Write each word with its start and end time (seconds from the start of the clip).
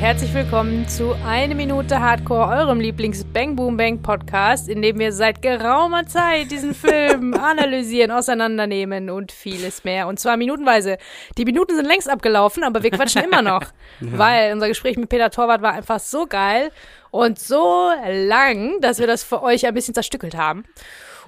herzlich 0.00 0.32
willkommen 0.32 0.88
zu 0.88 1.14
Eine 1.26 1.54
Minute 1.54 2.00
Hardcore, 2.00 2.48
eurem 2.48 2.80
Lieblings-Bang 2.80 3.54
Boom 3.54 3.76
Bang 3.76 4.00
Podcast, 4.00 4.66
in 4.66 4.80
dem 4.80 4.98
wir 4.98 5.12
seit 5.12 5.42
geraumer 5.42 6.06
Zeit 6.06 6.50
diesen 6.50 6.74
Film 6.74 7.34
analysieren, 7.38 8.10
auseinandernehmen 8.10 9.10
und 9.10 9.30
vieles 9.30 9.84
mehr. 9.84 10.08
Und 10.08 10.18
zwar 10.18 10.38
minutenweise. 10.38 10.96
Die 11.36 11.44
Minuten 11.44 11.76
sind 11.76 11.84
längst 11.84 12.08
abgelaufen, 12.08 12.64
aber 12.64 12.82
wir 12.82 12.90
quatschen 12.90 13.22
immer 13.24 13.42
noch, 13.42 13.64
weil 14.00 14.54
unser 14.54 14.68
Gespräch 14.68 14.96
mit 14.96 15.10
Peter 15.10 15.30
Torwart 15.30 15.60
war 15.60 15.74
einfach 15.74 16.00
so 16.00 16.26
geil 16.26 16.70
und 17.10 17.38
so 17.38 17.90
lang, 18.08 18.80
dass 18.80 19.00
wir 19.00 19.06
das 19.06 19.22
für 19.22 19.42
euch 19.42 19.66
ein 19.66 19.74
bisschen 19.74 19.92
zerstückelt 19.92 20.34
haben. 20.34 20.64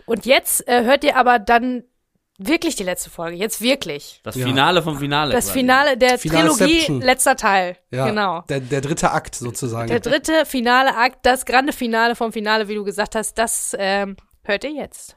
Und 0.07 0.25
jetzt 0.25 0.67
äh, 0.67 0.83
hört 0.85 1.05
ihr 1.05 1.19
aber 1.19 1.39
dann 1.39 1.85
wirklich 2.39 2.77
die 2.77 2.85
letzte 2.85 3.11
Folge. 3.11 3.37
Jetzt 3.37 3.61
wirklich. 3.61 4.21
Das 4.23 4.35
Ja. 4.37 4.47
Finale 4.47 4.83
vom 4.83 4.99
Finale. 4.99 5.33
Das 5.33 5.47
quasi. 5.47 5.59
Finale 5.61 5.97
der 5.97 6.19
Finaleception. 6.19 6.69
Trilogie, 6.87 7.07
letzter 7.07 7.37
Teil. 7.37 7.77
Ja, 7.91 8.07
Genau. 8.07 8.43
Der, 8.49 8.61
der 8.61 8.81
dritte 8.81 9.11
Akt 9.11 9.35
sozusagen. 9.35 9.89
Der 9.89 10.01
dritte 10.01 10.45
finale 10.47 10.97
Akt, 10.97 11.25
das 11.25 11.45
grande 11.47 11.73
Finale 11.73 12.17
vom 12.17 12.33
Finale, 12.33 12.69
wie 12.69 12.75
du 12.75 12.85
gesagt 12.85 13.15
hast, 13.15 13.39
das 13.39 13.77
ähm, 13.79 14.17
hört 14.43 14.65
ihr 14.65 14.73
jetzt. 14.73 15.17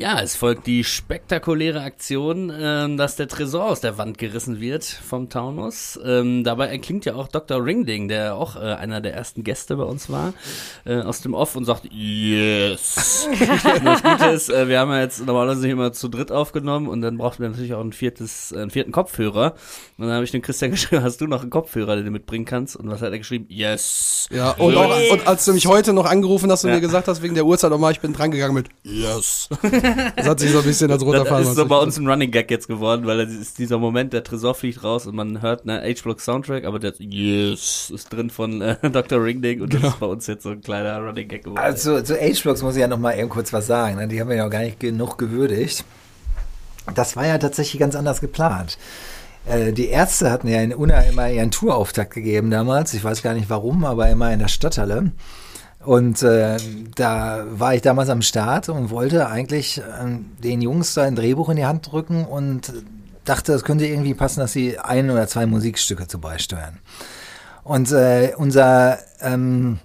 Ja, 0.00 0.20
es 0.22 0.36
folgt 0.36 0.68
die 0.68 0.84
spektakuläre 0.84 1.80
Aktion, 1.80 2.52
ähm, 2.56 2.96
dass 2.96 3.16
der 3.16 3.26
Tresor 3.26 3.64
aus 3.64 3.80
der 3.80 3.98
Wand 3.98 4.16
gerissen 4.16 4.60
wird 4.60 4.84
vom 4.84 5.28
Taunus. 5.28 5.98
Ähm, 6.04 6.44
dabei 6.44 6.68
erklingt 6.68 7.04
ja 7.04 7.16
auch 7.16 7.26
Dr. 7.26 7.64
Ringding, 7.64 8.06
der 8.06 8.36
auch 8.36 8.54
äh, 8.54 8.60
einer 8.60 9.00
der 9.00 9.14
ersten 9.14 9.42
Gäste 9.42 9.74
bei 9.74 9.82
uns 9.82 10.08
war, 10.08 10.34
äh, 10.84 11.00
aus 11.00 11.20
dem 11.22 11.34
Off 11.34 11.56
und 11.56 11.64
sagt, 11.64 11.88
yes. 11.90 13.28
das 13.82 14.02
Gute 14.04 14.26
ist, 14.26 14.50
äh, 14.50 14.68
wir 14.68 14.78
haben 14.78 14.92
ja 14.92 15.00
jetzt 15.00 15.26
normalerweise 15.26 15.68
immer 15.68 15.92
zu 15.92 16.06
dritt 16.06 16.30
aufgenommen 16.30 16.86
und 16.86 17.00
dann 17.00 17.18
brauchten 17.18 17.42
wir 17.42 17.48
natürlich 17.50 17.74
auch 17.74 17.80
ein 17.82 17.92
viertes, 17.92 18.52
äh, 18.52 18.60
einen 18.60 18.70
vierten 18.70 18.92
Kopfhörer. 18.92 19.54
Und 19.96 20.06
dann 20.06 20.14
habe 20.14 20.22
ich 20.22 20.30
dem 20.30 20.42
Christian 20.42 20.70
geschrieben, 20.70 21.02
hast 21.02 21.20
du 21.20 21.26
noch 21.26 21.42
einen 21.42 21.50
Kopfhörer, 21.50 21.96
den 21.96 22.04
du 22.04 22.12
mitbringen 22.12 22.44
kannst? 22.44 22.76
Und 22.76 22.88
was 22.88 23.02
hat 23.02 23.10
er 23.10 23.18
geschrieben? 23.18 23.46
Yes. 23.48 24.28
ja, 24.30 24.52
und, 24.52 24.76
auch, 24.76 24.96
und 25.10 25.26
als 25.26 25.44
du 25.44 25.52
mich 25.52 25.66
heute 25.66 25.92
noch 25.92 26.06
angerufen 26.06 26.48
hast 26.52 26.62
und 26.62 26.70
Ja. 26.70 26.76
mir 26.76 26.82
gesagt 26.82 27.08
hast, 27.08 27.20
wegen 27.20 27.34
der 27.34 27.46
Uhrzeit 27.46 27.72
nochmal, 27.72 27.90
ich 27.90 27.98
bin 28.00 28.12
dran 28.12 28.30
gegangen 28.30 28.54
mit 28.54 28.68
Yes. 28.84 29.48
Das 30.16 30.26
hat 30.26 30.40
sich 30.40 30.50
so 30.50 30.58
ein 30.58 30.64
bisschen 30.64 30.90
als 30.90 31.02
roter 31.02 31.20
Das 31.20 31.28
Faden. 31.28 31.46
ist 31.48 31.56
so 31.56 31.66
bei 31.66 31.76
uns 31.78 31.96
ein 31.98 32.06
Running 32.08 32.30
Gag 32.30 32.50
jetzt 32.50 32.68
geworden, 32.68 33.06
weil 33.06 33.24
das 33.24 33.34
ist 33.34 33.58
dieser 33.58 33.78
Moment, 33.78 34.12
der 34.12 34.24
Tresor 34.24 34.54
fliegt 34.54 34.82
raus 34.84 35.06
und 35.06 35.14
man 35.14 35.42
hört 35.42 35.66
ne 35.66 35.80
H-Block 35.82 36.20
Soundtrack, 36.20 36.64
aber 36.64 36.78
der 36.78 36.92
Yes 36.98 37.90
ist 37.94 38.12
drin 38.12 38.30
von 38.30 38.60
äh, 38.62 38.76
Dr. 38.90 39.22
Ringding 39.22 39.60
und 39.62 39.74
das 39.74 39.82
ist 39.82 40.00
bei 40.00 40.06
uns 40.06 40.26
jetzt 40.26 40.42
so 40.42 40.50
ein 40.50 40.60
kleiner 40.60 40.98
Running 41.00 41.28
Gag 41.28 41.44
geworden. 41.44 41.58
Also 41.62 42.00
zu 42.02 42.14
H-Blocks 42.14 42.62
muss 42.62 42.74
ich 42.74 42.80
ja 42.80 42.88
noch 42.88 42.98
mal 42.98 43.18
eben 43.18 43.28
kurz 43.28 43.52
was 43.52 43.66
sagen. 43.66 43.96
Ne? 43.96 44.08
Die 44.08 44.20
haben 44.20 44.28
wir 44.28 44.36
ja 44.36 44.46
auch 44.46 44.50
gar 44.50 44.62
nicht 44.62 44.80
genug 44.80 45.18
gewürdigt. 45.18 45.84
Das 46.94 47.16
war 47.16 47.26
ja 47.26 47.38
tatsächlich 47.38 47.78
ganz 47.80 47.94
anders 47.94 48.20
geplant. 48.20 48.78
Äh, 49.46 49.72
Die 49.72 49.88
Ärzte 49.88 50.30
hatten 50.30 50.48
ja 50.48 50.60
in 50.62 50.74
Unna 50.74 51.00
immer 51.02 51.30
ihren 51.30 51.50
Tourauftakt 51.50 52.14
gegeben 52.14 52.50
damals. 52.50 52.94
Ich 52.94 53.04
weiß 53.04 53.22
gar 53.22 53.34
nicht 53.34 53.50
warum, 53.50 53.84
aber 53.84 54.08
immer 54.08 54.32
in 54.32 54.38
der 54.38 54.48
Stadthalle. 54.48 55.12
Und 55.88 56.22
äh, 56.22 56.58
da 56.96 57.46
war 57.48 57.74
ich 57.74 57.80
damals 57.80 58.10
am 58.10 58.20
Start 58.20 58.68
und 58.68 58.90
wollte 58.90 59.26
eigentlich 59.26 59.78
äh, 59.78 59.82
den 60.44 60.60
Jungs 60.60 60.92
da 60.92 61.04
ein 61.04 61.16
Drehbuch 61.16 61.48
in 61.48 61.56
die 61.56 61.64
Hand 61.64 61.90
drücken 61.90 62.26
und 62.26 62.74
dachte, 63.24 63.54
es 63.54 63.64
könnte 63.64 63.86
irgendwie 63.86 64.12
passen, 64.12 64.40
dass 64.40 64.52
sie 64.52 64.78
ein 64.78 65.10
oder 65.10 65.26
zwei 65.28 65.46
Musikstücke 65.46 66.06
zu 66.06 66.20
beisteuern. 66.20 66.76
Und 67.64 67.90
äh, 67.90 68.34
unser 68.36 68.98
ähm, 69.22 69.78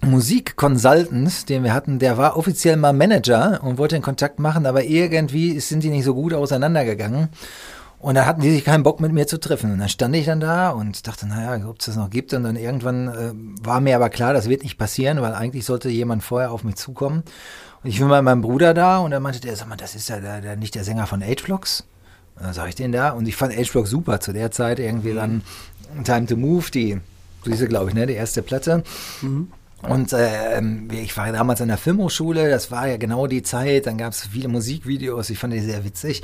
Musikconsultant, 0.00 1.50
den 1.50 1.62
wir 1.62 1.74
hatten, 1.74 1.98
der 1.98 2.16
war 2.16 2.38
offiziell 2.38 2.78
mal 2.78 2.94
Manager 2.94 3.60
und 3.62 3.76
wollte 3.76 3.96
den 3.96 4.02
Kontakt 4.02 4.38
machen, 4.38 4.64
aber 4.64 4.84
irgendwie 4.84 5.60
sind 5.60 5.82
die 5.82 5.90
nicht 5.90 6.04
so 6.04 6.14
gut 6.14 6.32
auseinandergegangen. 6.32 7.28
Und 8.00 8.14
da 8.14 8.26
hatten 8.26 8.40
die 8.40 8.50
sich 8.52 8.64
keinen 8.64 8.84
Bock 8.84 9.00
mit 9.00 9.12
mir 9.12 9.26
zu 9.26 9.40
treffen. 9.40 9.72
Und 9.72 9.80
dann 9.80 9.88
stand 9.88 10.14
ich 10.14 10.26
dann 10.26 10.38
da 10.40 10.70
und 10.70 11.06
dachte, 11.08 11.26
naja, 11.26 11.66
ob 11.68 11.80
es 11.80 11.86
das 11.86 11.96
noch 11.96 12.10
gibt. 12.10 12.32
Und 12.32 12.44
dann 12.44 12.56
irgendwann 12.56 13.08
äh, 13.08 13.32
war 13.64 13.80
mir 13.80 13.96
aber 13.96 14.08
klar, 14.08 14.32
das 14.32 14.48
wird 14.48 14.62
nicht 14.62 14.78
passieren, 14.78 15.20
weil 15.20 15.34
eigentlich 15.34 15.64
sollte 15.64 15.88
jemand 15.88 16.22
vorher 16.22 16.52
auf 16.52 16.62
mich 16.62 16.76
zukommen. 16.76 17.24
Und 17.82 17.90
ich 17.90 18.00
war 18.00 18.08
mit 18.08 18.22
meinem 18.22 18.42
Bruder 18.42 18.72
da 18.72 18.98
und 18.98 19.12
er 19.12 19.20
meinte 19.20 19.40
der, 19.40 19.56
sag 19.56 19.68
mal, 19.68 19.76
das 19.76 19.94
ist 19.94 20.08
ja 20.08 20.20
der, 20.20 20.40
der, 20.40 20.56
nicht 20.56 20.74
der 20.74 20.84
Sänger 20.84 21.06
von 21.06 21.22
H-Vlogs. 21.22 21.84
Und 22.36 22.44
dann 22.44 22.54
sag 22.54 22.68
ich 22.68 22.76
den 22.76 22.92
da 22.92 23.10
und 23.10 23.26
ich 23.26 23.34
fand 23.34 23.56
H-Vlogs 23.56 23.90
super 23.90 24.20
zu 24.20 24.32
der 24.32 24.52
Zeit 24.52 24.78
irgendwie 24.78 25.14
dann 25.14 25.42
Time 26.04 26.26
to 26.26 26.36
Move, 26.36 26.70
die, 26.72 27.00
diese 27.46 27.66
glaube 27.66 27.90
ich, 27.90 27.94
ne, 27.94 28.06
die 28.06 28.14
erste 28.14 28.42
Platte. 28.42 28.84
Und 29.82 30.12
äh, 30.12 30.60
ich 30.92 31.16
war 31.16 31.30
damals 31.32 31.60
an 31.60 31.68
der 31.68 31.78
Filmhochschule, 31.78 32.50
das 32.50 32.70
war 32.70 32.88
ja 32.88 32.96
genau 32.96 33.26
die 33.28 33.42
Zeit, 33.42 33.86
dann 33.86 33.96
gab 33.96 34.12
es 34.12 34.26
viele 34.26 34.48
Musikvideos, 34.48 35.30
ich 35.30 35.38
fand 35.38 35.52
die 35.52 35.60
sehr 35.60 35.84
witzig. 35.84 36.22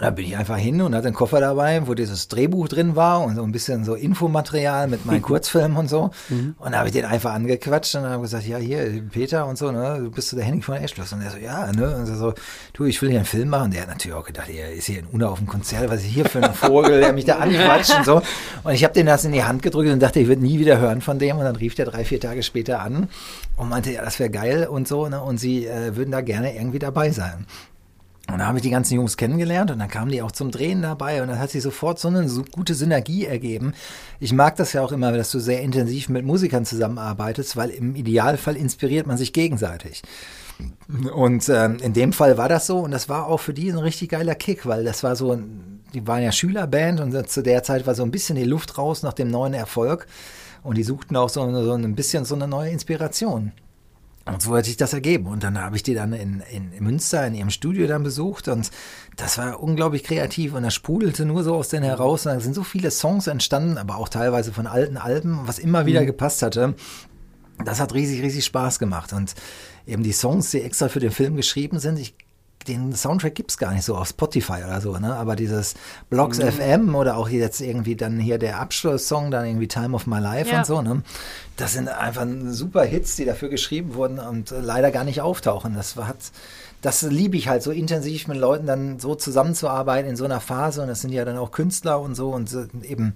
Und 0.00 0.06
da 0.06 0.10
bin 0.12 0.24
ich 0.24 0.34
einfach 0.34 0.56
hin 0.56 0.80
und 0.80 0.94
hatte 0.94 1.08
einen 1.08 1.14
Koffer 1.14 1.40
dabei, 1.40 1.86
wo 1.86 1.92
dieses 1.92 2.28
Drehbuch 2.28 2.68
drin 2.68 2.96
war 2.96 3.20
und 3.20 3.36
so 3.36 3.42
ein 3.42 3.52
bisschen 3.52 3.84
so 3.84 3.94
Infomaterial 3.94 4.88
mit 4.88 5.04
meinen 5.04 5.20
Kurzfilmen 5.30 5.76
und 5.76 5.90
so. 5.90 6.10
Und 6.58 6.72
da 6.72 6.78
habe 6.78 6.88
ich 6.88 6.94
den 6.94 7.04
einfach 7.04 7.34
angequatscht 7.34 7.96
und 7.96 8.04
habe 8.04 8.22
gesagt, 8.22 8.46
ja, 8.46 8.56
hier, 8.56 9.02
Peter 9.12 9.46
und 9.46 9.58
so, 9.58 9.70
ne, 9.70 9.98
du 9.98 10.10
bist 10.10 10.30
so 10.30 10.36
der 10.36 10.46
Henning 10.46 10.62
von 10.62 10.76
Eschloss. 10.76 11.12
Und 11.12 11.20
er 11.20 11.30
so, 11.30 11.36
ja, 11.36 11.70
ne, 11.72 11.96
und 11.96 12.06
so, 12.06 12.32
du, 12.72 12.86
ich 12.86 13.02
will 13.02 13.10
hier 13.10 13.18
einen 13.18 13.26
Film 13.26 13.50
machen. 13.50 13.64
Und 13.64 13.74
der 13.74 13.82
hat 13.82 13.88
natürlich 13.88 14.16
auch 14.16 14.24
gedacht, 14.24 14.48
er 14.48 14.72
ist 14.72 14.86
hier 14.86 15.00
in 15.00 15.06
Una 15.12 15.28
auf 15.28 15.38
dem 15.38 15.46
Konzert, 15.46 15.90
was 15.90 16.00
ist 16.00 16.06
hier 16.06 16.24
für 16.24 16.42
ein 16.42 16.54
Vogel, 16.54 17.00
der 17.00 17.12
mich 17.12 17.26
da 17.26 17.36
anquatscht 17.36 17.94
und 17.98 18.06
so. 18.06 18.22
Und 18.64 18.72
ich 18.72 18.84
habe 18.84 18.94
den 18.94 19.04
das 19.04 19.26
in 19.26 19.32
die 19.32 19.44
Hand 19.44 19.60
gedrückt 19.60 19.90
und 19.90 20.00
dachte, 20.00 20.20
ich 20.20 20.28
würde 20.28 20.40
nie 20.40 20.58
wieder 20.58 20.78
hören 20.78 21.02
von 21.02 21.18
dem. 21.18 21.36
Und 21.36 21.44
dann 21.44 21.56
rief 21.56 21.74
der 21.74 21.84
drei, 21.84 22.06
vier 22.06 22.20
Tage 22.20 22.42
später 22.42 22.80
an 22.80 23.10
und 23.58 23.68
meinte, 23.68 23.92
ja, 23.92 24.02
das 24.02 24.18
wäre 24.18 24.30
geil 24.30 24.66
und 24.66 24.88
so, 24.88 25.08
ne, 25.08 25.20
und 25.20 25.36
sie 25.36 25.66
äh, 25.66 25.94
würden 25.94 26.10
da 26.10 26.22
gerne 26.22 26.56
irgendwie 26.56 26.78
dabei 26.78 27.10
sein. 27.10 27.44
Und 28.32 28.38
da 28.38 28.46
habe 28.46 28.58
ich 28.58 28.62
die 28.62 28.70
ganzen 28.70 28.94
Jungs 28.94 29.16
kennengelernt 29.16 29.70
und 29.70 29.78
dann 29.78 29.88
kamen 29.88 30.10
die 30.10 30.22
auch 30.22 30.32
zum 30.32 30.50
Drehen 30.50 30.82
dabei 30.82 31.22
und 31.22 31.28
dann 31.28 31.38
hat 31.38 31.50
sich 31.50 31.62
sofort 31.62 31.98
so 31.98 32.08
eine 32.08 32.28
so 32.28 32.42
gute 32.42 32.74
Synergie 32.74 33.26
ergeben. 33.26 33.74
Ich 34.18 34.32
mag 34.32 34.56
das 34.56 34.72
ja 34.72 34.82
auch 34.82 34.92
immer, 34.92 35.12
dass 35.12 35.30
du 35.30 35.38
sehr 35.38 35.62
intensiv 35.62 36.08
mit 36.08 36.24
Musikern 36.24 36.64
zusammenarbeitest, 36.64 37.56
weil 37.56 37.70
im 37.70 37.94
Idealfall 37.96 38.56
inspiriert 38.56 39.06
man 39.06 39.16
sich 39.16 39.32
gegenseitig. 39.32 40.02
Und 41.14 41.48
ähm, 41.48 41.78
in 41.82 41.92
dem 41.92 42.12
Fall 42.12 42.36
war 42.36 42.48
das 42.48 42.66
so 42.66 42.80
und 42.80 42.90
das 42.90 43.08
war 43.08 43.26
auch 43.26 43.38
für 43.38 43.54
die 43.54 43.70
ein 43.70 43.78
richtig 43.78 44.10
geiler 44.10 44.34
Kick, 44.34 44.66
weil 44.66 44.84
das 44.84 45.02
war 45.02 45.16
so, 45.16 45.38
die 45.94 46.06
waren 46.06 46.22
ja 46.22 46.32
Schülerband 46.32 47.00
und 47.00 47.28
zu 47.28 47.42
der 47.42 47.62
Zeit 47.62 47.86
war 47.86 47.94
so 47.94 48.02
ein 48.02 48.10
bisschen 48.10 48.36
die 48.36 48.44
Luft 48.44 48.76
raus 48.76 49.02
nach 49.02 49.14
dem 49.14 49.30
neuen 49.30 49.54
Erfolg 49.54 50.06
und 50.62 50.76
die 50.76 50.82
suchten 50.82 51.16
auch 51.16 51.28
so, 51.28 51.50
so 51.64 51.72
ein 51.72 51.94
bisschen 51.94 52.24
so 52.24 52.34
eine 52.34 52.46
neue 52.46 52.70
Inspiration. 52.70 53.52
Und 54.32 54.42
so 54.42 54.54
hat 54.56 54.64
sich 54.64 54.76
das 54.76 54.92
ergeben. 54.92 55.26
Und 55.26 55.42
dann 55.42 55.60
habe 55.60 55.76
ich 55.76 55.82
die 55.82 55.94
dann 55.94 56.12
in, 56.12 56.42
in, 56.50 56.72
in 56.72 56.84
Münster 56.84 57.26
in 57.26 57.34
ihrem 57.34 57.50
Studio 57.50 57.86
dann 57.86 58.02
besucht 58.02 58.48
und 58.48 58.70
das 59.16 59.38
war 59.38 59.60
unglaublich 59.62 60.04
kreativ 60.04 60.54
und 60.54 60.62
das 60.62 60.74
sprudelte 60.74 61.24
nur 61.24 61.42
so 61.42 61.54
aus 61.54 61.68
denen 61.68 61.84
heraus. 61.84 62.26
Und 62.26 62.34
da 62.34 62.40
sind 62.40 62.54
so 62.54 62.62
viele 62.62 62.90
Songs 62.90 63.26
entstanden, 63.26 63.78
aber 63.78 63.96
auch 63.96 64.08
teilweise 64.08 64.52
von 64.52 64.66
alten 64.66 64.96
Alben, 64.96 65.40
was 65.44 65.58
immer 65.58 65.86
wieder 65.86 66.04
gepasst 66.04 66.42
hatte. 66.42 66.74
Das 67.64 67.80
hat 67.80 67.92
riesig, 67.92 68.22
riesig 68.22 68.44
Spaß 68.44 68.78
gemacht. 68.78 69.12
Und 69.12 69.34
eben 69.86 70.02
die 70.02 70.12
Songs, 70.12 70.50
die 70.50 70.62
extra 70.62 70.88
für 70.88 71.00
den 71.00 71.10
Film 71.10 71.36
geschrieben 71.36 71.78
sind, 71.78 71.98
ich, 71.98 72.14
den 72.68 72.94
Soundtrack 72.94 73.34
gibt's 73.34 73.56
gar 73.58 73.72
nicht 73.72 73.84
so 73.84 73.96
auf 73.96 74.08
Spotify 74.08 74.62
oder 74.66 74.80
so, 74.80 74.98
ne? 74.98 75.14
Aber 75.16 75.34
dieses 75.36 75.74
Blocks 76.10 76.38
FM 76.38 76.94
oder 76.94 77.16
auch 77.16 77.28
jetzt 77.28 77.60
irgendwie 77.60 77.96
dann 77.96 78.18
hier 78.18 78.38
der 78.38 78.60
Abschlusssong, 78.60 79.30
dann 79.30 79.46
irgendwie 79.46 79.68
Time 79.68 79.94
of 79.94 80.06
My 80.06 80.18
Life 80.18 80.50
Ja. 80.50 80.58
und 80.58 80.66
so, 80.66 80.82
ne? 80.82 81.02
Das 81.56 81.72
sind 81.72 81.88
einfach 81.88 82.26
super 82.48 82.82
Hits, 82.84 83.16
die 83.16 83.24
dafür 83.24 83.48
geschrieben 83.48 83.94
wurden 83.94 84.18
und 84.18 84.50
leider 84.50 84.90
gar 84.90 85.04
nicht 85.04 85.20
auftauchen. 85.20 85.74
Das 85.74 85.96
war, 85.96 86.06
hat, 86.08 86.18
das 86.82 87.02
liebe 87.02 87.36
ich 87.36 87.48
halt, 87.48 87.62
so 87.62 87.70
intensiv 87.70 88.28
mit 88.28 88.38
Leuten 88.38 88.66
dann 88.66 88.98
so 88.98 89.14
zusammenzuarbeiten 89.14 90.10
in 90.10 90.16
so 90.16 90.24
einer 90.24 90.40
Phase 90.40 90.82
und 90.82 90.88
das 90.88 91.00
sind 91.00 91.12
ja 91.12 91.24
dann 91.24 91.36
auch 91.38 91.50
Künstler 91.52 92.00
und 92.00 92.14
so 92.14 92.30
und 92.30 92.52
äh, 92.52 92.66
eben 92.86 93.14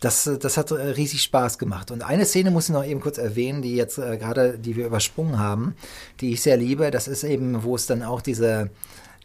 das, 0.00 0.26
äh, 0.26 0.38
das 0.38 0.56
hat 0.56 0.70
äh, 0.70 0.74
riesig 0.74 1.22
Spaß 1.22 1.58
gemacht. 1.58 1.90
Und 1.90 2.02
eine 2.02 2.24
Szene 2.24 2.50
muss 2.50 2.64
ich 2.64 2.74
noch 2.74 2.84
eben 2.84 3.00
kurz 3.00 3.18
erwähnen, 3.18 3.62
die 3.62 3.76
jetzt 3.76 3.98
äh, 3.98 4.16
gerade, 4.16 4.58
die 4.58 4.76
wir 4.76 4.86
übersprungen 4.86 5.38
haben, 5.38 5.76
die 6.20 6.32
ich 6.32 6.42
sehr 6.42 6.56
liebe. 6.56 6.90
Das 6.90 7.06
ist 7.06 7.22
eben, 7.22 7.62
wo 7.62 7.76
es 7.76 7.86
dann 7.86 8.02
auch 8.02 8.22
diese, 8.22 8.70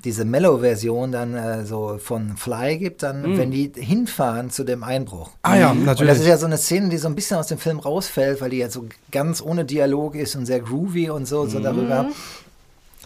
diese 0.03 0.25
Mellow-Version 0.25 1.11
dann 1.11 1.35
äh, 1.35 1.65
so 1.65 1.97
von 1.97 2.37
Fly 2.37 2.77
gibt, 2.77 3.03
dann, 3.03 3.37
wenn 3.37 3.51
die 3.51 3.71
hinfahren 3.75 4.51
zu 4.51 4.63
dem 4.63 4.83
Einbruch. 4.83 5.31
Ah 5.41 5.55
ja, 5.55 5.71
Und 5.71 5.79
das 5.79 5.99
natürlich. 5.99 6.19
ist 6.19 6.27
ja 6.27 6.37
so 6.37 6.45
eine 6.45 6.57
Szene, 6.57 6.89
die 6.89 6.97
so 6.97 7.07
ein 7.07 7.15
bisschen 7.15 7.37
aus 7.37 7.47
dem 7.47 7.57
Film 7.57 7.79
rausfällt, 7.79 8.41
weil 8.41 8.49
die 8.49 8.57
ja 8.57 8.69
so 8.69 8.85
ganz 9.11 9.41
ohne 9.41 9.65
Dialog 9.65 10.15
ist 10.15 10.35
und 10.35 10.45
sehr 10.45 10.59
groovy 10.59 11.09
und 11.09 11.25
so, 11.25 11.47
so 11.47 11.59
darüber. 11.59 12.09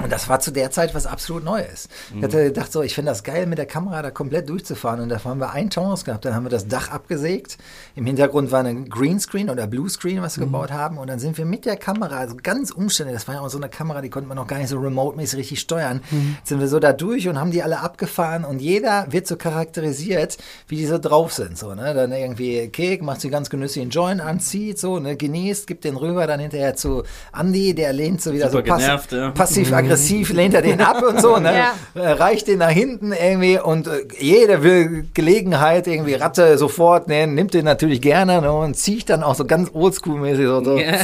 Und 0.01 0.12
das 0.12 0.30
war 0.30 0.40
zu 0.40 0.51
der 0.51 0.72
Zeit 0.72 0.96
was 0.96 1.06
absolut 1.06 1.44
Neues. 1.44 1.90
Ich 2.16 2.24
hatte 2.24 2.46
gedacht, 2.46 2.72
so, 2.72 2.81
ich 2.81 2.96
finde 2.96 3.12
das 3.12 3.24
geil, 3.24 3.46
mit 3.48 3.57
der 3.57 3.66
Kamera 3.66 4.01
da 4.01 4.12
komplett 4.12 4.48
durchzufahren. 4.48 5.01
Und 5.01 5.10
da 5.10 5.22
haben 5.22 5.40
wir 5.40 5.51
ein 5.51 5.69
Taunus 5.69 6.06
gehabt, 6.06 6.24
dann 6.24 6.34
haben 6.34 6.46
wir 6.46 6.50
das 6.50 6.68
Dach 6.68 6.90
abgesägt. 6.90 7.57
Im 7.96 8.06
Hintergrund 8.06 8.51
war 8.51 8.63
ein 8.63 8.88
Greenscreen 8.90 9.50
oder 9.50 9.68
Bluescreen, 9.68 10.22
was 10.22 10.38
wir 10.38 10.46
gebaut 10.46 10.72
haben. 10.72 10.98
Und 10.98 11.07
dann 11.07 11.19
sind 11.19 11.38
wir 11.38 11.46
mit 11.46 11.66
der 11.66 11.75
Kamera, 11.75 12.18
also 12.18 12.38
ganz 12.42 12.72
umständlich, 12.72 13.18
das 13.18 13.28
war 13.28 13.36
ja 13.36 13.42
auch 13.42 13.50
so 13.50 13.57
eine 13.57 13.68
Kamera, 13.68 14.01
die 14.01 14.10
konnte 14.10 14.30
man 14.30 14.38
noch 14.38 14.48
gar 14.48 14.60
nicht 14.60 14.69
so 14.69 14.80
remote-mäßig 14.80 15.38
richtig 15.38 15.60
steuern, 15.60 16.01
sind 16.46 16.62
wir 16.62 16.69
so 16.69 16.80
da 16.80 16.94
durch 16.94 17.28
und 17.28 17.38
haben 17.38 17.51
die 17.51 17.62
alle 17.62 17.81
abgefahren. 17.81 18.46
Und 18.46 18.60
jeder 18.60 19.06
wird 19.10 19.28
so 19.28 19.36
charakterisiert, 19.36 20.38
wie 20.69 20.78
die 20.78 20.86
so 20.86 20.98
drauf 20.98 21.34
sind. 21.34 21.57
So, 21.57 21.75
ne? 21.75 21.94
Dann 21.94 22.13
irgendwie 22.13 22.69
Kek, 22.69 23.04
macht 23.04 23.19
sie 23.19 23.30
ganz 23.30 23.50
genüsslich 23.50 23.81
einen 23.81 23.92
Joint 23.92 24.22
an, 24.22 24.40
zieht 24.40 24.80
so, 24.80 25.00
ne? 25.00 25.18
genießt, 25.18 25.68
gibt 25.68 25.84
den 25.84 25.98
rüber 25.98 26.25
dann 26.25 26.40
hinterher 26.40 26.75
zu 26.78 27.04
Andy, 27.38 27.74
der 27.75 27.92
lehnt 27.92 28.22
so 28.22 28.31
wieder 28.31 28.50
Super 28.50 28.63
so 28.63 28.72
pass 28.72 28.81
genervt, 28.81 29.12
ja. 29.12 29.31
passiv-aggressiv 29.31 29.88
aggressiv 29.88 29.88
lehnt 30.33 30.53
er 30.53 30.62
den 30.62 30.81
ab 30.81 31.01
und 31.03 31.21
so, 31.21 31.38
ne? 31.38 31.50
Ja. 31.95 32.13
Reicht 32.13 32.47
den 32.47 32.59
nach 32.59 32.69
hinten 32.69 33.12
irgendwie 33.12 33.59
und 33.59 33.88
äh, 33.88 34.06
jeder 34.18 34.63
will 34.63 35.07
Gelegenheit 35.13 35.88
irgendwie 35.88 36.13
Ratte 36.13 36.57
sofort, 36.57 37.07
ne? 37.07 37.27
Nimmt 37.27 37.53
den 37.53 37.65
natürlich 37.65 38.01
gerne 38.01 38.41
ne? 38.41 38.51
und 38.51 38.75
zieht 38.75 39.09
dann 39.09 39.24
auch 39.24 39.36
so 39.36 39.45
ganz 39.45 39.69
oldschool-mäßig 39.69 40.45
so, 40.45 40.63
so 40.63 40.77
Ja. 40.77 41.03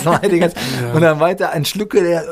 und 0.93 1.01
dann 1.01 1.19
weiter 1.19 1.51
ein 1.51 1.65
Schlucke, 1.65 2.03
der 2.03 2.23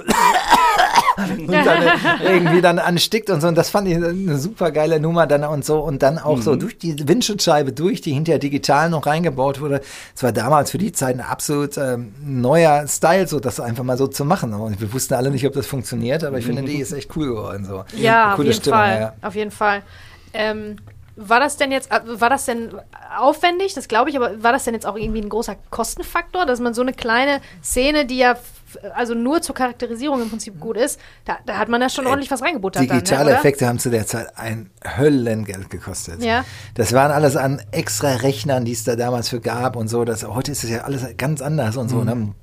und 1.38 1.52
dann 1.52 1.84
irgendwie 2.24 2.62
dann 2.62 2.80
anstickt 2.80 3.30
und 3.30 3.42
so. 3.42 3.48
Und 3.48 3.56
das 3.56 3.70
fand 3.70 3.88
ich 3.88 3.96
eine 3.96 4.38
super 4.38 4.72
geile 4.72 5.00
Nummer 5.00 5.28
dann 5.28 5.44
und 5.44 5.66
so. 5.66 5.80
Und 5.80 6.04
dann 6.04 6.18
auch 6.18 6.42
so 6.42 6.56
durch 6.56 6.78
die 6.78 7.08
Windschutzscheibe 7.08 7.72
durch, 7.74 8.02
die 8.02 8.14
hinterher 8.14 8.40
digital 8.40 8.90
noch 8.90 9.06
reingebaut 9.06 9.62
wurde. 9.62 9.82
Es 10.16 10.24
war 10.24 10.32
damals 10.32 10.72
für 10.72 10.78
die 10.78 10.92
Zeit 10.92 11.16
ein 11.16 11.22
absolut 11.22 11.78
ähm, 11.78 12.14
neuer 12.24 12.88
Style, 12.88 13.28
so 13.28 13.40
das 13.40 13.60
einfach 13.60 13.84
mal 13.84 13.98
so 13.98 14.08
zu 14.08 14.26
machen. 14.26 14.54
Und 14.54 14.80
wir 14.82 14.94
wussten 14.94 15.14
alle 15.14 15.32
nicht, 15.32 15.46
ob 15.46 15.54
das 15.54 15.68
funktioniert, 15.68 16.24
aber 16.24 16.38
ich 16.38 16.46
finde, 16.46 16.64
die 16.64 16.78
ist 16.78 16.92
echt 16.92 17.16
cool 17.16 17.28
geworden. 17.28 17.66
So. 17.66 17.84
Ja, 17.98 18.26
Eine 18.26 18.34
auf 18.34 18.40
jeden 18.40 18.54
Stimmung, 18.54 18.80
Fall. 18.80 19.00
ja. 19.00 19.14
Auf 19.22 19.36
jeden 19.36 19.52
Fall. 19.52 19.84
Ähm, 20.34 20.78
war 21.16 21.40
das 21.40 21.58
denn 21.58 21.72
jetzt, 21.72 21.92
äh, 21.92 22.00
war 22.06 22.30
das 22.30 22.46
denn 22.46 22.72
aufwendig? 23.18 23.74
Das 23.74 23.88
glaube 23.88 24.10
ich, 24.10 24.16
aber 24.16 24.42
war 24.42 24.52
das 24.52 24.64
denn 24.64 24.74
jetzt 24.74 24.86
auch 24.86 24.96
irgendwie 24.96 25.22
ein 25.22 25.30
großer 25.30 25.56
Kostenfaktor, 25.70 26.46
dass 26.46 26.60
man 26.60 26.74
so 26.74 26.82
eine 26.82 26.94
kleine 26.94 27.40
Szene, 27.64 28.06
die 28.06 28.18
ja 28.18 28.36
also 28.94 29.14
nur 29.14 29.42
zur 29.42 29.56
Charakterisierung 29.56 30.22
im 30.22 30.30
Prinzip 30.30 30.60
gut 30.60 30.78
ist, 30.78 31.00
da, 31.26 31.38
da 31.46 31.58
hat 31.58 31.70
man 31.70 31.82
ja 31.82 31.90
schon 31.90 32.06
ordentlich 32.08 32.32
was 32.32 32.42
reingebuttert 32.42 32.84
Digitale 32.84 33.26
dann, 33.26 33.34
ne? 33.34 33.40
Effekte 33.40 33.68
haben 33.68 33.80
zu 33.80 33.90
der 33.90 34.06
Zeit 34.06 34.38
ein 34.38 34.70
Höllengeld 34.98 35.70
gekostet. 35.70 36.24
Ja. 36.24 36.46
Das 36.76 36.94
waren 36.94 37.12
alles 37.12 37.36
an 37.36 37.62
extra 37.72 38.16
Rechnern, 38.16 38.66
die 38.66 38.72
es 38.72 38.84
da 38.84 38.96
damals 38.96 39.30
für 39.30 39.40
gab 39.40 39.76
und 39.76 39.88
so. 39.88 40.06
Das, 40.06 40.24
heute 40.24 40.52
ist 40.52 40.64
es 40.64 40.70
ja 40.70 40.82
alles 40.82 41.06
ganz 41.18 41.42
anders 41.42 41.78
und 41.78 41.90
so. 41.90 41.98
Mhm. 41.98 42.06
Ne? 42.06 42.34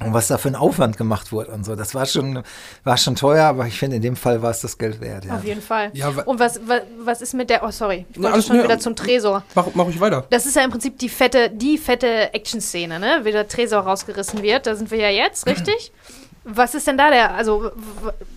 Und 0.00 0.12
was 0.12 0.26
da 0.26 0.38
für 0.38 0.48
ein 0.48 0.56
Aufwand 0.56 0.96
gemacht 0.96 1.30
wurde 1.30 1.52
und 1.52 1.64
so. 1.64 1.76
Das 1.76 1.94
war 1.94 2.04
schon, 2.04 2.42
war 2.82 2.96
schon 2.96 3.14
teuer, 3.14 3.44
aber 3.46 3.66
ich 3.68 3.78
finde, 3.78 3.96
in 3.96 4.02
dem 4.02 4.16
Fall 4.16 4.42
war 4.42 4.50
es 4.50 4.60
das 4.60 4.76
Geld 4.76 5.00
wert. 5.00 5.24
Ja. 5.24 5.36
Auf 5.36 5.44
jeden 5.44 5.62
Fall. 5.62 5.90
Ja, 5.94 6.08
Und 6.08 6.40
was, 6.40 6.60
was, 6.66 6.80
was 6.98 7.22
ist 7.22 7.32
mit 7.32 7.48
der, 7.48 7.62
oh 7.62 7.70
sorry, 7.70 8.04
ich 8.10 8.16
wollte 8.18 8.32
alles- 8.32 8.46
schon 8.46 8.56
ne, 8.56 8.64
wieder 8.64 8.78
zum 8.80 8.96
Tresor. 8.96 9.44
Mach, 9.54 9.66
mach 9.74 9.88
ich 9.88 10.00
weiter. 10.00 10.26
Das 10.30 10.46
ist 10.46 10.56
ja 10.56 10.64
im 10.64 10.70
Prinzip 10.72 10.98
die 10.98 11.08
fette, 11.08 11.48
die 11.48 11.78
fette 11.78 12.34
Action-Szene, 12.34 12.98
ne? 12.98 13.20
Wie 13.22 13.30
der 13.30 13.46
Tresor 13.46 13.82
rausgerissen 13.82 14.42
wird. 14.42 14.66
Da 14.66 14.74
sind 14.74 14.90
wir 14.90 14.98
ja 14.98 15.10
jetzt, 15.10 15.46
richtig? 15.46 15.92
Was 16.46 16.74
ist 16.74 16.86
denn 16.86 16.98
da 16.98 17.10
der, 17.10 17.34
also 17.34 17.70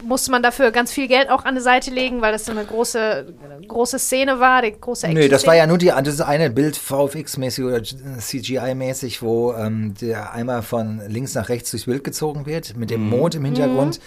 musste 0.01 0.31
man 0.31 0.41
dafür 0.41 0.71
ganz 0.71 0.93
viel 0.93 1.09
Geld 1.09 1.29
auch 1.29 1.43
an 1.43 1.55
die 1.55 1.61
Seite 1.61 1.91
legen, 1.91 2.21
weil 2.21 2.31
das 2.31 2.45
so 2.45 2.53
eine 2.53 2.63
große, 2.63 3.33
große 3.67 3.99
Szene 3.99 4.39
war, 4.39 4.61
die 4.61 4.71
große 4.79 5.07
Action 5.07 5.21
Nö, 5.21 5.27
das 5.27 5.45
war 5.45 5.55
ja 5.55 5.67
nur 5.67 5.77
die, 5.77 5.87
das 5.87 6.13
ist 6.13 6.21
eine 6.21 6.49
Bild 6.49 6.77
VFX-mäßig 6.77 7.65
oder 7.65 7.79
CGI-mäßig, 7.79 9.21
wo 9.21 9.53
ähm, 9.53 9.93
der 9.99 10.31
einmal 10.31 10.61
von 10.61 11.01
links 11.07 11.35
nach 11.35 11.49
rechts 11.49 11.71
durchs 11.71 11.85
Bild 11.85 12.05
gezogen 12.05 12.45
wird, 12.45 12.77
mit 12.77 12.89
dem 12.89 13.09
Mond 13.09 13.35
im 13.35 13.43
Hintergrund. 13.43 13.99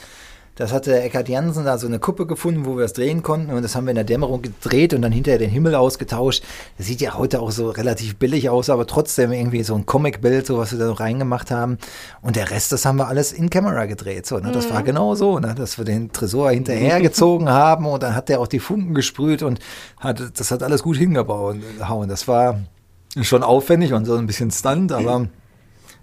Das 0.61 0.75
hatte 0.75 1.01
Eckhard 1.01 1.31
Jansen 1.31 1.65
da 1.65 1.79
so 1.79 1.87
eine 1.87 1.99
Kuppe 1.99 2.27
gefunden, 2.27 2.67
wo 2.67 2.77
wir 2.77 2.85
es 2.85 2.93
drehen 2.93 3.23
konnten 3.23 3.51
und 3.51 3.63
das 3.63 3.75
haben 3.75 3.87
wir 3.87 3.93
in 3.93 3.95
der 3.95 4.05
Dämmerung 4.05 4.43
gedreht 4.43 4.93
und 4.93 5.01
dann 5.01 5.11
hinterher 5.11 5.39
den 5.39 5.49
Himmel 5.49 5.75
ausgetauscht. 5.75 6.45
Das 6.77 6.87
sieht 6.87 7.01
ja 7.01 7.15
heute 7.15 7.41
auch 7.41 7.51
so 7.51 7.71
relativ 7.71 8.17
billig 8.17 8.51
aus, 8.51 8.69
aber 8.69 8.87
trotzdem 8.87 9.33
irgendwie 9.33 9.63
so 9.63 9.75
ein 9.75 9.87
Comic-Bild, 9.87 10.47
so 10.47 10.59
was 10.59 10.73
wir 10.73 10.79
da 10.79 10.89
so 10.89 10.93
reingemacht 10.93 11.51
haben. 11.51 11.79
Und 12.21 12.37
der 12.37 12.51
Rest, 12.51 12.73
das 12.73 12.85
haben 12.85 12.97
wir 12.97 13.09
alles 13.09 13.33
in 13.33 13.49
Camera 13.49 13.87
gedreht. 13.87 14.27
So, 14.27 14.39
ne? 14.39 14.53
Das 14.53 14.69
war 14.69 14.83
genau 14.83 15.15
so, 15.15 15.39
ne? 15.39 15.55
dass 15.55 15.79
wir 15.79 15.87
den 15.87 16.13
Tresor 16.13 16.51
hinterhergezogen 16.51 17.49
haben 17.49 17.87
und 17.87 18.03
dann 18.03 18.15
hat 18.15 18.29
der 18.29 18.39
auch 18.39 18.47
die 18.47 18.61
Funken 18.61 18.93
gesprüht 18.93 19.43
und 19.43 19.61
hat, 19.99 20.23
das 20.39 20.51
hat 20.51 20.63
alles 20.63 20.83
gut 20.83 20.99
hingebaut. 20.99 21.57
Hauen. 21.89 22.11
Das 22.11 22.29
war 22.29 22.61
schon 23.23 23.43
aufwendig 23.43 23.95
und 23.95 24.05
so 24.05 24.15
ein 24.15 24.27
bisschen 24.27 24.51
Stunt, 24.51 24.93
aber 24.93 25.27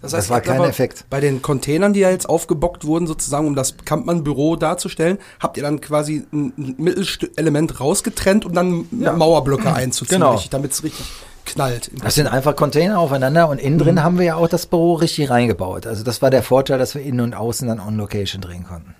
Das 0.01 0.13
war 0.13 0.19
ihr 0.21 0.35
habt 0.35 0.45
kein 0.45 0.61
Effekt. 0.69 1.05
Bei 1.09 1.19
den 1.19 1.41
Containern, 1.41 1.93
die 1.93 2.01
ja 2.01 2.09
jetzt 2.09 2.29
aufgebockt 2.29 2.85
wurden, 2.85 3.07
sozusagen, 3.07 3.47
um 3.47 3.55
das 3.55 3.75
Kampmann-Büro 3.83 4.55
darzustellen, 4.55 5.17
habt 5.39 5.57
ihr 5.57 5.63
dann 5.63 5.81
quasi 5.81 6.25
ein 6.31 6.75
Mittelelement 6.77 7.79
rausgetrennt, 7.79 8.45
um 8.45 8.53
dann 8.53 8.85
Ja. 8.99 9.13
Mauerblöcke 9.13 9.73
einzuziehen, 9.73 10.19
Genau. 10.21 10.41
damit 10.51 10.71
es 10.71 10.83
richtig 10.83 11.05
knallt. 11.45 11.91
Das 12.03 12.15
sind 12.15 12.27
einfach 12.27 12.55
Container 12.55 12.99
aufeinander 12.99 13.47
und 13.49 13.59
innen 13.59 13.79
drin 13.79 14.03
haben 14.03 14.17
wir 14.19 14.25
ja 14.25 14.35
auch 14.35 14.49
das 14.49 14.65
Büro 14.65 14.95
richtig 14.95 15.29
reingebaut. 15.29 15.87
Also 15.87 16.03
das 16.03 16.21
war 16.21 16.29
der 16.29 16.43
Vorteil, 16.43 16.77
dass 16.77 16.93
wir 16.93 17.01
innen 17.01 17.21
und 17.21 17.33
außen 17.35 17.67
dann 17.67 17.79
on 17.79 17.97
Location 17.97 18.41
drehen 18.41 18.65
konnten. 18.65 18.95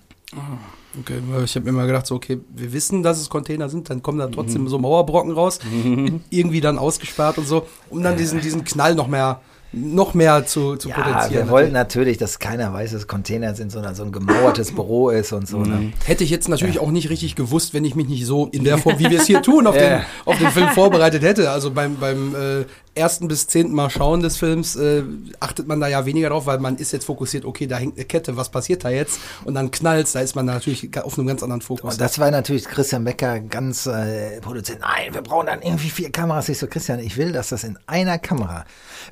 Okay, 1.00 1.20
weil 1.30 1.44
ich 1.44 1.54
habe 1.54 1.64
mir 1.64 1.70
immer 1.70 1.86
gedacht, 1.86 2.06
so, 2.06 2.14
okay, 2.16 2.40
wir 2.54 2.72
wissen, 2.72 3.02
dass 3.02 3.20
es 3.20 3.28
Container 3.28 3.68
sind, 3.68 3.88
dann 3.90 4.02
kommen 4.02 4.18
da 4.18 4.26
trotzdem 4.28 4.66
so 4.68 4.78
Mauerbrocken 4.78 5.32
raus, 5.32 5.58
irgendwie 6.30 6.60
dann 6.60 6.78
ausgesperrt 6.78 7.38
und 7.38 7.46
so, 7.46 7.66
um 7.90 8.02
dann 8.02 8.16
diesen, 8.16 8.40
diesen 8.40 8.64
Knall 8.64 8.94
noch 8.94 9.06
mehr, 9.08 9.40
noch 9.72 10.14
mehr 10.14 10.46
zu, 10.46 10.76
zu 10.76 10.88
Ja, 10.88 10.94
potenzieren. 10.96 11.46
wir 11.46 11.50
wollten 11.50 11.72
natürlich, 11.72 12.16
dass 12.16 12.38
keiner 12.38 12.72
weiß, 12.72 12.92
dass 12.92 13.06
Container 13.06 13.54
sind, 13.54 13.70
sondern 13.70 13.94
so 13.94 14.02
ein 14.02 14.12
gemauertes 14.12 14.72
Büro 14.74 15.10
ist 15.10 15.32
und 15.32 15.46
so. 15.46 15.58
Ne? 15.58 15.92
Hätte 16.06 16.24
ich 16.24 16.30
jetzt 16.30 16.48
natürlich 16.48 16.78
auch 16.80 16.90
nicht 16.90 17.10
richtig 17.10 17.34
gewusst, 17.36 17.74
wenn 17.74 17.84
ich 17.84 17.94
mich 17.94 18.08
nicht 18.08 18.24
so 18.24 18.46
in 18.46 18.64
der 18.64 18.78
Form, 18.78 18.98
wie 18.98 19.10
wir 19.10 19.20
es 19.20 19.26
hier 19.26 19.42
tun, 19.42 19.66
auf, 19.66 19.76
Ja. 19.76 19.98
den, 19.98 20.00
auf 20.24 20.38
den 20.38 20.48
Film 20.50 20.68
vorbereitet 20.70 21.22
hätte. 21.22 21.50
Also 21.50 21.70
beim, 21.70 21.96
beim 21.96 22.34
äh, 22.34 22.64
ersten 22.98 23.28
bis 23.28 23.46
zehnten 23.46 23.74
Mal 23.74 23.90
schauen 23.90 24.20
des 24.20 24.36
Films 24.36 24.76
äh, 24.76 25.02
achtet 25.40 25.66
man 25.66 25.80
da 25.80 25.88
ja 25.88 26.04
weniger 26.04 26.28
drauf, 26.28 26.46
weil 26.46 26.58
man 26.58 26.76
ist 26.76 26.92
jetzt 26.92 27.06
fokussiert, 27.06 27.44
okay, 27.44 27.66
da 27.66 27.76
hängt 27.76 27.96
eine 27.96 28.04
Kette, 28.04 28.36
was 28.36 28.50
passiert 28.50 28.84
da 28.84 28.90
jetzt? 28.90 29.20
Und 29.44 29.54
dann 29.54 29.70
knallt's, 29.70 30.12
da 30.12 30.20
ist 30.20 30.34
man 30.34 30.46
natürlich 30.46 30.90
auf 31.02 31.18
einem 31.18 31.26
ganz 31.26 31.42
anderen 31.42 31.62
Fokus. 31.62 31.94
Und 31.94 32.00
das 32.00 32.18
war 32.18 32.30
natürlich 32.30 32.64
Christian 32.64 33.04
Becker 33.04 33.40
ganz 33.40 33.86
äh, 33.86 34.40
Produzent. 34.40 34.80
Nein, 34.80 35.14
wir 35.14 35.22
brauchen 35.22 35.46
dann 35.46 35.62
irgendwie 35.62 35.90
vier 35.90 36.10
Kameras. 36.10 36.48
Ich 36.48 36.58
so, 36.58 36.66
Christian, 36.66 36.98
ich 36.98 37.16
will, 37.16 37.32
dass 37.32 37.48
das 37.48 37.64
in 37.64 37.78
einer 37.86 38.18
Kamera. 38.18 38.64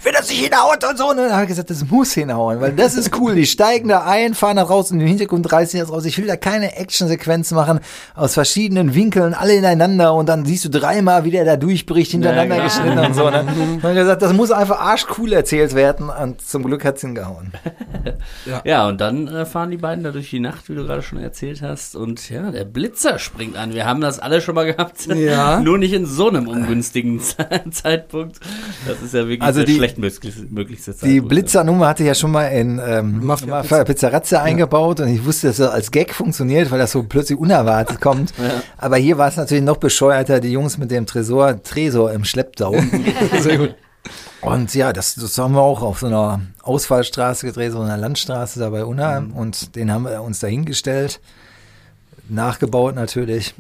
Wenn 0.03 0.13
das 0.13 0.29
nicht 0.29 0.41
hinhaut 0.41 0.85
und 0.85 0.99
so, 0.99 1.13
ne? 1.13 1.29
Da 1.29 1.35
habe 1.35 1.45
ich 1.45 1.49
gesagt, 1.49 1.71
das 1.71 1.89
muss 1.89 2.13
hinhauen, 2.13 2.61
weil 2.61 2.73
das 2.73 2.95
ist 2.95 3.17
cool. 3.19 3.35
Die 3.35 3.47
steigen 3.47 3.89
da 3.89 4.05
ein, 4.05 4.35
fahren 4.35 4.57
da 4.57 4.65
raus 4.65 4.91
und 4.91 5.01
im 5.01 5.07
Hintergrund 5.07 5.51
reißen 5.51 5.79
die 5.79 5.81
das 5.81 5.91
raus. 5.91 6.05
Ich 6.05 6.19
will 6.19 6.27
da 6.27 6.37
keine 6.37 6.77
Actionsequenz 6.77 7.53
machen 7.53 7.81
aus 8.15 8.35
verschiedenen 8.35 8.95
Winkeln, 8.95 9.35
alle 9.35 9.55
ineinander 9.55 10.15
und 10.15 10.29
dann 10.29 10.45
siehst 10.45 10.65
du 10.65 10.69
dreimal, 10.69 11.25
wie 11.25 11.31
der 11.31 11.45
da 11.45 11.57
durchbricht, 11.57 12.11
hintereinander 12.11 12.57
Ja, 12.57 12.65
geschnitten 12.65 12.99
und 12.99 13.15
so. 13.15 13.31
Ne? 13.31 13.47
Und 13.83 13.91
ich 13.91 13.97
gesagt, 13.97 14.23
das 14.23 14.33
muss 14.33 14.51
einfach 14.51 14.81
arschcool 14.81 15.33
erzählt 15.33 15.75
werden 15.75 16.09
und 16.11 16.41
zum 16.41 16.65
Glück 16.65 16.85
hat's 16.85 17.01
hingehauen. 17.03 17.53
Ja, 18.65 18.87
und 18.89 19.01
dann 19.01 19.27
äh, 19.29 19.45
fahren 19.45 19.71
die 19.71 19.77
beiden 19.77 20.05
da 20.05 20.11
durch 20.13 20.31
die 20.31 20.39
Nacht, 20.41 20.69
wie 20.69 20.75
du 20.75 20.85
gerade 20.85 21.03
schon 21.03 21.19
erzählt 21.19 21.63
hast. 21.63 21.97
Und 21.97 22.31
ja, 22.31 22.51
der 22.51 22.65
Blitzer 22.65 23.19
springt 23.19 23.57
an. 23.57 23.75
Wir 23.75 23.87
haben 23.87 24.01
das 24.01 24.19
alle 24.21 24.41
schon 24.41 24.55
mal 24.55 24.65
gehabt. 24.65 25.07
Ja. 25.07 25.61
Nur 25.65 25.79
nicht 25.79 25.93
in 25.93 26.07
so 26.07 26.29
einem 26.29 26.47
ungünstigen 26.49 27.21
Zeitpunkt. 27.71 28.39
Das 28.87 29.03
ist 29.03 29.13
ja 29.15 29.21
wirklich 29.23 29.43
Also 29.43 29.61
der 29.61 29.67
die- 29.67 29.77
schlechtmöglichste 29.77 30.47
möglichste 30.49 30.93
Die 30.93 30.97
Zeitpunkt. 30.99 31.29
Blitzernummer 31.29 31.89
hatte 31.89 32.03
ich 32.05 32.07
ja 32.09 32.15
schon 32.15 32.31
mal 32.31 32.47
in 32.49 32.81
ähm, 32.85 33.25
Mafia 33.25 33.49
Mafia 33.49 33.85
Pizzarazza 33.85 34.43
eingebaut 34.43 35.01
und 35.01 35.09
ich 35.09 35.25
wusste, 35.25 35.49
dass 35.49 35.57
das 35.59 35.71
als 35.71 35.91
Gag 35.91 36.15
funktioniert, 36.15 36.71
weil 36.71 36.79
das 36.79 36.93
so 36.93 37.03
plötzlich 37.03 37.39
unerwartet 37.39 38.01
kommt. 38.01 38.33
Aber 38.79 38.97
hier 38.97 39.19
war 39.19 39.29
es 39.29 39.37
natürlich 39.37 39.65
noch 39.65 39.77
bescheuerter, 39.79 40.41
die 40.41 40.53
Jungs 40.53 40.79
mit 40.79 40.91
dem 40.91 41.07
Tresor, 41.07 41.63
Tresor 41.63 42.13
im 42.13 42.25
Schlepptau. 42.25 42.75
Sehr 43.41 43.59
gut. 43.59 43.66
Und 44.41 44.75
ja, 44.75 44.93
das, 44.93 45.15
das 45.17 45.37
haben 45.39 45.55
wir 45.55 45.63
auch 45.63 45.83
auf 45.83 46.01
so 46.01 46.07
einer 46.07 46.41
Ausfallstraße 46.63 47.47
gedreht, 47.47 47.73
so 47.73 47.81
einer 47.81 47.97
Landstraße 47.97 48.61
da 48.61 48.71
bei 48.71 48.85
Unna 48.85 49.19
und 49.19 49.75
den 49.75 49.91
haben 49.91 50.05
wir 50.05 50.23
uns 50.23 50.39
dahingestellt. 50.41 51.21
Nachgebaut 52.29 52.95
natürlich. 52.95 53.55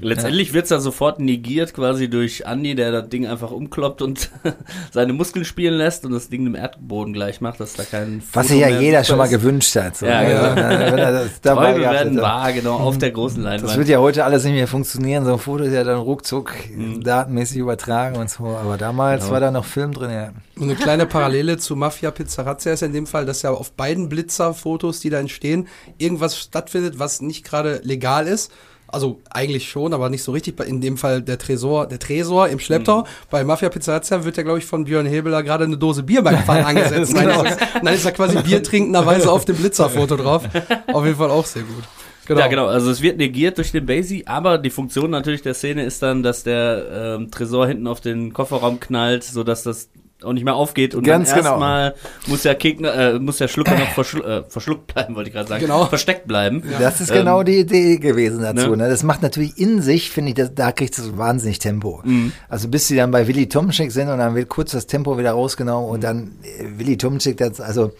Letztendlich 0.00 0.52
wird's 0.52 0.68
dann 0.68 0.80
sofort 0.80 1.18
negiert, 1.20 1.74
quasi 1.74 2.08
durch 2.08 2.46
Andi, 2.46 2.74
der 2.74 2.92
das 2.92 3.08
Ding 3.08 3.26
einfach 3.26 3.50
umkloppt 3.50 4.02
und 4.02 4.30
seine 4.92 5.12
Muskeln 5.12 5.44
spielen 5.44 5.74
lässt 5.74 6.04
und 6.04 6.12
das 6.12 6.28
Ding 6.28 6.44
dem 6.44 6.54
Erdboden 6.54 7.12
gleich 7.12 7.40
macht, 7.40 7.60
dass 7.60 7.74
da 7.74 7.84
kein 7.84 8.22
Was 8.32 8.48
sich 8.48 8.60
ja 8.60 8.68
jeder 8.68 9.02
schon 9.04 9.18
mal 9.18 9.28
gewünscht 9.28 9.74
hat. 9.76 9.96
So. 9.96 10.06
Ja, 10.06 10.22
ne? 10.22 10.28
genau. 10.28 10.54
Wenn 10.56 10.98
er 10.98 11.12
das 11.12 11.40
dabei 11.40 11.72
Träume 11.72 11.84
werden 11.84 12.12
hätte. 12.12 12.22
wahr, 12.22 12.52
genau, 12.52 12.76
auf 12.76 12.98
der 12.98 13.10
großen 13.10 13.42
Leinwand. 13.42 13.70
Das 13.70 13.76
wird 13.76 13.88
ja 13.88 13.98
heute 13.98 14.24
alles 14.24 14.44
nicht 14.44 14.54
mehr 14.54 14.68
funktionieren. 14.68 15.24
So 15.24 15.32
ein 15.32 15.38
Foto 15.38 15.64
ist 15.64 15.72
ja 15.72 15.84
dann 15.84 15.98
ruckzuck 15.98 16.52
Mhm. 16.74 17.02
datenmäßig 17.02 17.58
übertragen 17.58 18.16
und 18.16 18.30
so. 18.30 18.44
Aber 18.46 18.76
damals 18.78 19.30
war 19.30 19.40
da 19.40 19.50
noch 19.50 19.64
Film 19.64 19.92
drin, 19.92 20.10
ja. 20.10 20.32
Und 20.56 20.64
eine 20.64 20.74
kleine 20.74 21.06
Parallele 21.06 21.56
zu 21.58 21.76
Mafia 21.76 22.10
Pizzarazza 22.10 22.72
ist 22.72 22.80
ja 22.80 22.86
in 22.86 22.92
dem 22.92 23.06
Fall, 23.06 23.26
dass 23.26 23.42
ja 23.42 23.50
auf 23.50 23.72
beiden 23.72 24.08
Blitzerfotos, 24.08 25.00
die 25.00 25.10
da 25.10 25.18
entstehen, 25.18 25.66
irgendwas 25.98 26.38
stattfindet, 26.38 26.98
was 26.98 27.20
nicht 27.22 27.44
gerade 27.44 27.80
legal 27.84 28.11
ist. 28.20 28.52
Also 28.88 29.20
eigentlich 29.30 29.70
schon, 29.70 29.94
aber 29.94 30.10
nicht 30.10 30.22
so 30.22 30.32
richtig. 30.32 30.60
In 30.60 30.82
dem 30.82 30.98
Fall 30.98 31.22
der 31.22 31.38
Tresor, 31.38 31.86
der 31.86 31.98
Tresor 31.98 32.48
im 32.48 32.58
Schlepptau. 32.58 33.06
Bei 33.30 33.42
Mafia 33.42 33.70
Pizzarazza 33.70 34.24
wird 34.24 34.36
ja, 34.36 34.42
glaube 34.42 34.58
ich, 34.58 34.66
von 34.66 34.84
Björn 34.84 35.06
Hebeler 35.06 35.42
gerade 35.42 35.64
eine 35.64 35.78
Dose 35.78 36.02
Bier 36.02 36.20
beim 36.20 36.44
Fahren 36.44 36.64
angesetzt. 36.76 37.14
Nein, 37.14 37.30
ist 37.30 37.58
Nein, 37.82 37.94
ist 37.94 38.04
ja 38.04 38.10
quasi 38.10 38.36
Bier 38.42 38.62
trinkenderweise 38.62 39.32
auf 39.32 39.46
dem 39.46 39.56
Blitzerfoto 39.56 40.16
drauf. 40.16 40.44
Auf 40.92 41.06
jeden 41.06 41.16
Fall 41.16 41.30
auch 41.30 41.46
sehr 41.46 41.62
gut. 41.62 41.84
Ja, 42.28 42.46
genau. 42.46 42.66
Also 42.66 42.90
es 42.90 43.02
wird 43.02 43.16
negiert 43.16 43.58
durch 43.58 43.72
den 43.72 43.86
Basie, 43.86 44.26
aber 44.26 44.58
die 44.58 44.70
Funktion 44.70 45.10
natürlich 45.10 45.42
der 45.42 45.54
Szene 45.54 45.84
ist 45.84 46.02
dann, 46.02 46.22
dass 46.22 46.44
der 46.44 47.16
ähm, 47.18 47.30
Tresor 47.30 47.66
hinten 47.66 47.86
auf 47.86 48.00
den 48.00 48.32
Kofferraum 48.32 48.78
knallt, 48.78 49.24
so 49.24 49.42
dass 49.42 49.62
das 49.62 49.88
auch 50.24 50.32
nicht 50.32 50.44
mehr 50.44 50.54
aufgeht 50.54 50.94
und 50.94 51.04
Ganz 51.04 51.28
dann 51.30 51.38
genau. 51.38 51.50
erstmal 51.50 51.94
muss 52.26 52.42
der 52.42 52.54
Gegner, 52.54 52.94
äh, 52.94 53.18
muss 53.18 53.38
der 53.38 53.48
Schlucker 53.48 53.76
noch 53.78 53.88
verschlu 53.88 54.22
äh, 54.22 54.42
verschluckt 54.48 54.92
bleiben, 54.92 55.14
wollte 55.14 55.28
ich 55.30 55.34
gerade 55.34 55.48
sagen, 55.48 55.60
Genau. 55.62 55.86
versteckt 55.86 56.26
bleiben. 56.28 56.62
Das 56.78 57.00
ist 57.00 57.10
Ähm, 57.10 57.18
genau 57.18 57.42
die 57.42 57.58
Idee 57.60 57.96
gewesen 57.98 58.42
dazu. 58.42 58.70
ne? 58.70 58.76
Ne? 58.78 58.88
Das 58.88 59.02
macht 59.02 59.22
natürlich 59.22 59.58
in 59.58 59.80
sich, 59.82 60.10
finde 60.10 60.30
ich, 60.30 60.34
das, 60.36 60.54
da 60.54 60.72
kriegt 60.72 60.96
es 60.98 61.16
wahnsinnig 61.16 61.58
Tempo. 61.58 62.00
Mhm. 62.04 62.32
Also 62.48 62.68
bis 62.68 62.88
sie 62.88 62.96
dann 62.96 63.10
bei 63.10 63.26
Willy 63.28 63.48
Tomczyk 63.48 63.92
sind 63.92 64.08
und 64.08 64.18
dann 64.18 64.34
wird 64.34 64.48
kurz 64.48 64.72
das 64.72 64.86
Tempo 64.86 65.18
wieder 65.18 65.32
rausgenommen 65.32 65.88
und 65.90 66.02
dann 66.04 66.32
äh, 66.42 66.78
Willy 66.78 66.96
Tomczyk, 66.96 67.36
das, 67.36 67.60
also 67.60 67.92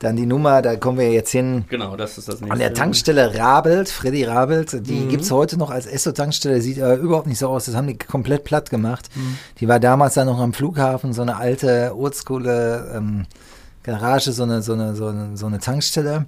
Dann 0.00 0.14
die 0.14 0.26
Nummer, 0.26 0.62
da 0.62 0.76
kommen 0.76 0.96
wir 0.98 1.10
jetzt 1.12 1.30
hin. 1.32 1.64
Genau, 1.68 1.96
das 1.96 2.18
ist 2.18 2.28
das 2.28 2.36
nächste. 2.36 2.52
An 2.52 2.58
der 2.60 2.72
Tankstelle 2.72 3.34
Rabelt, 3.36 3.88
Freddy 3.88 4.22
Rabelt, 4.24 4.86
die 4.86 4.92
Mhm. 4.92 5.08
gibt's 5.08 5.30
heute 5.32 5.56
noch 5.58 5.70
als 5.70 5.86
Esso-Tankstelle, 5.86 6.60
sieht 6.60 6.80
aber 6.80 6.94
überhaupt 6.96 7.26
nicht 7.26 7.38
so 7.40 7.48
aus, 7.48 7.64
das 7.64 7.74
haben 7.74 7.88
die 7.88 7.98
komplett 7.98 8.44
platt 8.44 8.70
gemacht. 8.70 9.08
Mhm. 9.16 9.38
Die 9.58 9.66
war 9.66 9.80
damals 9.80 10.14
dann 10.14 10.26
noch 10.28 10.38
am 10.38 10.52
Flughafen, 10.52 11.12
so 11.12 11.22
eine 11.22 11.36
alte 11.36 11.96
Oldschool 11.96 12.46
ähm, 12.94 13.26
Garage, 13.82 14.30
so 14.32 14.44
eine, 14.44 14.62
so 14.62 14.74
eine, 14.74 14.94
so 14.94 15.06
eine, 15.08 15.36
so 15.36 15.46
eine 15.46 15.58
Tankstelle. 15.58 16.26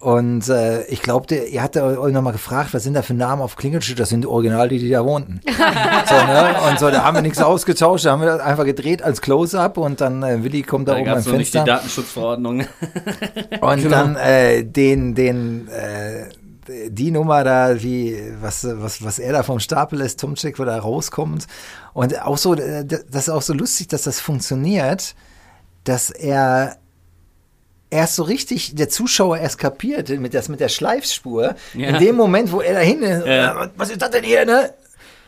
Und 0.00 0.48
äh, 0.48 0.84
ich 0.84 1.02
glaube, 1.02 1.34
ihr 1.34 1.60
hattet 1.60 1.82
euch 1.82 2.12
nochmal 2.12 2.32
gefragt, 2.32 2.72
was 2.72 2.84
sind 2.84 2.94
da 2.94 3.02
für 3.02 3.14
Namen 3.14 3.42
auf 3.42 3.56
Klingelschild? 3.56 3.98
Das 3.98 4.10
sind 4.10 4.26
original 4.26 4.68
die, 4.68 4.78
die 4.78 4.90
da 4.90 5.04
wohnten. 5.04 5.40
so, 5.46 6.14
ne? 6.14 6.54
Und 6.70 6.78
so, 6.78 6.88
da 6.90 7.02
haben 7.02 7.16
wir 7.16 7.22
nichts 7.22 7.42
ausgetauscht, 7.42 8.04
da 8.04 8.12
haben 8.12 8.20
wir 8.20 8.28
das 8.28 8.40
einfach 8.40 8.64
gedreht 8.64 9.02
als 9.02 9.20
Close-Up 9.20 9.76
und 9.76 10.00
dann 10.00 10.22
äh, 10.22 10.44
Willi 10.44 10.62
kommt 10.62 10.86
da, 10.86 10.92
Da 10.92 10.98
oben 10.98 11.06
gab 11.06 11.14
am 11.14 11.18
es 11.20 11.26
noch 11.26 11.32
nicht 11.32 11.52
die 11.52 11.58
Fenster. 11.58 11.74
Datenschutzverordnung. 11.74 12.60
Und 13.60 13.82
Genau. 13.82 13.90
dann 13.90 14.16
äh, 14.16 14.64
den, 14.64 15.16
den, 15.16 15.66
äh, 15.68 16.26
die 16.90 17.10
Nummer 17.10 17.42
da, 17.42 17.82
wie, 17.82 18.16
was, 18.40 18.64
was, 18.70 19.02
was 19.02 19.18
er 19.18 19.32
da 19.32 19.42
vom 19.42 19.58
Stapel 19.58 19.98
lässt, 19.98 20.20
Tomczyk, 20.20 20.60
wo 20.60 20.64
da 20.64 20.78
rauskommt. 20.78 21.46
Und 21.92 22.22
auch 22.22 22.38
so, 22.38 22.54
äh, 22.54 22.84
das 22.84 23.02
ist 23.22 23.30
auch 23.30 23.42
so 23.42 23.52
lustig, 23.52 23.88
dass 23.88 24.02
das 24.02 24.20
funktioniert, 24.20 25.16
dass 25.82 26.10
er 26.10 26.76
erst 27.90 28.16
so 28.16 28.22
richtig 28.22 28.74
der 28.74 28.88
Zuschauer 28.88 29.38
erst 29.38 29.58
kapiert 29.58 30.08
mit, 30.10 30.34
das, 30.34 30.48
mit 30.48 30.60
der 30.60 30.68
Schleifspur. 30.68 31.54
Ja. 31.74 31.88
In 31.88 31.98
dem 31.98 32.16
Moment, 32.16 32.52
wo 32.52 32.60
er 32.60 32.74
dahin 32.74 33.02
ist, 33.02 33.26
Ja. 33.26 33.64
äh, 33.64 33.68
was 33.76 33.90
ist 33.90 34.02
das 34.02 34.10
denn 34.10 34.24
hier, 34.24 34.44
ne? 34.44 34.72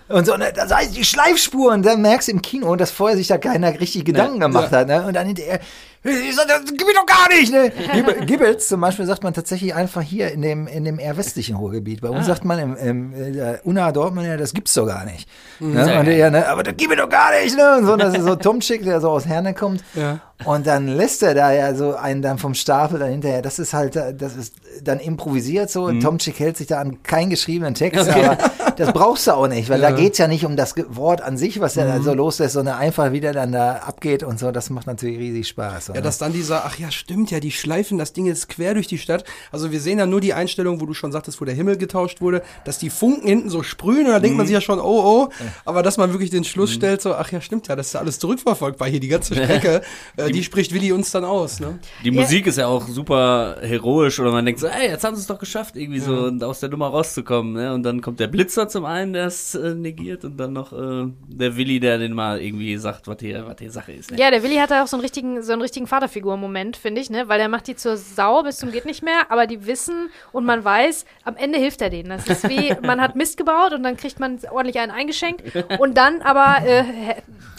Und 0.08 0.26
so, 0.26 0.36
ne, 0.36 0.52
das 0.52 0.74
heißt 0.74 0.96
die 0.96 1.04
Schleifspur. 1.04 1.72
Und 1.72 1.86
dann 1.86 2.02
merkst 2.02 2.26
du 2.28 2.32
im 2.32 2.42
Kino, 2.42 2.74
dass 2.74 2.90
vorher 2.90 3.16
sich 3.16 3.28
da 3.28 3.38
keiner 3.38 3.78
richtig 3.78 4.04
Gedanken 4.04 4.40
gemacht 4.40 4.72
hat. 4.72 4.88
Ne? 4.88 5.06
Und 5.06 5.14
dann 5.14 5.26
hinterher, 5.28 5.60
ich 6.02 6.34
sag, 6.34 6.48
das 6.48 6.64
gib 6.66 6.88
ich 6.88 6.94
doch 6.96 7.06
gar 7.06 7.28
nicht. 7.28 7.52
Ne? 7.52 7.70
Gib- 7.92 8.26
Gibbels 8.26 8.68
zum 8.68 8.80
Beispiel 8.80 9.04
sagt 9.06 9.22
man 9.22 9.34
tatsächlich 9.34 9.74
einfach 9.74 10.00
hier 10.02 10.30
in 10.32 10.40
dem, 10.42 10.66
in 10.66 10.84
dem 10.84 10.98
eher 10.98 11.16
westlichen 11.16 11.56
Ruhrgebiet. 11.56 12.00
Bei 12.00 12.08
uns 12.08 12.26
sagt 12.26 12.44
man 12.44 12.58
im, 12.58 12.76
im 12.76 13.12
äh, 13.38 13.58
Unna 13.64 13.92
Dortmund, 13.92 14.26
ja, 14.26 14.36
das 14.36 14.54
gibt's 14.54 14.72
doch 14.74 14.86
gar 14.86 15.04
nicht. 15.04 15.28
Ne? 15.58 15.84
Sehr 15.84 16.00
Und 16.00 16.06
geil. 16.06 16.16
er, 16.18 16.30
ne, 16.30 16.48
aber 16.48 16.62
das 16.62 16.74
gib 16.76 16.90
ich 16.90 16.98
doch 16.98 17.08
gar 17.08 17.30
nicht. 17.38 17.56
Ne? 17.56 17.76
Und 17.78 17.86
so, 17.86 17.96
das 17.96 18.14
ist 18.16 18.24
so 18.24 18.34
Tomczyk, 18.36 18.82
der 18.84 19.00
so 19.00 19.10
aus 19.10 19.26
Herne 19.26 19.52
kommt. 19.54 19.84
Ja. 19.94 20.20
Und 20.46 20.66
dann 20.66 20.88
lässt 20.88 21.22
er 21.22 21.34
da 21.34 21.52
ja 21.52 21.74
so 21.74 21.94
einen 21.96 22.22
dann 22.22 22.38
vom 22.38 22.54
Stapel 22.54 22.98
dann 22.98 23.10
hinterher. 23.10 23.42
Das 23.42 23.58
ist 23.58 23.74
halt, 23.74 23.94
das 23.94 24.36
ist 24.36 24.54
dann 24.82 24.98
improvisiert 25.00 25.70
so. 25.70 25.88
Mhm. 25.88 26.00
Tomczyk 26.00 26.38
hält 26.40 26.56
sich 26.56 26.66
da 26.66 26.80
an 26.80 27.02
keinen 27.02 27.28
geschriebenen 27.28 27.74
Text, 27.74 28.08
aber 28.08 28.38
das 28.80 28.92
brauchst 28.92 29.26
du 29.26 29.32
auch 29.32 29.46
nicht, 29.48 29.68
weil 29.68 29.80
da 29.80 29.90
Ja. 29.90 29.96
geht's 29.96 30.18
ja 30.18 30.26
nicht 30.26 30.44
um 30.44 30.56
das 30.56 30.74
Wort 30.88 31.20
an 31.20 31.36
sich, 31.36 31.60
was 31.60 31.76
er 31.76 31.84
Mhm. 31.86 31.88
da 31.98 32.02
so 32.02 32.14
loslässt, 32.14 32.54
sondern 32.54 32.76
einfach 32.78 33.12
wie 33.12 33.20
der 33.20 33.32
dann 33.32 33.52
da 33.52 33.76
abgeht 33.76 34.22
und 34.22 34.38
so. 34.38 34.50
Das 34.50 34.70
macht 34.70 34.86
natürlich 34.86 35.18
riesig 35.18 35.48
Spaß. 35.48 35.88
Ja, 35.88 35.92
oder? 35.94 36.02
dass 36.02 36.18
dann 36.18 36.32
dieser, 36.32 36.64
ach 36.64 36.78
ja, 36.78 36.90
stimmt 36.90 37.30
ja, 37.30 37.40
die 37.40 37.50
schleifen 37.52 37.98
das 37.98 38.12
Ding 38.12 38.26
jetzt 38.26 38.48
quer 38.48 38.74
durch 38.74 38.86
die 38.86 38.98
Stadt. 38.98 39.24
Also 39.52 39.70
wir 39.70 39.80
sehen 39.80 39.98
ja 39.98 40.06
nur 40.06 40.20
die 40.20 40.34
Einstellung, 40.34 40.80
wo 40.80 40.86
du 40.86 40.94
schon 40.94 41.12
sagtest, 41.12 41.40
wo 41.40 41.44
der 41.44 41.54
Himmel 41.54 41.76
getauscht 41.76 42.20
wurde, 42.20 42.42
dass 42.64 42.78
die 42.78 42.90
Funken 42.90 43.26
hinten 43.28 43.50
so 43.50 43.62
sprühen 43.62 44.06
und 44.06 44.12
da 44.12 44.20
denkt 44.20 44.36
man 44.36 44.46
sich 44.46 44.54
ja 44.54 44.60
schon, 44.60 44.80
oh, 44.80 44.82
oh. 45.04 45.28
Aber 45.64 45.82
dass 45.82 45.96
man 45.96 46.12
wirklich 46.12 46.30
den 46.30 46.44
Schluss 46.44 46.72
stellt, 46.72 47.02
so, 47.02 47.14
ach 47.14 47.30
ja, 47.32 47.40
stimmt 47.40 47.68
ja, 47.68 47.76
das 47.76 47.88
ist 47.88 47.92
ja 47.92 48.00
alles 48.00 48.18
zurückverfolgbar 48.18 48.88
hier, 48.88 49.00
die 49.00 49.08
ganze 49.08 49.34
Strecke. 49.34 49.82
äh, 50.16 50.30
die 50.30 50.42
spricht 50.42 50.72
Willi 50.72 50.92
uns 50.92 51.10
dann 51.10 51.24
aus, 51.24 51.60
ne? 51.60 51.78
Die 52.04 52.10
Musik 52.10 52.46
ist 52.46 52.58
ja 52.58 52.66
auch 52.66 52.88
super 52.88 53.56
heroisch 53.60 54.18
oder 54.20 54.30
man 54.32 54.44
denkt 54.44 54.60
so, 54.60 54.66
ey, 54.66 54.88
jetzt 54.88 55.04
haben 55.04 55.14
sie 55.16 55.20
es 55.20 55.26
doch 55.26 55.38
geschafft, 55.38 55.76
irgendwie 55.76 56.00
so 56.00 56.12
und 56.14 56.42
aus 56.42 56.60
der 56.60 56.68
Nummer 56.70 56.88
rauszukommen. 56.88 57.52
Ne? 57.52 57.74
Und 57.74 57.82
dann 57.82 58.00
kommt 58.00 58.20
der 58.20 58.26
Blitzer 58.28 58.68
zum 58.70 58.84
einen, 58.84 59.12
der 59.12 59.26
es 59.26 59.54
äh, 59.54 59.74
negiert 59.74 60.24
und 60.24 60.38
dann 60.38 60.52
noch 60.52 60.72
äh, 60.72 61.10
der 61.28 61.56
Willi, 61.56 61.80
der 61.80 61.98
den 61.98 62.12
mal 62.12 62.40
irgendwie 62.40 62.76
sagt, 62.78 63.06
was 63.08 63.16
hier, 63.20 63.46
was 63.46 63.56
hier 63.58 63.70
Sache 63.70 63.92
ist. 63.92 64.10
Ne? 64.10 64.18
Ja, 64.18 64.30
der 64.30 64.42
Willi 64.42 64.56
hat 64.56 64.70
da 64.70 64.82
auch 64.82 64.86
so 64.86 64.96
einen 64.96 65.02
richtigen, 65.02 65.42
so 65.42 65.52
einen 65.52 65.62
richtigen 65.62 65.86
Vaterfigur-Moment, 65.86 66.76
finde 66.76 67.00
ich, 67.00 67.10
ne? 67.10 67.28
Weil 67.28 67.38
der 67.38 67.48
macht 67.48 67.66
die 67.66 67.76
zur 67.76 67.96
Sau 67.96 68.42
bis 68.42 68.56
zum 68.56 68.72
geht 68.72 68.84
nicht 68.84 69.02
mehr, 69.02 69.30
aber 69.30 69.46
die 69.46 69.66
wissen 69.66 70.10
und 70.32 70.44
man 70.44 70.64
weiß, 70.64 71.04
am 71.24 71.36
Ende 71.36 71.58
hilft 71.58 71.82
er 71.82 71.90
denen. 71.90 72.10
Das 72.10 72.26
ist 72.26 72.48
wie, 72.48 72.74
man 72.82 73.00
hat 73.00 73.16
Mist 73.16 73.36
gebaut 73.36 73.72
und 73.72 73.82
dann 73.82 73.96
kriegt 73.96 74.20
man 74.20 74.38
ordentlich 74.50 74.78
einen 74.78 74.92
eingeschenkt 74.92 75.42
und 75.78 75.96
dann 75.96 76.22
aber 76.22 76.66
äh, 76.66 76.84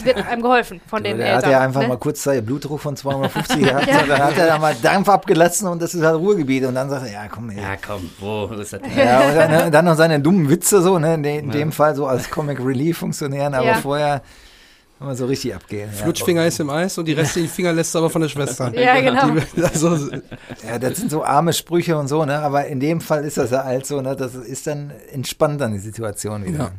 wird 0.03 0.17
einem 0.27 0.41
geholfen 0.41 0.81
von 0.87 1.03
den 1.03 1.17
der 1.17 1.27
Eltern. 1.27 1.43
hat 1.43 1.51
ja 1.51 1.59
einfach 1.61 1.81
ne? 1.81 1.89
mal 1.89 1.97
kurz 1.97 2.21
Zeit 2.21 2.45
Blutdruck 2.45 2.79
von 2.79 2.95
250 2.95 3.59
gehabt. 3.63 3.87
und 3.87 4.09
Dann 4.09 4.23
hat 4.23 4.37
er 4.37 4.47
da 4.47 4.57
mal 4.57 4.75
Dampf 4.75 5.09
abgelassen 5.09 5.67
und 5.67 5.81
das 5.81 5.93
ist 5.93 6.03
halt 6.03 6.17
Ruhrgebiet. 6.17 6.65
Und 6.65 6.75
dann 6.75 6.89
sagt 6.89 7.05
er, 7.05 7.13
ja, 7.13 7.27
komm, 7.27 7.49
ey. 7.49 7.61
Ja, 7.61 7.75
komm, 7.75 8.09
wo 8.19 8.45
ist 8.45 8.73
das? 8.73 8.81
Ja, 8.95 9.21
und 9.21 9.35
dann, 9.35 9.51
ne, 9.51 9.71
dann 9.71 9.85
noch 9.85 9.95
seine 9.95 10.19
dummen 10.19 10.49
Witze 10.49 10.81
so, 10.81 10.99
ne, 11.01 11.15
in, 11.15 11.23
de, 11.23 11.39
in 11.39 11.51
dem 11.51 11.71
Fall 11.71 11.95
so 11.95 12.07
als 12.07 12.29
Comic 12.29 12.59
Relief 12.59 12.99
funktionieren, 12.99 13.53
aber 13.53 13.65
Ja. 13.65 13.73
vorher 13.75 14.21
immer 14.99 15.15
so 15.15 15.25
richtig 15.25 15.55
abgehen. 15.55 15.89
Ja. 15.91 16.03
Flutschfinger 16.03 16.45
ist 16.45 16.59
im 16.59 16.69
Eis 16.69 16.95
und 16.97 17.05
die 17.05 17.13
restlichen 17.13 17.49
Finger 17.49 17.73
lässt 17.73 17.93
du 17.95 17.99
aber 17.99 18.09
von 18.11 18.21
der 18.21 18.29
Schwester. 18.29 18.71
Ja, 18.79 19.01
genau. 19.01 19.35
Die, 19.55 19.63
also, 19.63 19.97
Ja, 20.67 20.77
das 20.79 20.97
sind 20.97 21.09
so 21.09 21.23
arme 21.23 21.53
Sprüche 21.53 21.97
und 21.97 22.07
so, 22.07 22.23
ne? 22.23 22.37
Aber 22.39 22.67
in 22.67 22.79
dem 22.79 23.01
Fall 23.01 23.25
ist 23.25 23.37
das 23.37 23.49
ja 23.49 23.63
halt 23.63 23.85
so, 23.87 23.99
ne? 24.01 24.15
Das 24.15 24.35
ist 24.35 24.67
dann 24.67 24.91
entspannt 25.11 25.59
dann 25.59 25.73
die 25.73 25.79
Situation 25.79 26.45
wieder. 26.45 26.71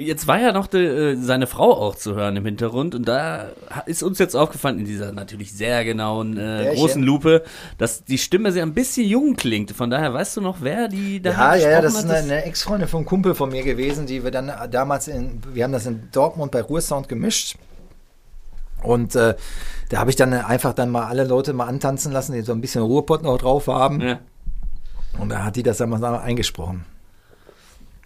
Jetzt 0.00 0.28
war 0.28 0.38
ja 0.40 0.52
noch 0.52 0.68
de, 0.68 1.14
äh, 1.14 1.16
seine 1.16 1.48
Frau 1.48 1.72
auch 1.72 1.96
zu 1.96 2.14
hören 2.14 2.36
im 2.36 2.44
Hintergrund 2.44 2.94
und 2.94 3.08
da 3.08 3.48
ist 3.84 4.04
uns 4.04 4.20
jetzt 4.20 4.36
aufgefallen 4.36 4.78
in 4.78 4.84
dieser 4.84 5.10
natürlich 5.10 5.52
sehr 5.52 5.84
genauen 5.84 6.36
äh, 6.36 6.72
großen 6.76 7.02
Lupe, 7.02 7.42
dass 7.78 8.04
die 8.04 8.16
Stimme 8.16 8.52
sehr 8.52 8.62
ein 8.62 8.74
bisschen 8.74 9.08
jung 9.08 9.34
klingt. 9.34 9.72
Von 9.72 9.90
daher 9.90 10.14
weißt 10.14 10.36
du 10.36 10.40
noch, 10.40 10.58
wer 10.60 10.86
die 10.86 11.20
da 11.20 11.30
Ja, 11.32 11.54
ja, 11.56 11.70
ja, 11.70 11.80
das 11.80 11.94
ist 11.94 12.04
gesprochen 12.04 12.10
eine, 12.10 12.18
hat? 12.18 12.24
eine 12.30 12.44
Ex-Freundin 12.44 12.86
vom 12.86 13.04
Kumpel 13.06 13.34
von 13.34 13.50
mir 13.50 13.64
gewesen, 13.64 14.06
die 14.06 14.22
wir 14.22 14.30
dann 14.30 14.52
damals 14.70 15.08
in, 15.08 15.40
wir 15.52 15.64
haben 15.64 15.72
das 15.72 15.86
in 15.86 16.08
Dortmund 16.12 16.52
bei 16.52 16.62
Ruhrsound 16.62 17.08
gemischt. 17.08 17.56
Und 18.84 19.16
äh, 19.16 19.34
da 19.88 19.98
habe 19.98 20.10
ich 20.10 20.16
dann 20.16 20.32
einfach 20.32 20.74
dann 20.74 20.90
mal 20.90 21.06
alle 21.06 21.24
Leute 21.24 21.52
mal 21.54 21.66
antanzen 21.66 22.12
lassen, 22.12 22.34
die 22.34 22.42
so 22.42 22.52
ein 22.52 22.60
bisschen 22.60 22.82
Ruhrpott 22.82 23.24
noch 23.24 23.38
drauf 23.38 23.66
haben. 23.66 24.00
Ja, 24.00 24.20
Und 25.18 25.30
da 25.30 25.44
hat 25.44 25.56
die 25.56 25.64
das 25.64 25.78
dann 25.78 25.90
mal 25.90 26.04
eingesprochen. 26.18 26.84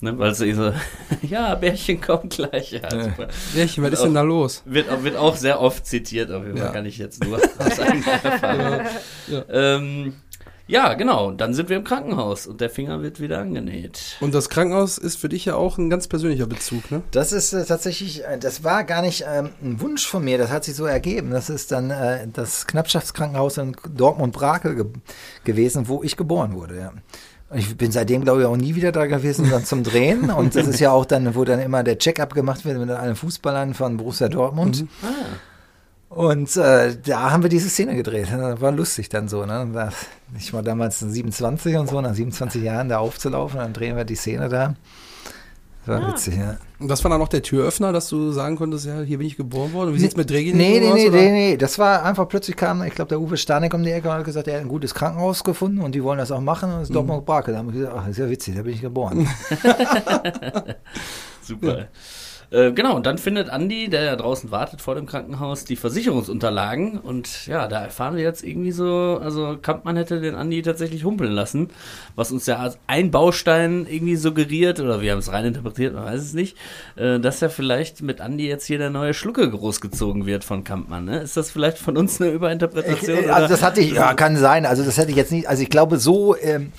Ne, 0.02 0.18
weil 0.18 0.34
sie 0.34 0.52
so, 0.52 0.72
ja, 1.22 1.54
Bärchen 1.54 2.00
kommt 2.00 2.34
gleich. 2.34 2.72
Ja, 2.72 2.90
super. 2.90 3.28
Bärchen, 3.54 3.82
was 3.84 3.92
ist 3.94 4.02
denn 4.04 4.14
da 4.14 4.22
los? 4.22 4.62
Wird, 4.66 4.90
auch- 4.90 5.02
wird 5.02 5.16
auch 5.16 5.36
sehr 5.36 5.60
oft 5.60 5.86
zitiert, 5.86 6.30
auf 6.30 6.44
jeden 6.44 6.58
Fall 6.58 6.66
Ja. 6.66 6.72
kann 6.72 6.84
ich 6.84 6.98
jetzt 6.98 7.24
nur 7.24 7.38
aus 7.58 7.80
eigener 7.80 8.06
Erfahrung. 8.22 8.86
Ja. 9.28 9.44
Ähm, 9.48 10.14
ja, 10.68 10.94
genau. 10.94 11.32
Dann 11.32 11.54
sind 11.54 11.68
wir 11.68 11.76
im 11.76 11.84
Krankenhaus 11.84 12.46
und 12.46 12.60
der 12.60 12.70
Finger 12.70 13.02
wird 13.02 13.20
wieder 13.20 13.40
angenäht. 13.40 14.16
Und 14.20 14.32
das 14.32 14.48
Krankenhaus 14.48 14.96
ist 14.96 15.16
für 15.16 15.28
dich 15.28 15.44
ja 15.44 15.54
auch 15.56 15.76
ein 15.76 15.90
ganz 15.90 16.06
persönlicher 16.06 16.46
Bezug, 16.46 16.90
ne? 16.90 17.02
Das 17.10 17.32
ist 17.32 17.52
äh, 17.52 17.64
tatsächlich, 17.64 18.24
äh, 18.24 18.38
das 18.38 18.62
war 18.64 18.84
gar 18.84 19.02
nicht 19.02 19.24
ähm, 19.30 19.50
ein 19.62 19.80
Wunsch 19.80 20.06
von 20.06 20.24
mir, 20.24 20.38
das 20.38 20.50
hat 20.50 20.64
sich 20.64 20.76
so 20.76 20.86
ergeben. 20.86 21.30
Das 21.32 21.50
ist 21.50 21.72
dann 21.72 21.90
äh, 21.90 22.26
das 22.32 22.66
Knappschaftskrankenhaus 22.68 23.58
in 23.58 23.76
Dortmund-Brakel 23.92 24.76
ge 24.76 24.84
gewesen, 25.44 25.88
wo 25.88 26.02
ich 26.04 26.16
geboren 26.16 26.54
wurde. 26.54 26.78
Ja. 26.78 26.92
Ich 27.54 27.76
bin 27.76 27.92
seitdem, 27.92 28.22
glaube 28.22 28.40
ich, 28.42 28.46
auch 28.46 28.56
nie 28.56 28.74
wieder 28.74 28.92
da 28.92 29.06
gewesen 29.06 29.50
dann 29.50 29.64
zum 29.64 29.82
Drehen. 29.82 30.30
Und 30.30 30.54
das 30.54 30.66
ist 30.66 30.80
ja 30.80 30.90
auch 30.90 31.04
dann, 31.04 31.34
wo 31.34 31.44
dann 31.44 31.60
immer 31.60 31.82
der 31.82 31.98
Check-up 31.98 32.34
gemacht 32.34 32.64
wird 32.64 32.78
mit 32.78 32.90
allen 32.90 33.16
Fußballern 33.16 33.74
von 33.74 33.96
Borussia 33.96 34.28
Dortmund. 34.28 34.86
Und 36.08 36.56
äh, 36.56 36.96
da 37.04 37.30
haben 37.30 37.42
wir 37.42 37.48
diese 37.50 37.70
Szene 37.70 37.94
gedreht. 37.94 38.28
Das 38.30 38.60
war 38.60 38.72
lustig 38.72 39.08
dann 39.08 39.28
so. 39.28 39.46
Ne? 39.46 39.90
Ich 40.38 40.52
war 40.52 40.62
damals 40.62 41.00
27 41.00 41.76
und 41.76 41.88
so, 41.88 42.00
nach 42.00 42.14
27 42.14 42.62
Jahren 42.62 42.88
da 42.90 42.98
aufzulaufen, 42.98 43.58
dann 43.58 43.72
drehen 43.72 43.96
wir 43.96 44.04
die 44.04 44.14
Szene 44.14 44.48
da. 44.48 44.74
Das 45.84 46.00
war 46.00 46.08
witzig, 46.12 46.36
ja. 46.36 46.58
Und 46.78 46.88
das 46.88 47.02
war 47.02 47.10
dann 47.10 47.20
auch 47.20 47.28
der 47.28 47.42
Türöffner, 47.42 47.92
dass 47.92 48.08
du 48.08 48.30
sagen 48.30 48.56
konntest, 48.56 48.86
ja, 48.86 49.00
hier 49.00 49.18
bin 49.18 49.26
ich 49.26 49.36
geboren 49.36 49.72
worden. 49.72 49.94
Wie 49.94 49.98
sieht's 49.98 50.16
mit 50.16 50.30
Drehgenigen 50.30 50.58
Nee, 50.58 50.78
nee, 50.80 50.88
aus? 50.88 50.94
nee, 50.94 51.08
nee, 51.10 51.30
nee. 51.30 51.56
Das 51.56 51.78
war 51.78 52.04
einfach 52.04 52.28
plötzlich 52.28 52.54
kam, 52.56 52.82
ich 52.84 52.94
glaube, 52.94 53.08
der 53.08 53.20
Uwe 53.20 53.36
Stanek 53.36 53.74
um 53.74 53.82
die 53.82 53.90
Ecke 53.90 54.08
und 54.08 54.14
hat 54.14 54.24
gesagt, 54.24 54.46
er 54.46 54.54
hat 54.54 54.60
ein 54.62 54.68
gutes 54.68 54.94
Krankenhaus 54.94 55.42
gefunden 55.42 55.80
und 55.80 55.94
die 55.94 56.02
wollen 56.04 56.18
das 56.18 56.30
auch 56.30 56.40
machen 56.40 56.70
und 56.70 56.80
das 56.80 56.88
ist 56.88 56.94
Dortmund 56.94 57.26
Brakel. 57.26 57.54
Da 57.54 57.58
haben 57.58 57.72
wir 57.72 57.80
gesagt, 57.80 57.96
ach, 57.98 58.06
ist 58.06 58.18
ja 58.18 58.30
witzig, 58.30 58.54
da 58.54 58.62
bin 58.62 58.74
ich 58.74 58.80
geboren. 58.80 59.28
Super. 61.42 61.88
Äh, 62.52 62.72
genau, 62.72 62.96
und 62.96 63.06
dann 63.06 63.16
findet 63.16 63.48
Andi, 63.48 63.88
der 63.88 64.04
ja 64.04 64.14
draußen 64.14 64.50
wartet 64.50 64.82
vor 64.82 64.94
dem 64.94 65.06
Krankenhaus, 65.06 65.64
die 65.64 65.76
Versicherungsunterlagen. 65.76 66.98
Und 66.98 67.46
ja, 67.46 67.66
da 67.66 67.82
erfahren 67.82 68.14
wir 68.14 68.22
jetzt 68.22 68.44
irgendwie 68.44 68.72
so, 68.72 69.18
also 69.22 69.56
Kampmann 69.60 69.96
hätte 69.96 70.20
den 70.20 70.34
Andi 70.34 70.60
tatsächlich 70.60 71.04
humpeln 71.04 71.32
lassen, 71.32 71.70
was 72.14 72.30
uns 72.30 72.44
ja 72.44 72.58
als 72.58 72.78
ein 72.86 73.10
Baustein 73.10 73.86
irgendwie 73.88 74.16
suggeriert, 74.16 74.80
oder 74.80 75.00
wir 75.00 75.12
haben 75.12 75.20
es 75.20 75.32
rein 75.32 75.46
interpretiert, 75.46 75.94
man 75.94 76.04
weiß 76.04 76.20
es 76.20 76.34
nicht, 76.34 76.58
äh, 76.96 77.18
dass 77.18 77.40
ja 77.40 77.48
vielleicht 77.48 78.02
mit 78.02 78.20
Andi 78.20 78.46
jetzt 78.46 78.66
hier 78.66 78.76
der 78.76 78.90
neue 78.90 79.14
Schlucke 79.14 79.48
großgezogen 79.50 80.26
wird 80.26 80.44
von 80.44 80.62
Kampmann. 80.62 81.06
Ne? 81.06 81.20
Ist 81.20 81.38
das 81.38 81.50
vielleicht 81.50 81.78
von 81.78 81.96
uns 81.96 82.20
eine 82.20 82.30
Ich, 82.30 82.36
Überinterpretation? 82.36 83.24
äh, 83.24 83.28
also 83.30 83.48
das 83.48 83.62
hatte 83.62 83.80
ich, 83.80 83.92
ja, 83.92 84.12
kann 84.12 84.36
sein. 84.36 84.66
Also 84.66 84.84
das 84.84 84.98
hätte 84.98 85.10
ich 85.10 85.16
jetzt 85.16 85.32
nicht, 85.32 85.48
also 85.48 85.62
ich 85.62 85.70
glaube 85.70 85.98
so, 85.98 86.36
ähm, 86.36 86.72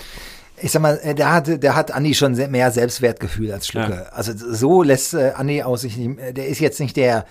ich 0.64 0.72
sag 0.72 0.82
mal, 0.82 1.00
äh, 1.04 1.14
der 1.14 1.32
hat, 1.32 1.62
der 1.62 1.76
hat 1.76 1.92
Andi 1.92 2.14
schon 2.14 2.36
mehr 2.50 2.72
Selbstwertgefühl 2.72 3.52
als 3.52 3.68
Schlucke. 3.68 4.12
Also 4.14 4.32
so 4.36 4.82
lässt 4.82 5.14
äh, 5.14 5.34
Andi 5.36 5.62
aus 5.62 5.82
sich 5.82 5.98
nicht, 5.98 6.20
äh, 6.20 6.34
der 6.34 6.48
ist 6.48 6.60
jetzt 6.60 6.80
nicht 6.80 6.96
der, 6.96 7.26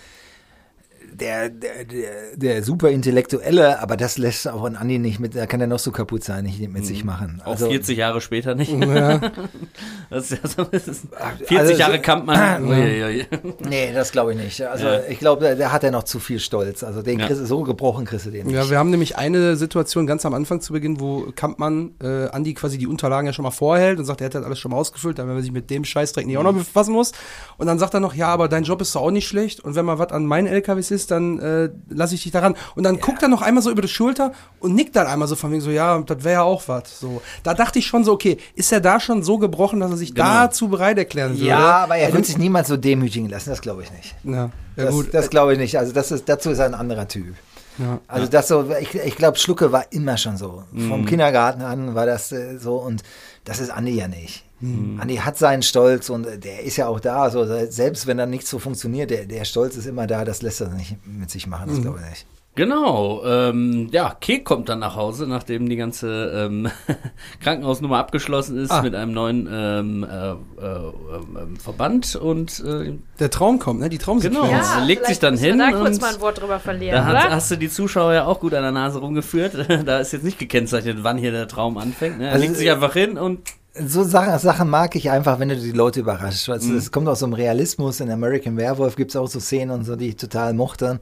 der, 1.13 1.49
der, 1.51 1.85
der, 1.85 2.11
der 2.37 2.63
super 2.63 2.91
Intellektuelle, 2.91 3.81
aber 3.81 3.97
das 3.97 4.19
lässt 4.19 4.49
auch 4.49 4.65
an 4.65 4.77
Andi 4.77 4.99
nicht 4.99 5.21
mit, 5.21 5.35
da 5.37 5.47
kann 5.47 5.61
er 5.61 5.67
noch 5.67 5.79
so 5.79 5.91
kaputt 5.91 6.25
sein, 6.25 6.45
nicht 6.45 6.61
mit 6.71 6.87
sich 6.87 7.05
machen. 7.05 7.41
Auch 7.45 7.53
Also, 7.53 7.69
40 7.69 7.97
Jahre 7.99 8.21
später 8.21 8.55
nicht. 8.55 8.73
das 10.11 10.31
ist 10.31 10.43
ja 10.43 10.49
so, 10.49 10.65
das 10.65 10.89
ist 10.89 11.07
40 11.47 11.59
Also, 11.59 11.73
Jahre 11.75 12.01
Kampmann. 12.01 12.65
Uiuiui. 12.69 13.27
nee, 13.69 13.93
das 13.93 14.13
glaube 14.13 14.33
ich 14.33 14.39
nicht. 14.39 14.63
Also 14.63 14.87
Ja. 14.87 15.01
ich 15.09 15.19
glaube, 15.19 15.43
der, 15.45 15.57
der 15.57 15.73
hat 15.73 15.83
ja 15.83 15.91
noch 15.91 16.05
zu 16.05 16.19
viel 16.19 16.39
Stolz. 16.41 16.83
Also 16.83 17.03
den 17.03 17.19
Ja. 17.21 17.27
kriegst, 17.27 17.41
du- 17.43 17.47
so 17.47 17.63
gebrochen 17.63 18.05
kriegst 18.05 18.27
du 18.27 18.31
den 18.31 18.47
nicht. 18.47 18.55
Ja, 18.55 18.69
wir 18.71 18.79
haben 18.79 18.91
nämlich 18.91 19.17
eine 19.17 19.57
Situation 19.57 20.07
ganz 20.07 20.25
am 20.27 20.35
Anfang 20.35 20.61
zu 20.61 20.73
Beginn, 20.73 21.01
wo 21.01 21.27
Kampmann 21.35 21.93
äh, 22.03 22.29
Andi 22.29 22.55
quasi 22.55 22.79
die 22.79 22.87
Unterlagen 22.87 23.27
ja 23.27 23.33
schon 23.33 23.43
mal 23.45 23.51
vorhält 23.51 23.99
und 23.99 24.05
sagt, 24.05 24.21
er 24.21 24.27
hätte 24.27 24.39
das 24.39 24.47
alles 24.47 24.59
schon 24.59 24.71
mal 24.71 24.77
ausgefüllt, 24.79 25.19
damit 25.19 25.37
er 25.37 25.43
sich 25.43 25.53
mit 25.53 25.71
dem 25.71 25.85
Scheißdreck 25.85 26.27
nicht 26.27 26.39
auch 26.39 26.43
noch 26.43 26.53
befassen 26.55 26.93
muss. 26.93 27.13
Und 27.59 27.67
dann 27.67 27.79
sagt 27.79 27.95
er 27.95 28.01
noch, 28.01 28.15
ja, 28.15 28.29
aber 28.29 28.49
dein 28.49 28.65
Job 28.65 28.81
ist 28.81 28.95
doch 28.95 29.03
auch 29.03 29.11
nicht 29.11 29.27
schlecht 29.29 29.61
und 29.61 29.75
wenn 29.75 29.85
mal 29.85 29.99
was 29.99 30.13
an 30.13 30.27
meinen 30.27 30.47
LKWs 30.47 30.91
ist, 30.93 31.11
dann 31.11 31.39
äh, 31.41 31.71
lasse 31.89 32.15
ich 32.15 32.23
dich 32.23 32.31
daran. 32.33 32.55
Und 32.77 32.85
dann 32.85 33.01
guckt 33.01 33.23
er 33.23 33.29
noch 33.29 33.43
einmal 33.43 33.63
so 33.63 33.71
über 33.71 33.83
die 33.83 33.89
Schulter 33.89 34.33
und 34.61 34.75
nickt 34.77 34.95
dann 34.95 35.07
einmal 35.09 35.27
so 35.27 35.35
von 35.35 35.51
wegen 35.51 35.61
so, 35.61 35.71
ja, 35.71 35.99
das 36.01 36.23
wäre 36.23 36.35
ja 36.35 36.43
auch 36.43 36.63
was. 36.69 37.01
So, 37.01 37.21
da 37.43 37.55
dachte 37.55 37.79
ich 37.81 37.87
schon 37.87 38.05
so, 38.05 38.13
okay, 38.13 38.37
ist 38.55 38.71
er 38.73 38.81
da 38.81 39.01
schon 39.01 39.23
so 39.25 39.39
gebrochen, 39.39 39.81
dass 39.81 39.91
er 39.91 39.97
sich 39.97 40.15
Genau. 40.15 40.27
dazu 40.29 40.69
bereit 40.69 40.99
erklären 40.99 41.33
würde? 41.33 41.47
Ja, 41.47 41.79
aber 41.85 41.97
er 41.97 42.13
wird 42.13 42.27
sich 42.27 42.39
niemals 42.39 42.69
so 42.69 42.77
demütigen 42.77 43.29
lassen, 43.29 43.51
das 43.51 43.61
glaube 43.63 43.83
ich 43.83 43.91
nicht. 43.91 44.15
Ja, 44.25 44.33
ja 44.77 44.85
Das, 44.85 44.95
gut. 44.95 45.09
das 45.13 45.31
glaube 45.31 45.55
ich 45.55 45.59
nicht. 45.59 45.79
Also 45.79 45.93
das 45.93 46.13
ist, 46.13 46.29
dazu 46.29 46.51
ist 46.51 46.59
er 46.59 46.67
ein 46.67 46.75
anderer 46.75 47.09
Typ. 47.09 47.35
ja. 47.79 47.99
Also 48.07 48.27
das 48.29 48.49
so, 48.49 48.67
ich, 48.81 48.95
ich 48.95 49.17
glaube, 49.17 49.39
Schlucke 49.39 49.73
war 49.73 49.87
immer 49.91 50.17
schon 50.19 50.37
so. 50.37 50.65
Mhm. 50.73 50.89
Vom 50.91 51.07
Kindergarten 51.07 51.63
an 51.63 51.95
war 51.95 52.05
das 52.07 52.31
äh, 52.33 52.59
so 52.59 52.77
und 52.77 53.03
das 53.45 53.61
ist 53.61 53.71
Andi 53.71 53.93
ja 53.93 54.09
nicht. 54.09 54.45
Mhm. 54.61 55.01
Andi 55.01 55.17
hat 55.17 55.37
seinen 55.39 55.63
Stolz 55.63 56.09
und 56.11 56.27
äh, 56.27 56.39
der 56.39 56.63
ist 56.63 56.77
ja 56.77 56.87
auch 56.89 57.01
da. 57.01 57.31
So, 57.31 57.45
selbst 57.71 58.07
wenn 58.07 58.17
dann 58.19 58.31
nichts 58.31 58.49
so 58.51 58.59
funktioniert, 58.59 59.11
der, 59.11 59.25
der 59.27 59.45
Stolz 59.45 59.77
ist 59.77 59.87
immer 59.87 60.07
da, 60.07 60.25
das 60.25 60.43
lässt 60.43 60.61
er 60.61 60.69
nicht 60.69 60.97
mit 61.07 61.31
sich 61.31 61.47
machen, 61.47 61.69
Mhm. 61.71 61.75
das 61.75 61.83
glaube 61.83 62.01
ich 62.05 62.11
nicht. 62.11 62.27
Genau, 62.55 63.23
ähm, 63.25 63.89
ja, 63.93 64.15
Kek 64.21 64.45
kommt 64.45 64.69
dann 64.69 64.79
nach 64.81 64.95
Hause, 64.95 65.27
nachdem 65.27 65.71
die 65.71 65.77
ganze 65.77 66.31
ähm, 66.47 66.69
Krankenhausnummer 67.41 67.97
abgeschlossen 67.97 68.59
ist 68.59 68.71
Ah. 68.71 68.83
mit 68.83 68.95
einem 68.95 69.13
neuen 69.15 69.49
ähm, 69.51 70.05
äh, 70.05 70.33
äh, 70.33 70.35
ähm, 70.63 71.57
Verband 71.57 72.15
und 72.15 72.61
äh, 72.61 72.93
Der 73.19 73.31
Traum 73.31 73.59
kommt, 73.59 73.81
ne? 73.81 73.89
Die 73.89 73.97
Traumsequenz. 73.97 74.39
Genau. 74.43 74.53
Ja, 74.53 74.85
legt 74.85 75.07
sich 75.07 75.19
dann 75.19 75.39
hin 75.39 75.59
Da 75.59 75.71
kurz 75.73 75.97
und 75.97 76.01
mal 76.03 76.15
ein 76.15 76.21
Wort 76.21 76.43
drüber 76.43 76.61
verlieren, 76.61 76.97
da 76.97 77.05
hat, 77.07 77.25
oder? 77.27 77.35
hast 77.37 77.51
du 77.51 77.57
die 77.57 77.71
Zuschauer 77.71 78.13
ja 78.13 78.27
auch 78.27 78.39
gut 78.41 78.53
an 78.53 78.63
der 78.63 78.73
Nase 78.73 78.99
rumgeführt. 78.99 79.55
da 79.87 80.01
ist 80.01 80.13
jetzt 80.13 80.25
nicht 80.25 80.39
gekennzeichnet, 80.39 80.99
wann 81.01 81.17
hier 81.17 81.33
der 81.33 81.49
Traum 81.49 81.79
anfängt. 81.79 82.19
Ne? 82.19 82.27
Er 82.27 82.33
Also, 82.33 82.45
legt 82.45 82.57
sich 82.59 82.71
einfach 82.71 82.93
hin 82.93 83.17
und 83.17 83.41
So 83.75 84.05
Sachen, 84.05 84.39
Sachen 84.39 84.69
mag 84.69 84.95
ich 84.97 85.11
einfach, 85.11 85.39
wenn 85.39 85.49
du 85.49 85.57
die 85.57 85.73
Leute 85.73 86.01
überraschst. 86.01 86.47
Es 86.51 86.65
Mhm. 86.67 86.77
es 86.77 86.93
kommt 86.93 87.09
aus 87.09 87.21
so 87.21 87.27
einem 87.27 87.33
Realismus. 87.33 88.01
In 88.01 88.11
American 88.11 88.59
Werewolf 88.59 88.97
gibt 88.97 89.13
es 89.13 89.17
auch 89.17 89.29
so 89.29 89.41
Szenen 89.41 89.71
und 89.71 89.85
so, 89.85 89.97
die 89.97 90.09
ich 90.09 90.17
total 90.17 90.53
mochte. 90.53 91.01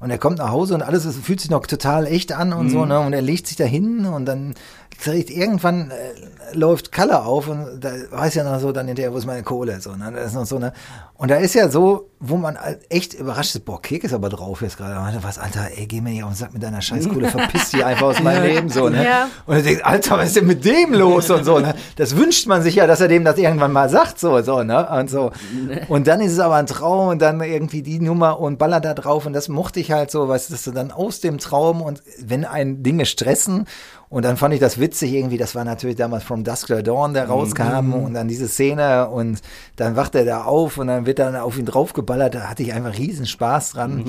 Und 0.00 0.10
er 0.10 0.18
kommt 0.18 0.36
nach 0.36 0.50
Hause 0.50 0.74
und 0.74 0.82
alles 0.82 1.06
es 1.06 1.16
fühlt 1.16 1.40
sich 1.40 1.48
noch 1.50 1.66
total 1.66 2.06
echt 2.06 2.32
an 2.32 2.52
und 2.52 2.66
Mhm. 2.66 2.70
so, 2.70 2.84
ne? 2.84 3.00
Und 3.00 3.14
er 3.14 3.22
legt 3.22 3.46
sich 3.46 3.56
da 3.56 3.64
hin 3.64 4.04
und 4.04 4.26
dann 4.26 4.54
kriegt 4.98 5.30
irgendwann 5.30 5.90
äh, 5.90 5.94
läuft 6.54 6.92
Kalle 6.92 7.24
auf 7.24 7.48
und 7.48 7.80
da 7.80 7.90
weiß 8.10 8.34
ja 8.34 8.44
noch 8.44 8.60
so 8.60 8.72
dann 8.72 8.86
hinterher, 8.86 9.12
wo 9.12 9.16
ist 9.16 9.26
meine 9.26 9.42
Kohle? 9.42 9.80
So, 9.80 9.94
ne? 9.94 10.12
Das 10.14 10.26
ist 10.26 10.34
noch 10.34 10.46
so, 10.46 10.58
ne? 10.58 10.72
Und 11.14 11.30
da 11.30 11.36
ist 11.36 11.54
ja 11.54 11.68
so, 11.68 12.10
wo 12.18 12.36
man 12.36 12.56
echt 12.88 13.14
überrascht 13.14 13.54
ist, 13.54 13.64
boah, 13.64 13.80
Kek 13.80 14.04
ist 14.04 14.14
aber 14.14 14.28
drauf 14.30 14.62
jetzt 14.62 14.78
gerade. 14.78 14.96
Was, 15.22 15.38
Alter, 15.38 15.68
ey, 15.76 15.86
geh 15.86 16.00
mir 16.00 16.10
nicht 16.10 16.24
auf 16.24 16.30
den 16.30 16.36
Sack 16.36 16.52
mit 16.52 16.62
deiner 16.62 16.80
Scheißkohle, 16.80 17.28
verpiss 17.30 17.70
dich 17.70 17.84
einfach 17.84 18.06
aus 18.06 18.22
meinem 18.22 18.44
Leben, 18.44 18.68
so, 18.68 18.88
ne? 18.88 19.04
Ja. 19.04 19.28
Und 19.46 19.56
er 19.56 19.62
denkt, 19.62 19.84
Alter, 19.84 20.18
was 20.18 20.28
ist 20.28 20.36
denn 20.36 20.46
mit 20.46 20.64
dem 20.64 20.94
los 20.94 21.30
und 21.30 21.44
so, 21.44 21.58
ne? 21.58 21.74
Das 21.96 22.16
wünscht 22.16 22.46
man 22.46 22.62
sich 22.62 22.76
ja, 22.76 22.86
dass 22.86 23.00
er 23.00 23.08
dem 23.08 23.24
das 23.24 23.38
irgendwann 23.38 23.72
mal 23.72 23.88
sagt, 23.88 24.18
so, 24.18 24.40
so, 24.42 24.62
ne? 24.62 24.88
Und 24.88 25.10
so. 25.10 25.30
Und 25.88 26.06
dann 26.06 26.20
ist 26.20 26.32
es 26.32 26.40
aber 26.40 26.56
ein 26.56 26.66
Traum 26.66 27.08
und 27.08 27.20
dann 27.20 27.40
irgendwie 27.40 27.82
die 27.82 28.00
Nummer 28.00 28.40
und 28.40 28.58
ballert 28.58 28.84
da 28.84 28.94
drauf 28.94 29.26
und 29.26 29.32
das 29.32 29.48
mochte 29.48 29.80
ich 29.80 29.92
halt 29.92 30.10
so, 30.10 30.28
weißt 30.28 30.48
du, 30.48 30.54
dass 30.54 30.64
du 30.64 30.70
dann 30.70 30.90
aus 30.90 31.20
dem 31.20 31.38
Traum 31.38 31.82
und 31.82 32.02
wenn 32.22 32.44
ein 32.44 32.82
Dinge 32.82 33.06
stressen 33.06 33.66
und 34.10 34.24
dann 34.24 34.36
fand 34.36 34.52
ich 34.52 34.60
das 34.60 34.78
witzig 34.80 35.12
irgendwie, 35.12 35.38
das 35.38 35.54
war 35.54 35.64
natürlich 35.64 35.96
damals 35.96 36.24
From 36.24 36.42
Dusk 36.42 36.66
Till 36.66 36.82
Dawn, 36.82 37.14
der 37.14 37.28
rauskam 37.28 37.94
und 37.94 38.14
dann 38.14 38.26
diese 38.26 38.48
Szene 38.48 39.08
und 39.08 39.40
dann 39.76 39.94
wacht 39.94 40.16
er 40.16 40.24
da 40.24 40.42
auf 40.42 40.78
und 40.78 40.88
dann 40.88 41.06
wird 41.06 41.20
dann 41.20 41.36
auf 41.36 41.56
ihn 41.56 41.64
draufgeballert, 41.64 42.34
da 42.34 42.40
hatte 42.50 42.64
ich 42.64 42.72
einfach 42.72 42.98
riesen 42.98 43.24
Spaß 43.26 43.72
dran. 43.72 44.04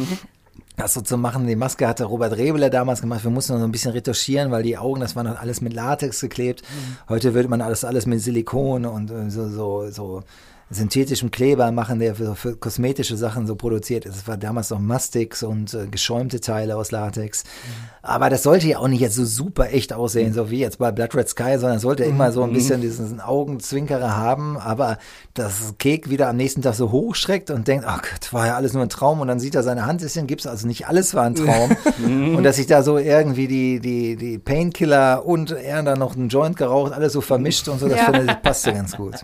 Das 0.76 0.96
so 0.96 1.02
zu 1.02 1.18
machen, 1.18 1.46
die 1.46 1.56
Maske 1.56 1.88
hatte 1.88 2.06
Robert 2.06 2.38
Rebele 2.38 2.72
damals 2.72 3.02
gemacht. 3.02 3.24
Wir 3.24 3.30
mussten 3.30 3.54
noch 3.54 3.60
so 3.60 3.66
ein 3.66 3.72
bisschen 3.72 3.92
retuschieren, 3.92 4.50
weil 4.50 4.64
die 4.64 4.78
Augen, 4.78 5.02
das 5.02 5.16
war 5.16 5.24
noch 5.24 5.40
alles 5.40 5.62
mit 5.62 5.74
Latex 5.74 6.22
geklebt. 6.22 6.64
Heute 7.08 7.36
würde 7.36 7.50
man 7.50 7.62
alles 7.62 7.84
alles 7.84 8.08
mit 8.08 8.22
Silikon 8.22 8.86
und 8.86 9.12
äh, 9.12 9.30
so 9.30 9.50
so 9.50 9.92
so 9.92 10.24
synthetischem 10.72 11.32
Kleber 11.32 11.72
machen, 11.72 12.00
der 12.00 12.16
für, 12.16 12.36
für 12.36 12.56
kosmetische 12.56 13.18
Sachen 13.18 13.46
so 13.48 13.56
produziert 13.56 14.06
ist. 14.06 14.16
Es 14.16 14.28
war 14.28 14.38
damals 14.38 14.70
noch 14.70 14.80
Mastix 14.80 15.44
und 15.44 15.74
äh, 15.74 15.88
geschäumte 15.88 16.40
Teile 16.40 16.78
aus 16.78 16.92
Latex. 16.92 17.44
Aber 18.02 18.30
das 18.30 18.44
sollte 18.44 18.68
ja 18.68 18.78
auch 18.80 18.88
nicht 18.88 19.02
jetzt 19.02 19.16
so 19.16 19.26
super 19.26 19.72
echt 19.72 19.94
aussehen, 19.94 20.34
so 20.34 20.50
wie 20.50 20.60
jetzt 20.60 20.80
bei 20.80 20.92
Blood 20.92 21.14
Red 21.16 21.30
Sky, 21.30 21.58
sondern 21.60 21.76
es 21.76 21.82
sollte 21.84 22.04
immer 22.04 22.32
so 22.32 22.42
ein 22.44 22.52
bisschen 22.54 22.82
diesen 22.82 23.20
Augenzwinkerer 23.22 24.16
haben, 24.18 24.58
aber 24.58 24.98
das 25.34 25.76
Kek 25.78 26.10
wieder 26.10 26.28
am 26.30 26.38
nächsten 26.38 26.62
Tag 26.62 26.74
so 26.76 26.92
hochschreckt 26.92 27.52
und 27.52 27.68
denkt, 27.68 27.86
ach 27.88 28.02
Gott, 28.02 28.34
war 28.34 28.48
ja 28.48 28.56
alles 28.56 28.74
nur 28.74 28.82
ein 28.82 28.90
Traum 28.90 29.20
und 29.20 29.28
dann 29.28 29.40
sieht 29.40 29.54
er 29.56 29.64
seine 29.64 29.86
Hand 29.86 30.02
ist 30.02 30.18
in 30.18 30.26
Gips, 30.26 30.48
also 30.48 30.66
nicht 30.68 30.88
alles 30.88 31.14
war 31.14 31.26
ein 31.26 31.36
Traum. 31.36 31.70
und 32.36 32.44
dass 32.44 32.56
sich 32.56 32.66
da 32.68 32.82
so 32.82 32.98
irgendwie 32.98 33.48
die, 33.48 33.80
die, 33.80 34.16
die 34.16 34.40
Painkiller 34.40 35.26
und 35.26 35.52
er 35.52 35.84
dann 35.84 36.00
noch 36.00 36.16
einen 36.16 36.30
Joint 36.30 36.58
geraucht, 36.58 36.94
alles 36.94 37.14
so 37.14 37.22
vermischt 37.22 37.68
und 37.68 37.80
so, 37.80 37.88
das 37.88 38.00
Ja. 38.00 38.06
finde 38.06 38.32
ich, 38.32 38.42
passte 38.42 38.74
ganz 38.74 38.96
gut. 38.98 39.16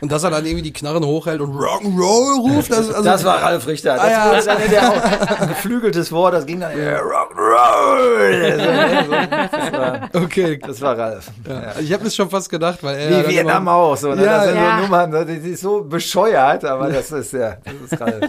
Und 0.00 0.10
dass 0.10 0.24
er 0.24 0.30
dann 0.30 0.44
irgendwie 0.44 0.62
die 0.62 0.72
Knarren 0.94 1.04
hochhält 1.06 1.40
und 1.40 1.52
Rock'n'Roll 1.54 2.40
ruft, 2.40 2.70
das, 2.70 2.88
also, 2.90 3.02
Das 3.02 3.24
war 3.24 3.42
Ralf 3.42 3.66
Richter. 3.66 3.94
Das 3.94 4.04
Ah, 4.04 4.10
ja. 4.10 4.46
war 4.46 5.34
auch 5.36 5.40
ein 5.40 5.48
geflügeltes 5.48 6.12
Wort, 6.12 6.34
das 6.34 6.46
ging 6.46 6.60
dann 6.60 6.70
äh, 6.78 6.96
Rock'n'Roll. 6.98 8.30
Ne, 8.30 9.48
das, 9.50 9.72
war, 9.72 10.22
okay. 10.22 10.58
das 10.64 10.80
war 10.80 10.98
Ralf. 10.98 11.30
Ja. 11.48 11.72
Ich 11.80 11.92
habe 11.92 12.06
es 12.06 12.14
schon 12.14 12.30
fast 12.30 12.48
gedacht, 12.48 12.78
weil 12.82 12.96
er. 12.96 13.26
Wie 13.28 13.32
Vietnam 13.34 13.62
immer- 13.62 13.72
auch, 13.72 13.96
so, 13.96 14.14
ne? 14.14 14.24
Ja, 14.24 14.36
das 14.38 14.46
sind 14.46 14.56
ja. 14.56 14.76
so 14.76 14.82
Nummern, 14.82 15.26
die, 15.26 15.50
ist 15.50 15.60
so 15.62 15.82
bescheuert, 15.82 16.64
aber 16.64 16.88
das 16.90 17.10
ist 17.10 17.32
ja, 17.32 17.56
das 17.64 17.92
ist 17.92 18.00
Ralf. 18.00 18.20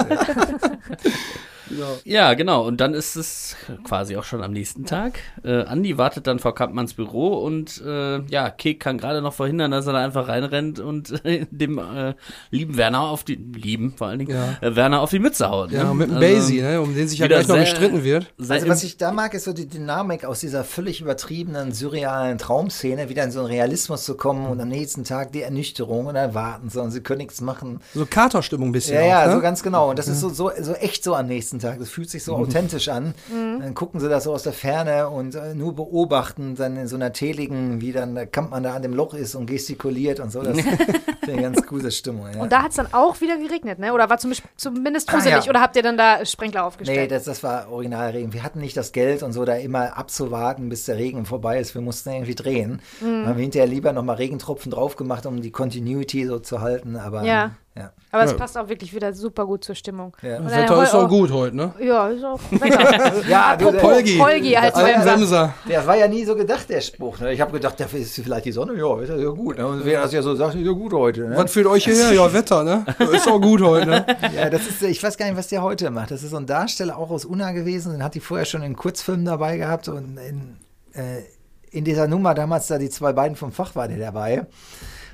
Ja. 1.69 1.87
Ja, 2.03 2.33
genau. 2.33 2.65
Und 2.65 2.81
dann 2.81 2.93
ist 2.93 3.15
es 3.15 3.55
quasi 3.83 4.15
auch 4.17 4.23
schon 4.23 4.43
am 4.43 4.51
nächsten 4.51 4.85
Tag. 4.85 5.19
Äh, 5.43 5.63
Andi 5.63 5.97
wartet 5.97 6.27
dann 6.27 6.39
vor 6.39 6.55
Kampmanns 6.55 6.93
Büro 6.93 7.35
und 7.39 7.81
äh, 7.85 8.21
ja, 8.27 8.49
Kek 8.49 8.79
kann 8.79 8.97
gerade 8.97 9.21
noch 9.21 9.33
verhindern, 9.33 9.71
dass 9.71 9.87
er 9.87 9.93
da 9.93 10.03
einfach 10.03 10.27
reinrennt 10.27 10.79
und 10.79 11.25
äh, 11.25 11.45
dem 11.51 11.77
äh, 11.79 12.13
lieben 12.51 12.77
Werner 12.77 13.01
auf 13.01 13.23
die 13.23 13.35
lieben 13.35 13.93
vor 13.97 14.07
allen 14.07 14.19
Dingen 14.19 14.31
Ja. 14.31 14.57
äh, 14.61 14.75
Werner 14.75 15.01
auf 15.01 15.09
die 15.09 15.19
Mütze 15.19 15.49
haut. 15.49 15.71
Ja, 15.71 15.85
ne? 15.85 15.93
mit 15.93 16.09
dem 16.09 16.17
Also, 16.17 16.27
Basie, 16.35 16.61
ne, 16.61 16.81
um 16.81 16.93
den 16.95 17.07
sich 17.07 17.19
ja 17.19 17.27
gleich 17.27 17.47
noch 17.47 17.55
gestritten 17.55 18.03
wird. 18.03 18.33
Also 18.39 18.67
was 18.67 18.83
ich 18.83 18.97
da 18.97 19.11
mag, 19.11 19.33
ist 19.33 19.45
so 19.45 19.53
die 19.53 19.67
Dynamik 19.67 20.25
aus 20.25 20.39
dieser 20.39 20.63
völlig 20.63 21.01
übertriebenen, 21.01 21.71
surrealen 21.71 22.37
Traumszene, 22.37 23.09
wieder 23.09 23.23
in 23.23 23.31
so 23.31 23.39
einen 23.39 23.47
Realismus 23.49 24.03
zu 24.03 24.15
kommen 24.15 24.45
und 24.47 24.59
am 24.61 24.69
nächsten 24.69 25.03
Tag 25.03 25.31
die 25.31 25.41
Ernüchterung 25.41 26.05
und 26.07 26.15
dann 26.15 26.33
warten 26.33 26.69
sie 26.69 26.81
und 26.81 26.91
sie 26.91 27.01
können 27.01 27.19
nichts 27.19 27.41
machen. 27.41 27.79
So 27.93 28.05
Katerstimmung 28.05 28.69
ein 28.69 28.71
bisschen. 28.71 28.95
Ja, 28.95 29.01
auch, 29.01 29.07
ja, 29.07 29.27
ne? 29.27 29.33
so 29.33 29.41
ganz 29.41 29.63
genau. 29.63 29.89
Und 29.89 29.99
das 29.99 30.07
ist 30.07 30.19
so, 30.19 30.29
so, 30.29 30.51
so 30.59 30.73
echt 30.73 31.03
so 31.03 31.15
am 31.15 31.27
nächsten 31.27 31.54
Tag. 31.59 31.79
Das 31.79 31.89
fühlt 31.89 32.09
sich 32.09 32.23
so 32.23 32.35
authentisch 32.35 32.89
an. 32.89 33.13
Dann 33.31 33.73
gucken 33.73 33.99
sie 33.99 34.09
das 34.09 34.25
so 34.25 34.33
aus 34.33 34.43
der 34.43 34.53
Ferne 34.53 35.09
und 35.09 35.35
äh, 35.35 35.53
nur 35.55 35.75
beobachten, 35.75 36.55
dann 36.55 36.77
in 36.77 36.87
so 36.87 36.95
einer 36.95 37.13
teligen, 37.13 37.81
wie 37.81 37.91
dann 37.91 38.15
der 38.15 38.27
Kampmann 38.27 38.63
da 38.63 38.73
an 38.73 38.81
dem 38.81 38.93
Loch 38.93 39.13
ist 39.13 39.35
und 39.35 39.45
gestikuliert 39.45 40.19
und 40.19 40.31
so. 40.31 40.41
Das 40.41 40.57
eine 41.29 41.41
ganz 41.41 41.65
coole 41.65 41.91
Stimmung. 41.91 42.27
Ja. 42.33 42.41
Und 42.41 42.51
da 42.51 42.61
hat 42.63 42.71
es 42.71 42.77
dann 42.77 42.87
auch 42.93 43.19
wieder 43.21 43.37
geregnet, 43.37 43.79
ne? 43.79 43.93
Oder 43.93 44.09
war 44.09 44.17
zum, 44.17 44.33
zumindest 44.55 45.09
Ah, 45.09 45.13
gruselig? 45.13 45.45
ja. 45.45 45.49
Oder 45.49 45.61
habt 45.61 45.75
ihr 45.75 45.83
dann 45.83 45.97
da 45.97 46.25
Sprenkler 46.25 46.61
Nee, 46.61 46.67
aufgestellt? 46.67 47.11
das, 47.11 47.23
das 47.25 47.43
war 47.43 47.71
Originalregen. 47.71 48.33
Wir 48.33 48.43
hatten 48.43 48.59
nicht 48.59 48.75
das 48.77 48.91
Geld 48.91 49.23
und 49.23 49.33
so, 49.33 49.45
da 49.45 49.55
immer 49.55 49.97
abzuwarten, 49.97 50.69
bis 50.69 50.85
der 50.85 50.97
Regen 50.97 51.25
vorbei 51.25 51.59
ist. 51.59 51.73
Wir 51.75 51.81
mussten 51.81 52.09
irgendwie 52.11 52.35
drehen. 52.35 52.81
Mhm. 53.01 53.25
Haben 53.27 53.37
wir 53.37 53.43
hinterher 53.43 53.67
lieber 53.67 53.91
nochmal 53.93 54.15
Regentropfen 54.17 54.71
drauf 54.71 54.95
gemacht, 54.95 55.25
um 55.25 55.41
die 55.41 55.51
Continuity 55.51 56.25
so 56.25 56.39
zu 56.39 56.61
halten. 56.61 56.95
Aber 56.95 57.23
Ja. 57.23 57.51
ja. 57.75 57.91
Aber 58.11 58.23
es 58.23 58.31
Ja. 58.31 58.37
passt 58.37 58.57
auch 58.57 58.69
wirklich 58.69 58.95
wieder 58.95 59.11
super 59.13 59.45
gut 59.45 59.63
zur 59.65 59.75
Stimmung. 59.75 60.15
Ja. 60.21 60.39
Das 60.39 60.55
Wetter 60.55 60.83
ist 60.83 60.93
auch 60.93 61.09
gut 61.09 61.31
heute, 61.31 61.55
ne? 61.57 61.73
Ja, 61.81 62.07
ist 62.07 62.23
auch 62.23 62.39
Wetter. 62.51 63.27
Ja, 63.27 63.57
du, 63.57 63.71
der, 63.71 63.79
Polgi. 63.79 64.17
Polgi 64.17 64.51
halt 64.53 64.73
Der 64.75 64.85
alten 64.85 65.01
so. 65.01 65.09
Wemser. 65.09 65.53
der 65.67 65.85
war 65.85 65.97
ja 65.97 66.07
nie 66.07 66.23
so 66.23 66.35
gedacht, 66.35 66.69
der 66.69 66.79
Spruch. 66.79 67.19
Ne? 67.19 67.33
Ich 67.33 67.41
habe 67.41 67.51
gedacht, 67.51 67.77
dafür 67.79 67.99
ist 67.99 68.15
vielleicht 68.15 68.45
die 68.45 68.53
Sonne, 68.53 68.73
ja, 68.77 68.99
ist 69.01 69.09
ja 69.09 69.29
gut. 69.29 69.57
Ne? 69.57 69.67
Und 69.67 69.83
wer 69.83 70.01
das 70.03 70.13
ja 70.13 70.21
so 70.21 70.33
sagt, 70.35 70.55
ist 70.55 70.61
ja 70.65 70.71
gut 70.71 70.93
heute. 70.93 71.14
Ne? 71.23 71.37
Was 71.37 71.51
führt 71.51 71.67
euch 71.67 71.85
hierher? 71.85 72.11
Ja, 72.13 72.31
Wetter, 72.33 72.63
ne? 72.63 72.85
Ist 73.11 73.27
auch 73.27 73.41
gut 73.41 73.61
heute, 73.61 73.87
ne? 73.87 74.05
Ja, 74.35 74.49
das 74.49 74.67
ist, 74.67 74.81
ich 74.81 75.01
weiß 75.01 75.17
gar 75.17 75.25
nicht, 75.25 75.37
was 75.37 75.47
der 75.47 75.61
heute 75.61 75.89
macht. 75.89 76.11
Das 76.11 76.23
ist 76.23 76.31
so 76.31 76.37
ein 76.37 76.45
Darsteller 76.45 76.97
auch 76.97 77.09
aus 77.09 77.25
Unna 77.25 77.51
gewesen, 77.51 77.91
den 77.91 78.03
hat 78.03 78.15
die 78.15 78.19
vorher 78.19 78.45
schon 78.45 78.61
in 78.61 78.75
Kurzfilmen 78.75 79.25
dabei 79.25 79.57
gehabt 79.57 79.87
und 79.87 80.17
in, 80.17 80.57
äh, 80.93 81.23
in 81.71 81.83
dieser 81.83 82.07
Nummer 82.07 82.33
damals 82.33 82.67
da 82.67 82.77
die 82.77 82.89
zwei 82.89 83.13
beiden 83.13 83.35
vom 83.35 83.51
Fach 83.51 83.75
waren 83.75 83.91
die 83.91 83.99
dabei. 83.99 84.45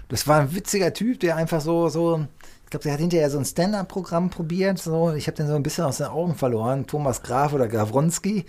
Das 0.10 0.28
war 0.28 0.42
ein 0.42 0.54
witziger 0.54 0.94
Typ, 0.94 1.22
der 1.22 1.38
einfach 1.38 1.62
so, 1.62 1.88
so, 1.88 2.26
ich 2.66 2.70
glaube, 2.70 2.84
der 2.84 2.94
hat 2.94 3.00
hinterher 3.00 3.30
so 3.30 3.38
ein 3.38 3.46
Stand-Up-Programm 3.46 4.30
probiert. 4.30 4.78
So, 4.78 5.14
ich 5.14 5.28
habe 5.28 5.38
den 5.38 5.48
so 5.48 5.56
ein 5.56 5.64
bisschen 5.64 5.86
aus 5.86 5.98
den 5.98 6.08
Augen 6.08 6.36
verloren. 6.36 6.86
Thomas 6.86 7.24
Graf 7.24 7.54
oder 7.54 7.68
Gawronski. 7.68 8.46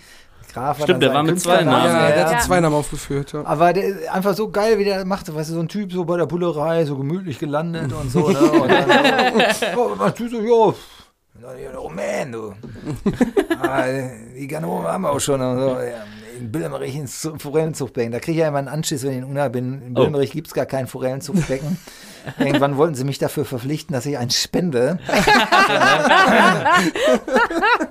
Graf 0.52 0.82
Stimmt, 0.82 1.02
der 1.02 1.14
war 1.14 1.22
mit 1.22 1.40
zwei. 1.40 1.62
Namen. 1.62 1.86
Ja, 1.86 2.08
der 2.08 2.24
hat 2.24 2.32
Ja. 2.32 2.40
so 2.40 2.46
zwei 2.46 2.60
Namen 2.60 2.74
aufgeführt, 2.74 3.32
ja. 3.32 3.44
Aber 3.44 3.72
der, 3.72 4.12
einfach 4.12 4.34
so 4.34 4.50
geil, 4.50 4.78
wie 4.78 4.84
der 4.84 5.04
macht, 5.04 5.34
weißt 5.34 5.50
du, 5.50 5.54
so 5.54 5.60
ein 5.60 5.68
Typ 5.68 5.92
so 5.92 6.04
bei 6.04 6.16
der 6.16 6.26
Bullerei, 6.26 6.84
so 6.84 6.96
gemütlich 6.96 7.38
gelandet 7.38 7.92
und 7.92 8.10
so, 8.10 8.28
ne? 8.28 8.38
Und 8.38 8.70
dann 8.70 8.88
so, 9.54 9.66
oh, 9.76 9.94
man 9.96 10.14
tut 10.14 10.30
so, 10.30 10.40
ja, 10.40 10.74
Oh 11.78 11.88
man, 11.88 12.30
du. 12.30 12.54
ah, 13.62 13.84
die 14.36 14.46
Ganoven 14.46 14.86
haben 14.86 15.02
wir 15.02 15.10
auch 15.10 15.20
schon. 15.20 15.40
Und 15.40 15.58
so. 15.58 15.68
Ja, 15.70 16.04
in 16.38 16.52
Bilmerich 16.52 16.96
ins 16.96 17.28
Forellenzuchtbecken. 17.38 18.12
Da 18.12 18.20
kriege 18.20 18.32
ich 18.32 18.38
ja 18.38 18.48
immer 18.48 18.58
einen 18.58 18.68
Anschiss, 18.68 19.02
wenn 19.02 19.12
ich 19.12 19.18
in 19.18 19.24
Unna 19.24 19.48
bin. 19.48 19.82
In 19.82 19.94
Bilmerich 19.94 20.30
oh. 20.30 20.34
gibt 20.34 20.48
es 20.48 20.54
gar 20.54 20.66
kein 20.66 20.86
Forellenzuchtbecken. 20.86 21.78
Irgendwann 22.38 22.76
wollten 22.76 22.94
sie 22.94 23.04
mich 23.04 23.18
dafür 23.18 23.44
verpflichten, 23.44 23.92
dass 23.94 24.06
ich 24.06 24.18
eins 24.18 24.40
spende. 24.40 24.98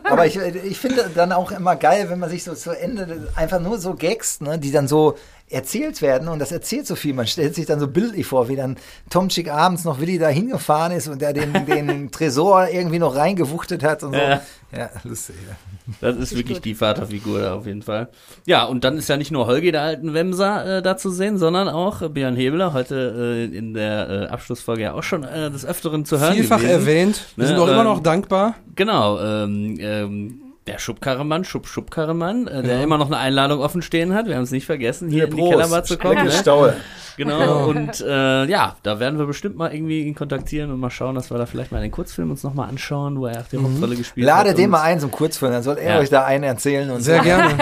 Aber 0.03 0.25
ich, 0.25 0.37
ich 0.37 0.79
finde 0.79 1.09
dann 1.13 1.31
auch 1.31 1.51
immer 1.51 1.75
geil, 1.75 2.09
wenn 2.09 2.19
man 2.19 2.29
sich 2.29 2.43
so 2.43 2.53
zu 2.53 2.71
Ende 2.71 3.29
einfach 3.35 3.59
nur 3.59 3.79
so 3.79 3.93
Gags, 3.93 4.41
ne, 4.41 4.59
die 4.59 4.71
dann 4.71 4.87
so 4.87 5.15
erzählt 5.51 6.01
werden 6.01 6.27
und 6.27 6.39
das 6.39 6.51
erzählt 6.51 6.87
so 6.87 6.95
viel. 6.95 7.13
Man 7.13 7.27
stellt 7.27 7.55
sich 7.55 7.65
dann 7.65 7.79
so 7.79 7.87
bildlich 7.87 8.25
vor, 8.25 8.47
wie 8.49 8.55
dann 8.55 8.77
Tomczyk 9.09 9.49
abends 9.49 9.83
noch 9.83 9.99
Willi 9.99 10.17
da 10.17 10.27
hingefahren 10.27 10.91
ist 10.91 11.07
und 11.07 11.21
der 11.21 11.33
den, 11.33 11.53
den 11.65 12.11
Tresor 12.11 12.67
irgendwie 12.69 12.99
noch 12.99 13.15
reingewuchtet 13.15 13.83
hat 13.83 14.03
und 14.03 14.13
so. 14.13 14.19
Ja, 14.19 14.41
ja 14.75 14.89
lustig. 15.03 15.35
Ja. 15.47 15.55
Das 15.99 16.15
ist 16.15 16.35
wirklich 16.35 16.57
gut. 16.57 16.65
die 16.65 16.75
Vaterfigur 16.75 17.41
da 17.41 17.55
auf 17.55 17.65
jeden 17.65 17.81
Fall. 17.81 18.09
Ja, 18.45 18.65
und 18.65 18.83
dann 18.83 18.97
ist 18.97 19.09
ja 19.09 19.17
nicht 19.17 19.31
nur 19.31 19.47
Holgi, 19.47 19.71
der 19.71 19.81
alten 19.81 20.13
Wemser, 20.13 20.77
äh, 20.77 20.81
da 20.81 20.95
zu 20.95 21.09
sehen, 21.09 21.37
sondern 21.37 21.67
auch 21.67 22.07
Björn 22.09 22.35
Hebler, 22.35 22.73
heute 22.73 23.47
äh, 23.51 23.57
in 23.57 23.73
der 23.73 24.09
äh, 24.09 24.25
Abschlussfolge 24.27 24.83
ja 24.83 24.93
auch 24.93 25.03
schon 25.03 25.23
äh, 25.23 25.49
des 25.49 25.65
Öfteren 25.65 26.05
zu 26.05 26.19
hören 26.19 26.35
Vielfach 26.35 26.57
gewesen. 26.57 26.71
erwähnt. 26.71 27.25
Wir 27.35 27.43
ne? 27.43 27.47
sind 27.49 27.59
auch 27.59 27.67
ähm, 27.67 27.73
immer 27.73 27.83
noch 27.83 28.01
dankbar. 28.01 28.55
Genau, 28.75 29.19
ähm, 29.19 29.77
ähm, 29.79 30.50
der 30.71 30.79
Schubkarremann, 30.79 31.43
Schub 31.43 31.67
Schubkarremann, 31.67 32.47
äh, 32.47 32.63
der 32.63 32.77
ja. 32.77 32.83
immer 32.83 32.97
noch 32.97 33.07
eine 33.07 33.17
Einladung 33.17 33.59
offen 33.59 33.81
stehen 33.81 34.13
hat. 34.13 34.27
Wir 34.27 34.35
haben 34.35 34.43
es 34.43 34.51
nicht 34.51 34.65
vergessen, 34.65 35.09
hier 35.09 35.25
ja, 35.25 35.25
in 35.25 35.35
die 35.35 35.41
Kellerbar 35.41 35.83
zu 35.83 35.97
kommen. 35.97 36.25
Ne? 36.25 36.31
Staue. 36.31 36.75
Genau, 37.17 37.67
und 37.67 37.99
äh, 38.01 38.45
ja, 38.45 38.77
da 38.83 38.99
werden 38.99 39.19
wir 39.19 39.25
bestimmt 39.25 39.57
mal 39.57 39.73
irgendwie 39.73 40.03
ihn 40.03 40.15
kontaktieren 40.15 40.71
und 40.71 40.79
mal 40.79 40.89
schauen, 40.89 41.15
dass 41.15 41.29
wir 41.29 41.37
da 41.37 41.45
vielleicht 41.45 41.71
mal 41.71 41.81
den 41.81 41.91
Kurzfilm 41.91 42.31
uns 42.31 42.43
nochmal 42.43 42.69
anschauen, 42.69 43.19
wo 43.19 43.25
er 43.25 43.41
auch 43.41 43.47
die 43.51 43.57
mhm. 43.57 43.65
Hauptrolle 43.65 43.95
gespielt 43.97 44.25
Lade 44.25 44.39
hat. 44.39 44.45
Lade 44.47 44.57
den 44.57 44.69
mal 44.69 44.81
ein 44.81 44.99
zum 44.99 45.11
Kurzfilm, 45.11 45.51
dann 45.51 45.63
soll 45.63 45.77
er 45.77 45.95
ja. 45.95 45.99
euch 45.99 46.09
da 46.09 46.23
einen 46.23 46.45
erzählen. 46.45 46.89
Und 46.89 47.01
Sehr 47.01 47.21
gerne. 47.21 47.57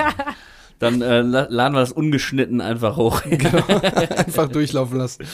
Dann 0.79 1.01
äh, 1.01 1.19
laden 1.19 1.73
wir 1.73 1.81
das 1.81 1.91
ungeschnitten 1.91 2.61
einfach 2.61 2.95
hoch. 2.95 3.21
genau. 3.29 3.63
Einfach 4.15 4.47
durchlaufen 4.47 4.97
lassen. 4.97 5.25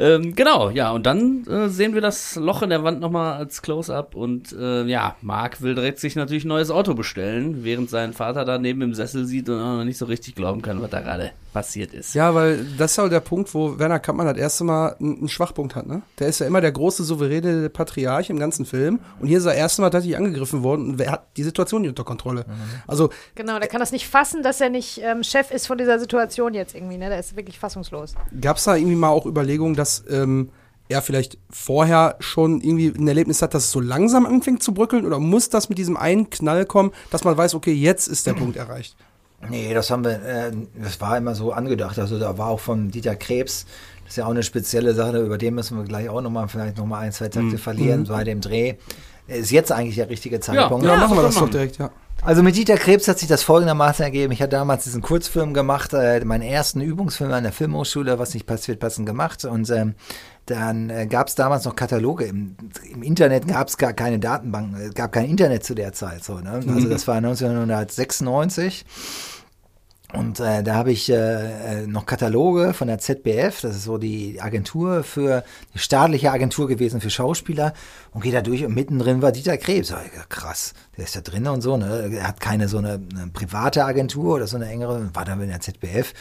Ähm, 0.00 0.34
genau, 0.34 0.70
ja, 0.70 0.92
und 0.92 1.04
dann 1.04 1.46
äh, 1.46 1.68
sehen 1.68 1.92
wir 1.92 2.00
das 2.00 2.36
Loch 2.36 2.62
in 2.62 2.70
der 2.70 2.82
Wand 2.82 3.00
nochmal 3.00 3.34
als 3.34 3.60
Close-Up 3.60 4.14
und 4.14 4.50
äh, 4.58 4.84
ja, 4.86 5.16
Mark 5.20 5.60
will 5.60 5.74
direkt 5.74 5.98
sich 5.98 6.16
natürlich 6.16 6.46
ein 6.46 6.48
neues 6.48 6.70
Auto 6.70 6.94
bestellen, 6.94 7.64
während 7.64 7.90
sein 7.90 8.14
Vater 8.14 8.46
da 8.46 8.56
neben 8.56 8.80
im 8.80 8.94
Sessel 8.94 9.26
sieht 9.26 9.50
und 9.50 9.60
auch 9.60 9.76
noch 9.76 9.84
nicht 9.84 9.98
so 9.98 10.06
richtig 10.06 10.34
glauben 10.36 10.62
kann, 10.62 10.80
was 10.80 10.88
da 10.88 11.00
gerade 11.00 11.32
passiert 11.52 11.92
ist. 11.92 12.14
Ja, 12.14 12.34
weil 12.34 12.64
das 12.78 12.92
ist 12.92 12.96
ja 12.96 13.08
der 13.08 13.20
Punkt, 13.20 13.52
wo 13.54 13.78
Werner 13.78 13.98
Kampmann 13.98 14.26
das 14.26 14.38
erste 14.38 14.64
Mal 14.64 14.96
einen 14.98 15.28
Schwachpunkt 15.28 15.74
hat, 15.74 15.86
ne? 15.86 16.02
Der 16.18 16.28
ist 16.28 16.40
ja 16.40 16.46
immer 16.46 16.60
der 16.60 16.72
große 16.72 17.04
souveräne 17.04 17.68
Patriarch 17.68 18.30
im 18.30 18.38
ganzen 18.38 18.64
Film 18.64 19.00
und 19.20 19.28
hier 19.28 19.38
ist 19.38 19.44
er 19.44 19.54
erste 19.54 19.82
Mal 19.82 19.90
tatsächlich 19.90 20.16
angegriffen 20.16 20.62
worden 20.62 20.90
und 20.90 21.00
er 21.00 21.12
hat 21.12 21.36
die 21.36 21.42
Situation 21.42 21.82
nicht 21.82 21.90
unter 21.90 22.04
Kontrolle. 22.04 22.46
Mhm. 22.48 22.82
Also 22.86 23.10
Genau, 23.34 23.58
der 23.58 23.68
kann 23.68 23.80
das 23.80 23.92
nicht 23.92 24.08
fassen, 24.08 24.42
dass 24.42 24.60
er 24.60 24.70
nicht 24.70 25.00
ähm, 25.02 25.22
Chef 25.22 25.50
ist 25.50 25.66
von 25.66 25.76
dieser 25.76 25.98
Situation 25.98 26.54
jetzt 26.54 26.74
irgendwie, 26.74 26.96
ne? 26.96 27.10
Der 27.10 27.20
ist 27.20 27.36
wirklich 27.36 27.58
fassungslos. 27.58 28.14
Gab 28.40 28.56
es 28.56 28.64
da 28.64 28.76
irgendwie 28.76 28.96
mal 28.96 29.10
auch 29.10 29.26
Überlegungen, 29.26 29.74
dass 29.74 29.90
dass 29.90 30.04
ähm, 30.08 30.50
er 30.88 31.02
vielleicht 31.02 31.38
vorher 31.50 32.16
schon 32.20 32.60
irgendwie 32.60 32.88
ein 32.88 33.06
Erlebnis 33.06 33.42
hat, 33.42 33.54
dass 33.54 33.64
es 33.64 33.70
so 33.70 33.80
langsam 33.80 34.26
anfängt 34.26 34.62
zu 34.62 34.74
bröckeln? 34.74 35.06
Oder 35.06 35.18
muss 35.18 35.48
das 35.48 35.68
mit 35.68 35.78
diesem 35.78 35.96
einen 35.96 36.30
Knall 36.30 36.66
kommen, 36.66 36.92
dass 37.10 37.24
man 37.24 37.36
weiß, 37.36 37.54
okay, 37.54 37.72
jetzt 37.72 38.08
ist 38.08 38.26
der 38.26 38.34
Punkt 38.34 38.56
erreicht? 38.56 38.96
Nee, 39.48 39.72
das 39.72 39.90
haben 39.90 40.04
wir, 40.04 40.22
äh, 40.22 40.52
das 40.82 41.00
war 41.00 41.16
immer 41.16 41.34
so 41.34 41.52
angedacht. 41.52 41.98
Also 41.98 42.18
da 42.18 42.36
war 42.36 42.48
auch 42.48 42.60
von 42.60 42.90
Dieter 42.90 43.16
Krebs, 43.16 43.64
das 44.04 44.12
ist 44.12 44.16
ja 44.16 44.26
auch 44.26 44.30
eine 44.30 44.42
spezielle 44.42 44.94
Sache, 44.94 45.18
über 45.18 45.38
den 45.38 45.54
müssen 45.54 45.78
wir 45.78 45.84
gleich 45.84 46.08
auch 46.08 46.20
nochmal 46.20 46.48
vielleicht 46.48 46.76
nochmal 46.76 47.02
ein, 47.02 47.12
zwei 47.12 47.28
Takte 47.28 47.42
mhm. 47.42 47.58
verlieren 47.58 48.04
bei 48.04 48.24
dem 48.24 48.40
Dreh. 48.40 48.74
Ist 49.28 49.52
jetzt 49.52 49.70
eigentlich 49.70 49.94
der 49.94 50.10
richtige 50.10 50.40
Zeitpunkt. 50.40 50.84
Ja, 50.84 50.94
ja 50.94 50.98
machen 50.98 51.16
wir 51.16 51.22
das 51.22 51.36
doch 51.36 51.48
direkt, 51.48 51.78
ja. 51.78 51.90
Also 52.22 52.42
mit 52.42 52.54
Dieter 52.54 52.76
Krebs 52.76 53.08
hat 53.08 53.18
sich 53.18 53.28
das 53.28 53.42
folgendermaßen 53.42 54.04
ergeben. 54.04 54.32
Ich 54.32 54.42
hatte 54.42 54.50
damals 54.50 54.84
diesen 54.84 55.00
Kurzfilm 55.00 55.54
gemacht, 55.54 55.94
äh, 55.94 56.22
meinen 56.24 56.42
ersten 56.42 56.82
Übungsfilm 56.82 57.32
an 57.32 57.44
der 57.44 57.52
Filmhochschule, 57.52 58.18
was 58.18 58.34
nicht 58.34 58.46
passiert, 58.46 58.78
passend 58.78 59.06
gemacht. 59.06 59.46
Und 59.46 59.70
ähm, 59.70 59.94
dann 60.50 60.90
äh, 60.90 61.06
gab 61.06 61.28
es 61.28 61.34
damals 61.34 61.64
noch 61.64 61.76
Kataloge. 61.76 62.24
Im, 62.24 62.56
im 62.92 63.02
Internet 63.02 63.46
gab 63.46 63.68
es 63.68 63.76
gar 63.76 63.92
keine 63.92 64.18
Datenbanken, 64.18 64.80
es 64.80 64.94
gab 64.94 65.12
kein 65.12 65.26
Internet 65.26 65.64
zu 65.64 65.74
der 65.74 65.92
Zeit. 65.92 66.24
So, 66.24 66.40
ne? 66.40 66.60
Also 66.66 66.88
das 66.88 67.06
war 67.06 67.16
1996. 67.16 68.84
Und 70.12 70.40
äh, 70.40 70.62
da 70.62 70.74
habe 70.74 70.90
ich 70.90 71.08
äh, 71.08 71.86
noch 71.86 72.04
Kataloge 72.04 72.74
von 72.74 72.88
der 72.88 72.98
ZBF, 72.98 73.60
das 73.60 73.76
ist 73.76 73.84
so 73.84 73.96
die 73.96 74.40
Agentur 74.40 75.04
für, 75.04 75.44
die 75.72 75.78
staatliche 75.78 76.32
Agentur 76.32 76.66
gewesen 76.66 77.00
für 77.00 77.10
Schauspieler 77.10 77.74
und 78.10 78.22
gehe 78.22 78.32
da 78.32 78.42
durch 78.42 78.64
und 78.64 78.74
mittendrin 78.74 79.22
war 79.22 79.30
Dieter 79.30 79.56
Krebs. 79.56 79.90
Ja, 79.90 80.00
krass, 80.28 80.74
der 80.96 81.04
ist 81.04 81.14
da 81.14 81.20
drin 81.20 81.46
und 81.46 81.60
so, 81.60 81.76
ne? 81.76 82.10
Er 82.12 82.26
hat 82.26 82.40
keine 82.40 82.66
so 82.66 82.78
eine, 82.78 83.00
eine 83.14 83.30
private 83.32 83.84
Agentur 83.84 84.34
oder 84.34 84.48
so 84.48 84.56
eine 84.56 84.68
engere, 84.68 85.10
war 85.14 85.24
da 85.24 85.34
in 85.34 85.48
der 85.48 85.60
ZBF. 85.60 86.12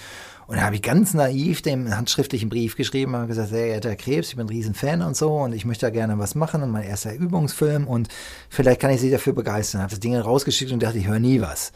Und 0.50 0.58
da 0.58 0.64
habe 0.64 0.74
ich 0.74 0.82
ganz 0.82 1.14
naiv 1.14 1.62
dem 1.62 1.96
handschriftlichen 1.96 2.50
Brief 2.50 2.76
geschrieben 2.76 3.14
und 3.14 3.28
gesagt, 3.28 3.50
sehr 3.50 3.68
geehrter 3.68 3.96
Krebs, 3.96 4.30
ich 4.30 4.36
bin 4.36 4.48
ein 4.48 4.50
Riesenfan 4.50 5.04
und 5.04 5.16
so 5.16 5.32
und 5.32 5.54
ich 5.54 5.64
möchte 5.64 5.86
da 5.86 5.92
gerne 5.92 6.18
was 6.18 6.34
machen 6.34 6.64
und 6.64 6.72
mein 6.72 6.86
erster 6.86 7.14
Übungsfilm 7.14 7.86
und 7.86 8.08
vielleicht 8.50 8.82
kann 8.82 8.90
ich 8.90 9.00
Sie 9.00 9.12
dafür 9.12 9.34
begeistern. 9.34 9.82
Habe 9.82 9.92
das 9.92 10.00
Ding 10.00 10.18
rausgeschickt 10.18 10.72
und 10.72 10.82
dachte, 10.82 10.98
ich 10.98 11.08
höre 11.08 11.20
nie 11.20 11.40
was. 11.40 11.72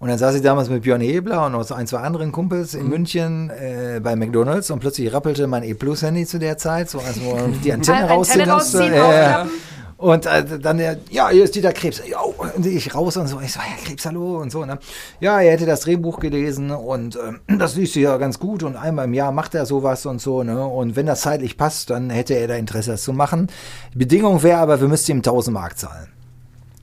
Und 0.00 0.08
dann 0.08 0.18
saß 0.18 0.34
ich 0.34 0.42
damals 0.42 0.68
mit 0.68 0.82
Björn 0.82 1.00
Hebler 1.00 1.46
und 1.46 1.52
noch 1.52 1.62
so 1.62 1.74
ein, 1.74 1.86
zwei 1.86 1.98
anderen 2.00 2.32
Kumpels 2.32 2.74
in 2.74 2.86
mhm. 2.86 2.88
München 2.88 3.50
äh, 3.50 4.00
bei 4.02 4.16
McDonalds 4.16 4.72
und 4.72 4.80
plötzlich 4.80 5.12
rappelte 5.12 5.46
mein 5.46 5.62
E-Plus-Handy 5.62 6.26
zu 6.26 6.40
der 6.40 6.58
Zeit, 6.58 6.90
so 6.90 6.98
als 6.98 7.18
man 7.18 7.60
die 7.64 7.72
Antenne 7.72 8.08
rausziehen 8.08 8.48
musste. 8.48 8.84
Äh, 8.84 9.44
und 10.02 10.26
äh, 10.26 10.58
dann 10.58 10.80
ja, 11.10 11.28
hier 11.28 11.44
ist 11.44 11.54
Dieter 11.54 11.72
Krebs. 11.72 12.02
Ja, 12.08 12.18
und 12.20 12.66
ich 12.66 12.92
raus 12.92 13.16
und 13.16 13.28
so. 13.28 13.40
Ich 13.40 13.52
so, 13.52 13.60
Herr 13.60 13.84
Krebs, 13.84 14.04
hallo 14.04 14.38
und 14.40 14.50
so. 14.50 14.64
Ne? 14.64 14.78
Ja, 15.20 15.40
er 15.40 15.52
hätte 15.52 15.64
das 15.64 15.82
Drehbuch 15.82 16.18
gelesen 16.18 16.72
und 16.72 17.14
äh, 17.14 17.56
das 17.56 17.76
liest 17.76 17.94
ja 17.94 18.16
ganz 18.16 18.40
gut 18.40 18.64
und 18.64 18.74
einmal 18.74 19.04
im 19.04 19.14
Jahr 19.14 19.30
macht 19.30 19.54
er 19.54 19.64
sowas 19.64 20.04
und 20.04 20.20
so. 20.20 20.42
Ne? 20.42 20.66
Und 20.66 20.96
wenn 20.96 21.06
das 21.06 21.20
zeitlich 21.20 21.56
passt, 21.56 21.90
dann 21.90 22.10
hätte 22.10 22.34
er 22.34 22.48
da 22.48 22.54
Interesse, 22.56 22.90
das 22.90 23.04
zu 23.04 23.12
machen. 23.12 23.46
Die 23.94 23.98
Bedingung 23.98 24.42
wäre 24.42 24.58
aber, 24.58 24.80
wir 24.80 24.88
müssten 24.88 25.12
ihm 25.12 25.18
1000 25.18 25.54
Mark 25.54 25.78
zahlen. 25.78 26.08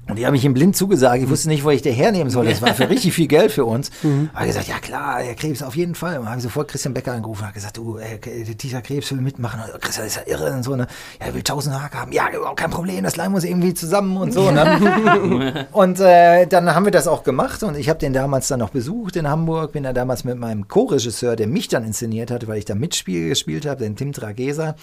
Und 0.10 0.17
die 0.17 0.26
haben 0.26 0.34
mich 0.34 0.43
im 0.43 0.54
Blind 0.54 0.76
zugesagt. 0.76 1.22
Ich 1.22 1.30
wusste 1.30 1.50
nicht, 1.50 1.63
wo 1.63 1.69
ich 1.69 1.82
der 1.82 1.93
hernehmen 1.93 2.32
soll. 2.32 2.45
Das 2.45 2.62
war 2.62 2.74
für 2.74 2.89
richtig 2.89 3.13
viel 3.13 3.28
Geld 3.28 3.52
für 3.52 3.65
uns. 3.65 3.91
Mhm. 4.02 4.30
Aber 4.34 4.45
gesagt, 4.45 4.67
ja 4.67 4.80
klar, 4.80 5.19
Herr 5.22 5.36
Krebs, 5.36 5.62
auf 5.62 5.76
jeden 5.76 5.93
Fall. 5.93 6.17
Und 6.17 6.30
habe 6.30 6.41
sofort 6.41 6.67
Christian 6.67 6.93
Becker 6.93 7.13
angerufen 7.13 7.45
und 7.45 7.54
gesagt, 7.54 7.78
du, 7.78 7.98
äh, 7.98 8.17
dieser 8.56 8.82
Krebs 8.82 9.12
will 9.12 9.22
mitmachen. 9.22 9.62
Und 9.72 9.82
Christian 9.82 10.08
ist 10.08 10.15
ja 10.15 10.24
irre 10.26 10.52
und 10.52 10.63
so, 10.63 10.76
ne? 10.76 10.88
Ja, 11.19 11.28
er 11.28 11.36
will 11.36 11.43
tausend 11.43 11.76
Mark 11.76 11.93
haben. 11.93 12.12
Ja, 12.12 12.30
überhaupt 12.36 12.60
kein 12.60 12.72
Problem, 12.72 13.04
das 13.04 13.15
leihen 13.15 13.32
wir 13.32 13.36
uns 13.36 13.45
irgendwie 13.45 13.74
zusammen 13.74 14.17
und 14.17 14.34
so, 14.34 14.50
ne? 14.50 15.67
und 15.72 16.00
äh, 16.00 16.48
dann 16.48 16.74
haben 16.74 16.86
wir 16.86 16.91
das 16.91 17.08
auch 17.08 17.24
gemacht 17.24 17.62
und 17.63 17.78
ich 17.78 17.89
habe 17.89 18.00
den 18.00 18.13
damals 18.13 18.48
dann 18.48 18.60
noch 18.60 18.72
besucht 18.72 19.15
in 19.15 19.30
Hamburg. 19.30 19.74
Bin 19.74 19.84
da 19.84 19.93
damals 19.93 20.24
mit 20.24 20.39
meinem 20.39 20.67
Co-Regisseur, 20.67 21.36
der 21.36 21.48
mich 21.48 21.67
dann 21.67 21.84
inszeniert 21.84 22.32
hatte, 22.32 22.48
weil 22.48 22.58
ich 22.58 22.65
da 22.65 22.76
Mitspiel 22.76 23.30
gespielt 23.30 23.65
habe, 23.65 23.84
den 23.84 23.95
Tim 23.95 24.12
Trageser 24.12 24.76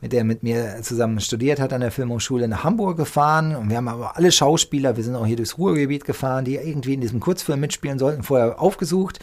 mit 0.00 0.12
der 0.12 0.24
mit 0.24 0.42
mir 0.42 0.82
zusammen 0.82 1.20
studiert 1.20 1.58
hat 1.58 1.72
an 1.72 1.80
der 1.80 1.90
Filmhochschule, 1.90 2.48
nach 2.48 2.64
Hamburg 2.64 2.96
gefahren. 2.96 3.56
Und 3.56 3.70
wir 3.70 3.78
haben 3.78 3.88
aber 3.88 4.16
alle 4.16 4.30
Schauspieler, 4.30 4.96
wir 4.96 5.04
sind 5.04 5.16
auch 5.16 5.26
hier 5.26 5.36
durchs 5.36 5.58
Ruhrgebiet 5.58 6.04
gefahren, 6.04 6.44
die 6.44 6.56
irgendwie 6.56 6.94
in 6.94 7.00
diesem 7.00 7.20
Kurzfilm 7.20 7.60
mitspielen 7.60 7.98
sollten, 7.98 8.22
vorher 8.22 8.60
aufgesucht 8.60 9.20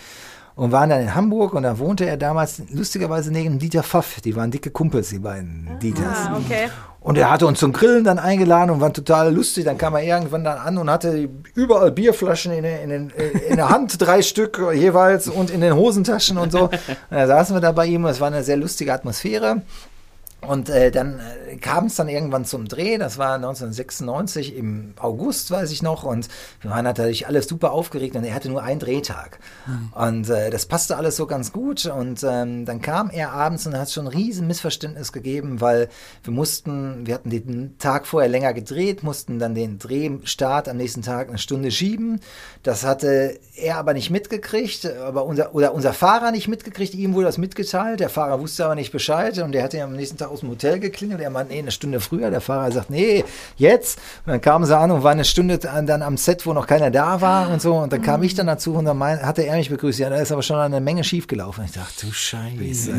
und 0.56 0.72
waren 0.72 0.90
dann 0.90 1.02
in 1.02 1.16
Hamburg 1.16 1.54
und 1.54 1.64
da 1.64 1.80
wohnte 1.80 2.06
er 2.06 2.18
damals 2.18 2.62
lustigerweise 2.70 3.32
neben 3.32 3.58
Dieter 3.58 3.84
Pfaff. 3.84 4.22
Die 4.22 4.36
waren 4.36 4.52
dicke 4.52 4.70
Kumpels, 4.70 5.10
die 5.10 5.20
beiden 5.20 5.68
ah, 5.72 5.76
Dieters. 5.80 6.28
Ah, 6.28 6.38
okay. 6.38 6.70
Und 7.00 7.18
er 7.18 7.32
hatte 7.32 7.48
uns 7.48 7.60
zum 7.60 7.74
Grillen 7.74 8.04
dann 8.04 8.18
eingeladen 8.18 8.70
und 8.70 8.80
war 8.80 8.94
total 8.94 9.34
lustig. 9.34 9.66
Dann 9.66 9.78
kam 9.78 9.96
er 9.96 10.04
irgendwann 10.04 10.44
dann 10.44 10.58
an 10.58 10.78
und 10.78 10.90
hatte 10.90 11.28
überall 11.54 11.92
Bierflaschen 11.92 12.54
in, 12.54 12.64
in, 12.64 12.92
in, 12.92 13.10
in 13.50 13.56
der 13.58 13.70
Hand, 13.70 13.96
drei 14.00 14.22
Stück 14.22 14.62
jeweils 14.74 15.28
und 15.28 15.50
in 15.50 15.60
den 15.60 15.76
Hosentaschen 15.76 16.38
und 16.38 16.52
so. 16.52 16.66
Und 16.66 16.74
da 17.10 17.28
saßen 17.28 17.56
wir 17.56 17.62
da 17.62 17.74
bei 17.74 17.88
ihm 17.88 18.06
und 18.06 18.12
es 18.12 18.22
war 18.22 18.28
eine 18.28 18.44
sehr 18.44 18.58
lustige 18.58 18.94
Atmosphäre. 18.94 19.64
Und 20.48 20.70
äh, 20.70 20.92
dann 20.92 21.20
äh, 21.20 21.56
kam 21.58 21.86
es 21.86 21.96
dann 21.96 22.10
irgendwann 22.10 22.46
zum 22.46 22.68
Dreh, 22.68 22.98
das 22.98 23.18
war 23.18 23.36
1996 23.36 24.56
im 24.56 24.94
August, 25.00 25.52
weiß 25.52 25.72
ich 25.72 25.82
noch, 25.82 26.04
und 26.04 26.28
wir 26.62 26.72
waren 26.72 26.84
natürlich 26.84 27.28
alles 27.28 27.48
super 27.48 27.72
aufgeregt 27.72 28.16
und 28.16 28.24
er 28.24 28.34
hatte 28.34 28.50
nur 28.50 28.64
einen 28.64 28.80
Drehtag. 28.80 29.40
Mhm. 29.66 29.94
Und 29.94 30.30
äh, 30.30 30.50
das 30.50 30.66
passte 30.66 30.98
alles 30.98 31.16
so 31.16 31.26
ganz 31.26 31.52
gut. 31.52 31.86
Und 31.86 32.24
ähm, 32.24 32.66
dann 32.66 32.82
kam 32.82 33.10
er 33.10 33.32
abends 33.32 33.66
und 33.68 33.78
hat 33.78 33.92
schon 33.92 34.08
ein 34.08 34.14
riesen 34.14 34.48
Missverständnis 34.48 35.12
gegeben, 35.12 35.62
weil 35.62 35.90
wir 36.24 36.34
mussten, 36.34 37.06
wir 37.06 37.14
hatten 37.16 37.30
den 37.30 37.78
Tag 37.78 38.08
vorher 38.08 38.30
länger 38.30 38.54
gedreht, 38.54 39.04
mussten 39.04 39.40
dann 39.40 39.56
den 39.56 39.80
Drehstart 39.80 40.68
am 40.68 40.78
nächsten 40.78 41.02
Tag 41.02 41.30
eine 41.30 41.38
Stunde 41.38 41.72
schieben. 41.72 42.20
Das 42.64 42.84
hatte 42.86 43.40
er 43.56 43.78
aber 43.78 43.94
nicht 43.94 44.10
mitgekriegt, 44.10 44.86
aber 44.86 45.26
unser, 45.26 45.56
oder 45.56 45.74
unser 45.74 45.94
Fahrer 45.94 46.32
nicht 46.32 46.48
mitgekriegt, 46.48 46.94
ihm 46.94 47.14
wurde 47.14 47.28
das 47.28 47.38
mitgeteilt. 47.38 48.00
Der 48.00 48.10
Fahrer 48.10 48.40
wusste 48.40 48.66
aber 48.66 48.76
nicht 48.76 48.92
Bescheid 48.92 49.38
und 49.40 49.52
der 49.52 49.64
hatte 49.64 49.82
am 49.82 49.94
nächsten 49.94 50.18
Tag 50.18 50.32
aus 50.34 50.42
dem 50.42 50.50
Hotel 50.50 50.80
geklingelt. 50.80 51.22
Er 51.22 51.30
meinte, 51.30 51.54
nee, 51.54 51.60
eine 51.60 51.72
Stunde 51.72 52.00
früher. 52.00 52.30
Der 52.32 52.42
Fahrer 52.42 52.72
sagt, 52.72 52.90
nee, 52.90 53.24
jetzt. 53.56 54.00
Und 54.26 54.32
dann 54.32 54.42
kamen 54.42 54.66
sie 54.66 54.78
an 54.78 54.92
und 54.92 55.04
war 55.04 55.12
eine 55.12 55.24
Stunde 55.26 55.60
an- 55.72 55.88
dann 55.88 56.02
am 56.02 56.18
Set, 56.18 56.46
wo 56.46 56.54
noch 56.54 56.68
keiner 56.68 56.92
da 56.92 57.22
war 57.22 57.50
und 57.50 57.62
so. 57.62 57.76
Und 57.76 57.94
dann 57.94 58.02
kam 58.02 58.24
ich 58.24 58.34
dann 58.36 58.48
dazu 58.48 58.74
und 58.74 58.86
dann 58.86 58.98
mein, 58.98 59.22
hatte 59.26 59.44
er 59.44 59.56
mich 59.58 59.70
begrüßt. 59.70 60.00
Ja, 60.00 60.10
da 60.10 60.18
ist 60.18 60.32
aber 60.32 60.42
schon 60.42 60.58
eine 60.58 60.82
Menge 60.82 61.04
schiefgelaufen. 61.04 61.64
Ich 61.66 61.72
dachte, 61.72 62.06
du 62.08 62.12
Scheiße. 62.12 62.92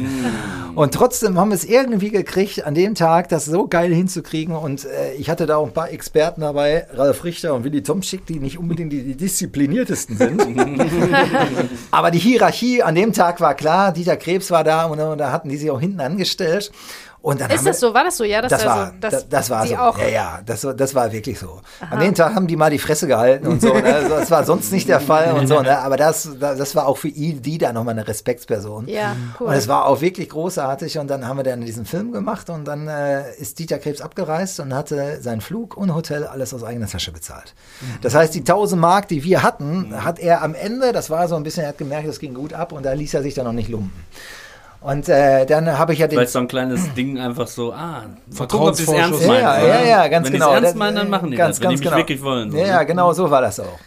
Und 0.75 0.95
trotzdem 0.95 1.39
haben 1.39 1.51
wir 1.51 1.57
es 1.57 1.65
irgendwie 1.65 2.11
gekriegt, 2.11 2.65
an 2.65 2.75
dem 2.75 2.95
Tag 2.95 3.29
das 3.29 3.45
so 3.45 3.67
geil 3.67 3.93
hinzukriegen. 3.93 4.55
Und 4.55 4.85
äh, 4.85 5.13
ich 5.15 5.29
hatte 5.29 5.47
da 5.47 5.57
auch 5.57 5.67
ein 5.67 5.73
paar 5.75 5.91
Experten 5.91 6.41
dabei, 6.43 6.87
Ralf 6.95 7.25
Richter 7.25 7.55
und 7.55 7.65
Willi 7.65 7.83
Tomschick, 7.83 8.27
die 8.27 8.39
nicht 8.39 8.59
unbedingt 8.59 8.93
die, 8.93 9.03
die 9.03 9.17
diszipliniertesten 9.17 10.17
sind. 10.17 10.43
Aber 11.91 12.11
die 12.11 12.19
Hierarchie 12.19 12.83
an 12.83 12.95
dem 12.95 13.13
Tag 13.13 13.41
war 13.41 13.55
klar, 13.55 13.93
Dieter 13.93 14.17
Krebs 14.17 14.51
war 14.51 14.65
da 14.65 14.85
und, 14.85 15.01
und 15.01 15.19
da 15.19 15.33
hatten 15.33 15.49
die 15.49 15.57
sich 15.57 15.71
auch 15.71 15.81
hinten 15.81 16.01
angestellt. 16.01 16.71
Und 17.25 17.41
dann 17.41 17.49
Ist 17.51 17.61
das 17.61 17.81
wir, 17.81 17.89
so? 17.89 17.95
War 17.95 18.05
das 18.05 18.19
so? 18.19 18.25
Ja, 18.25 18.43
das, 18.43 18.51
das 18.51 18.67
war 18.67 18.87
so. 18.89 18.93
dass 19.01 19.13
das, 19.15 19.29
das 19.31 19.49
war 19.49 19.63
sie 19.63 19.71
so. 19.71 19.77
Auch, 19.77 19.99
Ja, 19.99 20.09
ja, 20.09 20.41
das, 20.45 20.63
war- 20.63 20.75
das 20.75 20.95
war 20.95 21.11
wirklich 21.11 21.39
so. 21.39 21.63
An 21.89 21.99
dem 21.99 22.15
Tag 22.15 22.35
haben 22.35 22.47
die 22.47 22.55
mal 22.55 22.69
die 22.69 22.79
Fresse 22.79 23.07
gehalten 23.07 23.47
und 23.47 23.63
so. 23.63 23.73
Ne? 23.73 24.05
Das 24.11 24.31
war 24.31 24.45
sonst 24.45 24.71
nicht 24.73 24.91
der 24.91 25.01
Fall 25.01 25.33
und 25.33 25.47
so. 25.47 25.63
Ne? 25.63 25.79
Aber 25.85 25.97
das, 25.97 26.29
das 26.39 26.59
das 26.59 26.77
war 26.77 26.87
auch 26.87 26.99
für 26.99 27.09
ihn, 27.09 27.41
die 27.41 27.57
da 27.57 27.73
nochmal 27.73 27.93
eine 27.93 28.07
Respektsperson. 28.07 28.89
Ja, 28.89 29.17
cool. 29.41 29.47
Und 29.47 29.55
es 29.55 29.69
war 29.69 29.87
auch 29.87 30.03
wirklich 30.03 30.29
großartig. 30.29 30.99
Und 30.99 31.09
dann 31.09 31.27
haben 31.27 31.39
wir 31.39 31.45
dann 31.45 31.63
diesen 31.63 31.87
Film 31.87 32.13
gemacht 32.13 32.51
und 32.51 32.67
dann 32.67 32.89
äh, 32.89 33.35
ist 33.37 33.59
Dieter 33.59 33.79
Krebs 33.79 34.03
abgereist 34.03 34.61
und 34.61 34.75
hatte 34.75 35.23
seinen 35.23 35.41
Flug 35.41 35.79
und 35.79 35.95
Hotel 35.95 36.27
alles 36.27 36.53
aus 36.53 36.63
eigener 36.63 36.89
Tasche 36.89 37.11
bezahlt. 37.11 37.55
Das 38.03 38.15
heißt, 38.15 38.35
die 38.35 38.41
1000 38.41 38.79
Mark, 38.79 39.09
die 39.09 39.25
wir 39.25 39.43
hatten, 39.43 40.05
hat 40.05 40.19
er 40.19 40.43
am 40.43 40.55
Ende, 40.55 40.93
das 40.93 41.09
war 41.09 41.27
so 41.27 41.37
ein 41.37 41.43
bisschen, 41.43 41.63
er 41.63 41.71
hat 41.71 41.79
gemerkt, 41.79 42.07
das 42.07 42.19
ging 42.19 42.35
gut 42.35 42.53
ab 42.53 42.73
und 42.73 42.85
da 42.85 42.93
ließ 42.93 43.15
er 43.15 43.23
sich 43.23 43.33
dann 43.33 43.47
noch 43.47 43.53
nicht 43.55 43.71
lumpen. 43.71 43.93
Und 44.85 45.09
äh, 45.09 45.47
dann 45.47 45.79
habe 45.79 45.95
ich 45.95 46.01
ja 46.01 46.07
den 46.07 46.19
Vielleicht 46.19 46.33
so 46.33 46.41
ein 46.41 46.47
kleines 46.47 46.93
Ding 46.93 47.19
einfach 47.19 47.47
so, 47.47 47.73
ah, 47.73 48.03
mal 48.27 48.47
gucken, 48.47 48.69
ob 48.69 48.75
sie 48.75 48.83
es 48.83 48.89
ernst 48.91 49.23
Vertrauensvorschuss. 49.23 49.27
meinen. 49.27 49.67
ja, 49.67 49.81
ja, 49.81 49.85
ja, 49.87 50.09
ganz 50.09 50.27
Wenn 50.27 50.33
genau. 50.35 50.53
Wenn 50.53 50.53
sie 50.53 50.59
es 50.59 50.65
ernst 50.65 50.77
meinen, 50.77 50.97
dann 50.97 51.09
machen 51.09 51.31
die 51.31 51.39
ganz, 51.39 51.57
das, 51.57 51.61
wenn 51.63 51.71
ganz 51.71 51.81
die 51.81 51.85
mich 51.85 51.89
genau. 51.89 51.97
wirklich 51.97 52.23
wollen. 52.23 52.51
So. 52.51 52.59
Ja, 52.59 52.67
ja, 52.67 52.83
genau 52.83 53.13
so 53.15 53.31
war 53.31 53.41
das 53.41 53.61
auch. 53.61 53.79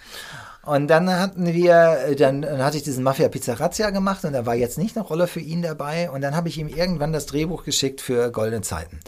Und 0.65 0.87
dann 0.87 1.07
hatten 1.07 1.53
wir, 1.53 1.99
äh, 2.07 2.15
dann, 2.15 2.41
dann 2.41 2.63
hatte 2.63 2.77
ich 2.77 2.83
diesen 2.83 3.03
Mafia 3.03 3.29
Pizza 3.29 3.59
Razzia 3.59 3.91
gemacht 3.91 4.25
und 4.25 4.33
da 4.33 4.47
war 4.47 4.55
jetzt 4.55 4.79
nicht 4.79 4.97
eine 4.97 5.05
Rolle 5.05 5.27
für 5.27 5.39
ihn 5.39 5.61
dabei 5.61 6.09
und 6.09 6.21
dann 6.21 6.35
habe 6.35 6.49
ich 6.49 6.57
ihm 6.57 6.67
irgendwann 6.67 7.13
das 7.13 7.27
Drehbuch 7.27 7.63
geschickt 7.63 8.01
für 8.01 8.31
Goldene 8.31 8.63
Zeiten. 8.63 8.99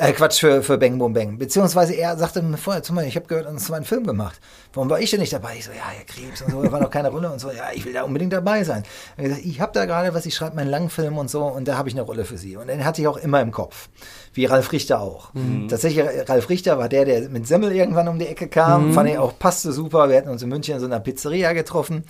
Äh, 0.00 0.12
Quatsch, 0.12 0.38
für, 0.38 0.62
für 0.62 0.78
Bang 0.78 0.96
Boom 0.96 1.12
Bang. 1.12 1.38
Beziehungsweise 1.38 1.92
er 1.92 2.16
sagte 2.16 2.40
mir 2.40 2.56
vorher 2.56 2.84
zu 2.84 2.92
mir, 2.92 3.04
ich 3.04 3.16
habe 3.16 3.26
gehört, 3.26 3.48
uns 3.48 3.68
war 3.68 3.78
ein 3.78 3.84
Film 3.84 4.06
gemacht. 4.06 4.40
Warum 4.72 4.88
war 4.88 5.00
ich 5.00 5.10
denn 5.10 5.18
nicht 5.18 5.32
dabei? 5.32 5.56
Ich 5.58 5.64
so, 5.64 5.72
ja, 5.72 5.88
Herr 5.88 6.04
Krebs 6.04 6.40
und 6.40 6.52
so, 6.52 6.62
da 6.62 6.70
war 6.70 6.80
noch 6.80 6.90
keine 6.90 7.08
Rolle 7.08 7.32
und 7.32 7.40
so, 7.40 7.50
ja, 7.50 7.64
ich 7.74 7.84
will 7.84 7.92
da 7.92 8.04
unbedingt 8.04 8.32
dabei 8.32 8.62
sein. 8.62 8.84
Hat 9.16 9.24
gesagt, 9.24 9.44
ich 9.44 9.60
habe 9.60 9.72
da 9.72 9.86
gerade 9.86 10.14
was, 10.14 10.24
ich 10.24 10.36
schreibe 10.36 10.54
meinen 10.54 10.70
Langfilm 10.70 11.18
und 11.18 11.28
so 11.28 11.42
und 11.44 11.66
da 11.66 11.76
habe 11.76 11.88
ich 11.88 11.96
eine 11.96 12.02
Rolle 12.02 12.24
für 12.24 12.38
Sie. 12.38 12.56
Und 12.56 12.68
den 12.68 12.84
hatte 12.84 13.02
ich 13.02 13.08
auch 13.08 13.16
immer 13.16 13.40
im 13.40 13.50
Kopf. 13.50 13.88
Wie 14.34 14.44
Ralf 14.44 14.70
Richter 14.70 15.00
auch. 15.00 15.32
Tatsächlich, 15.68 16.06
Ralf 16.28 16.48
Richter 16.48 16.78
war 16.78 16.88
der, 16.88 17.04
der 17.04 17.28
mit 17.28 17.48
Semmel 17.48 17.72
irgendwann 17.72 18.06
um 18.06 18.20
die 18.20 18.26
Ecke 18.28 18.46
kam. 18.46 18.92
Fand 18.92 19.10
ich 19.10 19.18
auch, 19.18 19.36
passte 19.36 19.72
super. 19.72 20.08
Wir 20.08 20.18
hatten 20.18 20.28
uns 20.28 20.42
in 20.42 20.48
München 20.48 20.74
in 20.74 20.80
so 20.80 20.86
einer 20.86 21.00
Pizzeria 21.00 21.54
getroffen. 21.54 22.04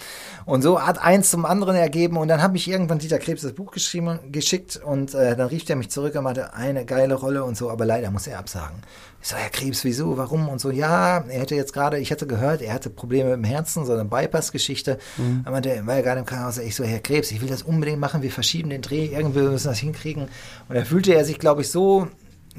Und 0.45 0.61
so 0.61 0.83
hat 0.83 1.01
eins 1.01 1.31
zum 1.31 1.47
anderen 1.47 1.75
ergeben. 1.75 2.19
Und 2.19 2.29
dann 2.29 2.43
habe 2.43 2.59
ich 2.59 2.69
irgendwann 2.69 2.99
Dieter 2.99 3.19
Krebs 3.19 3.41
das 3.41 3.55
Buch 3.55 3.71
geschrieben, 3.71 4.19
geschickt. 4.31 4.79
Und 4.85 5.15
äh, 5.15 5.37
dann 5.37 5.47
rief 5.47 5.65
der 5.65 5.77
mich 5.77 5.91
zurück 5.91 6.17
und 6.17 6.25
meinte, 6.25 6.53
eine 6.53 6.85
geile 6.85 7.15
Rolle 7.15 7.45
und 7.45 7.57
so. 7.57 7.71
Aber 7.79 7.87
leider 7.87 8.11
muss 8.11 8.27
er 8.27 8.41
absagen. 8.41 8.79
Ich 9.23 9.29
so, 9.29 9.37
Herr 9.37 9.51
Krebs, 9.51 9.85
wieso, 9.85 10.17
warum? 10.17 10.49
Und 10.49 10.61
so, 10.61 10.73
ja, 10.73 11.19
er 11.19 11.41
hätte 11.41 11.55
jetzt 11.55 11.73
gerade, 11.73 12.01
ich 12.01 12.11
hatte 12.11 12.27
gehört, 12.27 12.61
er 12.61 12.73
hatte 12.73 12.91
Probleme 12.91 13.37
mit 13.37 13.37
dem 13.37 13.45
Herzen, 13.45 13.87
so 13.87 13.93
eine 13.93 14.05
Bypass-Geschichte. 14.05 14.99
Mhm. 15.17 15.43
Er 15.45 15.53
meinte, 15.53 15.71
er 15.71 15.87
war 15.87 15.95
ja 15.95 16.03
gerade 16.03 16.19
im 16.19 16.27
Krankenhaus. 16.27 16.59
Ich 16.59 16.75
so, 16.75 16.83
Herr 16.83 16.99
Krebs, 16.99 17.31
ich 17.31 17.41
will 17.41 17.49
das 17.49 17.63
unbedingt 17.63 18.01
machen. 18.01 18.23
Wir 18.23 18.33
verschieben 18.33 18.71
den 18.71 18.83
Dreh. 18.83 19.07
Irgendwie 19.07 19.43
müssen 19.43 19.67
wir 19.67 19.71
das 19.71 19.79
hinkriegen. 19.79 20.25
Und 20.69 20.75
da 20.75 20.83
fühlte 20.83 21.15
er 21.15 21.25
sich, 21.25 21.39
glaube 21.39 21.61
ich, 21.61 21.71
so 21.71 22.09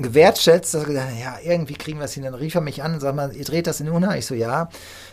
gewertschätzt, 0.01 0.73
dass 0.73 0.85
er 0.85 1.03
hat, 1.05 1.19
ja, 1.19 1.37
irgendwie 1.43 1.73
kriegen 1.73 1.99
wir 1.99 2.05
es 2.05 2.13
hin. 2.13 2.23
Dann 2.23 2.33
rief 2.33 2.55
er 2.55 2.61
mich 2.61 2.83
an 2.83 2.93
und 2.93 2.99
sagt 2.99 3.15
mal, 3.15 3.35
ihr 3.35 3.45
dreht 3.45 3.67
das 3.67 3.79
in 3.79 3.89
Unna? 3.89 4.17
Ich 4.17 4.25
so, 4.25 4.35
ja. 4.35 4.69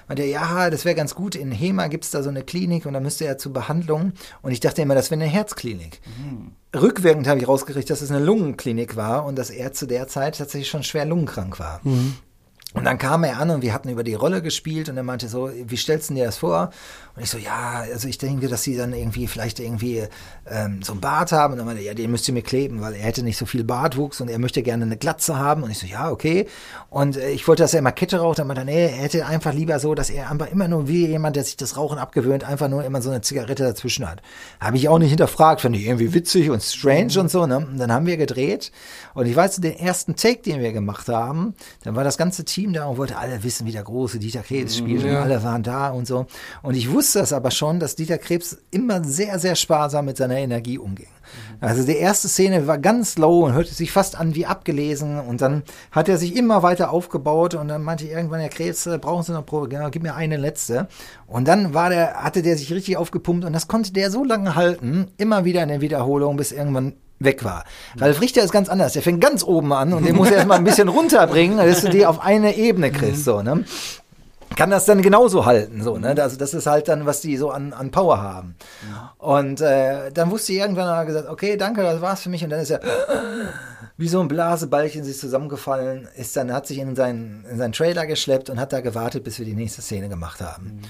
Und 0.08 0.18
der, 0.18 0.26
ja, 0.26 0.70
das 0.70 0.84
wäre 0.84 0.94
ganz 0.94 1.14
gut. 1.14 1.34
In 1.34 1.50
Hema 1.52 1.88
gibt 1.88 2.04
es 2.04 2.10
da 2.10 2.22
so 2.22 2.28
eine 2.28 2.42
Klinik 2.42 2.86
und 2.86 2.92
da 2.92 3.00
müsste 3.00 3.24
er 3.26 3.38
zur 3.38 3.52
Behandlung. 3.52 4.12
Und 4.42 4.52
ich 4.52 4.60
dachte 4.60 4.82
immer, 4.82 4.94
das 4.94 5.10
wäre 5.10 5.20
eine 5.20 5.30
Herzklinik. 5.30 6.00
Rückwirkend 6.74 7.26
habe 7.26 7.40
ich 7.40 7.48
rausgekriegt, 7.48 7.88
dass 7.90 8.02
es 8.02 8.10
eine 8.10 8.24
Lungenklinik 8.24 8.96
war 8.96 9.24
und 9.24 9.36
dass 9.36 9.50
er 9.50 9.72
zu 9.72 9.86
der 9.86 10.08
Zeit 10.08 10.38
tatsächlich 10.38 10.68
schon 10.68 10.82
schwer 10.82 11.04
lungenkrank 11.04 11.58
war. 11.58 11.80
Und 12.76 12.84
dann 12.84 12.98
kam 12.98 13.24
er 13.24 13.40
an 13.40 13.48
und 13.48 13.62
wir 13.62 13.72
hatten 13.72 13.88
über 13.88 14.04
die 14.04 14.12
Rolle 14.12 14.42
gespielt 14.42 14.90
und 14.90 14.98
er 14.98 15.02
meinte 15.02 15.28
so, 15.28 15.50
wie 15.50 15.76
stellst 15.78 16.10
du 16.10 16.14
dir 16.14 16.26
das 16.26 16.36
vor? 16.36 16.70
Und 17.16 17.22
ich 17.22 17.30
so, 17.30 17.38
ja, 17.38 17.84
also 17.90 18.06
ich 18.06 18.18
denke, 18.18 18.48
dass 18.48 18.64
sie 18.64 18.76
dann 18.76 18.92
irgendwie 18.92 19.26
vielleicht 19.26 19.58
irgendwie 19.58 20.02
ähm, 20.46 20.82
so 20.82 20.92
einen 20.92 21.00
Bart 21.00 21.32
haben. 21.32 21.54
Und 21.54 21.58
dann 21.58 21.66
meinte 21.66 21.80
er, 21.80 21.86
ja, 21.86 21.94
den 21.94 22.10
müsst 22.10 22.28
ihr 22.28 22.34
mir 22.34 22.42
kleben, 22.42 22.82
weil 22.82 22.92
er 22.92 23.00
hätte 23.00 23.22
nicht 23.22 23.38
so 23.38 23.46
viel 23.46 23.64
Bartwuchs 23.64 24.20
und 24.20 24.28
er 24.28 24.38
möchte 24.38 24.62
gerne 24.62 24.84
eine 24.84 24.98
Glatze 24.98 25.38
haben. 25.38 25.62
Und 25.62 25.70
ich 25.70 25.78
so, 25.78 25.86
ja, 25.86 26.10
okay. 26.10 26.46
Und 26.90 27.16
äh, 27.16 27.30
ich 27.30 27.48
wollte, 27.48 27.62
dass 27.62 27.72
er 27.72 27.78
immer 27.78 27.92
Kette 27.92 28.18
raucht. 28.18 28.38
Dann 28.38 28.46
meinte 28.46 28.60
er, 28.60 28.64
nee, 28.66 28.84
er 28.84 28.90
hätte 28.90 29.24
einfach 29.24 29.54
lieber 29.54 29.80
so, 29.80 29.94
dass 29.94 30.10
er 30.10 30.30
einfach 30.30 30.50
immer 30.52 30.68
nur 30.68 30.86
wie 30.86 31.06
jemand, 31.06 31.36
der 31.36 31.44
sich 31.44 31.56
das 31.56 31.78
Rauchen 31.78 31.96
abgewöhnt, 31.96 32.44
einfach 32.44 32.68
nur 32.68 32.84
immer 32.84 33.00
so 33.00 33.08
eine 33.08 33.22
Zigarette 33.22 33.62
dazwischen 33.62 34.06
hat. 34.06 34.20
Habe 34.60 34.76
ich 34.76 34.90
auch 34.90 34.98
nicht 34.98 35.08
hinterfragt, 35.08 35.62
fand 35.62 35.74
ich 35.76 35.86
irgendwie 35.86 36.12
witzig 36.12 36.50
und 36.50 36.62
strange 36.62 37.18
und 37.18 37.30
so. 37.30 37.46
Ne? 37.46 37.56
Und 37.56 37.78
dann 37.78 37.90
haben 37.90 38.04
wir 38.04 38.18
gedreht 38.18 38.72
und 39.14 39.24
ich 39.24 39.34
weiß, 39.34 39.56
den 39.56 39.78
ersten 39.78 40.16
Take, 40.16 40.42
den 40.42 40.60
wir 40.60 40.74
gemacht 40.74 41.08
haben, 41.08 41.54
dann 41.82 41.96
war 41.96 42.04
das 42.04 42.18
ganze 42.18 42.44
Team 42.44 42.65
da 42.72 42.86
und 42.86 42.96
wollte 42.98 43.16
alle 43.18 43.42
wissen, 43.42 43.66
wie 43.66 43.72
der 43.72 43.82
große 43.82 44.18
Dieter 44.18 44.42
Krebs 44.42 44.76
spielt 44.76 45.02
und 45.04 45.10
Ja. 45.10 45.22
alle 45.22 45.42
waren 45.42 45.62
da 45.62 45.90
und 45.90 46.06
so. 46.06 46.26
Und 46.62 46.74
ich 46.76 46.90
wusste 46.90 47.20
das 47.20 47.32
aber 47.32 47.50
schon, 47.50 47.80
dass 47.80 47.96
Dieter 47.96 48.18
Krebs 48.18 48.58
immer 48.70 49.02
sehr, 49.04 49.38
sehr 49.38 49.54
sparsam 49.56 50.04
mit 50.06 50.16
seiner 50.16 50.36
Energie 50.36 50.78
umging. 50.78 51.08
Also 51.60 51.84
die 51.84 51.96
erste 51.96 52.28
Szene 52.28 52.66
war 52.68 52.78
ganz 52.78 53.18
low 53.18 53.44
und 53.44 53.52
hörte 53.54 53.74
sich 53.74 53.90
fast 53.90 54.16
an 54.16 54.34
wie 54.36 54.46
abgelesen 54.46 55.18
und 55.18 55.40
dann 55.40 55.64
hat 55.90 56.08
er 56.08 56.18
sich 56.18 56.36
immer 56.36 56.62
weiter 56.62 56.90
aufgebaut 56.90 57.54
und 57.54 57.66
dann 57.68 57.82
meinte 57.82 58.06
irgendwann 58.06 58.38
der 58.40 58.48
Krebs, 58.48 58.86
äh, 58.86 58.98
brauchen 58.98 59.24
Sie 59.24 59.32
noch 59.32 59.44
Probe? 59.44 59.68
Genau, 59.68 59.88
gib 59.90 60.02
mir 60.02 60.14
eine 60.14 60.36
letzte. 60.36 60.86
Und 61.26 61.48
dann 61.48 61.74
war 61.74 61.90
der, 61.90 62.22
hatte 62.22 62.42
der 62.42 62.56
sich 62.56 62.72
richtig 62.72 62.96
aufgepumpt 62.96 63.44
und 63.44 63.52
das 63.52 63.66
konnte 63.66 63.92
der 63.92 64.10
so 64.12 64.22
lange 64.22 64.54
halten, 64.54 65.08
immer 65.16 65.44
wieder 65.44 65.62
in 65.64 65.68
der 65.68 65.80
Wiederholung, 65.80 66.36
bis 66.36 66.52
irgendwann 66.52 66.94
weg 67.18 67.44
war. 67.44 67.64
Ralf 67.98 68.20
Richter 68.20 68.42
ist 68.42 68.52
ganz 68.52 68.68
anders. 68.68 68.92
Der 68.92 69.02
fängt 69.02 69.20
ganz 69.20 69.42
oben 69.42 69.72
an 69.72 69.92
und 69.92 70.06
den 70.06 70.16
muss 70.16 70.30
er 70.30 70.36
erstmal 70.36 70.58
ein 70.58 70.64
bisschen 70.64 70.88
runterbringen, 70.88 71.58
dass 71.58 71.82
du 71.82 71.88
die 71.88 72.06
auf 72.06 72.20
eine 72.20 72.56
Ebene 72.56 72.90
kriegst, 72.92 73.24
so, 73.24 73.42
ne? 73.42 73.64
Kann 74.54 74.70
das 74.70 74.86
dann 74.86 75.02
genauso 75.02 75.44
halten, 75.44 75.82
so, 75.82 75.98
ne? 75.98 76.14
Also 76.20 76.36
das 76.36 76.54
ist 76.54 76.66
halt 76.66 76.88
dann, 76.88 77.04
was 77.04 77.20
die 77.20 77.36
so 77.36 77.50
an, 77.50 77.72
an 77.72 77.90
Power 77.90 78.22
haben. 78.22 78.54
Und 79.18 79.60
äh, 79.60 80.10
dann 80.12 80.30
wusste 80.30 80.52
ich 80.52 80.60
irgendwann, 80.60 80.88
er 80.88 81.04
gesagt, 81.04 81.28
okay, 81.28 81.56
danke, 81.56 81.82
das 81.82 82.00
war's 82.00 82.22
für 82.22 82.30
mich. 82.30 82.44
Und 82.44 82.50
dann 82.50 82.60
ist 82.60 82.70
er 82.70 82.80
wie 83.98 84.08
so 84.08 84.20
ein 84.20 84.28
Blaseballchen 84.28 85.04
sich 85.04 85.18
zusammengefallen, 85.18 86.08
ist 86.16 86.36
dann, 86.36 86.52
hat 86.52 86.66
sich 86.66 86.78
in 86.78 86.94
seinen, 86.96 87.44
in 87.50 87.58
seinen 87.58 87.72
Trailer 87.72 88.06
geschleppt 88.06 88.48
und 88.48 88.60
hat 88.60 88.72
da 88.72 88.80
gewartet, 88.80 89.24
bis 89.24 89.38
wir 89.38 89.46
die 89.46 89.54
nächste 89.54 89.82
Szene 89.82 90.08
gemacht 90.08 90.40
haben. 90.40 90.80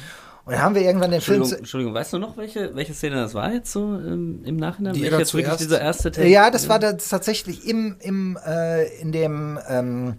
Und 0.47 0.53
dann 0.53 0.63
haben 0.63 0.77
wir 0.77 0.83
irgendwann 0.83 1.11
den 1.11 1.21
Film 1.21 1.43
Entschuldigung, 1.43 1.93
weißt 1.93 2.13
du 2.13 2.19
noch, 2.19 2.37
welche, 2.37 2.73
welche 2.77 2.95
Szene 2.95 3.17
das 3.17 3.35
war 3.35 3.53
jetzt 3.53 3.73
so 3.73 3.97
im, 3.97 4.45
im 4.45 4.57
Nachhinein? 4.57 4.95
Die 4.95 5.01
jetzt 5.01 5.35
wirklich 5.35 5.57
dieser 5.57 5.81
erste 5.81 6.13
Take? 6.13 6.29
Ja, 6.29 6.53
das 6.53 6.69
war 6.69 6.79
das 6.79 7.09
tatsächlich 7.09 7.67
im, 7.67 7.97
im, 7.99 8.39
äh, 8.47 8.85
in 9.01 9.11
dem, 9.11 9.59
ähm, 9.69 10.15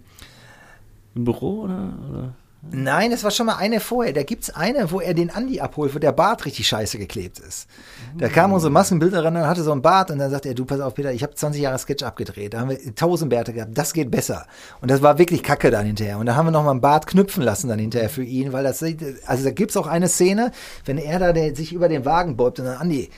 Im 1.14 1.24
Büro 1.24 1.62
oder? 1.62 1.94
oder? 2.10 2.34
Nein, 2.62 3.10
das 3.10 3.24
war 3.24 3.30
schon 3.30 3.46
mal 3.46 3.56
eine 3.56 3.80
vorher. 3.80 4.12
Da 4.12 4.22
gibt's 4.22 4.50
eine, 4.50 4.90
wo 4.90 5.00
er 5.00 5.14
den 5.14 5.30
Andi 5.30 5.60
abholt, 5.60 5.94
wo 5.94 5.98
der 5.98 6.12
Bart 6.12 6.44
richtig 6.44 6.68
scheiße 6.68 6.98
geklebt 6.98 7.38
ist. 7.38 7.68
Da 8.16 8.28
kam 8.28 8.52
unsere 8.52 8.72
Maskenbildnerin 8.72 9.36
und 9.36 9.46
hatte 9.46 9.62
so 9.62 9.72
einen 9.72 9.82
Bart 9.82 10.10
und 10.10 10.18
dann 10.18 10.30
sagt 10.30 10.46
er, 10.46 10.54
du 10.54 10.64
pass 10.64 10.80
auf 10.80 10.94
Peter, 10.94 11.12
ich 11.12 11.22
habe 11.22 11.34
20 11.34 11.62
Jahre 11.62 11.78
Sketch 11.78 12.02
abgedreht. 12.02 12.54
Da 12.54 12.60
haben 12.60 12.70
wir 12.70 12.78
1000 12.78 13.30
Bärte 13.30 13.52
gehabt, 13.52 13.76
das 13.76 13.92
geht 13.92 14.10
besser. 14.10 14.46
Und 14.80 14.90
das 14.90 15.02
war 15.02 15.18
wirklich 15.18 15.42
kacke 15.42 15.70
dann 15.70 15.86
hinterher. 15.86 16.18
Und 16.18 16.26
da 16.26 16.34
haben 16.34 16.46
wir 16.46 16.50
noch 16.50 16.64
mal 16.64 16.72
einen 16.72 16.80
Bart 16.80 17.06
knüpfen 17.06 17.42
lassen 17.42 17.68
dann 17.68 17.78
hinterher 17.78 18.10
für 18.10 18.24
ihn, 18.24 18.52
weil 18.52 18.64
das, 18.64 18.82
also 19.26 19.44
da 19.44 19.50
gibt's 19.50 19.76
auch 19.76 19.86
eine 19.86 20.08
Szene, 20.08 20.52
wenn 20.84 20.98
er 20.98 21.18
da 21.18 21.32
der, 21.32 21.54
sich 21.54 21.72
über 21.72 21.88
den 21.88 22.04
Wagen 22.04 22.36
beugt 22.36 22.58
und 22.58 22.66
dann 22.66 22.78
Andi, 22.78 23.10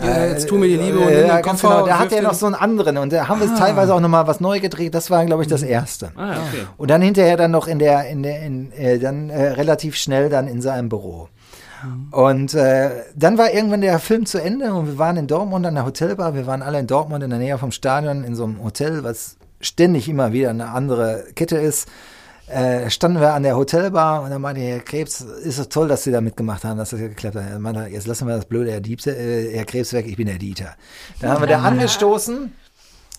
Ja, 0.00 0.26
jetzt 0.26 0.48
tu 0.48 0.56
mir 0.56 0.68
die 0.68 0.76
Liebe 0.76 0.98
und 0.98 1.08
äh, 1.08 1.26
ja, 1.26 1.36
den 1.36 1.42
Koffer 1.42 1.68
genau. 1.68 1.86
Da 1.86 1.98
hat 1.98 2.12
er 2.12 2.22
noch 2.22 2.34
so 2.34 2.46
einen 2.46 2.54
anderen 2.54 2.98
und 2.98 3.12
da 3.12 3.28
haben 3.28 3.40
wir 3.40 3.54
teilweise 3.56 3.94
auch 3.94 4.00
noch 4.00 4.08
mal 4.08 4.26
was 4.26 4.40
neu 4.40 4.60
gedreht. 4.60 4.94
Das 4.94 5.10
war, 5.10 5.24
glaube 5.26 5.42
ich, 5.42 5.48
das 5.48 5.62
erste. 5.62 6.12
Ah, 6.16 6.32
okay. 6.32 6.66
Und 6.76 6.90
dann 6.90 7.02
hinterher 7.02 7.36
dann 7.36 7.50
noch 7.50 7.66
in 7.66 7.78
der, 7.78 8.08
in 8.08 8.22
der, 8.22 8.42
in, 8.42 8.72
äh, 8.72 8.98
dann 8.98 9.30
äh, 9.30 9.48
relativ 9.52 9.96
schnell 9.96 10.28
dann 10.28 10.46
in 10.46 10.62
seinem 10.62 10.88
Büro. 10.88 11.28
Und 12.10 12.54
äh, 12.54 12.90
dann 13.14 13.38
war 13.38 13.52
irgendwann 13.52 13.82
der 13.82 13.98
Film 14.00 14.26
zu 14.26 14.42
Ende 14.42 14.74
und 14.74 14.86
wir 14.86 14.98
waren 14.98 15.16
in 15.16 15.26
Dortmund 15.26 15.64
an 15.64 15.74
der 15.74 15.84
Hotelbar. 15.84 16.34
Wir 16.34 16.46
waren 16.46 16.62
alle 16.62 16.80
in 16.80 16.86
Dortmund 16.86 17.22
in 17.22 17.30
der 17.30 17.38
Nähe 17.38 17.56
vom 17.58 17.70
Stadion 17.70 18.24
in 18.24 18.34
so 18.34 18.44
einem 18.44 18.64
Hotel, 18.64 19.04
was 19.04 19.36
ständig 19.60 20.08
immer 20.08 20.32
wieder 20.32 20.50
eine 20.50 20.70
andere 20.70 21.24
Kette 21.34 21.56
ist. 21.56 21.88
Äh, 22.48 22.88
standen 22.88 23.20
wir 23.20 23.34
an 23.34 23.42
der 23.42 23.56
Hotelbar 23.56 24.22
und 24.22 24.30
dann 24.30 24.40
meinte 24.40 24.62
Herr 24.62 24.80
Krebs, 24.80 25.20
ist 25.20 25.58
es 25.58 25.68
toll, 25.68 25.86
dass 25.86 26.04
Sie 26.04 26.10
da 26.10 26.22
mitgemacht 26.22 26.64
haben, 26.64 26.78
dass 26.78 26.90
das 26.90 27.00
geklappt 27.00 27.36
hat. 27.36 27.50
Er 27.50 27.58
meinte, 27.58 27.86
jetzt 27.90 28.06
lassen 28.06 28.26
wir 28.26 28.36
das 28.36 28.46
blöde 28.46 28.72
Herr, 28.72 28.80
Diebse, 28.80 29.14
äh, 29.14 29.54
Herr 29.54 29.66
Krebs 29.66 29.92
weg, 29.92 30.06
ich 30.06 30.16
bin 30.16 30.26
der 30.26 30.38
Dieter. 30.38 30.74
Da 31.20 31.30
haben 31.30 31.42
wir 31.42 31.46
da 31.46 31.60
angestoßen 31.60 32.52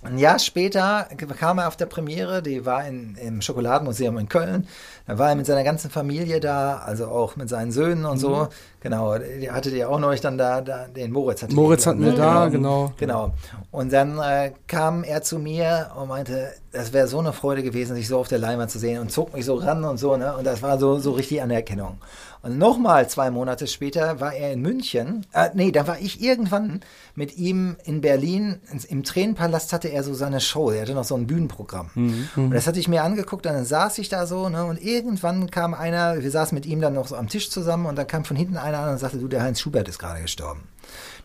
Ein 0.01 0.17
Jahr 0.17 0.39
später 0.39 1.07
kam 1.37 1.59
er 1.59 1.67
auf 1.67 1.75
der 1.75 1.85
Premiere, 1.85 2.41
die 2.41 2.65
war 2.65 2.87
in, 2.87 3.15
im 3.15 3.41
Schokoladenmuseum 3.41 4.17
in 4.17 4.29
Köln. 4.29 4.67
Da 5.09 5.17
war 5.17 5.29
er 5.29 5.35
mit 5.35 5.47
seiner 5.47 5.63
ganzen 5.63 5.89
Familie 5.89 6.39
da, 6.39 6.77
also 6.85 7.07
auch 7.07 7.35
mit 7.35 7.49
seinen 7.49 7.71
Söhnen 7.71 8.05
und 8.05 8.19
so. 8.19 8.47
Genau, 8.81 9.17
die 9.17 9.49
hattet 9.49 9.73
ihr 9.73 9.89
auch 9.89 9.97
neulich 9.97 10.21
dann 10.21 10.37
da, 10.37 10.61
da 10.61 10.85
den 10.85 11.11
Moritz. 11.11 11.41
Hatte 11.41 11.55
Moritz 11.55 11.87
hatten 11.87 12.05
wir 12.05 12.13
da, 12.13 12.47
genau. 12.47 12.93
Genau. 12.97 13.33
Und 13.71 13.91
dann 13.91 14.19
äh, 14.19 14.51
kam 14.67 15.03
er 15.03 15.23
zu 15.23 15.39
mir 15.39 15.89
und 15.99 16.09
meinte, 16.09 16.51
das 16.71 16.93
wäre 16.93 17.07
so 17.07 17.17
eine 17.17 17.33
Freude 17.33 17.63
gewesen, 17.63 17.95
sich 17.95 18.07
so 18.07 18.19
auf 18.19 18.27
der 18.27 18.37
Leinwand 18.37 18.69
zu 18.69 18.77
sehen 18.77 19.01
und 19.01 19.11
zog 19.11 19.33
mich 19.33 19.45
so 19.45 19.55
ran 19.55 19.83
und 19.83 19.97
so, 19.97 20.15
ne? 20.15 20.37
Und 20.37 20.45
das 20.45 20.61
war 20.61 20.77
so, 20.77 20.99
so 20.99 21.13
richtig 21.13 21.41
Anerkennung. 21.41 21.97
Und 22.41 22.57
nochmal 22.57 23.09
zwei 23.09 23.31
Monate 23.31 23.67
später 23.67 24.21
war 24.21 24.33
er 24.33 24.53
in 24.53 24.61
München. 24.61 25.25
Äh, 25.33 25.49
nee, 25.55 25.71
da 25.71 25.87
war 25.87 25.99
ich 25.99 26.21
irgendwann 26.21 26.79
mit 27.15 27.37
ihm 27.37 27.75
in 27.83 27.99
Berlin. 27.99 28.61
Im 28.87 29.03
Tränenpalast 29.03 29.73
hatte 29.73 29.89
er 29.89 30.03
so 30.03 30.13
seine 30.13 30.39
Show. 30.39 30.71
Er 30.71 30.83
hatte 30.83 30.93
noch 30.93 31.03
so 31.03 31.15
ein 31.15 31.27
Bühnenprogramm. 31.27 31.89
Und 32.37 32.51
das 32.51 32.65
hatte 32.65 32.79
ich 32.79 32.87
mir 32.87 33.03
angeguckt. 33.03 33.45
Und 33.45 33.53
dann 33.53 33.65
saß 33.65 33.97
ich 33.97 34.07
da 34.07 34.25
so. 34.25 34.47
Ne, 34.47 34.63
und 34.63 34.81
irgendwann 34.99 35.49
kam 35.49 35.73
einer, 35.73 36.21
wir 36.21 36.29
saßen 36.29 36.53
mit 36.53 36.65
ihm 36.65 36.81
dann 36.81 36.93
noch 36.93 37.07
so 37.07 37.15
am 37.15 37.29
Tisch 37.29 37.49
zusammen. 37.49 37.85
Und 37.85 37.95
dann 37.95 38.05
kam 38.05 38.25
von 38.25 38.35
hinten 38.35 38.57
einer 38.57 38.79
an 38.79 38.91
und 38.91 38.97
sagte, 38.97 39.17
du, 39.17 39.27
der 39.29 39.41
Heinz 39.41 39.61
Schubert 39.61 39.87
ist 39.87 39.97
gerade 39.97 40.21
gestorben. 40.21 40.63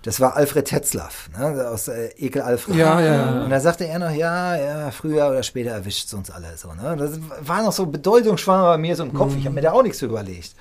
Das 0.02 0.20
war 0.20 0.37
Alfred 0.37 0.66
Tetzlaff, 0.66 1.30
ne, 1.37 1.66
aus 1.66 1.88
äh, 1.88 2.08
Ekel 2.18 2.42
Alfred. 2.42 2.76
Ja, 2.76 3.00
ja, 3.00 3.14
ja. 3.14 3.44
Und 3.44 3.50
da 3.50 3.58
sagte 3.58 3.87
er 3.87 3.98
noch, 3.98 4.10
ja, 4.10 4.54
ja, 4.54 4.90
früher 4.90 5.28
oder 5.28 5.42
später 5.42 5.70
erwischt 5.70 6.06
es 6.06 6.14
uns 6.14 6.30
alle 6.30 6.56
so. 6.56 6.72
Ne? 6.74 6.94
Das 6.98 7.18
war 7.40 7.62
noch 7.62 7.72
so 7.72 7.87
bedeutungsschwanger 7.87 8.64
bei 8.64 8.78
mir 8.78 8.94
so 8.96 9.02
im 9.02 9.14
Kopf. 9.14 9.34
Ich 9.37 9.46
habe 9.46 9.54
mir 9.54 9.62
da 9.62 9.72
auch 9.72 9.82
nichts 9.82 10.02
überlegt. 10.02 10.54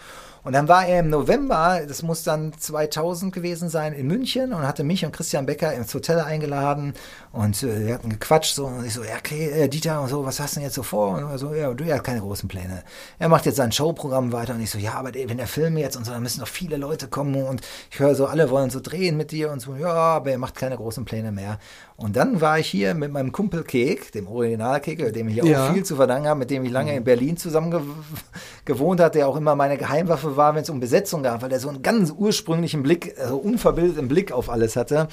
Und 0.44 0.52
dann 0.54 0.68
war 0.68 0.86
er 0.86 1.00
im 1.00 1.10
November, 1.10 1.82
das 1.88 2.04
muss 2.04 2.24
dann 2.24 2.52
2000 2.58 3.34
gewesen 3.34 3.70
sein, 3.70 3.94
in 3.94 4.08
München 4.08 4.52
und 4.52 4.68
hatte 4.68 4.84
mich 4.84 5.06
und 5.06 5.14
Christian 5.14 5.46
Becker 5.46 5.74
ins 5.74 5.94
Hotel 5.94 6.20
eingeladen 6.20 6.94
und 7.32 7.64
äh, 7.64 7.88
wir 7.88 7.94
hatten 7.94 8.10
gequatscht 8.10 8.56
so 8.56 8.66
und 8.66 8.86
ich 8.86 8.94
so, 8.94 9.04
ja, 9.04 9.16
okay, 9.18 9.50
äh, 9.50 9.70
Dieter 9.70 10.02
und 10.02 10.10
so, 10.10 10.26
was 10.26 10.42
hast 10.42 10.56
du 10.56 10.60
denn 10.60 10.66
jetzt 10.66 10.76
so 10.76 10.84
vor? 10.84 11.16
Und 11.16 11.32
er 11.32 11.38
so, 11.38 11.54
ja, 11.54 11.74
du, 11.74 11.86
hat 11.86 12.04
keine 12.04 12.20
großen 12.20 12.50
Pläne. 12.50 12.84
Er 13.20 13.30
macht 13.30 13.46
jetzt 13.46 13.56
sein 13.56 13.72
Showprogramm 13.72 14.34
weiter 14.34 14.54
und 14.54 14.62
ich 14.62 14.70
so, 14.70 14.78
ja, 14.78 14.96
aber 14.96 15.14
wenn 15.14 15.38
der 15.38 15.48
Film 15.48 15.78
jetzt 15.78 15.96
und 15.96 16.06
so, 16.06 16.12
dann 16.12 16.22
müssen 16.22 16.42
noch 16.42 16.48
viele 16.48 16.76
Leute 16.76 17.08
kommen 17.08 17.36
und 17.36 17.62
ich 17.90 18.00
höre 18.00 18.14
so, 18.14 18.26
alle 18.26 18.50
wollen 18.50 18.70
so 18.70 18.82
drehen 18.82 19.16
mit 19.16 19.32
dir 19.32 19.50
und 19.50 19.62
so, 19.62 19.76
ja, 19.76 19.94
aber 19.94 20.32
er 20.32 20.38
macht 20.38 20.56
keine 20.56 20.76
großen 20.76 21.06
Pläne 21.06 21.32
mehr. 21.32 21.58
Und 21.96 22.16
dann 22.16 22.42
war 22.42 22.58
ich 22.60 22.68
hier 22.68 22.94
mit 22.96 23.12
meinem 23.12 23.32
Kumpel 23.32 23.64
Kek, 23.64 24.12
dem 24.14 24.28
Originalkek, 24.28 25.14
dem 25.14 25.28
ich 25.28 25.42
auch 25.44 25.46
Ja. 25.46 25.72
viel 25.72 25.84
zu 25.86 25.96
verdanken 25.96 26.28
habe, 26.28 26.40
mit 26.40 26.50
dem 26.50 26.66
ich 26.66 26.72
lange 26.72 26.96
in 26.96 27.04
Berlin 27.04 27.38
zusammen 27.38 27.70
gew 27.72 27.82
gewohnt 28.66 29.00
hat, 29.00 29.16
der 29.16 29.28
auch 29.28 29.36
immer 29.36 29.56
meine 29.56 29.78
Geheimwaffe 29.78 30.36
war, 30.36 30.56
wenn 30.56 30.64
es 30.64 30.70
um 30.70 30.80
Besetzung 30.80 31.22
gab, 31.24 31.42
weil 31.44 31.50
der 31.50 31.60
so 31.60 31.70
einen 31.70 31.82
ganz 31.84 32.12
ursprünglichen 32.16 32.82
Blick, 32.84 33.16
also 33.20 33.38
unverbildeten 33.38 34.08
Blick 34.08 34.32
auf 34.32 34.50
alles 34.50 34.76
hatte. 34.76 35.08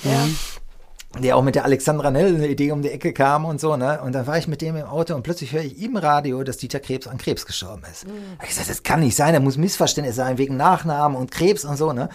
Der 1.18 1.36
auch 1.36 1.42
mit 1.42 1.56
der 1.56 1.64
Alexandra 1.64 2.12
Nell 2.12 2.36
eine 2.36 2.46
Idee 2.46 2.70
um 2.70 2.82
die 2.82 2.90
Ecke 2.90 3.12
kam 3.12 3.44
und 3.44 3.60
so, 3.60 3.76
ne? 3.76 4.00
Und 4.04 4.12
dann 4.12 4.28
war 4.28 4.38
ich 4.38 4.46
mit 4.46 4.62
dem 4.62 4.76
im 4.76 4.86
Auto 4.86 5.16
und 5.16 5.24
plötzlich 5.24 5.52
höre 5.52 5.62
ich 5.62 5.82
im 5.82 5.96
Radio, 5.96 6.44
dass 6.44 6.56
Dieter 6.56 6.78
Krebs 6.78 7.08
an 7.08 7.18
Krebs 7.18 7.46
gestorben 7.46 7.82
ist. 7.90 8.04
Hab 8.04 8.44
Ich 8.44 8.50
gesagt, 8.50 8.70
das 8.70 8.84
kann 8.84 9.00
nicht 9.00 9.16
sein, 9.16 9.34
da 9.34 9.40
muss 9.40 9.56
Missverständnis 9.56 10.14
sein 10.14 10.38
wegen 10.38 10.56
Nachnamen 10.56 11.18
und 11.18 11.32
Krebs 11.32 11.64
und 11.64 11.76
so, 11.76 11.92
ne? 11.92 12.10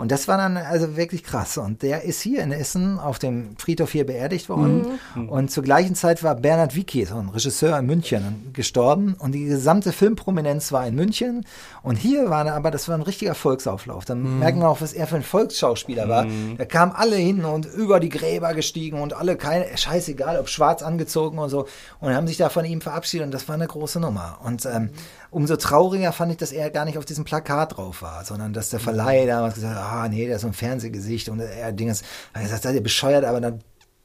Und 0.00 0.10
das 0.10 0.28
war 0.28 0.38
dann 0.38 0.56
also 0.56 0.96
wirklich 0.96 1.22
krass. 1.24 1.58
Und 1.58 1.82
der 1.82 2.04
ist 2.04 2.22
hier 2.22 2.42
in 2.42 2.52
Essen 2.52 2.98
auf 2.98 3.18
dem 3.18 3.54
Friedhof 3.58 3.92
hier 3.92 4.06
beerdigt 4.06 4.48
worden. 4.48 4.98
Und 5.28 5.50
zur 5.50 5.62
gleichen 5.62 5.94
Zeit 5.94 6.22
war 6.22 6.34
Bernhard 6.36 6.74
Wicki, 6.74 7.04
so 7.04 7.16
ein 7.16 7.28
Regisseur 7.28 7.78
in 7.78 7.84
München, 7.84 8.48
gestorben. 8.54 9.14
Und 9.18 9.32
die 9.32 9.44
gesamte 9.44 9.92
Filmprominenz 9.92 10.72
war 10.72 10.86
in 10.86 10.94
München. 10.94 11.44
Und 11.82 11.96
hier 11.96 12.30
war 12.30 12.46
er 12.46 12.54
aber, 12.54 12.70
das 12.70 12.88
war 12.88 12.94
ein 12.94 13.02
richtiger 13.02 13.34
Volksauflauf. 13.34 14.06
Dann 14.06 14.38
merken 14.38 14.60
wir 14.60 14.70
auch, 14.70 14.80
was 14.80 14.94
er 14.94 15.06
für 15.06 15.16
ein 15.16 15.22
Volksschauspieler 15.22 16.08
war. 16.08 16.26
Da 16.56 16.64
kamen 16.64 16.92
alle 16.92 17.16
hin 17.16 17.44
und 17.44 17.66
über 17.66 18.00
die 18.00 18.08
Gräber 18.08 18.54
gestiegen 18.54 19.02
und 19.02 19.12
alle, 19.12 19.36
keine, 19.36 19.76
scheißegal, 19.76 20.38
ob 20.38 20.48
schwarz 20.48 20.82
angezogen 20.82 21.38
und 21.38 21.50
so. 21.50 21.66
Und 22.00 22.14
haben 22.14 22.26
sich 22.26 22.38
da 22.38 22.48
von 22.48 22.64
ihm 22.64 22.80
verabschiedet. 22.80 23.26
Und 23.26 23.34
das 23.34 23.46
war 23.48 23.54
eine 23.54 23.66
große 23.66 24.00
Nummer. 24.00 24.38
Und 24.42 24.64
ähm, 24.64 24.88
umso 25.30 25.56
trauriger 25.56 26.12
fand 26.12 26.32
ich, 26.32 26.38
dass 26.38 26.52
er 26.52 26.70
gar 26.70 26.84
nicht 26.84 26.98
auf 26.98 27.04
diesem 27.04 27.24
Plakat 27.24 27.76
drauf 27.76 28.02
war, 28.02 28.24
sondern 28.24 28.52
dass 28.52 28.70
der 28.70 28.80
Verleih 28.80 29.26
damals 29.26 29.54
gesagt 29.54 29.76
hat, 29.76 29.84
ah 29.84 30.08
nee, 30.08 30.26
der 30.26 30.36
ist 30.36 30.42
so 30.42 30.48
ein 30.48 30.52
Fernsehgesicht 30.52 31.28
und 31.28 31.40
er 31.40 31.72
Dinges, 31.72 32.02
er 32.32 32.40
hat 32.40 32.42
gesagt, 32.46 32.62
seid 32.64 32.74
ihr 32.74 32.82
bescheuert, 32.82 33.24
aber 33.24 33.40
dann 33.40 33.60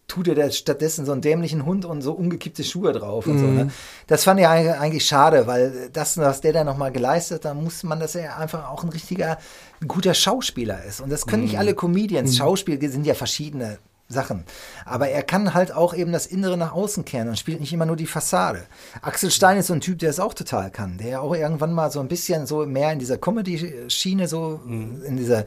tut 0.08 0.28
er 0.28 0.36
da 0.36 0.52
stattdessen 0.52 1.06
so 1.06 1.12
einen 1.12 1.22
dämlichen 1.22 1.66
Hund 1.66 1.84
und 1.84 2.02
so 2.02 2.14
umgekippte 2.14 2.64
Schuhe 2.64 2.94
drauf 2.94 3.26
und 3.26 3.40
so. 3.40 3.46
Ne? 3.46 3.72
Das 4.08 4.24
fand 4.24 4.40
ich 4.40 4.48
eigentlich 4.48 5.06
schade, 5.06 5.48
weil 5.48 5.90
das, 5.92 6.18
was 6.18 6.42
der 6.42 6.54
da 6.54 6.64
nochmal 6.64 6.92
geleistet, 6.92 7.44
da 7.44 7.54
muss 7.56 7.84
man, 7.84 8.00
dass 8.00 8.14
er 8.14 8.38
einfach 8.38 8.70
auch 8.70 8.84
ein 8.84 8.90
richtiger, 8.90 9.40
ein 9.82 9.88
guter 9.88 10.14
Schauspieler 10.14 10.84
ist. 10.84 11.02
Und 11.02 11.10
das 11.10 11.26
können 11.26 11.44
nicht 11.44 11.58
alle 11.58 11.74
Comedians. 11.74 12.38
Schauspiel 12.38 12.80
sind 12.90 13.08
ja 13.08 13.16
verschiedene 13.16 13.80
Sachen. 14.08 14.46
Aber 14.86 15.10
er 15.10 15.24
kann 15.24 15.54
halt 15.54 15.72
auch 15.72 15.94
eben 15.96 16.12
das 16.12 16.28
Innere 16.28 16.58
nach 16.58 16.74
außen 16.74 17.06
kehren 17.06 17.28
und 17.28 17.40
spielt 17.40 17.60
nicht 17.60 17.74
immer 17.74 17.88
nur 17.88 17.96
die 17.96 18.06
Fassade. 18.06 18.66
Axel 19.02 19.32
Stein 19.32 19.58
ist 19.58 19.68
so 19.68 19.74
ein 19.74 19.82
Typ, 19.82 20.00
der 20.00 20.12
es 20.12 20.20
auch 20.20 20.34
total 20.34 20.70
kann, 20.70 20.98
der 20.98 21.22
auch 21.22 21.34
irgendwann 21.34 21.74
mal 21.74 21.92
so 21.92 22.00
ein 22.00 22.08
bisschen 22.08 22.46
so 22.46 22.66
mehr 22.66 22.92
in 22.92 23.00
dieser 23.00 23.18
Comedy-Schiene, 23.18 24.28
so 24.28 24.62
in 24.68 25.18
dieser 25.18 25.46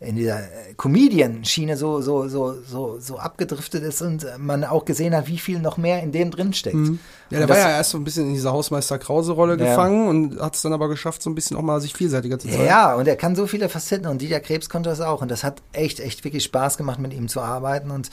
in 0.00 0.16
dieser 0.16 0.38
äh, 0.40 0.72
Comedian-Schiene 0.78 1.76
so, 1.76 2.00
so, 2.00 2.26
so, 2.26 2.56
so, 2.62 2.98
so 2.98 3.18
abgedriftet 3.18 3.82
ist 3.82 4.00
und 4.00 4.24
äh, 4.24 4.38
man 4.38 4.64
auch 4.64 4.86
gesehen 4.86 5.14
hat, 5.14 5.26
wie 5.28 5.38
viel 5.38 5.58
noch 5.60 5.76
mehr 5.76 6.02
in 6.02 6.10
dem 6.10 6.30
drin 6.30 6.54
steckt. 6.54 6.74
Ja, 6.76 6.80
Und 6.80 6.98
der 7.30 7.48
war 7.50 7.58
ja 7.58 7.68
erst 7.70 7.90
so 7.90 7.98
ein 7.98 8.04
bisschen 8.04 8.28
in 8.28 8.32
dieser 8.32 8.52
Hausmeister 8.52 8.98
Krause-Rolle 8.98 9.58
Ja. 9.58 9.66
gefangen 9.66 10.08
und 10.08 10.40
hat 10.40 10.56
es 10.56 10.62
dann 10.62 10.72
aber 10.72 10.88
geschafft, 10.88 11.22
so 11.22 11.28
ein 11.28 11.34
bisschen 11.34 11.56
auch 11.58 11.62
mal 11.62 11.80
sich 11.82 11.92
vielseitiger 11.92 12.38
zu 12.38 12.48
zeigen. 12.48 12.64
Ja, 12.64 12.94
und 12.94 13.06
er 13.08 13.16
kann 13.16 13.36
so 13.36 13.46
viele 13.46 13.68
Facetten 13.68 14.06
und 14.06 14.22
Dieter 14.22 14.40
Krebs 14.40 14.70
konnte 14.70 14.88
das 14.88 15.02
auch. 15.02 15.20
Und 15.20 15.30
das 15.30 15.44
hat 15.44 15.60
echt, 15.72 16.00
echt 16.00 16.24
wirklich 16.24 16.44
Spaß 16.44 16.78
gemacht, 16.78 16.98
mit 16.98 17.12
ihm 17.12 17.28
zu 17.28 17.42
arbeiten. 17.42 17.90
Und 17.90 18.08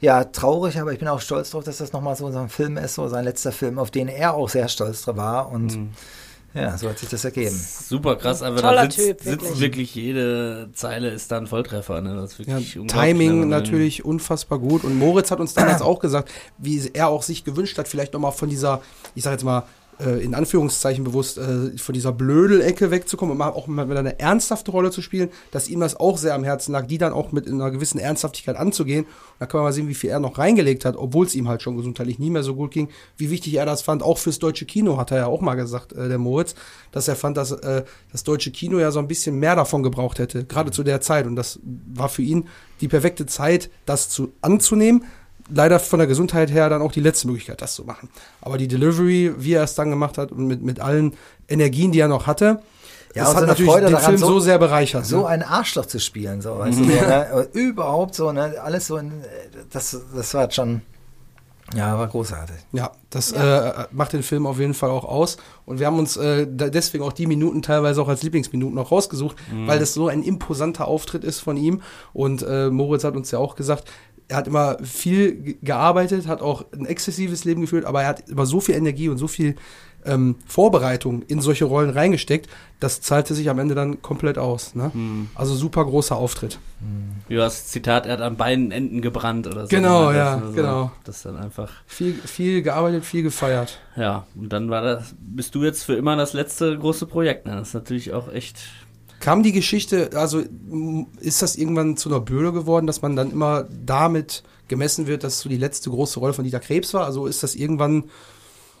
ja, 0.00 0.22
traurig, 0.24 0.78
aber 0.80 0.92
ich 0.92 0.98
bin 1.00 1.08
auch 1.08 1.20
stolz 1.20 1.50
drauf, 1.50 1.64
dass 1.64 1.78
das 1.78 1.92
nochmal 1.92 2.14
so 2.14 2.26
ein 2.26 2.48
Film 2.48 2.76
ist, 2.76 2.94
so 2.94 3.08
sein 3.08 3.24
letzter 3.24 3.50
Film, 3.52 3.78
auf 3.80 3.90
den 3.90 4.06
er 4.06 4.34
auch 4.34 4.48
sehr 4.48 4.68
stolz 4.68 5.02
drauf 5.02 5.16
war. 5.16 5.50
Und 5.50 5.74
Mhm. 5.76 5.90
Ja, 6.54 6.78
so 6.78 6.88
hat 6.88 6.98
sich 6.98 7.08
das 7.08 7.24
ergeben. 7.24 7.54
Super 7.56 8.16
krass, 8.16 8.42
einfach 8.42 8.60
Toller 8.62 8.84
da 8.84 8.90
sitzt, 8.90 8.96
Typ, 8.96 9.20
sitzt 9.22 9.42
wirklich. 9.42 9.60
wirklich 9.60 9.94
jede 9.94 10.68
Zeile 10.74 11.10
ist 11.10 11.30
da 11.32 11.38
ein 11.38 11.46
Volltreffer. 11.46 12.00
Ne? 12.00 12.14
Das 12.16 12.32
ist 12.32 12.38
Ja, 12.46 12.54
wirklich 12.56 12.78
unglaublich, 12.78 13.10
Timing 13.12 13.40
man- 13.40 13.48
natürlich 13.48 14.04
unfassbar 14.04 14.58
gut. 14.58 14.84
Und 14.84 14.98
Moritz 14.98 15.30
hat 15.30 15.40
uns 15.40 15.54
damals 15.54 15.82
auch 15.82 15.98
gesagt, 15.98 16.30
wie 16.58 16.90
er 16.94 17.08
auch 17.08 17.22
sich 17.22 17.44
gewünscht 17.44 17.76
hat, 17.78 17.88
vielleicht 17.88 18.12
nochmal 18.12 18.32
von 18.32 18.48
dieser, 18.48 18.80
ich 19.14 19.22
sag 19.24 19.32
jetzt 19.32 19.44
mal, 19.44 19.64
in 19.98 20.34
Anführungszeichen 20.34 21.04
bewusst, 21.04 21.38
äh, 21.38 21.76
von 21.76 21.92
dieser 21.92 22.12
Blödel-Ecke 22.12 22.90
wegzukommen 22.90 23.36
und 23.36 23.42
auch 23.42 23.66
mal 23.66 23.88
wieder 23.88 24.00
eine 24.00 24.18
ernsthafte 24.18 24.70
Rolle 24.70 24.90
zu 24.90 25.02
spielen, 25.02 25.30
dass 25.50 25.68
ihm 25.68 25.80
das 25.80 25.96
auch 25.96 26.18
sehr 26.18 26.34
am 26.34 26.44
Herzen 26.44 26.72
lag, 26.72 26.86
die 26.86 26.98
dann 26.98 27.12
auch 27.12 27.32
mit 27.32 27.48
einer 27.48 27.70
gewissen 27.70 27.98
Ernsthaftigkeit 27.98 28.56
anzugehen. 28.56 29.04
Und 29.04 29.10
da 29.38 29.46
kann 29.46 29.58
man 29.58 29.66
mal 29.66 29.72
sehen, 29.72 29.88
wie 29.88 29.94
viel 29.94 30.10
er 30.10 30.20
noch 30.20 30.38
reingelegt 30.38 30.84
hat, 30.84 30.96
obwohl 30.96 31.26
es 31.26 31.34
ihm 31.34 31.48
halt 31.48 31.62
schon 31.62 31.76
gesundheitlich 31.76 32.18
nie 32.18 32.30
mehr 32.30 32.42
so 32.42 32.54
gut 32.54 32.72
ging, 32.72 32.88
wie 33.16 33.30
wichtig 33.30 33.54
er 33.54 33.66
das 33.66 33.82
fand. 33.82 34.02
Auch 34.02 34.18
fürs 34.18 34.38
deutsche 34.38 34.66
Kino 34.66 34.96
hat 34.96 35.10
er 35.10 35.18
ja 35.18 35.26
auch 35.26 35.40
mal 35.40 35.54
gesagt, 35.54 35.92
äh, 35.92 36.08
der 36.08 36.18
Moritz, 36.18 36.54
dass 36.92 37.08
er 37.08 37.16
fand, 37.16 37.36
dass 37.36 37.52
äh, 37.52 37.84
das 38.10 38.24
deutsche 38.24 38.50
Kino 38.50 38.78
ja 38.78 38.90
so 38.90 38.98
ein 38.98 39.08
bisschen 39.08 39.38
mehr 39.38 39.56
davon 39.56 39.82
gebraucht 39.82 40.18
hätte, 40.18 40.44
gerade 40.44 40.70
zu 40.70 40.82
der 40.82 41.00
Zeit. 41.00 41.26
Und 41.26 41.36
das 41.36 41.60
war 41.62 42.08
für 42.08 42.22
ihn 42.22 42.48
die 42.80 42.88
perfekte 42.88 43.26
Zeit, 43.26 43.70
das 43.86 44.08
zu, 44.08 44.32
anzunehmen. 44.40 45.04
Leider 45.52 45.78
von 45.78 45.98
der 45.98 46.06
Gesundheit 46.08 46.50
her 46.50 46.68
dann 46.70 46.80
auch 46.80 46.92
die 46.92 47.00
letzte 47.00 47.26
Möglichkeit, 47.26 47.60
das 47.60 47.74
zu 47.74 47.84
machen. 47.84 48.08
Aber 48.40 48.56
die 48.56 48.66
Delivery, 48.68 49.34
wie 49.36 49.52
er 49.52 49.62
es 49.64 49.74
dann 49.74 49.90
gemacht 49.90 50.16
hat 50.16 50.32
und 50.32 50.46
mit, 50.46 50.62
mit 50.62 50.80
allen 50.80 51.14
Energien, 51.48 51.92
die 51.92 52.00
er 52.00 52.08
noch 52.08 52.26
hatte, 52.26 52.60
Ja, 53.14 53.24
das 53.24 53.34
hat 53.36 53.46
natürlich 53.46 53.70
Freude 53.70 53.86
den 53.86 53.92
daran, 53.92 54.06
Film 54.08 54.18
so- 54.18 54.26
so, 54.26 54.40
sehr 54.40 54.58
bereichert. 54.58 55.04
So 55.04 55.20
ne? 55.20 55.26
ein 55.28 55.42
Arschloch 55.42 55.84
zu 55.86 56.00
spielen, 56.00 56.40
so, 56.40 56.58
weißt 56.58 56.78
du, 56.80 56.84
so, 56.84 56.90
ne? 56.90 57.48
Überhaupt 57.52 58.14
so, 58.14 58.32
ne? 58.32 58.54
Alles 58.62 58.86
so, 58.86 58.96
in, 58.96 59.12
das, 59.70 59.96
das 60.16 60.32
war 60.32 60.50
schon, 60.50 60.80
ja, 61.74 61.96
war 61.98 62.08
großartig. 62.08 62.56
Ja, 62.72 62.92
das 63.10 63.32
Äh, 63.32 63.72
macht 63.90 64.12
den 64.12 64.22
Film 64.22 64.46
auf 64.46 64.58
jeden 64.58 64.74
Fall 64.74 64.90
auch 64.90 65.04
aus. 65.04 65.36
Und 65.66 65.78
wir 65.78 65.86
haben 65.86 65.98
uns 65.98 66.16
äh, 66.16 66.46
deswegen 66.48 67.02
auch 67.04 67.12
die 67.12 67.26
Minuten 67.26 67.62
teilweise 67.62 68.00
auch 68.02 68.08
als 68.08 68.22
Lieblingsminuten 68.22 68.74
noch 68.74 68.90
rausgesucht, 68.92 69.36
weil 69.66 69.78
das 69.78 69.94
so 69.94 70.08
ein 70.08 70.22
imposanter 70.22 70.86
Auftritt 70.86 71.24
ist 71.24 71.40
von 71.40 71.56
ihm. 71.56 71.82
Und 72.12 72.42
äh, 72.42 72.68
Moritz 72.70 73.04
hat 73.04 73.16
uns 73.16 73.30
ja 73.30 73.38
auch 73.38 73.56
gesagt, 73.56 73.90
er 74.28 74.36
hat 74.38 74.46
immer 74.46 74.78
viel 74.82 75.34
ge- 75.34 75.56
gearbeitet, 75.62 76.26
hat 76.26 76.40
auch 76.42 76.64
ein 76.72 76.86
exzessives 76.86 77.44
Leben 77.44 77.60
geführt, 77.60 77.84
aber 77.84 78.02
er 78.02 78.08
hat 78.08 78.28
immer 78.28 78.46
so 78.46 78.60
viel 78.60 78.74
Energie 78.74 79.08
und 79.08 79.18
so 79.18 79.28
viel 79.28 79.56
ähm, 80.06 80.36
Vorbereitung 80.46 81.22
in 81.22 81.40
solche 81.40 81.64
Rollen 81.64 81.88
reingesteckt, 81.88 82.46
das 82.78 83.00
zahlte 83.00 83.32
sich 83.34 83.48
am 83.48 83.58
Ende 83.58 83.74
dann 83.74 84.02
komplett 84.02 84.36
aus. 84.36 84.74
Ne? 84.74 84.92
Also 85.34 85.54
super 85.54 85.82
großer 85.86 86.14
Auftritt. 86.14 86.58
Wie 87.28 87.38
war 87.38 87.44
das 87.44 87.68
Zitat, 87.68 88.04
er 88.04 88.12
hat 88.14 88.20
an 88.20 88.36
beiden 88.36 88.70
Enden 88.70 89.00
gebrannt 89.00 89.46
oder 89.46 89.62
so. 89.62 89.68
Genau, 89.68 90.08
Das 90.08 90.16
ja, 90.16 90.42
so- 90.46 90.52
genau. 90.52 90.92
Das 91.04 91.16
ist 91.16 91.24
dann 91.24 91.36
einfach, 91.38 91.70
Viel, 91.86 92.12
viel 92.12 92.60
gearbeitet, 92.60 93.06
viel 93.06 93.22
gefeiert. 93.22 93.78
ja. 93.96 94.26
Und 94.34 94.52
dann 94.52 94.68
war 94.68 94.82
das, 94.82 95.14
bist 95.18 95.54
du 95.54 95.64
jetzt 95.64 95.84
für 95.84 95.94
immer 95.94 96.16
das 96.16 96.34
letzte 96.34 96.76
große 96.78 97.06
Projekt. 97.06 97.46
Ne? 97.46 97.52
Das 97.56 97.68
ist 97.68 97.74
natürlich 97.74 98.12
auch 98.12 98.30
echt, 98.30 98.58
Kam 99.24 99.42
die 99.42 99.52
Geschichte, 99.52 100.10
also 100.16 100.42
ist 101.18 101.40
das 101.40 101.56
irgendwann 101.56 101.96
zu 101.96 102.10
einer 102.10 102.20
Bürde 102.20 102.52
geworden, 102.52 102.86
dass 102.86 103.00
man 103.00 103.16
dann 103.16 103.30
immer 103.30 103.64
damit 103.70 104.42
gemessen 104.68 105.06
wird, 105.06 105.24
dass 105.24 105.40
so 105.40 105.48
die 105.48 105.56
letzte 105.56 105.88
große 105.88 106.20
Rolle 106.20 106.34
von 106.34 106.44
Dieter 106.44 106.60
Krebs 106.60 106.92
war? 106.92 107.06
Also 107.06 107.26
ist 107.26 107.42
das 107.42 107.54
irgendwann, 107.54 108.04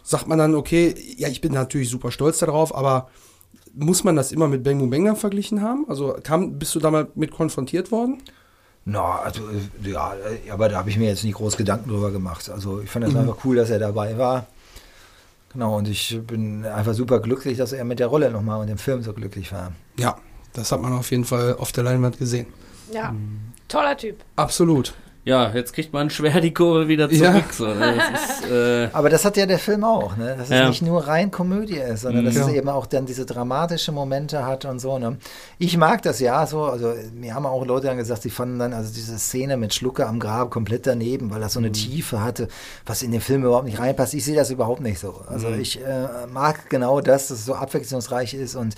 sagt 0.02 0.28
man 0.28 0.36
dann, 0.36 0.54
okay, 0.54 0.94
ja, 1.16 1.28
ich 1.28 1.40
bin 1.40 1.54
natürlich 1.54 1.88
super 1.88 2.10
stolz 2.10 2.40
darauf, 2.40 2.74
aber 2.74 3.08
muss 3.72 4.04
man 4.04 4.16
das 4.16 4.32
immer 4.32 4.46
mit 4.46 4.62
Bang 4.62 4.78
Boom 4.80 4.90
Bang 4.90 5.06
dann 5.06 5.16
verglichen 5.16 5.62
haben? 5.62 5.86
Also 5.88 6.14
kam, 6.22 6.58
bist 6.58 6.74
du 6.74 6.78
da 6.78 6.90
mal 6.90 7.08
mit 7.14 7.30
konfrontiert 7.30 7.90
worden? 7.90 8.22
Na, 8.84 9.20
also, 9.20 9.40
äh, 9.44 9.92
ja, 9.92 10.12
äh, 10.12 10.50
aber 10.50 10.68
da 10.68 10.76
habe 10.76 10.90
ich 10.90 10.98
mir 10.98 11.08
jetzt 11.08 11.24
nicht 11.24 11.36
groß 11.36 11.56
Gedanken 11.56 11.88
drüber 11.88 12.10
gemacht. 12.10 12.50
Also 12.50 12.82
ich 12.82 12.90
fand 12.90 13.06
das 13.06 13.16
einfach 13.16 13.38
cool, 13.46 13.56
dass 13.56 13.70
er 13.70 13.78
dabei 13.78 14.18
war. 14.18 14.46
Genau, 15.54 15.78
und 15.78 15.88
ich 15.88 16.20
bin 16.26 16.66
einfach 16.66 16.92
super 16.92 17.20
glücklich, 17.20 17.56
dass 17.56 17.72
er 17.72 17.86
mit 17.86 17.98
der 17.98 18.08
Rolle 18.08 18.30
nochmal 18.30 18.60
und 18.60 18.66
dem 18.66 18.76
Film 18.76 19.02
so 19.02 19.14
glücklich 19.14 19.50
war. 19.50 19.72
Ja, 19.96 20.18
das 20.54 20.72
hat 20.72 20.80
man 20.80 20.92
auf 20.94 21.10
jeden 21.10 21.24
Fall 21.24 21.56
auf 21.58 21.72
der 21.72 21.84
Leinwand 21.84 22.18
gesehen. 22.18 22.46
Ja, 22.92 23.14
toller 23.68 23.96
Typ. 23.96 24.16
Absolut. 24.36 24.94
Ja, 25.26 25.50
jetzt 25.54 25.72
kriegt 25.72 25.90
man 25.94 26.10
schwer 26.10 26.38
die 26.42 26.52
Kurve 26.52 26.86
wieder 26.86 27.08
zurück. 27.08 27.22
Ja. 27.22 27.42
So, 27.50 27.66
ne? 27.66 27.94
das 28.12 28.40
ist, 28.40 28.50
äh, 28.50 28.90
Aber 28.92 29.08
das 29.08 29.24
hat 29.24 29.38
ja 29.38 29.46
der 29.46 29.58
Film 29.58 29.82
auch, 29.82 30.18
ne? 30.18 30.34
dass 30.36 30.50
es 30.50 30.50
Ja. 30.50 30.68
nicht 30.68 30.82
nur 30.82 31.06
rein 31.08 31.30
Komödie 31.30 31.78
ist, 31.78 32.02
sondern 32.02 32.26
dass 32.26 32.34
Ja. 32.34 32.42
es 32.46 32.52
eben 32.52 32.68
auch 32.68 32.84
dann 32.84 33.06
diese 33.06 33.24
dramatische 33.24 33.90
Momente 33.90 34.44
hat 34.44 34.66
und 34.66 34.80
so. 34.80 34.98
Ne? 34.98 35.16
Ich 35.56 35.78
mag 35.78 36.02
das 36.02 36.20
ja 36.20 36.46
so, 36.46 36.64
also 36.64 36.92
mir 37.14 37.34
haben 37.34 37.46
auch 37.46 37.64
Leute 37.64 37.86
dann 37.86 37.96
gesagt, 37.96 38.20
sie 38.20 38.28
fanden 38.28 38.58
dann 38.58 38.74
also 38.74 38.92
diese 38.92 39.18
Szene 39.18 39.56
mit 39.56 39.72
Schlucke 39.72 40.06
am 40.06 40.20
Grab 40.20 40.50
komplett 40.50 40.86
daneben, 40.86 41.30
weil 41.30 41.40
das 41.40 41.54
so 41.54 41.58
eine 41.58 41.72
Tiefe 41.72 42.22
hatte, 42.22 42.48
was 42.84 43.02
in 43.02 43.10
den 43.10 43.22
Film 43.22 43.44
überhaupt 43.44 43.64
nicht 43.64 43.78
reinpasst. 43.78 44.12
Ich 44.12 44.26
sehe 44.26 44.36
das 44.36 44.50
überhaupt 44.50 44.82
nicht 44.82 44.98
so. 44.98 45.22
Also 45.26 45.48
ich 45.48 45.80
äh, 45.82 46.26
mag 46.30 46.68
genau 46.68 47.00
das, 47.00 47.28
dass 47.28 47.38
es 47.38 47.46
so 47.46 47.54
abwechslungsreich 47.54 48.34
ist 48.34 48.56
und 48.56 48.74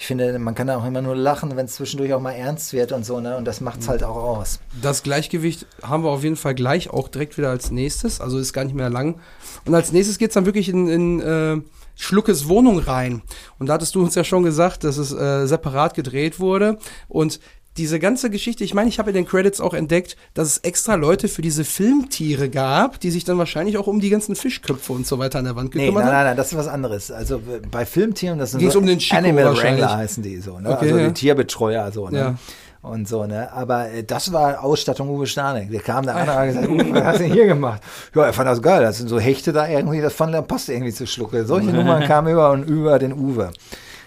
ich 0.00 0.06
finde, 0.06 0.38
man 0.38 0.54
kann 0.54 0.66
da 0.66 0.78
auch 0.78 0.86
immer 0.86 1.02
nur 1.02 1.14
lachen, 1.14 1.54
wenn 1.56 1.66
es 1.66 1.74
zwischendurch 1.74 2.14
auch 2.14 2.22
mal 2.22 2.32
ernst 2.32 2.72
wird 2.72 2.90
und 2.92 3.04
so, 3.04 3.20
ne? 3.20 3.36
Und 3.36 3.44
das 3.44 3.60
macht's 3.60 3.86
halt 3.86 4.02
auch 4.02 4.16
aus. 4.16 4.58
Das 4.80 5.02
Gleichgewicht 5.02 5.66
haben 5.82 6.04
wir 6.04 6.10
auf 6.10 6.24
jeden 6.24 6.36
Fall 6.36 6.54
gleich 6.54 6.88
auch 6.88 7.08
direkt 7.08 7.36
wieder 7.36 7.50
als 7.50 7.70
nächstes. 7.70 8.18
Also 8.18 8.38
ist 8.38 8.54
gar 8.54 8.64
nicht 8.64 8.74
mehr 8.74 8.88
lang. 8.88 9.20
Und 9.66 9.74
als 9.74 9.92
nächstes 9.92 10.16
geht's 10.16 10.32
dann 10.32 10.46
wirklich 10.46 10.70
in, 10.70 10.88
in 10.88 11.20
äh, 11.20 11.60
Schluckes 11.96 12.48
Wohnung 12.48 12.78
rein. 12.78 13.20
Und 13.58 13.66
da 13.66 13.74
hattest 13.74 13.94
du 13.94 14.00
uns 14.00 14.14
ja 14.14 14.24
schon 14.24 14.42
gesagt, 14.42 14.84
dass 14.84 14.96
es 14.96 15.12
äh, 15.12 15.46
separat 15.46 15.92
gedreht 15.92 16.40
wurde. 16.40 16.78
Und 17.06 17.38
diese 17.80 17.98
ganze 17.98 18.28
Geschichte, 18.28 18.62
ich 18.62 18.74
meine, 18.74 18.90
ich 18.90 18.98
habe 18.98 19.08
in 19.08 19.14
den 19.14 19.24
Credits 19.26 19.58
auch 19.58 19.72
entdeckt, 19.72 20.18
dass 20.34 20.48
es 20.48 20.58
extra 20.58 20.96
Leute 20.96 21.28
für 21.28 21.40
diese 21.40 21.64
Filmtiere 21.64 22.50
gab, 22.50 23.00
die 23.00 23.10
sich 23.10 23.24
dann 23.24 23.38
wahrscheinlich 23.38 23.78
auch 23.78 23.86
um 23.86 24.00
die 24.00 24.10
ganzen 24.10 24.36
Fischköpfe 24.36 24.92
und 24.92 25.06
so 25.06 25.18
weiter 25.18 25.38
an 25.38 25.46
der 25.46 25.56
Wand 25.56 25.74
Nee, 25.74 25.86
gekümmert 25.86 26.04
nein, 26.04 26.12
haben. 26.12 26.18
nein, 26.18 26.26
nein, 26.26 26.36
das 26.36 26.52
ist 26.52 26.58
was 26.58 26.68
anderes. 26.68 27.10
Also 27.10 27.40
bei 27.70 27.86
Filmtieren, 27.86 28.38
das 28.38 28.50
sind 28.50 28.60
Ging's 28.60 28.74
so 28.74 28.80
um 28.80 28.86
den 28.86 28.98
Chico 28.98 29.16
Animal. 29.16 29.56
Wrangler 29.56 29.96
heißen 29.96 30.22
die 30.22 30.36
so, 30.40 30.58
ne? 30.60 30.68
Okay, 30.68 30.86
also 30.86 30.98
ja. 30.98 31.06
die 31.08 31.14
Tierbetreuer 31.14 31.90
so, 31.90 32.10
ne? 32.10 32.18
Ja. 32.18 32.34
Und 32.82 33.08
so, 33.08 33.24
ne? 33.24 33.50
Aber 33.52 33.90
äh, 33.90 34.04
das 34.04 34.30
war 34.30 34.62
Ausstattung 34.62 35.08
Uwe 35.08 35.26
Stanek. 35.26 35.70
Der 35.70 35.80
kam 35.80 36.04
da 36.04 36.14
an 36.14 36.28
und 36.28 36.34
hat 36.34 36.46
gesagt, 36.48 36.68
Uwe, 36.70 36.92
was 36.92 37.04
hast 37.04 37.20
du 37.20 37.22
denn 37.24 37.32
hier 37.32 37.46
gemacht? 37.46 37.82
Ja, 38.14 38.24
er 38.26 38.32
fand 38.34 38.48
das 38.48 38.60
geil. 38.60 38.82
Das 38.82 38.98
sind 38.98 39.08
so 39.08 39.18
Hechte 39.18 39.52
da 39.54 39.66
irgendwie, 39.66 40.02
das 40.02 40.12
fand 40.12 40.34
er 40.34 40.42
passt 40.42 40.68
irgendwie 40.68 40.92
zu 40.92 41.06
Schlucke. 41.06 41.46
Solche 41.46 41.70
Nummern 41.72 42.04
kamen 42.04 42.30
über 42.30 42.50
und 42.50 42.64
über 42.64 42.98
den 42.98 43.14
Uwe. 43.14 43.52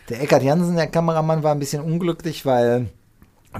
Der 0.10 0.22
Eckhard 0.22 0.44
Jansen, 0.44 0.76
der 0.76 0.88
Kameramann, 0.88 1.42
war 1.42 1.54
ein 1.54 1.60
bisschen 1.60 1.82
unglücklich, 1.82 2.46
weil 2.46 2.88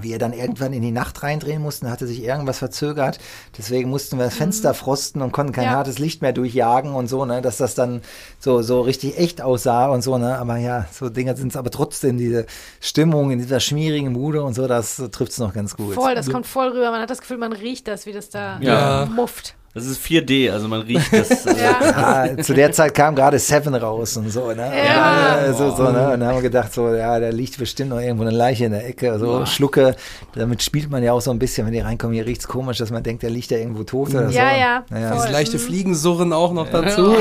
wir 0.02 0.18
dann 0.20 0.34
irgendwann 0.34 0.74
in 0.74 0.82
die 0.82 0.92
Nacht 0.92 1.24
reindrehen 1.24 1.62
mussten, 1.62 1.90
hatte 1.90 2.08
sich 2.08 2.24
irgendwas 2.24 2.58
verzögert. 2.58 3.20
Deswegen 3.58 3.90
mussten 3.90 4.18
wir 4.18 4.26
das 4.26 4.36
Fenster 4.36 4.74
frosten 4.74 5.22
und 5.22 5.32
konnten 5.32 5.54
kein 5.54 5.66
Ja. 5.66 5.72
hartes 5.72 6.00
Licht 6.00 6.22
mehr 6.22 6.34
durchjagen 6.34 6.94
und 6.94 7.08
so, 7.08 7.26
ne, 7.26 7.42
dass 7.42 7.58
das 7.58 7.76
dann 7.76 8.02
so, 8.40 8.62
so 8.62 8.82
richtig 8.82 9.18
echt 9.18 9.42
aussah 9.42 9.88
und 9.88 10.02
so, 10.02 10.18
ne. 10.18 10.38
Aber 10.38 10.58
ja, 10.58 10.86
so 10.92 11.10
Dinger 11.10 11.36
sind 11.36 11.50
es 11.50 11.56
aber 11.58 11.70
trotzdem, 11.72 12.18
diese 12.18 12.46
Stimmung 12.80 13.32
in 13.32 13.40
dieser 13.40 13.60
schmierigen 13.60 14.14
Bude 14.14 14.44
und 14.44 14.54
so, 14.54 14.68
das 14.68 14.98
trifft 15.12 15.32
es 15.34 15.38
noch 15.40 15.54
ganz 15.54 15.76
gut. 15.76 15.94
Voll, 15.94 16.16
das 16.16 16.30
kommt 16.30 16.48
voll 16.48 16.70
rüber. 16.70 16.92
Man 16.92 17.02
hat 17.02 17.10
das 17.10 17.22
Gefühl, 17.22 17.38
man 17.38 17.54
riecht 17.54 17.88
das, 17.88 18.06
wie 18.06 18.12
das 18.14 18.30
da 18.30 18.60
Ja. 18.62 19.06
mufft. 19.06 19.56
Das 19.74 19.86
ist 19.86 20.06
4D, 20.06 20.52
also 20.52 20.68
man 20.68 20.82
riecht 20.82 21.12
das. 21.12 21.46
Äh, 21.46 21.54
Ja. 21.64 22.26
Ja, 22.26 22.38
zu 22.44 22.54
der 22.54 22.72
Zeit 22.72 22.94
kam 22.94 23.16
gerade 23.16 23.40
Seven 23.40 23.74
raus 23.76 24.18
und 24.18 24.30
so, 24.32 24.52
ne? 24.52 24.72
Ja. 24.86 25.46
Und, 25.48 25.58
so, 25.58 25.76
so, 25.76 25.84
ne? 25.84 25.90
Und 26.14 26.20
dann 26.20 26.26
haben 26.26 26.36
wir 26.36 26.42
gedacht, 26.42 26.74
so, 26.74 26.94
ja, 26.94 27.20
da 27.20 27.30
liegt 27.30 27.58
bestimmt 27.58 27.90
noch 27.90 28.00
irgendwo 28.00 28.24
eine 28.24 28.36
Leiche 28.36 28.66
in 28.66 28.72
der 28.72 28.88
Ecke, 28.88 29.18
so 29.20 29.46
Schlucke. 29.46 29.96
Damit 30.36 30.62
spielt 30.62 30.90
man 30.90 31.04
ja 31.04 31.14
auch 31.14 31.22
so 31.22 31.32
ein 31.32 31.40
bisschen, 31.40 31.66
wenn 31.66 31.74
die 31.74 31.80
reinkommen, 31.80 32.14
hier 32.14 32.26
riecht's 32.26 32.48
komisch, 32.48 32.78
dass 32.78 32.92
man 32.92 33.04
denkt, 33.04 33.24
der 33.24 33.30
liegt 33.30 33.52
da 33.52 33.56
irgendwo 33.56 33.84
tot 33.84 34.10
oder 34.10 34.30
so. 34.30 34.38
Ja, 34.38 34.56
ja. 34.56 34.84
Das 34.90 35.32
leichte 35.32 35.58
Fliegensurren 35.60 36.34
auch 36.34 36.54
noch 36.54 36.70
dazu. 36.70 37.16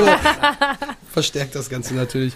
Verstärkt 1.09 1.55
das 1.55 1.69
Ganze 1.69 1.95
natürlich. 1.95 2.33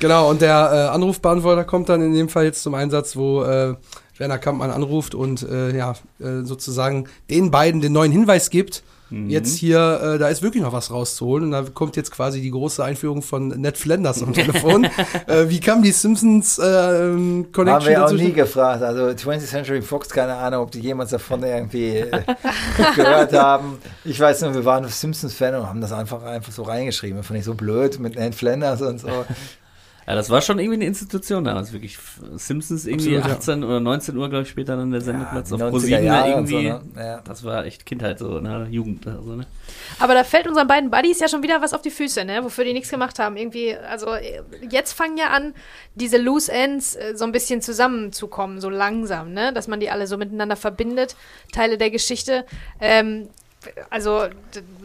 Genau, 0.00 0.28
und 0.30 0.42
der 0.42 0.70
äh, 0.90 0.94
Anrufbeantworter 0.94 1.64
kommt 1.64 1.88
dann 1.88 2.02
in 2.02 2.12
dem 2.12 2.28
Fall 2.28 2.44
jetzt 2.44 2.62
zum 2.62 2.74
Einsatz, 2.74 3.16
wo 3.16 3.42
äh, 3.42 3.74
Werner 4.18 4.38
Kampmann 4.38 4.70
anruft 4.70 5.14
und 5.14 5.42
äh, 5.42 5.76
ja, 5.76 5.92
äh, 6.20 6.42
sozusagen 6.44 7.08
den 7.30 7.50
beiden 7.50 7.80
den 7.80 7.92
neuen 7.92 8.12
Hinweis 8.12 8.50
gibt. 8.50 8.82
Jetzt 9.28 9.56
hier, 9.56 10.00
äh, 10.02 10.18
da 10.18 10.28
ist 10.28 10.42
wirklich 10.42 10.62
noch 10.62 10.72
was 10.72 10.90
rauszuholen. 10.90 11.44
Und 11.44 11.50
da 11.52 11.62
kommt 11.72 11.96
jetzt 11.96 12.10
quasi 12.10 12.40
die 12.40 12.50
große 12.50 12.82
Einführung 12.82 13.22
von 13.22 13.48
Ned 13.48 13.76
Flanders 13.76 14.22
am 14.22 14.32
Telefon. 14.32 14.84
äh, 15.26 15.48
wie 15.48 15.60
kam 15.60 15.82
die 15.82 15.92
Simpsons 15.92 16.58
äh, 16.58 16.64
ähm, 16.64 17.46
Haben 17.46 17.52
Connection 17.52 17.90
wir 17.90 18.06
auch 18.06 18.12
nie 18.12 18.32
gefragt. 18.32 18.82
Also 18.82 19.02
20th 19.06 19.46
Century 19.46 19.82
Fox, 19.82 20.08
keine 20.08 20.34
Ahnung, 20.34 20.62
ob 20.62 20.70
die 20.70 20.80
jemals 20.80 21.10
davon 21.10 21.42
irgendwie 21.42 21.98
äh, 21.98 22.22
gehört 22.96 23.32
haben. 23.32 23.78
Ich 24.04 24.18
weiß 24.18 24.42
nur, 24.42 24.54
wir 24.54 24.64
waren 24.64 24.88
Simpsons-Fan 24.88 25.54
und 25.54 25.68
haben 25.68 25.80
das 25.80 25.92
einfach, 25.92 26.22
einfach 26.22 26.52
so 26.52 26.62
reingeschrieben. 26.62 27.18
Das 27.18 27.26
fand 27.26 27.38
ich 27.38 27.44
so 27.44 27.54
blöd 27.54 27.98
mit 27.98 28.16
Ned 28.16 28.34
Flanders 28.34 28.82
und 28.82 29.00
so. 29.00 29.24
Ja, 30.06 30.14
das 30.16 30.30
war 30.30 30.40
schon 30.40 30.58
irgendwie 30.58 30.76
eine 30.76 30.86
Institution 30.86 31.44
damals, 31.44 31.72
wirklich. 31.72 31.96
Simpsons 32.34 32.86
irgendwie 32.86 33.16
Absolut, 33.16 33.34
ja. 33.34 33.38
18 33.38 33.64
oder 33.64 33.80
19 33.80 34.16
Uhr, 34.16 34.28
glaube 34.28 34.42
ich, 34.42 34.48
später 34.48 34.76
dann 34.76 34.90
der 34.90 35.00
Sendeplatz 35.00 35.52
auf 35.52 35.60
90er 35.60 35.70
ProSieben 35.70 36.10
und 36.34 36.46
so, 36.48 36.56
irgendwie. 36.58 36.68
ne? 36.68 36.80
Ja. 36.96 37.20
Das 37.20 37.44
war 37.44 37.64
echt 37.64 37.86
Kindheit 37.86 38.18
so, 38.18 38.40
ne? 38.40 38.66
Jugend, 38.70 39.06
also, 39.06 39.36
ne? 39.36 39.46
Aber 40.00 40.14
da 40.14 40.24
fällt 40.24 40.48
unseren 40.48 40.66
beiden 40.66 40.90
Buddies 40.90 41.20
ja 41.20 41.28
schon 41.28 41.42
wieder 41.42 41.62
was 41.62 41.72
auf 41.72 41.82
die 41.82 41.90
Füße, 41.90 42.24
ne? 42.24 42.42
Wofür 42.42 42.64
die 42.64 42.72
nichts 42.72 42.90
gemacht 42.90 43.18
haben. 43.20 43.36
Irgendwie, 43.36 43.76
also 43.76 44.08
jetzt 44.68 44.92
fangen 44.92 45.16
ja 45.16 45.28
an, 45.28 45.54
diese 45.94 46.18
Loose 46.18 46.50
Ends 46.50 46.96
äh, 46.96 47.16
so 47.16 47.24
ein 47.24 47.32
bisschen 47.32 47.62
zusammenzukommen, 47.62 48.60
so 48.60 48.70
langsam, 48.70 49.32
ne? 49.32 49.52
Dass 49.52 49.68
man 49.68 49.78
die 49.78 49.90
alle 49.90 50.08
so 50.08 50.16
miteinander 50.16 50.56
verbindet, 50.56 51.14
Teile 51.52 51.78
der 51.78 51.90
Geschichte. 51.90 52.44
Ähm, 52.80 53.28
also, 53.90 54.26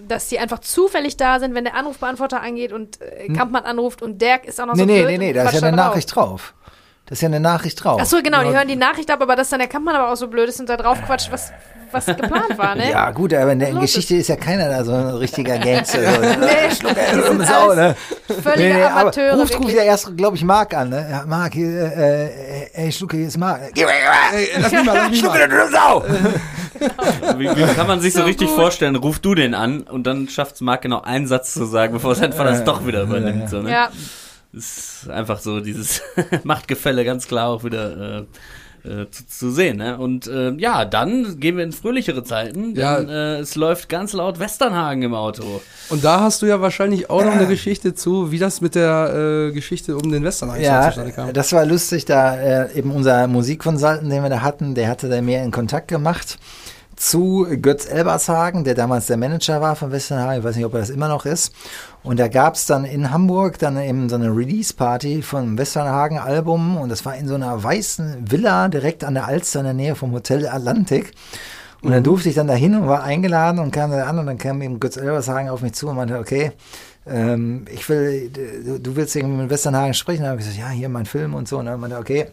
dass 0.07 0.27
die 0.29 0.39
einfach 0.39 0.59
zufällig 0.59 1.17
da 1.17 1.39
sind, 1.39 1.53
wenn 1.55 1.63
der 1.63 1.75
Anrufbeantworter 1.75 2.41
angeht 2.41 2.71
und 2.73 2.99
äh, 3.01 3.27
Kampmann 3.29 3.63
anruft 3.63 4.01
und 4.01 4.21
Dirk 4.21 4.45
ist 4.45 4.59
auch 4.61 4.65
noch 4.65 4.75
Nee, 4.75 4.81
so 4.81 4.85
nee, 4.85 5.01
blöd 5.01 5.07
nee, 5.11 5.17
nee, 5.17 5.33
da 5.33 5.43
ist 5.43 5.53
ja 5.53 5.67
eine 5.67 5.75
drauf. 5.77 5.87
Nachricht 5.87 6.15
drauf. 6.15 6.53
Da 7.05 7.13
ist 7.13 7.21
ja 7.21 7.27
eine 7.27 7.39
Nachricht 7.39 7.83
drauf. 7.83 7.99
Ach 8.01 8.05
so, 8.05 8.21
genau, 8.21 8.43
die 8.43 8.49
hören 8.55 8.67
die 8.67 8.75
Nachricht 8.75 9.09
ab, 9.09 9.21
aber 9.21 9.35
dass 9.35 9.49
dann 9.49 9.59
der 9.59 9.69
Kampmann 9.69 9.95
aber 9.95 10.11
auch 10.11 10.17
so 10.17 10.27
blöd 10.27 10.49
ist 10.49 10.59
und 10.59 10.67
da 10.67 10.75
drauf 10.77 11.01
quatscht, 11.05 11.31
was, 11.31 11.51
was 11.91 12.05
geplant 12.05 12.57
war, 12.57 12.75
ne? 12.75 12.89
Ja, 12.91 13.11
gut, 13.11 13.33
aber 13.33 13.51
in 13.51 13.59
der 13.59 13.71
los 13.71 13.81
Geschichte 13.81 14.15
ist 14.15 14.27
ja 14.29 14.35
keiner 14.35 14.69
da 14.69 14.83
so 14.83 14.91
ein 14.93 15.07
richtiger 15.15 15.57
Gangster. 15.57 15.99
So, 16.13 16.21
ne? 16.21 16.37
Nee, 16.39 16.75
Schluck, 16.75 16.93
die 16.95 16.99
ey, 16.99 17.23
sind 17.23 17.47
Sau, 17.47 17.73
ne? 17.73 17.95
Völlige 18.27 18.63
Nee, 18.63 18.73
nee, 18.73 18.83
Amateure. 18.83 19.39
ruft, 19.39 19.59
ruft 19.59 19.73
ja 19.73 19.83
erst, 19.83 20.15
glaube 20.17 20.35
ich, 20.37 20.43
Mark 20.43 20.73
an, 20.73 20.89
ne? 20.89 21.07
Ja, 21.09 21.23
Mark, 21.25 21.53
hier, 21.53 21.67
äh, 21.69 22.25
äh, 22.25 22.69
ey, 22.73 22.91
Schlucke, 22.91 23.17
hier 23.17 23.27
ist 23.27 23.37
Mark. 23.37 23.61
Geh 23.73 23.83
weg, 23.85 23.93
Ey, 24.33 24.49
lass 24.59 24.71
mich 24.71 24.83
mal, 24.83 24.95
lass 24.95 25.09
mich 25.09 25.19
Schlucke, 25.19 25.39
mal. 25.39 25.49
du 25.49 25.71
Sau! 25.71 26.03
Wie, 27.37 27.45
wie 27.49 27.73
kann 27.73 27.87
man 27.87 27.99
sich 28.01 28.13
so, 28.13 28.19
So 28.19 28.25
richtig 28.25 28.49
gut. 28.49 28.55
vorstellen? 28.55 28.95
Ruf 28.95 29.17
du 29.19 29.33
den 29.33 29.55
an 29.55 29.81
und 29.81 30.05
dann 30.05 30.29
schafft 30.29 30.55
es 30.55 30.61
Marc 30.61 30.83
genau 30.83 31.01
einen 31.01 31.25
Satz 31.25 31.53
zu 31.53 31.65
sagen, 31.65 31.93
bevor 31.93 32.13
sein 32.13 32.33
Vater 32.33 32.51
es 32.51 32.63
doch 32.63 32.85
wieder 32.85 33.01
übernimmt. 33.01 33.49
So, 33.49 33.61
ne? 33.63 33.71
Ja, 33.71 33.89
ist 34.53 35.09
einfach 35.09 35.39
so 35.39 35.59
dieses 35.59 36.01
Machtgefälle 36.43 37.03
ganz 37.03 37.27
klar 37.27 37.49
auch 37.49 37.63
wieder 37.63 38.19
äh, 38.19 38.25
äh, 38.87 39.09
zu, 39.11 39.27
zu 39.27 39.51
sehen. 39.51 39.77
Ne? 39.77 39.97
Und 39.97 40.27
äh, 40.27 40.51
ja, 40.53 40.85
dann 40.85 41.39
gehen 41.39 41.57
wir 41.57 41.63
in 41.63 41.71
fröhlichere 41.71 42.23
Zeiten, 42.23 42.73
denn 42.73 42.81
Ja. 42.83 42.99
äh, 42.99 43.39
es 43.39 43.55
läuft 43.55 43.89
ganz 43.89 44.13
laut 44.13 44.39
Westernhagen 44.39 45.03
im 45.03 45.13
Auto. 45.13 45.61
Und 45.89 46.03
da 46.03 46.21
hast 46.21 46.41
du 46.41 46.45
ja 46.45 46.61
wahrscheinlich 46.61 47.09
auch 47.09 47.23
noch 47.23 47.33
eine 47.33 47.47
Geschichte 47.47 47.93
zu, 47.93 48.31
wie 48.31 48.39
das 48.39 48.61
mit 48.61 48.75
der 48.75 49.47
äh, 49.49 49.51
Geschichte 49.51 49.95
um 49.97 50.11
den 50.11 50.23
Western 50.23 50.49
eigentlich 50.49 50.65
Ja, 50.67 50.87
zustande 50.87 51.11
kam. 51.11 51.33
das 51.33 51.51
war 51.53 51.65
lustig, 51.65 52.05
da 52.05 52.35
äh, 52.37 52.73
eben 52.77 52.91
unser 52.91 53.27
Musikkonsultant, 53.27 54.11
den 54.11 54.23
wir 54.23 54.29
da 54.29 54.41
hatten, 54.41 54.73
der 54.75 54.87
hatte 54.89 55.09
da 55.09 55.21
mehr 55.21 55.43
in 55.43 55.51
Kontakt 55.51 55.87
gemacht 55.89 56.37
zu 56.97 57.47
Götz 57.61 57.87
Elbershagen, 57.87 58.63
der 58.63 58.73
damals 58.73 59.05
der 59.05 59.17
Manager 59.17 59.61
war 59.61 59.75
von 59.75 59.91
Westernhagen, 59.91 60.39
ich 60.39 60.43
weiß 60.43 60.55
nicht, 60.55 60.65
ob 60.65 60.73
er 60.73 60.81
das 60.81 60.89
immer 60.89 61.07
noch 61.07 61.25
ist. 61.25 61.53
Und 62.03 62.19
da 62.19 62.27
gab 62.27 62.55
es 62.55 62.65
dann 62.65 62.85
in 62.85 63.11
Hamburg 63.11 63.59
dann 63.59 63.79
eben 63.79 64.09
so 64.09 64.15
eine 64.15 64.35
Release-Party 64.35 65.21
vom 65.21 65.57
Westernhagen-Album 65.57 66.77
und 66.77 66.89
das 66.89 67.05
war 67.05 67.15
in 67.15 67.27
so 67.27 67.35
einer 67.35 67.63
weißen 67.63 68.29
Villa 68.31 68.67
direkt 68.67 69.03
an 69.03 69.13
der 69.13 69.27
Alster 69.27 69.59
in 69.59 69.65
der 69.65 69.73
Nähe 69.73 69.95
vom 69.95 70.11
Hotel 70.11 70.47
Atlantik. 70.47 71.13
Und 71.81 71.91
dann 71.91 72.03
durfte 72.03 72.29
ich 72.29 72.35
dann 72.35 72.47
dahin 72.47 72.75
und 72.75 72.87
war 72.87 73.03
eingeladen 73.03 73.59
und 73.59 73.71
kam 73.71 73.91
da 73.91 74.05
an 74.05 74.17
und 74.17 74.25
dann 74.25 74.39
kam 74.39 74.61
eben 74.63 74.79
Götz 74.79 74.97
Elbershagen 74.97 75.49
auf 75.49 75.61
mich 75.61 75.73
zu 75.73 75.87
und 75.87 75.95
meinte, 75.95 76.17
okay, 76.17 76.51
ähm, 77.05 77.65
ich 77.71 77.87
will, 77.87 78.29
du, 78.29 78.79
du 78.79 78.95
willst 78.95 79.15
irgendwie 79.15 79.41
mit 79.41 79.49
Westernhagen 79.49 79.93
sprechen. 79.93 80.23
Da 80.23 80.29
habe 80.29 80.41
ich 80.41 80.47
gesagt, 80.47 80.59
ja, 80.59 80.69
hier 80.69 80.89
mein 80.89 81.05
Film 81.05 81.35
und 81.35 81.47
so. 81.47 81.59
Und 81.59 81.67
dann 81.67 81.79
meinte 81.79 81.95
er, 81.95 81.99
okay, 81.99 82.27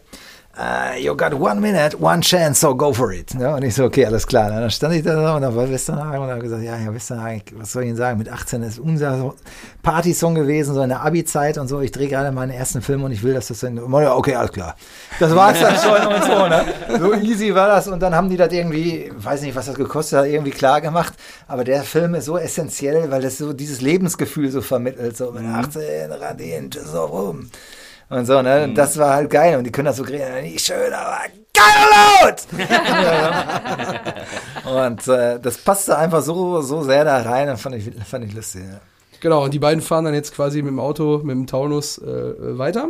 uh, 0.57 0.95
you 0.97 1.15
got 1.15 1.33
one 1.33 1.59
minute, 1.59 1.99
one 1.99 2.21
chance, 2.21 2.59
so 2.59 2.73
go 2.73 2.93
for 2.93 3.11
it. 3.11 3.33
Ne? 3.33 3.53
Und 3.53 3.63
ich 3.63 3.75
so, 3.75 3.85
okay, 3.85 4.05
alles 4.05 4.25
klar. 4.25 4.51
Und 4.51 4.61
dann 4.61 4.69
stand 4.69 4.93
ich 4.95 5.03
da 5.03 5.35
und 5.35 5.41
dann 5.41 5.55
war 5.55 5.69
Westernhagen 5.69 6.23
und 6.23 6.29
habe 6.29 6.41
gesagt, 6.41 6.63
ja, 6.63 6.77
ja, 6.77 6.93
Westernhagen, 6.93 7.41
was 7.55 7.71
soll 7.71 7.83
ich 7.83 7.89
Ihnen 7.89 7.97
sagen? 7.97 8.17
Mit 8.17 8.29
18 8.29 8.63
ist 8.63 8.79
unser 8.79 9.17
so 9.17 9.35
Partysong 9.83 10.35
gewesen, 10.35 10.73
so 10.73 10.81
in 10.81 10.89
der 10.89 11.01
Abi-Zeit 11.01 11.57
und 11.57 11.67
so. 11.67 11.81
Ich 11.81 11.91
drehe 11.91 12.07
gerade 12.07 12.31
meinen 12.31 12.51
ersten 12.51 12.81
Film 12.81 13.03
und 13.03 13.11
ich 13.11 13.23
will, 13.23 13.33
dass 13.33 13.47
das 13.47 13.59
dann, 13.59 13.77
ja, 13.77 14.15
okay, 14.15 14.35
alles 14.35 14.51
klar. 14.51 14.75
Das 15.19 15.35
war 15.35 15.53
es 15.53 15.59
dann 15.59 15.75
schon 15.75 16.13
und 16.13 16.23
so, 16.23 16.47
ne? 16.47 16.65
So 16.99 17.13
easy 17.13 17.53
war 17.53 17.67
das 17.67 17.87
und 17.87 17.99
dann 17.99 18.15
haben 18.15 18.29
die 18.29 18.37
das 18.37 18.51
irgendwie, 18.51 19.11
weiß 19.15 19.41
nicht, 19.41 19.55
was 19.55 19.65
das 19.65 19.75
gekostet 19.75 20.19
hat, 20.19 20.25
irgendwie 20.27 20.51
klar 20.51 20.81
gemacht. 20.81 21.13
Aber 21.47 21.63
der 21.63 21.83
Film 21.83 22.15
ist 22.15 22.25
so 22.25 22.37
essentiell, 22.37 23.11
weil 23.11 23.21
das 23.21 23.37
so 23.37 23.53
dieses 23.53 23.81
Lebensgefühl 23.81 24.49
so 24.51 24.61
vermittelt, 24.61 25.17
so 25.17 25.31
mit 25.31 25.45
18 25.45 26.11
Radien, 26.11 26.69
so 26.71 27.05
rum. 27.05 27.49
Und 28.09 28.25
so, 28.25 28.41
ne? 28.41 28.63
Und 28.65 28.75
das 28.75 28.97
war 28.97 29.15
halt 29.15 29.29
geil. 29.29 29.57
Und 29.57 29.63
die 29.63 29.71
können 29.71 29.87
das 29.87 29.97
so 29.97 30.03
kriegen, 30.03 30.41
nicht 30.41 30.65
schön, 30.65 30.93
aber 30.93 31.21
geil 31.53 31.85
laut! 32.21 32.47
und 34.65 35.07
äh, 35.07 35.39
das 35.39 35.57
passte 35.57 35.97
einfach 35.97 36.21
so, 36.21 36.61
so 36.61 36.83
sehr 36.83 37.03
da 37.03 37.21
rein, 37.21 37.47
das 37.47 37.61
fand 37.61 37.75
ich, 37.75 37.91
fand 38.05 38.25
ich 38.25 38.33
lustig. 38.33 38.63
Ja. 38.69 38.79
Genau, 39.21 39.43
und 39.43 39.53
die 39.53 39.59
beiden 39.59 39.81
fahren 39.81 40.05
dann 40.05 40.13
jetzt 40.13 40.35
quasi 40.35 40.61
mit 40.61 40.71
dem 40.71 40.79
Auto, 40.79 41.19
mit 41.23 41.35
dem 41.35 41.47
Taunus 41.47 41.97
äh, 41.97 42.57
weiter. 42.57 42.89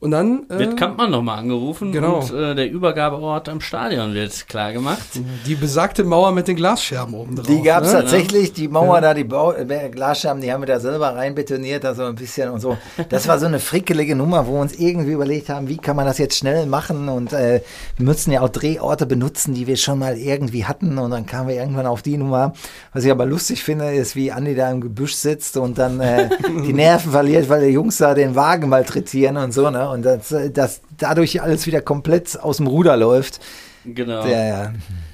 Und 0.00 0.12
dann 0.12 0.46
äh, 0.48 0.58
Wird 0.58 0.78
Kampmann 0.78 1.10
nochmal 1.10 1.38
angerufen 1.40 1.92
Genau. 1.92 2.20
und 2.20 2.32
äh, 2.32 2.54
der 2.54 2.70
Übergabeort 2.70 3.50
am 3.50 3.60
Stadion 3.60 4.14
wird 4.14 4.48
klar 4.48 4.72
gemacht. 4.72 5.02
die 5.46 5.54
besagte 5.54 6.04
Mauer 6.04 6.32
mit 6.32 6.48
den 6.48 6.56
Glasscherben 6.56 7.14
oben 7.14 7.36
drauf. 7.36 7.46
Die 7.46 7.60
gab's 7.60 7.92
ne? 7.92 8.00
tatsächlich, 8.00 8.54
die 8.54 8.66
Mauer 8.68 9.02
da, 9.02 9.12
die 9.12 9.24
Bau 9.24 9.52
äh, 9.52 9.90
Glasscherben, 9.90 10.40
die 10.40 10.50
haben 10.50 10.62
wir 10.62 10.66
da 10.68 10.80
selber 10.80 11.14
reinbetoniert, 11.14 11.84
da 11.84 11.94
so 11.94 12.04
ein 12.04 12.14
bisschen 12.14 12.48
und 12.48 12.60
so. 12.60 12.78
Das 13.10 13.28
war 13.28 13.38
so 13.38 13.44
eine 13.44 13.58
frickelige 13.58 14.16
Nummer, 14.16 14.46
wo 14.46 14.54
wir 14.54 14.60
uns 14.60 14.72
irgendwie 14.78 15.12
überlegt 15.12 15.50
haben, 15.50 15.68
wie 15.68 15.76
kann 15.76 15.96
man 15.96 16.06
das 16.06 16.16
jetzt 16.16 16.38
schnell 16.38 16.64
machen 16.64 17.10
und 17.10 17.34
äh, 17.34 17.60
wir 17.98 18.06
müssten 18.06 18.32
ja 18.32 18.40
auch 18.40 18.48
Drehorte 18.48 19.04
benutzen, 19.04 19.52
die 19.52 19.66
wir 19.66 19.76
schon 19.76 19.98
mal 19.98 20.16
irgendwie 20.16 20.64
hatten 20.64 20.96
und 20.96 21.10
dann 21.10 21.26
kamen 21.26 21.48
wir 21.50 21.56
irgendwann 21.56 21.84
auf 21.86 22.00
die 22.00 22.16
Nummer. 22.16 22.54
Was 22.94 23.04
ich 23.04 23.10
aber 23.10 23.26
lustig 23.26 23.62
finde, 23.62 23.92
ist, 23.92 24.16
wie 24.16 24.32
Andi 24.32 24.54
da 24.54 24.70
im 24.70 24.80
Gebüsch 24.80 25.14
sitzt 25.16 25.58
und 25.58 25.76
dann 25.76 26.00
äh, 26.00 26.30
die 26.66 26.72
Nerven 26.72 27.12
verliert, 27.12 27.50
weil 27.50 27.66
die 27.66 27.72
Jungs 27.74 27.98
da 27.98 28.14
den 28.14 28.34
Wagen 28.34 28.70
malträtieren 28.70 29.36
und 29.36 29.52
so, 29.52 29.68
ne? 29.68 29.89
Und 29.92 30.02
das, 30.04 30.32
äh, 30.32 30.50
das 30.50 30.80
dadurch 30.98 31.42
alles 31.42 31.66
wieder 31.66 31.80
komplett 31.80 32.38
aus 32.40 32.58
dem 32.58 32.66
Ruder 32.66 32.96
läuft. 32.96 33.40
Genau. 33.84 34.24
Der, 34.24 34.46
ja. 34.46 34.72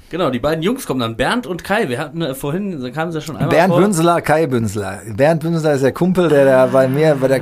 Genau, 0.09 0.29
die 0.29 0.39
beiden 0.39 0.63
Jungs 0.63 0.85
kommen 0.85 1.01
dann, 1.01 1.17
Bernd 1.17 1.47
und 1.47 1.63
Kai. 1.63 1.89
Wir 1.89 1.99
hatten 1.99 2.21
äh, 2.21 2.33
vorhin, 2.33 2.81
da 2.81 2.89
kamen 2.91 3.11
sie 3.11 3.17
ja 3.17 3.21
schon 3.21 3.35
einmal 3.35 3.49
Bernd 3.49 3.73
vor. 3.73 3.81
Bünzler, 3.81 4.21
Kai 4.21 4.47
Bünzler. 4.47 5.01
Bernd 5.15 5.41
Bünzler 5.41 5.73
ist 5.73 5.83
der 5.83 5.91
Kumpel, 5.91 6.29
der 6.29 6.45
da 6.45 6.65
bei 6.67 6.87
mir, 6.87 7.15
bei 7.15 7.27
der, 7.27 7.41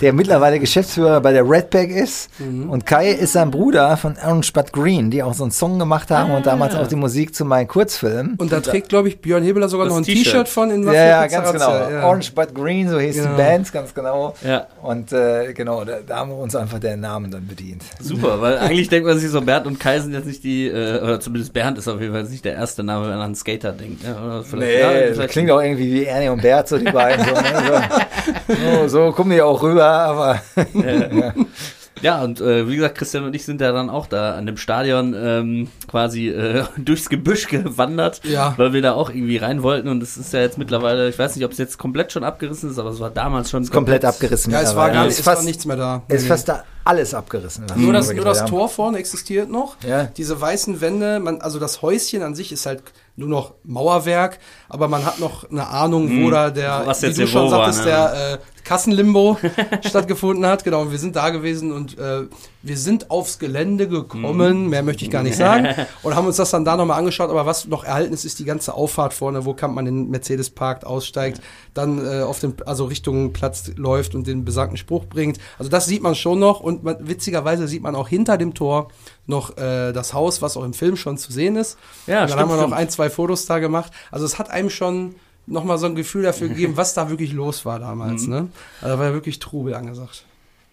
der 0.00 0.12
mittlerweile 0.12 0.58
Geschäftsführer 0.58 1.20
bei 1.20 1.32
der 1.32 1.48
Redback 1.48 1.90
ist. 1.90 2.28
Und 2.40 2.84
Kai 2.86 3.10
ist 3.10 3.32
sein 3.32 3.50
Bruder 3.50 3.96
von 3.96 4.16
Orange 4.22 4.52
But 4.52 4.72
Green, 4.72 5.10
die 5.10 5.22
auch 5.22 5.34
so 5.34 5.44
einen 5.44 5.50
Song 5.52 5.78
gemacht 5.78 6.10
haben 6.10 6.32
und 6.32 6.46
damals 6.46 6.74
auch 6.74 6.86
die 6.86 6.96
Musik 6.96 7.34
zu 7.34 7.44
meinen 7.44 7.66
Kurzfilmen. 7.68 8.34
Und 8.38 8.52
da 8.52 8.60
trägt, 8.60 8.88
glaube 8.90 9.08
ich, 9.08 9.20
Björn 9.20 9.42
Hebeler 9.42 9.68
sogar 9.68 9.86
Das 9.86 9.92
noch 9.94 10.00
ein 10.00 10.04
T-Shirt. 10.04 10.48
Von 10.48 10.70
in 10.70 10.84
Ja, 10.86 10.92
ja, 10.92 11.26
ganz 11.26 11.52
genau. 11.52 11.70
Ja. 11.72 12.04
Orange 12.06 12.32
But 12.34 12.54
Green, 12.54 12.88
so 12.88 12.98
hieß 13.00 13.16
Genau. 13.16 13.30
die 13.30 13.36
Band, 13.36 13.72
ganz 13.72 13.94
genau. 13.94 14.34
Ja. 14.46 14.66
Und 14.82 15.12
äh, 15.12 15.52
genau, 15.54 15.84
da, 15.84 15.98
da 16.06 16.16
haben 16.18 16.30
wir 16.30 16.36
uns 16.38 16.54
einfach 16.54 16.78
den 16.78 17.00
Namen 17.00 17.30
dann 17.30 17.46
bedient. 17.46 17.82
Super, 18.00 18.40
weil 18.40 18.58
eigentlich 18.58 18.88
denkt 18.88 19.06
man 19.08 19.18
sich 19.18 19.30
so, 19.30 19.40
Bernd 19.40 19.66
und 19.66 19.80
Kai 19.80 20.00
sind 20.00 20.12
jetzt 20.12 20.26
nicht 20.26 20.44
die, 20.44 20.66
äh, 20.68 21.00
oder 21.02 21.20
zumindest 21.20 21.52
Bernd 21.52 21.78
ist 21.78 21.88
auf 21.88 22.00
jeden 22.00 22.12
Fall 22.12 22.24
nicht 22.24 22.44
der 22.44 22.54
erste 22.54 22.82
Name, 22.82 23.04
wenn 23.04 23.10
man 23.12 23.18
an 23.20 23.24
einen 23.26 23.34
Skater 23.34 23.72
denkt. 23.72 24.04
Ja, 24.04 24.12
oder 24.24 24.44
vielleicht, 24.44 24.78
ja, 24.80 24.90
Nee, 24.92 25.00
das 25.06 25.10
vielleicht- 25.16 25.30
klingt 25.32 25.50
auch 25.50 25.60
irgendwie 25.62 25.92
wie 25.92 26.04
Ernie 26.04 26.28
und 26.28 26.42
Bert, 26.42 26.68
so 26.68 26.78
die 26.78 26.84
beiden. 26.90 27.24
So, 27.24 27.32
ne? 27.32 27.82
so, 28.48 28.54
so, 28.82 28.88
so 28.88 29.12
kommen 29.12 29.30
die 29.30 29.40
auch 29.42 29.62
rüber, 29.62 29.85
aber 29.90 30.42
Ja. 30.74 31.32
Ja, 32.02 32.22
und 32.22 32.42
äh, 32.42 32.68
wie 32.68 32.76
gesagt, 32.76 32.98
Christian 32.98 33.24
und 33.24 33.34
ich 33.34 33.46
sind 33.46 33.58
ja 33.62 33.72
dann 33.72 33.88
auch 33.88 34.06
da 34.06 34.34
an 34.34 34.44
dem 34.44 34.58
Stadion 34.58 35.14
ähm, 35.18 35.68
quasi 35.88 36.28
äh, 36.28 36.64
durchs 36.76 37.08
Gebüsch 37.08 37.48
gewandert, 37.48 38.20
Ja. 38.22 38.52
weil 38.58 38.74
wir 38.74 38.82
da 38.82 38.92
auch 38.92 39.08
irgendwie 39.08 39.38
rein 39.38 39.62
wollten. 39.62 39.88
Und 39.88 40.02
es 40.02 40.18
ist 40.18 40.30
ja 40.34 40.40
jetzt 40.40 40.58
mittlerweile, 40.58 41.08
ich 41.08 41.18
weiß 41.18 41.36
nicht, 41.36 41.44
ob 41.46 41.52
es 41.52 41.58
jetzt 41.58 41.78
komplett 41.78 42.12
schon 42.12 42.22
abgerissen 42.22 42.70
ist, 42.70 42.78
aber 42.78 42.90
es 42.90 43.00
war 43.00 43.08
damals 43.08 43.48
schon 43.50 43.66
komplett 43.70 44.04
abgerissen. 44.04 44.52
Ja, 44.52 44.60
es 44.60 44.76
war 44.76 44.90
gar 44.90 45.04
nicht, 45.04 45.12
ist 45.12 45.20
es 45.20 45.26
war 45.26 45.36
fast, 45.36 45.46
nichts 45.46 45.64
mehr 45.64 45.76
da. 45.76 46.02
ist 46.08 46.24
Nee. 46.24 46.28
fast 46.28 46.48
da 46.50 46.64
alles 46.84 47.14
abgerissen. 47.14 47.64
was 47.66 47.76
Nur 47.78 47.94
das, 47.94 48.12
nur 48.12 48.24
das. 48.26 48.44
Tor 48.44 48.68
vorne 48.68 48.98
existiert 48.98 49.50
noch. 49.50 49.76
Ja. 49.88 50.04
Diese 50.04 50.38
weißen 50.38 50.82
Wände, 50.82 51.18
man, 51.18 51.40
also 51.40 51.58
das 51.58 51.80
Häuschen 51.80 52.22
an 52.22 52.34
sich 52.34 52.52
ist 52.52 52.66
halt 52.66 52.82
nur 53.16 53.28
noch 53.28 53.54
Mauerwerk, 53.64 54.38
aber 54.68 54.88
man 54.88 55.04
hat 55.04 55.18
noch 55.18 55.50
eine 55.50 55.66
Ahnung, 55.66 56.22
wo 56.22 56.30
da 56.30 56.50
der, 56.50 56.82
Was 56.84 57.02
wie 57.02 57.06
jetzt 57.06 57.16
du 57.16 57.22
hier 57.22 57.30
schon 57.30 57.48
sagtest, 57.48 57.80
ne? 57.80 57.84
der 57.86 58.32
äh, 58.34 58.38
Kassenlimbo 58.62 59.38
stattgefunden 59.86 60.44
hat. 60.44 60.64
Genau, 60.64 60.90
wir 60.90 60.98
sind 60.98 61.16
da 61.16 61.30
gewesen 61.30 61.72
und 61.72 61.98
äh, 61.98 62.24
wir 62.62 62.76
sind 62.76 63.10
aufs 63.10 63.38
Gelände 63.38 63.88
gekommen, 63.88 64.68
mehr 64.68 64.82
möchte 64.82 65.04
ich 65.04 65.10
gar 65.10 65.22
nicht 65.22 65.36
sagen, 65.36 65.68
und 66.02 66.14
haben 66.14 66.26
uns 66.26 66.36
das 66.36 66.50
dann 66.50 66.64
da 66.64 66.76
nochmal 66.76 66.98
angeschaut. 66.98 67.30
Aber 67.30 67.46
was 67.46 67.66
noch 67.66 67.84
erhalten 67.84 68.12
ist, 68.12 68.24
ist 68.24 68.38
die 68.38 68.44
ganze 68.44 68.74
Auffahrt 68.74 69.14
vorne, 69.14 69.46
wo 69.46 69.54
kann 69.54 69.72
man 69.72 69.84
den 69.84 70.10
Mercedes 70.10 70.50
parkt, 70.50 70.84
aussteigt, 70.84 71.40
dann 71.74 72.04
äh, 72.04 72.22
auf 72.22 72.40
den, 72.40 72.54
also 72.66 72.84
Richtung 72.86 73.32
Platz 73.32 73.70
läuft 73.76 74.14
und 74.14 74.26
den 74.26 74.44
besagten 74.44 74.76
Spruch 74.76 75.06
bringt. 75.06 75.38
Also 75.58 75.70
das 75.70 75.86
sieht 75.86 76.02
man 76.02 76.14
schon 76.14 76.40
noch 76.40 76.60
und 76.60 76.82
man, 76.82 76.96
witzigerweise 77.00 77.68
sieht 77.68 77.82
man 77.82 77.94
auch 77.94 78.08
hinter 78.08 78.36
dem 78.36 78.52
Tor 78.52 78.88
noch 79.26 79.56
äh, 79.56 79.92
das 79.92 80.14
Haus, 80.14 80.42
was 80.42 80.56
auch 80.56 80.64
im 80.64 80.74
Film 80.74 80.96
schon 80.96 81.18
zu 81.18 81.32
sehen 81.32 81.56
ist. 81.56 81.78
Ja, 82.06 82.22
und 82.22 82.30
dann 82.30 82.38
stimmt, 82.38 82.42
haben 82.42 82.50
wir 82.50 82.68
noch 82.68 82.76
ein, 82.76 82.88
zwei 82.88 83.10
Fotos 83.10 83.46
da 83.46 83.58
gemacht. 83.58 83.92
Also 84.10 84.24
es 84.24 84.38
hat 84.38 84.50
einem 84.50 84.70
schon 84.70 85.14
noch 85.46 85.64
mal 85.64 85.78
so 85.78 85.86
ein 85.86 85.94
Gefühl 85.94 86.22
dafür 86.22 86.48
gegeben, 86.50 86.76
was 86.76 86.94
da 86.94 87.10
wirklich 87.10 87.32
los 87.32 87.64
war 87.64 87.78
damals. 87.78 88.22
Mhm. 88.22 88.30
Ne? 88.30 88.48
Also 88.80 88.94
da 88.94 88.98
war 88.98 89.06
ja 89.06 89.12
wirklich 89.12 89.38
Trubel 89.38 89.74
angesagt. 89.74 90.24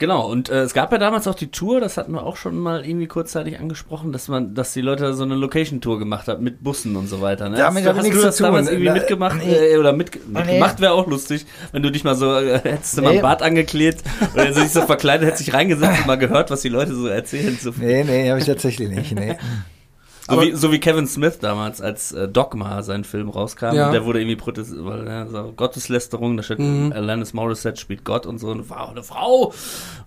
Genau, 0.04 0.30
und 0.30 0.50
äh, 0.50 0.64
es 0.64 0.74
gab 0.74 0.92
ja 0.92 0.98
damals 0.98 1.30
auch 1.30 1.34
die 1.34 1.48
Tour, 1.50 1.80
das 1.80 1.96
hatten 1.96 2.12
wir 2.12 2.24
auch 2.26 2.36
schon 2.36 2.58
mal 2.60 2.86
irgendwie 2.86 3.08
kurzzeitig 3.08 3.58
angesprochen, 3.58 4.12
dass 4.12 4.28
man, 4.28 4.54
dass 4.54 4.74
die 4.74 4.82
Leute 4.82 5.14
so 5.14 5.24
eine 5.24 5.36
Location-Tour 5.36 5.98
gemacht 5.98 6.28
haben 6.28 6.44
mit 6.44 6.62
Bussen 6.62 6.98
und 6.98 7.08
so 7.08 7.22
weiter. 7.22 7.48
Ne? 7.48 7.56
Damit 7.56 7.86
hast, 7.86 7.98
hast 8.00 8.10
du 8.14 8.22
das 8.22 8.36
damals 8.36 8.68
irgendwie 8.68 8.88
Na, 8.88 8.96
mitgemacht? 8.96 9.38
nee. 9.38 9.54
Äh, 9.54 9.78
oder 9.78 9.94
mit, 9.94 10.28
mitgemacht 10.28 10.82
wäre 10.82 10.92
auch 10.92 11.08
lustig, 11.08 11.46
wenn 11.72 11.84
du 11.84 11.90
dich 11.90 12.04
mal 12.04 12.16
so, 12.16 12.36
äh, 12.38 12.60
hättest 12.60 12.98
du 12.98 13.02
mal 13.02 13.12
Nee. 13.12 13.16
ein 13.20 13.22
Bart 13.22 13.42
angeklebt 13.42 14.02
oder 14.34 14.52
so, 14.52 14.60
dich 14.60 14.72
so 14.74 14.82
verkleidet, 14.82 15.26
hättest 15.26 15.48
dich 15.48 15.54
reingesetzt 15.54 16.00
und 16.02 16.06
mal 16.08 16.18
gehört, 16.18 16.52
was 16.52 16.60
die 16.64 16.68
Leute 16.70 16.94
so 16.96 17.08
erzählen. 17.08 17.58
So, 17.62 17.72
Nee, 17.80 18.04
nee, 18.04 18.30
habe 18.30 18.40
ich 18.42 18.46
tatsächlich 18.46 18.90
nicht. 18.90 19.16
Nee. 19.16 19.38
so, 20.30 20.42
wie, 20.42 20.54
so 20.54 20.72
wie 20.72 20.80
Kevin 20.80 21.08
Smith 21.08 21.40
damals, 21.40 21.82
als 21.82 22.12
äh, 22.14 22.28
Dogma 22.28 22.82
sein 22.82 23.04
Film 23.04 23.30
rauskam. 23.30 23.74
Ja. 23.76 23.92
Der 23.92 24.06
wurde 24.06 24.20
irgendwie 24.22 24.38
protestiert, 24.38 24.86
weil 24.86 25.04
ne, 25.04 25.28
so 25.30 25.54
Gotteslästerung, 25.56 26.38
da 26.38 26.44
steht 26.44 26.60
Mhm. 26.64 26.94
Alanis 26.94 27.34
Morissette 27.34 27.80
spielt 27.80 28.04
Gott 28.04 28.26
und 28.26 28.38
so, 28.40 28.50
und 28.50 28.70
wow, 28.70 28.90
eine 28.92 29.04
Frau 29.04 29.54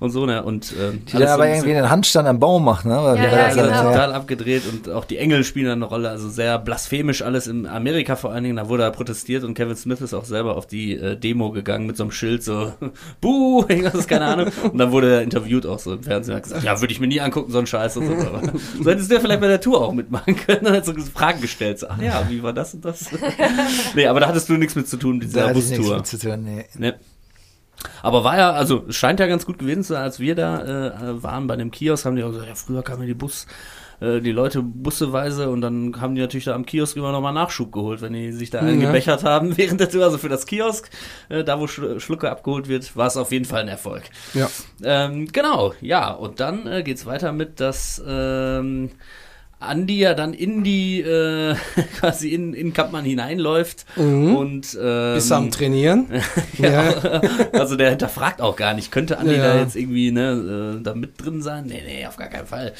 und 0.00 0.10
so, 0.10 0.26
ne? 0.26 0.42
Und 0.42 0.72
ähm, 0.80 1.04
Die 1.06 1.16
so 1.16 1.24
aber 1.24 1.44
ein 1.44 1.54
irgendwie 1.54 1.74
einen 1.76 1.90
Handstand 1.90 2.28
am 2.28 2.40
Baum 2.40 2.64
macht, 2.64 2.84
ne? 2.84 2.94
Ja, 2.94 3.14
ja, 3.14 3.30
das? 3.30 3.58
also 3.58 3.70
genau. 3.70 3.82
total 3.82 4.12
abgedreht 4.12 4.62
und 4.70 4.90
auch 4.90 5.04
die 5.04 5.18
Engel 5.18 5.44
spielen 5.44 5.70
eine 5.70 5.84
Rolle, 5.84 6.08
also 6.10 6.28
sehr 6.28 6.58
blasphemisch 6.58 7.22
alles 7.22 7.46
in 7.46 7.66
Amerika 7.66 8.16
vor 8.16 8.32
allen 8.32 8.44
Dingen, 8.44 8.56
da 8.56 8.68
wurde 8.68 8.84
er 8.84 8.90
protestiert 8.90 9.44
und 9.44 9.54
Kevin 9.54 9.76
Smith 9.76 10.00
ist 10.00 10.14
auch 10.14 10.24
selber 10.24 10.56
auf 10.56 10.66
die 10.66 10.96
äh, 10.96 11.16
Demo 11.16 11.50
gegangen 11.50 11.86
mit 11.86 11.96
so 11.96 12.04
einem 12.04 12.12
Schild 12.12 12.42
so, 12.42 12.72
buh, 13.20 13.64
irgendwas, 13.68 14.06
keine 14.06 14.26
Ahnung 14.26 14.48
und 14.72 14.78
dann 14.78 14.92
wurde 14.92 15.16
er 15.16 15.22
interviewt 15.22 15.66
auch 15.66 15.78
so 15.78 15.92
im 15.94 16.02
Fernsehen, 16.02 16.36
hat 16.36 16.44
gesagt, 16.44 16.64
ja, 16.64 16.80
würde 16.80 16.92
ich 16.92 17.00
mir 17.00 17.08
nie 17.08 17.20
angucken, 17.20 17.52
so 17.52 17.58
ein 17.58 17.66
Scheiß 17.66 17.96
und 17.98 18.06
so, 18.06 18.12
aber 18.26 18.42
so 18.82 18.90
hättest 18.90 19.10
du 19.10 19.14
ja 19.14 19.20
vielleicht 19.20 19.40
bei 19.40 19.48
der 19.48 19.60
Tour 19.60 19.80
auch 19.82 19.92
mitmachen 20.10 20.36
können 20.36 20.66
und 20.66 20.72
hat 20.72 20.84
so 20.84 20.92
Fragen 21.14 21.40
gestellt, 21.40 21.78
so, 21.78 21.88
ach 21.88 22.00
ja, 22.00 22.26
wie 22.28 22.42
war 22.42 22.52
das 22.52 22.74
und 22.74 22.84
das? 22.84 23.10
nee, 23.94 24.06
aber 24.06 24.20
da 24.20 24.28
hattest 24.28 24.48
du 24.48 24.54
nichts 24.54 24.74
mit 24.74 24.88
zu 24.88 24.96
tun, 24.96 25.20
Da 25.20 25.26
dieser 25.26 25.48
hatte 25.48 25.58
ich 25.58 25.64
nichts 25.66 25.78
Bustour. 25.78 25.96
mit 25.98 26.06
zu 26.06 26.18
tun, 26.18 26.42
nee. 26.44 26.64
Ne. 26.78 26.94
Aber 28.02 28.24
war 28.24 28.36
ja, 28.38 28.52
also 28.52 28.84
es 28.88 28.96
scheint 28.96 29.20
ja 29.20 29.26
ganz 29.26 29.44
gut 29.44 29.58
gewesen 29.58 29.82
zu 29.84 29.92
sein, 29.92 30.02
als 30.02 30.18
wir 30.18 30.34
da 30.34 30.90
äh, 31.12 31.22
waren 31.22 31.46
bei 31.46 31.56
dem 31.56 31.70
Kiosk, 31.70 32.06
haben 32.06 32.16
die 32.16 32.24
auch 32.24 32.30
gesagt, 32.30 32.48
ja, 32.48 32.54
früher 32.54 32.82
kamen 32.82 33.06
die 33.06 33.12
Bus, 33.14 33.46
äh, 34.00 34.20
die 34.20 34.32
Leute 34.32 34.62
busseweise 34.62 35.50
und 35.50 35.60
dann 35.60 36.00
haben 36.00 36.14
die 36.14 36.22
natürlich 36.22 36.46
da 36.46 36.54
am 36.54 36.64
Kiosk 36.64 36.96
immer 36.96 37.12
nochmal 37.12 37.34
Nachschub 37.34 37.70
geholt, 37.72 38.00
wenn 38.00 38.14
die 38.14 38.32
sich 38.32 38.48
da 38.50 38.62
Ja. 38.62 38.68
eingebechert 38.68 39.24
haben 39.24 39.56
während 39.58 39.78
der 39.80 39.90
Tour. 39.90 40.04
Also 40.04 40.16
für 40.18 40.30
das 40.30 40.46
Kiosk, 40.46 40.88
äh, 41.28 41.44
da 41.44 41.60
wo 41.60 41.66
Sch 41.66 41.80
Schlucke 41.98 42.30
abgeholt 42.30 42.66
wird, 42.66 42.96
war 42.96 43.08
es 43.08 43.16
auf 43.18 43.30
jeden 43.30 43.44
Fall 43.44 43.60
ein 43.60 43.68
Erfolg. 43.68 44.04
Ja. 44.32 44.48
Ähm, 44.82 45.28
genau, 45.30 45.74
ja, 45.82 46.10
und 46.12 46.40
dann 46.40 46.66
äh, 46.66 46.82
geht's 46.82 47.04
weiter 47.06 47.32
mit, 47.32 47.60
dass 47.60 48.02
ähm, 48.06 48.90
Andi 49.58 49.98
ja 49.98 50.12
dann 50.12 50.34
in 50.34 50.64
die, 50.64 51.00
äh, 51.00 51.54
quasi 51.98 52.34
in, 52.34 52.52
in 52.52 52.74
Kampmann 52.74 53.04
hineinläuft 53.04 53.86
und 53.96 54.78
ähm, 54.80 55.14
Bist 55.14 55.30
du 55.30 55.34
am 55.34 55.50
Trainieren? 55.50 56.06
ja. 56.58 56.90
also 57.52 57.76
der 57.76 57.90
hinterfragt 57.90 58.42
auch 58.42 58.56
gar 58.56 58.74
nicht. 58.74 58.92
Könnte 58.92 59.18
Andi 59.18 59.34
Ja. 59.36 59.54
da 59.54 59.60
jetzt 59.60 59.74
irgendwie 59.74 60.12
ne, 60.12 60.76
äh, 60.78 60.82
da 60.82 60.94
mit 60.94 61.22
drin 61.22 61.40
sein? 61.42 61.64
Nee, 61.66 61.82
nee, 61.86 62.06
auf 62.06 62.16
gar 62.16 62.28
keinen 62.28 62.46
Fall. 62.46 62.74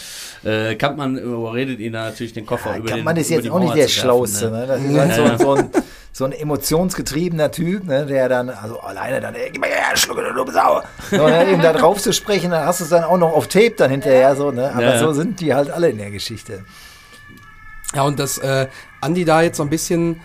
Äh, 0.44 0.74
Kampmann 0.74 1.16
überredet 1.16 1.80
ihn 1.80 1.94
da 1.94 2.04
natürlich 2.04 2.34
den 2.34 2.44
Koffer 2.44 2.76
über 2.76 2.88
den 2.88 2.96
Kampmann 2.96 3.16
ist 3.16 3.30
über 3.30 3.40
jetzt 3.40 3.50
auch 3.50 3.60
nicht 3.60 3.70
der 3.70 3.82
werfen, 3.82 3.92
Schlauste, 3.92 4.50
ne? 4.50 4.66
ne? 4.66 4.66
Das 4.66 4.80
ist 4.80 4.96
halt 4.96 5.40
so, 5.40 5.44
so, 5.44 5.54
ein, 5.54 5.70
so 6.16 6.24
ein 6.24 6.32
emotionsgetriebener 6.32 7.50
Typ, 7.50 7.84
ne? 7.84 8.06
Der 8.06 8.30
dann, 8.30 8.48
also 8.48 8.80
alleine 8.80 9.20
dann, 9.20 9.34
ey, 9.34 9.50
gib 9.52 9.60
mir 9.60 9.66
her, 9.66 9.94
Schlucke, 9.94 10.22
du 10.22 10.32
dumme 10.32 10.50
Sau. 10.50 10.80
So, 11.10 11.28
ne, 11.28 11.46
eben 11.52 11.60
da 11.60 11.74
drauf 11.74 12.00
zu 12.00 12.14
sprechen, 12.14 12.52
dann 12.52 12.64
hast 12.64 12.80
du 12.80 12.84
es 12.84 12.90
dann 12.90 13.04
auch 13.04 13.18
noch 13.18 13.34
auf 13.34 13.48
Tape 13.48 13.74
dann 13.76 13.90
hinterher, 13.90 14.34
so, 14.34 14.50
ne? 14.50 14.72
Aber 14.72 14.94
Ja, 14.94 14.98
so 14.98 15.12
sind 15.12 15.40
die 15.40 15.52
halt 15.52 15.68
alle 15.68 15.90
in 15.90 15.98
der 15.98 16.10
Geschichte. 16.10 16.64
Ja, 17.94 18.04
und 18.04 18.18
dass 18.18 18.38
äh, 18.38 18.66
Andi 19.02 19.26
da 19.26 19.42
jetzt 19.42 19.58
so 19.58 19.62
ein 19.62 19.68
bisschen, 19.68 20.22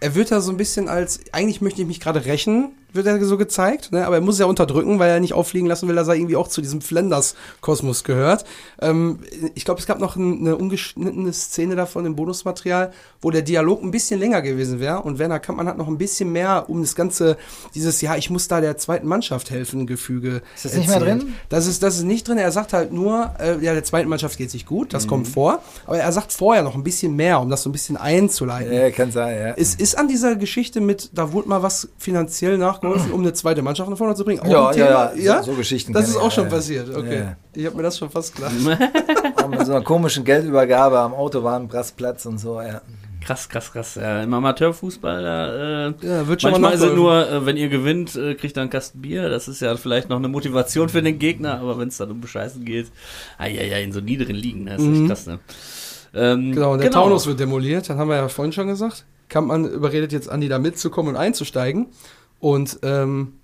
er 0.00 0.14
wird 0.14 0.32
da 0.32 0.40
so 0.40 0.50
ein 0.50 0.56
bisschen 0.56 0.88
als, 0.88 1.20
eigentlich 1.32 1.60
möchte 1.60 1.82
ich 1.82 1.86
mich 1.86 2.00
gerade 2.00 2.24
rächen, 2.24 2.72
wird 2.92 3.06
er 3.06 3.22
so 3.24 3.36
gezeigt, 3.36 3.92
ne? 3.92 4.06
aber 4.06 4.16
er 4.16 4.20
muss 4.22 4.34
es 4.36 4.40
ja 4.40 4.46
unterdrücken, 4.46 4.98
weil 4.98 5.10
er 5.10 5.20
nicht 5.20 5.34
auffliegen 5.34 5.68
lassen 5.68 5.88
will, 5.88 5.94
dass 5.96 6.08
er 6.08 6.14
irgendwie 6.14 6.36
auch 6.36 6.48
zu 6.48 6.60
diesem 6.60 6.80
Flanders-Kosmos 6.80 8.04
gehört. 8.04 8.44
Ähm, 8.80 9.20
ich 9.54 9.64
glaube, 9.64 9.80
es 9.80 9.86
gab 9.86 9.98
noch 10.00 10.16
ein, 10.16 10.38
eine 10.40 10.56
ungeschnittene 10.56 11.32
Szene 11.32 11.76
davon 11.76 12.06
im 12.06 12.16
Bonusmaterial, 12.16 12.92
wo 13.20 13.30
der 13.30 13.42
Dialog 13.42 13.82
ein 13.82 13.90
bisschen 13.90 14.18
länger 14.20 14.42
gewesen 14.42 14.80
wäre 14.80 15.02
und 15.02 15.18
Werner 15.18 15.38
Kampmann 15.40 15.68
hat 15.68 15.76
noch 15.78 15.88
ein 15.88 15.98
bisschen 15.98 16.32
mehr 16.32 16.64
um 16.68 16.80
das 16.80 16.94
ganze, 16.94 17.36
dieses, 17.74 18.00
ja, 18.00 18.16
ich 18.16 18.30
muss 18.30 18.48
da 18.48 18.60
der 18.60 18.76
zweiten 18.78 19.06
Mannschaft 19.06 19.50
helfen, 19.50 19.86
Gefüge. 19.86 20.42
Ist 20.54 20.64
das 20.64 20.74
nicht 20.74 20.88
mehr 20.88 20.96
erzählt. 20.98 21.22
drin? 21.22 21.34
Das 21.48 21.66
ist, 21.66 21.82
das 21.82 21.96
ist 21.96 22.04
nicht 22.04 22.26
drin. 22.28 22.38
Er 22.38 22.52
sagt 22.52 22.72
halt 22.72 22.92
nur, 22.92 23.32
äh, 23.40 23.58
ja, 23.64 23.74
der 23.74 23.84
zweiten 23.84 24.08
Mannschaft 24.08 24.38
geht 24.38 24.48
es 24.48 24.54
nicht 24.54 24.66
gut, 24.66 24.94
das 24.94 25.04
Mhm. 25.04 25.08
kommt 25.08 25.28
vor. 25.28 25.62
Aber 25.86 25.98
er 25.98 26.12
sagt 26.12 26.32
vorher 26.32 26.62
noch 26.62 26.74
ein 26.74 26.82
bisschen 26.84 27.14
mehr, 27.16 27.40
um 27.40 27.50
das 27.50 27.62
so 27.62 27.68
ein 27.68 27.72
bisschen 27.72 27.96
einzuleiten. 27.96 28.72
Ja, 28.72 28.90
kann 28.90 29.10
sein, 29.12 29.36
ja. 29.38 29.54
Es 29.56 29.74
ist 29.74 29.96
an 29.98 30.08
dieser 30.08 30.36
Geschichte 30.36 30.80
mit, 30.80 31.10
da 31.12 31.32
wurde 31.32 31.48
mal 31.48 31.62
was 31.62 31.88
finanziell 31.98 32.58
nachgeholfen, 32.82 33.12
um 33.12 33.20
eine 33.20 33.32
zweite 33.32 33.62
Mannschaft 33.62 33.88
nach 33.90 33.96
vorne 33.98 34.14
zu 34.14 34.24
bringen? 34.24 34.40
Auch 34.40 34.46
Ja, 34.46 34.72
ja, 34.72 35.06
Thema? 35.08 35.12
ja, 35.16 35.42
so- 35.42 35.52
so 35.52 35.56
Geschichten 35.58 35.92
Das 35.92 36.08
ist 36.08 36.16
auch 36.16 36.24
ja, 36.24 36.30
schon 36.30 36.44
ja. 36.44 36.50
passiert, 36.50 36.96
okay. 36.96 37.18
Ja. 37.20 37.36
Ich 37.54 37.66
habe 37.66 37.76
mir 37.76 37.82
das 37.82 37.98
schon 37.98 38.10
fast 38.10 38.34
gedacht. 38.36 38.52
Auch 39.36 39.48
mit 39.48 39.64
so 39.66 39.72
einer 39.72 39.82
komischen 39.84 40.24
Geldübergabe 40.24 40.98
am 40.98 41.14
Autobahnrastplatz 41.14 42.26
und 42.26 42.38
so, 42.38 42.60
ja. 42.60 42.80
Krass, 43.24 43.48
krass, 43.48 43.72
krass. 43.72 43.94
Ja, 43.96 44.22
Im 44.22 44.32
Amateurfußball, 44.32 45.22
da, 45.22 45.86
äh, 45.88 45.94
Ja, 46.02 46.26
wird 46.28 46.40
schon 46.40 46.52
mal 46.52 46.60
manchmal 46.60 46.74
ist 46.86 46.92
es 46.92 46.96
nur, 46.96 47.28
äh, 47.28 47.44
wenn 47.46 47.56
ihr 47.56 47.68
gewinnt, 47.68 48.14
äh, 48.16 48.34
kriegt 48.34 48.56
ihr 48.56 48.60
einen 48.62 48.70
Kasten 48.70 49.02
Bier. 49.02 49.28
Das 49.28 49.48
ist 49.48 49.60
ja 49.60 49.76
vielleicht 49.76 50.08
noch 50.08 50.16
eine 50.18 50.28
Motivation 50.28 50.88
für 50.88 51.02
den 51.02 51.18
Gegner, 51.18 51.58
aber 51.60 51.78
wenn 51.78 51.88
es 51.88 51.96
dann 51.98 52.10
um 52.10 52.20
Bescheißen 52.20 52.64
geht, 52.64 52.86
ah, 53.36 53.46
ja, 53.46 53.62
ja, 53.62 53.76
in 53.78 53.92
so 53.92 54.00
niederen 54.00 54.36
Ligen, 54.36 54.66
das 54.66 54.80
ist 54.80 54.88
echt 54.88 55.00
Mhm. 55.00 55.08
krass, 55.08 55.26
ne? 55.26 55.38
Ähm, 56.14 56.52
Genau, 56.52 56.72
und 56.72 56.80
der 56.82 56.90
Taunus 56.90 57.26
wird 57.26 57.38
demoliert, 57.40 57.88
das 57.90 57.98
haben 57.98 58.08
wir 58.08 58.16
ja 58.16 58.28
vorhin 58.28 58.52
schon 58.52 58.68
gesagt. 58.68 59.04
Kampmann 59.28 59.66
überredet 59.66 60.10
jetzt 60.12 60.30
Andi 60.30 60.48
da 60.48 60.58
mitzukommen 60.58 61.10
und 61.14 61.20
einzusteigen. 61.20 61.88
Und 62.40 62.78
ähm, 62.82 63.34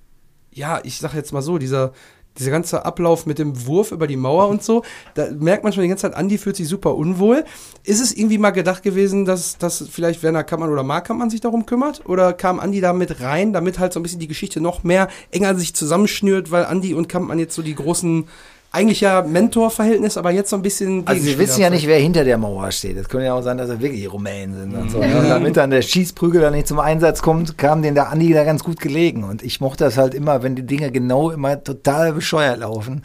ja, 0.53 0.81
ich 0.85 0.99
sag 0.99 1.15
jetzt 1.15 1.33
mal 1.33 1.43
so, 1.43 1.59
dieser, 1.59 1.93
dieser 2.39 2.51
ganze 2.51 2.85
Ablauf 2.85 3.27
mit 3.27 3.39
dem 3.39 3.67
Wurf 3.67 3.93
über 3.93 4.07
die 4.07 4.17
Mauer 4.17 4.49
und 4.49 4.63
so, 4.63 4.83
da 5.15 5.31
merkt 5.31 5.65
man 5.65 5.73
schon 5.73 5.83
die 5.83 5.89
ganze 5.89 6.03
Zeit, 6.03 6.15
Andi 6.15 6.39
fühlt 6.39 6.57
sich 6.57 6.69
super 6.69 6.95
unwohl. 6.95 7.45
Ist 7.85 8.01
es 8.01 8.17
irgendwie 8.17 8.39
mal 8.39 8.51
gedacht 8.51 8.83
gewesen, 8.83 9.25
dass, 9.25 9.59
dass 9.59 9.87
vielleicht 9.89 10.23
Werner 10.23 10.45
Kampmann 10.45 10.73
oder 10.73 10.83
Mark 10.83 11.07
Kampmann 11.07 11.31
sich 11.31 11.41
darum 11.41 11.67
kümmert? 11.67 12.07
Oder 12.07 12.33
kam 12.33 12.61
Andi 12.61 12.81
da 12.81 12.93
mit 12.93 13.21
rein, 13.21 13.53
damit 13.53 13.79
halt 13.79 13.93
so 13.93 14.01
ein 14.01 14.03
bisschen 14.03 14.21
die 14.21 14.29
Geschichte 14.29 14.61
noch 14.61 14.85
mehr 14.85 15.09
enger 15.31 15.55
sich 15.55 15.75
zusammenschnürt, 15.75 16.51
weil 16.51 16.65
Andi 16.65 16.95
und 16.95 17.09
Kampmann 17.09 17.39
jetzt 17.39 17.55
so 17.55 17.63
die 17.63 17.75
großen, 17.75 18.27
eigentlich 18.75 19.01
ja 19.01 19.23
Mentorverhältnis, 19.23 20.17
aber 20.17 20.31
jetzt 20.33 20.51
so 20.51 20.57
ein 20.57 20.63
bisschen 20.63 21.07
Also 21.07 21.21
sie 21.21 21.27
Gegenspieler 21.29 21.49
wissen 21.49 21.61
ja 21.61 21.71
nicht, 21.71 21.87
wer 21.87 21.99
hinter 21.99 22.25
der 22.25 22.37
Mauer 22.39 22.71
steht. 22.73 22.97
Es 22.97 23.09
könnte 23.09 23.27
ja 23.27 23.35
auch 23.35 23.43
sein, 23.43 23.57
dass 23.57 23.71
er 23.71 23.81
wirklich 23.81 24.13
Rumänen 24.13 24.55
sind 24.57 24.75
und 24.75 24.91
so. 24.91 24.99
ne? 24.99 25.19
Und 25.19 25.29
damit 25.29 25.57
dann 25.57 25.71
der 25.71 25.83
Schießprügel 25.83 26.41
dann 26.41 26.55
nicht 26.55 26.67
zum 26.67 26.81
Einsatz 26.81 27.23
kommt, 27.23 27.57
kam 27.57 27.83
den 27.83 27.95
der 27.95 28.11
Andi 28.11 28.33
da 28.33 28.45
ganz 28.45 28.65
gut 28.65 28.81
gelegen. 28.81 29.25
Und 29.25 29.43
ich 29.43 29.61
mochte 29.61 29.85
das 29.85 29.97
halt 29.97 30.13
immer, 30.13 30.43
wenn 30.43 30.57
die 30.57 30.67
Dinge 30.67 30.91
genau 30.91 31.31
immer 31.31 31.63
total 31.63 32.13
bescheuert 32.13 32.59
laufen. 32.59 33.03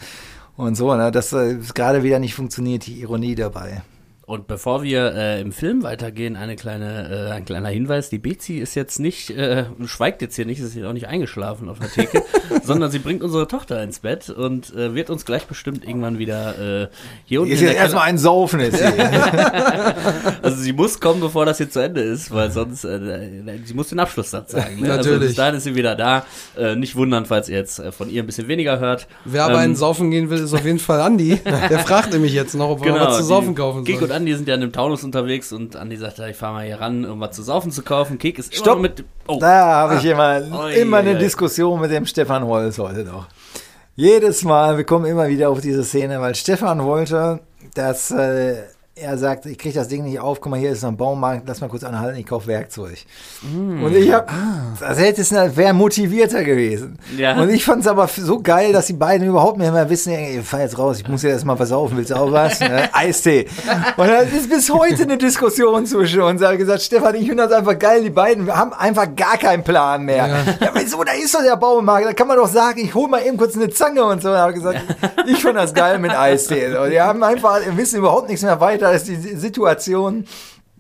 Und 0.58 0.76
so, 0.76 0.94
ne, 0.96 1.12
dass 1.12 1.32
äh, 1.32 1.54
es 1.54 1.74
gerade 1.74 2.04
wieder 2.04 2.20
nicht 2.20 2.34
funktioniert, 2.34 2.86
die 2.88 3.00
Ironie 3.00 3.36
dabei. 3.36 3.84
Und 4.30 4.46
bevor 4.46 4.84
wir 4.84 5.16
äh, 5.16 5.42
im 5.42 5.52
Film 5.52 5.82
weitergehen, 5.82 6.36
eine 6.36 6.56
kleine, 6.56 7.30
äh, 7.30 7.32
ein 7.32 7.46
kleiner 7.46 7.70
Hinweis. 7.70 8.12
Die 8.12 8.20
Bezi 8.20 8.60
ist 8.60 8.76
jetzt 8.76 9.00
nicht, 9.00 9.32
äh, 9.32 9.66
schweigt 9.86 10.22
jetzt 10.22 10.36
hier 10.36 10.46
nicht, 10.46 10.60
ist 10.60 10.76
jetzt 10.76 10.86
auch 10.86 10.94
nicht 10.94 11.08
eingeschlafen 11.08 11.68
auf 11.68 11.80
der 11.80 11.90
Theke, 11.90 12.22
sondern 12.64 12.92
sie 12.92 13.00
bringt 13.00 13.24
unsere 13.24 13.48
Tochter 13.48 13.82
ins 13.82 14.02
Bett 14.02 14.30
und 14.30 14.72
äh, 14.76 14.94
wird 14.94 15.10
uns 15.10 15.26
gleich 15.26 15.48
bestimmt 15.48 15.84
irgendwann 15.84 16.20
wieder 16.20 16.84
äh, 16.84 16.88
hier 17.26 17.42
unten 17.42 17.54
Ist 17.54 17.62
jetzt 17.62 17.74
erstmal 17.74 18.04
ein 18.04 18.20
Saufen 18.20 18.60
jetzt 18.60 18.78
hier. 18.78 18.94
Also 20.44 20.58
sie 20.62 20.74
muss 20.74 21.00
kommen, 21.00 21.22
bevor 21.22 21.46
das 21.46 21.58
hier 21.58 21.70
zu 21.70 21.80
Ende 21.80 22.02
ist, 22.02 22.32
weil 22.32 22.52
sonst, 22.52 22.84
äh, 22.84 23.42
sie 23.66 23.74
muss 23.74 23.90
den 23.90 24.00
Abschlusssatz 24.00 24.52
sagen. 24.52 24.80
Ne? 24.80 24.92
Also 24.92 25.10
Natürlich. 25.10 25.30
bis 25.30 25.36
dahin 25.38 25.56
ist 25.56 25.64
sie 25.64 25.76
wieder 25.76 25.96
da. 25.96 26.26
Äh, 26.56 26.76
nicht 26.76 26.96
wundern, 26.96 27.26
falls 27.26 27.50
ihr 27.50 27.58
jetzt 27.58 27.80
äh, 27.80 27.92
von 27.92 28.10
ihr 28.10 28.22
ein 28.22 28.26
bisschen 28.28 28.48
weniger 28.48 28.80
hört. 28.80 29.08
Wer 29.26 29.46
aber 29.46 29.56
Ähm, 29.56 29.60
einen 29.60 29.76
saufen 29.76 30.12
gehen 30.12 30.30
will, 30.30 30.40
ist 30.40 30.54
auf 30.54 30.66
jeden 30.66 30.80
Fall 30.80 31.02
Andi. 31.02 31.40
Der 31.70 31.80
fragt 31.80 32.14
nämlich 32.14 32.34
jetzt 32.34 32.54
noch, 32.54 32.70
ob 32.70 32.84
wir 32.84 32.94
Genau, 32.94 33.08
was 33.08 33.18
zu 33.18 33.24
saufen 33.24 33.56
kaufen 33.56 33.84
Kek 33.84 34.02
sollen. 34.20 34.28
Andi 34.28 34.36
sind 34.36 34.48
ja 34.48 34.56
in 34.56 34.62
dem 34.62 34.72
Taunus 34.72 35.04
unterwegs 35.04 35.52
und 35.52 35.76
Andi 35.76 35.98
sagt, 35.98 36.20
ich 36.20 36.36
fahre 36.38 36.54
mal 36.54 36.66
hier 36.66 36.80
ran, 36.80 37.06
um 37.06 37.20
was 37.20 37.36
zu 37.36 37.44
saufen 37.44 37.72
zu 37.72 37.82
kaufen. 37.82 38.18
Kek 38.20 38.38
ist 38.40 38.54
immer 38.54 38.62
Stopp. 38.62 38.76
noch 38.76 38.82
mit. 38.82 39.04
Oh, 39.28 39.38
Da 39.40 39.66
habe 39.66 39.96
ich 39.96 40.06
immer, 40.06 40.42
Oi, 40.64 40.74
immer 40.82 40.98
eine. 40.98 41.18
Diskussion 41.18 41.80
mit 41.82 41.92
dem 41.92 42.06
Stefan 42.06 42.44
Holz 42.46 42.78
heute 42.78 43.04
noch. 43.04 43.28
Jedes 43.96 44.44
Mal, 44.44 44.78
wir 44.78 44.86
kommen 44.86 45.06
immer 45.06 45.28
wieder 45.28 45.50
auf 45.50 45.60
diese 45.62 45.84
Szene, 45.84 46.22
weil 46.22 46.34
Stefan 46.36 46.84
wollte, 46.84 47.42
dass 47.76 48.12
äh, 48.12 48.64
er 49.02 49.18
sagt, 49.18 49.46
ich 49.46 49.58
kriege 49.58 49.76
das 49.76 49.88
Ding 49.88 50.04
nicht 50.04 50.20
auf, 50.20 50.42
guck 50.42 50.52
mal, 50.52 50.60
hier 50.60 50.72
ist 50.72 50.84
noch 50.84 50.90
ein 50.90 50.98
Baumarkt, 50.98 51.44
lass 51.48 51.62
mal 51.62 51.70
kurz 51.70 51.84
anhalten, 51.84 52.20
ich 52.20 52.26
kaufe 52.26 52.48
Werkzeug. 52.48 52.98
Mm. 53.42 53.84
Und 53.84 53.96
ich 53.96 54.12
habe, 54.12 54.28
das 54.80 55.00
hätte 55.00 55.22
es 55.22 55.32
wäre 55.32 55.74
motivierter 55.74 56.44
gewesen. 56.44 57.00
Ja. 57.18 57.40
Und 57.40 57.50
ich 57.50 57.64
fand 57.64 57.82
es 57.82 57.88
aber 57.88 58.08
so 58.08 58.42
geil, 58.42 58.74
dass 58.74 58.88
die 58.88 58.94
beiden 58.94 59.28
überhaupt 59.28 59.58
nicht 59.58 59.72
mehr 59.72 59.90
wissen, 59.90 60.14
ey, 60.14 60.40
ich 60.40 60.46
fahr 60.46 60.62
jetzt 60.62 60.78
raus, 60.78 61.00
ich 61.00 61.08
muss 61.08 61.24
ja 61.24 61.30
erstmal 61.30 61.58
was 61.60 61.70
saufen, 61.70 61.98
willst 61.98 62.12
du 62.12 62.16
auch 62.16 62.32
was? 62.32 62.60
Ne? 62.60 62.90
Eistee. 62.94 63.48
Und 63.98 64.08
da 64.08 64.20
ist 64.20 64.50
bis 64.50 64.70
heute 64.70 65.04
eine 65.04 65.18
Diskussion 65.18 65.86
zwischen 65.86 66.22
uns. 66.22 66.42
Er 66.42 66.50
hat 66.50 66.58
gesagt, 66.58 66.82
Stefan, 66.82 67.16
ich 67.16 67.28
finde 67.28 67.48
das 67.48 67.52
einfach 67.52 67.78
geil, 67.78 68.04
die 68.04 68.10
beiden 68.10 68.54
haben 68.54 68.74
einfach 68.74 69.08
gar 69.16 69.38
keinen 69.38 69.64
Plan 69.64 70.04
mehr. 70.04 70.28
Ja. 70.28 70.72
wieso, 70.74 71.04
da 71.04 71.14
ist 71.14 71.34
doch 71.34 71.44
der 71.44 71.58
Baumarkt, 71.58 72.08
da 72.08 72.14
kann 72.14 72.28
man 72.28 72.38
doch 72.38 72.48
sagen, 72.48 72.80
ich 72.80 72.94
hol 72.94 73.08
mal 73.08 73.22
eben 73.26 73.38
kurz 73.38 73.56
eine 73.56 73.70
Zange 73.70 74.04
und 74.04 74.22
so. 74.22 74.30
Er 74.30 74.44
hat 74.44 74.54
gesagt, 74.54 74.82
ich 75.28 75.38
finde 75.38 75.62
das 75.62 75.74
geil 75.74 76.00
mit 76.00 76.12
Eistee. 76.12 76.76
Und 76.76 76.92
die 76.92 77.00
haben 77.00 77.24
einfach, 77.24 77.60
wissen 77.76 78.00
überhaupt 78.00 78.28
nichts 78.28 78.44
mehr 78.44 78.60
weiter, 78.60 78.89
als 78.90 79.04
die 79.06 79.16
Situation. 79.16 80.26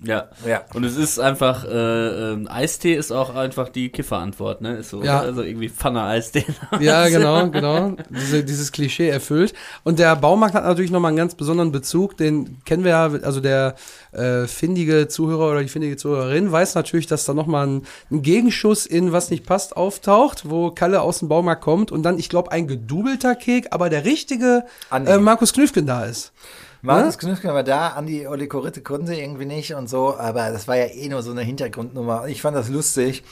ja. 0.01 0.29
Ja. 0.47 0.61
Und 0.73 0.85
es 0.85 0.95
ist 0.95 1.19
einfach, 1.19 1.65
äh, 1.65 2.31
ähm, 2.31 2.47
Eistee 2.49 2.93
ist 2.95 3.11
auch 3.11 3.35
einfach 3.35 3.67
die 3.67 3.89
Kifferantwort, 3.89 4.61
ne? 4.61 4.77
Ist 4.77 4.91
so, 4.91 5.03
Ja. 5.03 5.19
also 5.19 5.41
irgendwie 5.41 5.67
Pfanne 5.67 6.03
Eistee. 6.03 6.45
Ja, 6.79 7.09
genau, 7.09 7.49
genau. 7.49 7.97
Diese, 8.09 8.45
dieses 8.45 8.71
Klischee 8.71 9.09
erfüllt. 9.09 9.53
Und 9.83 9.99
der 9.99 10.15
Baumarkt 10.15 10.55
hat 10.55 10.63
natürlich 10.63 10.91
nochmal 10.91 11.09
einen 11.09 11.17
ganz 11.17 11.35
besonderen 11.35 11.73
Bezug. 11.73 12.15
Den 12.15 12.61
kennen 12.63 12.85
wir 12.85 12.91
ja, 12.91 13.11
also 13.23 13.41
der 13.41 13.75
äh, 14.13 14.47
findige 14.47 15.09
Zuhörer 15.09 15.51
oder 15.51 15.61
die 15.61 15.67
findige 15.67 15.97
Zuhörerin 15.97 16.49
weiß 16.49 16.75
natürlich, 16.75 17.07
dass 17.07 17.25
da 17.25 17.33
nochmal 17.33 17.67
ein, 17.67 17.81
ein 18.09 18.21
Gegenschuss 18.21 18.85
in 18.85 19.11
Was 19.11 19.29
nicht 19.31 19.45
passt 19.45 19.75
auftaucht, 19.75 20.49
wo 20.49 20.71
Kalle 20.71 21.01
aus 21.01 21.19
dem 21.19 21.27
Baumarkt 21.27 21.61
kommt 21.61 21.91
und 21.91 22.03
dann, 22.03 22.17
ich 22.17 22.29
glaube, 22.29 22.53
ein 22.53 22.67
gedubelter 22.69 23.35
Kek, 23.35 23.67
aber 23.71 23.89
der 23.89 24.05
richtige 24.05 24.63
äh, 24.93 25.17
Markus 25.17 25.51
Knüfken 25.51 25.85
da 25.85 26.05
ist. 26.05 26.31
Markus 26.81 27.17
Knüffken 27.17 27.53
war 27.53 27.63
da, 27.63 27.89
Andi 27.89 28.25
Olli 28.25 28.47
Koritte 28.47 28.81
konnte 28.81 29.13
irgendwie 29.13 29.45
nicht 29.45 29.73
und 29.73 29.89
so, 29.89 30.17
aber 30.17 30.49
das 30.49 30.67
war 30.67 30.77
ja 30.77 30.85
eh 30.85 31.09
nur 31.09 31.21
so 31.21 31.31
eine 31.31 31.41
Hintergrundnummer. 31.41 32.27
Ich 32.27 32.41
fand 32.41 32.55
das 32.55 32.69
lustig. 32.69 33.23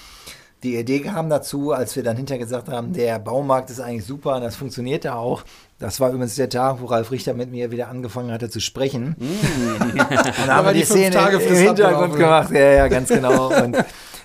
Die 0.63 0.75
Idee 0.75 1.01
kam 1.01 1.29
dazu, 1.29 1.71
als 1.71 1.95
wir 1.95 2.03
dann 2.03 2.17
hinterher 2.17 2.43
gesagt 2.43 2.67
haben, 2.67 2.91
der 2.91 3.19
Baumarkt 3.19 3.69
ist 3.69 3.79
eigentlich 3.79 4.05
super 4.05 4.35
und 4.35 4.41
das 4.41 4.55
funktionierte 4.55 5.13
auch. 5.15 5.43
Das 5.77 5.99
war 5.99 6.09
übrigens 6.09 6.35
der 6.35 6.49
Tag, 6.49 6.81
wo 6.81 6.85
Ralf 6.87 7.11
Richter 7.11 7.35
mit 7.35 7.51
mir 7.51 7.69
wieder 7.69 7.89
angefangen 7.89 8.31
hatte 8.31 8.49
zu 8.49 8.59
sprechen. 8.59 9.15
und 9.19 9.97
dann 9.97 10.49
haben 10.49 10.65
wir 10.65 10.73
die 10.73 10.79
die 10.79 10.85
Szene 10.85 11.11
Fünf-Tage-Frist 11.11 11.61
im 11.61 11.67
Hintergrund 11.67 12.15
gemacht. 12.15 12.51
Ja, 12.51 12.71
ja, 12.71 12.87
ganz 12.87 13.09
genau. 13.09 13.53
Und 13.63 13.77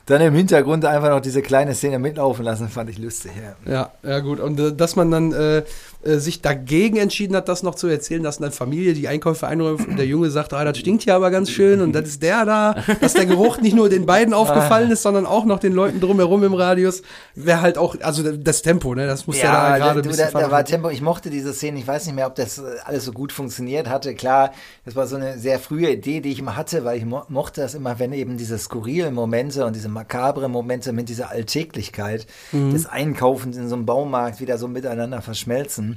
dann 0.06 0.20
im 0.20 0.34
Hintergrund 0.34 0.84
einfach 0.84 1.10
noch 1.10 1.20
diese 1.20 1.42
kleine 1.42 1.74
Szene 1.74 1.98
mitlaufen 1.98 2.44
lassen, 2.44 2.68
fand 2.68 2.90
ich 2.90 2.98
lustig. 2.98 3.32
Ja. 3.66 3.72
Ja, 3.72 3.90
ja 4.02 4.20
gut. 4.20 4.40
Und 4.40 4.58
äh, 4.58 4.72
dass 4.72 4.96
man 4.96 5.10
dann 5.10 5.32
äh, 5.32 5.62
äh, 6.04 6.18
sich 6.18 6.42
dagegen 6.42 6.96
entschieden 6.96 7.36
hat, 7.36 7.48
das 7.48 7.62
noch 7.62 7.74
zu 7.74 7.86
erzählen, 7.86 8.22
dass 8.22 8.38
dann 8.38 8.52
Familie 8.52 8.94
die 8.94 9.08
Einkäufe 9.08 9.46
einräumt 9.46 9.86
und 9.86 9.96
der 9.96 10.06
Junge 10.06 10.30
sagt, 10.30 10.52
ah, 10.52 10.64
das 10.64 10.78
stinkt 10.78 11.04
hier 11.04 11.14
aber 11.14 11.30
ganz 11.30 11.50
schön 11.50 11.80
und 11.80 11.92
das 11.92 12.08
ist 12.08 12.22
der 12.22 12.44
da, 12.44 12.76
dass 13.00 13.14
der 13.14 13.26
Geruch 13.26 13.58
nicht 13.60 13.74
nur 13.76 13.88
den 13.88 14.06
beiden 14.06 14.34
aufgefallen 14.34 14.90
ist, 14.90 15.02
sondern 15.02 15.26
auch 15.26 15.44
noch 15.44 15.58
den 15.58 15.72
Leuten 15.72 16.00
drumherum 16.00 16.44
im 16.44 16.54
Radius, 16.54 17.02
wäre 17.34 17.60
halt 17.60 17.78
auch, 17.78 17.96
also 18.00 18.22
das 18.32 18.62
Tempo, 18.62 18.94
ne, 18.94 19.06
das 19.06 19.26
muss 19.26 19.38
ja, 19.40 19.52
da 19.70 19.78
gerade 19.78 20.00
ein 20.00 20.08
bisschen 20.08 20.32
da, 20.32 20.40
da 20.40 20.50
war. 20.50 20.64
Tempo. 20.64 20.90
Ich 20.90 21.02
mochte 21.02 21.30
diese 21.30 21.52
Szene. 21.52 21.78
Ich 21.78 21.86
weiß 21.86 22.06
nicht 22.06 22.14
mehr, 22.14 22.26
ob 22.26 22.34
das 22.34 22.58
äh, 22.58 22.62
alles 22.84 23.04
so 23.04 23.12
gut 23.12 23.32
funktioniert 23.32 23.88
hatte. 23.88 24.14
Klar, 24.14 24.52
das 24.84 24.96
war 24.96 25.06
so 25.06 25.16
eine 25.16 25.38
sehr 25.38 25.58
frühe 25.58 25.90
Idee, 25.90 26.20
die 26.20 26.32
ich 26.32 26.38
immer 26.38 26.56
hatte, 26.56 26.84
weil 26.84 26.98
ich 26.98 27.04
mo 27.04 27.22
mochte 27.28 27.60
das 27.60 27.74
immer, 27.74 27.98
wenn 27.98 28.12
eben 28.12 28.36
diese 28.36 28.58
skurrilen 28.58 29.14
Momente 29.14 29.64
und 29.66 29.74
diese 29.76 29.88
makabre 29.88 30.48
Momente 30.48 30.92
mit 30.92 31.08
dieser 31.08 31.30
Alltäglichkeit 31.30 32.26
Mhm. 32.52 32.72
des 32.72 32.86
Einkaufens 32.86 33.56
in 33.56 33.68
so 33.68 33.74
einem 33.76 33.86
Baumarkt 33.86 34.40
wieder 34.40 34.58
so 34.58 34.68
miteinander 34.68 35.22
verschmelzen. 35.22 35.91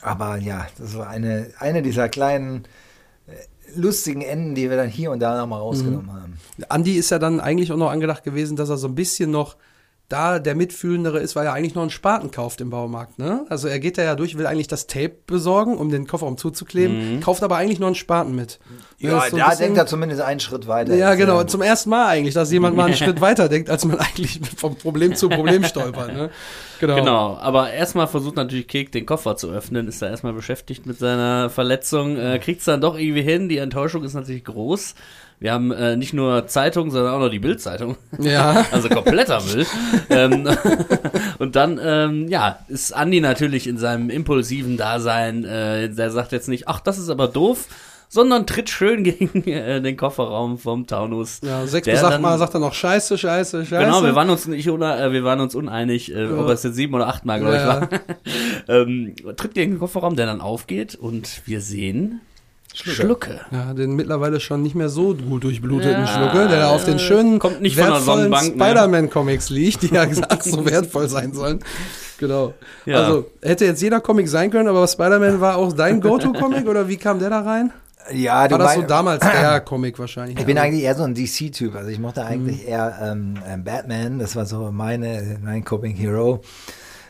Aber 0.00 0.36
ja, 0.36 0.66
das 0.78 0.96
war 0.96 1.08
eine, 1.08 1.50
eine 1.58 1.82
dieser 1.82 2.08
kleinen 2.08 2.64
äh, 3.26 3.32
lustigen 3.74 4.22
Enden, 4.22 4.54
die 4.54 4.70
wir 4.70 4.76
dann 4.76 4.88
hier 4.88 5.10
und 5.10 5.20
da 5.20 5.38
nochmal 5.38 5.60
rausgenommen 5.60 6.12
haben. 6.12 6.38
Andi 6.68 6.96
ist 6.96 7.10
ja 7.10 7.18
dann 7.18 7.40
eigentlich 7.40 7.72
auch 7.72 7.76
noch 7.76 7.90
angedacht 7.90 8.24
gewesen, 8.24 8.56
dass 8.56 8.68
er 8.68 8.76
so 8.76 8.88
ein 8.88 8.94
bisschen 8.94 9.30
noch 9.30 9.56
da 10.08 10.38
der 10.38 10.54
Mitfühlendere 10.54 11.18
ist, 11.18 11.36
weil 11.36 11.44
er 11.44 11.52
eigentlich 11.52 11.74
noch 11.74 11.82
einen 11.82 11.90
Spaten 11.90 12.30
kauft 12.30 12.62
im 12.62 12.70
Baumarkt. 12.70 13.18
Ne? 13.18 13.44
Also 13.50 13.68
er 13.68 13.78
geht 13.78 13.98
da 13.98 14.02
ja 14.02 14.14
durch, 14.14 14.38
will 14.38 14.46
eigentlich 14.46 14.66
das 14.66 14.86
Tape 14.86 15.12
besorgen, 15.26 15.76
um 15.76 15.90
den 15.90 16.06
Kofferraum 16.06 16.38
zuzukleben, 16.38 17.20
kauft 17.20 17.42
aber 17.42 17.56
eigentlich 17.56 17.78
noch 17.78 17.88
einen 17.88 17.94
Spaten 17.94 18.34
mit. 18.34 18.58
Ja, 18.98 19.22
so 19.30 19.36
da 19.36 19.54
denkt 19.54 19.76
er 19.76 19.86
zumindest 19.86 20.22
einen 20.22 20.40
Schritt 20.40 20.66
weiter. 20.66 20.94
Ja, 20.94 21.14
genau. 21.14 21.44
Zum 21.44 21.60
ersten 21.60 21.90
Mal 21.90 22.06
eigentlich, 22.06 22.34
dass 22.34 22.50
jemand 22.50 22.74
mal 22.74 22.86
einen 22.86 22.94
Schritt 22.96 23.20
weiter 23.20 23.50
denkt, 23.50 23.68
als 23.68 23.84
man 23.84 23.98
eigentlich 23.98 24.40
vom 24.56 24.76
Problem 24.76 25.14
zu 25.14 25.28
Problem 25.28 25.62
stolpert. 25.64 26.14
Ne? 26.14 26.30
Genau. 26.80 26.96
Genau, 26.96 27.36
aber 27.36 27.70
erstmal 27.72 28.06
versucht 28.06 28.36
natürlich 28.36 28.66
Kek 28.66 28.90
den 28.92 29.04
Koffer 29.04 29.36
zu 29.36 29.50
öffnen, 29.50 29.88
ist 29.88 30.00
da 30.00 30.08
erstmal 30.08 30.32
beschäftigt 30.32 30.86
mit 30.86 30.98
seiner 30.98 31.50
Verletzung, 31.50 32.16
äh, 32.16 32.38
kriegt 32.38 32.60
es 32.60 32.64
dann 32.64 32.80
doch 32.80 32.98
irgendwie 32.98 33.22
hin, 33.22 33.48
die 33.50 33.58
Enttäuschung 33.58 34.04
ist 34.04 34.14
natürlich 34.14 34.44
groß. 34.44 34.94
Wir 35.40 35.52
haben 35.52 35.70
äh, 35.70 35.96
nicht 35.96 36.14
nur 36.14 36.46
Zeitung, 36.48 36.90
sondern 36.90 37.14
auch 37.14 37.20
noch 37.20 37.28
die 37.30 37.38
Bildzeitung. 37.38 37.96
Ja. 38.18 38.66
Also 38.72 38.88
kompletter 38.88 39.40
Müll. 39.42 39.66
ähm, 40.10 40.48
und 41.38 41.54
dann, 41.56 41.80
ähm, 41.82 42.28
ja, 42.28 42.58
ist 42.68 42.92
Andi 42.92 43.20
natürlich 43.20 43.66
in 43.66 43.78
seinem 43.78 44.10
impulsiven 44.10 44.76
Dasein, 44.76 45.44
äh, 45.44 45.88
der 45.90 46.10
sagt 46.10 46.32
jetzt 46.32 46.48
nicht, 46.48 46.66
ach, 46.68 46.80
das 46.80 46.98
ist 46.98 47.08
aber 47.08 47.28
doof, 47.28 47.66
sondern 48.08 48.46
tritt 48.46 48.68
schön 48.70 49.04
gegen 49.04 49.44
äh, 49.46 49.80
den 49.80 49.96
Kofferraum 49.96 50.58
vom 50.58 50.86
Taunus. 50.86 51.40
Ja, 51.44 51.66
sechs 51.66 51.86
bis 51.86 52.02
acht 52.02 52.20
Mal 52.20 52.38
sagt 52.38 52.54
er 52.54 52.60
noch 52.60 52.74
Scheiße, 52.74 53.16
Scheiße, 53.16 53.64
Scheiße. 53.66 53.84
Genau, 53.84 54.02
wir 54.02 54.14
waren 54.16 54.30
uns 54.30 54.46
nicht 54.48 54.68
una, 54.68 55.04
äh, 55.06 55.12
wir 55.12 55.22
waren 55.24 55.40
uns 55.40 55.54
uneinig, 55.54 56.12
äh, 56.14 56.26
ob 56.26 56.48
es 56.48 56.62
jetzt 56.64 56.74
sieben 56.74 56.94
oder 56.94 57.06
acht 57.06 57.24
Mal, 57.24 57.38
glaube 57.38 57.56
Ja. 57.56 57.82
ich, 57.82 57.90
war. 58.68 58.76
ähm, 58.82 59.14
tritt 59.36 59.54
gegen 59.54 59.72
den 59.74 59.78
Kofferraum, 59.78 60.16
der 60.16 60.26
dann 60.26 60.40
aufgeht 60.40 60.94
und 60.96 61.42
wir 61.46 61.60
sehen 61.60 62.22
Schlucke. 62.74 63.40
Ja, 63.50 63.72
den 63.74 63.94
mittlerweile 63.96 64.40
schon 64.40 64.62
nicht 64.62 64.74
mehr 64.74 64.88
so 64.88 65.14
gut 65.14 65.42
durchbluteten 65.44 66.04
Ja, 66.04 66.06
Schlucke, 66.06 66.48
der 66.48 66.60
da 66.60 66.68
auf 66.68 66.84
den 66.84 66.98
schönen, 66.98 67.38
kommt 67.38 67.60
nicht 67.60 67.76
wertvollen 67.76 68.04
Sonnenbank, 68.04 68.56
ne? 68.56 68.64
Spider-Man-Comics 68.64 69.50
liegt, 69.50 69.82
die 69.82 69.94
ja 69.94 70.06
ach 70.28 70.42
so 70.42 70.64
wertvoll 70.64 71.08
sein 71.08 71.32
sollen. 71.32 71.60
Genau. 72.18 72.54
Ja. 72.84 72.98
Also, 72.98 73.26
hätte 73.42 73.64
jetzt 73.64 73.80
jeder 73.80 74.00
Comic 74.00 74.28
sein 74.28 74.50
können, 74.50 74.68
aber 74.68 74.86
Spider-Man 74.86 75.40
war 75.40 75.56
auch 75.56 75.72
dein 75.72 76.00
Go-To-Comic 76.00 76.66
oder 76.68 76.88
wie 76.88 76.96
kam 76.96 77.18
der 77.18 77.30
da 77.30 77.40
rein? 77.40 77.72
Ja, 78.12 78.48
du 78.48 78.52
War 78.52 78.58
das 78.58 78.74
so 78.74 78.82
damals 78.82 79.20
der 79.20 79.60
Comic 79.60 79.98
wahrscheinlich? 79.98 80.38
Ich 80.38 80.46
bin 80.46 80.56
ja. 80.56 80.62
eigentlich 80.62 80.82
eher 80.82 80.94
so 80.94 81.02
ein 81.04 81.14
DC-Typ. 81.14 81.74
Also 81.74 81.90
ich 81.90 81.98
mochte 81.98 82.24
eigentlich 82.24 82.62
Mhm. 82.62 82.68
eher 82.68 82.98
ähm, 83.02 83.34
ähm, 83.46 83.64
Batman. 83.64 84.18
Das 84.18 84.34
war 84.34 84.46
so 84.46 84.70
meine, 84.72 85.38
mein 85.42 85.64
Comic 85.64 85.98
Hero. 85.98 86.40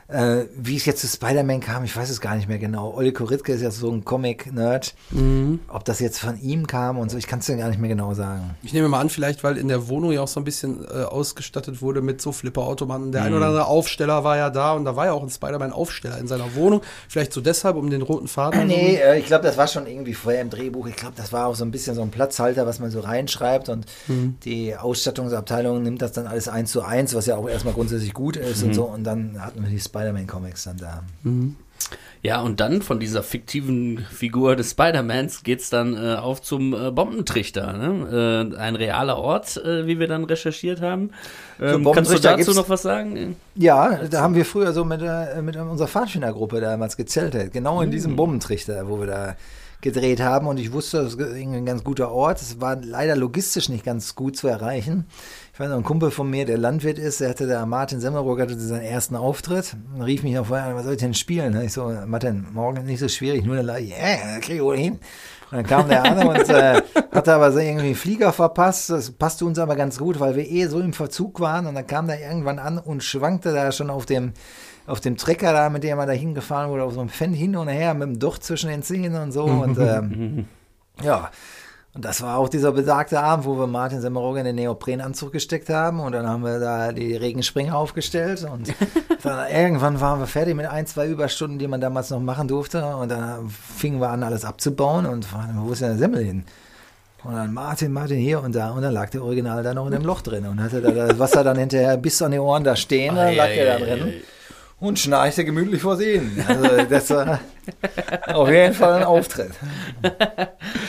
Äh, 0.09 0.46
wie 0.56 0.76
es 0.76 0.86
jetzt 0.86 1.02
zu 1.02 1.06
Spider-Man 1.06 1.61
kam, 1.61 1.84
ich 1.84 1.94
weiß 1.94 2.09
es 2.09 2.22
gar 2.22 2.34
nicht 2.34 2.48
mehr 2.48 2.59
genau. 2.59 2.94
Olli 2.94 3.12
Koritke 3.12 3.52
ist 3.52 3.61
ja 3.61 3.70
so 3.70 3.90
ein 3.90 4.06
Comic-Nerd. 4.06 4.94
Mhm. 5.11 5.61
Ob 5.68 5.84
das 5.84 6.00
jetzt 6.00 6.18
von 6.18 6.40
ihm 6.40 6.66
kam 6.66 6.98
und 6.98 7.11
so, 7.11 7.18
ich 7.18 7.26
kann 7.26 7.40
es 7.40 7.46
dir 7.46 7.56
gar 7.56 7.68
nicht 7.68 7.78
mehr 7.78 7.90
genau 7.90 8.14
sagen. 8.14 8.56
Ich 8.62 8.72
nehme 8.72 8.88
mal 8.88 9.00
an, 9.00 9.11
vielleicht, 9.11 9.44
weil 9.44 9.59
in 9.59 9.68
der 9.68 9.88
Wohnung 9.88 10.12
ja 10.12 10.22
auch 10.22 10.28
so 10.28 10.40
ein 10.40 10.44
bisschen 10.44 10.82
äh, 10.86 11.02
ausgestattet 11.02 11.82
wurde 11.82 12.00
mit 12.00 12.22
so 12.22 12.32
Flipperautomaten. 12.32 13.12
Der 13.12 13.22
ein 13.22 13.34
oder 13.34 13.48
andere 13.48 13.66
Aufsteller 13.66 14.24
war 14.24 14.38
ja 14.38 14.48
da 14.48 14.72
und 14.72 14.86
da 14.86 14.96
war 14.96 15.04
ja 15.04 15.12
auch 15.12 15.22
ein 15.22 15.28
Spider-Man-Aufsteller 15.28 16.16
in 16.16 16.26
seiner 16.26 16.54
Wohnung. 16.54 16.80
Vielleicht 17.06 17.34
so 17.34 17.42
deshalb, 17.42 17.76
um 17.76 17.90
den 17.90 18.00
roten 18.00 18.28
Faden. 18.28 18.66
Nee, 18.66 18.96
äh, 18.96 19.18
ich 19.18 19.26
glaube, 19.26 19.44
das 19.44 19.59
war 19.59 19.68
schon 19.68 19.86
irgendwie 19.86 20.14
vorher 20.14 20.40
im 20.40 20.48
Drehbuch. 20.48 20.86
Ich 20.86 20.96
glaube, 20.96 21.16
das 21.16 21.34
war 21.34 21.48
auch 21.48 21.54
so 21.54 21.66
ein 21.66 21.70
bisschen 21.70 21.94
so 21.94 22.00
ein 22.00 22.11
Platzhalter, 22.11 22.66
was 22.66 22.78
man 22.78 22.90
so 22.90 23.00
reinschreibt 23.00 23.68
und 23.68 23.84
die 24.44 24.74
Ausstattungsabteilung 24.74 25.82
nimmt 25.82 26.00
das 26.00 26.12
dann 26.12 26.26
alles 26.26 26.48
eins 26.48 26.72
zu 26.72 26.82
eins, 26.82 27.14
was 27.14 27.26
ja 27.26 27.36
auch 27.36 27.46
erstmal 27.46 27.74
grundsätzlich 27.74 28.14
gut 28.14 28.36
ist 28.36 28.62
und 28.62 28.74
so. 28.74 28.84
Und 28.84 29.04
dann 29.04 29.44
hatten 29.44 29.62
wir 29.62 29.68
die 29.68 29.78
Spider-Man-Comics 29.99 30.64
dann 30.64 30.76
da. 30.78 31.03
Ja, 32.22 32.40
und 32.40 32.61
dann 32.61 32.82
von 32.82 32.99
dieser 32.99 33.22
fiktiven 33.22 34.05
Figur 34.11 34.57
des 34.57 34.72
Spider-Mans 34.72 35.44
geht's 35.44 35.70
dann 35.70 35.94
äh, 35.94 36.16
auf 36.16 36.42
zum 36.42 36.74
äh, 36.74 36.90
Bombentrichter. 36.90 37.72
Ne? 37.72 38.51
Äh, 38.53 38.57
ein 38.57 38.74
realer 38.74 39.18
Ort, 39.18 39.57
äh, 39.57 39.86
wie 39.86 40.01
wir 40.01 40.09
dann 40.09 40.24
recherchiert 40.24 40.80
haben. 40.80 41.11
Ähm, 41.61 41.88
kannst 41.92 42.12
du 42.12 42.18
dazu 42.18 42.53
noch 42.55 42.68
was 42.68 42.82
sagen? 42.82 43.36
Ja, 43.55 44.01
da 44.11 44.20
haben 44.20 44.34
wir 44.34 44.44
früher 44.44 44.72
so 44.72 44.84
mit, 44.84 45.01
äh, 45.01 45.40
mit 45.42 45.57
unserer 45.57 45.88
Pfadfindergruppe 45.88 46.61
damals 46.61 46.96
gezeltet. 46.96 47.53
Genau 47.53 47.80
in 47.82 47.92
diesem 47.92 48.16
Bombentrichter, 48.16 48.88
wo 48.88 48.99
wir 48.99 49.07
da 49.07 49.36
gedreht 49.80 50.20
haben. 50.20 50.46
Und 50.46 50.59
ich 50.59 50.72
wusste, 50.72 51.05
das 51.05 51.14
ist 51.14 51.20
ein 51.20 51.64
ganz 51.64 51.84
guter 51.84 52.11
Ort. 52.11 52.42
Es 52.42 52.61
war 52.61 52.76
leider 52.76 53.16
logistisch 53.16 53.68
nicht 53.68 53.84
ganz 53.84 54.14
gut 54.14 54.36
zu 54.36 54.49
erreichen. 54.49 55.07
Ich 55.59 55.61
weiß 55.61 55.70
noch, 55.70 55.78
ein 55.78 55.82
Kumpel 55.82 56.12
von 56.12 56.30
mir, 56.30 56.46
der 56.46 56.56
Landwirt 56.56 57.00
ist, 57.00 57.20
der 57.20 57.30
hatte 57.30 57.48
da, 57.48 57.66
Martin 57.66 57.98
Semmelrock 57.98 58.40
hatte 58.40 58.56
seinen 58.56 58.82
ersten 58.82 59.16
Auftritt 59.16 59.74
und 59.92 60.02
rief 60.02 60.22
mich 60.22 60.38
auf, 60.38 60.50
was 60.50 60.84
soll 60.84 60.92
ich 60.92 61.00
denn 61.00 61.14
spielen? 61.14 61.61
Ich 61.61 61.72
so, 61.72 61.92
Martin, 62.06 62.46
morgen 62.52 62.84
nicht 62.84 63.00
so 63.00 63.09
schwierig, 63.09 63.44
nur 63.44 63.56
eine 63.56 63.64
Leiche. 63.64 63.90
Ja, 63.90 64.36
das 64.36 64.40
krieg 64.42 64.54
ich 64.54 64.62
wohl 64.62 64.76
hin. 64.76 65.00
Und 65.50 65.56
dann 65.56 65.66
kam 65.66 65.88
der 65.88 66.04
an 66.04 66.28
und 66.28 66.48
äh, 66.48 66.80
hatte 67.12 67.34
aber 67.34 67.50
so 67.50 67.59
irgendwie 67.59 67.86
einen 67.86 67.94
Flieger 67.96 68.32
verpasst. 68.32 68.90
Das 68.90 69.11
passte 69.11 69.46
uns 69.46 69.59
aber 69.59 69.74
ganz 69.74 69.98
gut, 69.98 70.20
weil 70.20 70.36
wir 70.36 70.48
eh 70.48 70.66
so 70.66 70.78
im 70.78 70.92
Verzug 70.92 71.40
waren. 71.40 71.66
Und 71.66 71.74
dann 71.74 71.88
kam 71.88 72.06
der 72.06 72.20
irgendwann 72.20 72.61
an 72.61 72.78
und 72.78 73.02
schwankte 73.02 73.52
da 73.52 73.72
schon 73.72 73.90
auf 73.90 74.06
dem, 74.06 74.34
auf 74.86 75.00
dem 75.00 75.16
Trecker 75.16 75.52
da, 75.52 75.70
mit 75.70 75.82
dem 75.82 75.98
er 75.98 76.06
da 76.06 76.12
hingefahren 76.12 76.70
wurde, 76.70 76.84
auf 76.84 76.92
so 76.92 77.00
einem 77.00 77.09
Fendt 77.09 77.36
hin 77.36 77.56
und 77.56 77.66
her 77.66 77.94
mit 77.94 78.06
dem 78.06 78.20
Docht 78.20 78.44
zwischen 78.44 78.70
den 78.70 78.84
Zähnen 78.84 79.20
und 79.20 79.32
so. 79.32 79.42
Und 79.42 79.76
ähm, 79.80 80.46
ja, 81.02 81.32
und 81.95 82.05
das 82.05 82.22
war 82.22 82.39
auch 82.39 82.49
dieser 82.49 82.70
besagte 82.72 83.18
Abend, 83.18 83.47
wo 83.47 83.59
wir 83.59 83.66
Martin 83.66 84.01
Semmerogge 84.01 84.41
in 84.41 84.45
den 84.45 84.57
Neoprenanzug 84.57 85.32
gesteckt 85.32 85.68
haben. 85.68 86.01
Und 86.01 86.12
dann 86.12 86.28
haben 86.28 86.45
wir 86.45 86.61
da 86.61 86.93
die 86.93 87.16
Regenspringer 87.16 87.76
aufgestellt. 87.76 88.47
Und 88.51 88.72
dann 89.22 89.51
irgendwann 89.51 90.01
waren 90.01 90.20
wir 90.20 90.26
fertig 90.26 90.55
mit 90.55 90.66
ein, 90.66 90.86
zwei 90.86 91.09
Überstunden, 91.09 91.59
die 91.59 91.66
man 91.66 91.80
damals 91.80 92.11
noch 92.11 92.20
machen 92.20 92.47
durfte. 92.47 92.84
Und 92.84 93.11
dann 93.11 93.49
fingen 93.49 94.01
wir 94.01 94.11
an, 94.11 94.22
alles 94.22 94.45
abzubauen 94.45 95.07
und 95.07 95.26
wo 95.57 95.72
ist 95.72 95.80
denn 95.80 95.89
der 95.89 95.99
Semmel 95.99 96.24
hin? 96.24 96.45
Und 97.24 97.34
dann 97.34 97.53
Martin, 97.53 97.93
Martin 97.93 98.18
hier. 98.18 98.43
Und 98.43 98.55
da 98.55 98.70
und 98.70 98.82
dann 98.82 98.93
lag 98.93 99.11
der 99.11 99.24
Original 99.24 99.62
da 99.62 99.74
noch 99.74 99.86
in 99.86 99.93
dem 99.93 100.05
Loch 100.05 100.20
drin. 100.20 100.47
Und 100.47 100.62
hatte 100.62 100.82
da 100.82 100.91
das 100.91 101.18
Wasser 101.18 101.43
dann 101.43 101.59
hinterher 101.59 101.97
bis 101.97 102.20
an 102.22 102.32
die 102.32 102.39
Ohren 102.39 102.64
da 102.64 102.76
stehen, 102.76 103.16
dann 103.16 103.34
lag 103.34 103.49
der 103.49 103.78
da 103.78 103.84
drin 103.84 104.12
und 104.80 104.99
schnarchte 104.99 105.45
gemütlich 105.45 105.82
vor 105.82 105.97
sich 105.97 106.20
hin. 106.20 106.45
Also 106.47 106.84
das 106.89 107.11
war 107.11 107.41
auf 108.26 108.48
jeden 108.50 108.74
Fall 108.74 108.94
ein 108.94 109.04
Auftritt. 109.04 109.50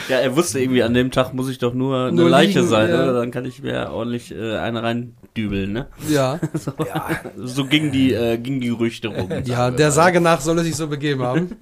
Ja, 0.08 0.16
er 0.18 0.34
wusste 0.36 0.58
irgendwie, 0.58 0.82
an 0.82 0.92
dem 0.92 1.10
Tag 1.12 1.32
muss 1.34 1.48
ich 1.48 1.58
doch 1.58 1.72
nur 1.72 2.06
eine 2.08 2.12
Nur 2.16 2.28
Leiche 2.28 2.58
liegen, 2.58 2.68
sein, 2.68 2.90
ja. 2.90 3.02
oder? 3.04 3.12
Dann 3.12 3.30
kann 3.30 3.44
ich 3.44 3.62
mir 3.62 3.90
ordentlich 3.92 4.34
äh, 4.34 4.56
eine 4.56 4.82
reindübeln, 4.82 5.72
ne? 5.72 5.86
Ja. 6.08 6.40
So, 6.54 6.72
so 7.36 7.64
ging 7.64 7.92
die, 7.92 8.12
äh, 8.12 8.36
ging 8.36 8.60
die 8.60 8.68
Gerüchte 8.68 9.08
rum. 9.08 9.30
Ja, 9.44 9.70
der 9.70 9.92
Sage 9.92 10.20
nach 10.20 10.40
soll 10.40 10.58
es 10.58 10.64
sich 10.64 10.74
so 10.76 10.88
begeben 10.88 11.22
haben. 11.22 11.56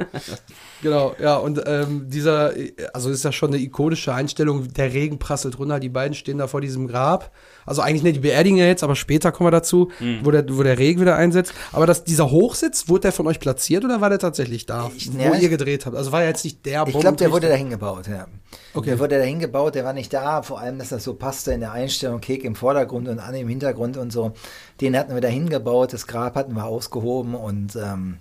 genau, 0.82 1.14
ja, 1.20 1.36
und 1.36 1.60
ähm, 1.66 2.06
dieser, 2.08 2.52
also 2.94 3.10
ist 3.10 3.22
ja 3.24 3.32
schon 3.32 3.50
eine 3.52 3.62
ikonische 3.62 4.14
Einstellung, 4.14 4.66
der 4.72 4.92
Regen 4.94 5.18
prasselt 5.18 5.58
runter, 5.58 5.78
die 5.78 5.90
beiden 5.90 6.14
stehen 6.14 6.38
da 6.38 6.46
vor 6.46 6.60
diesem 6.62 6.88
Grab. 6.88 7.30
Also 7.66 7.82
eigentlich 7.82 8.02
nicht 8.02 8.16
die 8.16 8.20
beerdigen 8.20 8.56
ja 8.56 8.64
jetzt, 8.64 8.82
aber 8.82 8.96
später 8.96 9.30
kommen 9.30 9.48
wir 9.48 9.52
dazu, 9.52 9.90
Hm. 9.98 10.20
wo, 10.22 10.30
der, 10.30 10.44
wo 10.56 10.62
der 10.62 10.78
Regen 10.78 11.02
wieder 11.02 11.16
einsetzt. 11.16 11.52
Aber 11.72 11.86
dass 11.86 12.02
dieser 12.04 12.30
Hochsitz, 12.30 12.88
wurde 12.88 13.02
der 13.02 13.12
von 13.12 13.26
euch 13.26 13.40
platziert 13.40 13.84
oder 13.84 14.00
war 14.00 14.08
der 14.08 14.18
tatsächlich 14.18 14.64
da, 14.64 14.90
Ich- 14.96 15.07
wo 15.14 15.18
ja, 15.22 15.34
ihr 15.34 15.48
gedreht 15.48 15.86
habt? 15.86 15.96
Also 15.96 16.12
war 16.12 16.22
ja 16.22 16.28
jetzt 16.28 16.44
nicht 16.44 16.64
der 16.66 16.86
Ich 16.86 16.98
glaube, 16.98 17.16
der 17.16 17.30
wurde 17.30 17.46
Bombentrichter. 17.46 17.48
dahin 17.48 17.70
gebaut, 17.70 18.08
ja. 18.08 18.26
Okay. 18.74 18.90
Der 18.90 18.98
wurde 18.98 19.18
dahin 19.18 19.38
gebaut, 19.38 19.74
der 19.74 19.84
war 19.84 19.92
nicht 19.92 20.12
da, 20.12 20.42
vor 20.42 20.60
allem, 20.60 20.78
dass 20.78 20.90
das 20.90 21.04
so 21.04 21.14
passte 21.14 21.52
in 21.52 21.60
der 21.60 21.72
Einstellung, 21.72 22.20
Kek 22.20 22.44
im 22.44 22.54
Vordergrund 22.54 23.08
und 23.08 23.18
Anne 23.18 23.40
im 23.40 23.48
Hintergrund 23.48 23.96
und 23.96 24.12
so. 24.12 24.32
Den 24.80 24.96
hatten 24.96 25.14
wir 25.14 25.20
dahin 25.20 25.48
gebaut, 25.48 25.92
das 25.92 26.06
Grab 26.06 26.34
hatten 26.34 26.54
wir 26.54 26.64
ausgehoben 26.64 27.34
und 27.34 27.76
ähm, 27.76 28.18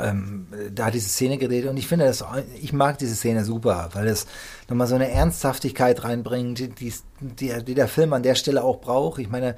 ähm, 0.00 0.46
da 0.74 0.90
diese 0.90 1.08
Szene 1.08 1.38
gedreht 1.38 1.66
und 1.66 1.76
ich 1.76 1.86
finde 1.86 2.06
das, 2.06 2.24
ich 2.60 2.72
mag 2.72 2.98
diese 2.98 3.14
Szene 3.14 3.44
super, 3.44 3.90
weil 3.92 4.08
es 4.08 4.26
nochmal 4.68 4.86
so 4.86 4.94
eine 4.94 5.10
Ernsthaftigkeit 5.10 6.04
reinbringt, 6.04 6.58
die, 6.58 6.92
die, 7.20 7.52
die, 7.64 7.74
der 7.74 7.88
Film 7.88 8.12
an 8.12 8.22
der 8.22 8.34
Stelle 8.34 8.64
auch 8.64 8.80
braucht. 8.80 9.20
Ich 9.20 9.28
meine, 9.28 9.54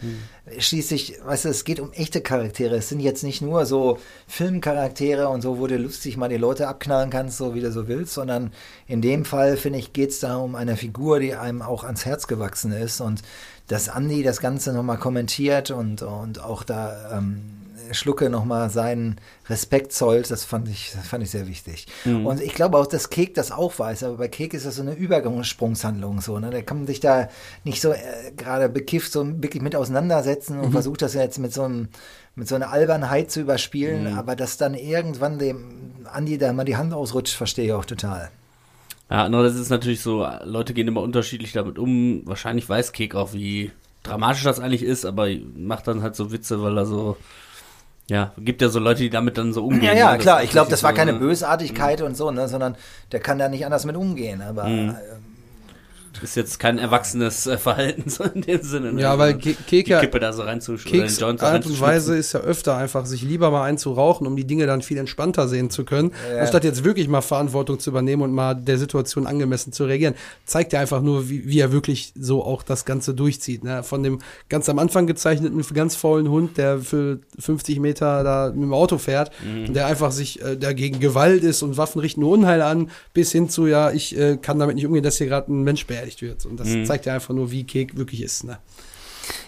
schließlich, 0.59 1.21
weißt 1.25 1.45
du, 1.45 1.49
es 1.51 1.65
geht 1.65 1.81
um 1.81 1.93
echte 1.93 2.21
Charaktere. 2.21 2.77
Es 2.77 2.89
sind 2.89 3.01
jetzt 3.01 3.23
nicht 3.23 3.41
nur 3.41 3.65
so 3.65 3.99
Filmcharaktere 4.27 5.29
und 5.29 5.43
so, 5.43 5.59
wo 5.59 5.67
du 5.67 5.77
lustig 5.77 6.17
mal 6.17 6.29
die 6.29 6.37
Leute 6.37 6.69
abknallen 6.69 7.11
kannst, 7.11 7.39
so 7.39 7.55
wie 7.55 7.61
du 7.61 7.71
so 7.71 7.89
willst, 7.89 8.15
sondern 8.15 8.53
in 8.87 9.03
dem 9.03 9.25
Fall, 9.25 9.57
finde 9.57 9.79
ich, 9.79 9.93
geht 9.93 10.11
es 10.11 10.21
da 10.21 10.37
um 10.37 10.55
eine 10.55 10.77
Figur, 10.77 11.21
die 11.21 11.35
einem 11.35 11.63
auch 11.63 11.85
ans 11.85 12.05
Herz 12.05 12.27
gewachsen 12.27 12.73
ist 12.73 13.01
und 13.01 13.23
dass 13.69 13.89
Andy 13.89 14.23
das 14.23 14.41
Ganze 14.41 14.73
nochmal 14.73 14.99
kommentiert 14.99 15.71
und, 15.71 16.03
und 16.03 16.43
auch 16.43 16.65
da 16.65 17.19
ähm, 17.19 17.64
Schlucke 17.93 18.31
nochmal 18.31 18.71
seinen 18.71 19.21
Respekt 19.49 19.93
zollt, 19.93 20.31
das 20.31 20.45
fand 20.45 20.69
ich, 20.69 20.93
das 20.95 21.07
fand 21.07 21.23
ich 21.23 21.31
sehr 21.31 21.47
wichtig. 21.47 21.87
Und 22.05 22.41
ich 22.41 22.55
glaube 22.55 22.79
auch, 22.79 22.87
dass 22.87 23.11
Kek 23.11 23.35
das 23.35 23.53
auch 23.53 23.79
weiß, 23.79 24.05
aber 24.05 24.17
bei 24.17 24.29
Kek 24.29 24.55
ist 24.55 24.67
das 24.67 24.77
so 24.77 24.83
eine 24.83 24.95
Übersprungshandlung 24.95 26.21
so, 26.21 26.39
ne? 26.39 26.51
Der 26.51 26.63
kann 26.63 26.87
sich 26.87 27.01
da 27.01 27.29
nicht 27.65 27.81
so 27.81 27.93
äh, 27.93 28.33
gerade 28.37 28.69
bekifft 28.69 29.13
so 29.13 29.27
wirklich 29.43 29.63
mit 29.63 29.77
auseinandersetzen 29.77 30.61
und 30.61 30.73
versucht 30.73 31.03
das 31.03 31.15
jetzt 31.15 31.39
mit 31.39 31.53
so 31.53 31.63
einem 31.63 31.89
mit 32.37 32.49
so 32.49 32.57
einer 32.57 32.71
Albernheit 32.71 33.31
zu 33.31 33.41
überspielen, 33.41 34.17
aber 34.17 34.35
dass 34.35 34.57
dann 34.57 34.75
irgendwann 34.75 35.39
dem 35.39 35.93
Andi 36.05 36.37
da 36.37 36.53
mal 36.53 36.65
die 36.65 36.77
Hand 36.77 36.93
ausrutscht, 36.93 37.35
verstehe 37.35 37.67
ich 37.67 37.73
auch 37.73 37.85
total. 37.85 38.31
Ja, 39.11 39.29
das 39.29 39.55
ist 39.55 39.71
natürlich 39.71 40.01
so, 40.01 40.27
Leute 40.45 40.75
gehen 40.75 40.89
immer 40.89 41.03
unterschiedlich 41.03 41.53
damit 41.53 41.79
um. 41.79 42.23
Wahrscheinlich 42.25 42.69
weiß 42.69 42.93
Kek 42.93 43.15
auch, 43.15 43.33
wie 43.33 43.71
dramatisch 44.03 44.43
das 44.43 44.61
eigentlich 44.61 44.83
ist, 44.83 45.05
aber 45.05 45.29
macht 45.57 45.87
dann 45.87 46.03
halt 46.03 46.17
so 46.17 46.33
Witze, 46.33 46.63
weil 46.63 46.77
er 46.77 46.87
so, 46.87 47.17
ja, 48.09 48.33
gibt 48.37 48.61
ja 48.61 48.69
so 48.69 48.79
Leute, 48.79 49.03
die 49.03 49.11
damit 49.11 49.39
dann 49.39 49.53
so 49.53 49.65
umgehen. 49.65 49.85
Ja, 49.85 49.95
ja, 49.95 50.13
ne? 50.13 50.19
klar. 50.19 50.43
ist 50.43 50.45
Ich 50.45 50.51
glaube, 50.51 50.71
das 50.71 50.83
war 50.83 50.93
keine 50.93 51.15
ne? 51.15 51.19
Bösartigkeit 51.19 52.03
und 52.03 52.17
so, 52.17 52.31
ne, 52.31 52.49
sondern 52.49 52.77
der 53.13 53.21
kann 53.21 53.39
da 53.39 53.49
nicht 53.49 53.65
anders 53.65 53.87
mit 53.87 53.97
umgehen. 53.97 54.43
Aber 54.43 54.65
äh, 56.21 56.25
Ist 56.25 56.37
jetzt 56.37 56.59
kein 56.59 56.79
erwachsenes 56.79 57.47
äh, 57.47 57.59
Verhalten 57.59 58.09
so 58.11 58.25
in 58.25 58.43
dem 58.43 58.63
Sinne. 58.63 58.93
Ne? 58.93 59.03
Ja, 59.03 59.19
weil 59.19 59.33
So, 59.35 59.39
Ke- 59.39 59.45
die 59.51 59.55
Kek 59.83 59.89
ja 59.89 60.01
Kippe 60.01 60.21
da 60.21 60.33
so 60.33 60.43
Keks 60.43 61.21
Joint 61.21 61.41
so 61.41 61.47
Art 61.47 61.67
und. 61.67 61.81
Weise 61.81 62.17
ist 62.17 62.33
ja 62.33 62.41
öfter 62.41 62.77
einfach, 62.77 63.07
sich 63.07 63.23
lieber 63.23 63.51
mal 63.51 63.65
einzurauchen, 63.65 64.27
um 64.27 64.37
die 64.37 64.47
Dinge 64.47 64.67
dann 64.67 64.83
viel 64.83 64.99
entspannter 64.99 65.49
sehen 65.49 65.71
zu 65.71 65.85
können, 65.85 66.13
Ja. 66.33 66.41
anstatt 66.41 66.65
jetzt 66.65 66.85
wirklich 66.85 67.09
mal 67.09 67.21
Verantwortung 67.21 67.79
zu 67.79 67.91
übernehmen 67.91 68.23
und 68.23 68.33
mal 68.33 68.55
der 68.55 68.79
Situation 68.79 69.27
angemessen 69.27 69.73
zu 69.73 69.85
reagieren. 69.85 70.15
Zeigt 70.45 70.73
ja 70.73 70.81
einfach 70.81 71.01
nur, 71.03 71.29
wie, 71.29 71.47
wie 71.49 71.59
er 71.61 71.73
wirklich 71.73 72.13
so 72.19 72.45
auch 72.45 72.63
das 72.63 72.85
Ganze 72.85 73.15
durchzieht. 73.15 73.65
Ne? 73.65 73.83
Von 73.83 74.03
dem 74.03 74.19
ganz 74.49 74.69
am 74.69 74.79
Anfang 74.79 75.07
gezeichneten 75.07 75.63
ganz 75.75 75.97
faulen 75.97 76.29
Hund, 76.29 76.57
der 76.59 76.79
für 76.79 77.19
50 77.39 77.81
Meter 77.81 78.23
da 78.23 78.53
mit 78.55 78.63
dem 78.63 78.73
Auto 78.75 78.99
fährt, 78.99 79.31
Mhm. 79.45 79.67
und 79.67 79.75
der 79.75 79.87
einfach 79.87 80.13
sich 80.13 80.43
äh, 80.43 80.57
dagegen 80.57 81.01
Gewalt 81.01 81.43
ist 81.43 81.63
und 81.63 81.77
Waffen 81.77 82.01
richten 82.01 82.21
nur 82.21 82.31
Unheil 82.33 82.63
an, 82.63 82.91
bis 83.13 83.33
hin 83.33 83.49
zu, 83.49 83.67
ja, 83.67 83.91
ich 83.91 84.17
äh, 84.19 84.37
kann 84.37 84.59
damit 84.59 84.77
nicht 84.77 84.87
umgehen, 84.87 85.03
dass 85.03 85.17
hier 85.19 85.27
gerade 85.27 85.53
ein 85.53 85.63
Mensch 85.65 85.87
beerdigt 85.87 86.04
wird. 86.23 86.45
Und 86.47 86.59
das 86.59 86.69
Mhm. 86.69 86.85
zeigt 86.85 87.07
ja 87.07 87.15
einfach 87.15 87.35
nur, 87.35 87.51
wie 87.51 87.65
Kek 87.65 87.97
wirklich 87.97 88.23
ist. 88.23 88.45
Ne? 88.45 88.59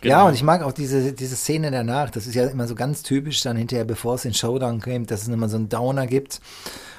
Genau. 0.01 0.15
Ja, 0.15 0.27
und 0.27 0.35
ich 0.35 0.43
mag 0.43 0.63
auch 0.63 0.73
diese, 0.73 1.13
diese 1.13 1.37
Szene 1.37 1.71
danach. 1.71 2.11
Das 2.11 2.27
ist 2.27 2.35
ja 2.35 2.47
immer 2.47 2.67
so 2.67 2.75
ganz 2.75 3.03
typisch 3.03 3.43
dann 3.43 3.57
hinterher, 3.57 3.85
bevor 3.85 4.15
es 4.15 4.23
den 4.23 4.35
Showdown 4.35 4.81
kommt, 4.81 5.11
dass 5.11 5.23
es 5.23 5.29
immer 5.29 5.49
so 5.49 5.57
einen 5.57 5.69
Downer 5.69 6.07
gibt. 6.07 6.41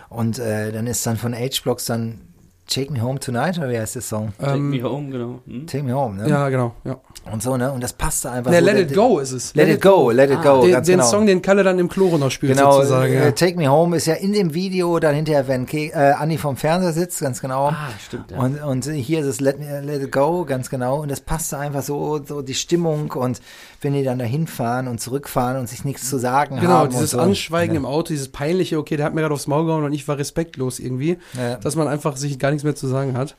Und 0.10 0.40
äh, 0.40 0.72
dann 0.72 0.88
ist 0.88 1.06
dann 1.06 1.18
von 1.18 1.34
H-Blocks 1.36 1.86
dann 1.86 2.22
Take 2.70 2.92
Me 2.92 3.02
Home 3.02 3.18
Tonight, 3.20 3.58
oder 3.58 3.70
wie 3.70 3.80
heißt 3.80 3.96
der 3.96 4.02
Song? 4.02 4.34
Take 4.38 4.56
Ähm, 4.58 4.70
me 4.72 4.84
home, 4.84 5.10
genau. 5.10 5.40
Hm? 5.48 5.68
Take 5.68 5.84
Me 5.84 5.94
Home, 5.94 6.22
ne? 6.22 6.30
ja, 6.30 6.50
genau. 6.50 6.74
Ja. 6.84 6.98
Und 7.32 7.42
so, 7.42 7.56
ne? 7.56 7.72
Und 7.72 7.82
das 7.82 7.94
passte 7.94 8.30
einfach. 8.30 8.52
Ne, 8.52 8.60
so, 8.60 8.66
Let 8.66 8.76
der- 8.76 8.82
It 8.84 8.94
Go 8.94 9.20
ist 9.20 9.32
es. 9.32 9.56
Let 9.56 9.70
It 9.70 9.82
Go, 9.82 10.12
Let 10.12 10.30
It 10.30 10.42
Go, 10.44 10.62
Den, 10.64 10.72
ganz 10.74 10.86
den 10.88 10.98
genau. 11.00 11.10
Song, 11.10 11.26
den 11.26 11.42
Kalle 11.42 11.64
dann 11.64 11.80
im 11.80 11.88
Chloro 11.88 12.18
noch 12.18 12.30
spielt, 12.30 12.58
Genau, 12.58 12.74
sozusagen. 12.74 13.14
äh, 13.14 13.26
Ja. 13.26 13.32
Take 13.32 13.56
Me 13.58 13.68
Home 13.70 13.96
ist 13.96 14.06
ja 14.06 14.16
in 14.16 14.34
dem 14.34 14.54
Video 14.54 15.00
dann 15.00 15.16
hinterher, 15.16 15.48
wenn 15.48 15.66
Ke 15.66 15.92
äh, 15.94 16.12
Anni 16.14 16.38
vom 16.38 16.58
Fernseher 16.58 16.92
sitzt, 16.94 17.22
ganz 17.22 17.40
genau. 17.42 17.68
Ah, 17.70 17.90
stimmt, 18.06 18.32
ja. 18.32 18.38
Und, 18.38 18.62
und 18.62 18.86
hier 18.86 19.20
ist 19.22 19.26
es 19.28 19.40
Let, 19.40 19.60
Me, 19.60 19.82
Let 19.82 20.02
It 20.04 20.12
Go, 20.12 20.44
ganz 20.46 20.70
genau. 20.70 21.02
Und 21.02 21.10
das 21.12 21.22
passte 21.22 21.58
einfach 21.58 21.84
so, 21.84 22.20
so 22.26 22.42
die 22.42 22.54
Stimmung 22.54 23.12
und 23.14 23.42
wenn 23.82 23.94
die 23.94 24.04
dann 24.04 24.18
dahin 24.20 24.48
fahren 24.48 24.88
und 24.88 25.00
zurückfahren 25.00 25.58
und 25.60 25.68
sich 25.70 25.86
nichts 25.86 26.10
zu 26.10 26.18
sagen 26.18 26.60
Genau, 26.60 26.72
haben. 26.74 26.90
dieses 26.90 27.14
und 27.14 27.20
so. 27.20 27.26
Anschweigen 27.26 27.76
ja. 27.76 27.80
im 27.80 27.86
Auto, 27.86 28.08
dieses 28.10 28.30
peinliche, 28.30 28.78
okay, 28.80 28.98
der 28.98 29.06
hat 29.06 29.14
mir 29.14 29.22
gerade 29.22 29.34
aufs 29.34 29.48
Maul 29.48 29.66
gehauen 29.66 29.84
und 29.84 29.94
ich 29.94 30.08
war 30.08 30.18
respektlos 30.18 30.80
irgendwie, 30.80 31.18
Ja. 31.38 31.56
dass 31.58 31.76
man 31.76 31.88
einfach 31.88 32.18
sich 32.18 32.40
gar 32.40 32.50
nichts 32.52 32.64
mehr 32.64 32.76
zu 32.76 32.88
sagen 32.88 33.18
hat. 33.18 33.36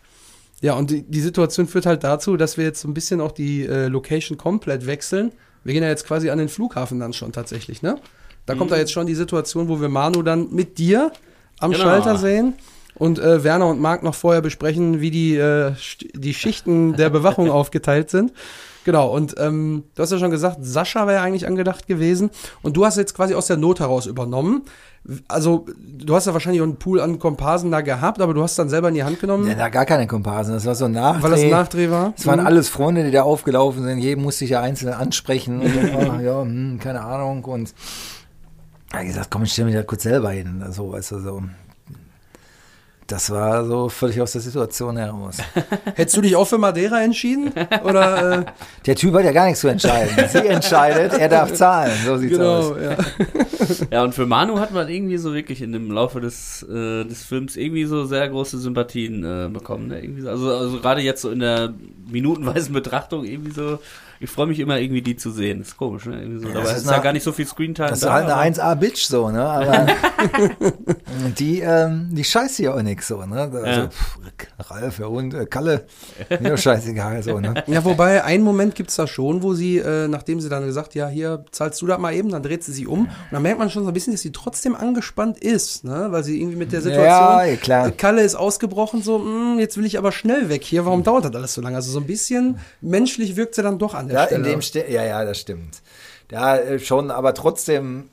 Ja, 0.61 0.75
und 0.75 0.91
die, 0.91 1.03
die 1.03 1.21
Situation 1.21 1.67
führt 1.69 1.87
halt 1.87 2.03
dazu, 2.05 2.37
dass 2.37 2.57
wir 2.57 2.65
jetzt 2.65 2.81
so 2.81 2.89
ein 2.89 2.95
bisschen 2.95 3.21
auch 3.21 3.33
die 3.33 3.65
äh, 3.65 3.87
Location 3.87 4.39
komplett 4.39 4.87
wechseln. 4.87 5.33
Wir 5.65 5.73
gehen 5.75 5.83
ja 5.83 5.89
jetzt 5.89 6.07
quasi 6.07 6.31
an 6.31 6.39
den 6.39 6.49
Flughafen 6.49 6.99
dann 7.01 7.13
schon 7.13 7.33
tatsächlich, 7.33 7.83
ne? 7.83 7.97
Da 8.47 8.55
kommt 8.55 8.71
da 8.71 8.77
jetzt 8.77 8.93
schon 8.93 9.07
die 9.07 9.15
Situation, 9.15 9.69
wo 9.69 9.81
wir 9.81 9.89
Manu 9.91 10.23
dann 10.23 10.49
mit 10.53 10.79
dir 10.79 11.13
am 11.61 11.71
Genau. 11.73 11.83
Schalter 11.85 12.17
sehen 12.17 12.55
und 12.95 13.19
äh, 13.19 13.45
Werner 13.45 13.67
und 13.67 13.79
Marc 13.81 14.03
noch 14.03 14.15
vorher 14.15 14.41
besprechen, 14.41 15.01
wie 15.01 15.11
die, 15.11 15.37
äh, 15.37 15.73
die 16.15 16.33
Schichten 16.33 16.95
der 16.97 17.11
Bewachung 17.11 17.51
aufgeteilt 17.51 18.09
sind. 18.11 18.33
Genau, 18.85 19.09
und 19.15 19.35
ähm, 19.39 19.85
du 19.95 20.03
hast 20.03 20.13
ja 20.13 20.19
schon 20.19 20.31
gesagt, 20.31 20.59
Sascha 20.61 21.07
wäre 21.07 21.19
ja 21.19 21.23
eigentlich 21.23 21.47
angedacht 21.47 21.87
gewesen. 21.87 22.31
Und 22.63 22.77
du 22.77 22.87
hast 22.87 22.97
jetzt 22.97 23.15
quasi 23.15 23.35
aus 23.35 23.47
der 23.47 23.57
Not 23.59 23.81
heraus 23.81 24.07
übernommen. 24.07 24.63
Also, 25.29 25.67
du 25.79 26.15
hast 26.15 26.27
ja 26.27 26.33
wahrscheinlich 26.33 26.61
auch 26.61 26.67
einen 26.67 26.77
Pool 26.77 27.01
an 27.01 27.19
Komparsen 27.19 27.71
da 27.71 27.81
gehabt, 27.83 28.21
aber 28.21 28.35
du 28.35 28.43
hast 28.43 28.59
dann 28.59 28.69
selber 28.69 28.89
in 28.89 28.95
die 28.95 29.05
Hand 29.05 29.21
genommen, 29.21 29.47
Ja, 29.49 29.55
da 29.55 29.69
gar 29.69 29.87
keine 29.87 30.07
Komparsen, 30.07 30.55
das 30.55 30.67
war 30.67 30.75
so 30.75 30.87
ein 30.87 30.93
Nachdreh. 30.93 31.23
weil 31.23 31.31
das 31.31 31.41
ein 31.43 31.51
Nachdreh 31.51 31.91
war. 31.91 32.13
Es 32.17 32.27
waren 32.27 32.41
Mhm. 32.41 32.47
alles 32.47 32.69
Freunde, 32.69 33.05
die 33.05 33.11
da 33.11 33.23
aufgelaufen 33.23 33.85
sind. 33.85 33.99
Jedem 33.99 34.25
musste 34.25 34.45
ich 34.45 34.51
ja 34.51 34.61
einzeln 34.61 34.93
ansprechen. 34.93 35.61
Und, 35.63 35.95
oh, 35.97 36.21
ja, 36.21 36.43
hm, 36.43 36.79
keine 36.83 37.03
Ahnung. 37.03 37.45
Und 37.45 37.75
er 38.93 39.01
hat 39.01 39.07
gesagt, 39.07 39.31
komm, 39.31 39.43
ich 39.45 39.53
stell 39.53 39.65
mich 39.67 39.75
da 39.75 39.83
kurz 39.83 40.03
selber 40.03 40.31
hin. 40.31 40.65
So, 40.71 40.93
weißt 40.93 41.13
du, 41.13 41.21
so. 41.21 41.43
Das 43.09 43.31
war 43.31 43.65
so 43.65 43.89
völlig 43.89 44.21
aus 44.21 44.33
der 44.33 44.43
Situation 44.43 44.99
heraus. 44.99 45.39
Hättest 45.95 46.15
du 46.19 46.21
dich 46.21 46.37
auch 46.37 46.45
für 46.45 46.59
Madeira 46.59 47.03
entschieden? 47.03 47.51
Oder, 47.83 48.41
äh, 48.41 48.45
Der 48.85 48.97
Typ 48.97 49.15
hat 49.15 49.25
ja 49.25 49.33
gar 49.33 49.47
nichts 49.47 49.61
zu 49.61 49.69
entscheiden. 49.69 50.29
Sie 50.31 50.47
entscheidet, 50.47 51.15
er 51.15 51.29
darf 51.31 51.55
zahlen. 51.55 51.93
So 52.05 52.19
sieht's 52.19 52.39
aus. 52.39 52.75
genau, 52.75 52.91
ja. 52.91 52.97
Ja, 53.91 54.03
und 54.05 54.15
für 54.15 54.27
Manu 54.27 54.59
hat 54.59 54.73
man 54.73 54.89
irgendwie 54.89 55.19
so 55.19 55.35
wirklich 55.35 55.63
in 55.63 55.73
dem 55.73 55.91
Laufe 55.91 56.21
des, 56.21 56.63
äh, 56.63 57.05
des 57.05 57.23
Films 57.25 57.57
irgendwie 57.57 57.85
so 57.85 58.05
sehr 58.05 58.29
große 58.29 58.59
Sympathien 58.59 59.25
äh, 59.25 59.49
bekommen. 59.49 59.89
Ne? 59.89 60.01
Irgendwie 60.03 60.23
so, 60.23 60.31
also, 60.31 60.51
also 60.55 60.79
gerade 60.81 61.01
jetzt 61.01 61.23
so 61.23 61.31
in 61.31 61.41
der 61.41 61.75
minutenweisen 62.11 62.73
Betrachtung 62.73 63.25
irgendwie 63.25 63.53
so, 63.53 63.79
ich 64.21 64.29
freue 64.31 64.49
mich 64.49 64.59
immer 64.59 64.79
irgendwie 64.81 65.01
die 65.03 65.15
zu 65.17 65.31
sehen. 65.31 65.61
ist 65.61 65.77
komisch, 65.77 66.07
ne? 66.07 66.21
Irgendwie 66.21 66.41
so. 66.41 66.49
Ja, 66.49 66.55
Dabei 66.55 66.69
das 66.71 66.79
ist, 66.79 66.85
ist 66.87 66.91
ja 66.91 66.99
gar 66.99 67.13
nicht 67.13 67.23
so 67.23 67.31
viel 67.31 67.47
Screentime 67.47 67.89
Das 67.89 67.99
ist 67.99 68.05
da. 68.05 68.15
halt 68.15 68.25
aber- 68.29 68.37
eine 68.41 68.57
1A-Bitch 68.57 69.05
so, 69.07 69.31
ne? 69.31 69.45
Aber 69.45 69.87
die, 71.39 71.61
ähm, 71.61 72.09
die 72.11 72.25
scheißt 72.25 72.59
ja 72.59 72.75
auch 72.75 72.83
nix 72.83 73.09
so, 73.09 73.25
ne? 73.25 73.41
Also, 73.43 73.59
Ja. 73.59 73.89
pff, 73.89 74.19
Ralf, 74.71 74.99
ja 74.99 75.07
und 75.07 75.35
äh, 75.35 75.47
Kalle, 75.47 75.87
mir 76.41 76.57
scheißegal 76.57 77.23
so, 77.23 77.39
ne? 77.41 77.55
Ja, 77.69 77.85
wobei, 77.85 78.25
einen 78.25 78.43
Moment 78.45 78.75
gibt's 78.75 78.97
da 78.97 79.07
schon, 79.07 79.43
wo 79.43 79.55
sie, 79.55 79.79
äh, 79.79 80.09
nachdem 80.09 80.41
sie 80.41 80.49
dann 80.49 80.65
gesagt, 80.65 80.95
ja, 80.95 81.09
hier, 81.09 81.45
zahlst 81.53 81.81
du 81.83 81.87
das 81.87 81.99
mal 81.99 82.13
eben, 82.15 82.31
dann 82.31 82.43
dreht 82.43 82.65
sie 82.65 82.73
sich 82.73 82.87
um. 82.87 83.03
Und 83.03 83.09
dann 83.31 83.43
merkt 83.43 83.58
man 83.59 83.71
schon 83.71 83.83
so 83.85 83.91
ein 83.91 83.95
bisschen, 83.95 84.13
dass 84.13 84.23
sie 84.23 84.33
trotzdem 84.33 84.75
angespannt 84.75 85.39
ist, 85.39 85.85
ne? 85.85 86.09
Weil 86.11 86.25
sie 86.25 86.41
irgendwie 86.41 86.57
mit 86.57 86.73
der 86.73 86.81
Situation, 86.83 87.07
Ja, 87.09 87.45
ja, 87.45 87.57
klar. 87.57 87.89
äh, 87.89 87.91
Kalle 87.93 88.23
ist 88.23 88.35
ausgebrochen, 88.35 89.03
so, 89.03 89.19
"Hm, 89.19 89.59
jetzt 89.59 89.77
will 89.77 89.85
ich 89.85 89.99
aber 89.99 90.13
schnell 90.13 90.49
weg 90.49 90.65
hier, 90.65 90.85
warum 90.87 91.03
dauert 91.03 91.25
das 91.25 91.35
alles 91.35 91.55
so 91.55 91.61
lange? 91.61 91.77
Also 91.77 91.91
so 91.93 92.01
ein 92.01 92.07
bisschen 92.07 92.59
menschlich 92.81 93.37
wirkt 93.37 93.55
sie 93.55 93.63
dann 93.63 93.79
doch 93.79 93.95
an 93.95 94.09
der 94.09 94.19
Ja, 94.21 94.27
Stelle. 94.27 94.45
in 94.45 94.51
dem 94.51 94.63
Ste 94.63 94.85
ja, 94.89 95.05
ja, 95.05 95.25
das 95.25 95.39
stimmt. 95.39 95.83
Ja, 96.31 96.57
äh, 96.57 96.79
schon, 96.79 97.11
aber 97.11 97.35
trotzdem 97.35 98.09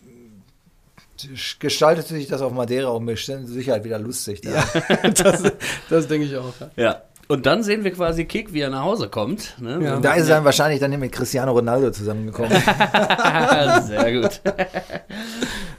gestaltete 1.60 2.14
sich 2.14 2.28
das 2.28 2.42
auf 2.42 2.52
Madeira 2.52 2.90
auch 2.90 3.00
mit 3.00 3.18
Sicherheit 3.18 3.84
wieder 3.84 4.00
lustig. 4.00 4.42
Da. 4.42 4.50
ja, 4.52 5.10
das, 5.24 5.44
das 5.90 6.08
denke 6.08 6.28
ich 6.28 6.36
auch. 6.36 6.54
Ja. 6.76 7.02
Und 7.28 7.46
dann 7.46 7.64
sehen 7.64 7.84
wir 7.84 7.92
quasi 7.92 8.26
Kick, 8.26 8.54
wie 8.54 8.62
er 8.62 8.70
nach 8.70 8.84
Hause 8.84 9.10
kommt. 9.10 9.56
Ne? 9.60 9.80
Ja. 9.82 10.00
Da 10.00 10.14
ist 10.14 10.30
er 10.30 10.36
dann 10.36 10.46
wahrscheinlich 10.46 10.80
dann 10.80 10.98
mit 11.00 11.12
Cristiano 11.12 11.52
Ronaldo 11.52 11.92
zusammengekommen. 11.92 12.52
Sehr 13.88 14.22
gut. 14.22 14.42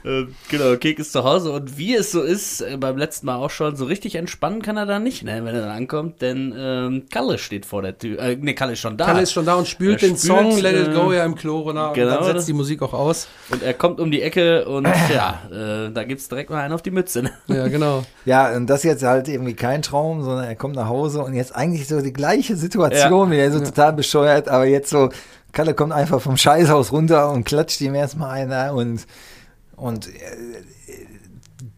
Äh, 0.07 0.27
genau, 0.49 0.77
Kek 0.77 0.99
ist 0.99 1.11
zu 1.11 1.23
Hause 1.23 1.51
und 1.51 1.77
wie 1.77 1.93
es 1.93 2.11
so 2.11 2.21
ist, 2.21 2.61
äh, 2.61 2.77
beim 2.77 2.97
letzten 2.97 3.25
Mal 3.25 3.35
auch 3.35 3.49
schon, 3.49 3.75
so 3.75 3.85
richtig 3.85 4.15
entspannen 4.15 4.61
kann 4.61 4.77
er 4.77 4.85
da 4.85 4.99
nicht, 4.99 5.23
ne, 5.23 5.43
wenn 5.43 5.53
er 5.53 5.61
dann 5.61 5.71
ankommt, 5.71 6.21
denn 6.21 6.53
ähm, 6.57 7.05
Kalle 7.09 7.37
steht 7.37 7.65
vor 7.65 7.81
der 7.81 7.97
Tür. 7.97 8.19
Äh, 8.19 8.37
ne, 8.37 8.53
Kalle 8.53 8.73
ist 8.73 8.79
schon 8.79 8.95
da. 8.95 9.05
Kalle 9.05 9.23
ist 9.23 9.33
schon 9.33 9.45
da 9.45 9.55
und 9.55 9.67
spült 9.67 10.01
Er 10.01 10.09
den 10.09 10.17
spült, 10.17 10.37
Song 10.37 10.61
Let 10.61 10.75
It 10.75 10.87
äh, 10.89 10.93
Go 10.93 11.11
ja 11.11 11.25
im 11.25 11.35
Klo 11.35 11.59
runter 11.59 11.91
genau. 11.93 12.07
und 12.07 12.15
dann 12.15 12.23
setzt 12.35 12.47
die 12.47 12.53
Musik 12.53 12.81
auch 12.81 12.93
aus. 12.93 13.27
und 13.49 13.61
er 13.61 13.73
kommt 13.73 13.99
um 13.99 14.09
die 14.09 14.21
Ecke 14.21 14.65
und 14.65 14.87
ja, 15.13 15.41
äh, 15.51 15.91
da 15.91 16.03
gibt's 16.05 16.29
direkt 16.29 16.51
mal 16.51 16.61
einen 16.61 16.73
auf 16.73 16.81
die 16.81 16.91
Mütze. 16.91 17.23
Ne? 17.23 17.31
Ja, 17.47 17.67
genau. 17.67 18.03
Ja, 18.23 18.55
und 18.55 18.67
das 18.67 18.83
jetzt 18.83 19.03
halt 19.03 19.27
irgendwie 19.27 19.55
kein 19.55 19.81
Traum, 19.81 20.23
sondern 20.23 20.45
er 20.45 20.55
kommt 20.55 20.75
nach 20.75 20.87
Hause 20.87 21.21
und 21.21 21.33
jetzt 21.37 21.55
eigentlich 21.55 21.87
so 21.87 22.01
die 22.01 22.13
gleiche 22.13 22.55
Situation, 22.55 23.31
wie 23.31 23.37
er 23.37 23.51
so 23.51 23.59
total 23.59 23.93
bescheuert, 23.93 24.49
aber 24.49 24.65
jetzt 24.65 24.89
so, 24.89 25.09
Kalle 25.53 25.73
kommt 25.73 25.93
einfach 25.93 26.21
vom 26.21 26.37
Scheißhaus 26.37 26.91
runter 26.91 27.31
und 27.31 27.45
klatscht 27.45 27.81
ihm 27.81 27.95
erstmal 27.95 28.31
einer 28.31 28.73
und, 28.73 29.07
und 29.75 30.07
äh, 30.07 30.11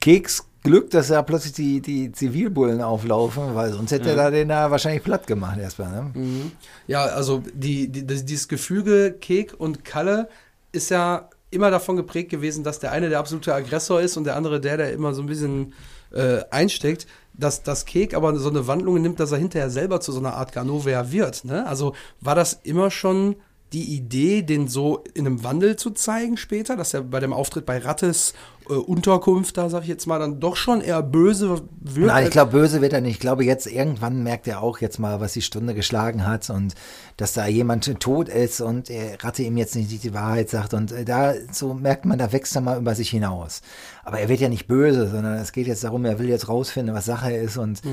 Keks 0.01 0.45
Glück, 0.64 0.89
dass 0.89 1.07
da 1.07 1.22
plötzlich 1.22 1.53
die, 1.53 1.82
die 1.82 2.12
Zivilbullen 2.12 2.82
auflaufen, 2.82 3.55
weil 3.55 3.72
sonst 3.72 3.91
hätte 3.91 4.10
er 4.10 4.16
da 4.16 4.30
den 4.30 4.49
da 4.49 4.70
wahrscheinlich 4.70 5.03
platt 5.03 5.26
gemacht 5.26 5.57
erstmal. 5.57 5.91
Ne? 5.91 6.51
Ja, 6.88 7.03
also 7.05 7.41
die, 7.53 7.88
die, 7.88 8.05
dieses 8.05 8.47
Gefüge 8.47 9.16
Kek 9.20 9.55
und 9.57 9.86
Kalle 9.86 10.28
ist 10.72 10.89
ja 10.89 11.30
immer 11.49 11.72
davon 11.72 11.95
geprägt 11.95 12.30
gewesen, 12.30 12.64
dass 12.64 12.80
der 12.80 12.91
eine 12.91 13.10
der 13.10 13.20
absolute 13.20 13.53
Aggressor 13.53 14.01
ist 14.01 14.18
und 14.18 14.26
der 14.26 14.36
andere 14.36 14.60
der, 14.60 14.78
der 14.78 14.91
immer 14.91 15.14
so 15.14 15.22
ein 15.22 15.28
bisschen 15.28 15.74
äh, 16.12 16.41
einsteckt. 16.51 17.07
Dass 17.40 17.64
das 17.64 17.86
Kek 17.86 18.14
aber 18.14 18.38
so 18.38 18.50
eine 18.50 18.68
Wandlung 18.68 19.02
nimmt, 19.02 19.20
dass 19.20 19.32
er 19.32 19.38
hinterher 19.38 19.70
selber 19.70 20.02
zu 20.02 20.12
so 20.12 20.20
einer 20.20 20.34
Art 20.34 20.52
Ganovea 20.52 21.12
wird. 21.12 21.46
Ne? 21.46 21.66
Also 21.66 21.94
war 22.20 22.36
das 22.36 22.60
immer 22.64 22.92
schon 22.92 23.36
die 23.74 23.96
Idee, 23.96 24.42
den 24.42 24.68
so 24.68 25.04
in 25.14 25.28
einem 25.28 25.44
Wandel 25.44 25.76
zu 25.76 25.92
zeigen 25.92 26.38
später, 26.38 26.76
dass 26.76 26.94
er 26.94 27.02
bei 27.02 27.20
dem 27.20 27.34
Auftritt 27.34 27.66
bei 27.68 27.78
Rattes 27.78 28.34
äh, 28.68 28.74
Unterkunft, 28.74 29.58
da 29.58 29.70
sag 29.70 29.84
ich 29.84 29.88
jetzt 29.88 30.08
mal, 30.08 30.18
dann 30.18 30.40
doch 30.40 30.56
schon 30.56 30.82
eher 30.82 31.04
böse 31.04 31.62
wird. 31.82 32.08
Nein, 32.08 32.26
ich 32.26 32.32
glaube, 32.32 32.52
böse 32.52 32.82
wird 32.82 32.94
er 32.94 33.02
nicht. 33.02 33.16
Ich 33.16 33.20
glaube, 33.20 33.44
jetzt 33.46 33.68
irgendwann 33.68 34.24
merkt 34.24 34.48
er 34.48 34.64
auch 34.64 34.80
jetzt 34.80 34.98
mal, 35.00 35.20
was 35.20 35.34
die 35.34 35.44
Stunde 35.44 35.76
geschlagen 35.76 36.26
hat 36.26 36.50
und 36.50 36.74
dass 37.18 37.34
da 37.34 37.46
jemand 37.46 38.00
tot 38.00 38.28
ist 38.28 38.60
und 38.62 38.90
er 38.90 39.24
Ratte 39.24 39.44
ihm 39.44 39.58
jetzt 39.58 39.76
nicht 39.76 40.04
die 40.04 40.14
Wahrheit 40.16 40.50
sagt. 40.50 40.74
Und 40.74 40.92
äh, 40.92 41.06
da 41.06 41.34
so 41.52 41.76
merkt 41.76 42.06
man, 42.06 42.18
da 42.18 42.32
wächst 42.32 42.56
er 42.56 42.62
mal 42.62 42.80
über 42.80 42.96
sich 42.96 43.10
hinaus. 43.10 43.62
Aber 44.10 44.22
er 44.22 44.28
wird 44.28 44.39
ja 44.39 44.49
nicht 44.49 44.66
böse, 44.66 45.07
sondern 45.07 45.38
es 45.38 45.51
geht 45.51 45.68
jetzt 45.68 45.84
darum, 45.84 46.03
er 46.03 46.18
will 46.18 46.28
jetzt 46.28 46.49
rausfinden, 46.49 46.95
was 46.95 47.05
Sache 47.05 47.32
ist. 47.32 47.57
Und 47.57 47.84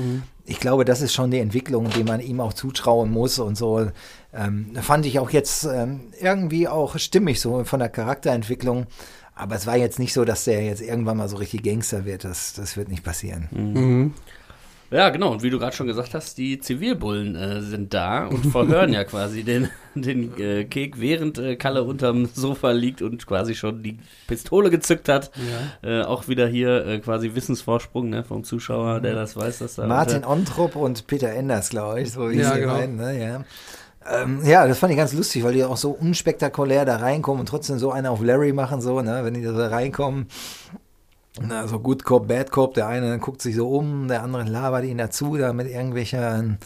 ich 0.45 0.59
glaube, 0.59 0.83
das 0.83 1.03
ist 1.03 1.13
schon 1.13 1.29
die 1.29 1.37
Entwicklung, 1.37 1.91
die 1.91 2.03
man 2.03 2.21
ihm 2.21 2.39
auch 2.39 2.53
zutrauen 2.53 3.11
muss 3.11 3.37
und 3.37 3.55
so. 3.55 3.91
Ähm, 4.33 4.71
fand 4.81 5.05
ich 5.05 5.19
auch 5.19 5.29
jetzt 5.29 5.65
ähm, 5.65 6.11
irgendwie 6.19 6.67
auch 6.67 6.97
stimmig 6.97 7.39
so 7.39 7.63
von 7.65 7.79
der 7.79 7.89
Charakterentwicklung. 7.89 8.87
Aber 9.35 9.53
es 9.53 9.67
war 9.67 9.77
jetzt 9.77 9.99
nicht 9.99 10.11
so, 10.11 10.25
dass 10.25 10.45
der 10.45 10.63
jetzt 10.65 10.81
irgendwann 10.81 11.17
mal 11.17 11.29
so 11.29 11.37
richtig 11.37 11.61
Gangster 11.61 12.05
wird. 12.05 12.23
Das, 12.23 12.53
das 12.53 12.77
wird 12.77 12.89
nicht 12.89 13.03
passieren. 13.03 13.47
Mhm. 13.51 14.13
Ja, 14.89 15.09
genau. 15.09 15.31
Und 15.33 15.43
wie 15.43 15.49
du 15.49 15.59
gerade 15.59 15.75
schon 15.75 15.87
gesagt 15.87 16.13
hast, 16.13 16.37
die 16.37 16.59
Zivilbullen 16.59 17.35
äh, 17.35 17.61
sind 17.61 17.93
da 17.93 18.25
und 18.27 18.45
verhören 18.45 18.93
ja 18.93 19.03
quasi 19.05 19.43
den, 19.43 19.69
den 19.95 20.37
äh, 20.39 20.63
Kek, 20.63 20.99
während 20.99 21.37
äh, 21.37 21.57
Kalle 21.57 21.83
unterm 21.83 22.25
Sofa 22.25 22.71
liegt 22.71 23.01
und 23.01 23.25
quasi 23.27 23.53
schon 23.53 23.83
die 23.83 23.99
Pistole 24.27 24.69
gezückt 24.69 25.09
hat. 25.09 25.31
Äh, 25.83 26.03
auch 26.03 26.27
wieder 26.29 26.47
hier 26.47 26.85
äh, 26.85 26.99
quasi 26.99 27.35
Wissensvorsprung 27.35 28.09
ne, 28.09 28.23
vom 28.23 28.43
Zuschauer, 28.45 29.01
der 29.01 29.13
das 29.15 29.35
weiß, 29.35 29.59
dass 29.59 29.75
da. 29.75 29.87
Martin 29.87 30.17
unter- 30.23 30.29
Ontrup 30.29 30.75
und 30.77 31.05
Peter 31.07 31.29
Enders, 31.31 31.69
glaube 31.69 32.01
ich, 32.01 32.11
so 32.13 32.29
wie 32.29 32.37
Ja, 32.37 32.53
sie 32.53 32.61
genau. 32.61 32.73
beiden, 32.75 32.95
ne? 32.95 33.19
ja. 33.21 33.43
Ähm, 34.09 34.39
ja, 34.45 34.65
das 34.65 34.79
fand 34.79 34.91
ich 34.93 34.97
ganz 34.97 35.11
lustig, 35.11 35.43
weil 35.43 35.53
die 35.53 35.65
auch 35.65 35.75
so 35.75 35.91
unspektakulär 35.91 36.85
da 36.85 36.95
reinkommen 36.95 37.41
und 37.41 37.49
trotzdem 37.49 37.77
so 37.77 37.91
einen 37.91 38.07
auf 38.07 38.21
Larry 38.23 38.53
machen, 38.53 38.79
so, 38.79 39.01
ne, 39.01 39.19
wenn 39.23 39.33
die 39.33 39.41
da 39.43 39.67
reinkommen. 39.67 40.27
Na, 41.41 41.67
so 41.67 41.79
Good 41.79 42.03
Cop, 42.03 42.27
Bad 42.27 42.51
Cop, 42.51 42.73
der 42.73 42.87
eine 42.87 43.19
guckt 43.19 43.41
sich 43.41 43.55
so 43.55 43.69
um, 43.69 44.07
der 44.07 44.23
andere 44.23 44.43
labert 44.43 44.85
ihn 44.85 44.97
dazu, 44.97 45.37
da 45.37 45.53
mit 45.53 45.67
irgendwelchen 45.67 46.57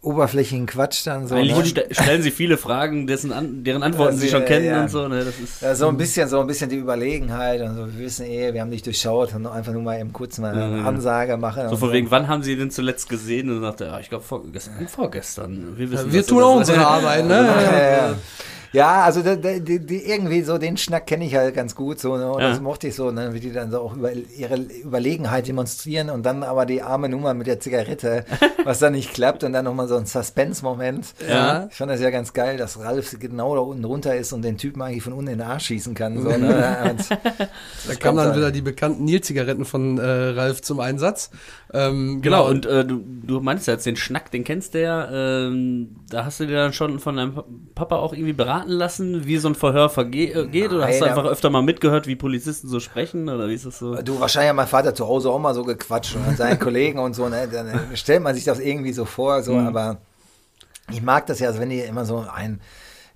oberflächigen 0.00 0.64
Quatsch 0.64 1.06
dann 1.06 1.28
so. 1.28 1.34
Eigentlich 1.34 1.58
ne? 1.58 1.64
ste 1.66 1.86
stellen 1.90 2.22
sie 2.22 2.30
viele 2.30 2.56
Fragen, 2.56 3.06
dessen 3.06 3.32
an 3.32 3.64
deren 3.64 3.82
Antworten 3.82 4.16
sie 4.16 4.26
Also, 4.26 4.38
schon 4.38 4.46
kennen 4.46 4.64
ja. 4.64 4.80
und 4.82 4.90
so. 4.90 5.08
Ne? 5.08 5.24
Das 5.26 5.38
ist, 5.38 5.60
Ja, 5.60 5.74
so 5.74 5.88
ein 5.88 5.98
bisschen, 5.98 6.26
so 6.26 6.40
ein 6.40 6.46
bisschen 6.46 6.70
die 6.70 6.76
Überlegenheit 6.76 7.60
und 7.60 7.74
so, 7.76 7.86
wir 7.86 7.98
wissen 8.06 8.24
eh, 8.24 8.54
wir 8.54 8.62
haben 8.62 8.70
dich 8.70 8.82
durchschaut 8.82 9.34
und 9.34 9.46
einfach 9.46 9.74
nur 9.74 9.82
mal 9.82 10.00
eben 10.00 10.10
kurz 10.14 10.38
mal 10.38 10.54
eine 10.54 10.78
Ja. 10.78 10.84
Ansage 10.84 11.36
machen. 11.36 11.68
so 11.68 11.76
von 11.76 11.92
wegen, 11.92 12.10
wann 12.10 12.28
haben 12.28 12.42
sie 12.42 12.56
den 12.56 12.70
zuletzt 12.70 13.10
gesehen? 13.10 13.50
Und 13.50 13.56
dann 13.56 13.64
sagt 13.72 13.82
er, 13.82 13.86
ja, 13.88 14.00
ich 14.00 14.08
glaube 14.08 14.24
vorgestern. 14.24 14.88
vorgestern. 14.88 15.74
Wir, 15.76 15.90
wissen, 15.90 16.10
Wir 16.12 16.26
tun 16.26 16.42
auch 16.42 16.56
unsere 16.56 16.86
Arbeit, 16.86 17.26
ne? 17.28 18.16
Ja, 18.74 19.04
also 19.04 19.22
da, 19.22 19.36
da, 19.36 19.58
die, 19.60 19.78
die, 19.78 20.04
irgendwie 20.04 20.42
so 20.42 20.58
den 20.58 20.76
Schnack 20.76 21.06
kenne 21.06 21.24
ich 21.24 21.36
halt 21.36 21.54
ganz 21.54 21.76
gut 21.76 22.00
so 22.00 22.16
ne? 22.16 22.30
und 22.30 22.40
Ja. 22.42 22.50
das 22.50 22.60
mochte 22.60 22.88
ich 22.88 22.96
so, 22.96 23.12
ne? 23.12 23.32
wie 23.32 23.38
die 23.38 23.52
dann 23.52 23.70
so 23.70 23.80
auch 23.80 23.94
über 23.94 24.12
ihre 24.12 24.56
Überlegenheit 24.56 25.46
demonstrieren 25.46 26.10
und 26.10 26.26
dann 26.26 26.42
aber 26.42 26.66
die 26.66 26.82
arme 26.82 27.08
Nummer 27.08 27.34
mit 27.34 27.46
der 27.46 27.60
Zigarette, 27.60 28.24
was 28.64 28.80
dann 28.80 28.94
nicht 28.94 29.14
klappt 29.14 29.44
und 29.44 29.52
dann 29.52 29.64
nochmal 29.64 29.86
so 29.86 29.96
ein 29.96 30.06
Suspense-Moment. 30.06 31.14
Ja. 31.28 31.68
Ich 31.70 31.76
fand 31.76 31.92
das 31.92 32.00
ja 32.00 32.10
ganz 32.10 32.32
geil, 32.32 32.56
dass 32.56 32.80
Ralf 32.80 33.16
genau 33.20 33.54
da 33.54 33.60
unten 33.60 33.84
runter 33.84 34.16
ist 34.16 34.32
und 34.32 34.42
den 34.42 34.58
Typen 34.58 34.82
eigentlich 34.82 35.04
von 35.04 35.12
unten 35.12 35.30
in 35.30 35.38
den 35.38 35.46
Arsch 35.46 35.66
schießen 35.66 35.94
kann. 35.94 36.20
So, 36.20 36.30
ne? 36.30 36.96
Da 37.86 37.94
kamen 37.94 38.18
dann 38.18 38.36
wieder 38.36 38.50
die 38.50 38.62
bekannten 38.62 39.04
Nil-Zigaretten 39.04 39.64
von 39.64 39.98
äh, 39.98 40.02
Ralf 40.02 40.62
zum 40.62 40.80
Einsatz. 40.80 41.30
Ähm, 41.74 42.22
Genau, 42.22 42.48
und 42.48 42.66
äh, 42.66 42.84
du, 42.84 43.02
du 43.24 43.40
meinst 43.40 43.66
ja 43.66 43.72
jetzt 43.74 43.84
den 43.84 43.96
Schnack, 43.96 44.30
den 44.30 44.44
kennst 44.44 44.74
du 44.74 44.80
ja. 44.80 45.10
Ähm, 45.10 45.96
da 46.08 46.24
hast 46.24 46.38
du 46.38 46.46
dir 46.46 46.54
dann 46.54 46.72
schon 46.72 47.00
von 47.00 47.16
deinem 47.16 47.34
Pa- 47.34 47.44
Papa 47.74 47.96
auch 47.96 48.12
irgendwie 48.12 48.32
beraten 48.32 48.70
lassen, 48.70 49.26
wie 49.26 49.38
so 49.38 49.48
ein 49.48 49.56
Verhör 49.56 49.90
verge 49.90 50.32
äh, 50.32 50.46
geht? 50.46 50.72
Oder 50.72 50.86
hast 50.86 51.00
du 51.00 51.04
Nein, 51.04 51.18
einfach 51.18 51.28
öfter 51.28 51.50
mal 51.50 51.62
mitgehört, 51.62 52.06
wie 52.06 52.14
Polizisten 52.14 52.68
so 52.68 52.78
sprechen? 52.78 53.28
Oder 53.28 53.48
wie 53.48 53.54
ist 53.54 53.66
das 53.66 53.80
so? 53.80 53.96
Du, 53.96 54.20
wahrscheinlich 54.20 54.50
hat 54.50 54.56
mein 54.56 54.68
Vater 54.68 54.94
zu 54.94 55.06
Hause 55.08 55.30
auch 55.30 55.40
mal 55.40 55.52
so 55.54 55.64
gequatscht 55.64 56.14
und 56.14 56.36
seinen 56.36 56.60
Kollegen 56.60 57.00
und 57.00 57.14
so, 57.14 57.28
ne? 57.28 57.48
Dann 57.52 57.66
äh, 57.66 57.96
stellt 57.96 58.22
man 58.22 58.34
sich 58.36 58.44
das 58.44 58.60
irgendwie 58.60 58.92
so 58.92 59.04
vor, 59.04 59.42
so, 59.42 59.56
aber 59.56 59.98
ich 60.90 61.02
mag 61.02 61.26
das 61.26 61.40
ja, 61.40 61.48
also 61.48 61.60
wenn 61.60 61.70
die 61.70 61.80
immer 61.80 62.04
so 62.04 62.24
ein, 62.32 62.60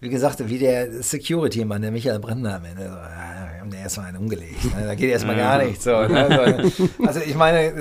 wie 0.00 0.08
gesagt, 0.10 0.48
wie 0.48 0.58
der 0.58 1.02
Security-Mann, 1.02 1.82
der 1.82 1.90
Michael 1.90 2.20
Brandner 2.20 2.56
am 2.56 2.64
Ende, 2.64 2.82
so, 2.84 2.88
ja, 2.94 3.48
wir 3.52 3.60
haben 3.60 3.70
der 3.70 3.80
erstmal 3.80 4.06
einen 4.06 4.18
umgelegt. 4.18 4.64
Ne? 4.76 4.84
Da 4.86 4.94
geht 4.94 5.10
erstmal 5.10 5.34
gar 5.36 5.62
nichts. 5.64 5.84
So, 5.84 5.90
ne? 5.90 6.62
so, 6.70 7.04
also 7.04 7.20
ich 7.20 7.34
meine, 7.34 7.72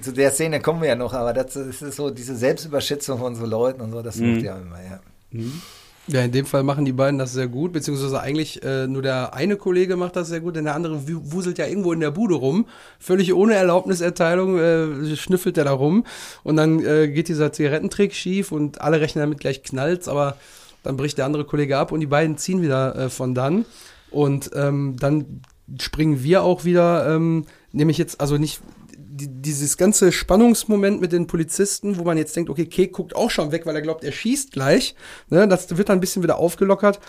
zu 0.00 0.12
der 0.12 0.30
Szene 0.30 0.60
kommen 0.60 0.80
wir 0.80 0.88
ja 0.90 0.94
noch, 0.94 1.12
aber 1.12 1.32
das 1.32 1.56
ist 1.56 1.80
so 1.80 2.10
diese 2.10 2.36
Selbstüberschätzung 2.36 3.18
von 3.18 3.34
so 3.34 3.46
Leuten 3.46 3.80
und 3.80 3.90
so, 3.90 4.00
das 4.02 4.16
macht 4.16 4.42
ja 4.42 4.56
immer, 4.56 4.78
ja. 4.82 5.00
Ja, 6.08 6.20
in 6.22 6.30
dem 6.30 6.46
Fall 6.46 6.62
machen 6.62 6.84
die 6.84 6.92
beiden 6.92 7.18
das 7.18 7.32
sehr 7.32 7.48
gut, 7.48 7.72
beziehungsweise 7.72 8.20
eigentlich 8.20 8.62
äh, 8.62 8.86
nur 8.86 9.02
der 9.02 9.34
eine 9.34 9.56
Kollege 9.56 9.96
macht 9.96 10.14
das 10.14 10.28
sehr 10.28 10.38
gut, 10.38 10.54
denn 10.54 10.62
der 10.66 10.76
andere 10.76 11.08
wu- 11.08 11.20
wuselt 11.24 11.58
ja 11.58 11.66
irgendwo 11.66 11.92
in 11.92 11.98
der 11.98 12.12
Bude 12.12 12.36
rum, 12.36 12.66
völlig 13.00 13.34
ohne 13.34 13.54
Erlaubniserteilung 13.56 14.56
äh, 14.56 15.16
schnüffelt 15.16 15.58
er 15.58 15.64
da 15.64 15.72
rum 15.72 16.06
und 16.44 16.56
dann 16.58 16.78
äh, 16.84 17.08
geht 17.08 17.26
dieser 17.26 17.52
Zigarettentrick 17.52 18.14
schief 18.14 18.52
und 18.52 18.80
alle 18.80 19.00
rechnen 19.00 19.22
damit 19.22 19.40
gleich 19.40 19.64
knallt's, 19.64 20.06
aber 20.06 20.36
dann 20.86 20.96
bricht 20.96 21.18
der 21.18 21.26
andere 21.26 21.44
Kollege 21.44 21.76
ab 21.76 21.92
und 21.92 22.00
die 22.00 22.06
beiden 22.06 22.38
ziehen 22.38 22.62
wieder 22.62 22.96
äh, 22.96 23.10
von 23.10 23.34
dann 23.34 23.66
und 24.10 24.50
ähm, 24.54 24.96
dann 24.98 25.42
springen 25.80 26.22
wir 26.22 26.42
auch 26.42 26.64
wieder, 26.64 27.14
ähm, 27.14 27.44
nämlich 27.72 27.98
jetzt 27.98 28.20
also 28.20 28.38
nicht 28.38 28.60
die, 28.96 29.28
dieses 29.28 29.76
ganze 29.76 30.12
Spannungsmoment 30.12 31.00
mit 31.00 31.12
den 31.12 31.26
Polizisten, 31.26 31.98
wo 31.98 32.04
man 32.04 32.18
jetzt 32.18 32.36
denkt, 32.36 32.50
okay, 32.50 32.66
Kek 32.66 32.92
guckt 32.92 33.16
auch 33.16 33.30
schon 33.30 33.52
weg, 33.52 33.66
weil 33.66 33.74
er 33.74 33.82
glaubt, 33.82 34.04
er 34.04 34.12
schießt 34.12 34.52
gleich. 34.52 34.94
Ne, 35.28 35.48
das 35.48 35.76
wird 35.76 35.88
dann 35.88 35.98
ein 35.98 36.00
bisschen 36.00 36.22
wieder 36.22 36.38
aufgelockert. 36.38 37.00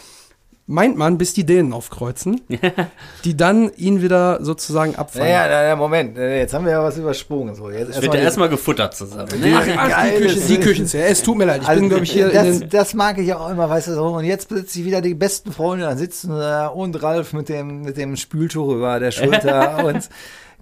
Meint 0.70 0.98
man, 0.98 1.18
bis 1.18 1.34
die 1.34 1.46
Dänen 1.46 1.72
aufkreuzen, 1.72 2.42
die 3.24 3.38
dann 3.38 3.72
ihn 3.78 4.02
wieder 4.02 4.44
sozusagen 4.44 4.96
abfangen. 4.98 5.26
Naja, 5.30 5.48
naja, 5.48 5.76
Moment, 5.78 6.18
äh, 6.18 6.40
jetzt 6.40 6.54
haben 6.54 6.66
wir 6.66 6.74
ja 6.74 6.84
was 6.84 6.98
übersprungen. 6.98 7.56
So, 7.56 7.70
jetzt 7.70 7.92
Es 7.92 7.96
wird 8.02 8.14
ja 8.14 8.20
die- 8.20 8.26
erstmal 8.26 8.50
gefuttert 8.50 8.94
zusammen. 8.94 9.30
Ne? 9.40 9.54
Ach, 9.56 9.66
ach, 9.78 9.90
Geil, 9.90 10.12
die, 10.18 10.24
Küche, 10.26 10.36
das 10.40 10.48
die 10.48 10.60
Küchenszene. 10.60 11.06
Es 11.06 11.24
tut 11.24 11.38
mir 11.38 11.46
leid, 11.46 11.62
ich 11.62 11.70
Also, 11.70 11.80
bin, 11.80 11.90
glaube 11.90 12.04
ich, 12.04 12.12
hier 12.12 12.28
in 12.28 12.34
das, 12.34 12.60
den, 12.60 12.70
das 12.70 12.94
mag 12.96 13.18
ich 13.18 13.34
auch 13.34 13.50
immer, 13.50 13.70
weißt 13.70 13.88
du 13.88 13.94
so. 13.94 14.08
Und 14.08 14.26
jetzt 14.26 14.50
plötzlich 14.50 14.84
wieder 14.84 15.00
die 15.00 15.14
besten 15.14 15.54
Freunde, 15.54 15.86
dann 15.86 15.98
sitzen 15.98 16.32
da 16.32 16.68
und 16.68 17.02
Ralf 17.02 17.32
mit 17.32 17.48
dem, 17.48 17.84
mit 17.84 17.96
dem 17.96 18.18
Spültuch 18.18 18.74
über 18.74 19.00
der 19.00 19.12
Schulter 19.12 19.86
und 19.86 20.10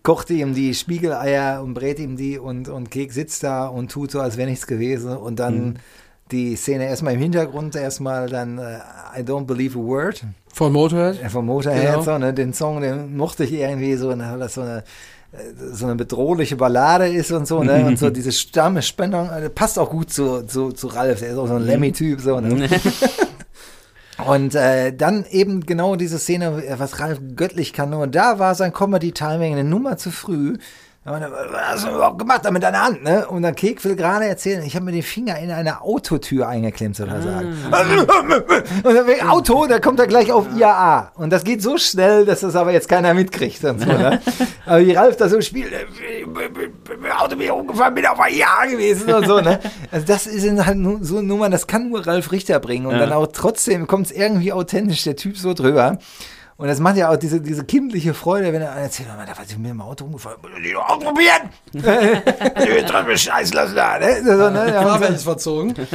kocht 0.04 0.30
ihm 0.30 0.54
die 0.54 0.76
Spiegeleier 0.76 1.64
und 1.64 1.74
brät 1.74 1.98
ihm 1.98 2.16
die 2.16 2.38
und, 2.38 2.70
und 2.70 2.92
Kek 2.92 3.12
sitzt 3.12 3.44
da 3.44 3.66
und 3.66 3.90
tut 3.92 4.12
so, 4.12 4.20
als 4.22 4.38
wäre 4.38 4.48
nichts 4.48 4.68
gewesen. 4.68 5.18
Und 5.18 5.40
dann 5.40 5.56
Mhm. 5.70 5.74
Die 6.32 6.56
Szene 6.56 6.88
erstmal 6.88 7.14
im 7.14 7.20
Hintergrund, 7.20 7.76
erstmal 7.76 8.30
dann 8.30 8.58
äh, 8.58 8.80
I 9.18 9.22
don't 9.22 9.46
believe 9.46 9.78
a 9.78 9.82
word 9.82 10.24
von 10.52 10.74
Motorhead. 10.74 11.22
äh, 11.24 11.30
vom 11.30 11.46
Motorhead, 11.46 11.86
Genau. 11.92 12.02
so, 12.02 12.18
ne, 12.18 12.34
den 12.34 12.54
Song, 12.54 12.82
den 12.82 13.16
mochte 13.16 13.44
ich 13.44 13.54
irgendwie 13.54 13.96
so, 13.96 14.16
ne, 14.16 14.28
weil 14.32 14.40
das 14.40 14.56
so 14.56 14.62
eine 14.62 14.84
so 15.74 15.86
eine 15.86 15.96
bedrohliche 15.96 16.56
Ballade 16.56 17.10
ist 17.10 17.30
und 17.34 17.46
so, 17.46 17.62
ne? 17.62 17.86
Und 17.88 18.00
so 18.00 18.10
diese 18.10 18.32
Stamme, 18.32 18.82
Spannung, 18.82 19.30
äh, 19.30 19.50
passt 19.50 19.78
auch 19.78 19.90
gut 19.90 20.10
zu, 20.14 20.44
zu, 20.48 20.72
zu 20.72 20.88
Ralf, 20.88 21.20
der 21.20 21.32
ist 21.32 21.38
auch 21.38 21.48
so 21.48 21.56
ein 21.56 21.66
Lemmy-Typ, 21.66 22.22
so, 22.22 22.40
ne? 22.40 22.70
Und 24.26 24.56
äh, 24.56 24.94
dann 24.96 25.26
eben 25.30 25.66
genau 25.66 25.98
diese 25.98 26.20
Szene, 26.20 26.64
was 26.78 27.00
Ralf 27.02 27.20
göttlich 27.36 27.74
kann. 27.74 27.90
Nur 27.90 28.08
da 28.08 28.40
war 28.40 28.56
sein 28.56 28.72
Comedy-Timing 28.72 29.52
eine 29.52 29.66
Nummer 29.66 29.98
zu 29.98 30.10
früh. 30.10 30.58
Dann, 31.08 31.22
Was 31.22 31.62
hast 31.72 31.86
du 31.86 31.90
überhaupt 31.92 32.18
gemacht 32.18 32.42
da 32.44 32.50
mit 32.50 32.64
deiner 32.64 32.82
Hand, 32.84 33.04
ne? 33.04 33.28
Und 33.28 33.44
dann 33.44 33.54
Kek 33.54 33.84
will 33.86 33.96
gerade 33.96 34.26
erzählen, 34.26 34.64
ich 34.64 34.76
habe 34.76 34.86
mir 34.86 34.92
den 34.92 35.04
Finger 35.04 35.38
in 35.38 35.52
eine 35.52 35.82
Autotür 35.84 36.48
eingeklemmt, 36.48 36.96
soll 36.96 37.10
er 37.10 37.22
sagen. 37.22 37.56
Und 38.84 38.96
dann 38.96 39.06
wegen 39.06 39.22
Auto, 39.30 39.68
da 39.68 39.78
kommt 39.80 40.00
er 40.00 40.08
gleich 40.08 40.32
auf 40.32 40.48
IAA. 40.58 41.12
Und 41.14 41.30
das 41.32 41.44
geht 41.44 41.62
so 41.62 41.78
schnell, 41.78 42.26
dass 42.26 42.40
das 42.40 42.56
aber 42.56 42.72
jetzt 42.72 42.90
keiner 42.90 43.14
mitkriegt. 43.14 43.64
Und 43.66 43.82
so, 43.82 43.86
ne? 43.86 44.20
Aber 44.66 44.80
wie 44.80 44.94
Ralf 44.94 45.16
da 45.18 45.30
so 45.30 45.40
spielt, 45.42 45.74
äh, 45.74 45.86
mit 46.26 46.58
dem 46.90 47.12
Auto 47.16 47.36
bin 47.36 47.42
ich 47.42 47.52
umgefahren, 47.52 47.94
bin 47.94 48.08
auf 48.08 48.18
IAA 48.18 48.66
gewesen 48.72 49.14
und 49.14 49.28
so, 49.28 49.40
ne? 49.42 49.60
Also 49.92 50.08
das 50.08 50.24
sind 50.24 50.66
halt 50.66 50.80
so 51.02 51.22
Nummern, 51.22 51.52
das 51.52 51.68
kann 51.68 51.90
nur 51.90 52.06
Ralf 52.08 52.32
Richter 52.32 52.60
bringen. 52.60 52.88
Und 52.88 52.94
Ja. 52.94 53.02
dann 53.02 53.14
auch 53.14 53.28
trotzdem 53.28 53.86
kommt 53.86 54.08
es 54.08 54.12
irgendwie 54.12 54.52
authentisch, 54.54 55.04
der 55.04 55.16
Typ 55.16 55.38
so 55.38 55.54
drüber. 55.54 56.00
Und 56.58 56.68
das 56.68 56.80
macht 56.80 56.96
ja 56.96 57.12
auch 57.12 57.18
diese, 57.18 57.42
diese 57.42 57.66
kindliche 57.66 58.14
Freude, 58.14 58.54
wenn 58.54 58.62
er 58.62 58.72
einer 58.72 58.84
erzählt, 58.84 59.10
"Mann, 59.10 59.28
da 59.28 59.36
war 59.38 59.44
ich 59.46 59.58
mit 59.58 59.70
dem 59.70 59.82
Auto 59.82 60.06
umgefahren, 60.06 60.38
muss 60.42 60.52
ich 60.64 60.72
doch 60.72 60.88
ausprobieren! 60.88 61.50
ich 61.74 61.84
will 61.84 63.04
mich 63.08 63.22
scheiß 63.24 63.54
lassen 63.54 63.76
da, 63.76 64.00
ne? 64.00 64.24
So, 64.24 64.50
ne? 64.50 64.72
Ja, 64.74 64.96
ist 64.96 65.24
verzogen. 65.24 65.74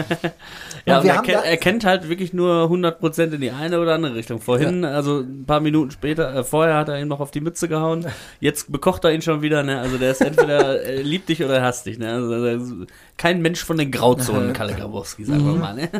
Ja, 0.86 0.96
Und 0.98 1.04
und 1.04 1.10
er, 1.10 1.22
kennt, 1.22 1.44
er 1.44 1.56
kennt 1.58 1.84
halt 1.84 2.08
wirklich 2.08 2.32
nur 2.32 2.64
100% 2.64 3.32
in 3.34 3.40
die 3.42 3.50
eine 3.50 3.80
oder 3.80 3.94
andere 3.94 4.14
Richtung. 4.14 4.40
Vorhin, 4.40 4.84
also 4.84 5.20
ein 5.20 5.44
paar 5.46 5.60
Minuten 5.60 5.90
später, 5.90 6.34
äh, 6.34 6.42
vorher 6.42 6.76
hat 6.76 6.88
er 6.88 6.98
ihn 7.00 7.08
noch 7.08 7.20
auf 7.20 7.30
die 7.30 7.42
Mütze 7.42 7.68
gehauen. 7.68 8.06
Jetzt 8.40 8.72
bekocht 8.72 9.04
er 9.04 9.12
ihn 9.12 9.20
schon 9.22 9.42
wieder, 9.42 9.62
ne? 9.62 9.78
Also 9.78 9.98
der 9.98 10.12
ist 10.12 10.22
entweder 10.22 10.82
äh, 10.82 11.02
liebt 11.02 11.28
dich 11.28 11.44
oder 11.44 11.56
er 11.58 11.64
hasst 11.64 11.84
dich, 11.86 11.98
ne? 11.98 12.12
Also 12.14 12.42
der 12.42 12.54
ist 12.56 12.72
kein 13.18 13.42
Mensch 13.42 13.62
von 13.62 13.76
den 13.76 13.90
Grauzonen, 13.90 14.52
Kalle 14.54 14.74
Grabowski, 14.74 15.24
sagen 15.24 15.44
wir 15.44 15.52
mal, 15.52 15.74
ne? 15.74 15.90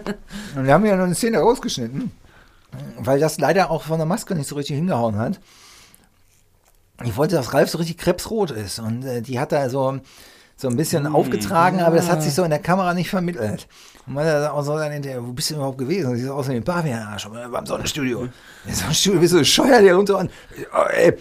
Und 0.56 0.66
wir 0.66 0.72
haben 0.72 0.86
ja 0.86 0.96
noch 0.96 1.04
eine 1.04 1.14
Szene 1.14 1.38
rausgeschnitten, 1.38 2.10
weil 2.98 3.20
das 3.20 3.38
leider 3.38 3.70
auch 3.70 3.82
von 3.82 3.98
der 3.98 4.06
Maske 4.06 4.34
nicht 4.34 4.48
so 4.48 4.54
richtig 4.54 4.76
hingehauen 4.76 5.16
hat. 5.16 5.40
Ich 7.02 7.16
wollte, 7.16 7.36
dass 7.36 7.54
Ralf 7.54 7.70
so 7.70 7.78
richtig 7.78 7.98
krebsrot 7.98 8.50
ist 8.50 8.78
und 8.78 9.04
äh, 9.04 9.22
die 9.22 9.40
hat 9.40 9.52
er 9.52 9.70
so, 9.70 10.00
so 10.56 10.68
ein 10.68 10.76
bisschen 10.76 11.06
aufgetragen, 11.06 11.80
aber 11.80 11.96
das 11.96 12.10
hat 12.10 12.22
sich 12.22 12.34
so 12.34 12.44
in 12.44 12.50
der 12.50 12.58
Kamera 12.58 12.92
nicht 12.92 13.08
vermittelt. 13.08 13.66
Und 14.06 14.14
man 14.14 14.26
hat 14.26 14.50
auch 14.50 14.62
so 14.62 14.76
dann 14.76 14.92
hinterher, 14.92 15.26
wo 15.26 15.32
bist 15.32 15.50
du 15.50 15.54
überhaupt 15.54 15.78
gewesen? 15.78 16.10
Und 16.10 16.16
sie 16.16 16.24
so 16.24 16.34
aus 16.34 16.46
dem 16.46 16.62
Pavian-Arsch, 16.62 17.28
beim 17.28 17.66
Sonnenstudio. 17.66 18.28
Im 18.66 18.74
Sonnenstudio 18.74 19.20
bist 19.20 19.32
du 19.32 19.38
bescheuert 19.38 19.80
hier 19.80 19.94
runter 19.94 20.18
und, 20.18 20.30
oh, 20.74 20.88
ey, 20.90 21.16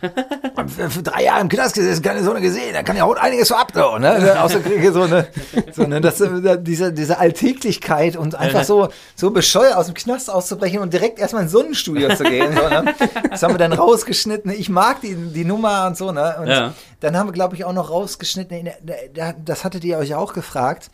für, 0.76 0.90
für 0.90 1.02
drei 1.02 1.24
Jahre 1.24 1.40
im 1.40 1.48
Knast 1.48 1.74
gesessen, 1.74 2.02
keine 2.02 2.22
Sonne 2.22 2.40
gesehen, 2.40 2.72
da 2.72 2.82
kann 2.82 2.96
ja 2.96 3.02
haut 3.02 3.18
einiges 3.18 3.48
so 3.48 3.54
ab, 3.54 3.72
so, 3.74 3.98
ne? 3.98 4.40
Außer 4.42 4.60
kriege 4.60 4.92
so 4.92 5.02
eine, 5.02 5.26
so 5.72 5.82
eine, 5.84 6.00
das, 6.00 6.20
äh, 6.20 6.58
diese, 6.60 6.92
diese 6.92 7.18
Alltäglichkeit 7.18 8.16
und 8.16 8.34
einfach 8.34 8.64
so, 8.64 8.88
so 9.14 9.30
bescheuert 9.30 9.76
aus 9.76 9.86
dem 9.86 9.94
Knast 9.94 10.30
auszubrechen 10.30 10.80
und 10.80 10.92
direkt 10.92 11.18
erstmal 11.18 11.42
ins 11.42 11.52
Sonnenstudio 11.52 12.14
zu 12.14 12.24
gehen, 12.24 12.54
so, 12.54 12.68
ne? 12.68 12.94
Das 13.30 13.42
haben 13.42 13.54
wir 13.54 13.58
dann 13.58 13.72
rausgeschnitten. 13.72 14.50
Ich 14.50 14.68
mag 14.68 15.00
die, 15.00 15.14
die 15.14 15.44
Nummer 15.44 15.86
und 15.86 15.96
so, 15.96 16.12
ne? 16.12 16.36
Und 16.40 16.48
Ja. 16.48 16.74
dann 17.00 17.16
haben 17.16 17.28
wir, 17.28 17.32
glaube 17.32 17.54
ich, 17.56 17.64
auch 17.64 17.72
noch 17.72 17.90
rausgeschnitten, 17.90 18.56
in 18.56 18.70
der, 18.82 19.34
das 19.44 19.64
hattet 19.64 19.84
ihr 19.84 19.98
euch 19.98 20.14
auch 20.14 20.32
gefragt, 20.32 20.90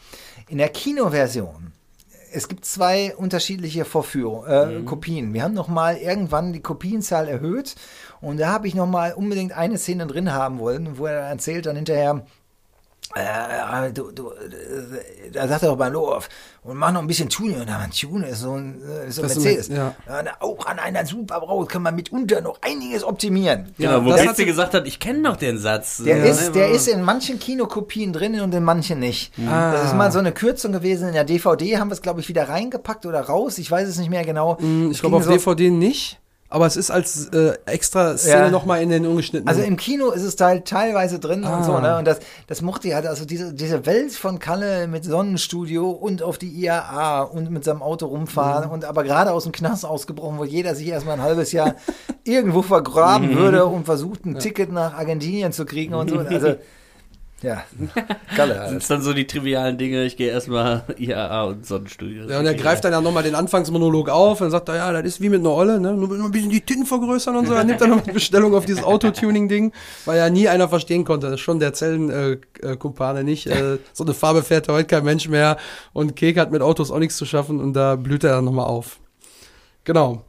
in 0.49 0.59
der 0.59 0.69
Kinoversion 0.69 1.73
es 2.33 2.49
gibt 2.49 2.65
zwei 2.65 3.15
unterschiedliche 3.17 3.85
Vorführungen, 3.85 4.49
äh, 4.49 4.83
Kopien. 4.85 5.35
Wir 5.35 5.43
haben 5.43 5.55
noch 5.55 5.69
mal 5.69 5.97
irgendwann 5.97 6.53
die 6.53 6.61
Kopienzahl 6.61 7.29
erhöht 7.29 7.75
und 8.21 8.39
da 8.39 8.49
habe 8.53 8.67
ich 8.69 8.75
noch 8.75 8.87
mal 8.87 9.13
unbedingt 9.15 9.53
eine 9.53 9.79
Szene 9.79 10.07
drin 10.07 10.33
haben 10.33 10.59
wollen, 10.59 10.99
wo 10.99 11.07
er 11.07 11.21
erzählt 11.21 11.67
dann 11.67 11.77
hinterher, 11.77 12.23
äh, 13.15 13.91
du, 13.93 14.13
du, 14.13 14.31
äh, 14.31 15.31
da 15.33 15.49
sagt 15.49 15.65
er 15.65 15.73
auch 15.73 15.77
beim 15.77 15.93
Lohoff, 15.93 16.29
und 16.63 16.77
mach 16.77 16.93
noch 16.93 17.01
ein 17.01 17.07
bisschen 17.09 17.29
Tuning. 17.29 17.61
Und 17.61 17.69
ein 17.69 17.91
Tune 17.91 18.29
ist 18.29 18.41
so 18.41 18.53
ein, 18.53 18.81
äh, 18.83 19.11
so 19.11 19.23
ein 19.23 19.27
ist 19.31 19.35
Mercedes. 19.37 19.71
Merc- 19.71 19.95
ja. 20.07 20.23
Ja, 20.25 20.33
auch 20.41 20.65
an 20.67 20.79
einer 20.79 21.05
super 21.07 21.41
Braut 21.41 21.69
kann 21.69 21.83
man 21.83 21.97
mitunter 21.97 22.41
noch 22.41 22.59
einiges 22.63 23.03
optimieren. 23.03 23.75
Genau, 23.79 24.05
wo 24.05 24.11
das 24.11 24.19
Betze 24.21 24.29
hatte- 24.31 24.45
gesagt 24.47 24.75
hat, 24.75 24.87
ich 24.87 25.01
kenne 25.01 25.23
doch 25.23 25.37
den 25.37 25.59
Satz. 25.59 26.03
Der, 26.05 26.19
Ja, 26.19 26.25
ist, 26.25 26.47
ne, 26.49 26.51
der 26.53 26.67
aber- 26.67 26.75
ist 26.75 26.87
in 26.89 27.03
manchen 27.03 27.39
Kinokopien 27.41 28.13
drin 28.13 28.39
und 28.43 28.55
in 28.55 28.63
manchen 28.63 29.01
nicht. 29.01 29.33
Ah. 29.49 29.73
Das 29.73 29.87
ist 29.87 29.95
mal 29.97 30.13
so 30.13 30.19
eine 30.21 30.33
Kürzung 30.33 30.71
gewesen. 30.73 31.09
In 31.09 31.15
der 31.15 31.25
DVD 31.25 31.79
haben 31.79 31.89
wir 31.89 31.95
es, 31.95 32.03
glaube 32.03 32.21
ich, 32.21 32.29
wieder 32.29 32.49
reingepackt 32.49 33.07
oder 33.07 33.23
raus. 33.23 33.59
Ich 33.59 33.71
weiß 33.71 33.89
es 33.89 33.99
nicht 33.99 34.11
mehr 34.11 34.25
genau. 34.25 34.59
Ich 34.61 34.97
Es 34.97 35.01
glaube 35.01 35.17
auf 35.17 35.25
so- 35.25 35.31
DVD 35.33 35.71
nicht, 35.71 36.21
aber 36.51 36.67
es 36.67 36.77
ist 36.77 36.91
als 36.91 37.29
äh, 37.29 37.55
extra 37.65 38.19
Szene 38.19 38.35
Ja. 38.47 38.51
nochmal 38.51 38.83
in 38.83 38.91
den 38.91 39.07
ungeschnittenen. 39.07 39.49
Also 39.49 39.63
im 39.63 39.77
Kino 39.77 40.11
ist 40.11 40.23
es 40.25 40.39
halt 40.41 40.67
teilweise 40.67 41.19
drin 41.21 41.45
Ah. 41.45 41.57
und 41.59 41.65
so, 41.65 41.79
ne? 41.79 41.97
Und 41.99 42.05
das, 42.07 42.19
das 42.49 42.61
mochte 42.61 42.89
ich 42.89 42.95
halt, 42.95 43.07
also 43.07 43.25
diese, 43.25 43.55
diese 43.55 43.87
Welt 43.87 44.13
von 44.13 44.39
Kalle 44.41 44.87
mit 44.89 45.05
Sonnenstudio 45.05 45.91
und 45.91 46.23
auf 46.23 46.39
die 46.39 46.49
IAA 46.49 47.23
und 47.23 47.51
mit 47.51 47.65
seinem 47.65 47.83
Auto 47.83 48.07
rumfahren 48.07 48.67
Mhm. 48.67 48.73
und 48.75 48.85
aber 48.85 49.05
gerade 49.05 49.33
aus 49.33 49.45
dem 49.45 49.53
Knast 49.53 49.85
ausgebrochen, 49.87 50.39
wo 50.39 50.45
jeder 50.45 50.75
sich 50.75 50.89
erstmal 50.89 51.15
ein 51.17 51.23
halbes 51.23 51.53
Jahr 51.53 51.77
irgendwo 52.25 52.59
Mhm. 52.63 52.65
vergraben 52.65 53.37
würde 53.37 53.65
und 53.67 53.85
versucht, 53.85 54.27
ein 54.27 54.39
Ticket 54.39 54.73
nach 54.73 54.99
Argentinien 54.99 55.53
zu 55.53 55.65
kriegen 55.65 55.95
und 55.95 56.11
so. 56.11 56.17
Also 56.29 56.57
Ja, 57.43 57.65
Kalle. 58.37 58.55
Sind 58.55 58.63
Halt. 58.63 58.83
es 58.83 58.89
dann 58.89 59.01
so 59.01 59.15
die 59.15 59.27
trivialen 59.27 59.79
Dinge, 59.79 60.05
ich 60.05 60.19
gehe 60.19 60.31
erstmal 60.31 60.85
IAA 60.99 61.45
und 61.45 61.67
Sonnenstudio. 61.67 62.29
Ja, 62.29 62.39
und 62.39 62.45
er 62.45 62.55
greift 62.55 62.85
dann 62.85 62.93
ja 62.93 63.01
nochmal 63.01 63.23
den 63.23 63.35
Anfangsmonolog 63.35 64.11
auf 64.11 64.43
und 64.43 64.51
sagt, 64.51 64.69
ja, 64.69 64.93
das 64.93 65.05
ist 65.05 65.21
wie 65.23 65.31
mit 65.31 65.41
einer 65.41 65.53
Olle, 65.53 65.81
ne? 65.81 65.95
Nur 65.95 66.11
ein 66.11 66.31
bisschen 66.31 66.51
die 66.51 66.61
Titten 66.61 66.85
vergrößern 66.85 67.35
und 67.37 67.47
so. 67.47 67.55
Er 67.55 67.65
nimmt 67.65 67.81
dann 67.81 67.91
nochmal 67.91 68.05
die 68.09 68.13
Bestellung 68.13 68.55
auf 68.55 68.67
dieses 68.67 68.85
Autotuning-Ding, 68.85 69.73
weil 70.05 70.19
ja 70.19 70.29
nie 70.29 70.49
einer 70.49 70.69
verstehen 70.69 71.05
konnte. 71.05 71.29
Das 71.29 71.37
ist 71.37 71.41
schon 71.41 71.61
der 71.61 71.73
Zellenkumpane 71.73 73.25
nicht. 73.25 73.47
Äh, 73.47 73.79
so 73.95 74.05
eine 74.05 74.13
Farbe 74.13 74.43
fährt 74.43 74.69
heute 74.69 74.87
kein 74.87 75.05
Mensch 75.05 75.27
mehr. 75.29 75.57
Und 75.95 76.17
Kek 76.17 76.39
hat 76.39 76.53
mit 76.53 76.61
Autos 76.61 76.91
auch 76.91 76.99
nichts 76.99 77.17
zu 77.17 77.25
schaffen 77.25 77.59
und 77.59 77.73
da 77.73 77.97
blüht 77.97 78.23
er 78.23 78.33
dann 78.33 78.45
nochmal 78.45 78.67
auf. 78.67 79.01
Genau. 79.85 80.25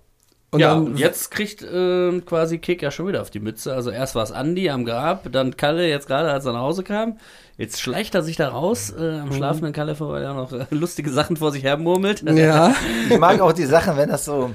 Und 0.53 0.59
ja, 0.59 0.73
dann 0.73 0.87
und 0.87 0.99
jetzt 0.99 1.31
kriegt 1.31 1.65
ähm, 1.73 2.25
quasi 2.25 2.57
Kick 2.57 2.81
ja 2.81 2.91
schon 2.91 3.07
wieder 3.07 3.21
auf 3.21 3.29
die 3.29 3.39
Mütze. 3.39 3.73
Also 3.73 3.89
erst 3.89 4.15
war 4.15 4.23
es 4.23 4.33
Andi 4.33 4.69
am 4.69 4.83
Grab, 4.83 5.31
dann 5.31 5.55
Kalle 5.55 5.87
jetzt 5.87 6.07
gerade, 6.07 6.29
als 6.29 6.45
er 6.45 6.51
nach 6.51 6.59
Hause 6.59 6.83
kam. 6.83 7.17
Jetzt 7.57 7.79
schleicht 7.79 8.15
er 8.15 8.21
sich 8.21 8.35
da 8.35 8.49
raus, 8.49 8.93
äh, 8.97 9.19
am 9.19 9.31
schlafenden 9.31 9.71
Kalle 9.71 9.95
vorbei, 9.95 10.19
der 10.19 10.33
noch 10.33 10.51
äh, 10.51 10.65
lustige 10.71 11.09
Sachen 11.09 11.37
vor 11.37 11.53
sich 11.53 11.63
her 11.63 11.77
murmelt. 11.77 12.21
Ja, 12.23 12.75
Ich 13.09 13.17
mag 13.17 13.39
auch 13.39 13.53
die 13.53 13.65
Sachen, 13.65 13.95
wenn 13.95 14.09
das 14.09 14.25
so, 14.25 14.53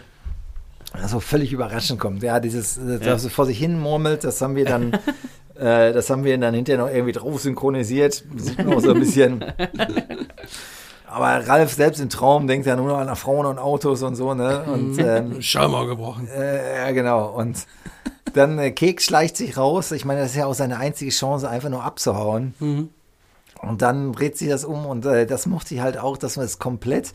so 1.07 1.20
völlig 1.20 1.51
überraschend 1.53 1.99
kommt. 1.99 2.22
Ja, 2.22 2.40
dieses, 2.40 2.76
äh, 2.76 2.99
das 2.99 3.22
so 3.22 3.30
vor 3.30 3.47
sich 3.47 3.59
hin 3.59 3.78
murmelt, 3.78 4.22
das 4.22 4.42
haben 4.42 4.55
wir 4.55 4.66
dann, 4.66 4.92
äh, 5.55 5.94
das 5.94 6.11
haben 6.11 6.24
wir 6.24 6.36
dann 6.36 6.53
hinterher 6.53 6.84
noch 6.84 6.92
irgendwie 6.92 7.12
drauf 7.12 7.40
synchronisiert. 7.40 8.22
Sieht 8.36 8.59
man 8.59 8.74
auch 8.74 8.80
so 8.80 8.92
ein 8.92 9.01
bisschen. 9.01 9.42
Aber 11.16 11.48
Ralf 11.48 11.72
selbst 11.72 11.98
im 11.98 12.10
Traum 12.10 12.46
denkt 12.46 12.66
ja 12.66 12.76
nur 12.76 12.88
noch 12.88 12.98
an 12.98 13.16
Frauen 13.16 13.46
und 13.46 13.58
Autos 13.58 14.02
und 14.02 14.16
so, 14.16 14.34
ne? 14.34 14.64
Und 14.72 14.98
ähm, 14.98 15.40
Schallmauer 15.40 15.86
gebrochen. 15.86 16.28
äh, 16.28 16.76
ja, 16.76 16.90
genau. 16.90 17.28
Und 17.30 17.66
dann 18.34 18.58
äh, 18.58 18.70
Keks 18.70 19.06
schleicht 19.06 19.38
sich 19.38 19.56
raus. 19.56 19.92
Ich 19.92 20.04
meine, 20.04 20.20
das 20.20 20.32
ist 20.32 20.36
ja 20.36 20.44
auch 20.44 20.54
seine 20.54 20.76
einzige 20.76 21.10
Chance, 21.10 21.48
einfach 21.48 21.70
nur 21.70 21.82
abzuhauen. 21.84 22.52
Und 23.62 23.80
dann 23.80 24.12
dreht 24.12 24.36
sich 24.36 24.50
das 24.50 24.66
um 24.66 24.84
und 24.84 25.06
äh, 25.06 25.24
das 25.24 25.46
mochte 25.46 25.74
ich 25.74 25.80
halt 25.80 25.96
auch, 25.96 26.18
dass 26.18 26.36
man 26.36 26.44
es 26.44 26.58
komplett 26.58 27.12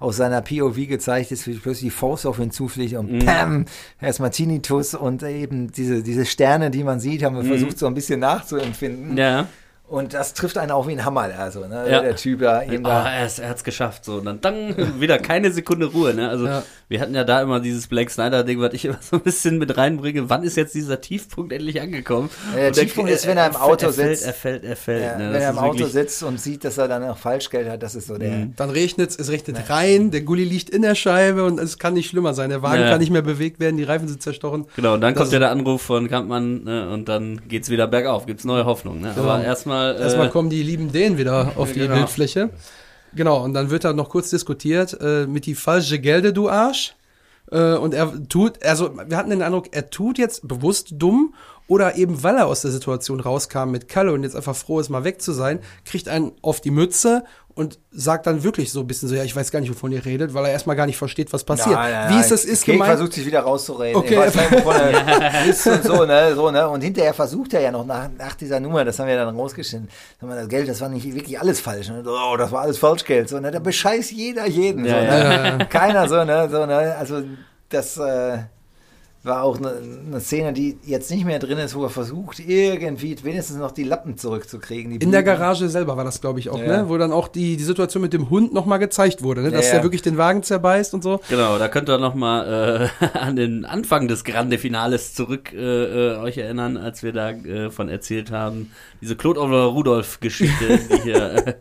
aus 0.00 0.16
seiner 0.16 0.42
POV 0.42 0.88
gezeigt 0.88 1.30
ist, 1.30 1.46
wie 1.46 1.54
plötzlich 1.54 1.92
die 1.92 1.96
Faust 1.96 2.26
auf 2.26 2.40
ihn 2.40 2.50
zufliegt 2.50 2.94
und 2.96 3.24
Pam, 3.24 3.66
erstmal 4.00 4.30
Tinnitus 4.30 4.94
und 4.96 5.22
eben 5.22 5.70
diese, 5.70 6.02
diese 6.02 6.26
Sterne, 6.26 6.72
die 6.72 6.82
man 6.82 6.98
sieht, 6.98 7.22
haben 7.22 7.36
wir 7.36 7.44
versucht 7.44 7.78
so 7.78 7.86
ein 7.86 7.94
bisschen 7.94 8.18
nachzuempfinden. 8.18 9.16
Ja. 9.16 9.46
Und 9.86 10.14
das 10.14 10.32
trifft 10.32 10.56
einen 10.56 10.70
auch 10.72 10.88
wie 10.88 10.92
ein 10.92 11.04
Hammer, 11.04 11.28
also, 11.38 11.66
ne? 11.66 11.84
Ja. 11.90 12.00
Der 12.00 12.16
Typ 12.16 12.40
da 12.40 12.62
eben 12.62 12.86
Ah, 12.86 13.04
da. 13.04 13.10
er 13.12 13.26
ist- 13.26 13.38
er 13.38 13.50
hat's 13.50 13.64
geschafft, 13.64 14.06
so. 14.06 14.14
Und 14.14 14.24
dann, 14.24 14.40
dann 14.40 14.74
wieder 15.00 15.18
keine 15.18 15.52
Sekunde 15.52 15.86
Ruhe, 15.86 16.14
ne? 16.14 16.28
Also, 16.30 16.46
Ja. 16.46 16.62
wir 16.88 17.00
hatten 17.02 17.14
ja 17.14 17.22
da 17.22 17.42
immer 17.42 17.60
dieses 17.60 17.86
Black 17.86 18.10
Snyder-Ding, 18.10 18.58
was 18.60 18.72
ich 18.72 18.86
immer 18.86 18.98
so 19.02 19.16
ein 19.16 19.22
bisschen 19.22 19.58
mit 19.58 19.76
reinbringe. 19.76 20.30
Wann 20.30 20.42
ist 20.42 20.56
jetzt 20.56 20.74
dieser 20.74 21.02
Tiefpunkt 21.02 21.52
endlich 21.52 21.82
angekommen? 21.82 22.30
Ja, 22.52 22.56
der 22.60 22.68
Und 22.68 22.78
er- 22.78 22.82
Tiefpunkt 22.82 23.10
ist, 23.10 23.26
wenn 23.26 23.36
er 23.36 23.46
im 23.46 23.56
Auto 23.56 23.86
er 23.86 23.92
fällt, 23.92 24.16
sitzt. 24.18 24.26
Er 24.26 24.32
fällt, 24.32 24.64
er 24.64 24.76
fällt, 24.76 25.02
Ja, 25.02 25.18
ne? 25.18 25.24
wenn 25.26 25.32
Das 25.34 25.42
er 25.42 25.50
im 25.50 25.58
Auto 25.58 25.84
sitzt 25.86 26.22
und 26.22 26.40
sieht, 26.40 26.64
dass 26.64 26.78
er 26.78 26.88
dann 26.88 27.04
auch 27.04 27.18
Falschgeld 27.18 27.68
hat, 27.68 27.82
das 27.82 27.94
ist 27.94 28.06
so 28.06 28.16
der. 28.16 28.46
Dann 28.56 28.70
regnet 28.70 29.10
es 29.20 29.30
regnet 29.30 29.68
rein, 29.68 30.10
der 30.10 30.22
Gully 30.22 30.44
liegt 30.44 30.70
in 30.70 30.80
der 30.80 30.94
Scheibe 30.94 31.44
und 31.44 31.60
es 31.60 31.78
kann 31.78 31.92
nicht 31.92 32.08
schlimmer 32.08 32.32
sein. 32.32 32.48
Der 32.48 32.62
Wagen 32.62 32.80
Ja. 32.80 32.88
kann 32.90 33.00
nicht 33.00 33.10
mehr 33.12 33.22
bewegt 33.22 33.60
werden, 33.60 33.76
die 33.76 33.84
Reifen 33.84 34.08
sind 34.08 34.22
zerstochen. 34.22 34.64
Genau, 34.76 34.94
und 34.94 35.02
dann 35.02 35.12
Das 35.12 35.20
kommt 35.24 35.32
ja 35.34 35.38
der 35.40 35.50
Anruf 35.50 35.82
von 35.82 36.08
Kampmann, 36.08 36.64
ne? 36.64 36.88
Und 36.90 37.10
dann 37.10 37.42
geht's 37.48 37.68
wieder 37.68 37.86
bergauf, 37.86 38.24
gibt's 38.24 38.44
neue 38.44 38.64
Hoffnung, 38.64 39.02
ne? 39.02 39.12
Aber 39.16 39.44
erstmal, 39.44 39.73
Erstmal 39.74 40.28
äh, 40.28 40.30
kommen 40.30 40.50
die 40.50 40.62
lieben 40.62 40.92
Dänen 40.92 41.18
wieder 41.18 41.52
auf 41.56 41.72
die 41.72 41.80
genau. 41.80 41.94
Bildfläche. 41.94 42.50
Genau, 43.14 43.44
und 43.44 43.54
dann 43.54 43.70
wird 43.70 43.84
da 43.84 43.92
noch 43.92 44.08
kurz 44.08 44.30
diskutiert 44.30 44.98
äh, 45.00 45.26
mit 45.26 45.46
die 45.46 45.54
falsche 45.54 45.98
Gelde, 45.98 46.32
du 46.32 46.48
Arsch. 46.48 46.94
Äh, 47.50 47.74
und 47.74 47.94
er 47.94 48.12
tut, 48.28 48.64
also 48.64 48.96
wir 48.96 49.16
hatten 49.16 49.30
den 49.30 49.42
Eindruck, 49.42 49.68
er 49.72 49.90
tut 49.90 50.18
jetzt 50.18 50.46
bewusst 50.48 50.88
dumm 50.92 51.34
oder 51.66 51.96
eben 51.96 52.22
weil 52.22 52.36
er 52.36 52.46
aus 52.46 52.62
der 52.62 52.70
Situation 52.70 53.20
rauskam 53.20 53.70
mit 53.70 53.88
Kalle 53.88 54.12
und 54.12 54.22
jetzt 54.22 54.36
einfach 54.36 54.56
froh 54.56 54.80
ist, 54.80 54.88
mal 54.88 55.04
weg 55.04 55.22
zu 55.22 55.32
sein, 55.32 55.60
kriegt 55.84 56.08
einen 56.08 56.32
auf 56.42 56.60
die 56.60 56.70
Mütze 56.70 57.24
und 57.54 57.78
sagt 57.92 58.26
dann 58.26 58.42
wirklich 58.42 58.72
so 58.72 58.80
ein 58.80 58.86
bisschen 58.86 59.08
so, 59.08 59.14
ja, 59.14 59.22
ich 59.22 59.34
weiß 59.34 59.52
gar 59.52 59.60
nicht, 59.60 59.70
wovon 59.70 59.92
ihr 59.92 60.04
redet, 60.04 60.34
weil 60.34 60.46
er 60.46 60.50
erstmal 60.50 60.74
gar 60.74 60.86
nicht 60.86 60.96
versteht, 60.96 61.32
was 61.32 61.44
passiert. 61.44 61.76
Wie 61.76 62.18
es 62.18 62.28
das 62.28 62.44
ist 62.44 62.64
Kek 62.64 62.74
gemeint. 62.74 62.90
versucht 62.92 63.12
sich 63.12 63.24
wieder 63.24 63.40
rauszureden. 63.40 63.96
Okay. 63.96 64.14
Ich 64.14 64.20
weiß 64.20 64.34
nicht, 64.34 64.52
wovon 64.52 64.74
er 64.74 65.44
ist 65.48 65.66
und 65.66 65.84
so, 65.84 66.04
ne, 66.04 66.34
so, 66.34 66.50
ne. 66.50 66.68
Und 66.68 66.80
hinterher 66.80 67.14
versucht 67.14 67.54
er 67.54 67.60
ja 67.60 67.70
noch 67.70 67.86
nach, 67.86 68.08
nach 68.18 68.34
dieser 68.34 68.58
Nummer, 68.58 68.84
das 68.84 68.98
haben 68.98 69.06
wir 69.06 69.16
dann 69.16 69.36
rausgeschnitten, 69.36 69.88
sagen 70.20 70.32
wir, 70.32 70.40
das 70.40 70.48
Geld, 70.48 70.68
das 70.68 70.80
war 70.80 70.88
nicht 70.88 71.06
wirklich 71.14 71.38
alles 71.38 71.60
falsch. 71.60 71.88
Ne? 71.88 72.02
Oh, 72.04 72.36
das 72.36 72.50
war 72.50 72.62
alles 72.62 72.78
Falschgeld. 72.78 73.28
So, 73.28 73.38
ne? 73.38 73.52
Da 73.52 73.60
bescheißt 73.60 74.10
jeder 74.10 74.46
jeden. 74.46 74.84
Ja, 74.84 75.00
so, 75.00 75.06
ja. 75.06 75.56
ne? 75.56 75.66
Keiner 75.66 76.08
so, 76.08 76.24
ne, 76.24 76.48
so, 76.50 76.66
ne. 76.66 76.96
Also 76.98 77.22
das 77.68 77.96
äh, 77.98 78.38
war 79.24 79.42
auch 79.42 79.56
eine, 79.58 79.72
eine 80.06 80.20
Szene, 80.20 80.52
die 80.52 80.76
jetzt 80.84 81.10
nicht 81.10 81.24
mehr 81.24 81.38
drin 81.38 81.58
ist, 81.58 81.74
wo 81.74 81.82
er 81.82 81.90
versucht, 81.90 82.38
irgendwie 82.40 83.16
wenigstens 83.24 83.56
noch 83.56 83.72
die 83.72 83.84
Lappen 83.84 84.18
zurückzukriegen. 84.18 84.92
Die 84.98 85.04
In 85.04 85.10
der. 85.12 85.22
Garage 85.24 85.68
selber 85.70 85.96
war 85.96 86.04
das, 86.04 86.20
glaube 86.20 86.38
ich, 86.38 86.50
auch, 86.50 86.58
Ja. 86.58 86.82
ne? 86.82 86.88
Wo 86.88 86.98
dann 86.98 87.10
auch 87.10 87.28
die, 87.28 87.56
die 87.56 87.64
Situation 87.64 88.02
mit 88.02 88.12
dem 88.12 88.28
Hund 88.28 88.52
nochmal 88.52 88.78
gezeigt 88.78 89.22
wurde, 89.22 89.40
ne? 89.40 89.50
Dass 89.50 89.64
Ja, 89.66 89.70
der 89.72 89.78
ja. 89.80 89.84
wirklich 89.84 90.02
den 90.02 90.18
Wagen 90.18 90.42
zerbeißt 90.42 90.92
und 90.92 91.02
so. 91.02 91.20
Genau, 91.30 91.56
da 91.58 91.68
könnt 91.68 91.88
ihr 91.88 91.96
noch 91.96 92.14
mal 92.14 92.90
äh, 93.02 93.06
an 93.18 93.36
den 93.36 93.64
Anfang 93.64 94.06
des 94.08 94.24
Grande 94.24 94.58
Finales 94.58 95.14
zurück 95.14 95.52
äh, 95.54 95.56
äh, 96.14 96.16
euch 96.18 96.36
erinnern, 96.36 96.76
als 96.76 97.02
wir 97.02 97.12
da 97.12 97.30
äh, 97.30 97.70
von 97.70 97.88
erzählt 97.88 98.30
haben, 98.30 98.70
diese 99.00 99.16
Claude 99.16 99.40
oder 99.40 99.64
Rudolph 99.64 100.20
Geschichte, 100.20 100.78
die 100.90 101.02
hier 101.02 101.46
äh, 101.46 101.54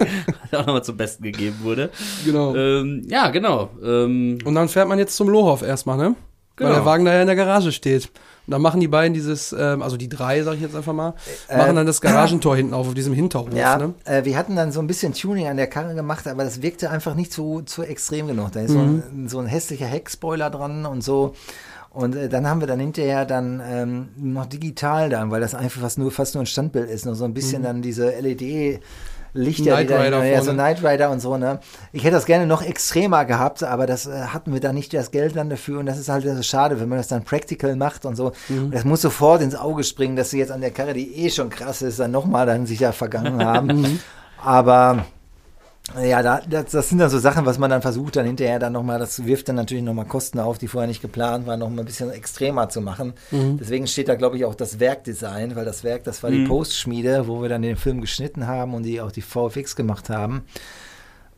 auch 0.58 0.66
nochmal 0.66 0.84
zum 0.84 0.98
Besten 0.98 1.24
gegeben 1.24 1.56
wurde. 1.62 1.90
Genau. 2.26 2.54
Ähm, 2.56 3.04
ja, 3.08 3.30
genau. 3.30 3.70
Ähm, 3.82 4.40
Und 4.44 4.56
dann 4.56 4.68
fährt 4.68 4.90
man 4.90 5.00
jetzt 5.00 5.16
zum 5.16 5.30
Lohof 5.30 5.62
erstmal, 5.62 5.98
ne? 5.98 6.16
Genau. 6.56 6.70
Weil 6.70 6.76
der 6.76 6.86
Wagen 6.86 7.06
da 7.06 7.14
ja 7.14 7.22
in 7.22 7.28
der 7.28 7.36
Garage 7.36 7.72
steht. 7.72 8.12
Und 8.46 8.52
dann 8.52 8.62
machen 8.62 8.82
die 8.82 8.90
beiden 8.90 9.14
dieses, 9.14 9.56
ähm, 9.58 9.82
also 9.82 9.96
die 9.96 10.10
drei, 10.10 10.44
sag 10.44 10.56
ich 10.56 10.62
jetzt 10.62 10.76
einfach 10.76 10.94
mal, 10.94 11.14
machen 11.50 11.78
dann 11.78 11.86
das 11.86 12.02
Garagentor 12.02 12.56
hinten 12.58 12.74
auf, 12.74 12.88
auf 12.88 12.94
diesem 12.94 13.14
Hinterhof, 13.14 13.54
Ja, 13.54 13.78
ne? 13.78 13.94
äh, 14.04 14.26
wir 14.26 14.38
hatten 14.38 14.56
dann 14.56 14.72
so 14.74 14.82
ein 14.82 14.88
bisschen 14.88 15.14
Tuning 15.14 15.48
an 15.48 15.56
der 15.56 15.68
Karre 15.68 15.96
gemacht, 15.96 16.28
aber 16.28 16.44
das 16.44 16.62
wirkte 16.62 16.90
einfach 16.90 17.16
nicht 17.16 17.32
zu, 17.32 17.62
zu 17.62 17.84
extrem 17.84 18.28
genug. 18.28 18.52
Da 18.52 18.60
ist 18.62 18.72
so, 18.72 18.80
ein, 18.80 19.30
so 19.30 19.40
ein 19.40 19.46
hässlicher 19.46 19.86
Heckspoiler 19.86 20.50
dran 20.50 20.86
und 20.86 21.02
so. 21.02 21.34
Und 21.90 22.16
äh, 22.16 22.28
dann 22.28 22.48
haben 22.48 22.60
wir 22.60 22.68
dann 22.68 22.80
hinterher 22.80 23.26
dann 23.26 23.62
ähm, 23.66 24.10
noch 24.18 24.48
digital 24.48 25.10
dann, 25.10 25.32
weil 25.32 25.40
das 25.40 25.56
einfach 25.56 25.80
fast 25.80 25.98
nur, 25.98 26.12
fast 26.12 26.34
nur 26.36 26.44
ein 26.44 26.48
Standbild 26.48 26.90
ist, 26.90 27.06
noch 27.06 27.14
so 27.14 27.24
ein 27.24 27.34
bisschen 27.34 27.64
dann 27.64 27.82
diese 27.82 28.10
LED 28.20 28.82
Lichter, 29.34 29.64
Knight 29.64 29.90
die 29.90 29.94
da, 29.94 30.02
Rider 30.02 30.26
ja, 30.26 30.42
so. 30.42 30.52
Knight 30.54 30.84
Rider 30.84 31.10
und 31.10 31.20
so, 31.20 31.38
ne. 31.38 31.60
Ich 31.92 32.04
hätte 32.04 32.16
das 32.16 32.26
gerne 32.26 32.46
noch 32.46 32.62
extremer 32.62 33.26
gehabt, 33.26 33.64
aber 33.64 33.86
das 33.88 34.06
äh, 34.06 34.28
hatten 34.28 34.54
wir 34.54 34.60
dann 34.60 34.76
nicht 34.76 34.94
das 34.94 35.12
Geld 35.12 35.36
dann 35.36 35.50
dafür 35.50 35.80
und 35.80 35.86
das 35.88 35.98
ist 35.98 36.10
halt 36.10 36.24
so 36.24 36.44
schade, 36.44 36.80
wenn 36.80 36.90
man 36.90 37.00
das 37.00 37.08
dann 37.08 37.24
practical 37.24 37.76
macht 37.76 38.06
und 38.06 38.16
so. 38.16 38.34
Und 38.50 38.74
das 38.74 38.86
muss 38.86 39.02
sofort 39.02 39.42
ins 39.42 39.56
Auge 39.56 39.84
springen, 39.84 40.16
dass 40.16 40.30
sie 40.30 40.40
jetzt 40.40 40.52
an 40.52 40.62
der 40.62 40.72
Karre, 40.72 40.94
die 40.94 41.16
eh 41.18 41.30
schon 41.30 41.50
krass 41.50 41.82
ist, 41.82 42.00
dann 42.00 42.12
nochmal 42.12 42.46
dann 42.46 42.66
sich 42.66 42.80
da 42.80 42.92
vergangen 42.92 43.44
haben. 43.46 44.00
aber 44.44 45.06
ja, 46.02 46.24
da, 46.24 46.42
das, 46.48 46.72
das 46.72 46.90
sind 46.90 46.98
dann 46.98 47.10
so 47.10 47.20
Sachen, 47.20 47.46
was 47.46 47.60
man 47.60 47.70
dann 47.70 47.82
versucht, 47.82 48.16
dann 48.16 48.26
hinterher 48.26 48.60
dann 48.60 48.74
nochmal, 48.74 49.00
das 49.00 49.26
wirft 49.26 49.50
dann 49.50 49.56
natürlich 49.56 49.84
nochmal 49.84 50.06
Kosten 50.06 50.40
auf, 50.40 50.58
die 50.58 50.68
vorher 50.68 50.88
nicht 50.88 51.02
geplant 51.02 51.46
waren, 51.46 51.60
nochmal 51.60 51.80
ein 51.80 51.86
bisschen 51.86 52.10
extremer 52.12 52.70
zu 52.70 52.82
machen. 52.82 53.14
Deswegen 53.60 53.88
steht 53.88 54.10
da, 54.10 54.16
glaube 54.16 54.38
ich, 54.38 54.46
auch 54.46 54.56
das 54.56 54.80
Werkdesign, 54.80 55.56
weil 55.56 55.66
das 55.66 55.84
Werk, 55.84 56.04
das 56.04 56.24
war 56.24 56.32
die 56.32 56.46
Postschmiede, 56.46 57.28
wo 57.28 57.42
wir 57.42 57.50
dann 57.50 57.62
den 57.62 57.76
Film 57.76 58.02
geschnitten 58.02 58.48
haben 58.48 58.74
und 58.74 58.84
die 58.84 59.02
auch 59.02 59.12
die 59.12 59.22
VFX 59.22 59.76
gemacht 59.76 60.10
haben. 60.10 60.44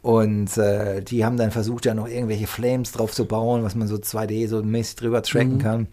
Und 0.01 0.55
äh, 0.57 1.01
die 1.01 1.25
haben 1.25 1.35
dann 1.35 1.49
versucht, 1.49 1.85
ja 1.85 1.95
noch 1.95 2.07
irgendwelche 2.07 2.45
Flames 2.45 2.91
drauf 2.91 3.11
zu 3.11 3.25
bauen, 3.25 3.63
was 3.63 3.73
man 3.73 3.87
so 3.87 3.95
2D 3.95 4.47
so 4.47 4.61
mäßig 4.61 4.97
drüber 4.97 5.23
tracken 5.23 5.57
kann. 5.57 5.87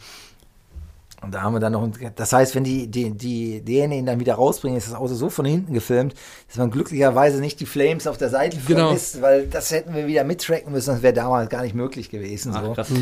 Und 1.23 1.33
da 1.33 1.43
haben 1.43 1.53
wir 1.55 1.61
dann 1.61 1.73
noch, 1.73 1.89
das 2.17 2.33
heißt, 2.33 2.55
wenn 2.57 2.65
die, 2.65 2.89
die, 2.89 3.11
die 3.11 3.61
Dänen 3.63 3.93
ihn 3.93 4.07
dann 4.07 4.19
wieder 4.19 4.35
rausbringen, 4.35 4.77
ist 4.77 4.89
das 4.89 4.95
Auto 4.95 5.15
so 5.15 5.31
von 5.31 5.45
hinten 5.45 5.73
gefilmt, 5.73 6.15
dass 6.49 6.57
man 6.57 6.71
glücklicherweise 6.71 7.41
nicht 7.41 7.61
die 7.61 7.67
Flames 7.67 8.07
auf 8.09 8.19
der 8.19 8.29
Seite 8.29 8.57
Genau. 8.67 8.87
vermisst, 8.87 9.23
weil 9.23 9.47
das 9.47 9.71
hätten 9.71 9.95
wir 9.95 10.07
wieder 10.09 10.25
mittracken 10.25 10.73
müssen, 10.73 10.91
das 10.91 11.03
wäre 11.03 11.15
damals 11.15 11.49
gar 11.49 11.63
nicht 11.63 11.75
möglich 11.77 12.11
gewesen. 12.11 12.53
ach, 12.55 12.85
so. 12.85 12.95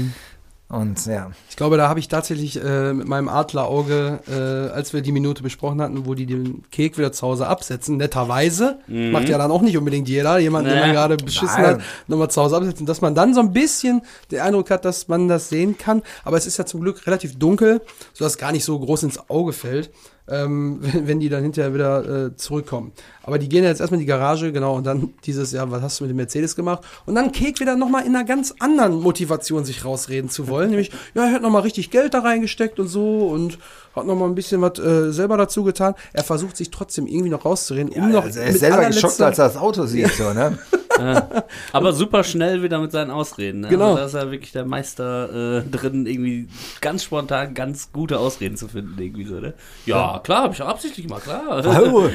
Und 0.71 1.05
ja, 1.07 1.33
Ich 1.49 1.57
glaube, 1.57 1.77
da 1.77 1.89
habe 1.89 1.99
ich 1.99 2.07
tatsächlich 2.07 2.62
äh, 2.62 2.93
mit 2.93 3.09
meinem 3.09 3.29
Adlerauge, 3.29 4.21
äh, 4.29 4.73
als 4.73 4.93
wir 4.93 5.03
die 5.03 5.11
Minute 5.11 5.43
besprochen 5.43 5.83
hatten, 5.83 6.07
wo 6.07 6.14
die 6.14 6.27
den 6.27 6.62
Kek 6.71 6.97
wieder 6.97 7.11
zu 7.11 7.27
Hause 7.27 7.49
absetzen, 7.49 7.97
netterweise, 7.97 8.79
macht 8.87 9.29
ja 9.29 9.37
dann 9.37 9.51
auch 9.51 9.62
nicht 9.62 9.77
unbedingt 9.77 10.09
jeder, 10.09 10.39
jemand, 10.39 10.68
den 10.68 10.75
Nee. 10.75 10.81
man 10.81 10.93
gerade 10.93 11.16
beschissen 11.16 11.61
Nein. 11.61 11.75
hat, 11.75 11.81
nochmal 12.07 12.31
zu 12.31 12.41
Hause 12.41 12.57
absetzen, 12.57 12.87
dass 12.87 13.01
man 13.01 13.16
dann 13.16 13.35
so 13.35 13.41
ein 13.41 13.53
bisschen 13.53 14.03
den 14.31 14.41
Eindruck 14.41 14.71
hat, 14.71 14.85
dass 14.85 15.09
man 15.09 15.27
das 15.27 15.49
sehen 15.49 15.77
kann. 15.77 16.03
Aber 16.25 16.37
es 16.37 16.47
ist 16.47 16.57
ja 16.57 16.64
zum 16.66 16.81
Glück 16.83 17.05
relativ 17.05 17.37
dunkel, 17.37 17.81
sodass 18.12 18.35
es 18.35 18.39
gar 18.39 18.53
nicht 18.53 18.64
so 18.64 18.79
groß 18.79 19.03
ins 19.03 19.29
Auge 19.29 19.53
fällt, 19.53 19.91
ähm, 20.31 20.78
wenn, 20.81 21.09
wenn 21.09 21.20
die 21.20 21.28
dann 21.28 21.43
hinterher 21.43 21.74
wieder 21.74 22.26
äh, 22.26 22.37
zurückkommen. 22.37 22.93
Aber 23.22 23.39
die 23.39 23.49
gehen 23.49 23.64
jetzt 23.64 23.81
erstmal 23.81 24.01
in 24.01 24.07
die 24.07 24.11
Garage, 24.11 24.53
genau, 24.53 24.76
und 24.76 24.87
dann 24.87 25.12
dieses, 25.24 25.53
ja, 25.53 25.70
was 25.70 25.83
hast 25.83 26.01
du 26.01 26.05
mit 26.05 26.11
dem 26.11 26.16
Mercedes 26.16 26.57
gemacht? 26.57 26.83
Und 27.07 27.14
dann 27.14 27.33
Kek 27.33 27.61
wieder 27.61 27.76
nochmal 27.76 28.07
in 28.07 28.14
einer 28.14 28.24
ganz 28.24 28.55
anderen 28.59 29.01
Motivation 29.01 29.64
sich 29.64 29.85
rausreden 29.85 30.31
zu 30.31 30.49
wollen, 30.49 30.70
nämlich, 30.70 30.91
ja, 31.14 31.26
er 31.26 31.33
hat 31.33 31.43
nochmal 31.43 31.62
richtig 31.62 31.91
Geld 31.91 32.14
da 32.14 32.20
reingesteckt 32.20 32.81
und 32.81 32.89
so 32.89 33.28
und 33.28 33.59
hat 33.95 34.07
nochmal 34.07 34.28
ein 34.28 34.35
bisschen 34.35 34.61
was 34.61 34.78
äh, 34.78 35.12
selber 35.12 35.37
dazu 35.37 35.64
getan. 35.64 35.95
Er 36.12 36.24
versucht 36.24 36.57
sich 36.57 36.70
trotzdem 36.70 37.07
irgendwie 37.07 37.31
noch 37.31 37.45
rauszureden, 37.45 37.93
um 37.93 38.11
noch 38.11 38.24
also 38.24 38.41
er 38.41 38.49
ist 38.49 38.61
selber 38.61 38.87
geschockt, 38.87 39.20
als 39.20 39.39
er 39.39 39.47
das 39.47 39.57
Auto 39.57 39.87
sieht, 39.87 40.12
so, 40.12 40.33
ne? 40.33 40.59
Ja. 41.01 41.44
Aber 41.72 41.92
super 41.92 42.24
schnell 42.24 42.62
wieder 42.62 42.78
mit 42.78 42.92
seinen 42.92 43.11
Ausreden. 43.11 43.61
Ne? 43.61 43.68
Genau. 43.68 43.94
Also 43.94 43.96
da 43.96 44.05
ist 44.07 44.14
er 44.14 44.30
wirklich 44.30 44.53
der 44.53 44.64
Meister 44.64 45.59
äh, 45.59 45.62
drin, 45.62 46.07
irgendwie 46.07 46.48
ganz 46.80 47.05
spontan 47.05 47.55
ganz 47.55 47.92
gute 47.92 48.18
Ausreden 48.18 48.57
zu 48.57 48.68
finden. 48.68 49.01
Irgendwie 49.01 49.24
so, 49.24 49.40
ne? 49.40 49.55
Ja, 49.86 50.20
klar, 50.22 50.44
habe 50.44 50.55
ich 50.55 50.62
auch 50.62 50.68
absichtlich 50.68 51.09
mal, 51.09 51.20
klar. 51.20 51.64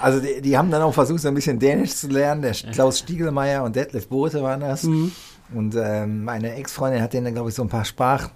Also 0.00 0.20
die, 0.20 0.40
die 0.40 0.58
haben 0.58 0.70
dann 0.70 0.82
auch 0.82 0.94
versucht, 0.94 1.20
so 1.20 1.28
ein 1.28 1.34
bisschen 1.34 1.58
Dänisch 1.58 1.94
zu 1.94 2.08
lernen. 2.08 2.42
Der 2.42 2.52
Klaus 2.52 2.98
Stiegelmeier 2.98 3.62
und 3.62 3.76
Detlef 3.76 4.08
Bote 4.08 4.42
waren 4.42 4.60
das. 4.60 4.84
Und 5.54 5.74
ähm, 5.76 6.24
meine 6.24 6.54
Ex-Freundin 6.54 7.02
hat 7.02 7.12
denen 7.12 7.26
dann, 7.26 7.34
glaube 7.34 7.50
ich, 7.50 7.54
so 7.54 7.62
ein 7.62 7.68
paar 7.68 7.84
Sprach... 7.84 8.28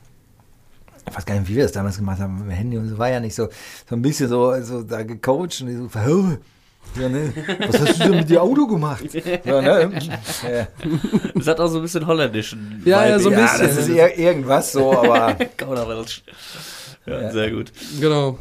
Ich 1.09 1.17
weiß 1.17 1.25
gar 1.25 1.39
nicht, 1.39 1.49
wie 1.49 1.55
wir 1.55 1.63
das 1.63 1.73
damals 1.73 1.99
gemacht 1.99 2.19
haben 2.19 2.35
mit 2.35 2.47
dem 2.47 2.51
Handy 2.51 2.79
und 2.79 2.89
so. 2.89 2.99
War 2.99 3.09
ja 3.09 3.21
nicht 3.21 3.37
so, 3.37 3.49
so 3.89 3.95
ein 3.95 4.03
bisschen 4.03 4.29
so, 4.29 4.61
so 4.63 4.83
da 4.83 5.05
gecoacht 5.05 5.63
und 5.63 5.91
so. 5.93 6.37
Ja, 7.01 7.09
ne? 7.09 7.33
Was 7.67 7.81
hast 7.81 8.01
du 8.01 8.05
denn 8.05 8.17
mit 8.19 8.31
dem 8.31 8.39
Auto 8.39 8.67
gemacht? 8.67 9.05
Ja, 9.45 9.61
ne? 9.61 9.91
ja. 10.51 10.67
Das 11.35 11.47
hat 11.47 11.61
auch 11.61 11.69
so 11.69 11.77
ein 11.79 11.83
bisschen 11.83 12.07
holländischen 12.07 12.83
Ja, 12.85 13.07
ja, 13.07 13.19
so 13.19 13.29
ein 13.31 13.39
ja, 13.39 13.43
bisschen. 13.43 13.67
das 13.67 13.77
ist 13.77 13.89
ir 13.89 14.19
irgendwas 14.19 14.73
so, 14.73 14.93
aber 14.93 15.35
Kauderwelsch. 15.57 16.23
Ja, 17.07 17.31
sehr 17.31 17.51
gut. 17.51 17.73
Genau. 18.01 18.39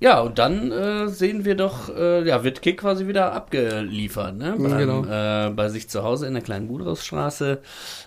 Ja, 0.00 0.20
und 0.20 0.38
dann 0.38 0.70
äh, 0.72 1.08
sehen 1.08 1.44
wir 1.44 1.54
doch, 1.54 1.88
äh, 1.94 2.26
ja, 2.26 2.44
wird 2.44 2.62
Kick 2.62 2.80
quasi 2.80 3.06
wieder 3.06 3.32
abgeliefert, 3.32 4.36
ne? 4.36 4.54
Beim, 4.58 4.78
genau. 4.78 5.04
äh, 5.04 5.50
bei 5.50 5.68
sich 5.68 5.88
zu 5.88 6.02
Hause 6.02 6.26
in 6.26 6.34
der 6.34 6.42
kleinen 6.42 6.68
Budrusstraße. 6.68 7.60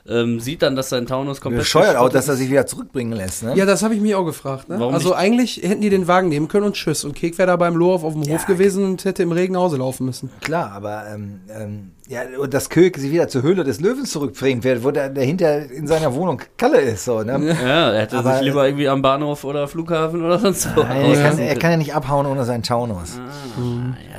Ähm, 0.08 0.40
sieht 0.40 0.62
dann, 0.62 0.76
dass 0.76 0.90
sein 0.90 1.06
Taunus 1.06 1.42
komplett. 1.42 1.64
bescheuert 1.64 1.96
auch, 1.96 2.10
dass 2.10 2.28
er 2.28 2.36
sich 2.36 2.50
wieder 2.50 2.66
zurückbringen 2.66 3.14
lässt. 3.14 3.44
Ne? 3.44 3.54
Ja, 3.56 3.66
das 3.66 3.84
habe 3.84 3.96
ich 3.96 4.02
mich 4.02 4.16
auch 4.16 4.26
gefragt. 4.26 4.70
Ne? 4.70 4.80
Warum 4.80 4.94
Also 4.94 5.10
nicht? 5.10 5.18
eigentlich 5.18 5.58
hätten 5.64 5.82
die 5.82 5.90
den 5.90 6.08
Wagen 6.08 6.30
nehmen 6.30 6.48
können 6.48 6.66
und 6.66 6.74
tschüss. 6.76 7.04
Und 7.04 7.16
Kek 7.16 7.38
wäre 7.38 7.48
da 7.48 7.56
beim 7.56 7.76
Lohof 7.76 8.04
auf 8.04 8.14
dem 8.14 8.24
Ja, 8.24 8.36
Hof 8.36 8.46
gewesen 8.46 8.84
und 8.86 9.06
hätte 9.06 9.24
im 9.24 9.32
Regen 9.32 9.54
nach 9.54 9.62
Hause 9.62 9.78
laufen 9.78 10.06
müssen. 10.06 10.30
Klar, 10.42 10.72
aber 10.72 11.06
ähm, 11.14 11.42
ähm, 11.50 11.92
ja, 12.08 12.22
und 12.40 12.54
dass 12.54 12.70
Köke 12.70 13.00
sich 13.00 13.12
wieder 13.12 13.28
zur 13.28 13.42
Höhle 13.42 13.64
des 13.64 13.80
Löwens 13.82 14.12
zurückbringen 14.12 14.64
wird, 14.64 14.84
wo 14.84 14.92
der 14.92 15.10
dahinter 15.10 15.70
in 15.70 15.88
seiner 15.88 16.14
Wohnung 16.14 16.42
Kalle 16.58 16.80
ist. 16.80 17.04
So, 17.06 17.22
ne? 17.24 17.56
Ja, 17.62 17.92
er 17.92 18.02
hätte 18.02 18.18
Aber- 18.18 18.34
sich 18.36 18.44
lieber 18.44 18.66
irgendwie 18.66 18.88
am 18.88 19.02
Bahnhof 19.02 19.44
oder 19.44 19.68
Flughafen 19.68 20.24
oder 20.24 20.40
sonst 20.40 20.70
wo. 20.76 20.82
Nein, 20.84 21.06
er, 21.14 21.22
kann, 21.30 21.40
er 21.40 21.56
kann 21.56 21.72
ja 21.72 21.78
nicht 21.78 21.94
abhauen 21.96 22.26
ohne 22.26 22.46
seinen 22.46 22.64
Taunus. 22.64 23.20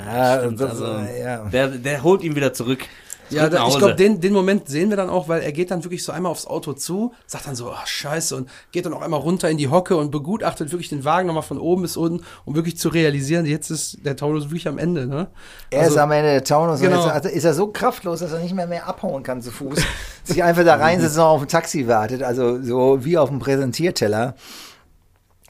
Ja, 0.07 0.35
Ja, 0.35 0.39
stimmt, 0.41 0.61
also, 0.63 0.85
ja. 1.23 1.45
Der, 1.53 1.69
der 1.69 2.03
holt 2.03 2.23
ihn 2.23 2.35
wieder 2.37 2.53
zurück. 2.53 2.81
Ja, 3.31 3.49
da, 3.49 3.67
ich 3.69 3.79
glaube, 3.79 3.95
den, 3.95 4.21
den 4.21 4.33
Moment 4.33 4.69
sehen 4.69 4.91
wir 4.91 4.97
dann 4.97 5.11
auch, 5.11 5.29
weil 5.29 5.43
er 5.43 5.53
geht 5.53 5.71
dann 5.71 5.85
wirklich 5.85 6.03
so 6.05 6.13
einmal 6.13 6.33
aufs 6.33 6.47
Auto 6.47 6.73
zu, 6.73 7.13
sagt 7.27 7.47
dann 7.47 7.55
so, 7.55 7.71
ach 7.73 7.87
scheiße, 7.87 8.37
und 8.37 8.49
geht 8.73 8.87
dann 8.87 8.93
auch 8.95 9.03
einmal 9.03 9.21
runter 9.21 9.51
in 9.51 9.57
die 9.59 9.69
Hocke 9.69 9.97
und 9.97 10.11
begutachtet 10.11 10.71
wirklich 10.73 10.89
den 10.89 11.05
Wagen 11.05 11.27
nochmal 11.27 11.43
von 11.43 11.59
oben 11.59 11.83
bis 11.83 11.97
unten, 11.97 12.25
um 12.45 12.55
wirklich 12.55 12.79
zu 12.79 12.89
realisieren, 12.89 13.47
jetzt 13.47 13.71
ist 13.71 13.99
der 14.05 14.17
Taunus 14.17 14.45
wirklich 14.47 14.69
am 14.69 14.79
Ende, 14.79 15.07
ne? 15.07 15.29
Er 15.71 15.81
Also- 15.83 15.95
ist 15.95 15.99
am 15.99 16.11
Ende 16.13 16.31
der 16.31 16.45
Taunus 16.45 16.81
Genau. 16.81 16.99
und 17.01 17.05
jetzt 17.07 17.15
also 17.15 17.29
ist 17.29 17.45
er 17.45 17.55
so 17.55 17.69
kraftlos, 17.69 18.21
dass 18.21 18.33
er 18.33 18.39
nicht 18.41 18.55
mehr 18.55 18.67
mehr 18.67 18.87
abhauen 18.87 19.23
kann 19.23 19.43
zu 19.43 19.51
Fuß. 19.51 19.79
sich 20.25 20.43
einfach 20.43 20.65
da 20.65 20.77
reinsetzt 20.77 21.17
und 21.17 21.23
auf 21.25 21.43
ein 21.43 21.49
Taxi 21.49 21.87
wartet, 21.89 22.23
also 22.23 22.63
so 22.63 23.05
wie 23.05 23.19
auf 23.19 23.29
dem 23.29 23.39
Präsentierteller. 23.39 24.35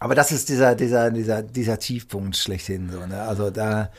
Aber 0.01 0.15
das 0.15 0.31
ist 0.31 0.49
dieser, 0.49 0.75
dieser, 0.77 1.11
dieser, 1.11 1.43
dieser 1.43 1.79
Tiefpunkt 1.79 2.37
schlechthin. 2.37 2.89
So, 2.93 3.05
ne? 3.07 3.21
Also 3.23 3.51
da 3.51 3.91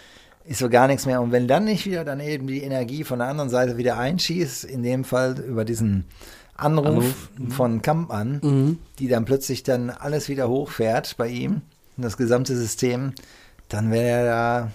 ist 0.49 0.59
so 0.59 0.69
gar 0.69 0.87
nichts 0.87 1.05
mehr. 1.05 1.21
Und 1.21 1.31
wenn 1.31 1.47
dann 1.47 1.65
nicht 1.65 1.85
wieder 1.85 2.03
dann 2.03 2.19
eben 2.19 2.47
die 2.47 2.63
Energie 2.63 3.03
von 3.03 3.19
der 3.19 3.27
anderen 3.27 3.51
Seite 3.51 3.77
wieder 3.77 3.99
einschießt, 3.99 4.63
in 4.63 4.81
dem 4.81 5.03
Fall 5.03 5.39
über 5.39 5.63
diesen 5.63 6.05
Anruf, 6.55 6.87
Anruf, 7.37 7.55
von 7.55 7.83
Kampmann, 7.83 8.79
die 8.97 9.07
dann 9.07 9.25
plötzlich 9.25 9.61
dann 9.61 9.91
alles 9.91 10.27
wieder 10.27 10.49
hochfährt 10.49 11.15
bei 11.17 11.27
ihm, 11.27 11.61
das 11.97 12.17
gesamte 12.17 12.55
System, 12.55 13.13
dann 13.69 13.91
wäre 13.91 14.07
er 14.07 14.25
da. 14.25 14.71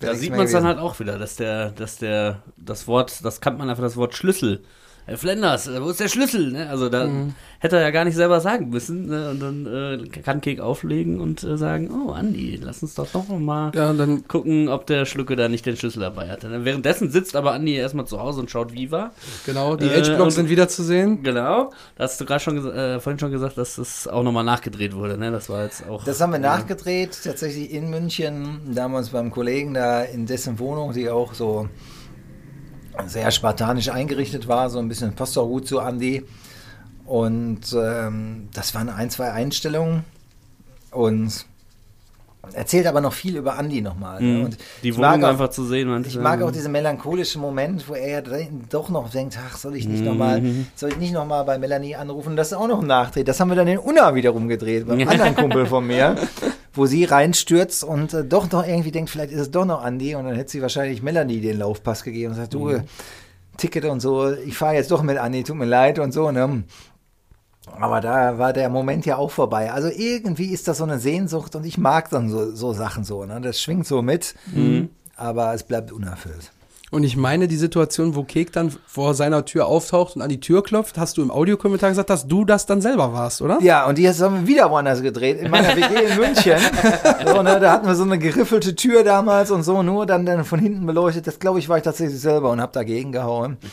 Da 0.00 0.14
sieht 0.14 0.32
man 0.32 0.40
es 0.40 0.52
dann 0.52 0.64
halt 0.64 0.78
auch 0.78 1.00
wieder, 1.00 1.18
dass 1.18 1.36
der, 1.36 1.70
dass 1.70 1.96
der, 1.96 2.42
das 2.58 2.86
Wort, 2.86 3.24
das 3.24 3.40
kann 3.40 3.56
man 3.56 3.70
einfach 3.70 3.82
das 3.82 3.96
Wort 3.96 4.14
Schlüssel. 4.14 4.62
Herr 5.08 5.18
Flenders, 5.18 5.68
äh, 5.68 5.80
wo 5.80 5.90
ist 5.90 6.00
der 6.00 6.08
Schlüssel? 6.08 6.50
Ne? 6.50 6.68
Also 6.68 6.88
da 6.88 7.08
hätte 7.60 7.76
er 7.76 7.82
ja 7.82 7.90
gar 7.92 8.04
nicht 8.04 8.16
selber 8.16 8.40
sagen 8.40 8.70
müssen. 8.70 9.06
Ne? 9.06 9.30
Und 9.30 9.40
dann 9.40 9.66
äh, 9.66 10.08
kann 10.20 10.40
Kek 10.40 10.58
auflegen 10.60 11.20
und 11.20 11.44
äh, 11.44 11.56
sagen, 11.56 11.90
oh 11.92 12.10
Andi, 12.10 12.58
lass 12.60 12.82
uns 12.82 12.94
doch 12.96 13.06
doch 13.12 13.28
noch 13.28 13.38
mal 13.38 13.70
Ja, 13.74 13.90
und 13.90 13.98
dann, 13.98 14.26
gucken, 14.26 14.68
ob 14.68 14.86
der 14.86 15.04
Schlucke 15.06 15.36
da 15.36 15.48
nicht 15.48 15.64
den 15.64 15.76
Schlüssel 15.76 16.00
dabei 16.00 16.28
hat. 16.28 16.44
Und 16.44 16.64
währenddessen 16.64 17.12
sitzt 17.12 17.36
aber 17.36 17.52
Andi 17.52 17.76
erstmal 17.76 18.06
zu 18.06 18.18
Hause 18.20 18.40
und 18.40 18.50
schaut 18.50 18.72
Viva. 18.72 19.12
genau, 19.46 19.76
die 19.76 19.86
Äh, 19.86 19.98
Edge-Blocks 19.98 20.34
sind 20.34 20.48
wieder 20.48 20.68
zu 20.68 20.82
sehen. 20.82 21.22
Genau. 21.22 21.70
Da 21.96 22.04
hast 22.04 22.20
du 22.20 22.24
gerade 22.24 22.40
schon 22.40 22.58
äh, 22.72 22.98
vorhin 22.98 23.20
schon 23.20 23.30
gesagt, 23.30 23.56
dass 23.58 23.76
das 23.76 24.08
auch 24.08 24.24
nochmal 24.24 24.42
nachgedreht 24.44 24.94
wurde. 24.94 25.16
Ne? 25.16 25.30
Das 25.30 25.48
war 25.48 25.62
jetzt 25.62 25.88
auch. 25.88 26.02
Das 26.02 26.20
haben 26.20 26.32
wir 26.32 26.40
nachgedreht, 26.40 27.16
tatsächlich 27.22 27.70
in 27.70 27.90
München, 27.90 28.58
damals 28.74 29.10
beim 29.10 29.30
Kollegen 29.30 29.72
da 29.72 30.02
in 30.02 30.26
dessen 30.26 30.58
Wohnung, 30.58 30.92
die 30.92 31.08
auch 31.08 31.32
so 31.32 31.68
sehr 33.06 33.30
spartanisch 33.30 33.88
eingerichtet 33.90 34.48
war, 34.48 34.70
so 34.70 34.78
ein 34.78 34.88
bisschen 34.88 35.14
gut 35.48 35.66
zu 35.68 35.78
Andy. 35.78 36.24
Und 37.04 37.60
ähm, 37.78 38.48
das 38.52 38.74
waren 38.74 38.88
ein, 38.88 39.10
zwei 39.10 39.30
Einstellungen 39.32 40.02
und 40.90 41.30
erzählt 42.52 42.86
aber 42.86 43.00
noch 43.00 43.12
viel 43.12 43.36
über 43.36 43.58
Andy 43.58 43.80
nochmal. 43.80 44.20
Ne? 44.20 44.38
Mhm. 44.38 44.44
Und 44.46 44.58
die 44.82 44.96
Wohnung 44.96 45.24
auch- 45.24 45.28
einfach 45.28 45.50
zu 45.50 45.64
sehen. 45.66 45.88
meinst 45.88 46.08
ich 46.10 46.18
mag 46.18 46.42
auch 46.42 46.50
diesen 46.52 46.72
melancholischen 46.72 47.40
Moment, 47.40 47.88
wo 47.88 47.94
er 47.94 48.08
ja 48.22 48.40
doch 48.70 48.88
noch 48.88 49.10
denkt, 49.10 49.36
ach, 49.48 49.56
soll 49.56 49.76
ich 49.76 49.86
nicht 49.86 50.00
Mhm. 50.00 50.06
nochmal, 50.06 50.42
soll 50.74 50.90
ich 50.90 50.96
nicht 50.96 51.12
noch 51.12 51.26
mal 51.26 51.42
bei 51.44 51.58
Melanie 51.58 51.96
anrufen? 51.96 52.36
Das 52.36 52.48
ist 52.48 52.52
auch 52.54 52.68
noch 52.68 52.80
ein 52.80 52.86
Nachdreh. 52.86 53.24
Das 53.24 53.38
haben 53.40 53.48
wir 53.48 53.56
dann 53.56 53.68
in 53.68 53.78
Unna 53.78 54.14
wiederum 54.14 54.48
gedreht, 54.48 54.86
beim 54.86 55.00
anderen 55.08 55.34
Kumpel 55.34 55.66
von 55.66 55.86
mir, 55.86 56.16
wo 56.76 56.86
sie 56.86 57.04
reinstürzt 57.04 57.82
und 57.84 58.14
äh, 58.14 58.24
doch 58.24 58.50
noch 58.52 58.66
irgendwie 58.66 58.92
denkt, 58.92 59.10
vielleicht 59.10 59.32
ist 59.32 59.40
es 59.40 59.50
doch 59.50 59.64
noch 59.64 59.82
Andi 59.82 60.14
und 60.14 60.24
dann 60.26 60.36
hätte 60.36 60.50
sie 60.50 60.62
wahrscheinlich 60.62 61.02
Melanie 61.02 61.40
den 61.40 61.58
Laufpass 61.58 62.02
gegeben 62.02 62.32
und 62.32 62.36
sagt, 62.36 62.54
du, 62.54 62.68
Mhm. 62.68 62.82
Ticket 63.56 63.86
und 63.86 64.00
so, 64.00 64.32
ich 64.32 64.56
fahre 64.56 64.74
jetzt 64.74 64.90
doch 64.90 65.02
mit 65.02 65.16
Andi, 65.16 65.42
tut 65.42 65.56
mir 65.56 65.64
leid 65.64 65.98
und 65.98 66.12
so, 66.12 66.30
ne? 66.30 66.64
Aber 67.80 68.00
da 68.00 68.38
war 68.38 68.52
der 68.52 68.68
Moment 68.68 69.06
ja 69.06 69.16
auch 69.16 69.30
vorbei. 69.30 69.72
Also 69.72 69.88
irgendwie 69.88 70.46
ist 70.52 70.68
das 70.68 70.78
so 70.78 70.84
eine 70.84 70.98
Sehnsucht 70.98 71.56
und 71.56 71.64
ich 71.64 71.78
mag 71.78 72.10
dann 72.10 72.28
so, 72.28 72.54
so 72.54 72.72
Sachen 72.72 73.02
so. 73.02 73.24
Ne? 73.24 73.40
Das 73.40 73.60
schwingt 73.60 73.86
so 73.86 74.02
mit, 74.02 74.34
aber 75.16 75.52
es 75.54 75.64
bleibt 75.64 75.90
unerfüllt. 75.90 76.52
Und 76.92 77.02
ich 77.02 77.16
meine, 77.16 77.48
die 77.48 77.56
Situation, 77.56 78.14
wo 78.14 78.22
Kek 78.22 78.52
dann 78.52 78.72
vor 78.86 79.14
seiner 79.14 79.44
Tür 79.44 79.66
auftaucht 79.66 80.14
und 80.14 80.22
an 80.22 80.28
die 80.28 80.38
Tür 80.38 80.62
klopft, 80.62 80.98
hast 80.98 81.16
du 81.16 81.22
im 81.22 81.32
Audiokommentar 81.32 81.90
gesagt, 81.90 82.10
dass 82.10 82.28
du 82.28 82.44
das 82.44 82.66
dann 82.66 82.80
selber 82.80 83.12
warst, 83.12 83.42
oder? 83.42 83.58
Ja, 83.60 83.86
und 83.86 83.98
die 83.98 84.08
haben 84.08 84.42
wir 84.42 84.46
wieder 84.46 84.70
woanders 84.70 85.02
gedreht, 85.02 85.40
in 85.40 85.50
meiner 85.50 85.74
WG 85.76 86.10
in 86.10 86.16
München. 86.16 86.54
So, 87.26 87.42
ne, 87.42 87.58
da 87.58 87.72
hatten 87.72 87.86
wir 87.86 87.94
so 87.96 88.04
eine 88.04 88.18
geriffelte 88.18 88.74
Tür 88.76 89.02
damals 89.02 89.50
und 89.50 89.62
so, 89.64 89.82
nur 89.82 90.06
dann, 90.06 90.24
dann 90.26 90.44
von 90.44 90.60
hinten 90.60 90.86
beleuchtet. 90.86 91.26
Das 91.26 91.38
glaube 91.40 91.58
ich, 91.58 91.68
war 91.68 91.76
ich 91.78 91.82
tatsächlich 91.82 92.20
selber 92.20 92.50
und 92.50 92.60
habe 92.60 92.72
dagegen 92.72 93.12
gehauen. 93.12 93.56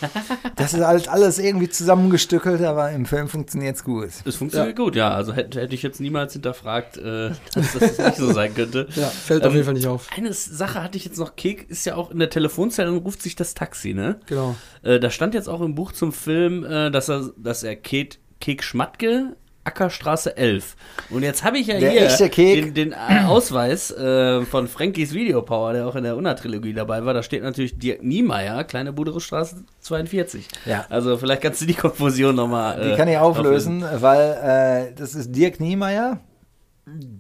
Das 0.55 0.73
ist 0.73 0.81
alles, 0.81 1.07
alles 1.07 1.39
irgendwie 1.39 1.67
zusammengestückelt, 1.67 2.61
aber 2.63 2.91
im 2.91 3.05
Film 3.05 3.27
funktioniert 3.27 3.75
es 3.75 3.83
gut. 3.83 4.09
Es 4.23 4.35
funktioniert 4.35 4.77
gut, 4.77 4.95
ja. 4.95 5.09
Also 5.09 5.33
hätte, 5.33 5.59
hätte 5.59 5.73
ich 5.75 5.81
jetzt 5.83 5.99
niemals 5.99 6.33
hinterfragt, 6.33 6.97
äh, 6.97 7.31
dass 7.53 7.73
das 7.73 7.97
nicht 7.97 8.15
so 8.17 8.31
sein 8.31 8.53
könnte. 8.53 8.87
Ja, 8.95 9.07
fällt 9.07 9.43
auf 9.43 9.49
Ähm, 9.49 9.55
jeden 9.55 9.65
Fall 9.65 9.73
nicht 9.73 9.87
auf. 9.87 10.07
Eine 10.15 10.31
Sache 10.31 10.81
hatte 10.83 10.97
ich 10.97 11.05
jetzt 11.05 11.17
noch, 11.17 11.35
Kek 11.35 11.69
ist 11.69 11.85
ja 11.85 11.95
auch 11.95 12.11
in 12.11 12.19
der 12.19 12.29
Telefonzelle 12.29 12.91
ruft 13.03 13.21
sich 13.21 13.35
das 13.35 13.53
Taxi, 13.53 13.93
ne? 13.93 14.19
Genau. 14.25 14.55
Äh, 14.81 14.99
da 14.99 15.09
stand 15.09 15.33
jetzt 15.33 15.49
auch 15.49 15.61
im 15.61 15.75
Buch 15.75 15.91
zum 15.91 16.11
Film, 16.11 16.63
äh, 16.65 16.91
dass 16.91 17.09
er, 17.09 17.31
dass 17.37 17.63
er 17.63 17.75
Kek, 17.75 18.19
Kek 18.39 18.63
Schmatke, 18.63 19.35
Ackerstraße 19.65 20.35
11. 20.35 20.75
Und 21.09 21.23
jetzt 21.23 21.43
habe 21.43 21.57
ich 21.57 21.67
ja 21.67 21.79
Der 21.79 21.91
hier 21.91 22.29
den, 22.29 22.73
den 22.73 22.91
äh, 22.91 23.23
Ausweis 23.25 23.91
äh, 23.91 24.41
von 24.41 24.67
Frankies 24.67 25.13
Videopower, 25.13 25.73
der 25.73 25.87
auch 25.87 25.95
in 25.95 26.03
der 26.03 26.17
Unna-Trilogie 26.17 26.73
dabei 26.73 27.05
war. 27.05 27.13
Da 27.13 27.23
steht 27.23 27.43
natürlich 27.43 27.77
Dirk 27.77 28.03
Niemeyer, 28.03 28.63
Kleine 28.65 28.91
Buderusstraße 28.91 29.63
42. 29.79 30.47
Ja. 30.65 30.85
Also 30.89 31.17
vielleicht 31.17 31.41
kannst 31.41 31.61
du 31.61 31.65
die 31.65 31.73
Konfusion 31.75 32.35
nochmal. 32.35 32.89
Die 32.89 32.95
kann 32.97 33.07
ich 33.07 33.17
auflösen, 33.17 33.85
weil 33.99 34.89
äh, 34.91 34.93
das 34.95 35.15
ist 35.15 35.31
Dirk 35.31 35.59
Niemeyer, 35.59 36.19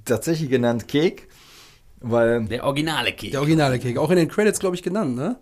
tatsächlich 0.03 0.49
genannt 0.49 0.87
Kek, 0.87 1.29
weil 2.01 2.45
Der 2.45 2.65
originale 2.65 3.13
Kek. 3.13 3.31
Der 3.31 3.39
originale 3.39 3.79
Kek. 3.79 3.97
Auch 3.97 4.09
in 4.09 4.17
den 4.17 4.27
Credits, 4.27 4.59
glaube 4.59 4.75
ich, 4.75 4.83
genannt, 4.83 5.15
ne? 5.15 5.37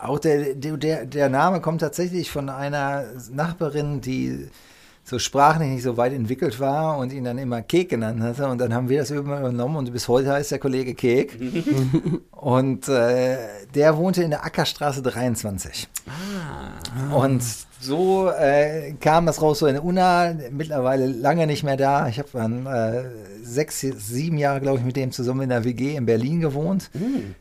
Auch 0.00 0.18
der, 0.18 0.54
der, 0.54 1.06
der 1.06 1.28
Name 1.28 1.60
kommt 1.60 1.80
tatsächlich 1.80 2.30
von 2.30 2.48
einer 2.48 3.04
Nachbarin, 3.30 4.00
die 4.00 4.48
so 5.04 5.20
sprachlich 5.20 5.68
nicht 5.68 5.82
so 5.84 5.96
weit 5.96 6.12
entwickelt 6.12 6.58
war 6.58 6.98
und 6.98 7.12
ihn 7.12 7.22
dann 7.22 7.38
immer 7.38 7.62
Kek 7.62 7.88
genannt 7.90 8.20
hatte. 8.20 8.48
Und 8.48 8.58
dann 8.58 8.74
haben 8.74 8.88
wir 8.88 8.98
das 8.98 9.10
übernommen 9.10 9.76
und 9.76 9.92
bis 9.92 10.08
heute 10.08 10.32
heißt 10.32 10.50
der 10.50 10.58
Kollege 10.58 10.94
Kek. 10.94 11.38
und 12.32 12.88
äh, 12.88 13.38
der 13.72 13.96
wohnte 13.96 14.24
in 14.24 14.30
der 14.30 14.44
Ackerstraße 14.44 15.02
23. 15.02 15.88
Und 17.14 17.42
so 17.86 18.30
äh, 18.30 18.92
kam 19.00 19.26
das 19.26 19.40
raus 19.40 19.60
so 19.60 19.66
in 19.66 19.78
Unna, 19.78 20.34
mittlerweile 20.50 21.06
lange 21.06 21.46
nicht 21.46 21.62
mehr 21.62 21.76
da. 21.76 22.08
Ich 22.08 22.18
habe 22.18 22.28
dann 22.32 22.66
äh, 22.66 23.04
sechs, 23.42 23.80
sieben 23.80 24.36
Jahre, 24.38 24.60
glaube 24.60 24.78
ich, 24.78 24.84
mit 24.84 24.96
dem 24.96 25.12
zusammen 25.12 25.42
in 25.42 25.48
der 25.48 25.64
WG 25.64 25.94
in 25.94 26.04
Berlin 26.04 26.40
gewohnt. 26.40 26.90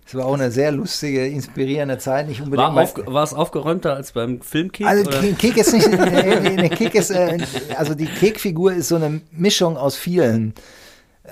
Es 0.06 0.16
war 0.16 0.26
auch 0.26 0.36
eine 0.36 0.52
sehr 0.52 0.72
lustige, 0.72 1.28
inspirierende 1.28 1.98
Zeit. 1.98 2.28
Nicht 2.28 2.42
unbedingt 2.42 2.76
War, 2.76 2.84
auf, 2.84 2.94
war 3.06 3.24
es 3.24 3.34
aufgeräumter 3.34 3.96
als 3.96 4.12
beim 4.12 4.42
Filmkek? 4.42 4.86
also 4.86 5.10
oder? 5.10 5.22
Kek 5.34 5.58
ist 5.58 5.74
nicht, 5.74 5.88
äh, 5.92 6.56
nee, 6.56 6.70
Kek 6.70 6.96
ist, 6.96 7.10
äh, 7.10 7.40
also 7.76 7.96
die 7.96 8.06
Kek-Figur 8.06 8.74
ist 8.74 8.90
so 8.90 8.96
eine 8.96 9.22
Mischung 9.32 9.78
aus 9.78 9.96
vielen 9.96 10.54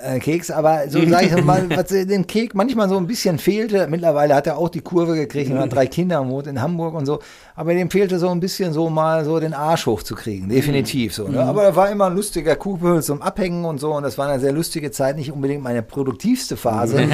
äh, 0.02 0.18
Keks, 0.18 0.50
aber 0.50 0.88
so 0.88 1.00
sag 1.08 1.24
ich 1.24 1.44
mal, 1.44 1.68
was 1.76 1.86
dem 1.86 2.26
Kek 2.26 2.54
manchmal 2.54 2.88
so 2.88 2.96
ein 2.96 3.06
bisschen 3.06 3.38
fehlte. 3.38 3.86
Mittlerweile 3.88 4.34
hat 4.34 4.46
er 4.46 4.58
auch 4.58 4.68
die 4.68 4.80
Kurve 4.80 5.14
gekriegt, 5.14 5.50
er 5.50 5.60
hat 5.60 5.72
drei 5.72 5.86
Kinder 5.86 6.20
und 6.20 6.30
wohnt 6.30 6.46
in 6.46 6.60
Hamburg 6.60 6.94
und 6.94 7.06
so. 7.06 7.20
Aber 7.54 7.74
dem 7.74 7.90
fehlte 7.90 8.18
so 8.18 8.28
ein 8.28 8.40
bisschen 8.40 8.72
so 8.72 8.90
mal 8.90 9.24
so 9.24 9.38
den 9.38 9.54
Arsch 9.54 9.86
hochzukriegen, 9.86 10.48
definitiv 10.48 11.14
so. 11.14 11.28
Ne? 11.28 11.40
Aber 11.40 11.64
er 11.64 11.76
war 11.76 11.90
immer 11.90 12.06
ein 12.06 12.16
lustiger 12.16 12.56
Kumpel 12.56 13.02
zum 13.02 13.22
Abhängen 13.22 13.64
und 13.64 13.78
so 13.78 13.94
und 13.94 14.02
das 14.02 14.18
war 14.18 14.28
eine 14.28 14.40
sehr 14.40 14.52
lustige 14.52 14.90
Zeit, 14.90 15.16
nicht 15.16 15.30
unbedingt 15.30 15.62
meine 15.62 15.82
produktivste 15.82 16.56
Phase, 16.56 17.06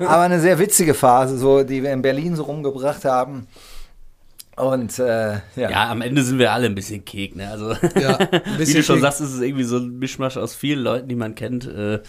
aber 0.06 0.22
eine 0.22 0.40
sehr 0.40 0.58
witzige 0.58 0.94
Phase, 0.94 1.38
so 1.38 1.62
die 1.62 1.82
wir 1.82 1.92
in 1.92 2.02
Berlin 2.02 2.36
so 2.36 2.42
rumgebracht 2.42 3.04
haben. 3.04 3.46
Und 4.56 4.98
äh, 4.98 5.32
ja. 5.56 5.70
Ja, 5.70 5.90
am 5.90 6.00
Ende 6.00 6.22
sind 6.22 6.38
wir 6.38 6.50
alle 6.52 6.66
ein 6.66 6.74
bisschen 6.74 7.04
Kek, 7.04 7.36
ne? 7.36 7.50
Also, 7.50 7.72
Ja, 8.00 8.18
wie 8.58 8.64
du 8.64 8.82
schon 8.82 8.96
Kek. 8.96 9.02
sagst, 9.02 9.20
ist 9.20 9.34
es 9.34 9.40
irgendwie 9.42 9.64
so 9.64 9.76
ein 9.76 9.98
Mischmasch 9.98 10.36
aus 10.38 10.54
vielen 10.54 10.80
Leuten, 10.80 11.08
die 11.08 11.14
man 11.14 11.34
kennt. 11.34 11.66
Äh, 11.66 12.00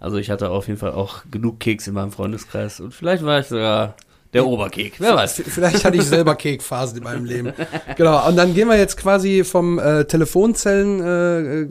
Also 0.00 0.18
ich 0.18 0.28
hatte 0.30 0.50
auf 0.50 0.66
jeden 0.68 0.78
Fall 0.78 0.92
auch 0.92 1.22
genug 1.30 1.60
Keks 1.60 1.86
in 1.86 1.94
meinem 1.94 2.12
Freundeskreis 2.12 2.80
und 2.80 2.92
vielleicht 2.92 3.24
war 3.24 3.40
ich 3.40 3.46
sogar 3.46 3.94
der 4.34 4.44
Oberkek, 4.46 4.94
wer 4.98 5.14
weiß. 5.14 5.42
Vielleicht 5.46 5.84
hatte 5.84 5.96
ich 5.96 6.02
selber 6.02 6.34
Kekphasen 6.34 6.98
in 6.98 7.04
meinem 7.04 7.24
Leben. 7.24 7.52
Genau. 7.96 8.26
Und 8.28 8.34
dann 8.36 8.52
gehen 8.52 8.66
wir 8.68 8.76
jetzt 8.76 8.96
quasi 8.96 9.44
vom 9.44 9.78
äh, 9.78 10.04
Telefonzellen 10.06 11.00
äh, 11.00 11.66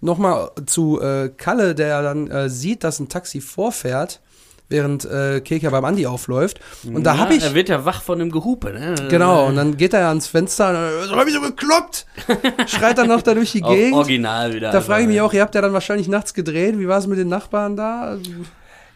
nochmal 0.00 0.50
zu 0.66 1.00
äh, 1.02 1.30
Kalle, 1.36 1.74
der 1.74 2.02
dann 2.02 2.30
äh, 2.30 2.48
sieht, 2.48 2.84
dass 2.84 3.00
ein 3.00 3.08
Taxi 3.08 3.40
vorfährt, 3.40 4.20
während 4.68 5.04
äh, 5.04 5.40
Kek 5.40 5.62
ja 5.62 5.70
beim 5.70 5.84
Andi 5.84 6.06
aufläuft. 6.06 6.60
Und 6.84 7.04
da 7.04 7.18
habe 7.18 7.34
ich 7.34 7.42
Er 7.42 7.54
wird 7.54 7.68
ja 7.68 7.84
wach 7.84 8.02
von 8.02 8.18
dem 8.18 8.30
Gehupe, 8.30 8.72
ne? 8.72 8.94
Genau, 9.08 9.46
und 9.46 9.56
dann 9.56 9.76
geht 9.76 9.92
er 9.92 10.08
ans 10.08 10.26
Fenster 10.26 10.70
und 10.70 10.76
äh, 10.76 11.06
so 11.08 11.16
hab 11.16 11.26
ich 11.26 11.34
so 11.34 11.40
gekloppt. 11.40 12.06
Schreit 12.66 12.98
dann 12.98 13.08
noch 13.08 13.22
da 13.22 13.34
durch 13.34 13.52
die 13.52 13.60
Gegend. 13.60 13.94
Original 13.94 14.54
wieder. 14.54 14.70
Da 14.70 14.80
frage 14.80 15.02
ich 15.02 15.08
mich 15.08 15.20
auch, 15.20 15.32
ihr 15.32 15.42
habt 15.42 15.54
ja 15.54 15.60
dann 15.60 15.72
wahrscheinlich 15.72 16.08
nachts 16.08 16.34
gedreht. 16.34 16.78
Wie 16.78 16.88
war 16.88 16.98
es 16.98 17.06
mit 17.06 17.18
den 17.18 17.28
Nachbarn 17.28 17.76
da? 17.76 18.16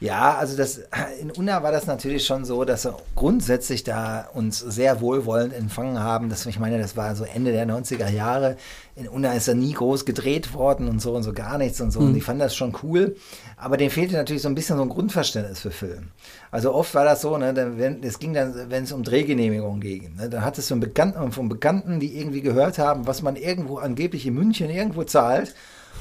Ja, 0.00 0.36
also 0.36 0.56
das 0.56 0.80
in 1.20 1.30
Unna 1.30 1.62
war 1.62 1.72
das 1.72 1.86
natürlich 1.86 2.24
schon 2.24 2.44
so, 2.44 2.64
dass 2.64 2.82
sie 2.82 2.94
grundsätzlich 3.16 3.82
da 3.84 4.28
uns 4.32 4.58
sehr 4.58 5.00
wohlwollend 5.00 5.52
empfangen 5.52 5.98
haben. 5.98 6.28
Das, 6.28 6.46
ich 6.46 6.58
meine, 6.58 6.78
das 6.78 6.96
war 6.96 7.16
so 7.16 7.24
Ende 7.24 7.52
der 7.52 7.66
90er 7.66 8.08
Jahre. 8.08 8.56
In 8.94 9.08
Unna 9.08 9.32
ist 9.32 9.48
da 9.48 9.54
nie 9.54 9.72
groß 9.72 10.04
gedreht 10.04 10.54
worden 10.54 10.88
und 10.88 11.00
so 11.00 11.14
und 11.14 11.22
so 11.22 11.32
gar 11.32 11.58
nichts 11.58 11.80
und 11.80 11.90
so. 11.90 12.00
Und 12.00 12.14
die 12.14 12.20
fanden 12.20 12.40
das 12.40 12.54
schon 12.54 12.76
cool. 12.82 13.16
Aber 13.56 13.76
denen 13.76 13.90
fehlte 13.90 14.14
natürlich 14.14 14.42
so 14.42 14.48
ein 14.48 14.54
bisschen 14.54 14.76
so 14.76 14.82
ein 14.82 14.88
Grundverständnis 14.88 15.60
für 15.60 15.70
Film. 15.70 16.08
Also 16.50 16.72
oft 16.74 16.94
war 16.94 17.04
das 17.04 17.20
so, 17.20 17.36
ne, 17.36 17.54
wenn, 17.76 18.02
es 18.02 18.18
ging 18.18 18.34
dann, 18.34 18.70
wenn 18.70 18.84
es 18.84 18.92
um 18.92 19.02
Drehgenehmigungen 19.02 19.80
ging, 19.80 20.14
ne, 20.16 20.28
dann 20.28 20.44
hattest 20.44 20.70
du 20.70 20.74
einen 20.74 20.80
Bekannten, 20.80 21.32
von 21.32 21.48
Bekannten, 21.48 22.00
die 22.00 22.18
irgendwie 22.18 22.40
gehört 22.40 22.78
haben, 22.78 23.06
was 23.06 23.22
man 23.22 23.36
irgendwo 23.36 23.78
angeblich 23.78 24.26
in 24.26 24.34
München 24.34 24.70
irgendwo 24.70 25.04
zahlt. 25.04 25.54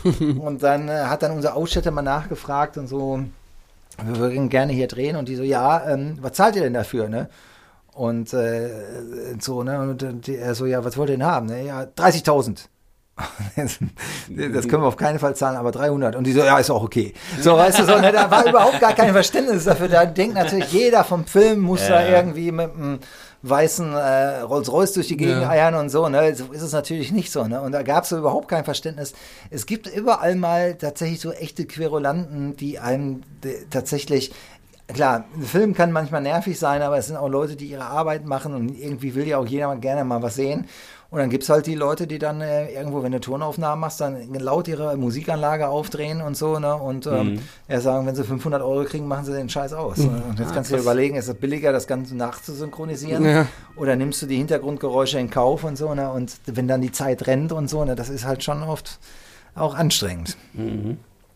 und 0.40 0.62
dann 0.62 0.90
äh, 0.90 1.06
hat 1.06 1.24
dann 1.24 1.32
unser 1.32 1.56
Ausstatter 1.56 1.90
mal 1.90 2.04
nachgefragt 2.04 2.78
und 2.78 2.88
so, 2.88 3.24
wir 4.04 4.18
würden 4.18 4.50
gerne 4.50 4.74
hier 4.74 4.88
drehen 4.88 5.16
und 5.16 5.28
die 5.28 5.36
so, 5.36 5.44
ja, 5.44 5.88
ähm, 5.90 6.18
was 6.22 6.34
zahlt 6.34 6.56
ihr 6.56 6.62
denn 6.64 6.74
dafür, 6.74 7.10
ne? 7.10 7.30
Und 7.94 8.32
äh, 8.34 8.70
so, 9.40 9.64
ne? 9.64 9.80
Und 9.80 10.28
die, 10.28 10.36
er 10.38 10.54
so, 10.54 10.66
ja, 10.68 10.86
was 10.86 10.98
wollt 10.98 11.10
ihr 11.10 11.18
denn 11.18 11.26
haben? 11.26 11.48
Ne? 11.48 11.66
Ja, 11.66 11.82
30.000. 11.82 12.66
das 13.56 13.80
können 14.68 14.84
wir 14.84 14.88
auf 14.88 14.98
keinen 14.98 15.18
Fall 15.18 15.36
zahlen, 15.36 15.58
aber 15.58 15.72
300. 15.72 16.16
Und 16.16 16.26
die 16.26 16.34
so, 16.34 16.42
ja, 16.42 16.60
ist 16.60 16.70
auch 16.70 16.84
okay. 16.84 17.14
So, 17.42 17.58
weißt 17.58 17.80
du, 17.80 17.86
so, 17.86 17.98
ne, 17.98 18.12
da 18.12 18.30
war 18.30 18.48
überhaupt 18.48 18.80
gar 18.80 18.94
kein 18.94 19.12
Verständnis 19.12 19.64
dafür. 19.64 19.88
Da 19.88 20.06
denkt 20.06 20.36
natürlich 20.36 20.72
jeder 20.72 21.04
vom 21.04 21.26
Film, 21.26 21.62
muss 21.62 21.88
da 21.88 22.02
Ja. 22.02 22.18
irgendwie 22.18 22.52
mit 22.52 22.72
einem 22.76 23.00
weißen 23.44 23.94
äh, 23.94 24.40
Rolls-Royce 24.42 24.94
durch 24.94 25.08
die 25.08 25.18
Gegend 25.18 25.42
Ja. 25.44 25.50
eiern 25.50 25.76
und 25.76 25.90
so. 25.90 26.10
Ne? 26.10 26.36
So 26.36 26.46
ist 26.52 26.62
es 26.62 26.74
natürlich 26.74 27.12
nicht 27.12 27.32
so. 27.32 27.46
Ne? 27.46 27.62
Und 27.62 27.72
da 27.72 27.84
gab 27.84 28.04
es 28.04 28.10
so 28.10 28.18
überhaupt 28.18 28.48
kein 28.48 28.66
Verständnis. 28.66 29.14
Es 29.50 29.66
gibt 29.66 29.88
überall 29.88 30.36
mal 30.36 30.76
tatsächlich 30.76 31.22
so 31.22 31.32
echte 31.32 31.66
Querulanten, 31.66 32.56
die 32.58 32.80
einem 32.80 33.22
tatsächlich 33.70 34.32
Klar, 34.94 35.26
ein 35.36 35.42
Film 35.42 35.74
kann 35.74 35.92
manchmal 35.92 36.22
nervig 36.22 36.58
sein, 36.58 36.82
aber 36.82 36.98
es 36.98 37.08
sind 37.08 37.18
auch 37.18 37.28
Leute, 37.28 37.58
die 37.58 37.66
ihre 37.66 37.84
Arbeit 37.84 38.26
machen 38.26 38.54
und 38.54 38.70
irgendwie 38.70 39.16
will 39.16 39.28
ja 39.28 39.38
auch 39.38 39.46
jeder 39.46 39.76
gerne 39.76 40.06
mal 40.06 40.22
was 40.22 40.36
sehen. 40.36 40.70
Und 41.10 41.20
dann 41.20 41.30
gibt's 41.30 41.48
halt 41.48 41.68
die 41.68 41.76
Leute, 41.76 42.06
die 42.06 42.20
dann 42.20 42.42
äh, 42.42 42.70
irgendwo, 42.74 43.02
wenn 43.02 43.14
du 43.14 43.22
Tonaufnahmen 43.22 43.80
machst, 43.80 44.02
dann 44.02 44.34
laut 44.34 44.68
ihre 44.68 44.98
Musikanlage 44.98 45.70
aufdrehen 45.70 46.22
und 46.22 46.36
so. 46.36 46.60
Ne? 46.60 46.76
Und 46.76 47.08
ähm, 47.08 47.40
ja, 47.70 47.80
sagen, 47.80 48.06
wenn 48.06 48.16
sie 48.16 48.26
500 48.26 48.62
Euro 48.62 48.84
kriegen, 48.84 49.08
machen 49.08 49.24
sie 49.24 49.32
den 49.32 49.48
Scheiß 49.48 49.72
aus. 49.72 49.98
Ne? 49.98 50.22
Und 50.30 50.40
jetzt 50.40 50.54
kannst 50.54 50.70
du 50.70 50.76
dir 50.76 50.82
überlegen, 50.82 51.16
ist 51.16 51.30
es 51.30 51.36
billiger, 51.36 51.72
das 51.72 51.88
Ganze 51.88 52.16
nachzusynchronisieren? 52.16 53.24
Ja. 53.24 53.48
Oder 53.78 53.96
nimmst 53.96 54.22
du 54.22 54.26
die 54.26 54.38
Hintergrundgeräusche 54.38 55.18
in 55.18 55.30
Kauf 55.30 55.64
und 55.64 55.78
so? 55.78 55.94
Ne? 55.96 56.12
Und 56.12 56.34
wenn 56.46 56.68
dann 56.68 56.82
die 56.82 56.92
Zeit 56.92 57.26
rennt 57.28 57.54
und 57.54 57.70
so, 57.70 57.86
ne? 57.86 57.96
das 57.96 58.10
ist 58.10 58.26
halt 58.26 58.44
schon 58.44 58.64
oft 58.64 59.00
auch 59.56 59.76
anstrengend. 59.76 60.38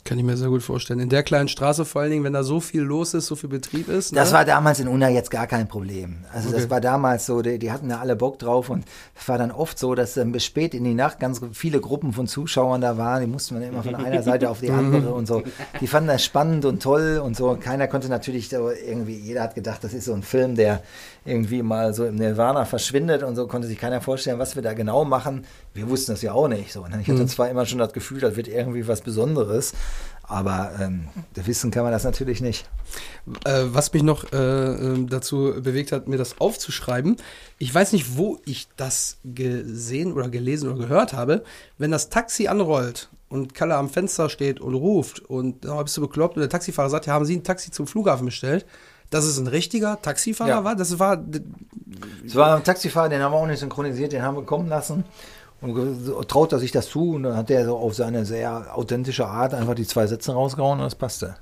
Kann 0.03 0.17
ich 0.17 0.23
mir 0.23 0.35
sehr 0.35 0.49
gut 0.49 0.63
vorstellen. 0.63 0.99
In 0.99 1.09
der 1.09 1.21
kleinen 1.23 1.47
Straße 1.47 1.85
vor 1.85 2.01
allen 2.01 2.11
Dingen, 2.11 2.23
wenn 2.23 2.33
da 2.33 2.43
so 2.43 2.59
viel 2.59 2.81
los 2.81 3.13
ist, 3.13 3.27
so 3.27 3.35
viel 3.35 3.49
Betrieb 3.49 3.87
ist. 3.87 4.15
Das 4.15 4.29
ne? 4.31 4.37
war 4.37 4.45
damals 4.45 4.79
in 4.79 4.87
Unna 4.87 5.09
jetzt 5.09 5.29
gar 5.29 5.45
kein 5.47 5.67
Problem. 5.67 6.17
Also 6.33 6.49
Okay. 6.49 6.57
das 6.57 6.69
war 6.69 6.81
damals 6.81 7.25
so, 7.27 7.41
die, 7.41 7.59
die 7.59 7.71
hatten 7.71 7.89
da 7.89 7.99
alle 7.99 8.15
Bock 8.15 8.39
drauf 8.39 8.69
und 8.69 8.83
es 9.19 9.27
war 9.29 9.37
dann 9.37 9.51
oft 9.51 9.77
so, 9.77 9.93
dass 9.95 10.15
dann 10.15 10.31
bis 10.31 10.43
spät 10.43 10.73
in 10.73 10.83
die 10.83 10.95
Nacht 10.95 11.19
ganz 11.19 11.39
viele 11.53 11.79
Gruppen 11.79 12.13
von 12.13 12.27
Zuschauern 12.27 12.81
da 12.81 12.97
waren. 12.97 13.21
Die 13.21 13.27
mussten 13.27 13.55
dann 13.55 13.63
immer 13.63 13.83
von 13.83 13.95
einer 14.05 14.23
Seite 14.23 14.49
auf 14.49 14.59
die 14.59 14.71
andere 14.71 15.13
und 15.13 15.27
so. 15.27 15.43
Die 15.79 15.87
fanden 15.87 16.07
das 16.07 16.25
spannend 16.25 16.65
und 16.65 16.81
toll 16.81 17.21
und 17.23 17.35
so. 17.37 17.55
Keiner 17.59 17.87
konnte 17.87 18.09
natürlich 18.09 18.49
so 18.49 18.69
irgendwie, 18.69 19.15
jeder 19.15 19.43
hat 19.43 19.55
gedacht, 19.55 19.83
das 19.83 19.93
ist 19.93 20.05
so 20.05 20.13
ein 20.13 20.23
Film, 20.23 20.55
der 20.55 20.81
irgendwie 21.23 21.61
mal 21.61 21.93
so 21.93 22.05
im 22.05 22.15
Nirvana 22.15 22.65
verschwindet 22.65 23.21
und 23.21 23.35
so 23.35 23.47
konnte 23.47 23.67
sich 23.67 23.77
keiner 23.77 24.01
vorstellen, 24.01 24.39
was 24.39 24.55
wir 24.55 24.63
da 24.63 24.73
genau 24.73 25.05
machen. 25.05 25.45
Wir 25.73 25.87
wussten 25.87 26.11
das 26.13 26.21
ja 26.23 26.33
auch 26.33 26.47
nicht 26.47 26.73
so. 26.73 26.87
ne? 26.87 26.99
Ich 27.01 27.09
hatte 27.09 27.27
zwar 27.27 27.49
immer 27.49 27.65
schon 27.65 27.77
das 27.77 27.93
Gefühl, 27.93 28.19
das 28.19 28.35
wird 28.35 28.47
irgendwie 28.47 28.87
was 28.87 29.01
Besonderes, 29.01 29.73
aber 30.23 30.71
ähm, 30.79 31.09
wissen 31.35 31.69
kann 31.69 31.83
man 31.83 31.91
das 31.91 32.05
natürlich 32.05 32.41
nicht. 32.41 32.67
äh, 33.45 33.65
was 33.65 33.93
mich 33.93 34.01
noch 34.01 34.31
äh, 34.33 34.37
ähm, 34.37 35.09
dazu 35.09 35.53
bewegt 35.61 35.91
hat, 35.91 36.07
mir 36.07 36.17
das 36.17 36.41
aufzuschreiben. 36.41 37.17
Ich 37.59 37.73
weiß 37.73 37.93
nicht, 37.93 38.17
wo 38.17 38.39
ich 38.45 38.67
das 38.75 39.17
gesehen 39.23 40.13
oder 40.13 40.29
gelesen 40.29 40.69
oder 40.69 40.79
gehört 40.79 41.13
habe. 41.13 41.43
Wenn 41.77 41.91
das 41.91 42.09
Taxi 42.09 42.47
anrollt 42.47 43.09
und 43.29 43.53
Kalle 43.53 43.75
am 43.75 43.89
Fenster 43.89 44.27
steht 44.29 44.59
und 44.59 44.73
ruft 44.73 45.19
und 45.19 45.67
oh, 45.67 45.83
bist 45.83 45.97
du 45.97 46.01
bekloppt 46.01 46.35
und 46.35 46.41
der 46.41 46.49
Taxifahrer 46.49 46.89
sagt, 46.89 47.05
ja, 47.05 47.13
haben 47.13 47.25
Sie 47.25 47.35
ein 47.35 47.43
Taxi 47.43 47.69
zum 47.69 47.85
Flughafen 47.85 48.25
bestellt? 48.25 48.65
Dass 49.11 49.25
es 49.25 49.37
ein 49.37 49.45
richtiger 49.47 50.01
Taxifahrer 50.01 50.49
Ja. 50.49 50.63
war, 50.63 50.75
das 50.75 50.97
war 50.97 51.23
Es 52.25 52.35
war 52.35 52.55
ein 52.55 52.63
Taxifahrer, 52.63 53.09
den 53.09 53.21
haben 53.21 53.33
wir 53.33 53.37
auch 53.37 53.45
nicht 53.45 53.59
synchronisiert, 53.59 54.11
den 54.13 54.23
haben 54.23 54.35
wir 54.37 54.43
kommen 54.43 54.67
lassen. 54.67 55.03
Und 55.61 56.27
traut 56.27 56.51
er 56.53 56.57
sich 56.59 56.71
das 56.71 56.89
zu 56.89 57.11
und 57.11 57.23
dann 57.23 57.35
hat 57.37 57.51
er 57.51 57.65
so 57.65 57.77
auf 57.77 57.93
seine 57.93 58.25
sehr 58.25 58.75
authentische 58.75 59.27
Art 59.27 59.53
einfach 59.53 59.75
die 59.75 59.85
zwei 59.85 60.07
Sätze 60.07 60.31
rausgehauen 60.33 60.79
und 60.79 60.85
das 60.85 60.95
passte. 60.95 61.35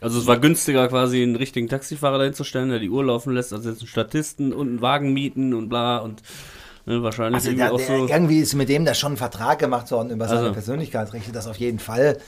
Also 0.00 0.20
es 0.20 0.26
war 0.26 0.38
günstiger 0.38 0.86
quasi 0.88 1.20
einen 1.22 1.34
richtigen 1.36 1.68
Taxifahrer 1.68 2.18
dahin 2.18 2.32
zu 2.34 2.44
stellen, 2.44 2.70
der 2.70 2.78
die 2.78 2.90
Uhr 2.90 3.04
laufen 3.04 3.34
lässt, 3.34 3.52
als 3.52 3.64
jetzt 3.64 3.80
einen 3.80 3.88
Statisten 3.88 4.52
und 4.52 4.68
einen 4.68 4.80
Wagen 4.82 5.12
mieten 5.12 5.52
und 5.52 5.68
bla 5.68 5.98
und 5.98 6.22
ne, 6.86 7.02
wahrscheinlich 7.02 7.34
Also 7.36 7.48
irgendwie 7.48 7.62
der, 7.64 7.72
auch 7.72 7.78
der, 7.78 7.86
so. 7.86 8.06
irgendwie 8.08 8.38
ist 8.38 8.54
mit 8.54 8.68
dem 8.68 8.84
da 8.84 8.94
schon 8.94 9.14
ein 9.14 9.16
Vertrag 9.16 9.58
gemacht 9.58 9.90
worden 9.90 10.10
über 10.10 10.28
seine 10.28 10.40
Also. 10.40 10.52
Persönlichkeitsrechte, 10.52 11.32
das 11.32 11.48
auf 11.48 11.56
jeden 11.56 11.80
Fall. 11.80 12.18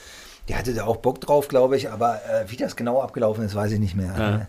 Der 0.47 0.57
hatte 0.57 0.73
da 0.73 0.85
auch 0.85 0.97
Bock 0.97 1.21
drauf, 1.21 1.47
glaube 1.47 1.77
ich, 1.77 1.89
aber 1.89 2.15
äh, 2.15 2.49
wie 2.49 2.57
das 2.57 2.75
genau 2.75 3.01
abgelaufen 3.01 3.45
ist, 3.45 3.55
weiß 3.55 3.71
ich 3.71 3.79
nicht 3.79 3.95
mehr. 3.95 4.13
Ja. 4.17 4.47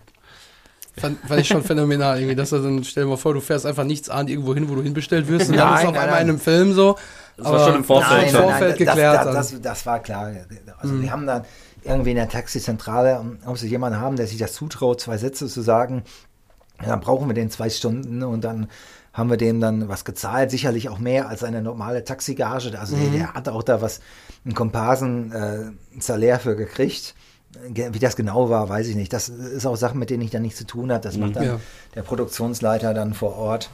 Fand, 1.01 1.19
fand 1.27 1.41
ich 1.41 1.49
schon 1.49 1.63
phänomenal 1.63 2.19
irgendwie, 2.19 2.37
dass 2.37 2.53
er 2.53 2.61
dann, 2.61 2.85
stell 2.85 3.05
dir 3.05 3.11
mal 3.11 3.17
vor, 3.17 3.33
du 3.33 3.41
fährst 3.41 3.65
einfach 3.65 3.85
nichts 3.85 4.11
an 4.11 4.29
irgendwo 4.29 4.55
hin, 4.55 4.69
wo 4.69 4.75
du 4.75 4.83
hinbestellt 4.83 5.27
wirst 5.29 5.49
und 5.49 5.57
dann 5.57 5.69
Nein, 5.69 5.77
ist 5.77 5.83
es 5.83 5.89
auf 5.89 5.95
nein, 5.95 6.03
einmal 6.03 6.19
nein. 6.19 6.25
in 6.25 6.31
einem 6.31 6.41
Film 6.41 6.73
so. 6.75 6.99
Das 7.37 7.47
war 7.47 7.67
schon 7.67 7.77
im 7.77 7.85
Vorfeld 7.85 8.25
Im 8.25 8.29
schon. 8.29 8.43
Vorfeld 8.43 8.77
geklärt. 8.77 9.17
Das, 9.17 9.25
dann. 9.25 9.35
das, 9.35 9.51
das, 9.53 9.61
das 9.63 9.87
war 9.87 10.01
klar. 10.01 10.33
Also 10.79 11.01
wir 11.01 11.11
haben 11.11 11.27
dann 11.27 11.45
irgendwie 11.83 12.11
in 12.11 12.17
der 12.17 12.29
Taxizentrale, 12.29 13.25
ob 13.47 13.57
sie 13.59 13.69
jemanden 13.69 14.01
haben, 14.01 14.17
der 14.17 14.27
sich 14.27 14.39
das 14.39 14.53
zutraut, 14.53 15.01
zwei 15.01 15.17
Sätze 15.17 15.47
zu 15.49 15.63
sagen, 15.63 16.05
dann 16.85 17.01
brauchen 17.01 17.27
wir 17.29 17.35
den 17.35 17.51
zwei 17.51 17.71
Stunden 17.71 18.23
und 18.23 18.45
dann 18.45 18.69
haben 19.13 19.29
wir 19.31 19.37
dem 19.37 19.61
dann 19.61 19.89
was 19.89 20.05
gezahlt, 20.05 20.51
sicherlich 20.51 20.89
auch 20.89 20.99
mehr 20.99 21.29
als 21.29 21.45
eine 21.45 21.61
normale 21.63 22.05
Taxigage. 22.05 22.79
Also 22.79 22.97
der, 22.97 23.09
der 23.11 23.35
hat 23.35 23.49
auch 23.49 23.63
da 23.63 23.83
was, 23.83 24.01
einen 24.45 24.55
Komparsen 24.55 25.33
äh, 25.33 26.01
Salär 26.01 26.41
für 26.41 26.57
gekriegt. 26.57 27.15
Ge- 27.69 27.91
Wie 27.93 27.99
das 27.99 28.17
genau 28.17 28.49
war, 28.49 28.69
weiß 28.71 28.87
ich 28.89 28.97
nicht. 28.97 29.13
Das 29.13 29.29
ist 29.29 29.67
auch 29.67 29.77
Sachen, 29.77 29.99
mit 29.99 30.09
denen 30.09 30.23
ich 30.23 30.31
dann 30.31 30.41
nichts 30.43 30.59
zu 30.59 30.67
tun 30.67 30.91
habe. 30.91 31.03
Das 31.03 31.19
macht 31.19 31.37
dann 31.37 31.45
Ja. 31.45 31.61
der 31.95 32.03
Produktionsleiter 32.03 32.95
dann 32.95 33.13
vor 33.13 33.37
Ort. 33.37 33.69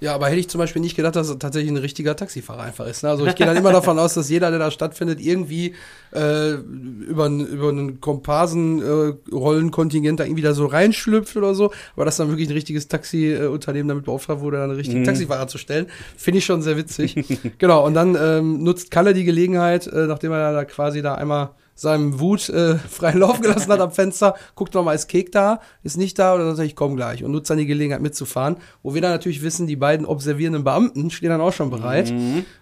Ja, 0.00 0.14
aber 0.14 0.28
hätte 0.28 0.38
ich 0.38 0.48
zum 0.48 0.60
Beispiel 0.60 0.80
nicht 0.80 0.94
gedacht, 0.94 1.16
dass 1.16 1.28
er 1.28 1.40
tatsächlich 1.40 1.72
ein 1.72 1.76
richtiger 1.76 2.14
Taxifahrer 2.14 2.62
einfach 2.62 2.86
ist. 2.86 3.02
Ne? 3.02 3.10
Also 3.10 3.26
ich 3.26 3.34
gehe 3.34 3.44
dann 3.46 3.56
immer 3.56 3.72
davon 3.72 3.98
aus, 3.98 4.14
dass 4.14 4.30
jeder, 4.30 4.50
der 4.50 4.60
da 4.60 4.70
stattfindet, 4.70 5.20
irgendwie 5.20 5.74
äh, 6.14 6.52
über, 6.52 7.24
ein- 7.26 7.44
über 7.44 7.70
einen 7.70 8.00
Komparsen-Rollenkontingent 8.00 10.20
da 10.20 10.24
irgendwie 10.24 10.42
da 10.42 10.54
so 10.54 10.66
reinschlüpft 10.66 11.36
oder 11.36 11.54
so. 11.54 11.72
Aber 11.96 12.04
dass 12.04 12.16
dann 12.16 12.28
wirklich 12.28 12.48
ein 12.48 12.52
richtiges 12.54 12.88
Taxi-Unternehmen 12.88 13.88
damit 13.88 14.04
beauftragt 14.04 14.40
wurde, 14.40 14.58
dann 14.58 14.70
einen 14.70 14.78
richtigen 14.78 15.04
Taxifahrer 15.04 15.48
zu 15.48 15.58
stellen, 15.58 15.86
finde 16.16 16.38
ich 16.38 16.44
schon 16.44 16.62
sehr 16.62 16.76
witzig. 16.76 17.16
genau, 17.58 17.84
und 17.86 17.94
dann 17.94 18.16
ähm, 18.20 18.62
nutzt 18.62 18.90
Kalle 18.90 19.14
die 19.14 19.24
Gelegenheit, 19.24 19.86
äh, 19.86 20.06
nachdem 20.06 20.32
er 20.32 20.52
da 20.52 20.64
quasi 20.64 21.02
da 21.02 21.14
einmal 21.14 21.50
seinem 21.80 22.18
Wut 22.18 22.48
äh, 22.48 22.76
freien 22.90 23.20
Lauf 23.20 23.40
gelassen 23.40 23.70
hat 23.70 23.80
am 23.80 23.92
Fenster, 23.92 24.34
guckt 24.54 24.74
nochmal, 24.74 24.94
ist 24.94 25.08
Kek 25.08 25.32
da, 25.32 25.60
ist 25.82 25.96
nicht 25.96 26.18
da? 26.18 26.34
Oder 26.34 26.46
sagt 26.46 26.58
er, 26.60 26.64
ich 26.64 26.76
komme 26.76 26.96
gleich. 26.96 27.24
Und 27.24 27.32
nutzt 27.32 27.50
dann 27.50 27.58
die 27.58 27.66
Gelegenheit 27.66 28.02
mitzufahren, 28.02 28.56
wo 28.82 28.94
wir 28.94 29.00
dann 29.00 29.12
natürlich 29.12 29.42
wissen, 29.42 29.66
die 29.66 29.76
beiden 29.76 30.06
observierenden 30.06 30.64
Beamten 30.64 31.10
stehen 31.10 31.30
dann 31.30 31.40
auch 31.40 31.52
schon 31.52 31.70
bereit. 31.70 32.12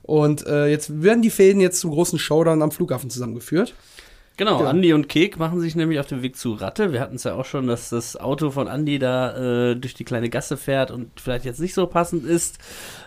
Und 0.03 0.47
äh, 0.47 0.67
jetzt 0.67 1.03
werden 1.03 1.23
die 1.23 1.31
Fäden 1.31 1.61
jetzt 1.61 1.81
zum 1.81 1.91
großen 1.91 2.19
Showdown 2.19 2.63
am 2.63 2.71
Flughafen 2.71 3.11
zusammengeführt. 3.11 3.75
Genau, 4.39 4.59
Genau. 4.59 4.69
Andi 4.71 4.93
und 4.93 5.09
Kek 5.09 5.39
machen 5.39 5.61
sich 5.61 5.77
nämlich 5.77 5.99
auf 5.99 6.07
den 6.07 6.23
Weg 6.23 6.37
zu 6.37 6.53
Ratte. 6.53 6.93
Wir 6.93 7.01
hatten 7.01 7.17
es 7.17 7.25
ja 7.25 7.35
auch 7.35 7.45
schon, 7.47 7.67
dass 7.67 7.89
das 7.89 8.17
Auto 8.17 8.51
von 8.51 8.69
Andi 8.69 8.99
da 8.99 9.71
äh, 9.71 9.77
durch 9.77 9.95
die 9.95 10.05
kleine 10.05 10.29
Gasse 10.29 10.57
fährt 10.59 10.91
und 10.91 11.21
vielleicht 11.21 11.45
jetzt 11.47 11.59
nicht 11.61 11.73
so 11.75 11.87
passend 11.87 12.27
ist. 12.27 12.59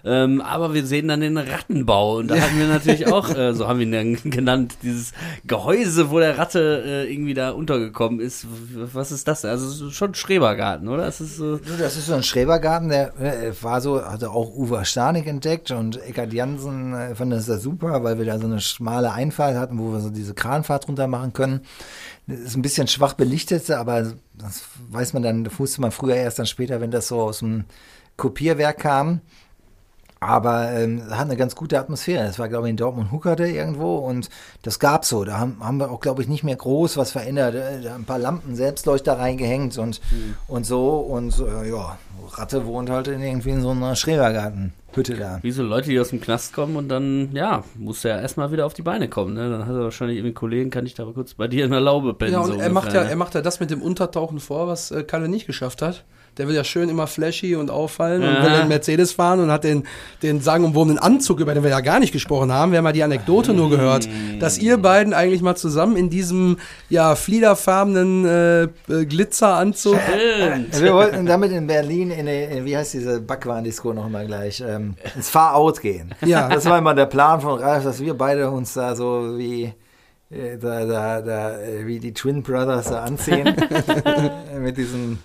Ähm, 0.03 0.41
aber 0.41 0.73
wir 0.73 0.85
sehen 0.85 1.07
dann 1.07 1.21
den 1.21 1.37
Rattenbau 1.37 2.17
und 2.17 2.29
da 2.29 2.35
hatten 2.35 2.57
wir 2.57 2.67
natürlich 2.67 3.07
auch, 3.13 3.29
äh, 3.29 3.53
so 3.53 3.67
haben 3.67 3.79
wir 3.79 3.85
ihn 3.85 3.91
dann 4.21 4.31
genannt, 4.31 4.77
dieses 4.81 5.11
Gehäuse, 5.45 6.09
wo 6.09 6.19
der 6.19 6.37
Ratte 6.37 6.83
äh, 6.85 7.13
irgendwie 7.13 7.35
da 7.35 7.51
untergekommen 7.51 8.19
ist. 8.19 8.47
Was 8.93 9.11
ist 9.11 9.27
das? 9.27 9.45
Also 9.45 9.91
schon 9.91 10.11
ein 10.11 10.15
Schrebergarten, 10.15 10.87
oder? 10.87 11.05
Es 11.07 11.21
ist 11.21 11.37
so, 11.37 11.57
Das 11.57 11.95
ist 11.95 12.07
so 12.07 12.13
ein 12.15 12.23
Schrebergarten, 12.23 12.89
der 12.89 13.13
äh, 13.19 13.53
war 13.61 13.81
so, 13.81 14.03
hatte 14.03 14.31
auch 14.31 14.55
Uwe 14.55 14.83
Stanik 14.85 15.27
entdeckt 15.27 15.69
und 15.71 16.01
Eckhard 16.01 16.33
Jansen 16.33 16.93
äh, 16.93 17.13
fand 17.13 17.31
das 17.33 17.45
da 17.45 17.57
super, 17.59 18.03
weil 18.03 18.17
wir 18.17 18.25
da 18.25 18.39
so 18.39 18.47
eine 18.47 18.61
schmale 18.61 19.11
Einfahrt 19.11 19.55
hatten, 19.55 19.77
wo 19.77 19.91
wir 19.91 19.99
so 19.99 20.09
diese 20.09 20.33
Kranfahrt 20.33 20.87
runter 20.87 21.07
machen 21.07 21.18
können. 21.33 21.61
Das 22.27 22.39
ist 22.39 22.55
ein 22.55 22.61
bisschen 22.61 22.87
schwach 22.87 23.13
belichtet, 23.13 23.69
aber 23.71 24.13
das 24.33 24.63
weiß 24.89 25.13
man 25.13 25.23
dann, 25.23 25.43
das 25.43 25.59
wusste 25.59 25.81
man 25.81 25.91
früher 25.91 26.15
erst 26.15 26.39
dann 26.39 26.45
später, 26.45 26.81
wenn 26.81 26.91
das 26.91 27.07
so 27.07 27.21
aus 27.21 27.39
dem 27.39 27.65
Kopierwerk 28.17 28.79
kam. 28.79 29.21
Aber 30.21 30.71
ähm, 30.73 31.03
hat 31.09 31.21
eine 31.27 31.37
ganz 31.37 31.55
gute 31.55 31.79
Atmosphäre. 31.79 32.25
Das 32.25 32.39
war, 32.39 32.49
glaube 32.49 32.67
ich, 32.67 32.71
in 32.71 32.77
Dortmund 32.77 33.11
Huckerte 33.11 33.45
irgendwo 33.47 33.95
und 33.97 34.29
das 34.63 34.79
gab's 34.79 35.07
so. 35.09 35.23
Da 35.23 35.39
haben, 35.39 35.57
haben 35.61 35.77
wir 35.77 35.91
auch, 35.91 36.01
glaube 36.01 36.21
ich, 36.21 36.27
nicht 36.27 36.43
mehr 36.43 36.57
groß 36.57 36.97
was 36.97 37.11
verändert. 37.11 37.55
Äh, 37.55 37.81
Da 37.81 37.95
ein 37.95 38.03
paar 38.03 38.19
Lampen, 38.19 38.55
Selbstleuchter 38.55 39.17
reingehängt 39.17 39.77
und, 39.77 40.01
und 40.47 40.65
so. 40.65 40.97
Und 40.97 41.39
äh, 41.39 41.69
ja, 41.69 41.97
Ratte 42.33 42.65
wohnt 42.65 42.89
halt 42.89 43.07
in 43.07 43.21
irgendwie 43.21 43.51
in 43.51 43.61
so 43.61 43.69
einer 43.71 43.95
Schrebergartenhütte 43.95 45.15
da. 45.15 45.39
wie 45.41 45.51
so 45.51 45.63
Leute, 45.63 45.89
die 45.89 45.99
aus 45.99 46.09
dem 46.09 46.19
Knast 46.21 46.53
kommen 46.53 46.75
und 46.75 46.89
dann, 46.89 47.29
ja, 47.33 47.63
muss 47.75 48.03
er 48.05 48.21
erstmal 48.21 48.51
wieder 48.51 48.65
auf 48.65 48.73
die 48.73 48.81
Beine 48.81 49.07
kommen. 49.07 49.33
Ne? 49.35 49.49
Dann 49.49 49.65
hat 49.65 49.73
er 49.73 49.83
wahrscheinlich 49.83 50.17
irgendwie 50.17 50.29
einen 50.29 50.35
Kollegen, 50.35 50.69
kann 50.69 50.85
ich 50.85 50.95
da 50.95 51.05
mal 51.05 51.13
kurz 51.13 51.33
bei 51.33 51.47
dir 51.47 51.65
in 51.65 51.71
der 51.71 51.79
Laube 51.79 52.13
pennen. 52.13 52.33
Ja, 52.33 52.43
so 52.43 52.53
und 52.53 52.59
er 52.59 52.69
macht 52.69 52.87
ja, 52.87 52.99
ungefähr, 52.99 53.09
er 53.09 53.15
macht 53.15 53.35
ja 53.35 53.41
das 53.41 53.59
mit 53.59 53.71
dem 53.71 53.81
Untertauchen 53.81 54.39
vor, 54.39 54.67
was 54.67 54.91
äh, 54.91 55.03
Kalle 55.03 55.29
nicht 55.29 55.47
geschafft 55.47 55.81
hat. 55.81 56.03
Der 56.37 56.47
will 56.47 56.55
ja 56.55 56.63
schön 56.63 56.89
immer 56.89 57.07
flashy 57.07 57.55
und 57.55 57.69
auffallen 57.69 58.23
und 58.23 58.43
will 58.43 58.51
den 58.51 58.67
Mercedes 58.67 59.11
fahren 59.11 59.39
und 59.39 59.51
hat 59.51 59.63
den, 59.63 59.83
den 60.23 60.41
sagenumwobenen 60.41 60.97
Anzug, 60.97 61.39
über 61.39 61.53
den 61.53 61.63
wir 61.63 61.69
ja 61.69 61.81
gar 61.81 61.99
nicht 61.99 62.11
gesprochen 62.11 62.51
haben. 62.51 62.71
Wir 62.71 62.77
haben 62.77 62.85
ja 62.85 62.91
die 62.91 63.03
Anekdote 63.03 63.53
nur 63.53 63.69
gehört, 63.69 64.07
dass 64.39 64.57
ihr 64.57 64.77
beiden 64.77 65.13
eigentlich 65.13 65.41
mal 65.41 65.55
zusammen 65.55 65.97
in 65.97 66.09
diesem, 66.09 66.57
ja, 66.89 67.15
fliederfarbenen 67.15 68.25
äh, 68.25 68.63
äh, 68.63 68.69
Glitzeranzug. 69.05 69.97
Stimmt. 69.99 70.81
Wir 70.81 70.93
wollten 70.93 71.25
damit 71.25 71.51
in 71.51 71.67
Berlin 71.67 72.11
in, 72.11 72.19
eine, 72.19 72.45
in 72.45 72.65
wie 72.65 72.77
heißt 72.77 72.93
diese 72.93 73.21
Backwaren-Disco 73.21 73.93
nochmal 73.93 74.25
gleich, 74.25 74.63
ähm, 74.65 74.95
ins 75.15 75.29
Far-Out 75.29 75.81
gehen. 75.81 76.15
Ja. 76.25 76.49
Das 76.49 76.65
war 76.65 76.77
immer 76.77 76.93
der 76.93 77.05
Plan 77.05 77.41
von 77.41 77.59
Ralf, 77.59 77.83
dass 77.83 77.99
wir 77.99 78.13
beide 78.13 78.49
uns 78.49 78.73
da 78.73 78.95
so 78.95 79.37
wie, 79.37 79.73
äh, 80.29 80.57
da, 80.57 80.85
da, 80.85 81.21
da, 81.21 81.59
äh, 81.59 81.85
wie 81.85 81.99
die 81.99 82.13
Twin 82.13 82.43
Brothers 82.43 82.89
da 82.89 83.03
anziehen. 83.03 83.55
Mit 84.59 84.77
diesen 84.77 85.19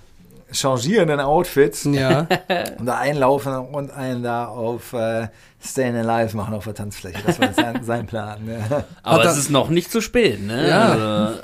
changierenden 0.54 1.20
Outfits 1.20 1.84
Ja, 1.84 2.26
und 2.78 2.86
da 2.86 2.98
einlaufen 2.98 3.54
und 3.54 3.90
einen 3.90 4.22
da 4.22 4.46
auf 4.46 4.92
äh, 4.92 5.28
Stayin' 5.62 5.96
Alive 5.96 6.36
machen 6.36 6.54
auf 6.54 6.64
der 6.64 6.74
Tanzfläche. 6.74 7.22
Das 7.24 7.40
war 7.40 7.52
sein, 7.52 7.80
sein 7.84 8.06
Plan. 8.06 8.40
Ja. 8.46 8.84
Aber 9.02 9.24
es 9.24 9.36
ist 9.36 9.50
noch 9.50 9.70
nicht 9.70 9.90
zu 9.90 10.00
spät, 10.00 10.42
ne? 10.42 10.68
Ja. 10.68 10.92
Also, 10.92 11.40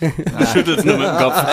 du 0.00 0.46
schüttelst 0.46 0.84
nur 0.84 0.98
mit 0.98 1.06
dem 1.06 1.16
Kopf. 1.16 1.44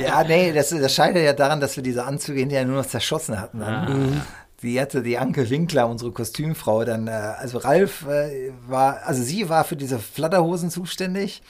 Ja, 0.00 0.24
nee, 0.24 0.52
das, 0.52 0.70
das 0.70 0.94
scheitert 0.94 1.24
ja 1.24 1.32
daran, 1.32 1.60
dass 1.60 1.76
wir 1.76 1.82
diese 1.82 2.04
Anzüge 2.04 2.40
hinterher 2.40 2.64
nur 2.66 2.78
noch 2.78 2.86
zerschossen 2.86 3.40
hatten. 3.40 3.60
Dann. 3.60 4.22
Die 4.62 4.80
hatte 4.80 5.02
die 5.02 5.18
Anke 5.18 5.50
Winkler, 5.50 5.88
unsere 5.88 6.12
Kostümfrau, 6.12 6.84
dann, 6.84 7.08
äh, 7.08 7.10
also 7.10 7.58
Ralf 7.58 8.06
äh, 8.06 8.52
war, 8.68 9.00
also 9.04 9.22
sie 9.22 9.48
war 9.48 9.64
für 9.64 9.74
diese 9.74 9.98
Flatterhosen 9.98 10.70
zuständig. 10.70 11.42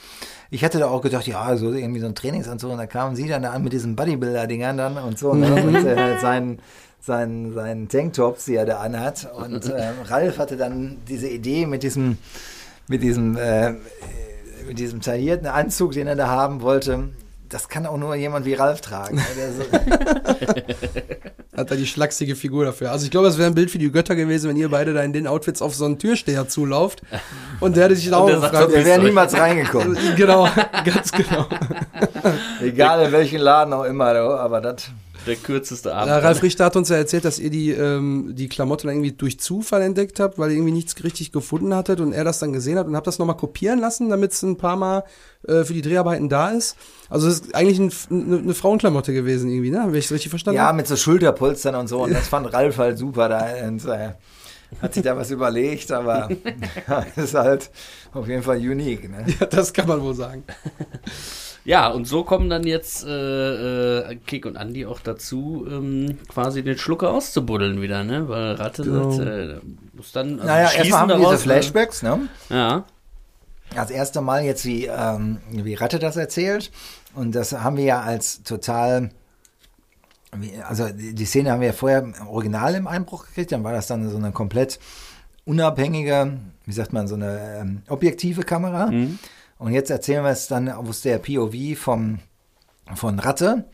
Ich 0.53 0.63
hatte 0.63 0.77
da 0.77 0.87
auch 0.87 1.01
gedacht, 1.01 1.25
ja, 1.25 1.57
so 1.57 1.73
irgendwie 1.73 1.99
so 1.99 2.05
ein 2.05 2.13
Trainingsanzug 2.13 2.69
und 2.69 2.77
da 2.77 2.85
kamen 2.85 3.15
sie 3.15 3.27
dann 3.27 3.41
da 3.41 3.53
an 3.53 3.63
mit 3.63 3.73
diesen 3.73 3.95
Bodybuilder-Dingern 3.95 4.77
dann 4.77 4.97
und 4.97 5.17
so, 5.17 5.33
ne? 5.33 5.51
und 5.63 5.73
äh, 5.73 6.19
seinen, 6.19 6.59
seinen, 7.01 7.55
seinen 7.55 7.89
Tanktops, 7.89 8.45
die 8.45 8.53
er 8.53 8.67
da 8.67 8.77
anhat. 8.77 9.27
Und 9.35 9.65
äh, 9.65 9.93
Ralf 10.05 10.37
hatte 10.37 10.55
dann 10.55 10.97
diese 11.09 11.27
Idee 11.27 11.65
mit 11.65 11.81
diesem, 11.81 12.19
mit 12.87 13.01
diesem, 13.01 13.35
äh, 13.35 13.71
mit 14.67 14.77
diesem 14.77 15.01
taillierten 15.01 15.47
Anzug, 15.47 15.93
den 15.93 16.05
er 16.05 16.15
da 16.15 16.27
haben 16.27 16.61
wollte. 16.61 17.09
Das 17.53 17.69
kann 17.69 17.85
auch 17.85 17.97
nur 17.97 18.15
jemand 18.15 18.47
wie 18.47 18.55
Ralf 18.55 18.81
tragen. 18.81 19.17
ne? 19.17 19.21
Hat 21.55 21.69
er 21.69 21.77
die 21.77 21.85
schlachsige 21.85 22.35
Figur 22.35 22.65
dafür. 22.65 22.91
Also 22.91 23.05
ich 23.05 23.11
glaube, 23.11 23.27
das 23.27 23.37
wäre 23.37 23.47
ein 23.47 23.53
Bild 23.53 23.69
für 23.69 23.77
die 23.77 23.91
Götter 23.91 24.15
gewesen, 24.15 24.49
wenn 24.49 24.57
ihr 24.57 24.69
beide 24.69 24.95
da 24.95 25.03
in 25.03 25.13
den 25.13 25.27
Outfits 25.27 25.61
auf 25.61 25.75
so 25.75 25.85
einen 25.85 25.99
Türsteher 25.99 26.47
zulauft. 26.47 27.03
Und 27.59 27.77
der 27.77 27.83
hätte 27.83 27.95
sich 27.95 28.09
da 28.09 28.17
auch 28.17 28.27
gefragt. 28.27 28.73
der 28.73 28.83
wäre 28.83 29.03
niemals 29.03 29.37
reingekommen. 29.37 29.95
Genau, 30.15 30.49
ganz 30.85 31.11
genau. 31.11 31.45
Egal 32.59 33.05
in 33.05 33.11
welchen 33.11 33.39
Laden 33.39 33.71
auch 33.73 33.83
immer, 33.83 34.15
aber 34.15 34.59
das. 34.59 34.89
Der 35.25 35.35
kürzeste 35.35 35.93
Abend. 35.93 36.09
Ja, 36.09 36.19
Ralf 36.19 36.43
Richter 36.43 36.65
hat 36.65 36.75
uns 36.75 36.89
ja 36.89 36.97
erzählt, 36.97 37.25
dass 37.25 37.39
ihr 37.39 37.49
die, 37.49 37.71
ähm, 37.71 38.31
die 38.33 38.49
Klamotten 38.49 38.89
irgendwie 38.89 39.11
durch 39.11 39.39
Zufall 39.39 39.81
entdeckt 39.81 40.19
habt, 40.19 40.37
weil 40.37 40.51
ihr 40.51 40.57
irgendwie 40.57 40.73
nichts 40.73 41.01
richtig 41.03 41.31
gefunden 41.31 41.73
hattet 41.73 41.99
und 41.99 42.13
er 42.13 42.23
das 42.23 42.39
dann 42.39 42.53
gesehen 42.53 42.77
hat 42.77 42.87
und 42.87 42.95
habt 42.95 43.07
das 43.07 43.19
nochmal 43.19 43.37
kopieren 43.37 43.79
lassen, 43.79 44.09
damit 44.09 44.33
es 44.33 44.41
ein 44.41 44.57
paar 44.57 44.75
Mal 44.75 45.03
äh, 45.47 45.63
für 45.63 45.73
die 45.73 45.81
Dreharbeiten 45.81 46.29
da 46.29 46.49
ist. 46.49 46.75
Also 47.09 47.27
es 47.27 47.41
ist 47.41 47.55
eigentlich 47.55 47.79
ein, 47.79 47.91
eine, 48.09 48.37
eine 48.37 48.53
Frauenklamotte 48.53 49.13
gewesen 49.13 49.49
irgendwie, 49.49 49.71
ne? 49.71 49.81
Habe 49.81 49.97
ich 49.97 50.05
es 50.05 50.11
richtig 50.11 50.29
verstanden? 50.29 50.57
Ja, 50.57 50.73
mit 50.73 50.87
so 50.87 50.95
Schulterpolstern 50.95 51.75
und 51.75 51.87
so. 51.87 52.03
Und 52.03 52.13
das 52.13 52.27
fand 52.27 52.51
Ralf 52.53 52.77
halt 52.77 52.97
super 52.97 53.29
da. 53.29 53.47
Und, 53.65 53.85
äh, 53.85 54.13
hat 54.81 54.93
sich 54.93 55.03
da 55.03 55.15
was 55.15 55.31
überlegt, 55.31 55.91
aber 55.91 56.29
ja, 56.87 57.05
ist 57.15 57.33
halt 57.33 57.69
auf 58.13 58.27
jeden 58.27 58.43
Fall 58.43 58.57
unique. 58.57 59.09
Ne? 59.09 59.25
Ja, 59.39 59.45
das 59.45 59.73
kann 59.73 59.87
man 59.87 60.01
wohl 60.01 60.15
sagen. 60.15 60.43
Ja, 61.65 61.87
und 61.89 62.05
so 62.05 62.23
kommen 62.25 62.49
dann 62.49 62.63
jetzt 62.67 63.05
äh, 63.05 63.99
äh, 64.11 64.15
Kik 64.27 64.45
und 64.45 64.57
Andi 64.57 64.85
auch 64.85 64.99
dazu, 64.99 65.65
ähm, 65.69 66.17
quasi 66.27 66.61
den 66.63 66.77
Schlucker 66.77 67.11
auszubuddeln 67.11 67.81
wieder, 67.81 68.03
ne? 68.03 68.27
Weil 68.27 68.53
Ratte 68.55 68.83
Genau. 68.83 69.11
sagt, 69.11 69.27
äh, 69.29 69.55
muss 69.93 70.11
dann 70.11 70.33
also 70.41 70.45
Naja, 70.45 70.71
erstmal 70.71 70.99
haben 70.99 71.07
wir 71.09 71.15
diese 71.15 71.25
daraus, 71.29 71.45
ne? 71.45 71.53
Flashbacks, 71.53 72.03
ne? 72.03 72.19
Ja. 72.49 72.83
Das 73.75 73.91
erste 73.91 74.21
Mal 74.21 74.43
jetzt, 74.43 74.65
wie, 74.65 74.85
ähm, 74.87 75.37
wie 75.51 75.73
Ratte 75.75 75.99
das 75.99 76.17
erzählt. 76.17 76.69
Und 77.15 77.33
das 77.33 77.53
haben 77.53 77.77
wir 77.77 77.85
ja 77.85 78.01
als 78.01 78.43
total. 78.43 79.09
Also 80.67 80.89
die 80.89 81.25
Szene 81.25 81.51
haben 81.51 81.61
wir 81.61 81.67
ja 81.67 81.73
vorher 81.73 81.99
im 81.99 82.13
Original 82.27 82.73
im 82.75 82.87
Einbruch 82.87 83.27
gekriegt, 83.27 83.51
dann 83.51 83.63
war 83.63 83.71
das 83.71 83.85
dann 83.87 84.09
so 84.09 84.17
eine 84.17 84.31
komplett 84.31 84.79
unabhängige, 85.45 86.39
wie 86.65 86.71
sagt 86.71 86.91
man, 86.91 87.07
so 87.07 87.15
eine 87.15 87.59
ähm, 87.61 87.81
objektive 87.87 88.41
Kamera. 88.41 88.91
Und 89.57 89.73
jetzt 89.73 89.89
erzählen 89.89 90.23
wir 90.23 90.31
es 90.31 90.47
dann 90.47 90.69
aus 90.69 91.01
der 91.01 91.19
POV 91.19 91.77
vom, 91.77 92.19
von 92.95 93.19
Ratte. 93.19 93.65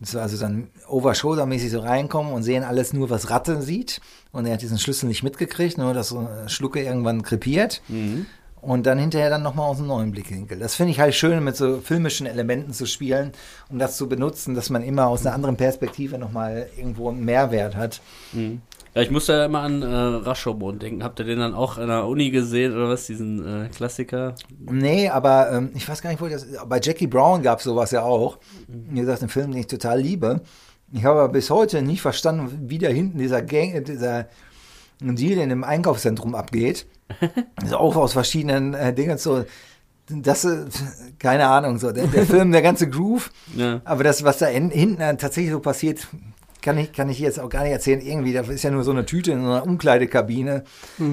Das 0.00 0.14
war 0.14 0.22
also 0.22 0.36
dann 0.38 0.68
over-shoulder-mäßig 0.88 1.70
so 1.70 1.80
reinkommen 1.80 2.32
und 2.32 2.42
sehen 2.42 2.64
alles 2.64 2.92
nur, 2.92 3.08
was 3.10 3.30
Ratte 3.30 3.62
sieht. 3.62 4.00
Und 4.32 4.46
er 4.46 4.54
hat 4.54 4.62
diesen 4.62 4.78
Schlüssel 4.78 5.06
nicht 5.06 5.22
mitgekriegt, 5.22 5.78
nur 5.78 5.94
dass 5.94 6.08
so 6.08 6.28
Schlucke 6.46 6.82
irgendwann 6.82 7.22
krepiert. 7.22 7.82
Und 8.60 8.86
dann 8.86 8.98
hinterher 8.98 9.30
dann 9.30 9.44
nochmal 9.44 9.68
aus 9.70 9.78
einem 9.78 9.86
neuen 9.86 10.10
Blickwinkel. 10.10 10.58
Das 10.58 10.74
finde 10.74 10.90
ich 10.90 10.98
halt 10.98 11.14
schön, 11.14 11.44
mit 11.44 11.56
so 11.56 11.78
filmischen 11.78 12.26
Elementen 12.26 12.72
zu 12.72 12.86
spielen, 12.86 13.30
um 13.70 13.78
das 13.78 13.96
zu 13.96 14.08
benutzen, 14.08 14.56
dass 14.56 14.68
man 14.68 14.82
immer 14.82 15.06
aus 15.06 15.24
einer 15.24 15.32
anderen 15.36 15.56
Perspektive 15.56 16.18
nochmal 16.18 16.66
irgendwo 16.76 17.08
einen 17.08 17.24
Mehrwert 17.24 17.76
hat. 17.76 18.00
Ja, 18.98 19.04
ich 19.04 19.12
musste 19.12 19.32
ja 19.32 19.44
immer 19.44 19.60
an 19.60 19.82
äh, 19.82 19.86
Rashomon 19.86 20.80
denken. 20.80 21.04
Habt 21.04 21.20
ihr 21.20 21.24
den 21.24 21.38
dann 21.38 21.54
auch 21.54 21.78
an 21.78 21.86
der 21.86 22.08
Uni 22.08 22.30
gesehen 22.30 22.72
oder 22.72 22.88
was, 22.88 23.06
diesen 23.06 23.66
äh, 23.66 23.68
Klassiker? 23.68 24.34
Nee, 24.58 25.08
aber 25.08 25.52
ähm, 25.52 25.70
ich 25.76 25.88
weiß 25.88 26.02
gar 26.02 26.10
nicht, 26.10 26.20
wo 26.20 26.26
das 26.26 26.44
Bei 26.66 26.80
Jackie 26.82 27.06
Brown 27.06 27.44
gab 27.44 27.60
es 27.60 27.64
sowas 27.64 27.92
ja 27.92 28.02
auch. 28.02 28.38
Wie 28.66 28.98
gesagt, 28.98 29.22
ein 29.22 29.28
Film, 29.28 29.52
den 29.52 29.60
ich 29.60 29.68
total 29.68 30.00
liebe. 30.00 30.40
Ich 30.90 31.04
habe 31.04 31.20
aber 31.20 31.32
bis 31.32 31.48
heute 31.48 31.80
nicht 31.80 32.02
verstanden, 32.02 32.68
wie 32.68 32.78
da 32.78 32.88
hinten 32.88 33.18
dieser 33.18 33.40
Gang, 33.40 33.84
dieser 33.84 34.26
Deal 35.00 35.38
in 35.38 35.50
dem 35.50 35.62
Einkaufszentrum 35.62 36.34
abgeht. 36.34 36.86
Also 37.54 37.76
auch 37.76 37.94
aus 37.94 38.14
verschiedenen 38.14 38.74
äh, 38.74 38.92
Dingen 38.92 39.16
so. 39.16 39.44
Das, 40.08 40.44
äh, 40.44 40.64
keine 41.20 41.46
Ahnung, 41.46 41.78
so 41.78 41.92
der, 41.92 42.08
der 42.08 42.26
Film, 42.26 42.50
der 42.50 42.62
ganze 42.62 42.88
Groove. 42.88 43.30
Ja. 43.54 43.80
Aber 43.84 44.02
das, 44.02 44.24
was 44.24 44.38
da 44.38 44.48
in, 44.48 44.70
hinten 44.70 44.98
dann 44.98 45.18
tatsächlich 45.18 45.52
so 45.52 45.60
passiert, 45.60 46.08
kann 46.62 46.78
ich, 46.78 46.92
kann 46.92 47.08
ich 47.08 47.18
jetzt 47.18 47.38
auch 47.40 47.48
gar 47.48 47.62
nicht 47.62 47.72
erzählen. 47.72 48.00
Irgendwie, 48.00 48.32
das 48.32 48.48
ist 48.48 48.62
ja 48.62 48.70
nur 48.70 48.84
so 48.84 48.90
eine 48.90 49.06
Tüte 49.06 49.32
in 49.32 49.42
so 49.42 49.50
einer 49.50 49.64
Umkleidekabine. 49.64 50.64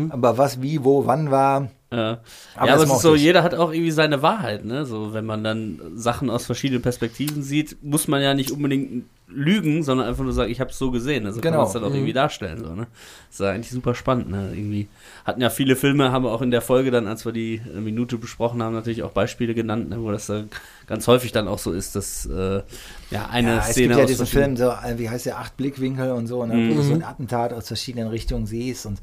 Aber 0.09 0.37
was, 0.37 0.61
wie, 0.61 0.83
wo, 0.83 1.05
wann 1.05 1.31
war. 1.31 1.69
Ja, 1.91 2.19
Aber 2.55 2.67
ja, 2.67 2.73
aber 2.73 2.83
es 2.83 2.91
ist 2.91 3.01
so, 3.01 3.15
ich. 3.15 3.21
jeder 3.21 3.43
hat 3.43 3.53
auch 3.53 3.71
irgendwie 3.71 3.91
seine 3.91 4.21
Wahrheit, 4.21 4.65
ne? 4.65 4.85
So, 4.85 5.13
wenn 5.13 5.25
man 5.25 5.43
dann 5.43 5.79
Sachen 5.95 6.29
aus 6.29 6.45
verschiedenen 6.45 6.81
Perspektiven 6.81 7.41
sieht, 7.43 7.77
muss 7.83 8.07
man 8.07 8.21
ja 8.21 8.33
nicht 8.33 8.51
unbedingt 8.51 9.05
lügen, 9.27 9.81
sondern 9.83 10.07
einfach 10.07 10.23
nur 10.23 10.33
sagen, 10.33 10.51
ich 10.51 10.59
habe 10.61 10.69
es 10.69 10.77
so 10.77 10.91
gesehen. 10.91 11.25
Also 11.25 11.41
kann 11.41 11.51
Genau. 11.51 11.63
man 11.63 11.67
es 11.67 11.73
dann 11.73 11.83
auch 11.83 11.93
irgendwie 11.93 12.13
darstellen, 12.13 12.59
so, 12.59 12.75
ne? 12.75 12.87
Das 13.29 13.39
ist 13.39 13.39
ja 13.39 13.51
eigentlich 13.51 13.71
super 13.71 13.95
spannend, 13.95 14.29
ne? 14.29 14.51
Irgendwie 14.53 14.87
hatten 15.25 15.41
ja 15.41 15.49
viele 15.49 15.75
Filme, 15.75 16.11
haben 16.11 16.25
wir 16.25 16.31
auch 16.31 16.43
in 16.43 16.51
der 16.51 16.61
Folge 16.61 16.91
dann, 16.91 17.07
als 17.07 17.25
wir 17.25 17.31
die 17.31 17.55
äh, 17.55 17.79
Minute 17.79 18.17
besprochen 18.17 18.61
haben, 18.61 18.73
natürlich 18.75 19.01
auch 19.03 19.11
Beispiele 19.11 19.53
genannt, 19.55 19.89
ne? 19.89 20.01
wo 20.01 20.11
das 20.11 20.27
dann 20.27 20.49
ganz 20.85 21.07
häufig 21.07 21.31
dann 21.31 21.47
auch 21.47 21.57
so 21.59 21.71
ist, 21.71 21.95
dass 21.95 22.27
äh, 22.27 22.61
ja 23.09 23.27
eine 23.31 23.55
Ja, 23.55 23.57
es 23.59 23.71
Szene 23.71 23.87
gibt 23.87 23.97
ja 23.97 24.03
aus 24.03 24.09
diesen 24.11 24.25
Film, 24.27 24.57
so, 24.57 24.65
äh, 24.69 24.97
wie 24.97 25.09
heißt 25.09 25.25
der, 25.25 25.39
acht 25.39 25.57
Blickwinkel 25.57 26.11
und 26.11 26.27
so, 26.27 26.45
ne, 26.45 26.69
wo 26.69 26.75
du 26.75 26.81
so 26.83 26.93
ein 26.93 27.03
Attentat 27.03 27.51
aus 27.51 27.67
verschiedenen 27.67 28.07
Richtungen 28.09 28.45
siehst 28.45 28.85
und 28.85 28.99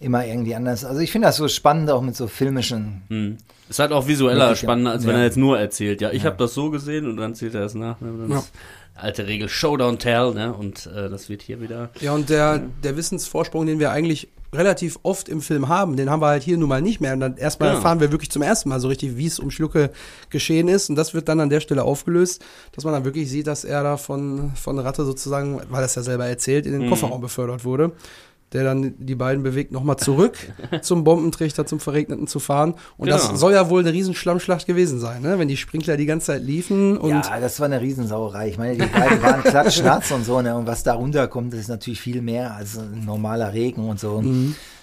immer 0.00 0.24
irgendwie 0.26 0.54
anders. 0.54 0.84
Also 0.84 1.00
ich 1.00 1.10
finde 1.10 1.26
das 1.28 1.36
so 1.36 1.48
spannend, 1.48 1.90
auch 1.90 2.02
mit 2.02 2.14
so 2.14 2.26
filmischen. 2.28 3.02
Hm. 3.08 3.38
Ist 3.68 3.78
halt 3.78 3.92
auch 3.92 4.06
visueller 4.06 4.54
spannender, 4.56 4.90
als 4.92 5.04
wenn 5.06 5.12
ja. 5.14 5.18
er 5.20 5.24
jetzt 5.24 5.38
nur 5.38 5.58
erzählt. 5.58 6.00
Ja, 6.02 6.10
ich 6.10 6.22
Ja. 6.24 6.26
habe 6.30 6.36
das 6.36 6.52
so 6.54 6.70
gesehen 6.70 7.08
und 7.08 7.16
dann 7.16 7.34
zählt 7.34 7.54
er 7.54 7.62
es 7.64 7.74
nach. 7.74 8.00
Ne? 8.00 8.42
Alte 8.94 9.26
Regel 9.26 9.48
Showdown 9.48 9.98
Tell, 9.98 10.32
ne? 10.34 10.52
Und 10.54 10.86
äh, 10.86 11.08
das 11.10 11.28
wird 11.28 11.42
hier 11.42 11.60
wieder. 11.60 11.90
Ja, 12.00 12.12
und 12.12 12.28
der, 12.30 12.60
der 12.82 12.96
Wissensvorsprung, 12.96 13.66
den 13.66 13.78
wir 13.80 13.90
eigentlich 13.90 14.28
relativ 14.52 15.00
oft 15.02 15.28
im 15.28 15.40
Film 15.42 15.66
haben, 15.68 15.96
den 15.96 16.08
haben 16.10 16.22
wir 16.22 16.28
halt 16.28 16.44
hier 16.44 16.56
nun 16.56 16.68
mal 16.68 16.80
nicht 16.80 17.00
mehr. 17.00 17.12
Und 17.14 17.18
dann 17.20 17.36
erstmal 17.36 17.70
Ja. 17.70 17.74
erfahren 17.74 17.98
wir 17.98 18.12
wirklich 18.12 18.30
zum 18.30 18.40
ersten 18.42 18.68
Mal 18.68 18.78
so 18.78 18.86
richtig, 18.86 19.16
wie 19.16 19.26
es 19.26 19.40
um 19.40 19.50
Schlucke 19.50 19.90
geschehen 20.30 20.68
ist. 20.68 20.88
Und 20.90 20.94
das 20.96 21.12
wird 21.12 21.28
dann 21.28 21.40
an 21.40 21.50
der 21.50 21.58
Stelle 21.58 21.82
aufgelöst, 21.82 22.40
dass 22.70 22.84
man 22.84 22.92
dann 22.94 23.04
wirklich 23.04 23.28
sieht, 23.28 23.48
dass 23.48 23.64
er 23.64 23.82
da 23.82 23.96
von, 23.96 24.52
von 24.54 24.78
Ratte 24.78 25.04
sozusagen, 25.04 25.60
weil 25.70 25.82
er 25.82 25.86
es 25.86 25.96
ja 25.96 26.02
selber 26.02 26.26
erzählt, 26.26 26.66
in 26.66 26.72
den 26.72 26.82
Mhm. 26.82 26.90
Kofferraum 26.90 27.20
befördert 27.20 27.64
wurde. 27.64 27.90
Der 28.54 28.64
dann 28.64 28.94
die 28.98 29.14
beiden 29.16 29.42
bewegt, 29.42 29.72
nochmal 29.72 29.96
zurück 29.96 30.36
zum 30.80 31.04
Bombentrichter, 31.04 31.66
zum 31.66 31.80
Verregneten 31.80 32.26
zu 32.26 32.38
fahren. 32.38 32.74
Und 32.96 33.08
Genau. 33.08 33.18
das 33.18 33.38
soll 33.38 33.52
ja 33.52 33.68
wohl 33.68 33.80
eine 33.82 33.92
riesen 33.92 34.14
Schlammschlacht 34.14 34.64
gewesen 34.66 35.00
sein, 35.00 35.20
ne? 35.22 35.38
wenn 35.38 35.48
die 35.48 35.56
Sprinkler 35.56 35.96
die 35.96 36.06
ganze 36.06 36.28
Zeit 36.28 36.42
liefen. 36.42 36.96
Und 36.96 37.10
ja, 37.10 37.40
das 37.40 37.58
war 37.60 37.66
eine 37.66 37.80
Riesensauerei. 37.80 38.48
Ich 38.48 38.56
meine, 38.56 38.76
die 38.76 38.86
beiden 38.86 39.20
waren 39.22 39.42
klatschnass 39.42 40.10
und 40.12 40.24
so, 40.24 40.40
ne? 40.40 40.54
Und 40.56 40.66
was 40.66 40.82
da 40.84 40.94
runterkommt, 40.94 41.52
das 41.52 41.60
ist 41.60 41.68
natürlich 41.68 42.00
viel 42.00 42.22
mehr 42.22 42.54
als 42.54 42.78
ein 42.78 43.04
normaler 43.04 43.52
Regen 43.52 43.88
und 43.88 43.98
so. 44.00 44.22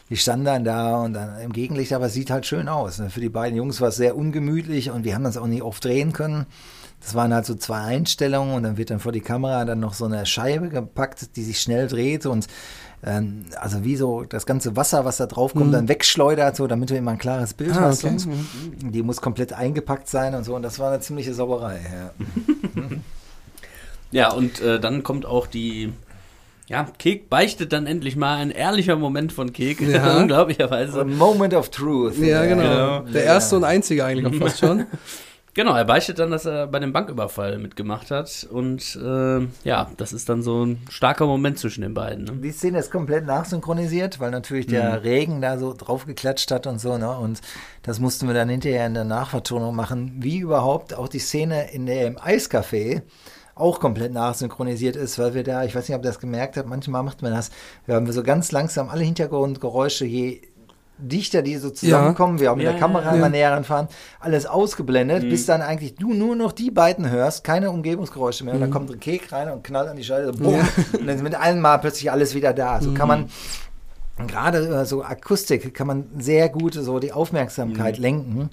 Die 0.10 0.18
standen 0.18 0.44
dann 0.46 0.66
da 0.66 0.98
und 0.98 1.14
dann 1.14 1.40
im 1.40 1.54
Gegenlicht, 1.54 1.94
aber 1.94 2.08
es 2.08 2.14
sieht 2.14 2.30
halt 2.30 2.46
schön 2.46 2.68
aus. 2.68 3.00
Ne? 3.00 3.10
Für 3.10 3.22
die 3.22 3.30
beiden 3.30 3.56
Jungs 3.56 3.80
war 3.80 3.88
es 3.88 3.96
sehr 3.96 4.18
ungemütlich 4.18 4.92
und 4.92 5.06
wir 5.06 5.16
haben 5.16 5.24
das 5.24 5.38
auch 5.38 5.48
nicht 5.48 5.62
oft 5.62 5.86
drehen 5.86 6.12
können. 6.12 6.46
Das 7.02 7.16
waren 7.16 7.34
halt 7.34 7.46
so 7.46 7.56
zwei 7.56 7.80
Einstellungen 7.80 8.54
und 8.56 8.64
dann 8.64 8.78
wird 8.78 8.90
dann 8.92 9.00
vor 9.00 9.12
die 9.12 9.22
Kamera 9.22 9.66
dann 9.66 9.80
noch 9.80 9.94
so 9.94 10.06
eine 10.06 10.26
Scheibe 10.26 10.70
gepackt, 10.70 11.36
die 11.36 11.44
sich 11.44 11.60
schnell 11.60 11.88
dreht 11.88 12.26
und 12.26 12.48
ähm, 13.04 13.46
also 13.60 13.84
wie 13.84 13.96
so 13.96 14.24
das 14.24 14.46
ganze 14.46 14.76
Wasser, 14.76 15.04
was 15.06 15.18
da 15.18 15.26
drauf 15.26 15.56
kommt, 15.56 15.74
dann 15.74 15.88
wegschleudert, 15.90 16.56
so 16.56 16.68
damit 16.68 16.92
du 16.92 16.96
immer 16.96 17.12
ein 17.12 17.18
klares 17.18 17.56
Bild 17.56 17.72
Ah, 17.76 17.82
hast. 17.82 18.04
okay. 18.06 18.16
Und 18.84 18.92
die 18.92 19.02
muss 19.02 19.20
komplett 19.22 19.54
eingepackt 19.54 20.08
sein 20.08 20.36
und 20.36 20.44
so 20.44 20.56
und 20.56 20.62
das 20.62 20.78
war 20.78 20.92
eine 20.92 21.00
ziemliche 21.02 21.34
Sauerei. 21.34 21.80
Ja. 21.84 22.12
Ja, 24.12 24.34
und 24.34 24.60
äh, 24.60 24.78
dann 24.80 25.04
kommt 25.04 25.26
auch 25.26 25.48
die. 25.48 25.94
Ja, 26.68 26.86
Kek 27.00 27.30
beichtet 27.30 27.74
dann 27.74 27.86
endlich 27.88 28.16
mal 28.16 28.36
ein 28.38 28.52
ehrlicher 28.52 28.96
Moment 28.98 29.32
von 29.34 29.52
Kek. 29.54 29.80
Ja. 29.82 30.04
A 30.18 30.18
Unglaublicherweise. 30.20 31.06
moment 31.06 31.54
of 31.54 31.70
truth. 31.70 32.18
ja, 32.18 32.46
genau. 32.46 32.62
Genau. 33.04 33.12
Der 33.12 33.24
erste 33.24 33.56
und 33.56 33.64
einzige 33.64 34.04
eigentlich 34.06 34.26
auch 34.26 34.46
fast 34.46 34.60
schon. 34.60 34.86
Genau, 35.54 35.76
er 35.76 35.84
beichtet 35.84 36.18
dann, 36.20 36.32
dass 36.32 36.46
er 36.46 36.68
bei 36.68 36.80
dem 36.80 36.94
Banküberfall 36.94 37.58
mitgemacht 37.58 38.10
hat. 38.10 38.48
Und 38.50 38.96
äh, 38.96 39.48
ja, 39.68 39.92
das 39.98 40.14
ist 40.14 40.30
dann 40.30 40.42
so 40.44 40.66
ein 40.66 40.80
starker 40.90 41.26
Moment 41.26 41.60
zwischen 41.60 41.82
den 41.82 41.94
beiden. 41.94 42.24
Ne? 42.24 42.32
Die 42.38 42.52
Szene 42.52 42.80
ist 42.80 42.90
komplett 42.90 43.26
nachsynchronisiert, 43.26 44.22
weil 44.22 44.32
natürlich 44.32 44.68
der 44.68 45.04
Regen 45.04 45.42
da 45.42 45.58
so 45.58 45.74
drauf 45.74 46.06
geklatscht 46.06 46.52
hat 46.52 46.68
und 46.68 46.80
so, 46.80 46.98
ne? 46.98 47.18
Und 47.18 47.42
das 47.84 48.00
mussten 48.00 48.28
wir 48.28 48.34
dann 48.34 48.48
hinterher 48.48 48.88
in 48.88 48.94
der 48.94 49.04
Nachvertonung 49.04 49.76
machen, 49.76 50.14
wie 50.20 50.40
überhaupt 50.40 50.94
auch 50.94 51.10
die 51.10 51.20
Szene 51.20 51.72
in 51.72 51.86
der 51.86 52.08
im 52.08 52.18
Eiscafé 52.18 53.02
auch 53.56 53.80
komplett 53.80 54.14
nachsynchronisiert 54.14 54.96
ist, 54.96 55.20
weil 55.20 55.34
wir 55.34 55.44
da, 55.44 55.64
ich 55.64 55.76
weiß 55.76 55.88
nicht, 55.88 55.96
ob 55.96 56.04
ihr 56.04 56.10
das 56.10 56.20
gemerkt 56.20 56.58
habt, 56.58 56.70
manchmal 56.70 57.04
macht 57.04 57.22
man 57.22 57.34
das, 57.34 57.52
wir 57.86 57.96
haben 57.96 58.12
so 58.12 58.24
ganz 58.24 58.52
langsam 58.52 58.90
alle 58.90 59.04
Hintergrundgeräusche, 59.04 60.06
je 60.06 60.42
dichter 61.02 61.42
die 61.42 61.58
so 61.58 61.70
zusammenkommen, 61.70 62.40
wir 62.40 62.50
haben 62.50 62.58
mit 62.58 62.66
Ja, 62.66 62.72
der 62.72 62.80
Kamera 62.80 63.06
ja, 63.06 63.12
immer 63.12 63.26
ja. 63.26 63.30
näher 63.30 63.52
ranfahren, 63.52 63.88
alles 64.20 64.46
ausgeblendet, 64.46 65.30
bis 65.30 65.46
dann 65.46 65.62
eigentlich 65.62 65.96
du 65.96 66.14
nur 66.14 66.36
noch 66.36 66.52
die 66.52 66.72
beiden 66.72 67.10
hörst, 67.10 67.44
keine 67.44 67.72
Umgebungsgeräusche 67.72 68.46
mehr. 68.46 68.54
Und 68.54 68.62
dann 68.62 68.72
kommt 68.72 68.92
ein 68.92 69.00
Kek 69.00 69.32
rein 69.32 69.50
und 69.52 69.64
knallt 69.64 69.90
an 69.90 69.98
die 69.98 70.04
Scheibe, 70.04 70.28
so, 70.28 70.32
bumm, 70.34 70.60
und 70.94 71.08
dann 71.08 71.16
ist 71.16 71.24
mit 71.24 71.36
einem 71.36 71.62
Mal 71.62 71.78
plötzlich 71.78 72.12
alles 72.12 72.36
wieder 72.36 72.54
da. 72.54 72.82
So 72.82 72.94
kann 72.94 73.08
man 73.08 73.30
gerade 74.28 74.60
äh, 74.68 74.86
so 74.86 75.04
Akustik 75.04 75.74
kann 75.74 75.88
man 75.88 76.06
sehr 76.20 76.50
gut 76.50 76.76
so 76.76 77.00
die 77.00 77.12
Aufmerksamkeit 77.12 77.98
lenken 77.98 78.50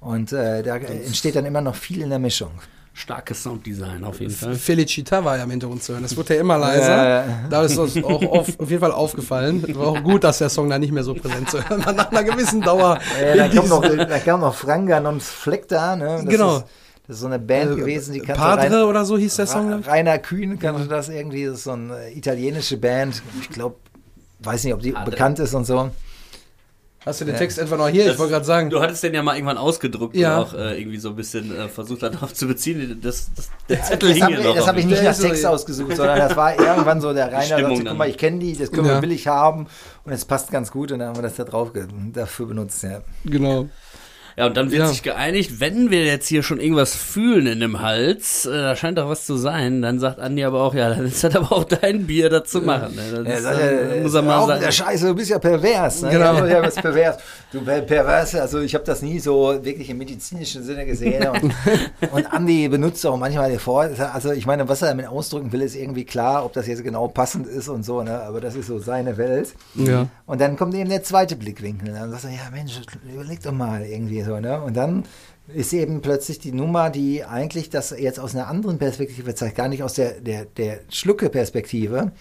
und 0.00 0.32
äh, 0.32 0.62
da 0.62 0.76
entsteht 0.76 1.36
dann 1.36 1.44
immer 1.44 1.60
noch 1.60 1.74
viel 1.74 2.02
in 2.02 2.10
der 2.10 2.18
Mischung. 2.18 2.52
Starkes 2.98 3.44
Sounddesign 3.44 4.02
auf 4.02 4.18
jeden 4.20 4.32
Fall. 4.32 4.54
Felicita 4.56 5.24
war 5.24 5.36
ja 5.36 5.44
im 5.44 5.50
Hintergrund 5.50 5.82
zu 5.84 5.92
hören. 5.92 6.02
Das 6.02 6.16
wurde 6.16 6.34
ja 6.34 6.40
immer 6.40 6.58
leiser. 6.58 7.08
Ja. 7.08 7.24
Da 7.48 7.62
ist 7.62 7.78
uns 7.78 7.96
auch 8.02 8.20
auf, 8.22 8.58
auf 8.60 8.68
jeden 8.70 8.80
Fall 8.80 8.90
aufgefallen. 8.92 9.64
War 9.76 9.86
auch 9.86 10.02
gut, 10.02 10.24
dass 10.24 10.38
der 10.38 10.48
Song 10.48 10.68
da 10.68 10.78
nicht 10.80 10.92
mehr 10.92 11.04
so 11.04 11.14
präsent 11.14 11.48
zu 11.48 11.58
hören 11.68 11.86
war. 11.86 11.92
Nach 11.92 12.10
einer 12.10 12.24
gewissen 12.24 12.60
Dauer. 12.60 12.98
Ja, 13.22 13.46
da, 13.46 13.48
kommt 13.54 13.68
noch, 13.68 13.82
da 13.82 14.18
kam 14.18 14.40
noch 14.40 14.54
Frangan 14.54 15.06
und 15.06 15.22
Fleck 15.22 15.68
da, 15.68 15.94
ne? 15.94 16.22
Das 16.24 16.26
Genau. 16.26 16.56
Ist, 16.56 16.64
das 17.06 17.16
ist 17.16 17.20
so 17.20 17.26
eine 17.28 17.38
Band 17.38 17.70
Äh, 17.72 17.76
gewesen, 17.76 18.12
die 18.14 18.20
kannte 18.20 18.40
Padre 18.42 18.84
oder 18.86 19.04
so 19.04 19.16
hieß 19.16 19.36
der 19.36 19.46
Song. 19.46 19.72
Ra 19.84 19.92
Rainer 19.92 20.18
Kühn 20.18 20.58
kannte 20.58 20.88
das 20.88 21.08
irgendwie, 21.08 21.44
das 21.44 21.54
ist 21.58 21.64
so 21.64 21.70
eine 21.72 22.10
italienische 22.14 22.76
Band. 22.78 23.22
Ich 23.40 23.48
glaube, 23.48 23.76
weiß 24.40 24.64
nicht, 24.64 24.74
ob 24.74 24.82
die 24.82 24.92
Padre. 24.92 25.10
bekannt 25.12 25.38
ist 25.38 25.54
und 25.54 25.66
so. 25.66 25.90
Hast 27.06 27.20
du 27.20 27.24
den 27.24 27.36
Text 27.36 27.58
etwa 27.58 27.76
noch 27.76 27.88
hier? 27.88 28.02
ich 28.02 28.08
Das- 28.10 28.18
wollte 28.18 28.32
gerade 28.32 28.44
sagen. 28.44 28.70
Du 28.70 28.80
hattest 28.80 29.02
den 29.02 29.14
ja 29.14 29.22
mal 29.22 29.34
irgendwann 29.36 29.56
ausgedruckt 29.56 30.16
Ja. 30.16 30.38
und 30.38 30.44
auch 30.48 30.54
äh, 30.54 30.78
irgendwie 30.80 30.98
so 30.98 31.10
ein 31.10 31.16
bisschen 31.16 31.56
äh, 31.56 31.68
versucht 31.68 32.02
darauf 32.02 32.34
zu 32.34 32.46
beziehen. 32.46 32.98
Das, 33.00 33.30
das, 33.34 33.48
der 33.68 33.82
Zettel 33.82 34.08
Das 34.10 34.16
hing 34.16 34.24
habe 34.24 34.34
ja 34.34 34.40
noch. 34.42 34.54
das 34.54 34.62
auf 34.64 34.68
hab 34.68 34.76
ich 34.78 34.84
nicht 34.86 35.00
Der 35.02 35.10
nach 35.12 35.18
Text 35.18 35.46
ausgesucht, 35.46 35.96
sondern 35.96 36.18
das 36.18 36.36
war 36.36 36.58
irgendwann 36.58 37.00
so 37.00 37.14
der 37.14 37.32
Rainer 37.32 37.68
guck 37.68 37.96
mal, 37.96 38.08
ich 38.08 38.18
kenne 38.18 38.40
die, 38.40 38.56
das 38.56 38.70
können 38.72 38.86
Ja. 38.88 38.94
wir 38.94 39.00
billig 39.00 39.26
haben 39.28 39.68
und 40.04 40.12
es 40.12 40.24
passt 40.24 40.50
ganz 40.50 40.70
gut 40.70 40.92
und 40.92 40.98
dann 40.98 41.08
haben 41.08 41.16
wir 41.16 41.22
das 41.22 41.36
da 41.36 41.44
drauf 41.44 41.72
dafür 42.12 42.46
benutzt, 42.46 42.82
ja. 42.82 43.00
Genau. 43.24 43.68
Ja, 44.38 44.46
und 44.46 44.56
dann 44.56 44.70
wird 44.70 44.82
Ja. 44.82 44.86
sich 44.86 45.02
geeinigt, 45.02 45.58
wenn 45.58 45.90
wir 45.90 46.04
jetzt 46.04 46.28
hier 46.28 46.44
schon 46.44 46.60
irgendwas 46.60 46.94
fühlen 46.94 47.48
in 47.48 47.58
dem 47.58 47.80
Hals, 47.82 48.46
äh, 48.46 48.50
da 48.52 48.76
scheint 48.76 48.96
doch 48.96 49.08
was 49.08 49.26
zu 49.26 49.36
sein, 49.36 49.82
dann 49.82 49.98
sagt 49.98 50.20
Andi 50.20 50.44
aber 50.44 50.62
auch, 50.62 50.74
ja, 50.74 50.90
dann 50.90 51.06
ist 51.06 51.24
das 51.24 51.34
aber 51.34 51.50
auch 51.50 51.64
dein 51.64 52.06
Bier 52.06 52.30
dazu 52.30 52.62
machen. 52.62 52.94
Ne? 52.94 53.24
Das 53.24 53.26
Ja, 53.26 53.34
ist, 53.34 53.44
dann, 53.44 53.60
er, 53.60 54.02
muss 54.02 54.14
er 54.14 54.22
hör 54.22 54.28
mal 54.28 54.46
sagen. 54.46 54.60
der 54.60 54.70
Scheiße, 54.70 55.06
du 55.08 55.14
bist 55.16 55.30
ja 55.30 55.40
pervers. 55.40 56.02
Ne? 56.02 56.10
Genau. 56.10 56.34
Ja, 56.38 56.46
ja, 56.46 56.60
bist 56.60 56.80
pervers. 56.80 57.16
Du 57.50 57.62
per- 57.62 57.80
pervers, 57.80 58.34
also 58.36 58.60
ich 58.60 58.74
habe 58.74 58.84
das 58.84 59.02
nie 59.02 59.18
so 59.18 59.58
wirklich 59.64 59.90
im 59.90 59.98
medizinischen 59.98 60.62
Sinne 60.62 60.86
gesehen. 60.86 61.26
Und, 61.28 61.52
und 62.12 62.32
Andi 62.32 62.68
benutzt 62.68 63.04
auch 63.06 63.16
manchmal 63.16 63.50
die 63.50 63.58
Vor. 63.58 63.88
Also 64.12 64.30
ich 64.30 64.46
meine, 64.46 64.68
was 64.68 64.82
er 64.82 64.88
damit 64.88 65.08
ausdrücken 65.08 65.50
will, 65.50 65.62
ist 65.62 65.74
irgendwie 65.74 66.04
klar, 66.04 66.44
ob 66.44 66.52
das 66.52 66.68
jetzt 66.68 66.84
genau 66.84 67.08
passend 67.08 67.46
ist 67.48 67.68
und 67.68 67.84
so, 67.84 68.02
ne? 68.04 68.20
Aber 68.22 68.40
das 68.40 68.54
ist 68.54 68.68
so 68.68 68.78
seine 68.78 69.16
Welt. 69.16 69.48
Ja. 69.74 70.06
Und 70.26 70.40
dann 70.40 70.56
kommt 70.56 70.74
eben 70.74 70.90
der 70.90 71.02
zweite 71.02 71.34
Blickwinkel. 71.34 71.92
Dann 71.92 72.10
sagt 72.12 72.24
er, 72.24 72.30
ja 72.30 72.50
Mensch, 72.52 72.78
überleg 73.12 73.42
doch 73.42 73.50
mal 73.52 73.82
irgendwie 73.82 74.22
so, 74.28 74.40
ne? 74.40 74.60
Und 74.62 74.76
dann 74.76 75.04
ist 75.48 75.72
eben 75.72 76.02
plötzlich 76.02 76.38
die 76.38 76.52
Nummer, 76.52 76.90
die 76.90 77.24
eigentlich 77.24 77.70
das 77.70 77.90
jetzt 77.98 78.20
aus 78.20 78.34
einer 78.34 78.48
anderen 78.48 78.78
Perspektive 78.78 79.34
zeigt, 79.34 79.56
gar 79.56 79.68
nicht 79.68 79.82
aus 79.82 79.94
der, 79.94 80.20
der, 80.20 80.44
der 80.44 80.80
Schlucke-Perspektive, 80.90 82.12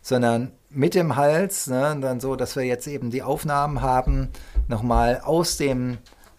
sondern 0.00 0.52
mit 0.70 0.94
dem 0.94 1.16
Hals, 1.16 1.66
ne? 1.66 1.96
Dann 2.00 2.18
so, 2.20 2.34
dass 2.34 2.56
wir 2.56 2.64
jetzt 2.64 2.86
eben 2.86 3.10
die 3.10 3.22
Aufnahmen 3.22 3.82
haben, 3.82 4.28
nochmal 4.68 5.20
aus 5.22 5.56
dem 5.58 5.98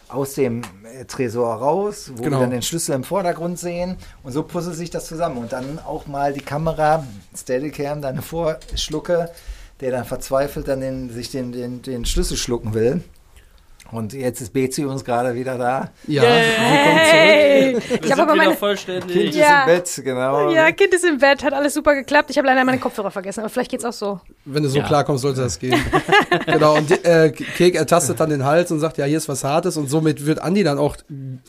aus 0.10 0.36
dem 0.36 0.62
äh, 0.84 1.06
Tresor 1.06 1.56
raus, 1.56 2.12
wo 2.16 2.22
Genau. 2.22 2.38
wir 2.38 2.42
dann 2.42 2.52
den 2.52 2.62
Schlüssel 2.62 2.94
im 2.94 3.04
Vordergrund 3.04 3.58
sehen 3.58 3.96
und 4.22 4.32
so 4.32 4.44
puzzelt 4.44 4.76
sich 4.76 4.92
das 4.92 5.08
zusammen 5.08 5.38
und 5.38 5.54
dann 5.54 5.80
auch 5.80 6.06
mal 6.06 6.34
die 6.34 6.42
Kamera, 6.42 7.04
Steadicam, 7.36 8.00
dann 8.02 8.22
vorschlucke, 8.22 9.32
der 9.80 9.90
dann 9.92 10.06
verzweifelt 10.06 10.68
dann 10.68 10.82
den, 10.82 11.10
sich 11.10 11.32
den, 11.32 11.52
den, 11.52 11.82
den 11.82 12.06
Schlüssel 12.06 12.38
schlucken 12.38 12.76
will. 12.76 13.02
Und 13.94 14.14
jetzt 14.14 14.42
ist 14.42 14.52
Bezi 14.54 14.86
uns 14.86 15.06
gerade 15.06 15.36
wieder 15.36 15.58
da. 15.58 15.92
Ja. 16.08 16.24
Hey! 16.24 17.76
Wir 17.90 18.04
Ich 18.04 18.12
habe 18.12 18.24
aber 18.24 18.34
wieder 18.34 18.46
meine. 18.46 18.56
vollständig. 18.58 19.12
Kind 19.12 19.36
Ja. 19.36 19.64
ist 19.66 19.98
im 19.98 20.04
Bett, 20.04 20.06
genau. 20.06 20.52
Ja, 20.52 20.72
Kind 20.72 20.94
ist 20.94 21.06
im 21.06 21.18
Bett, 21.20 21.44
hat 21.44 21.54
alles 21.54 21.74
super 21.74 21.94
geklappt. 21.96 22.30
Ich 22.32 22.38
habe 22.38 22.48
leider 22.48 22.64
meine 22.66 22.80
Kopfhörer 22.80 23.12
vergessen, 23.12 23.42
aber 23.42 23.50
vielleicht 23.50 23.72
geht's 23.72 23.86
auch 23.86 23.94
so. 23.94 24.20
Wenn 24.46 24.64
du 24.64 24.70
so 24.70 24.80
Ja. 24.80 24.86
klarkommst, 24.88 25.22
sollte 25.22 25.42
das 25.42 25.60
gehen. 25.60 25.80
genau, 26.46 26.76
und 26.78 27.06
äh, 27.06 27.32
Kek 27.32 27.76
ertastet 27.76 28.20
dann 28.20 28.30
den 28.30 28.44
Hals 28.46 28.72
und 28.72 28.80
sagt, 28.80 28.98
ja, 28.98 29.06
hier 29.06 29.18
ist 29.18 29.30
was 29.30 29.44
Hartes. 29.44 29.78
Und 29.78 29.90
somit 29.90 30.26
wird 30.26 30.40
Andi 30.40 30.64
dann 30.64 30.78
auch 30.78 30.98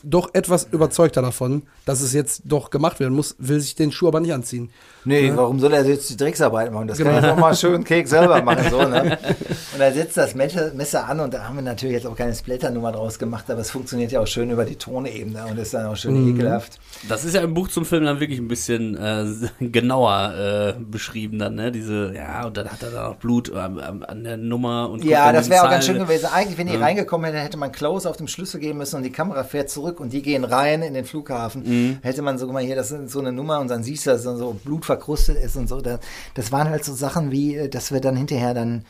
doch 0.03 0.29
etwas 0.33 0.67
überzeugter 0.71 1.21
davon, 1.21 1.63
dass 1.85 2.01
es 2.01 2.13
jetzt 2.13 2.43
doch 2.45 2.69
gemacht 2.69 2.99
werden 2.99 3.13
muss, 3.15 3.35
will 3.39 3.59
sich 3.59 3.75
den 3.75 3.91
Schuh 3.91 4.07
aber 4.07 4.19
nicht 4.19 4.33
anziehen. 4.33 4.69
Nee, 5.05 5.31
warum 5.35 5.59
soll 5.59 5.73
er 5.73 5.85
jetzt 5.85 6.09
die 6.09 6.17
Drecksarbeit 6.17 6.71
machen? 6.71 6.87
Das 6.87 6.97
Genau. 6.97 7.11
kann 7.11 7.23
er 7.23 7.29
doch 7.31 7.37
mal 7.37 7.55
schön 7.55 7.83
Keks 7.83 8.09
selber 8.09 8.41
machen. 8.41 8.65
So, 8.69 8.81
ne? 8.83 9.17
Und 9.75 9.81
er 9.81 9.93
setzt 9.93 10.17
das 10.17 10.35
Messer, 10.35 11.07
an 11.07 11.19
und 11.19 11.33
da 11.33 11.43
haben 11.47 11.55
wir 11.57 11.61
natürlich 11.61 11.95
jetzt 11.95 12.07
auch 12.07 12.15
keine 12.15 12.33
Splatter-Nummer 12.33 12.91
draus 12.93 13.19
gemacht, 13.19 13.49
aber 13.51 13.59
es 13.59 13.71
funktioniert 13.71 14.11
ja 14.11 14.21
auch 14.21 14.27
schön 14.27 14.49
über 14.49 14.63
die 14.63 14.77
Tonebene 14.77 15.45
und 15.51 15.57
ist 15.59 15.73
dann 15.73 15.87
auch 15.87 15.97
schön 15.97 16.29
ekelhaft. 16.29 16.79
Das 17.09 17.25
ist 17.25 17.35
ja 17.35 17.41
im 17.41 17.53
Buch 17.53 17.67
zum 17.67 17.83
Film 17.85 18.05
dann 18.05 18.19
wirklich 18.21 18.39
ein 18.39 18.47
bisschen 18.47 18.95
äh, 18.95 19.25
genauer 19.59 20.33
äh, 20.77 20.81
beschrieben 20.81 21.39
dann, 21.39 21.55
ne? 21.55 21.71
Diese, 21.71 22.13
ja, 22.15 22.45
und 22.45 22.55
dann 22.55 22.69
hat 22.69 22.81
er 22.83 22.91
da 22.91 23.09
noch 23.09 23.15
Blut 23.17 23.53
an, 23.53 24.03
an 24.03 24.23
der 24.23 24.37
Nummer 24.37 24.89
und 24.89 25.03
Ja, 25.03 25.25
dann 25.25 25.35
das 25.35 25.49
wäre 25.49 25.65
auch 25.65 25.69
ganz 25.69 25.85
schön 25.85 25.99
gewesen. 25.99 26.27
Eigentlich, 26.33 26.57
wenn 26.57 26.67
die 26.67 26.77
reingekommen 26.77 27.25
hätte, 27.25 27.43
hätte 27.43 27.57
man 27.57 27.71
Close 27.73 28.09
auf 28.09 28.15
dem 28.17 28.27
Schlüssel 28.27 28.61
geben 28.61 28.77
müssen 28.77 28.95
und 28.95 29.03
die 29.03 29.11
Kamera 29.11 29.43
fährt 29.43 29.69
zurück 29.69 29.99
und 29.99 30.13
die 30.13 30.21
gehen 30.21 30.45
rein 30.45 30.81
in 30.81 30.93
den 30.93 31.03
Flughafen. 31.05 31.99
Hätte 32.01 32.21
man 32.21 32.37
so, 32.37 32.45
guck 32.45 32.53
mal 32.53 32.63
hier, 32.63 32.75
das 32.77 32.91
ist 32.91 33.11
so 33.11 33.19
eine 33.19 33.33
Nummer 33.33 33.59
und 33.59 33.69
dann 33.69 33.83
siehst 33.83 34.05
du, 34.05 34.11
dass 34.11 34.23
so 34.23 34.55
Blut 34.63 34.85
verkrustet 34.95 35.37
ist 35.37 35.55
und 35.55 35.67
so. 35.67 35.81
Das, 35.81 35.99
das 36.33 36.51
waren 36.51 36.69
halt 36.69 36.85
so 36.85 36.93
Sachen 36.93 37.31
wie, 37.31 37.55
äh, 37.55 37.69
dass 37.69 37.91
wir 37.91 37.99
dann 37.99 38.15
hinterher 38.15 38.53
dann 38.53 38.85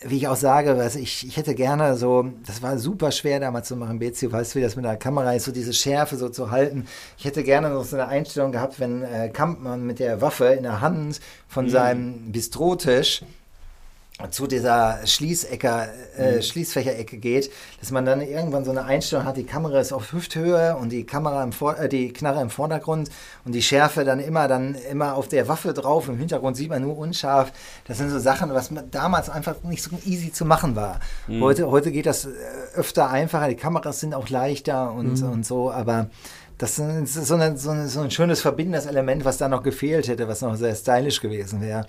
wie 0.00 0.18
ich 0.18 0.28
auch 0.28 0.36
sage, 0.36 0.78
was 0.78 0.94
ich, 0.94 1.26
ich 1.26 1.36
hätte 1.36 1.56
gerne 1.56 1.96
so, 1.96 2.30
das 2.46 2.62
war 2.62 2.78
super 2.78 3.10
schwer 3.10 3.40
damals 3.40 3.66
zu 3.66 3.74
machen, 3.74 3.98
BC, 3.98 4.30
weißt 4.30 4.54
du, 4.54 4.58
wie 4.60 4.62
das 4.62 4.76
mit 4.76 4.84
der 4.84 4.96
Kamera 4.96 5.32
ist, 5.32 5.46
so 5.46 5.50
diese 5.50 5.72
Schärfe 5.72 6.16
so 6.16 6.28
zu 6.28 6.52
halten. 6.52 6.86
Ich 7.16 7.24
hätte 7.24 7.42
gerne 7.42 7.70
noch 7.70 7.82
so 7.82 7.96
eine 7.96 8.06
Einstellung 8.06 8.52
gehabt, 8.52 8.78
wenn 8.78 9.02
äh, 9.02 9.28
Kampmann 9.28 9.84
mit 9.84 9.98
der 9.98 10.20
Waffe 10.20 10.46
in 10.46 10.62
der 10.62 10.80
Hand 10.80 11.20
von 11.48 11.68
seinem 11.68 12.30
Bistrotisch 12.30 13.22
zu 14.30 14.48
dieser 14.48 15.06
Schließecker, 15.06 15.88
äh, 16.16 16.42
Schließfächerecke 16.42 17.18
geht, 17.18 17.52
dass 17.78 17.92
man 17.92 18.04
dann 18.04 18.20
irgendwann 18.20 18.64
so 18.64 18.72
eine 18.72 18.84
Einstellung 18.84 19.24
hat, 19.24 19.36
die 19.36 19.44
Kamera 19.44 19.78
ist 19.78 19.92
auf 19.92 20.12
Hüfthöhe 20.12 20.76
und 20.76 20.90
die 20.90 21.04
Kamera 21.04 21.42
im 21.44 21.52
Vor 21.52 21.78
äh, 21.78 21.88
die 21.88 22.12
Knarre 22.12 22.42
im 22.42 22.50
Vordergrund 22.50 23.10
und 23.44 23.54
die 23.54 23.62
Schärfe 23.62 24.04
dann 24.04 24.18
immer 24.18 24.48
dann 24.48 24.74
immer 24.90 25.14
auf 25.14 25.28
der 25.28 25.46
Waffe 25.46 25.72
drauf. 25.72 26.08
Im 26.08 26.18
Hintergrund 26.18 26.56
sieht 26.56 26.68
man 26.68 26.82
nur 26.82 26.98
unscharf. 26.98 27.52
Das 27.86 27.98
sind 27.98 28.10
so 28.10 28.18
Sachen, 28.18 28.52
was 28.52 28.70
damals 28.90 29.30
einfach 29.30 29.62
nicht 29.62 29.84
so 29.84 29.90
easy 30.04 30.32
zu 30.32 30.44
machen 30.44 30.74
war. 30.74 30.98
Heute, 31.40 31.70
heute 31.70 31.92
geht 31.92 32.06
das 32.06 32.24
äh, 32.24 32.30
öfter 32.74 33.10
einfacher, 33.10 33.48
die 33.48 33.54
Kameras 33.54 34.00
sind 34.00 34.14
auch 34.14 34.28
leichter 34.28 34.92
und, 34.92 35.22
und 35.22 35.46
so, 35.46 35.70
aber 35.70 36.08
das 36.58 36.76
ist 36.80 37.14
so, 37.14 37.34
eine, 37.34 37.56
so, 37.56 37.70
eine, 37.70 37.88
so 37.88 38.00
ein 38.00 38.10
schönes 38.10 38.40
verbindendes 38.40 38.86
Element, 38.86 39.24
was 39.24 39.38
da 39.38 39.48
noch 39.48 39.62
gefehlt 39.62 40.08
hätte, 40.08 40.26
was 40.26 40.42
noch 40.42 40.56
sehr 40.56 40.74
stylisch 40.74 41.20
gewesen 41.20 41.60
wäre. 41.60 41.86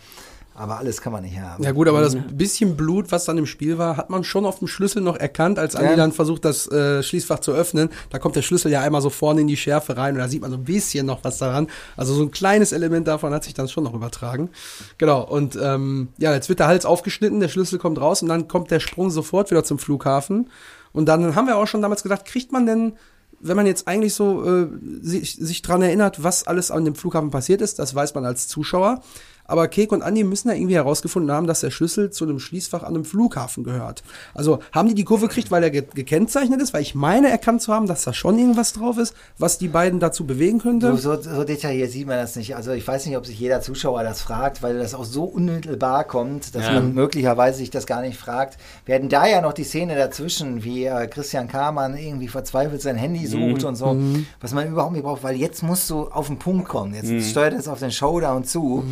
Aber 0.60 0.78
alles 0.78 1.00
kann 1.00 1.14
man 1.14 1.24
nicht 1.24 1.40
haben. 1.40 1.64
Ja 1.64 1.72
gut, 1.72 1.88
aber 1.88 2.02
das 2.02 2.18
bisschen 2.34 2.76
Blut, 2.76 3.14
was 3.14 3.24
dann 3.24 3.38
im 3.38 3.46
Spiel 3.46 3.78
war, 3.78 3.96
hat 3.96 4.10
man 4.10 4.26
schon 4.26 4.46
auf 4.46 4.60
dem 4.60 4.68
Schlüssel 4.68 5.02
noch 5.02 5.16
erkannt, 5.16 5.58
als 5.58 5.74
Andi 5.74 5.92
Ja. 5.92 5.96
dann 5.96 6.12
versucht, 6.12 6.44
das 6.44 6.70
äh, 6.70 7.02
Schließfach 7.02 7.40
zu 7.40 7.54
öffnen. 7.54 7.90
Da 8.10 8.20
kommt 8.20 8.36
der 8.36 8.42
Schlüssel 8.42 8.70
ja 8.70 8.82
einmal 8.82 9.02
so 9.02 9.10
vorne 9.10 9.40
in 9.40 9.48
die 9.48 9.56
Schärfe 9.56 9.96
rein 9.96 10.16
und 10.16 10.20
da 10.20 10.28
sieht 10.28 10.42
man 10.42 10.52
so 10.52 10.58
ein 10.58 10.66
bisschen 10.66 11.06
noch 11.06 11.24
was 11.24 11.38
daran. 11.38 11.68
Also 11.96 12.14
so 12.14 12.24
ein 12.24 12.32
kleines 12.32 12.74
Element 12.74 13.08
davon 13.08 13.34
hat 13.34 13.46
sich 13.46 13.54
dann 13.54 13.70
schon 13.70 13.86
noch 13.86 13.94
übertragen. 13.94 14.50
Genau, 14.98 15.24
und 15.24 15.58
ähm, 15.62 16.10
ja, 16.18 16.34
jetzt 16.34 16.50
wird 16.50 16.60
der 16.60 16.68
Hals 16.68 16.86
aufgeschnitten, 16.86 17.40
der 17.40 17.48
Schlüssel 17.48 17.80
kommt 17.80 18.02
raus 18.02 18.22
und 18.22 18.28
dann 18.28 18.50
kommt 18.50 18.70
der 18.70 18.82
Sprung 18.82 19.12
sofort 19.12 19.52
wieder 19.52 19.64
zum 19.64 19.80
Flughafen. 19.80 20.50
Und 20.92 21.06
dann 21.06 21.36
haben 21.36 21.48
wir 21.48 21.56
auch 21.56 21.68
schon 21.68 21.82
damals 21.82 22.04
gedacht, 22.04 22.26
kriegt 22.26 22.52
man 22.52 22.66
denn 22.66 22.94
wenn 23.42 23.56
man 23.56 23.66
jetzt 23.66 23.88
eigentlich 23.88 24.14
so 24.14 24.44
äh, 24.46 24.68
sich, 25.02 25.36
sich 25.36 25.62
dran 25.62 25.82
erinnert, 25.82 26.22
was 26.24 26.46
alles 26.46 26.72
an 26.72 26.84
dem 26.84 26.96
Flughafen 26.96 27.32
passiert 27.32 27.62
ist, 27.62 27.80
das 27.80 27.96
weiß 27.96 28.14
man 28.14 28.26
als 28.26 28.50
Zuschauer. 28.50 29.02
Aber 29.50 29.68
Kek 29.68 29.92
und 29.92 30.02
Andi 30.02 30.24
müssen 30.24 30.50
ja 30.50 30.56
irgendwie 30.56 30.76
herausgefunden 30.76 31.32
haben, 31.32 31.48
dass 31.48 31.62
der 31.62 31.72
Schlüssel 31.72 32.10
zu 32.12 32.26
einem 32.26 32.40
Schließfach 32.40 32.84
an 32.84 32.96
einem 32.96 33.06
Flughafen 33.06 33.64
gehört. 33.64 34.04
Also 34.34 34.60
haben 34.72 34.88
die 34.88 34.96
die 34.96 35.04
Kurve 35.04 35.28
gekriegt, 35.28 35.52
weil 35.52 35.64
er 35.64 35.72
ge 35.72 35.84
gekennzeichnet 35.94 36.62
ist? 36.62 36.74
Weil 36.74 36.82
ich 36.82 36.96
meine 36.96 37.30
erkannt 37.30 37.62
zu 37.62 37.74
haben, 37.74 37.88
dass 37.88 38.04
da 38.04 38.14
schon 38.14 38.38
irgendwas 38.38 38.74
drauf 38.74 38.98
ist, 38.98 39.14
was 39.38 39.58
die 39.58 39.68
beiden 39.68 40.00
dazu 40.00 40.26
bewegen 40.26 40.60
könnte. 40.60 40.96
So, 40.98 41.16
so, 41.16 41.22
so 41.22 41.44
detailliert 41.44 41.92
sieht 41.92 42.08
man 42.08 42.18
das 42.18 42.36
nicht. 42.36 42.56
Also 42.56 42.72
ich 42.72 42.88
weiß 42.88 43.06
nicht, 43.06 43.18
ob 43.18 43.26
sich 43.26 43.40
jeder 43.40 43.62
Zuschauer 43.62 44.04
das 44.04 44.22
fragt, 44.22 44.62
weil 44.64 44.78
das 44.78 44.94
auch 44.94 45.06
so 45.06 45.24
unmittelbar 45.24 46.04
kommt, 46.04 46.54
dass 46.56 46.66
Ja. 46.66 46.74
man 46.74 46.94
möglicherweise 46.94 47.58
sich 47.58 47.70
das 47.72 47.86
gar 47.88 48.02
nicht 48.02 48.18
fragt. 48.18 48.58
Wir 48.86 48.96
hatten 48.96 49.10
da 49.10 49.26
ja 49.28 49.42
noch 49.42 49.54
die 49.54 49.64
Szene 49.64 49.96
dazwischen, 49.96 50.64
wie 50.64 50.86
äh, 50.86 51.08
Christian 51.08 51.48
Kamann 51.48 51.98
irgendwie 51.98 52.28
verzweifelt 52.28 52.82
sein 52.82 52.96
Handy 52.98 53.26
sucht 53.28 53.64
und 53.64 53.76
so, 53.76 53.98
was 54.42 54.54
man 54.54 54.68
überhaupt 54.68 54.94
nicht 54.94 55.04
braucht, 55.04 55.24
weil 55.24 55.36
jetzt 55.36 55.64
musst 55.64 55.90
du 55.90 56.04
auf 56.08 56.28
den 56.28 56.38
Punkt 56.38 56.68
kommen. 56.68 56.94
Jetzt 56.94 57.32
steuert 57.32 57.54
es 57.54 57.68
auf 57.68 57.80
den 57.80 57.92
Showdown 57.92 58.44
zu. 58.44 58.84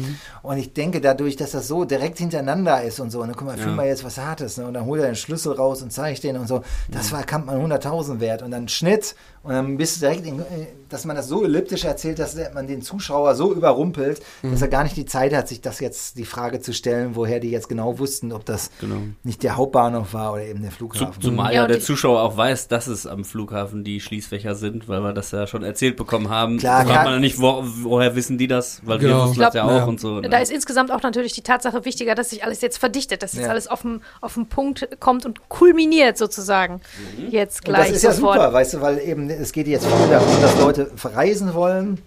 Und 0.47 0.57
ich 0.57 0.71
denke 0.71 1.01
dadurch, 1.01 1.35
dass 1.35 1.51
das 1.51 1.67
so 1.67 1.83
direkt 1.83 2.19
hintereinander 2.19 2.81
ist 2.81 3.01
und 3.01 3.11
so, 3.11 3.19
und 3.19 3.27
dann 3.27 3.35
guck 3.35 3.47
mal, 3.47 3.57
fühl 3.57 3.73
mal 3.73 3.85
jetzt 3.85 4.05
was 4.05 4.17
Hartes, 4.17 4.57
ne? 4.57 4.65
und 4.65 4.73
dann 4.75 4.85
holt 4.85 5.01
er 5.01 5.07
den 5.07 5.17
Schlüssel 5.17 5.51
raus 5.51 5.81
und 5.81 5.91
zeigt 5.91 6.23
den 6.23 6.37
und 6.37 6.47
so. 6.47 6.61
Das 6.89 7.11
war, 7.11 7.23
kann 7.23 7.45
man 7.45 7.57
100.000 7.69 8.21
wert. 8.21 8.43
Und 8.43 8.51
dann 8.51 8.69
Schnitt 8.69 9.13
und 9.47 9.53
dann 9.53 9.77
bist 9.77 9.95
du 9.97 9.99
direkt, 10.01 10.25
in, 10.25 10.39
äh, 10.39 10.43
dass 10.89 11.03
man 11.05 11.15
das 11.15 11.27
so 11.27 11.43
elliptisch 11.43 11.83
erzählt, 11.83 12.19
dass 12.19 12.37
man 12.53 12.67
den 12.67 12.81
Zuschauer 12.81 13.35
so 13.35 13.53
überrumpelt, 13.53 14.21
dass 14.43 14.61
er 14.61 14.67
gar 14.69 14.83
nicht 14.83 14.95
die 14.95 15.05
Zeit 15.05 15.33
hat, 15.33 15.47
sich 15.47 15.59
das 15.61 15.79
jetzt 15.79 16.17
die 16.17 16.23
Frage 16.25 16.61
zu 16.61 16.73
stellen, 16.73 17.11
woher 17.15 17.39
die 17.39 17.51
jetzt 17.51 17.67
genau 17.67 17.99
wussten, 17.99 18.31
ob 18.31 18.45
das 18.45 18.69
Genau. 18.79 18.97
nicht 19.23 19.43
der 19.43 19.57
Hauptbahnhof 19.57 20.13
war 20.13 20.33
oder 20.33 20.43
eben 20.45 20.61
der 20.61 20.71
Flughafen. 20.71 21.21
zumal 21.21 21.53
Ja, 21.53 21.63
und 21.63 21.69
der 21.69 21.79
Zuschauer 21.81 22.21
auch 22.21 22.37
weiß, 22.37 22.67
dass 22.69 22.87
es 22.87 23.05
am 23.07 23.25
Flughafen 23.25 23.83
die 23.83 23.99
Schließfächer 23.99 24.55
sind, 24.55 24.87
weil 24.87 25.01
wir 25.01 25.13
das 25.13 25.31
ja 25.31 25.45
schon 25.47 25.63
erzählt 25.63 25.97
bekommen 25.97 26.29
haben. 26.29 26.57
Klar, 26.57 26.85
fragt 26.85 27.03
man 27.05 27.13
ja 27.15 27.19
nicht, 27.19 27.41
wo, 27.41 27.63
woher 27.83 28.15
wissen 28.15 28.37
die 28.37 28.47
das? 28.47 28.81
Weil 28.85 29.01
wir 29.01 29.09
Genau. 29.09 29.21
wussten 29.23 29.33
Ich 29.33 29.39
das 29.39 29.53
glaub, 29.53 29.69
ja 29.69 29.75
auch 29.75 29.79
ja. 29.79 29.85
und 29.85 29.99
so. 29.99 30.19
ne? 30.21 30.29
Da 30.29 30.37
ist 30.39 30.51
insgesamt 30.51 30.91
auch 30.91 31.01
natürlich 31.03 31.33
die 31.33 31.41
Tatsache 31.43 31.83
wichtiger, 31.85 32.15
dass 32.15 32.29
sich 32.29 32.43
alles 32.43 32.61
jetzt 32.61 32.77
verdichtet, 32.77 33.23
dass 33.23 33.33
jetzt 33.33 33.43
Ja. 33.43 33.49
alles 33.49 33.67
auf 33.67 33.81
den 33.81 34.01
auf 34.21 34.33
den 34.35 34.47
Punkt 34.47 34.87
kommt 34.99 35.25
und 35.25 35.49
kulminiert 35.49 36.17
sozusagen. 36.17 36.81
Jetzt 37.29 37.59
Und 37.59 37.73
gleich 37.73 37.87
das 37.87 37.97
ist 37.97 38.03
ja 38.03 38.13
sofort. 38.13 38.35
super, 38.35 38.53
weißt 38.53 38.73
du, 38.75 38.81
weil 38.81 38.99
eben 38.99 39.29
es 39.39 39.51
geht 39.51 39.67
jetzt 39.67 39.85
viel 39.85 40.07
darum, 40.09 40.41
dass 40.41 40.57
Leute 40.59 40.91
verreisen 40.95 41.53
wollen 41.53 41.99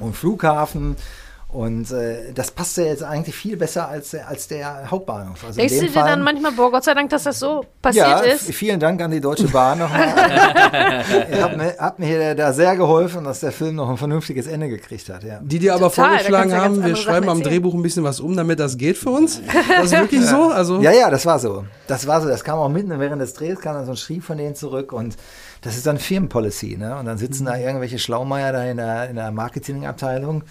und 0.00 0.14
Flughafen 0.16 0.96
und 1.50 1.90
äh, 1.92 2.30
das 2.34 2.50
passt 2.50 2.76
ja 2.76 2.84
jetzt 2.84 3.02
eigentlich 3.02 3.34
viel 3.34 3.56
besser 3.56 3.88
als, 3.88 4.10
der- 4.10 4.28
als 4.28 4.48
der 4.48 4.90
Hauptbahnhof. 4.90 5.42
Also 5.46 5.58
in 5.62 5.66
Denkst 5.66 5.80
du 5.80 5.86
dir 5.86 5.92
Fall- 5.98 6.10
dann 6.10 6.20
manchmal, 6.20 6.52
boah, 6.52 6.70
Gott 6.70 6.84
sei 6.84 6.92
Dank, 6.92 7.08
dass 7.08 7.22
das 7.22 7.38
so 7.38 7.64
passiert 7.80 8.06
ja, 8.06 8.18
ist? 8.18 8.52
vielen 8.52 8.78
Dank 8.78 9.00
an 9.00 9.10
die 9.10 9.20
Deutsche 9.20 9.48
Bahn 9.48 9.78
nochmal. 9.78 10.08
Ihr 11.32 11.42
habt 11.42 11.56
mir, 11.56 11.74
habt 11.78 11.98
mir 12.00 12.34
da 12.34 12.52
sehr 12.52 12.76
geholfen, 12.76 13.24
dass 13.24 13.40
der 13.40 13.52
Film 13.52 13.76
noch 13.76 13.88
ein 13.88 13.96
vernünftiges 13.96 14.46
Ende 14.46 14.68
gekriegt 14.68 15.08
hat. 15.08 15.24
Ja. 15.24 15.40
Die 15.42 15.58
dir 15.58 15.72
aber 15.74 15.88
Total, 15.88 16.10
vorgeschlagen 16.18 16.50
ja 16.50 16.58
haben, 16.58 16.84
wir 16.84 16.94
schreiben 16.96 17.24
Sachen 17.24 17.28
am 17.30 17.38
erzählen. 17.38 17.54
Drehbuch 17.62 17.72
ein 17.74 17.82
bisschen 17.82 18.04
was 18.04 18.20
um, 18.20 18.36
damit 18.36 18.60
das 18.60 18.76
geht 18.76 18.98
für 18.98 19.08
uns. 19.10 19.40
Das 19.74 19.86
ist 19.86 19.92
wirklich 19.98 20.26
so. 20.26 20.50
Also 20.50 20.82
Ja, 20.82 20.92
ja, 20.92 21.08
das 21.08 21.24
war 21.24 21.38
so. 21.38 21.64
Das 21.86 22.06
war 22.06 22.20
so. 22.20 22.28
Das 22.28 22.44
kam 22.44 22.58
auch 22.58 22.68
mitten 22.68 22.90
während 23.00 23.22
des 23.22 23.32
Drehs, 23.32 23.58
kam 23.58 23.72
dann 23.72 23.86
so 23.86 23.92
ein 23.92 23.96
Schrieb 23.96 24.22
von 24.22 24.36
denen 24.36 24.54
zurück 24.54 24.92
und 24.92 25.16
das 25.60 25.76
ist 25.76 25.86
dann 25.86 25.98
Firmenpolicy, 25.98 26.76
ne? 26.76 26.96
Und 26.96 27.06
dann 27.06 27.18
sitzen 27.18 27.46
da 27.46 27.56
irgendwelche 27.56 27.98
Schlaumeier 27.98 28.52
da 28.52 28.64
in 28.64 28.76
der, 28.76 29.10
in 29.10 29.16
der 29.16 29.30
Marketingabteilung 29.32 30.44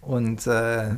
und 0.00 0.46
äh, 0.46 0.90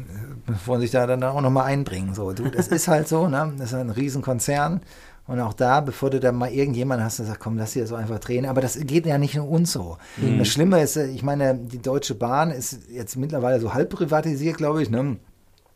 wollen 0.66 0.80
sich 0.80 0.90
da 0.90 1.06
dann 1.06 1.22
auch 1.22 1.40
nochmal 1.40 1.66
einbringen. 1.66 2.14
So, 2.14 2.32
du, 2.32 2.50
das 2.50 2.68
ist 2.68 2.88
halt 2.88 3.08
so, 3.08 3.28
ne? 3.28 3.52
Das 3.58 3.68
ist 3.68 3.74
ein 3.74 3.90
Riesenkonzern. 3.90 4.80
Und 5.26 5.40
auch 5.40 5.54
da, 5.54 5.80
bevor 5.80 6.10
du 6.10 6.20
dann 6.20 6.36
mal 6.36 6.50
irgendjemand 6.50 7.02
hast, 7.02 7.18
der 7.18 7.26
sagt, 7.26 7.40
komm, 7.40 7.56
lass 7.56 7.72
dir 7.72 7.86
so 7.86 7.94
einfach 7.94 8.18
drehen. 8.18 8.44
Aber 8.44 8.60
das 8.60 8.78
geht 8.78 9.06
ja 9.06 9.16
nicht 9.16 9.34
nur 9.34 9.48
uns 9.48 9.72
so. 9.72 9.96
Das 10.38 10.48
Schlimme 10.48 10.82
ist, 10.82 10.96
äh, 10.96 11.06
ich 11.06 11.22
meine, 11.22 11.54
die 11.54 11.80
Deutsche 11.80 12.14
Bahn 12.14 12.50
ist 12.50 12.78
jetzt 12.90 13.16
mittlerweile 13.16 13.60
so 13.60 13.72
halb 13.72 13.90
privatisiert, 13.90 14.58
glaube 14.58 14.82
ich, 14.82 14.90
ne? 14.90 15.16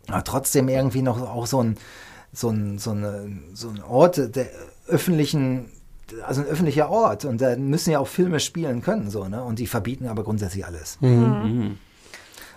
aber 0.09 0.25
trotzdem 0.25 0.69
irgendwie 0.69 1.03
noch 1.03 1.21
auch 1.21 1.47
so 1.47 1.63
ein, 1.63 1.77
so 2.33 2.51
ein, 2.51 2.79
so 2.79 2.91
eine, 2.91 3.31
so 3.55 3.69
ein 3.69 3.83
Ort 3.83 4.37
der 4.37 4.49
öffentlichen, 4.87 5.67
also 6.27 6.41
ein 6.43 6.47
öffentlicher 6.47 6.91
Ort 6.91 7.25
und 7.25 7.41
da 7.41 7.57
müssen 7.57 7.91
ja 7.91 7.99
auch 7.99 8.09
Filme 8.09 8.41
spielen 8.41 8.83
können, 8.83 9.11
so, 9.11 9.29
ne? 9.29 9.43
Und 9.43 9.59
die 9.59 9.67
verbieten 9.67 10.07
aber 10.09 10.25
grundsätzlich 10.25 10.65
alles. 10.67 10.99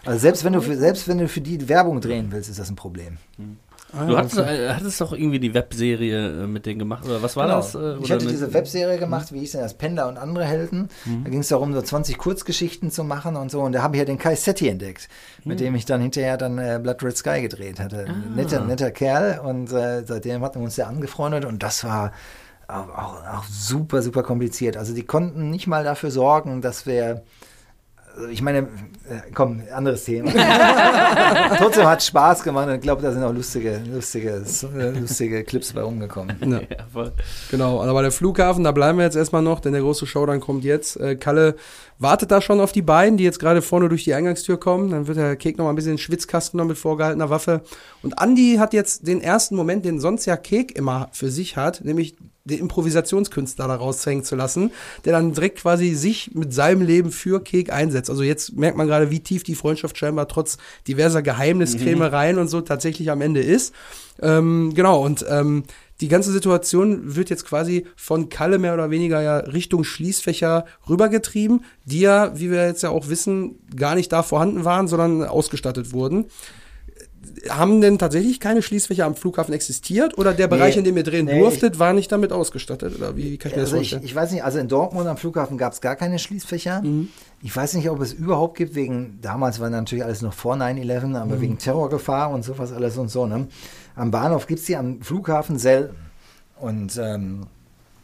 Also 0.06 0.20
selbst 0.20 0.44
wenn 0.44 0.54
du 0.54 0.62
für, 0.62 0.76
selbst 0.78 1.08
wenn 1.08 1.20
du 1.20 1.28
für 1.28 1.42
die 1.42 1.70
Werbung 1.70 2.02
drehen 2.02 2.32
willst, 2.32 2.50
ist 2.50 2.60
das 2.60 2.70
ein 2.70 2.76
Problem. 2.76 3.18
Du 4.08 4.18
hattest, 4.18 4.38
äh, 4.38 4.70
hattest 4.70 5.02
doch 5.02 5.12
irgendwie 5.12 5.40
die 5.42 5.54
Webserie 5.54 6.44
äh, 6.44 6.48
mit 6.48 6.66
denen 6.66 6.80
gemacht, 6.80 7.04
oder 7.06 7.22
was 7.22 7.36
war 7.36 7.46
Genau. 7.46 7.58
das? 7.58 7.76
äh, 7.76 7.78
ich 7.98 8.06
oder 8.06 8.16
hatte 8.16 8.26
mit- 8.26 8.34
diese 8.34 8.54
Webserie 8.54 8.98
gemacht, 8.98 9.34
wie 9.34 9.40
hieß 9.40 9.52
denn 9.52 9.62
das? 9.62 9.74
Panda 9.74 10.08
und 10.08 10.18
andere 10.18 10.46
Helden. 10.46 10.88
Da 11.26 11.30
ging 11.30 11.42
es 11.42 11.50
darum, 11.50 11.74
so 11.74 11.82
20 11.82 12.18
Kurzgeschichten 12.18 12.90
zu 12.90 13.04
machen 13.04 13.36
und 13.36 13.52
so. 13.52 13.60
Und 13.62 13.74
da 13.74 13.82
habe 13.84 13.98
ich 13.98 14.00
ja 14.00 14.06
den 14.06 14.18
Kai 14.18 14.36
Setti 14.36 14.70
entdeckt, 14.70 15.10
mit 15.44 15.60
dem 15.60 15.76
ich 15.76 15.84
dann 15.84 16.00
hinterher 16.00 16.38
dann 16.38 16.58
äh, 16.58 16.80
Blood 16.82 17.04
Red 17.04 17.18
Sky 17.18 17.42
gedreht 17.42 17.82
hatte. 17.82 18.06
Ein 18.08 18.34
Netter, 18.36 18.64
netter 18.64 18.92
Kerl 18.92 19.40
und 19.44 19.74
äh, 19.74 20.06
seitdem 20.06 20.42
hatten 20.42 20.62
wir 20.62 20.64
uns 20.64 20.78
ja 20.78 20.88
angefreundet 20.88 21.44
und 21.44 21.62
das 21.62 21.84
war 21.84 22.14
auch, 22.72 23.26
auch, 23.38 23.44
super, 23.50 24.02
super 24.02 24.24
kompliziert. 24.24 24.78
Also 24.78 24.94
die 24.94 25.04
konnten 25.04 25.50
nicht 25.50 25.68
mal 25.68 25.84
dafür 25.84 26.12
sorgen, 26.12 26.62
dass 26.62 26.86
wir 26.86 27.24
also 28.16 28.28
ich 28.28 28.42
meine, 28.42 28.60
äh, 29.10 29.32
komm, 29.34 29.62
anderes 29.74 30.04
Thema. 30.04 30.32
Trotzdem 31.58 31.88
hat 31.88 32.04
Spaß 32.04 32.44
gemacht 32.44 32.68
und 32.68 32.76
ich 32.76 32.82
glaube, 32.82 33.02
da 33.02 33.12
sind 33.12 33.24
auch 33.24 33.34
lustige, 33.34 33.82
lustige, 33.92 34.44
äh, 34.78 35.00
lustige 35.00 35.44
Clips 35.44 35.74
bei 35.74 35.82
rumgekommen. 35.82 36.36
Ja. 36.42 36.60
Ja. 36.60 37.12
Genau, 37.50 37.82
aber 37.82 38.02
der 38.02 38.12
Flughafen, 38.12 38.64
da 38.64 38.72
bleiben 38.72 38.98
wir 38.98 39.06
jetzt 39.06 39.16
erstmal 39.16 39.42
noch, 39.42 39.60
denn 39.60 39.74
der 39.74 39.82
große 39.82 40.06
Showdown 40.06 40.40
kommt 40.40 40.64
jetzt. 40.64 40.98
Äh, 40.98 41.16
Kalle 41.16 41.56
wartet 42.00 42.32
da 42.32 42.42
schon 42.42 42.60
auf 42.60 42.72
die 42.72 42.82
beiden, 42.82 43.18
die 43.18 43.24
jetzt 43.24 43.40
gerade 43.40 43.62
vorne 43.62 43.88
durch 43.88 44.04
die 44.04 44.14
Eingangstür 44.14 44.60
kommen. 44.60 44.90
Dann 44.90 45.08
wird 45.08 45.18
der 45.18 45.36
Kek 45.36 45.58
noch 45.58 45.66
mal 45.66 45.72
ein 45.72 45.76
bisschen 45.76 45.92
in 45.92 45.98
den 45.98 46.04
Schwitzkasten 46.04 46.58
noch 46.58 46.66
mit 46.66 46.78
vorgehaltener 46.78 47.30
Waffe. 47.30 47.62
Und 48.02 48.16
Andy 48.22 48.58
hat 48.60 48.74
jetzt 48.74 49.08
den 49.08 49.22
ersten 49.22 49.56
Moment, 49.56 49.86
den 49.86 50.00
sonst 50.00 50.26
ja 50.26 50.36
Kek 50.36 50.76
immer 50.76 51.10
für 51.12 51.30
sich 51.30 51.58
hat, 51.58 51.84
nämlich 51.86 52.16
den 52.46 52.60
Improvisationskünstler 52.60 53.68
da 53.68 53.76
raushängen 53.76 54.24
zu 54.24 54.36
lassen, 54.36 54.72
der 55.06 55.14
dann 55.14 55.34
direkt 55.34 55.60
quasi 55.60 55.94
sich 55.94 56.32
mit 56.34 56.54
seinem 56.54 56.82
Leben 56.82 57.12
für 57.12 57.44
Kek 57.44 57.72
einsetzt. 57.72 58.10
Also 58.10 58.24
jetzt 58.24 58.58
merkt 58.58 58.78
man 58.78 58.88
gerade, 58.88 59.12
wie 59.12 59.20
tief 59.20 59.44
die 59.44 59.56
Freundschaft 59.56 59.98
scheinbar 59.98 60.28
trotz 60.28 60.58
diverser 60.88 61.22
Geheimniskrämereien 61.22 62.38
und 62.38 62.48
so 62.48 62.62
tatsächlich 62.62 63.12
am 63.12 63.22
Ende 63.22 63.42
ist. 63.42 63.74
Ähm, 64.22 64.74
genau, 64.74 65.04
und 65.04 65.26
ähm, 65.30 65.64
die 66.02 66.08
ganze 66.08 66.32
Situation 66.32 67.16
wird 67.16 67.30
jetzt 67.30 67.46
quasi 67.46 67.86
von 67.96 68.30
Kalle 68.30 68.58
mehr 68.58 68.74
oder 68.74 68.90
weniger 68.90 69.22
ja 69.22 69.38
Richtung 69.38 69.84
Schließfächer 69.84 70.66
rübergetrieben, 70.90 71.64
die 71.86 72.00
ja, 72.00 72.38
wie 72.40 72.50
wir 72.50 72.66
jetzt 72.66 72.82
ja 72.82 72.90
auch 72.90 73.08
wissen, 73.08 73.60
gar 73.76 73.94
nicht 73.94 74.12
da 74.12 74.24
vorhanden 74.24 74.66
waren, 74.66 74.88
sondern 74.88 75.24
ausgestattet 75.24 75.94
wurden. 75.94 76.26
Haben 77.50 77.82
denn 77.82 77.98
tatsächlich 77.98 78.40
keine 78.40 78.62
Schließfächer 78.62 79.06
am 79.06 79.16
Flughafen 79.16 79.54
existiert 79.54 80.18
oder 80.18 80.34
der 80.34 80.48
Bereich, 80.48 80.78
in 80.78 80.84
dem 80.84 80.98
ihr 80.98 81.04
drehen 81.04 81.26
nee, 81.26 81.40
durftet, 81.40 81.80
war 81.80 81.94
nicht 81.94 82.12
damit 82.12 82.32
ausgestattet? 82.32 82.96
Oder 82.98 83.16
wie, 83.18 83.32
wie 83.34 83.38
kann 83.38 83.52
ich 83.52 83.56
mir 83.58 83.62
das 83.64 83.72
Also 83.72 83.82
ich, 83.82 83.90
vorstellen? 83.90 84.04
ich 84.06 84.16
weiß 84.16 84.32
nicht, 84.32 84.44
also 84.44 84.60
in 84.60 84.68
Dortmund 84.68 85.08
am 85.08 85.18
Flughafen 85.18 85.58
gab 85.58 85.74
es 85.74 85.82
gar 85.82 85.96
keine 85.96 86.20
Schließfächer. 86.20 86.82
Mhm. 86.82 87.10
Ich 87.44 87.56
weiß 87.56 87.74
nicht, 87.74 87.90
ob 87.90 88.00
es 88.02 88.14
überhaupt 88.14 88.58
gibt, 88.58 88.76
wegen, 88.76 89.20
damals 89.22 89.60
war 89.60 89.70
natürlich 89.70 90.04
alles 90.04 90.22
noch 90.22 90.34
vor 90.34 90.56
9-11, 90.56 91.16
aber 91.16 91.36
Mhm. 91.38 91.42
wegen 91.42 91.58
Terrorgefahr 91.58 92.30
und 92.32 92.44
sowas 92.44 92.72
alles 92.72 92.98
und 92.98 93.10
so. 93.10 93.26
Ne? 93.26 93.48
Am 93.96 94.12
Bahnhof 94.12 94.48
gibt 94.48 94.60
es 94.60 94.66
die 94.68 94.76
am 94.76 95.02
Flughafen 95.02 95.58
selten. 95.58 95.96
Und 96.60 96.98
ähm, 97.02 97.48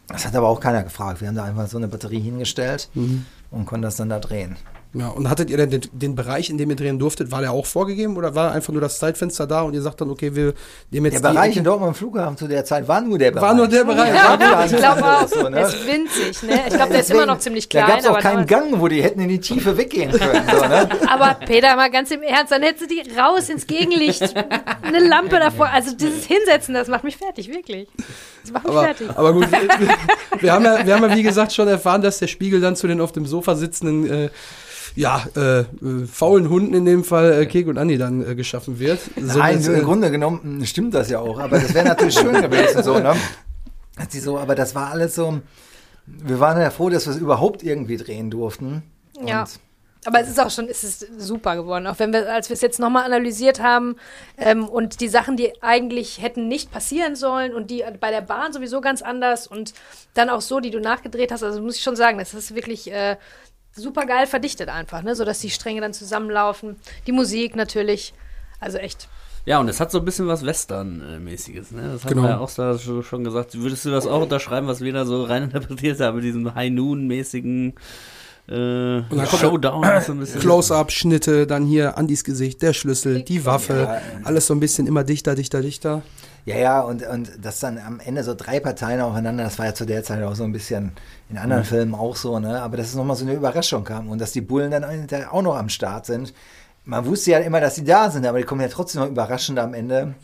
das 0.07 0.25
hat 0.25 0.35
aber 0.35 0.47
auch 0.47 0.59
keiner 0.59 0.83
gefragt. 0.83 1.21
Wir 1.21 1.27
haben 1.27 1.35
da 1.35 1.43
einfach 1.43 1.67
so 1.67 1.77
eine 1.77 1.87
Batterie 1.87 2.19
hingestellt 2.19 2.89
Mhm. 2.95 3.25
und 3.51 3.65
konnten 3.65 3.83
das 3.83 3.97
dann 3.97 4.09
da 4.09 4.19
drehen. 4.19 4.55
Ja, 4.93 5.09
und 5.09 5.29
hattet 5.29 5.49
ihr 5.49 5.57
denn 5.57 5.69
den, 5.69 5.81
den 5.91 6.15
Bereich, 6.15 6.49
in 6.49 6.57
dem 6.57 6.69
ihr 6.69 6.75
drehen 6.75 6.97
durftet, 6.97 7.29
war 7.31 7.41
der 7.41 7.51
auch 7.51 7.65
vorgegeben 7.65 8.15
oder 8.17 8.35
war 8.35 8.53
einfach 8.53 8.71
nur 8.71 8.81
das 8.81 8.99
Zeitfenster 8.99 9.45
da 9.45 9.61
und 9.61 9.73
ihr 9.73 9.81
sagt 9.81 9.99
dann, 10.01 10.09
okay, 10.09 10.33
wir 10.33 10.53
nehmen 10.89 11.07
jetzt 11.07 11.21
Der 11.21 11.29
die 11.29 11.35
Bereich 11.35 11.49
Ecke? 11.51 11.59
in 11.59 11.65
Dortmund 11.65 11.89
am 11.89 11.95
Flughafen 11.95 12.37
zu 12.37 12.47
der 12.47 12.63
Zeit 12.63 12.87
war 12.87 13.01
nur 13.01 13.17
der 13.17 13.31
Bereich. 13.31 13.43
War 13.43 13.53
nur 13.53 13.67
der 13.67 13.83
Bereich. 13.83 14.13
Ja, 14.13 14.65
ich 14.65 14.75
glaube 14.75 15.03
auch. 15.05 15.27
So, 15.27 15.43
ne? 15.43 15.51
Der 15.51 15.67
ist 15.67 15.87
winzig, 15.87 16.43
ne? 16.43 16.61
Ich 16.67 16.73
glaube, 16.73 16.91
der 16.91 17.01
ist 17.01 17.11
immer 17.11 17.25
noch 17.25 17.39
ziemlich 17.39 17.67
klein. 17.67 17.83
Da 17.85 17.89
gab 17.91 17.99
es 17.99 18.05
auch 18.05 18.11
aber 18.11 18.21
keinen 18.21 18.45
Gang, 18.47 18.79
wo 18.79 18.87
die 18.87 19.03
hätten 19.03 19.19
in 19.19 19.29
die 19.29 19.39
Tiefe 19.39 19.77
weggehen 19.77 20.11
können. 20.11 20.43
So, 20.49 20.65
ne? 20.67 20.89
Aber 21.07 21.33
Peter, 21.45 21.75
mal 21.75 21.91
ganz 21.91 22.09
im 22.11 22.21
Ernst, 22.23 22.51
dann 22.51 22.63
hättest 22.63 22.83
du 22.83 22.87
die 22.87 23.03
raus 23.17 23.49
ins 23.49 23.67
Gegenlicht, 23.67 24.33
eine 24.81 24.99
Lampe 24.99 25.39
davor. 25.39 25.67
Also 25.67 25.95
dieses 25.95 26.25
Hinsetzen, 26.25 26.73
das 26.73 26.87
macht 26.87 27.03
mich 27.03 27.17
fertig, 27.17 27.49
wirklich. 27.49 27.87
Das 28.43 28.51
macht 28.51 28.65
mich 28.65 28.73
Aber, 28.73 28.83
fertig. 28.83 29.09
aber 29.15 29.33
gut, 29.33 29.51
wir, 29.51 29.59
wir, 30.41 30.53
haben 30.53 30.65
ja, 30.65 30.85
wir 30.85 30.95
haben 30.95 31.09
ja 31.09 31.15
wie 31.15 31.23
gesagt 31.23 31.53
schon 31.53 31.67
erfahren, 31.67 32.01
dass 32.01 32.19
der 32.19 32.27
Spiegel 32.27 32.61
dann 32.61 32.75
zu 32.75 32.87
den 32.87 33.01
auf 33.01 33.11
dem 33.11 33.25
Sofa 33.25 33.55
sitzenden 33.55 34.09
äh, 34.09 34.29
ja, 34.97 35.23
äh, 35.35 35.59
äh, 35.59 35.65
faulen 36.11 36.49
Hunden 36.49 36.73
in 36.73 36.85
dem 36.85 37.03
Fall 37.03 37.31
äh, 37.41 37.45
Kek 37.45 37.67
und 37.67 37.77
Andi 37.77 37.99
dann 37.99 38.27
äh, 38.27 38.33
geschaffen 38.33 38.79
wird. 38.79 38.99
So 39.15 39.37
Nein, 39.37 39.57
dass, 39.57 39.67
im 39.67 39.75
äh, 39.75 39.81
Grunde 39.81 40.09
genommen 40.09 40.65
stimmt 40.65 40.95
das 40.95 41.11
ja 41.11 41.19
auch. 41.19 41.39
Aber 41.39 41.59
das 41.59 41.73
wäre 41.75 41.85
natürlich 41.87 42.15
schön 42.15 42.33
gewesen, 42.41 42.81
so, 42.81 42.97
ne? 42.97 43.15
Hat 43.95 44.11
sie 44.11 44.19
so, 44.19 44.39
aber 44.39 44.55
das 44.55 44.73
war 44.73 44.89
alles 44.89 45.13
so. 45.13 45.39
Wir 46.07 46.39
waren 46.39 46.59
ja 46.59 46.71
froh, 46.71 46.89
dass 46.89 47.05
wir 47.05 47.13
es 47.13 47.19
überhaupt 47.19 47.61
irgendwie 47.61 47.97
drehen 47.97 48.31
durften. 48.31 48.81
Ja. 49.23 49.45
Aber 50.05 50.21
es 50.21 50.29
ist 50.29 50.39
auch 50.39 50.49
schon, 50.49 50.69
es 50.69 50.83
ist 50.83 51.05
super 51.19 51.55
geworden. 51.55 51.85
Auch 51.85 51.99
wenn 51.99 52.13
wir, 52.13 52.31
als 52.31 52.49
wir 52.49 52.53
es 52.53 52.61
jetzt 52.61 52.79
nochmal 52.79 53.03
analysiert 53.03 53.61
haben 53.61 53.97
ähm, 54.37 54.67
und 54.67 55.01
die 55.01 55.09
Sachen, 55.09 55.35
die 55.35 55.61
eigentlich 55.61 56.21
hätten 56.21 56.47
nicht 56.47 56.71
passieren 56.71 57.15
sollen 57.15 57.53
und 57.53 57.69
die 57.69 57.83
bei 57.99 58.09
der 58.09 58.21
Bahn 58.21 58.53
sowieso 58.53 58.79
ganz 58.79 59.01
anders 59.01 59.47
und 59.47 59.73
dann 60.13 60.29
auch 60.29 60.41
so, 60.41 60.59
die 60.59 60.71
du 60.71 60.79
nachgedreht 60.79 61.31
hast, 61.31 61.43
also 61.43 61.61
muss 61.61 61.75
ich 61.75 61.83
schon 61.83 61.97
sagen, 61.97 62.19
das 62.19 62.33
ist 62.33 62.55
wirklich 62.55 62.91
äh, 62.91 63.17
super 63.77 64.05
geil 64.05 64.27
verdichtet 64.27 64.69
einfach, 64.69 65.01
ne? 65.03 65.15
sodass 65.15 65.39
die 65.39 65.49
Stränge 65.49 65.81
dann 65.81 65.93
zusammenlaufen. 65.93 66.75
Die 67.07 67.11
Musik 67.11 67.55
natürlich, 67.55 68.13
also 68.59 68.77
echt. 68.77 69.07
Ja, 69.45 69.59
und 69.61 69.69
es 69.69 69.79
hat 69.79 69.91
so 69.91 69.99
ein 69.99 70.03
bisschen 70.05 70.27
was 70.27 70.45
Western-mäßiges, 70.45 71.71
ne? 71.71 71.91
Das 71.93 72.03
haben 72.03 72.09
Genau. 72.09 72.23
wir 72.23 72.29
ja 72.31 72.37
auch 72.39 72.49
so, 72.49 73.01
schon- 73.01 73.23
gesagt. 73.23 73.57
Würdest 73.57 73.85
du 73.85 73.91
das 73.91 74.05
auch 74.05 74.21
unterschreiben, 74.23 74.67
was 74.67 74.81
wir 74.81 74.91
da 74.91 75.05
so 75.05 75.23
reininterpretiert 75.23 76.01
haben, 76.01 76.15
mit 76.17 76.25
diesem 76.25 76.53
High 76.53 76.71
Noon-mäßigen 76.71 77.75
äh, 78.49 79.01
Showdown? 79.39 79.85
so 80.05 80.11
ein 80.11 80.19
bisschen? 80.19 80.41
Close-Up-Schnitte, 80.41 81.47
dann 81.47 81.65
hier 81.65 81.97
Andis 81.97 82.25
Gesicht, 82.25 82.61
der 82.61 82.73
Schlüssel, 82.73 83.21
die 83.23 83.45
Waffe, 83.45 84.01
alles 84.25 84.47
so 84.47 84.53
ein 84.53 84.59
bisschen 84.59 84.85
immer 84.85 85.05
dichter, 85.05 85.33
dichter, 85.35 85.61
dichter. 85.61 86.01
Ja, 86.47 86.55
ja, 86.57 86.79
und, 86.79 87.05
und 87.05 87.29
das 87.41 87.59
dann 87.59 87.77
am 87.77 87.99
Ende 87.99 88.23
so 88.23 88.33
drei 88.33 88.61
Parteien 88.61 89.01
aufeinander, 89.01 89.43
das 89.43 89.59
war 89.59 89.65
ja 89.65 89.73
zu 89.73 89.85
der 89.85 90.01
Zeit 90.05 90.23
auch 90.23 90.33
so 90.33 90.45
ein 90.45 90.53
bisschen 90.53 90.93
in 91.27 91.37
anderen 91.37 91.65
Filmen 91.65 91.93
auch 91.93 92.15
so, 92.15 92.39
ne? 92.39 92.61
Aber 92.61 92.77
dass 92.77 92.87
es 92.87 92.95
nochmal 92.95 93.17
so 93.17 93.25
eine 93.25 93.33
Überraschung 93.33 93.83
kam 93.83 94.07
und 94.07 94.21
dass 94.21 94.31
die 94.31 94.39
Bullen 94.39 94.71
dann 94.71 94.85
auch 95.29 95.41
noch 95.41 95.57
am 95.57 95.67
Start 95.67 96.05
sind. 96.05 96.33
Man 96.87 97.05
wusste 97.05 97.31
ja 97.31 97.39
immer, 97.39 97.59
dass 97.59 97.75
sie 97.75 97.83
da 97.83 98.09
sind, 98.09 98.25
aber 98.25 98.37
die 98.37 98.45
kommen 98.45 98.61
ja 98.61 98.69
trotzdem 98.69 99.01
noch 99.01 99.09
überraschend 99.09 99.59
am 99.59 99.73
Ende 99.73 100.15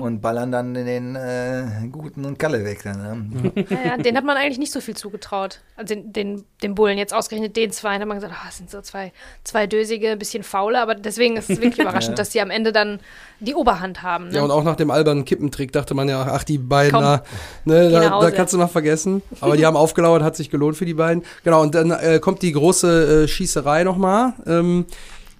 und 0.00 0.22
ballern 0.22 0.50
dann 0.50 0.72
den 0.72 1.16
äh, 1.16 1.64
Guten 1.90 2.24
und 2.24 2.38
Kalle 2.38 2.64
weg. 2.64 2.80
Dann, 2.82 3.28
ne? 3.30 3.64
Ja, 3.68 3.78
ja, 3.84 3.96
den 3.98 4.16
hat 4.16 4.24
man 4.24 4.38
eigentlich 4.38 4.58
nicht 4.58 4.72
so 4.72 4.80
viel 4.80 4.96
zugetraut. 4.96 5.60
Also 5.76 5.94
den, 5.94 6.10
den, 6.14 6.44
den 6.62 6.74
Bullen, 6.74 6.96
jetzt 6.96 7.12
ausgerechnet 7.12 7.56
den 7.56 7.72
zwei, 7.72 7.96
da 7.96 8.00
hat 8.00 8.08
man 8.08 8.16
gesagt, 8.16 8.32
ah, 8.34 8.46
das 8.46 8.56
sind 8.56 8.70
so 8.70 8.80
zwei, 8.80 9.12
zwei 9.44 9.66
Dösige, 9.66 10.12
ein 10.12 10.18
bisschen 10.18 10.44
faule, 10.44 10.80
aber 10.80 10.94
deswegen 10.94 11.36
ist 11.36 11.50
es 11.50 11.60
wirklich 11.60 11.78
überraschend, 11.86 12.18
dass 12.18 12.30
die 12.30 12.40
am 12.40 12.50
Ende 12.50 12.72
dann 12.72 12.98
die 13.40 13.54
Oberhand 13.54 14.02
haben. 14.02 14.28
Ne? 14.28 14.36
Ja, 14.36 14.42
und 14.44 14.50
auch 14.50 14.64
nach 14.64 14.76
dem 14.76 14.90
albernen 14.90 15.26
Kippentrick 15.26 15.72
dachte 15.72 15.92
man 15.92 16.08
ja, 16.08 16.22
ach, 16.22 16.44
die 16.44 16.56
beiden, 16.56 16.92
Komm, 16.92 17.02
da, 17.02 17.22
ne, 17.66 17.88
geh 17.90 17.94
nach 17.96 18.20
da, 18.20 18.20
da 18.20 18.30
kannst 18.30 18.54
du 18.54 18.58
mal 18.58 18.66
vergessen. 18.66 19.20
Aber 19.42 19.58
die 19.58 19.66
haben 19.66 19.76
aufgelauert, 19.76 20.22
hat 20.22 20.36
sich 20.36 20.48
gelohnt 20.48 20.78
für 20.78 20.86
die 20.86 20.94
beiden. 20.94 21.22
Genau, 21.44 21.60
und 21.60 21.74
dann 21.74 21.90
äh, 21.90 22.18
kommt 22.18 22.40
die 22.40 22.52
große 22.52 23.24
äh, 23.24 23.28
Schießerei 23.28 23.84
nochmal. 23.84 24.32
Ähm, 24.46 24.86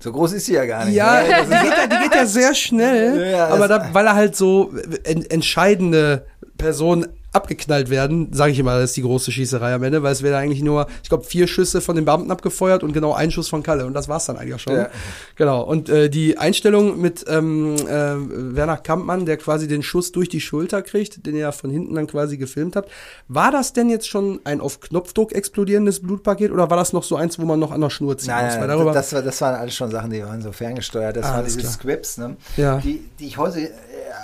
So 0.03 0.11
groß 0.13 0.33
ist 0.33 0.47
sie 0.47 0.55
ja 0.55 0.65
gar 0.67 0.85
nicht. 0.85 0.95
ja, 0.95 1.23
ne? 1.23 1.29
die 1.45 1.51
geht, 1.69 1.77
ja- 1.79 1.87
die 1.87 2.03
geht 2.03 2.15
ja 2.15 2.27
sehr 2.27 2.55
schnell, 2.55 3.31
Ja, 3.33 3.49
aber 3.49 3.69
da, 3.69 3.89
weil 3.93 4.07
er 4.07 4.15
halt 4.15 4.35
so 4.35 4.73
en, 5.05 5.25
entscheidende 5.31 6.27
Personen 6.59 7.07
abgeknallt 7.33 7.91
werden, 7.91 8.29
sage 8.33 8.53
ich 8.53 8.59
immer, 8.59 8.79
das 8.79 8.91
ist 8.91 8.97
die 8.97 9.03
große 9.03 9.33
Schießerei 9.33 9.75
am 9.75 9.83
Ende, 9.83 10.03
weil 10.03 10.13
es 10.13 10.23
wäre 10.23 10.37
eigentlich 10.37 10.63
nur, 10.63 10.87
ich 11.03 11.09
glaube, 11.09 11.25
vier 11.25 11.47
Schüsse 11.47 11.81
von 11.81 11.97
den 11.97 12.05
Beamten 12.05 12.31
abgefeuert 12.31 12.83
und 12.83 12.93
genau 12.93 13.15
ein 13.15 13.31
Schuss 13.31 13.49
von 13.49 13.63
Kalle 13.63 13.87
und 13.87 13.95
das 13.95 14.09
war's 14.09 14.27
dann 14.27 14.37
eigentlich 14.37 14.55
auch 14.55 14.59
schon. 14.61 14.75
Ja. 14.77 14.91
Genau. 15.37 15.63
Und 15.63 15.89
äh, 15.89 16.11
die 16.11 16.37
Einstellung 16.39 17.01
mit 17.01 17.25
ähm, 17.29 17.77
äh, 17.77 18.55
Werner 18.55 18.77
Kampmann, 18.77 19.25
der 19.27 19.37
quasi 19.39 19.67
den 19.67 19.83
Schuss 19.83 20.13
durch 20.13 20.29
die 20.29 20.41
Schulter 20.41 20.83
kriegt, 20.83 21.27
den 21.27 21.35
ihr 21.35 21.41
ja 21.43 21.53
von 21.53 21.71
hinten 21.71 21.95
dann 21.95 22.07
quasi 22.07 22.37
gefilmt 22.37 22.77
habt, 22.77 22.91
war 23.29 23.51
das 23.51 23.73
denn 23.73 23.89
jetzt 23.89 24.09
schon 24.09 24.41
ein 24.45 24.61
auf 24.61 24.81
Knopfdruck 24.81 25.33
explodierendes 25.33 26.01
Blutpaket 26.01 26.51
oder 26.53 26.69
war 26.71 26.77
das 26.77 26.93
noch 26.93 27.03
so 27.03 27.17
eins, 27.17 27.39
wo 27.39 27.45
man 27.45 27.59
noch 27.59 27.71
an 27.73 27.81
der 27.81 27.91
Schnur 27.91 28.19
ziehen 28.19 28.33
muss? 28.35 28.43
Nein, 28.43 28.51
Weil 28.53 28.59
nein, 28.61 28.69
darüber, 28.77 28.93
das, 28.93 29.13
war, 29.13 29.23
das 29.23 29.41
waren 29.41 29.55
alles 29.55 29.75
schon 29.75 29.91
Sachen, 29.91 30.11
die 30.11 30.23
waren 30.23 30.43
so 30.43 30.53
ferngesteuert. 30.53 31.17
Das 31.17 31.27
Ah, 31.27 31.35
waren 31.37 31.45
diese 31.45 31.61
klar. 31.61 31.73
Scripts, 31.73 32.19
ne? 32.19 32.37
Ja. 32.57 32.77
die, 32.79 33.03
die 33.19 33.27
ich 33.27 33.39
heute, 33.39 33.71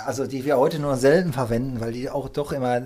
also 0.05 0.27
die 0.27 0.45
wir 0.45 0.57
heute 0.57 0.79
nur 0.79 0.95
selten 0.97 1.33
verwenden, 1.33 1.79
weil 1.79 1.91
die 1.91 2.09
auch 2.09 2.29
doch 2.29 2.51
immer, 2.51 2.81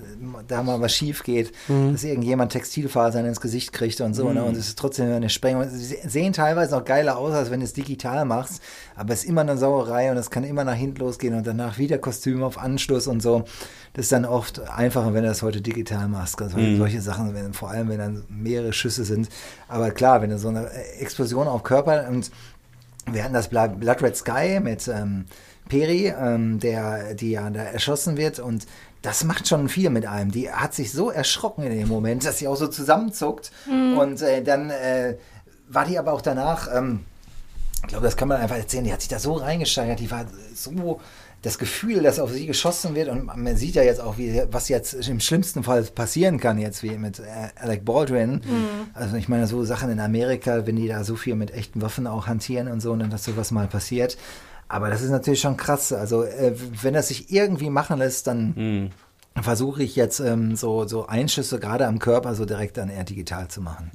da 0.48 0.62
mal 0.62 0.80
was 0.80 0.92
schief 0.94 1.22
geht, 1.22 1.52
Mhm. 1.68 1.92
dass 1.92 2.04
irgendjemand 2.04 2.52
Textilfasern 2.52 3.24
ins 3.24 3.40
Gesicht 3.40 3.72
kriegt 3.72 4.00
und 4.00 4.14
so, 4.14 4.30
ne? 4.32 4.42
Und 4.44 4.56
es 4.56 4.68
ist 4.68 4.78
trotzdem 4.78 5.12
eine 5.12 5.30
Sprengung. 5.30 5.68
Sie 5.68 5.96
sehen 6.06 6.32
teilweise 6.32 6.74
noch 6.76 6.84
geiler 6.84 7.16
aus, 7.16 7.32
als 7.34 7.50
wenn 7.50 7.60
du 7.60 7.64
es 7.64 7.72
digital 7.72 8.24
machst, 8.24 8.62
aber 8.96 9.12
es 9.14 9.24
ist 9.24 9.28
immer 9.28 9.42
eine 9.42 9.56
Sauerei 9.56 10.10
und 10.10 10.16
es 10.16 10.30
kann 10.30 10.44
immer 10.44 10.64
nach 10.64 10.74
hinten 10.74 11.00
losgehen 11.00 11.34
und 11.34 11.46
danach 11.46 11.78
wieder 11.78 11.98
Kostüm 11.98 12.42
auf 12.42 12.58
Anschluss 12.58 13.06
und 13.06 13.22
so. 13.22 13.44
Das 13.94 14.06
ist 14.06 14.12
dann 14.12 14.24
oft 14.24 14.60
einfacher, 14.70 15.14
wenn 15.14 15.22
du 15.22 15.28
das 15.28 15.42
heute 15.42 15.60
digital 15.60 16.08
machst. 16.08 16.42
Also 16.42 16.56
solche 16.76 17.00
Sachen, 17.00 17.32
wenn, 17.34 17.52
vor 17.52 17.70
allem 17.70 17.88
wenn 17.88 17.98
dann 17.98 18.24
mehrere 18.28 18.72
Schüsse 18.72 19.04
sind. 19.04 19.28
Aber 19.68 19.90
klar, 19.92 20.20
wenn 20.20 20.30
du 20.30 20.38
so 20.38 20.48
eine 20.48 20.68
Explosion 20.98 21.46
auf 21.46 21.62
Körper 21.62 22.08
und 22.08 22.30
wir 23.10 23.22
hatten 23.22 23.34
das 23.34 23.48
Blood 23.48 24.02
Red 24.02 24.16
Sky 24.16 24.60
mit 24.60 24.88
ähm, 24.88 25.26
Peri, 25.68 26.08
ähm, 26.08 26.60
der, 26.60 27.14
die 27.14 27.32
ja 27.32 27.48
da 27.50 27.62
erschossen 27.62 28.16
wird 28.16 28.38
und 28.38 28.66
das 29.02 29.24
macht 29.24 29.46
schon 29.48 29.68
viel 29.68 29.90
mit 29.90 30.06
einem. 30.06 30.30
Die 30.30 30.50
hat 30.50 30.74
sich 30.74 30.92
so 30.92 31.10
erschrocken 31.10 31.64
in 31.64 31.76
dem 31.76 31.88
Moment, 31.88 32.24
dass 32.24 32.38
sie 32.38 32.48
auch 32.48 32.56
so 32.56 32.68
zusammenzuckt 32.68 33.52
und 33.98 34.22
äh, 34.22 34.42
dann 34.42 34.70
äh, 34.70 35.16
war 35.68 35.84
die 35.84 35.98
aber 35.98 36.12
auch 36.12 36.22
danach, 36.22 36.68
ähm, 36.74 37.00
ich 37.82 37.88
glaube, 37.88 38.04
das 38.04 38.16
kann 38.16 38.28
man 38.28 38.40
einfach 38.40 38.56
erzählen, 38.56 38.84
die 38.84 38.92
hat 38.92 39.00
sich 39.00 39.10
da 39.10 39.18
so 39.18 39.34
reingesteigert, 39.34 40.00
die 40.00 40.10
war 40.10 40.24
so 40.54 41.00
das 41.42 41.58
Gefühl, 41.58 42.02
dass 42.02 42.18
auf 42.18 42.30
sie 42.32 42.46
geschossen 42.46 42.94
wird 42.94 43.10
und 43.10 43.26
man 43.26 43.56
sieht 43.56 43.74
ja 43.74 43.82
jetzt 43.82 44.00
auch, 44.00 44.16
wie, 44.16 44.42
was 44.50 44.70
jetzt 44.70 44.94
im 44.94 45.20
schlimmsten 45.20 45.62
Fall 45.62 45.82
passieren 45.82 46.40
kann, 46.40 46.58
jetzt 46.58 46.82
wie 46.82 46.96
mit 46.96 47.18
äh, 47.18 47.24
Alec 47.56 47.84
Baldwin. 47.84 48.40
Also 48.94 49.16
ich 49.16 49.28
meine, 49.28 49.46
so 49.46 49.62
Sachen 49.64 49.90
in 49.90 50.00
Amerika, 50.00 50.66
wenn 50.66 50.76
die 50.76 50.88
da 50.88 51.04
so 51.04 51.16
viel 51.16 51.34
mit 51.34 51.50
echten 51.50 51.82
Waffen 51.82 52.06
auch 52.06 52.26
hantieren 52.26 52.68
und 52.68 52.80
so 52.80 52.92
und 52.92 53.00
dann, 53.00 53.10
dass 53.10 53.24
sowas 53.24 53.50
mal 53.50 53.66
passiert. 53.66 54.16
Aber 54.68 54.90
das 54.90 55.02
ist 55.02 55.10
natürlich 55.10 55.40
schon 55.40 55.56
krass. 55.56 55.92
Also 55.92 56.24
äh, 56.24 56.54
wenn 56.82 56.94
das 56.94 57.08
sich 57.08 57.30
irgendwie 57.30 57.70
machen 57.70 57.98
lässt, 57.98 58.26
dann 58.26 58.90
versuche 59.42 59.82
ich 59.82 59.96
jetzt 59.96 60.20
ähm, 60.20 60.56
so, 60.56 60.86
so 60.86 61.06
Einschüsse 61.06 61.58
gerade 61.58 61.86
am 61.86 61.98
Körper 61.98 62.34
so 62.34 62.44
direkt 62.44 62.76
dann 62.76 62.88
eher 62.88 63.04
digital 63.04 63.48
zu 63.48 63.60
machen. 63.60 63.90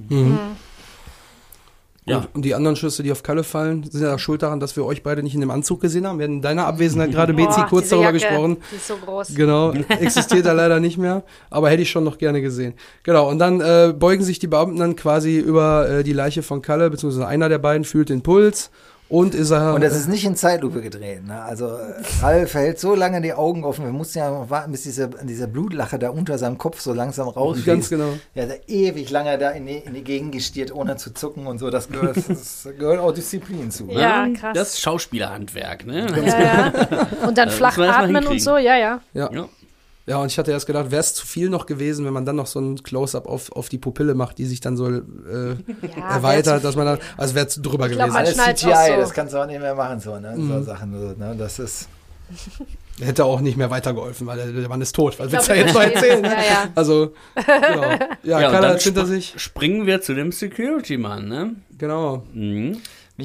Ja. 2.06 2.28
Und, 2.34 2.44
die 2.44 2.56
anderen 2.56 2.76
Schüsse, 2.76 3.04
die 3.04 3.12
auf 3.12 3.24
Kalle 3.24 3.44
fallen, 3.44 3.84
sind 3.84 4.02
ja 4.02 4.18
schuld 4.18 4.42
daran, 4.42 4.60
dass 4.60 4.76
wir 4.76 4.84
euch 4.84 5.04
beide 5.04 5.22
nicht 5.22 5.36
in 5.36 5.42
dem 5.42 5.52
Anzug 5.52 5.80
gesehen 5.80 6.08
haben. 6.08 6.18
Wir 6.18 6.26
haben 6.26 6.34
in 6.34 6.42
deiner 6.42 6.66
Abwesenheit 6.66 7.12
gerade 7.12 7.34
Bezi 7.34 7.62
kurz 7.70 7.84
diese 7.84 7.96
darüber 7.96 8.12
Jacke, 8.12 8.20
gesprochen. 8.20 8.58
Die 8.72 8.76
ist 8.76 8.88
so 8.88 8.96
groß. 8.98 9.36
Genau, 9.36 9.72
existiert 9.90 10.46
er 10.46 10.56
leider 10.56 10.80
nicht 10.80 10.98
mehr, 10.98 11.24
aber 11.50 11.70
hätte 11.70 11.84
ich 11.84 11.92
schon 11.92 12.04
noch 12.04 12.18
gerne 12.18 12.42
gesehen. 12.42 12.74
Genau, 13.04 13.30
und 13.30 13.38
dann 13.38 13.62
äh, 13.62 13.94
beugen 13.98 14.24
sich 14.24 14.40
die 14.40 14.48
Beamten 14.48 14.78
dann 14.78 14.96
quasi 14.96 15.38
über 15.38 15.88
äh, 15.88 16.04
die 16.04 16.14
Leiche 16.14 16.42
von 16.42 16.62
Kalle, 16.62 16.90
beziehungsweise 16.90 17.28
einer 17.28 17.48
der 17.48 17.60
beiden 17.60 17.84
fühlt 17.84 18.10
den 18.10 18.24
Puls 18.24 18.72
und 19.10 19.34
ist 19.34 19.50
er. 19.50 19.74
Und 19.74 19.82
das 19.84 19.96
ist 19.96 20.08
nicht 20.08 20.24
in 20.24 20.36
Zeitlupe 20.36 20.82
gedreht. 20.82 21.26
Ne? 21.26 21.42
Also 21.42 21.68
äh, 21.68 21.94
Ralf 22.22 22.54
hält 22.54 22.80
so 22.80 22.94
lange 22.94 23.22
die 23.22 23.34
Augen 23.34 23.64
offen. 23.64 23.84
Wir 23.86 23.92
mussten 23.92 24.20
ja 24.20 24.30
noch 24.30 24.50
warten, 24.50 24.72
bis 24.72 24.84
diese, 24.84 25.10
diese 25.24 25.48
Blutlache 25.48 25.98
da 25.98 26.12
unter 26.12 26.38
seinem 26.38 26.58
Kopf 26.60 26.80
so 26.80 26.94
langsam 26.94 27.28
rausfließt. 27.28 27.66
Ganz 27.66 27.90
genau. 27.90 28.14
Ja, 28.36 28.46
da 28.46 28.54
ewig 28.68 29.10
lange 29.10 29.38
da 29.40 29.50
in 29.50 29.66
die, 29.66 29.78
in 29.78 29.96
die 29.96 30.04
Gegend 30.04 30.32
gestiert, 30.32 30.72
ohne 30.74 30.96
zu 30.98 31.14
zucken 31.14 31.48
und 31.48 31.58
so. 31.58 31.70
Das 31.72 31.90
gehört, 31.90 32.18
das 32.30 32.68
gehört 32.78 33.00
auch 33.00 33.12
Disziplin 33.12 33.72
zu. 33.72 33.86
ne? 33.86 33.94
Ja, 34.00 34.28
krass. 34.30 34.54
Das 34.54 34.80
Schauspielerhandwerk, 34.80 35.86
ne? 35.88 36.08
ja, 36.26 36.40
ja. 36.40 37.08
Und 37.28 37.38
dann 37.38 37.50
flach 37.60 37.78
atmen 37.78 38.28
und 38.28 38.42
so, 38.42 38.58
ja, 38.58 38.78
ja. 38.78 39.02
ja. 39.14 39.30
Ja. 39.34 39.50
Ja, 40.10 40.18
und 40.18 40.28
ich 40.32 40.38
hatte 40.40 40.52
erst 40.52 40.66
gedacht, 40.66 40.90
wäre 40.92 41.00
es 41.02 41.14
zu 41.14 41.26
viel 41.26 41.50
noch 41.50 41.68
gewesen, 41.68 42.04
wenn 42.06 42.14
man 42.14 42.26
dann 42.26 42.36
noch 42.36 42.48
so 42.48 42.60
ein 42.60 42.82
Close-up 42.82 43.28
auf, 43.28 43.52
auf 43.52 43.70
die 43.70 43.78
Pupille 43.78 44.16
macht, 44.16 44.40
die 44.40 44.46
sich 44.46 44.60
dann 44.60 44.76
so 44.76 44.88
äh, 44.90 45.00
Ja, 45.96 46.10
erweitert, 46.16 46.64
dass 46.64 46.76
man 46.76 46.86
dann, 46.88 47.00
also 47.16 47.36
wäre 47.36 47.48
zu 47.48 47.62
drüber 47.62 47.86
Ich 47.86 47.94
glaub, 47.94 48.10
gewesen. 48.10 48.38
man 48.38 48.46
Alles 48.48 48.60
CGI, 48.60 48.94
so. 48.96 49.02
das 49.02 49.14
kannst 49.14 49.34
du 49.36 49.38
auch 49.42 49.46
nicht 49.46 49.60
mehr 49.62 49.76
machen, 49.76 50.00
so, 50.00 50.20
ne? 50.20 50.34
So 50.36 50.64
Sachen, 50.64 50.92
so, 51.00 51.08
ne? 51.24 51.36
Das 51.38 51.60
ist. 51.60 51.88
Hätte 53.00 53.24
auch 53.24 53.40
nicht 53.40 53.56
mehr 53.56 53.70
weitergeholfen, 53.70 54.28
weil 54.28 54.52
der, 54.52 54.68
Mann 54.68 54.82
ist 54.82 54.94
tot. 54.94 55.18
Was 55.20 55.32
willst 55.32 55.48
du 55.50 55.54
jetzt 55.56 55.74
noch 55.74 55.82
erzählen? 55.82 56.22
ne? 56.22 56.28
Ja, 56.28 56.42
ja. 56.42 56.70
Also, 56.76 57.14
genau. 57.36 57.82
Ja, 58.24 58.42
Ja, 58.42 58.52
dann 58.52 58.66
hat 58.66 58.82
hinter 58.82 59.06
sich. 59.06 59.36
springen 59.38 59.86
wir 59.86 60.02
zu 60.02 60.14
dem 60.14 60.32
Security-Mann, 60.34 61.28
ne? 61.30 61.56
Genau. 61.78 62.24
Mhm. 62.34 62.78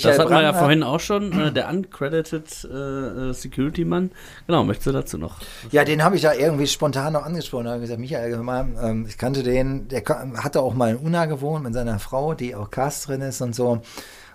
Das 0.02 0.18
hatten 0.18 0.30
wir 0.30 0.42
ja 0.42 0.52
vorhin 0.52 0.82
auch 0.82 1.00
schon, 1.00 1.32
äh, 1.38 1.52
der 1.52 1.68
uncredited 1.68 2.68
äh, 2.70 2.76
äh, 2.76 3.32
Security-Mann. 3.32 4.10
Genau, 4.46 4.64
möchtest 4.64 4.88
du 4.88 4.92
dazu 4.92 5.18
noch? 5.18 5.36
Ja, 5.70 5.84
den 5.84 6.02
habe 6.02 6.16
ich 6.16 6.22
ja 6.22 6.32
irgendwie 6.32 6.66
spontan 6.66 7.12
noch 7.12 7.24
angesprochen. 7.24 7.64
Da 7.64 7.72
habe 7.72 7.80
ich 7.80 7.84
gesagt, 7.84 8.00
Michael, 8.00 8.32
hör 8.32 8.42
mal, 8.42 8.66
ähm, 8.82 9.06
ich 9.08 9.18
kannte 9.18 9.42
den, 9.42 9.88
der 9.88 10.02
hatte 10.36 10.60
auch 10.60 10.74
mal 10.74 10.90
in 10.90 10.96
Unna 10.96 11.26
gewohnt 11.26 11.64
mit 11.64 11.74
seiner 11.74 11.98
Frau, 11.98 12.34
die 12.34 12.54
auch 12.54 12.70
Casterin 12.70 13.20
ist 13.20 13.40
und 13.40 13.54
so. 13.54 13.82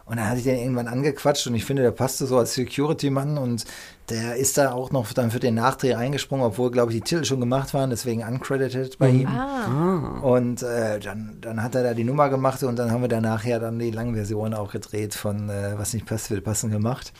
Und 0.05 0.17
dann 0.17 0.27
hatte 0.27 0.39
ich 0.39 0.43
den 0.43 0.57
irgendwann 0.57 0.87
angequatscht 0.87 1.45
und 1.45 1.53
ich 1.53 1.65
finde, 1.65 1.83
der 1.83 1.91
passte 1.91 2.25
so 2.25 2.39
als 2.39 2.55
Security-Mann 2.55 3.37
und 3.37 3.65
der 4.09 4.35
ist 4.35 4.57
da 4.57 4.71
auch 4.71 4.91
noch 4.91 5.11
dann 5.13 5.31
für 5.31 5.39
den 5.39 5.55
Nachdreh 5.55 5.93
eingesprungen, 5.93 6.45
obwohl, 6.45 6.71
glaube 6.71 6.91
ich, 6.91 6.99
die 6.99 7.03
Titel 7.03 7.25
schon 7.25 7.39
gemacht 7.39 7.73
waren, 7.73 7.89
deswegen 7.89 8.23
uncredited 8.23 8.97
bei 8.97 9.09
ihm. 9.09 9.27
Ah. 9.27 10.19
Und 10.21 10.63
äh, 10.63 10.99
dann, 10.99 11.37
dann 11.41 11.63
hat 11.63 11.75
er 11.75 11.83
da 11.83 11.93
die 11.93 12.03
Nummer 12.03 12.29
gemacht 12.29 12.63
und 12.63 12.77
dann 12.77 12.91
haben 12.91 13.01
wir 13.01 13.07
danach 13.07 13.45
ja 13.45 13.59
dann 13.59 13.79
die 13.79 13.91
Langversion 13.91 14.53
auch 14.53 14.71
gedreht 14.71 15.13
von 15.13 15.49
äh, 15.49 15.77
Was 15.77 15.93
nicht 15.93 16.05
passt, 16.05 16.31
wird 16.31 16.43
passen 16.43 16.71
gemacht. 16.71 17.13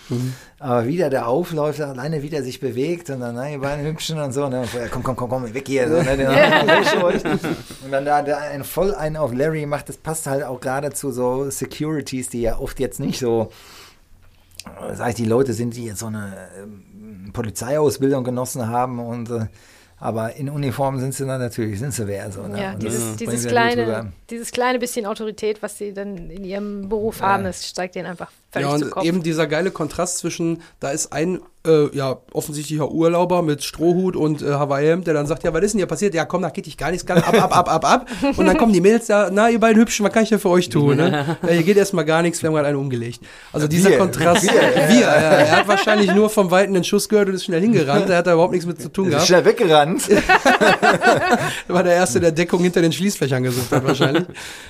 Aber 0.60 0.88
wie 0.88 0.98
der 0.98 1.28
aufläuft, 1.28 1.82
alleine 1.82 2.24
wie 2.24 2.30
der 2.30 2.44
sich 2.44 2.60
bewegt 2.60 3.10
und 3.10 3.22
dann, 3.22 3.36
nein, 3.36 3.54
ihr 3.54 3.60
beiden 3.60 3.86
Hübschen 3.86 4.20
und 4.20 4.34
so, 4.34 4.50
ne? 4.50 4.62
Und 4.62 4.68
vorher, 4.68 4.90
komm, 4.90 5.04
komm, 5.04 5.16
komm, 5.16 5.30
komm, 5.30 5.54
weg 5.54 5.68
hier. 5.68 5.88
So, 5.88 6.02
ne? 6.02 6.18
Den 6.18 6.28
und 7.86 7.92
dann 7.92 8.06
da, 8.06 8.22
da 8.22 8.38
einen 8.38 8.64
voll 8.64 8.94
einen 8.94 9.18
auf 9.18 9.34
Larry 9.34 9.66
macht, 9.66 9.90
das 9.90 9.98
passt 9.98 10.28
halt 10.28 10.44
auch 10.44 10.60
gerade 10.60 10.92
zu 10.92 11.12
so 11.12 11.50
Securities, 11.50 12.30
die 12.30 12.42
ja 12.42 12.60
oft 12.60 12.80
jetzt 12.80 13.00
nicht 13.00 13.20
so 13.20 13.52
sag 14.94 15.10
ich, 15.10 15.16
die 15.16 15.26
Leute 15.26 15.54
sind, 15.54 15.76
die 15.76 15.86
jetzt 15.86 16.00
so 16.00 16.08
eine 16.08 16.50
ähm, 16.62 17.32
Polizeiausbildung 17.34 18.24
genossen 18.24 18.68
haben 18.68 19.00
und 19.00 19.30
äh, 19.30 19.48
aber 20.02 20.36
in 20.36 20.50
Uniform 20.50 20.98
sind 21.00 21.14
sie 21.14 21.26
dann 21.26 21.42
natürlich, 21.42 21.78
sind 21.78 21.94
sie 21.94 22.08
wer 22.08 22.32
so. 22.32 22.48
Ne? 22.48 22.62
Ja, 22.62 22.74
dieses, 22.76 23.10
das 23.10 23.18
dieses, 23.18 23.44
ja 23.44 23.50
kleine, 23.50 24.14
dieses 24.30 24.52
kleine 24.52 24.80
bisschen 24.80 25.06
Autorität, 25.06 25.62
was 25.62 25.78
sie 25.78 25.94
dann 25.94 26.30
in 26.30 26.46
ihrem 26.46 26.88
Beruf 26.88 27.22
haben, 27.22 27.44
das 27.44 27.68
steigt 27.68 27.96
denen 27.96 28.06
einfach 28.08 28.32
Ja, 28.56 28.76
zu 28.78 28.86
und 28.86 28.92
Kopf. 28.92 29.06
eben 29.06 29.22
dieser 29.24 29.48
geile 29.48 29.72
Kontrast 29.72 30.18
zwischen, 30.18 30.62
da 30.80 30.90
ist 30.90 31.14
ein 31.14 31.40
äh, 31.68 31.96
ja, 31.96 32.18
offensichtlicher 32.32 32.90
Urlauber 32.90 33.42
mit 33.42 33.64
Strohhut 33.64 34.16
und 34.16 34.42
äh, 34.42 34.46
Hawaii-Hemd, 34.46 35.08
der 35.08 35.14
dann 35.14 35.28
sagt, 35.28 35.44
ja, 35.44 35.54
was 35.54 35.62
ist 35.62 35.74
denn 35.74 35.80
hier 35.80 35.88
passiert? 35.88 36.14
Ja, 36.14 36.24
komm, 36.26 36.42
da 36.42 36.50
geht 36.50 36.66
dich 36.66 36.78
gar 36.78 36.90
nichts, 36.90 37.06
gar 37.06 37.18
ab, 37.18 37.34
ab, 37.34 37.56
ab, 37.56 37.70
ab, 37.70 37.86
ab. 37.86 38.08
Und 38.38 38.46
dann 38.46 38.58
kommen 38.58 38.72
die 38.72 38.80
Mädels 38.80 39.08
da, 39.08 39.30
na, 39.32 39.50
ihr 39.50 39.60
beiden 39.60 39.80
Hübschen, 39.80 40.06
was 40.06 40.14
kann 40.14 40.24
ich 40.24 40.30
denn 40.30 40.40
für 40.40 40.50
euch 40.50 40.70
tun? 40.70 40.96
Ne? 40.98 41.10
Ja, 41.44 41.50
hier 41.50 41.64
geht 41.64 41.78
erstmal 41.78 42.06
gar 42.06 42.22
nichts, 42.22 42.42
wir 42.42 42.48
haben 42.48 42.56
gerade 42.56 42.70
einen 42.70 42.78
umgelegt. 42.78 43.20
Also 43.52 43.68
dieser 43.68 43.90
Wir. 43.90 43.98
Kontrast, 43.98 44.44
wir, 44.44 45.00
ja, 45.00 45.12
er 45.12 45.52
hat 45.58 45.68
wahrscheinlich 45.68 46.14
nur 46.14 46.30
vom 46.30 46.50
Weiten 46.50 46.74
den 46.74 46.84
Schuss 46.84 47.10
gehört 47.10 47.28
und 47.28 47.36
ist 47.36 47.46
schnell 47.46 47.62
hingerannt, 47.62 48.10
er 48.10 48.18
hat 48.18 48.28
da 48.28 48.34
überhaupt 48.34 48.54
nichts 48.54 48.66
mit 48.66 48.82
zu 48.82 48.90
tun 48.90 49.06
Ist 49.08 49.12
gehabt. 49.12 49.28
schnell 49.28 49.46
weggerannt. 49.46 50.10
Er 50.10 50.24
war 51.68 51.84
der 51.84 51.94
Erste, 51.94 52.20
der 52.20 52.32
Deckung 52.32 52.62
hinter 52.62 52.82
den 52.82 52.92
Schließfächern 52.94 53.44
gesucht 53.44 53.72
hat, 53.72 53.84
wahrscheinlich. 53.86 54.24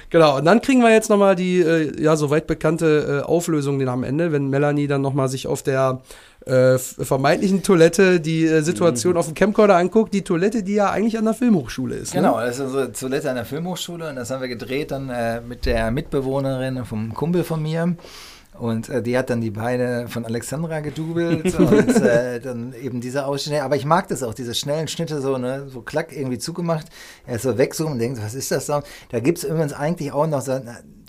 genau. 0.10 0.38
Und 0.38 0.45
dann 0.45 0.61
kriegen 0.61 0.81
wir 0.81 0.91
jetzt 0.91 1.10
nochmal 1.10 1.35
die, 1.35 1.60
äh, 1.60 2.01
ja, 2.01 2.15
soweit 2.15 2.47
bekannte 2.47 3.22
äh, 3.23 3.26
Auflösung 3.27 3.68
den 3.77 3.89
am 3.89 4.03
Ende, 4.03 4.31
wenn 4.31 4.49
Melanie 4.49 4.87
dann 4.87 5.01
nochmal 5.01 5.29
sich 5.29 5.45
auf 5.45 5.61
der 5.61 6.01
äh, 6.45 6.77
vermeintlichen 6.77 7.61
Toilette 7.61 8.19
die 8.19 8.45
äh, 8.45 8.61
Situation 8.61 9.17
auf 9.17 9.25
dem 9.25 9.35
Camcorder 9.35 9.75
anguckt. 9.75 10.13
Die 10.13 10.23
Toilette, 10.23 10.63
die 10.63 10.75
ja 10.75 10.89
eigentlich 10.89 11.17
an 11.17 11.25
der 11.25 11.33
Filmhochschule 11.33 11.95
ist. 11.95 12.13
Ne? 12.13 12.21
Genau, 12.21 12.39
das 12.39 12.55
ist 12.57 12.61
unsere 12.61 12.91
Toilette 12.91 13.29
an 13.29 13.35
der 13.35 13.45
Filmhochschule 13.45 14.09
und 14.09 14.15
das 14.15 14.31
haben 14.31 14.41
wir 14.41 14.47
gedreht 14.47 14.91
dann 14.91 15.09
äh, 15.09 15.41
mit 15.41 15.65
der 15.65 15.91
Mitbewohnerin 15.91 16.85
vom 16.85 17.13
Kumpel 17.13 17.43
von 17.43 17.61
mir. 17.61 17.95
Und 18.59 18.89
äh, 18.89 19.01
die 19.01 19.17
hat 19.17 19.29
dann 19.29 19.39
die 19.39 19.51
Beine 19.51 20.07
von 20.09 20.25
Alexandra 20.25 20.81
gedoubelt 20.81 21.55
und 21.59 22.01
äh, 22.01 22.39
dann 22.41 22.73
eben 22.73 22.99
diese 22.99 23.25
Ausschnitte. 23.25 23.63
Aber 23.63 23.75
ich 23.77 23.85
mag 23.85 24.07
das 24.09 24.21
auch, 24.21 24.33
diese 24.33 24.53
schnellen 24.53 24.87
Schnitte, 24.87 25.21
so, 25.21 25.37
ne, 25.37 25.67
so 25.69 25.81
klack 25.81 26.15
irgendwie 26.15 26.39
zugemacht. 26.39 26.87
Er 27.25 27.35
ist 27.37 27.43
so 27.43 27.57
weg 27.57 27.73
so 27.73 27.87
und 27.87 27.99
denkt, 27.99 28.21
was 28.21 28.33
ist 28.33 28.51
das 28.51 28.65
da? 28.65 28.83
Da 29.11 29.19
gibt 29.19 29.37
es 29.37 29.43
übrigens 29.45 29.71
eigentlich 29.71 30.11
auch 30.11 30.27
noch 30.27 30.41
so, 30.41 30.59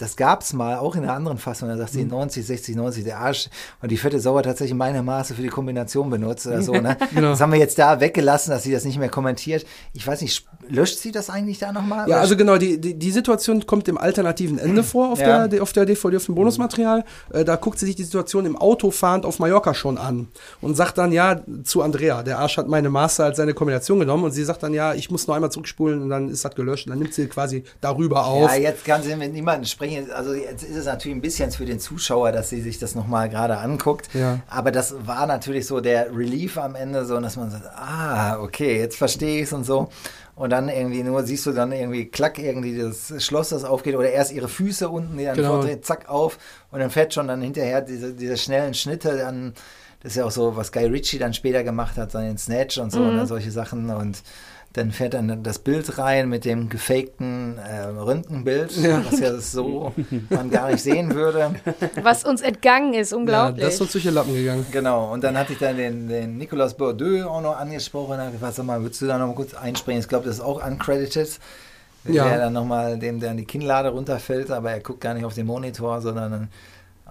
das 0.00 0.16
gab 0.16 0.40
es 0.42 0.52
mal, 0.52 0.78
auch 0.78 0.96
in 0.96 1.02
einer 1.02 1.12
anderen 1.12 1.36
Fassung, 1.38 1.68
da 1.68 1.76
sagt 1.76 1.92
sie 1.92 2.04
90, 2.04 2.46
60, 2.46 2.76
90, 2.76 3.04
der 3.04 3.18
Arsch. 3.18 3.48
Und 3.82 3.90
die 3.90 3.96
fette 3.96 4.18
Sau 4.20 4.36
hat 4.38 4.46
tatsächlich 4.46 4.74
meine 4.76 5.02
Maße 5.02 5.34
für 5.34 5.42
die 5.42 5.48
Kombination 5.48 6.08
benutzt 6.08 6.46
oder 6.46 6.62
so. 6.62 6.72
Ne? 6.72 6.96
Genau. 7.14 7.30
Das 7.30 7.40
haben 7.40 7.52
wir 7.52 7.58
jetzt 7.58 7.78
da 7.78 8.00
weggelassen, 8.00 8.50
dass 8.50 8.62
sie 8.62 8.72
das 8.72 8.84
nicht 8.84 8.98
mehr 8.98 9.08
kommentiert. 9.08 9.66
Ich 9.92 10.06
weiß 10.06 10.20
nicht, 10.22 10.46
löscht 10.68 10.98
sie 10.98 11.10
das 11.12 11.28
eigentlich 11.28 11.58
da 11.58 11.72
nochmal? 11.72 12.08
Ja, 12.08 12.18
also 12.20 12.36
genau, 12.36 12.56
die, 12.56 12.80
die, 12.80 12.94
die 12.98 13.10
Situation 13.10 13.66
kommt 13.66 13.88
im 13.88 13.98
alternativen 13.98 14.58
Ende 14.58 14.82
vor 14.84 15.12
auf, 15.12 15.20
Ja. 15.20 15.48
der, 15.48 15.62
auf 15.62 15.72
der 15.72 15.84
DVD, 15.86 16.16
auf 16.16 16.26
dem 16.26 16.34
Bonusmaterial. 16.34 17.04
Äh, 17.32 17.44
da 17.44 17.56
guckt 17.56 17.78
sie 17.78 17.86
sich 17.86 17.96
die 17.96 18.04
Situation 18.04 18.46
im 18.46 18.56
Auto 18.56 18.90
fahrend 18.90 19.26
auf 19.26 19.38
Mallorca 19.38 19.74
schon 19.74 19.98
an 19.98 20.28
und 20.60 20.76
sagt 20.76 20.98
dann, 20.98 21.12
ja, 21.12 21.40
zu 21.64 21.82
Andrea, 21.82 22.22
der 22.22 22.38
Arsch 22.38 22.56
hat 22.56 22.68
meine 22.68 22.88
Master 22.90 23.24
als 23.24 23.36
seine 23.36 23.54
Kombination 23.54 23.98
genommen 24.00 24.24
und 24.24 24.30
sie 24.30 24.44
sagt 24.44 24.62
dann, 24.62 24.72
ja, 24.72 24.94
ich 24.94 25.10
muss 25.10 25.26
noch 25.26 25.34
einmal 25.34 25.50
zurückspulen 25.50 26.00
und 26.02 26.08
dann 26.10 26.28
ist 26.28 26.44
das 26.44 26.54
gelöscht 26.54 26.86
und 26.86 26.90
dann 26.90 26.98
nimmt 27.00 27.12
sie 27.14 27.26
quasi 27.26 27.64
darüber 27.80 28.26
auf. 28.26 28.50
Ja, 28.50 28.56
jetzt 28.56 28.84
kann 28.84 29.02
sie 29.02 29.14
mit 29.16 29.32
niemandem 29.32 29.64
sprechen. 29.66 29.89
Also 30.14 30.34
jetzt 30.34 30.62
ist 30.62 30.76
es 30.76 30.86
natürlich 30.86 31.16
ein 31.16 31.20
bisschen 31.20 31.50
für 31.50 31.64
den 31.66 31.80
Zuschauer, 31.80 32.32
dass 32.32 32.48
sie 32.50 32.60
sich 32.60 32.78
das 32.78 32.94
nochmal 32.94 33.28
gerade 33.28 33.58
anguckt. 33.58 34.08
Ja. 34.14 34.40
Aber 34.48 34.70
das 34.70 34.94
war 35.06 35.26
natürlich 35.26 35.66
so 35.66 35.80
der 35.80 36.14
Relief 36.16 36.58
am 36.58 36.74
Ende, 36.74 37.04
so 37.04 37.18
dass 37.20 37.36
man 37.36 37.50
sagt, 37.50 37.66
ah, 37.76 38.38
okay, 38.40 38.78
jetzt 38.78 38.96
verstehe 38.96 39.38
ich 39.38 39.44
es 39.44 39.52
und 39.52 39.64
so. 39.64 39.88
Und 40.36 40.50
dann 40.50 40.68
irgendwie 40.70 41.02
nur 41.02 41.22
siehst 41.24 41.44
du 41.44 41.52
dann 41.52 41.70
irgendwie 41.72 42.06
klack 42.06 42.38
irgendwie 42.38 42.78
das 42.78 43.12
Schloss, 43.22 43.50
das 43.50 43.64
aufgeht 43.64 43.94
oder 43.94 44.10
erst 44.10 44.32
ihre 44.32 44.48
Füße 44.48 44.88
unten, 44.88 45.18
die 45.18 45.24
dann 45.24 45.36
Genau. 45.36 45.54
vordrehen, 45.56 45.82
zack 45.82 46.08
auf 46.08 46.38
und 46.70 46.80
dann 46.80 46.88
fährt 46.90 47.12
schon 47.12 47.28
dann 47.28 47.42
hinterher 47.42 47.82
diese, 47.82 48.14
diese 48.14 48.38
schnellen 48.38 48.72
Schnitte 48.72 49.18
dann, 49.18 49.52
das 50.02 50.12
ist 50.12 50.16
ja 50.16 50.24
auch 50.24 50.30
so, 50.30 50.56
was 50.56 50.72
Guy 50.72 50.86
Ritchie 50.86 51.18
dann 51.18 51.34
später 51.34 51.62
gemacht 51.62 51.98
hat, 51.98 52.12
so 52.12 52.18
in 52.18 52.38
Snatch 52.38 52.78
und 52.78 52.90
so, 52.90 53.00
ne, 53.00 53.26
solche 53.26 53.50
Sachen 53.50 53.90
und 53.90 54.22
dann 54.72 54.92
fährt 54.92 55.14
dann 55.14 55.42
das 55.42 55.58
Bild 55.58 55.98
rein 55.98 56.28
mit 56.28 56.44
dem 56.44 56.68
gefakten 56.68 57.58
äh, 57.58 57.86
Röntgenbild, 57.86 58.70
was 59.10 59.18
ja 59.18 59.36
so 59.38 59.92
man 60.28 60.48
gar 60.50 60.70
nicht 60.70 60.82
sehen 60.82 61.12
würde. 61.12 61.56
Was 62.02 62.24
uns 62.24 62.40
entgangen 62.40 62.94
ist, 62.94 63.10
ja, 63.10 63.16
unglaublich. 63.16 63.64
das 63.64 63.74
ist 63.74 63.80
uns 63.80 63.92
durch 63.92 64.04
die 64.04 64.10
Lappen 64.10 64.32
gegangen. 64.32 64.64
Genau, 64.70 65.12
und 65.12 65.24
dann 65.24 65.36
hatte 65.36 65.54
ich 65.54 65.58
dann 65.58 65.76
den, 65.76 66.08
den 66.08 66.38
Nicolas 66.38 66.74
Bordeaux 66.74 67.28
auch 67.28 67.40
noch 67.40 67.58
angesprochen. 67.58 68.18
Da 68.18 68.26
hab 68.26 68.28
ich 68.28 68.34
gesagt, 68.34 68.54
sag 68.54 68.66
mal, 68.66 68.80
würdest 68.80 69.02
du 69.02 69.06
da 69.06 69.18
noch 69.18 69.26
mal 69.26 69.34
kurz 69.34 69.54
einspringen? 69.54 70.00
Ich 70.00 70.08
glaube, 70.08 70.26
das 70.26 70.36
ist 70.36 70.42
auch 70.42 70.64
uncredited. 70.64 71.40
Ja. 72.04 72.28
Der 72.28 72.38
dann 72.38 72.54
nochmal, 72.54 72.98
dem 72.98 73.20
dann 73.20 73.36
die 73.36 73.44
Kinnlade 73.44 73.90
runterfällt, 73.90 74.50
aber 74.50 74.70
er 74.70 74.80
guckt 74.80 75.02
gar 75.02 75.12
nicht 75.12 75.24
auf 75.24 75.34
den 75.34 75.46
Monitor, 75.46 76.00
sondern 76.00 76.48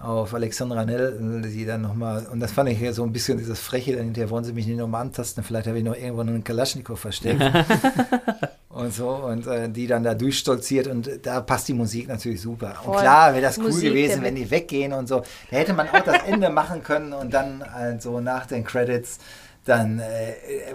auf 0.02 0.32
Alexandra 0.34 0.84
Nell, 0.84 1.42
die 1.42 1.66
dann 1.66 1.82
nochmal, 1.82 2.26
und 2.32 2.40
das 2.40 2.52
fand 2.52 2.70
ich 2.70 2.78
hier 2.78 2.94
so 2.94 3.02
ein 3.02 3.12
bisschen 3.12 3.38
dieses 3.38 3.60
Freche, 3.60 3.96
dann 3.96 4.04
hinterher 4.04 4.30
wollen 4.30 4.44
sie 4.44 4.52
mich 4.52 4.66
nicht 4.66 4.78
nochmal 4.78 5.02
antasten, 5.02 5.44
vielleicht 5.44 5.66
habe 5.66 5.78
ich 5.78 5.84
noch 5.84 5.94
irgendwo 5.94 6.22
einen 6.22 6.42
Kalaschnikow 6.42 6.98
versteckt. 6.98 7.42
und 8.70 8.94
so, 8.94 9.10
und 9.10 9.46
äh, 9.46 9.68
die 9.68 9.86
dann 9.86 10.02
da 10.02 10.14
durchstolziert 10.14 10.86
und 10.86 11.10
da 11.22 11.40
passt 11.40 11.68
die 11.68 11.74
Musik 11.74 12.08
natürlich 12.08 12.40
super. 12.40 12.76
Und 12.78 12.94
Voll. 12.94 13.00
klar 13.00 13.32
wäre 13.32 13.42
das 13.42 13.58
cool 13.58 13.64
Musik, 13.64 13.90
gewesen, 13.90 14.22
wenn 14.22 14.36
die 14.36 14.50
weggehen 14.50 14.92
und 14.92 15.06
so. 15.06 15.22
Da 15.50 15.56
hätte 15.56 15.74
man 15.74 15.88
auch 15.88 16.00
das 16.00 16.22
Ende 16.26 16.48
machen 16.48 16.82
können 16.82 17.12
und 17.12 17.34
dann 17.34 17.62
halt 17.70 18.00
so 18.00 18.20
nach 18.20 18.46
den 18.46 18.64
Credits, 18.64 19.18
dann 19.66 19.98
äh, 20.00 20.02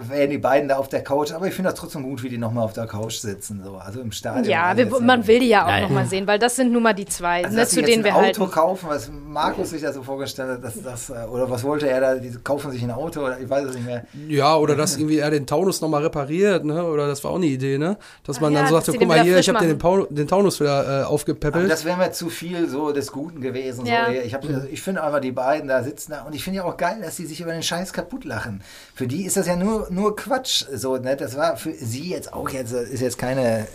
wären 0.08 0.30
die 0.30 0.38
beiden 0.38 0.68
da 0.68 0.76
auf 0.76 0.88
der 0.88 1.02
Couch. 1.02 1.32
Aber 1.32 1.46
ich 1.48 1.54
finde 1.54 1.70
das 1.70 1.78
trotzdem 1.78 2.04
gut, 2.04 2.22
wie 2.22 2.28
die 2.28 2.38
nochmal 2.38 2.64
auf 2.64 2.72
der 2.72 2.86
Couch 2.86 3.14
sitzen, 3.16 3.60
so, 3.64 3.76
also 3.76 4.00
im 4.00 4.12
Stadion. 4.12 4.44
ja, 4.44 4.76
wir, 4.76 4.86
man 5.00 5.26
will 5.26 5.40
die 5.40 5.48
ja 5.48 5.64
auch 5.66 5.68
Ja, 5.70 5.80
noch 5.80 5.88
ja. 5.88 5.94
mal 5.94 6.06
sehen, 6.06 6.26
weil 6.28 6.38
das 6.38 6.54
sind 6.56 6.72
nun 6.72 6.82
mal 6.84 6.92
die 6.94 7.04
zwei, 7.04 7.44
also, 7.44 7.50
ne, 7.56 7.62
dass 7.62 7.70
zu 7.70 7.74
sie 7.76 7.80
jetzt 7.80 7.90
denen 7.90 8.04
wir 8.04 8.12
ein 8.14 8.24
Auto 8.30 8.40
halten. 8.42 8.50
kaufen, 8.52 8.86
was 8.88 9.10
Markus 9.10 9.70
sich 9.70 9.82
da 9.82 9.92
so 9.92 10.02
vorgestellt 10.04 10.50
hat, 10.50 10.64
dass 10.64 10.80
das, 10.82 11.10
äh, 11.10 11.14
oder 11.30 11.50
was 11.50 11.64
wollte 11.64 11.88
er 11.88 12.00
da, 12.00 12.14
die 12.14 12.30
kaufen 12.44 12.70
sich 12.70 12.82
ein 12.82 12.92
Auto 12.92 13.22
oder 13.22 13.40
ich 13.40 13.50
weiß 13.50 13.64
es 13.66 13.74
nicht 13.74 13.86
mehr. 13.86 14.04
Ja, 14.28 14.56
oder 14.56 14.76
dass 14.76 14.96
irgendwie 14.96 15.18
er 15.18 15.30
den 15.30 15.46
Taunus 15.46 15.80
nochmal 15.80 16.02
repariert, 16.04 16.64
ne? 16.64 16.84
Oder 16.84 17.08
das 17.08 17.22
war 17.24 17.32
auch 17.32 17.36
eine 17.36 17.46
Idee, 17.46 17.78
ne? 17.78 17.96
Dass 18.24 18.40
man 18.40 18.52
Ah, 18.52 18.58
dann 18.58 18.64
ja, 18.66 18.70
so 18.70 18.76
dass 18.76 18.86
sagte, 18.86 18.98
guck 19.00 19.08
mal 19.08 19.20
hier, 19.22 19.38
ich 19.38 19.48
habe 19.48 19.66
den, 19.66 19.78
den 20.16 20.28
Taunus 20.28 20.60
wieder 20.60 20.84
äh, 20.84 21.02
Aber 21.02 21.08
aufgepäppelt. 21.10 21.68
das 21.70 21.84
wäre 21.84 21.96
mir 21.96 22.12
zu 22.12 22.28
viel 22.30 22.68
so 22.68 22.92
des 22.92 23.10
Guten 23.10 23.40
gewesen. 23.40 23.84
Ja. 23.84 24.06
So. 24.06 24.12
Ich, 24.12 24.32
hab- 24.32 24.44
ich 24.70 24.80
finde 24.80 25.02
einfach, 25.02 25.20
die 25.20 25.32
beiden 25.32 25.68
da 25.68 25.82
sitzen 25.82 26.12
da 26.12 26.22
und 26.22 26.34
ich 26.36 26.44
finde 26.44 26.58
ja 26.58 26.64
auch 26.64 26.76
geil, 26.76 26.98
dass 27.02 27.16
sie 27.16 27.26
sich 27.26 27.40
über 27.40 27.52
den 27.52 27.62
Scheiß 27.64 27.92
kaputt 27.92 28.24
lachen. 28.24 28.62
Für 28.94 29.06
die 29.06 29.24
ist 29.26 29.36
das 29.36 29.46
ja 29.46 29.56
nur, 29.56 29.88
nur 29.90 30.16
Quatsch. 30.16 30.64
So, 30.72 30.96
ne? 30.96 31.16
Das 31.16 31.36
war 31.36 31.56
für 31.56 31.72
sie 31.74 32.10
jetzt 32.10 32.32
auch 32.32 32.48
jetzt, 32.50 32.72
ist 32.72 33.00
jetzt 33.00 33.18
keine 33.18 33.66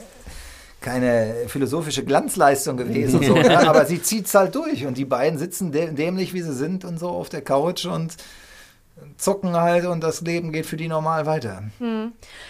keine 0.80 1.36
philosophische 1.48 2.04
Glanzleistung 2.04 2.76
gewesen, 2.76 3.22
so, 3.22 3.34
ne? 3.36 3.70
aber 3.70 3.86
sie 3.86 4.02
zieht's 4.02 4.34
halt 4.34 4.56
durch 4.56 4.88
und 4.88 4.98
die 4.98 5.06
beiden 5.06 5.38
sitzen 5.38 5.72
dä- 5.72 5.92
dämlich, 5.92 6.34
wie 6.34 6.42
sie 6.42 6.56
sind 6.56 6.86
und 6.86 6.98
so 6.98 7.10
auf 7.10 7.30
der 7.30 7.44
Couch 7.44 7.86
und 7.86 8.16
zocken 9.18 9.56
halt 9.56 9.86
und 9.86 10.02
das 10.04 10.22
Leben 10.22 10.52
geht 10.52 10.66
für 10.66 10.78
die 10.78 10.88
normal 10.88 11.28
weiter. 11.28 11.64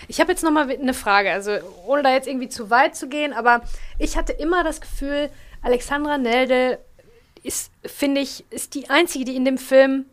Ich 0.07 0.22
habe 0.22 0.32
jetzt 0.32 0.44
noch 0.44 0.52
mal 0.52 0.69
eine 0.69 0.94
Frage, 0.94 1.32
also 1.32 1.52
ohne 1.86 2.03
da 2.03 2.14
jetzt 2.14 2.28
irgendwie 2.28 2.48
zu 2.49 2.69
weit 2.69 2.95
zu 2.95 3.10
gehen, 3.10 3.34
aber 3.34 3.61
ich 3.99 4.15
hatte 4.15 4.32
immer 4.32 4.64
das 4.64 4.80
Gefühl, 4.80 5.30
Alexandra 5.61 6.18
Nelde 6.18 6.80
ist, 7.44 7.72
finde 7.86 8.22
ich, 8.22 8.45
ist 8.49 8.76
die 8.76 8.90
einzige, 8.90 9.26
die 9.26 9.36
in 9.36 9.44
dem 9.45 9.57
Film. 9.57 10.06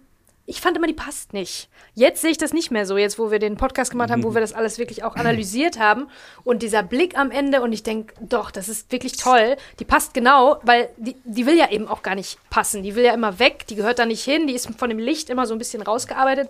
Ich 0.50 0.62
fand 0.62 0.78
immer, 0.78 0.86
die 0.86 0.94
passt 0.94 1.34
nicht. 1.34 1.68
Jetzt 1.94 2.22
sehe 2.22 2.30
ich 2.30 2.38
das 2.38 2.54
nicht 2.54 2.70
mehr 2.70 2.86
so, 2.86 2.96
jetzt 2.96 3.18
wo 3.18 3.30
wir 3.30 3.38
den 3.38 3.58
Podcast 3.58 3.90
gemacht 3.90 4.10
haben, 4.10 4.24
wo 4.24 4.32
wir 4.32 4.40
das 4.40 4.54
alles 4.54 4.78
wirklich 4.78 5.04
auch 5.04 5.14
analysiert 5.14 5.78
haben. 5.78 6.08
Und 6.42 6.62
dieser 6.62 6.82
Blick 6.82 7.18
am 7.18 7.30
Ende 7.30 7.60
und 7.60 7.70
ich 7.74 7.82
denke, 7.82 8.14
doch, 8.18 8.50
das 8.50 8.70
ist 8.70 8.90
wirklich 8.90 9.18
toll. 9.18 9.58
Die 9.78 9.84
passt 9.84 10.14
genau, 10.14 10.56
weil 10.62 10.88
die, 10.96 11.16
die 11.24 11.44
will 11.44 11.58
ja 11.58 11.70
eben 11.70 11.86
auch 11.86 12.02
gar 12.02 12.14
nicht 12.14 12.38
passen. 12.48 12.82
Die 12.82 12.94
will 12.94 13.04
ja 13.04 13.12
immer 13.12 13.38
weg, 13.38 13.66
die 13.68 13.74
gehört 13.74 13.98
da 13.98 14.06
nicht 14.06 14.24
hin, 14.24 14.46
die 14.46 14.54
ist 14.54 14.70
von 14.78 14.88
dem 14.88 14.98
Licht 14.98 15.28
immer 15.28 15.44
so 15.44 15.54
ein 15.54 15.58
bisschen 15.58 15.82
rausgearbeitet. 15.82 16.48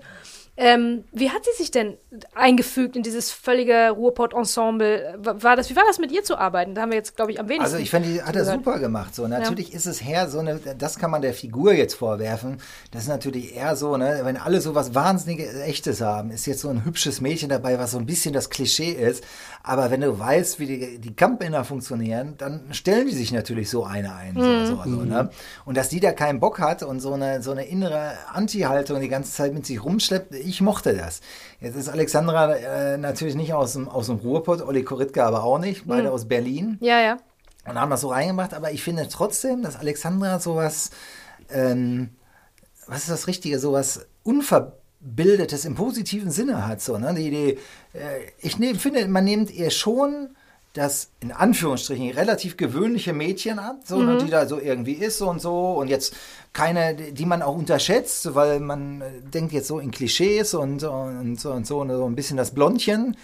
Ähm, 0.61 1.05
wie 1.13 1.31
hat 1.31 1.45
sie 1.45 1.57
sich 1.57 1.71
denn 1.71 1.95
eingefügt 2.35 2.97
in 2.97 3.05
dieses 3.05 3.31
völlige 3.31 3.91
Ruhrpott-Ensemble? 3.91 5.15
Wa- 5.19 5.37
War 5.41 5.55
das, 5.55 5.71
wie 5.71 5.77
war 5.77 5.85
das 5.87 6.01
mit 6.01 6.11
ihr 6.11 6.25
zu 6.25 6.37
arbeiten? 6.37 6.75
Da 6.75 6.83
haben 6.83 6.91
wir 6.91 6.99
jetzt, 6.99 7.15
glaube 7.15 7.31
ich, 7.31 7.39
am 7.39 7.49
wenigsten. 7.49 7.65
Also 7.65 7.77
ich 7.77 7.91
finde, 7.91 8.09
die 8.09 8.23
hat 8.23 8.35
er 8.35 8.45
super 8.45 8.79
gemacht. 8.81 9.15
So 9.15 9.29
natürlich 9.29 9.73
ist 9.73 9.87
es 9.87 10.03
her 10.03 10.29
so 10.29 10.41
eine, 10.41 10.59
das 10.59 10.99
kann 10.99 11.13
man 11.13 11.23
der 11.23 11.33
Figur 11.33 11.73
jetzt 11.75 11.95
vorwerfen. 11.95 12.61
Das 12.91 13.03
ist 13.03 13.09
natürlich 13.09 13.55
eher 13.55 13.77
so, 13.77 13.97
ne, 13.97 14.21
wenn 14.25 14.37
alle 14.37 14.61
so 14.61 14.75
was 14.75 14.97
wahnsinniges 14.97 15.55
Echtes 15.55 16.01
haben, 16.01 16.33
ist 16.33 16.47
jetzt 16.47 16.61
so 16.63 16.71
ein 16.71 16.85
hübsches 16.85 17.21
Mädchen 17.21 17.49
dabei, 17.51 17.79
was 17.79 17.93
so 17.93 17.99
ein 17.99 18.07
bisschen 18.07 18.33
das 18.35 18.51
Klischee 18.51 18.91
ist. 18.93 19.23
Aber 19.63 19.91
wenn 19.91 20.01
du 20.01 20.19
weißt, 20.19 20.61
wie 20.61 20.67
die, 20.67 20.99
die 20.99 21.15
Kampfmänner 21.15 21.65
funktionieren, 21.65 22.35
dann 22.39 22.73
stellen 22.73 23.07
die 23.07 23.15
sich 23.15 23.33
natürlich 23.33 23.69
so 23.69 23.85
eine 23.85 24.15
ein. 24.15 24.35
So, 24.35 24.65
so, 24.65 24.83
so, 24.85 25.03
ne? 25.03 25.31
Und 25.65 25.77
dass 25.77 25.89
die 25.89 26.01
da 26.01 26.13
keinen 26.13 26.41
Bock 26.41 26.59
hat 26.61 26.83
und 26.83 27.01
so 27.01 27.13
eine, 27.13 27.43
so 27.43 27.51
eine 27.51 27.67
innere 27.67 28.13
Anti-Haltung 28.33 29.01
die 29.01 29.09
ganze 29.09 29.33
Zeit 29.33 29.53
mit 29.53 29.67
sich 29.67 29.85
rumschleppt, 29.85 30.35
ich 30.35 30.61
mochte 30.61 30.95
das. 30.95 31.21
Jetzt 31.61 31.77
ist 31.77 31.89
Alexandra 31.89 32.55
äh, 32.55 32.99
natürlich 32.99 33.35
nicht 33.35 33.53
aus 33.53 33.75
dem, 33.75 33.89
aus 33.89 34.07
dem 34.07 34.17
Ruhrpott, 34.17 34.63
Olli 34.63 34.85
Koritka 34.85 35.27
aber 35.27 35.43
auch 35.43 35.59
nicht, 35.59 35.87
beide 35.87 36.13
aus 36.13 36.27
Berlin 36.27 36.79
Ja, 36.81 37.01
ja. 37.01 37.17
und 37.67 37.81
haben 37.81 37.91
das 37.91 38.03
so 38.03 38.09
reingemacht, 38.09 38.55
aber 38.55 38.71
ich 38.71 38.83
finde 38.83 39.09
trotzdem, 39.09 39.63
dass 39.63 39.77
Alexandra 39.77 40.39
sowas, 40.39 40.91
ähm, 41.51 42.11
was 42.87 43.01
ist 43.01 43.11
das 43.11 43.27
Richtige, 43.27 43.59
sowas 43.59 44.07
Unverbildetes 45.09 45.65
im 45.65 45.75
positiven 45.75 46.31
Sinne 46.31 46.67
hat. 46.67 46.81
So, 46.81 46.99
ne? 46.99 47.15
die, 47.15 47.31
die, 47.31 47.59
äh, 47.99 48.21
ich 48.41 48.59
nehm, 48.59 48.77
finde, 48.77 49.07
man 49.09 49.25
nimmt 49.25 49.51
ihr 49.51 49.71
schon 49.71 50.31
das 50.75 51.11
in 51.21 51.33
Anführungsstrichen 51.33 52.11
relativ 52.11 52.57
gewöhnliche 52.57 53.13
Mädchen 53.13 53.59
ab, 53.59 53.81
so, 53.85 54.01
ne, 54.01 54.19
die 54.19 54.31
da 54.31 54.47
so 54.47 54.61
irgendwie 54.61 54.93
ist 54.93 55.19
so 55.19 55.29
und 55.29 55.41
so 55.41 55.73
und 55.73 55.89
jetzt 55.89 56.15
keine, 56.53 56.95
die 56.95 57.27
man 57.27 57.43
auch 57.43 57.57
unterschätzt, 57.57 58.35
weil 58.35 58.61
man 58.61 59.01
äh, 59.01 59.23
denkt 59.23 59.53
jetzt 59.53 59.67
so 59.67 59.81
in 59.81 59.91
Klischees 59.91 60.55
und, 60.55 60.85
und 60.85 61.41
so 61.41 61.53
und 61.53 61.67
so, 61.67 61.81
und 61.81 61.89
so 61.89 62.05
ein 62.05 62.15
bisschen 62.15 62.37
das 62.37 62.55
Blondchen. 62.55 63.17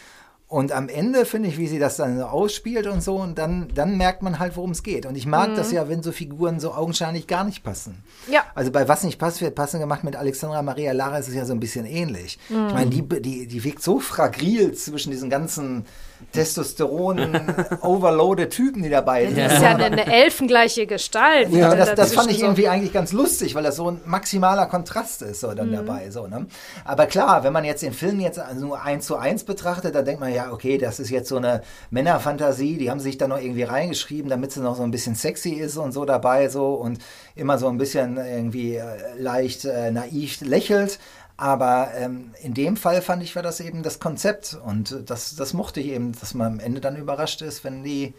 Und 0.47 0.73
am 0.73 0.89
Ende 0.89 1.25
finde 1.25 1.49
ich, 1.49 1.59
wie 1.59 1.67
sie 1.67 1.79
das 1.79 1.97
dann 1.97 2.19
so 2.19 2.25
ausspielt 2.25 2.87
und 2.87 3.03
so, 3.03 3.17
und 3.17 3.39
dann, 3.39 3.69
dann 3.75 3.97
merkt 3.97 4.23
man 4.23 4.39
halt, 4.39 4.57
worum 4.57 4.73
es 4.73 4.83
geht. 4.83 5.07
Und 5.07 5.17
ich 5.17 5.27
mag 5.27 5.55
das 5.57 5.73
ja, 5.73 5.89
wenn 5.89 6.03
so 6.03 6.13
Figuren 6.13 6.61
so 6.61 6.73
augenscheinlich 6.75 7.27
gar 7.27 7.45
nicht 7.45 7.65
passen. 7.65 8.05
Ja. 8.31 8.45
Also 8.55 8.71
bei 8.71 8.87
Was 8.87 9.03
nicht 9.05 9.19
passt, 9.19 9.41
wird 9.41 9.55
passend 9.55 9.81
gemacht 9.81 10.05
mit 10.05 10.17
Alexandra 10.17 10.63
Maria 10.63 10.93
Lara 10.93 11.19
ist 11.19 11.29
es 11.29 11.35
ja 11.35 11.47
so 11.47 11.55
ein 11.55 11.61
bisschen 11.61 11.87
ähnlich. 11.87 12.39
Ich 12.49 12.55
meine, 12.55 12.91
die, 12.91 13.03
die, 13.21 13.47
die 13.47 13.65
wirkt 13.65 13.83
so 13.83 13.99
fragil 13.99 14.75
zwischen 14.75 15.11
diesen 15.11 15.31
ganzen 15.31 15.87
Testosteron-overloaded 16.33 18.51
Typen, 18.51 18.83
die 18.83 18.91
dabei 18.91 19.27
sind. 19.27 19.39
Das 19.39 19.55
ist 19.55 19.63
ja 19.63 19.71
eine, 19.71 19.85
eine 19.85 20.13
elfengleiche 20.13 20.87
Gestalt. 20.87 21.51
Ja, 21.51 21.75
das, 21.75 21.95
das 21.95 22.15
fand 22.15 22.31
ich 22.31 22.43
irgendwie 22.43 22.69
eigentlich 22.69 22.93
ganz 22.93 23.13
lustig, 23.13 23.55
weil 23.55 23.63
das 23.63 23.77
so 23.77 23.91
ein 23.91 24.01
maximaler 24.05 24.67
Kontrast 24.67 25.23
ist 25.23 25.41
so 25.41 25.49
Mhm. 25.49 25.57
dann 25.57 25.73
dabei. 25.73 26.11
So, 26.11 26.27
ne? 26.27 26.47
Aber 26.85 27.07
klar, 27.07 27.45
wenn 27.45 27.53
man 27.53 27.65
jetzt 27.65 27.83
den 27.83 27.93
Film 27.93 28.21
jetzt 28.21 28.39
also 28.39 28.67
nur 28.67 28.83
eins 28.83 29.07
zu 29.07 29.17
eins 29.17 29.45
betrachtet, 29.45 29.95
dann 29.95 30.05
denkt 30.05 30.21
man 30.21 30.33
ja, 30.33 30.53
okay, 30.53 30.79
das 30.79 31.01
ist 31.01 31.11
jetzt 31.11 31.29
so 31.29 31.37
eine 31.37 31.63
Männerfantasie, 31.91 32.79
die 32.79 32.91
haben 32.91 33.01
sich 33.01 33.19
da 33.19 33.29
noch 33.29 33.41
irgendwie 33.41 33.63
reingeschrieben, 33.63 34.31
damit 34.31 34.53
sie 34.53 34.61
noch 34.61 34.77
so 34.77 34.83
ein 34.83 34.91
bisschen 34.91 35.15
sexy 35.15 35.51
ist 35.51 35.77
und 35.77 35.93
so 35.93 36.05
dabei 36.05 36.49
so 36.49 36.75
und 36.75 36.99
immer 37.37 37.59
so 37.59 37.69
ein 37.69 37.79
bisschen 37.79 38.17
irgendwie 38.17 38.77
äh, 38.77 38.85
leicht 39.19 39.65
äh, 39.65 39.91
naiv 39.91 40.41
lächelt. 40.41 40.99
Aber 41.37 41.89
ähm, 41.97 42.31
in 42.43 42.55
dem 42.55 42.77
Fall 42.77 43.03
fand 43.03 43.23
ich, 43.23 43.35
war 43.35 43.43
das 43.43 43.59
eben 43.61 43.83
das 43.83 43.99
Konzept 43.99 44.57
und 44.65 44.93
äh, 44.93 45.03
das, 45.05 45.35
das 45.35 45.53
mochte 45.53 45.81
ich 45.81 45.89
eben, 45.89 46.13
dass 46.19 46.33
man 46.35 46.55
am 46.55 46.61
Ende 46.61 46.81
dann 46.81 46.97
überrascht 46.97 47.43
ist, 47.43 47.65
wenn 47.65 47.83
die, 47.83 48.15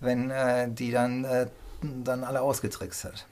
wenn 0.00 0.30
äh, 0.30 0.68
die 0.70 0.90
dann, 0.90 1.24
äh, 1.24 1.46
dann 1.80 2.24
alle 2.24 2.42
ausgetrickst 2.42 3.04
hat. 3.04 3.26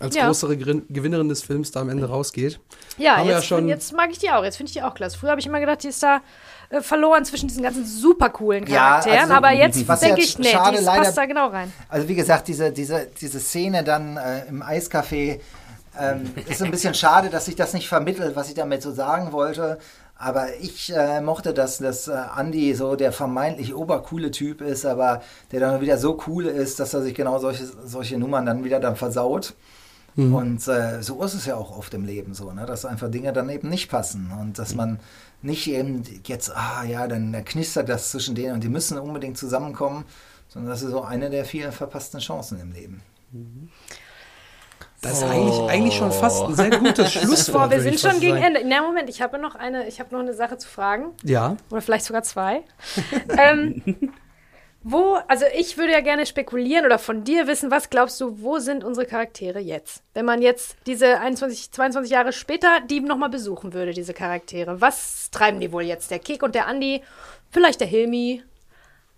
Als 0.00 0.16
Ja. 0.16 0.26
größere 0.26 0.56
Grin- 0.56 0.84
Gewinnerin 0.90 1.28
des 1.28 1.42
Films 1.42 1.70
da 1.70 1.80
am 1.80 1.88
Ende 1.90 2.08
rausgeht. 2.08 2.58
Ja, 2.98 3.18
jetzt, 3.22 3.30
ja 3.30 3.42
schon- 3.42 3.68
jetzt 3.68 3.92
mag 3.92 4.10
ich 4.10 4.18
die 4.18 4.30
auch. 4.30 4.42
Jetzt 4.44 4.56
finde 4.56 4.68
ich 4.68 4.74
die 4.74 4.82
auch 4.82 4.94
klasse. 4.94 5.16
Früher 5.16 5.30
habe 5.30 5.40
ich 5.40 5.46
immer 5.46 5.60
gedacht, 5.60 5.82
die 5.84 5.88
ist 5.88 6.02
da 6.02 6.20
äh, 6.68 6.80
verloren 6.82 7.24
zwischen 7.24 7.46
diesen 7.48 7.62
ganzen 7.62 7.86
super 7.86 8.28
coolen 8.30 8.66
Ja, 8.66 8.76
Charakteren. 9.00 9.18
also, 9.20 9.34
aber 9.34 9.52
jetzt 9.52 9.86
was 9.86 10.00
denke 10.00 10.18
ja 10.20 10.24
ich, 10.26 10.38
nee, 10.38 10.48
schade 10.48 10.78
die 10.78 10.84
leider- 10.84 11.04
passt 11.04 11.16
da 11.16 11.24
genau 11.26 11.46
rein. 11.48 11.72
Also 11.88 12.08
wie 12.08 12.16
gesagt, 12.16 12.48
diese, 12.48 12.72
diese, 12.72 13.06
diese 13.20 13.38
Szene 13.38 13.84
dann 13.84 14.16
äh, 14.16 14.44
im 14.46 14.62
Eiscafé 14.64 15.38
ähm, 15.98 16.30
ist 16.48 16.62
ein 16.62 16.70
bisschen 16.70 16.94
schade, 16.94 17.30
dass 17.30 17.46
sich 17.46 17.56
das 17.56 17.72
nicht 17.72 17.88
vermittelt, 17.88 18.36
was 18.36 18.48
ich 18.48 18.54
damit 18.54 18.82
so 18.82 18.92
sagen 18.92 19.32
wollte. 19.32 19.78
Aber 20.18 20.56
ich 20.60 20.94
äh, 20.94 21.20
mochte 21.20 21.52
das, 21.52 21.78
dass 21.78 22.08
äh, 22.08 22.16
Andy 22.38 22.74
so 22.74 22.96
der 22.96 23.12
vermeintlich 23.12 23.74
obercoole 23.74 24.30
Typ 24.30 24.62
ist, 24.62 24.86
aber 24.86 25.22
der 25.52 25.60
dann 25.60 25.80
wieder 25.80 25.98
so 25.98 26.18
cool 26.26 26.46
ist, 26.46 26.80
dass 26.80 26.94
er 26.94 27.02
sich 27.02 27.14
genau 27.14 27.38
solche, 27.38 27.66
solche 27.84 28.18
Nummern 28.18 28.46
dann 28.46 28.64
wieder 28.64 28.80
dann 28.80 28.96
versaut. 28.96 29.54
Und 30.16 30.66
äh, 30.66 31.02
so 31.02 31.22
ist 31.22 31.34
es 31.34 31.44
ja 31.44 31.56
auch 31.56 31.76
oft 31.76 31.92
im 31.92 32.06
Leben 32.06 32.32
so, 32.32 32.50
ne? 32.50 32.64
dass 32.64 32.86
einfach 32.86 33.10
Dinge 33.10 33.34
dann 33.34 33.50
eben 33.50 33.68
nicht 33.68 33.90
passen 33.90 34.32
und 34.40 34.58
dass 34.58 34.74
man 34.74 34.98
nicht 35.42 35.66
eben 35.66 36.02
jetzt, 36.24 36.56
ah 36.56 36.84
ja, 36.84 37.06
dann 37.06 37.44
knistert 37.44 37.90
das 37.90 38.12
zwischen 38.12 38.34
denen 38.34 38.54
und 38.54 38.64
die 38.64 38.70
müssen 38.70 38.98
unbedingt 38.98 39.36
zusammenkommen, 39.36 40.06
sondern 40.48 40.70
das 40.70 40.80
ist 40.80 40.92
so 40.92 41.02
eine 41.02 41.28
der 41.28 41.44
vielen 41.44 41.70
verpassten 41.70 42.20
Chancen 42.20 42.58
im 42.58 42.72
Leben. 42.72 43.02
Das 45.06 45.18
ist 45.18 45.22
eigentlich, 45.22 45.60
eigentlich 45.70 45.94
schon 45.94 46.10
fast 46.10 46.42
ein 46.42 46.54
sehr 46.54 46.70
gutes 46.70 47.12
Schlusswort. 47.12 47.70
Wir 47.70 47.80
sind 47.80 48.00
schon 48.00 48.18
gegen 48.18 48.40
sagen. 48.40 48.56
Ende. 48.56 48.62
Na, 48.66 48.82
Moment, 48.82 49.08
ich 49.08 49.22
habe 49.22 49.38
noch 49.38 49.54
eine, 49.54 49.86
ich 49.86 50.00
habe 50.00 50.12
noch 50.12 50.20
eine 50.20 50.34
Sache 50.34 50.58
zu 50.58 50.68
fragen. 50.68 51.12
Ja. 51.22 51.56
Oder 51.70 51.80
vielleicht 51.80 52.04
sogar 52.04 52.24
zwei. 52.24 52.64
ähm, 53.38 53.82
wo, 54.82 55.16
also 55.28 55.44
ich 55.56 55.78
würde 55.78 55.92
ja 55.92 56.00
gerne 56.00 56.26
spekulieren 56.26 56.84
oder 56.84 56.98
von 56.98 57.22
dir 57.22 57.46
wissen, 57.46 57.70
was 57.70 57.88
glaubst 57.88 58.20
du, 58.20 58.40
wo 58.40 58.58
sind 58.58 58.82
unsere 58.82 59.06
Charaktere 59.06 59.60
jetzt? 59.60 60.02
Wenn 60.12 60.24
man 60.24 60.42
jetzt 60.42 60.76
diese 60.86 61.20
21, 61.20 61.70
22 61.70 62.10
Jahre 62.10 62.32
später 62.32 62.80
die 62.88 63.00
nochmal 63.00 63.30
besuchen 63.30 63.74
würde, 63.74 63.92
diese 63.92 64.12
Charaktere. 64.12 64.80
Was 64.80 65.30
treiben 65.30 65.60
die 65.60 65.70
wohl 65.70 65.82
jetzt? 65.82 66.10
Der 66.10 66.18
Kick 66.18 66.42
und 66.42 66.56
der 66.56 66.66
Andi, 66.66 67.02
vielleicht 67.50 67.80
der 67.80 67.88
Hilmi. 67.88 68.42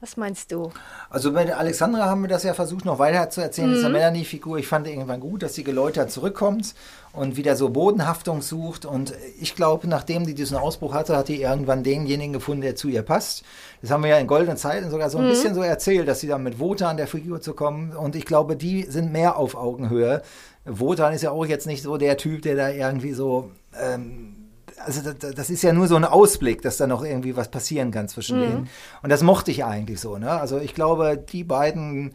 Was 0.01 0.17
meinst 0.17 0.53
du? 0.53 0.71
Also 1.11 1.33
bei 1.33 1.45
der 1.45 1.59
Alexandra 1.59 2.05
haben 2.05 2.23
wir 2.23 2.29
das 2.29 2.45
ja 2.45 2.55
versucht, 2.55 2.85
noch 2.85 3.01
weiter 3.01 3.31
zu 3.31 3.41
erzählen, 3.41 3.73
dieser 3.73 3.89
Melanie-Figur. 3.89 4.59
Ich 4.59 4.69
fand 4.69 4.87
irgendwann 4.87 5.19
gut, 5.19 5.43
dass 5.43 5.57
sie 5.57 5.65
geläutert 5.65 6.13
zurückkommt 6.13 6.77
und 7.13 7.37
wieder 7.37 7.57
so 7.57 7.71
Bodenhaftung 7.71 8.41
sucht. 8.41 8.85
Und 8.85 9.13
ich 9.41 9.57
glaube, 9.57 9.89
nachdem 9.89 10.25
die 10.25 10.35
diesen 10.35 10.57
Ausbruch 10.57 10.95
hatte, 10.95 11.17
hat 11.17 11.27
die 11.27 11.43
irgendwann 11.43 11.83
denjenigen 11.83 12.33
gefunden, 12.33 12.63
der 12.63 12.77
zu 12.77 12.87
ihr 12.87 13.03
passt. 13.03 13.43
Das 13.83 13.91
haben 13.91 14.05
wir 14.05 14.11
ja 14.11 14.19
in 14.19 14.29
goldenen 14.29 14.57
Zeiten 14.57 14.89
sogar 14.89 15.11
so 15.11 15.19
ein 15.19 15.29
bisschen 15.29 15.57
so 15.57 15.63
erzählt, 15.63 16.07
dass 16.07 16.21
sie 16.21 16.29
dann 16.29 16.45
mit 16.45 16.61
Wotan 16.61 16.97
der 16.97 17.09
Figur 17.09 17.41
zu 17.41 17.55
kommen. 17.55 17.91
Und 17.97 18.15
ich 18.15 18.25
glaube, 18.25 18.55
die 18.55 18.85
sind 18.85 19.11
mehr 19.11 19.37
auf 19.37 19.57
Augenhöhe. 19.57 20.23
Wotan 20.65 21.13
ist 21.13 21.23
ja 21.23 21.33
auch 21.33 21.45
jetzt 21.45 21.67
nicht 21.67 21.83
so 21.83 21.97
der 21.97 22.17
Typ, 22.17 22.43
der 22.43 22.55
da 22.55 22.69
irgendwie 22.69 23.15
so 23.15 23.51
ähm, 23.77 24.38
also 24.85 25.13
das, 25.13 25.35
das 25.35 25.51
ist 25.51 25.63
ja 25.63 25.73
nur 25.73 25.89
so 25.89 25.97
ein 25.97 26.05
Ausblick, 26.05 26.63
dass 26.63 26.77
da 26.77 26.87
noch 26.87 27.05
irgendwie 27.05 27.37
was 27.37 27.51
passieren 27.51 27.91
kann 27.91 28.09
zwischen 28.09 28.41
denen. 28.41 28.69
Und 29.03 29.11
das 29.11 29.23
mochte 29.23 29.51
ich 29.51 29.65
eigentlich 29.65 30.01
so. 30.01 30.19
Ne? 30.19 30.31
Also 30.31 30.59
ich 30.59 30.75
glaube, 30.75 31.17
die 31.17 31.45
beiden, 31.45 32.13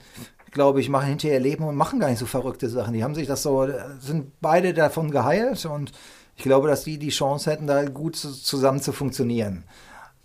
glaube 0.52 0.80
ich, 0.80 0.90
machen 0.90 1.10
hinterher 1.10 1.40
Leben 1.40 1.64
und 1.64 1.76
machen 1.76 2.00
gar 2.00 2.10
nicht 2.10 2.20
so 2.20 2.26
verrückte 2.26 2.70
Sachen. 2.70 2.94
Die 2.94 3.04
haben 3.04 3.16
sich 3.16 3.28
das 3.28 3.44
so, 3.44 3.68
sind 4.00 4.40
beide 4.42 4.74
davon 4.74 5.12
geheilt 5.12 5.66
und 5.66 5.92
ich 6.36 6.44
glaube, 6.44 6.68
dass 6.68 6.84
die 6.84 6.98
die 6.98 7.10
Chance 7.10 7.52
hätten, 7.52 7.68
da 7.68 7.86
gut 7.86 8.16
zu, 8.16 8.32
zusammen 8.32 8.82
zu 8.82 8.92
funktionieren. 8.92 9.64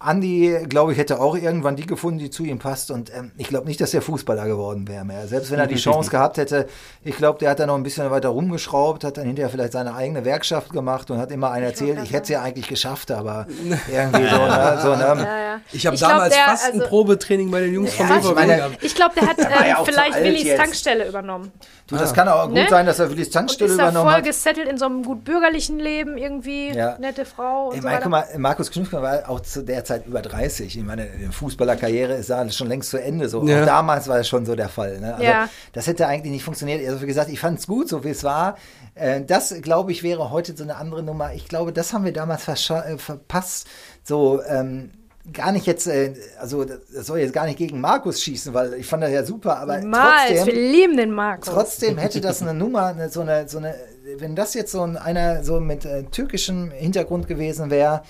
Andi, 0.01 0.57
glaube 0.69 0.93
ich, 0.93 0.99
hätte 0.99 1.21
auch 1.21 1.35
irgendwann 1.37 1.75
die 1.75 1.85
gefunden, 1.85 2.21
die 2.21 2.31
zu 2.31 2.45
ihm 2.45 2.61
passt. 2.61 2.93
Und 2.93 3.13
ähm, 3.13 3.33
ich 3.37 3.49
glaube 3.49 3.67
nicht, 3.67 3.81
dass 3.81 3.93
er 3.93 4.01
Fußballer 4.01 4.47
geworden 4.47 4.87
wäre 4.87 5.05
mehr. 5.05 5.27
Selbst 5.27 5.51
wenn 5.51 5.59
er 5.59 5.67
die 5.67 5.75
Chance 5.77 6.09
gehabt 6.11 6.37
hätte, 6.39 6.69
ich 7.03 7.17
glaube, 7.17 7.41
der 7.41 7.51
hat 7.51 7.59
da 7.59 7.67
noch 7.67 7.75
ein 7.75 7.83
bisschen 7.83 8.09
weiter 8.13 8.29
rumgeschraubt, 8.29 9.03
hat 9.03 9.17
dann 9.17 9.27
hinterher 9.27 9.51
vielleicht 9.51 9.73
seine 9.73 9.97
eigene 9.97 10.25
Werkschaft 10.25 10.71
gemacht 10.73 11.11
und 11.11 11.19
hat 11.19 11.33
immer 11.33 11.51
einen 11.51 11.65
erzählt, 11.65 11.99
ich 12.05 12.13
hätte 12.13 12.23
es 12.23 12.29
ja 12.29 12.43
eigentlich 12.43 12.69
geschafft, 12.69 13.11
aber 13.11 13.47
irgendwie 13.93 14.29
so, 14.29 14.37
ne, 14.37 14.79
so, 14.83 14.95
ne? 14.95 15.03
Ja, 15.03 15.41
ja. 15.41 15.61
Ich 15.73 15.85
habe 15.85 15.97
glaub, 15.97 16.11
damals 16.11 16.35
der- 16.35 16.45
fast 16.45 16.67
ein 16.67 16.73
also- 16.81 16.87
Probetraining 16.87 17.51
bei 17.51 17.61
den 17.63 17.75
Jungs 17.75 17.93
von 17.95 18.09
Ja, 18.09 18.19
ich 18.19 18.23
Leverkusen 18.25 18.57
gehabt. 18.57 18.85
Ich 18.85 18.95
glaube, 18.95 19.15
der 19.21 19.29
hat 19.29 19.37
zu 19.81 19.85
vielleicht 19.85 20.23
Willis 20.23 20.45
jetzt. 20.45 20.59
Tankstelle 20.61 21.09
übernommen. 21.09 21.51
Du, 21.89 21.97
das 21.97 22.13
kann 22.13 22.29
auch 22.29 22.45
gut 22.45 22.55
Ne? 22.55 22.67
sein, 22.69 22.85
dass 22.85 22.99
er 22.99 23.09
Tankstelle 23.31 23.71
ist 23.71 23.79
da 23.79 23.85
übernommen 23.85 24.05
voll 24.11 24.19
hat. 24.19 24.25
gesettelt 24.25 24.69
in 24.69 24.77
so 24.77 24.85
einem 24.85 25.03
gut 25.03 25.25
bürgerlichen 25.25 25.79
Leben 25.79 26.19
irgendwie. 26.19 26.71
Ja. 26.71 26.99
Nette 26.99 27.25
Frau 27.25 27.69
und 27.69 27.77
Ich 27.77 27.81
so 27.81 27.89
meine, 27.89 27.97
weiter. 27.97 28.03
guck 28.03 28.11
mal, 28.33 28.39
Markus 28.39 28.71
Knüpfer 28.71 29.03
war 29.03 29.29
auch 29.31 29.41
zu 29.41 29.63
der 29.65 29.85
Zeit 29.85 30.07
über 30.07 30.21
30. 30.21 30.77
Ich 30.77 30.85
meine, 30.85 31.07
die 31.07 31.33
Fußballerkarriere 31.33 32.13
ist 32.15 32.29
da 32.29 32.49
schon 32.51 32.69
längst 32.69 32.91
zu 32.91 32.99
Ende. 33.03 33.29
So. 33.31 33.43
Ja. 33.47 33.63
Auch 33.63 33.67
damals 33.67 34.07
war 34.07 34.19
es 34.19 34.29
schon 34.29 34.45
so 34.45 34.55
der 34.55 34.69
Fall. 34.69 35.01
Ne? 35.01 35.13
Also, 35.15 35.25
Ja. 35.25 35.49
Das 35.73 35.87
hätte 35.87 36.07
eigentlich 36.07 36.33
nicht 36.33 36.45
funktioniert. 36.45 36.87
Also 36.87 37.01
wie 37.01 37.07
gesagt, 37.07 37.31
ich 37.31 37.41
fand 37.41 37.59
es 37.59 37.67
gut, 37.67 37.89
so 37.89 38.05
wie 38.05 38.11
es 38.11 38.23
war. 38.23 38.59
Äh, 38.95 39.23
Das, 39.23 39.55
glaube 39.63 39.91
ich, 39.93 40.03
wäre 40.03 40.31
heute 40.31 40.55
so 40.57 40.65
eine 40.65 40.77
andere 40.77 41.03
Nummer. 41.03 41.33
Ich 41.33 41.49
glaube, 41.49 41.73
das 41.73 41.95
haben 41.95 42.05
wir 42.05 42.13
damals 42.13 42.47
äh, 42.49 42.99
verpasst. 42.99 43.67
So, 44.05 44.43
ähm, 44.47 44.91
gar 45.33 45.53
nicht 45.53 45.67
jetzt, 45.67 45.87
äh, 45.87 46.15
also 46.39 46.65
das 46.65 47.07
soll 47.07 47.19
jetzt 47.19 47.33
gar 47.33 47.47
nicht 47.47 47.59
gegen 47.59 47.81
Markus 47.81 48.23
schießen, 48.23 48.55
weil 48.55 48.75
ich 48.75 48.87
fand 48.87 49.03
das 49.03 49.11
ja 49.11 49.25
super, 49.25 49.59
aber 49.59 49.79
Niemals, 49.79 50.29
trotzdem. 50.29 50.47
wir 50.47 50.55
lieben 50.55 50.97
den 50.97 51.11
Markus. 51.11 51.53
Trotzdem 51.53 51.99
hätte 51.99 52.21
das 52.21 52.43
eine 52.43 52.55
Nummer, 52.59 52.87
eine, 52.87 53.09
so 53.11 53.21
eine, 53.21 53.49
so 53.49 53.59
eine, 53.59 53.75
wenn 54.19 54.35
das 54.35 54.55
jetzt 54.55 54.73
so 54.73 54.83
ein, 54.83 54.97
einer 54.97 55.45
so 55.45 55.61
mit 55.61 55.85
äh, 55.85 56.05
türkischem 56.05 56.71
Hintergrund 56.71 57.29
gewesen 57.29 57.71
wäre 57.71 58.03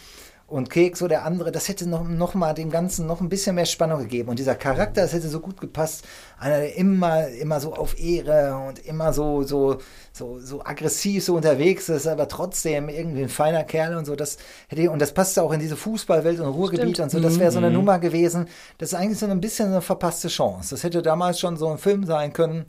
und 0.49 0.71
Kek 0.71 0.97
so 0.97 1.09
der 1.09 1.27
andere, 1.27 1.53
das 1.53 1.69
hätte 1.69 1.87
noch, 1.87 2.09
noch 2.09 2.33
mal 2.33 2.55
dem 2.55 2.71
Ganzen 2.71 3.07
noch 3.07 3.21
ein 3.21 3.29
bisschen 3.29 3.55
mehr 3.55 3.67
Spannung 3.67 4.01
gegeben. 4.01 4.31
Und 4.31 4.39
dieser 4.39 4.55
Charakter, 4.55 5.03
das 5.03 5.13
hätte 5.13 5.29
so 5.29 5.41
gut 5.41 5.61
gepasst. 5.61 6.07
Einer, 6.41 6.57
der 6.61 6.75
immer, 6.75 7.29
immer 7.29 7.61
so 7.61 7.75
auf 7.75 8.01
Ehre 8.01 8.57
und 8.57 8.79
immer 8.87 9.13
so, 9.13 9.43
so, 9.43 9.77
so, 10.11 10.39
so 10.41 10.65
aggressiv 10.65 11.23
so 11.23 11.37
unterwegs 11.37 11.91
ist, 11.91 12.07
aber 12.07 12.29
trotzdem 12.29 12.89
irgendwie 12.89 13.25
ein 13.25 13.29
feiner 13.29 13.63
Kerl 13.63 13.95
und 13.95 14.07
so. 14.07 14.17
Das 14.17 14.39
hätte, 14.69 14.91
und 14.91 15.03
das 15.03 15.13
passte 15.13 15.43
auch 15.43 15.53
in 15.53 15.61
diese 15.61 15.77
Fußballwelt 15.77 16.41
und 16.41 16.47
Ruhrgebiet 16.47 16.95
Stimmt. 16.95 17.01
und 17.01 17.11
so. 17.11 17.21
Das 17.21 17.39
wäre 17.39 17.53
so 17.53 17.59
eine 17.59 17.71
Nummer 17.71 17.99
gewesen. 17.99 18.49
Das 18.79 18.93
ist 18.93 18.99
eigentlich 18.99 19.19
so 19.19 19.27
ein 19.27 19.43
bisschen 19.43 19.69
eine 19.69 19.83
verpasste 19.83 20.29
Chance. 20.29 20.71
Das 20.71 20.83
hätte 20.83 21.03
damals 21.03 21.39
schon 21.39 21.59
so 21.59 21.69
ein 21.69 21.77
Film 21.77 22.07
sein 22.07 22.33
können, 22.33 22.65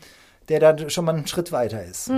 der 0.49 0.59
da 0.59 0.89
schon 0.89 1.05
mal 1.05 1.15
einen 1.15 1.27
Schritt 1.27 1.51
weiter 1.51 1.83
ist. 1.83 2.09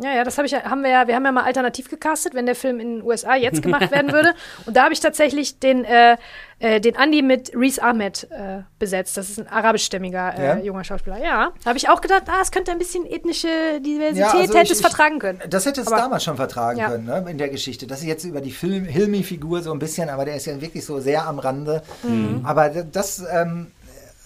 Ja, 0.00 0.12
ja, 0.14 0.22
das 0.22 0.38
hab 0.38 0.44
ich, 0.44 0.52
ja- 0.52 0.62
haben 0.62 0.82
wir 0.84 0.90
ja, 0.90 1.08
wir 1.08 1.16
haben 1.16 1.24
ja 1.24 1.32
mal 1.32 1.42
alternativ 1.42 1.90
gecastet, 1.90 2.32
wenn 2.32 2.46
der 2.46 2.54
Film 2.54 2.78
in 2.78 2.98
den 2.98 3.02
USA 3.02 3.34
jetzt 3.34 3.62
gemacht 3.62 3.90
werden 3.90 4.12
würde. 4.12 4.32
Und 4.64 4.76
da 4.76 4.84
habe 4.84 4.92
ich 4.94 5.00
tatsächlich 5.00 5.58
den, 5.58 5.84
äh, 5.84 6.16
äh, 6.60 6.80
den 6.80 6.94
Andy 6.94 7.20
mit 7.20 7.50
Reese 7.52 7.82
Ahmed 7.82 8.28
äh, 8.30 8.62
besetzt. 8.78 9.16
Das 9.16 9.28
ist 9.28 9.40
ein 9.40 9.48
arabischstämmiger 9.48 10.38
äh, 10.38 10.46
Ja? 10.46 10.58
junger 10.58 10.84
Schauspieler. 10.84 11.18
Ja, 11.18 11.50
da 11.64 11.68
habe 11.70 11.78
ich 11.78 11.88
auch 11.88 12.00
gedacht, 12.00 12.22
ah, 12.28 12.38
es 12.40 12.52
könnte 12.52 12.70
ein 12.70 12.78
bisschen 12.78 13.06
ethnische 13.06 13.48
Diversität, 13.84 14.16
Ja, 14.18 14.30
also 14.38 14.54
hätte 14.54 14.66
ich- 14.66 14.70
es 14.70 14.80
vertragen 14.80 15.18
können. 15.18 15.40
Das 15.50 15.66
hätte 15.66 15.80
es 15.80 15.88
Aber- 15.88 15.96
damals 15.96 16.22
schon 16.22 16.36
vertragen 16.36 16.78
Ja. 16.78 16.90
können, 16.90 17.06
ne, 17.06 17.26
in 17.28 17.38
der 17.38 17.48
Geschichte. 17.48 17.88
Das 17.88 17.98
ist 17.98 18.06
jetzt 18.06 18.24
über 18.24 18.40
die 18.40 18.52
Film 18.52 18.84
Hilmi-Figur 18.84 19.62
so 19.62 19.72
ein 19.72 19.80
bisschen, 19.80 20.10
aber 20.10 20.24
der 20.24 20.36
ist 20.36 20.46
ja 20.46 20.60
wirklich 20.60 20.84
so 20.86 21.00
sehr 21.00 21.26
am 21.26 21.40
Rande. 21.40 21.82
Mhm. 22.04 22.42
Aber 22.44 22.68
das 22.68 23.24
ähm, 23.32 23.72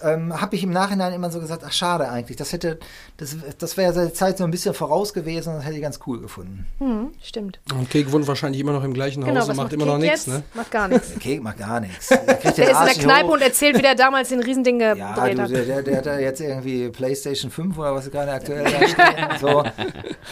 ähm, 0.03 0.39
habe 0.41 0.55
ich 0.55 0.63
im 0.63 0.71
Nachhinein 0.71 1.13
immer 1.13 1.29
so 1.31 1.39
gesagt, 1.39 1.63
ach 1.65 1.71
schade 1.71 2.09
eigentlich. 2.09 2.37
Das 2.37 2.51
hätte, 2.53 2.79
das, 3.17 3.35
das 3.57 3.77
wäre 3.77 3.93
der 3.93 4.13
Zeit 4.13 4.37
so 4.37 4.43
ein 4.43 4.51
bisschen 4.51 4.73
voraus 4.73 5.13
gewesen 5.13 5.49
und 5.49 5.55
das 5.57 5.65
hätte 5.65 5.75
ich 5.75 5.81
ganz 5.81 5.99
cool 6.07 6.19
gefunden. 6.21 6.65
Hm, 6.79 7.11
stimmt. 7.21 7.59
Und 7.73 7.89
Kek 7.89 8.11
wohnt 8.11 8.27
wahrscheinlich 8.27 8.61
immer 8.61 8.73
noch 8.73 8.83
im 8.83 8.93
gleichen 8.93 9.23
Genau, 9.23 9.39
Haus 9.41 9.47
was 9.47 9.49
und 9.49 9.55
macht 9.57 9.65
macht 9.65 9.73
immer 9.73 9.85
noch 9.85 9.93
Kek 9.99 10.01
nichts, 10.11 10.25
jetzt? 10.25 10.35
ne? 10.35 10.43
Macht 10.53 10.71
gar 10.71 10.87
nichts. 10.87 11.09
Der 11.13 11.19
Kek 11.19 11.41
macht 11.43 11.57
gar 11.57 11.79
nichts. 11.79 12.07
Der, 12.09 12.17
Der 12.19 12.41
ist 12.43 12.57
in 12.59 12.63
der 12.85 12.93
Kneipe 13.03 13.27
hoch. 13.27 13.33
und 13.33 13.41
erzählt, 13.41 13.77
wie 13.77 13.81
der 13.81 13.95
damals 13.95 14.29
den 14.29 14.39
Riesending 14.41 14.79
Ja, 14.79 14.93
gedreht 14.93 15.37
du, 15.37 15.41
hat. 15.43 15.51
der, 15.51 15.81
der, 15.81 16.01
der 16.01 16.13
hat 16.13 16.19
jetzt 16.21 16.41
irgendwie 16.41 16.89
PlayStation 16.89 17.49
5 17.51 17.77
oder 17.77 17.95
was 17.95 18.09
gerade 18.11 18.31
aktuell 18.31 18.63
da 18.71 18.87
stehen 18.87 19.29
und 19.31 19.39
so. 19.39 19.63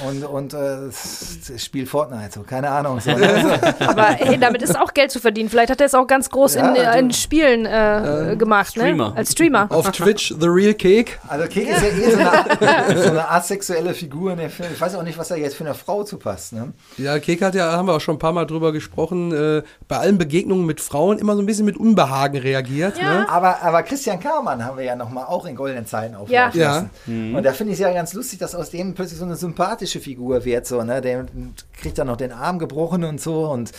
Und, 0.07 0.23
und 0.25 0.53
äh, 0.53 1.57
spielt 1.57 1.87
Fortnite, 1.89 2.31
so, 2.33 2.41
keine 2.43 2.69
Ahnung. 2.69 2.99
So, 2.99 3.11
ne? 3.11 3.59
Aber 3.79 4.03
hey, 4.03 4.37
damit 4.39 4.61
ist 4.61 4.77
auch 4.77 4.93
Geld 4.93 5.11
zu 5.11 5.19
verdienen. 5.19 5.49
Vielleicht 5.49 5.69
hat 5.71 5.79
er 5.81 5.85
es 5.87 5.93
auch 5.95 6.07
ganz 6.07 6.29
groß 6.29 6.55
Ja, 6.55 6.69
in, 6.69 6.75
äh, 6.75 6.91
du- 6.93 6.99
in 6.99 7.11
Spielen 7.11 7.65
äh, 7.65 8.35
gemacht, 8.37 8.71
Streamer. 8.71 9.09
ne? 9.11 9.17
Als 9.17 9.31
Streamer. 9.31 9.60
Auf 9.69 9.91
Twitch, 9.91 10.33
The 10.39 10.47
Real 10.47 10.73
Cake. 10.73 11.13
Also 11.27 11.47
Kek 11.47 11.67
ist 11.69 11.81
ja 11.81 11.87
eh 11.89 12.11
so 12.11 12.17
eine, 12.17 13.01
so 13.03 13.09
eine 13.09 13.29
asexuelle 13.29 13.93
Figur 13.93 14.31
in 14.33 14.39
dem 14.39 14.49
Film. 14.49 14.69
Ich 14.73 14.79
weiß 14.81 14.95
auch 14.95 15.03
nicht, 15.03 15.17
was 15.17 15.27
da 15.29 15.35
jetzt 15.35 15.55
für 15.55 15.63
eine 15.65 15.73
Frau 15.73 16.03
zu 16.03 16.17
passt. 16.17 16.53
Ne? 16.53 16.73
Ja, 16.97 17.19
Kek 17.19 17.41
hat 17.41 17.55
ja, 17.55 17.71
haben 17.71 17.87
wir 17.87 17.95
auch 17.95 18.01
schon 18.01 18.15
ein 18.15 18.19
paar 18.19 18.31
Mal 18.33 18.45
drüber 18.45 18.71
gesprochen, 18.71 19.31
äh, 19.31 19.63
bei 19.87 19.97
allen 19.97 20.17
Begegnungen 20.17 20.65
mit 20.65 20.81
Frauen 20.81 21.17
immer 21.19 21.35
so 21.35 21.41
ein 21.41 21.45
bisschen 21.45 21.65
mit 21.65 21.77
Unbehagen 21.77 22.37
reagiert. 22.37 22.97
Ja. 22.97 23.19
Ne? 23.21 23.29
Aber, 23.29 23.61
aber 23.61 23.83
Christian 23.83 24.19
Karmann 24.19 24.63
haben 24.65 24.77
wir 24.77 24.85
ja 24.85 24.95
nochmal 24.95 25.25
auch 25.25 25.45
in 25.45 25.55
goldenen 25.55 25.85
Zeiten 25.85 26.15
auflaufen 26.15 26.59
Ja. 26.59 26.87
lassen. 27.05 27.35
Und 27.35 27.43
da 27.43 27.53
finde 27.53 27.73
ich 27.73 27.79
es 27.79 27.83
ja 27.83 27.93
ganz 27.93 28.13
lustig, 28.13 28.39
dass 28.39 28.55
aus 28.55 28.69
dem 28.69 28.93
plötzlich 28.93 29.19
so 29.19 29.25
eine 29.25 29.35
sympathische 29.35 29.99
Figur 29.99 30.43
wird. 30.45 30.65
So, 30.67 30.83
ne? 30.83 31.01
Der 31.01 31.25
kriegt 31.79 31.97
dann 31.97 32.07
noch 32.07 32.17
den 32.17 32.31
Arm 32.31 32.59
gebrochen 32.59 33.03
und 33.03 33.19
so 33.21 33.45
und 33.49 33.71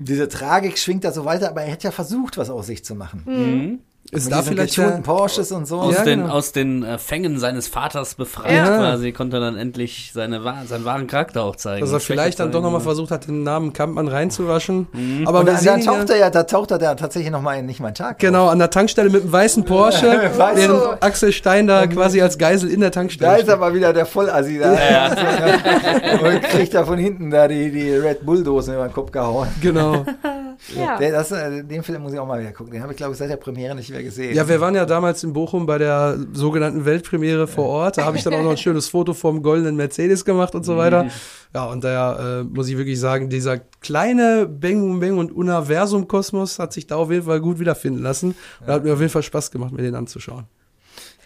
diese 0.00 0.28
Tragik 0.28 0.78
schwingt 0.78 1.02
da 1.04 1.10
so 1.10 1.24
weiter, 1.24 1.48
aber 1.50 1.62
er 1.62 1.72
hätte 1.72 1.84
ja 1.88 1.90
versucht, 1.90 2.38
was 2.38 2.50
aus 2.50 2.66
sich 2.66 2.84
zu 2.84 2.94
machen. 2.94 3.80
Ist 4.10 4.24
Mit 4.24 4.32
da 4.32 4.42
vielleicht 4.42 4.76
der, 4.78 5.00
Porsches 5.02 5.52
und 5.52 5.66
so. 5.66 5.80
Aus, 5.80 5.94
Ja, 5.94 6.02
den, 6.02 6.22
genau. 6.22 6.32
aus 6.32 6.52
den 6.52 6.82
äh, 6.82 6.96
Fängen 6.96 7.38
seines 7.38 7.68
Vaters 7.68 8.14
befreit 8.14 8.52
Ja. 8.52 8.78
quasi, 8.78 9.12
konnte 9.12 9.36
er 9.36 9.40
dann 9.40 9.56
endlich 9.56 10.12
seine, 10.14 10.40
seinen 10.66 10.84
wahren 10.86 11.06
Charakter 11.06 11.42
auch 11.44 11.56
zeigen. 11.56 11.82
dass 11.82 11.92
er 11.92 12.00
vielleicht 12.00 12.40
dann 12.40 12.50
doch 12.50 12.62
nochmal 12.62 12.80
versucht 12.80 13.10
hat, 13.10 13.26
den 13.28 13.42
Namen 13.42 13.74
Kampmann 13.74 14.08
reinzuwaschen. 14.08 14.86
Aber 15.26 15.40
Und 15.40 15.46
wir 15.46 15.52
dann, 15.52 15.60
sehen 15.62 15.78
ihn 15.80 15.84
taucht 15.84 16.08
ja, 16.08 16.14
er 16.14 16.20
ja, 16.20 16.30
da 16.30 16.44
taucht 16.44 16.70
er 16.70 16.78
da 16.78 16.94
tatsächlich 16.94 17.30
nochmal 17.30 17.58
in 17.58 17.66
nicht 17.66 17.80
mein 17.80 17.94
Tag. 17.94 18.18
genau 18.18 18.48
an 18.48 18.58
der 18.58 18.70
Tankstelle 18.70 19.10
mit 19.10 19.24
dem 19.24 19.32
weißen 19.32 19.64
Porsche, 19.66 20.30
Weiß 20.38 20.56
während 20.56 20.80
so. 20.80 20.90
Axel 21.00 21.32
Stein 21.32 21.66
da 21.66 21.86
quasi 21.86 22.22
als 22.22 22.38
Geisel 22.38 22.70
in 22.70 22.80
der 22.80 22.90
Tankstelle 22.92 23.30
Da 23.32 23.36
ist 23.36 23.50
aber 23.50 23.74
wieder 23.74 23.92
der 23.92 24.06
Vollassi 24.06 24.58
da. 24.58 24.72
Und 26.22 26.42
kriegt 26.44 26.72
da 26.72 26.84
von 26.84 26.98
hinten 26.98 27.30
da 27.30 27.46
die, 27.46 27.70
die 27.70 27.90
Red 27.92 28.24
Bull-Dosen 28.24 28.74
über 28.74 28.84
den 28.88 28.92
Kopf 28.94 29.12
gehauen. 29.12 29.48
Genau. 29.60 30.04
Ja. 30.76 30.98
Der, 30.98 31.12
das, 31.12 31.30
äh, 31.30 31.62
den 31.64 31.82
Film 31.82 32.02
muss 32.02 32.12
ich 32.12 32.18
auch 32.18 32.26
mal 32.26 32.40
wieder 32.40 32.52
gucken. 32.52 32.72
Den 32.72 32.82
habe 32.82 32.92
ich, 32.92 32.96
glaube 32.96 33.12
ich, 33.12 33.18
seit 33.18 33.30
der 33.30 33.36
Premiere 33.36 33.74
nicht 33.74 33.90
mehr 33.90 34.02
gesehen. 34.02 34.34
Ja, 34.34 34.48
wir 34.48 34.60
waren 34.60 34.74
ja 34.74 34.84
damals 34.86 35.22
in 35.24 35.32
Bochum 35.32 35.66
bei 35.66 35.78
der 35.78 36.18
sogenannten 36.32 36.84
Weltpremiere 36.84 37.46
vor 37.46 37.66
Ort. 37.66 37.98
Da 37.98 38.04
habe 38.04 38.16
ich 38.16 38.24
dann 38.24 38.34
auch 38.34 38.42
noch 38.42 38.50
ein 38.50 38.56
schönes 38.56 38.88
Foto 38.88 39.14
vom 39.14 39.42
goldenen 39.42 39.76
Mercedes 39.76 40.24
gemacht 40.24 40.54
und 40.54 40.64
so 40.64 40.76
weiter. 40.76 41.06
Ja, 41.54 41.64
und 41.64 41.82
da 41.84 42.40
äh, 42.40 42.44
muss 42.44 42.68
ich 42.68 42.76
wirklich 42.76 43.00
sagen, 43.00 43.30
dieser 43.30 43.58
kleine 43.58 44.46
Bang 44.46 44.80
Boom 44.80 45.00
Bang 45.00 45.18
und 45.18 45.32
Universum-Kosmos 45.32 46.58
hat 46.58 46.72
sich 46.72 46.86
da 46.86 46.96
auf 46.96 47.10
jeden 47.10 47.24
Fall 47.24 47.40
gut 47.40 47.58
wiederfinden 47.58 48.02
lassen. 48.02 48.34
Und 48.60 48.66
hat 48.66 48.84
mir 48.84 48.92
auf 48.92 49.00
jeden 49.00 49.10
Fall 49.10 49.22
Spaß 49.22 49.50
gemacht, 49.50 49.72
mir 49.72 49.82
den 49.82 49.94
anzuschauen. 49.94 50.44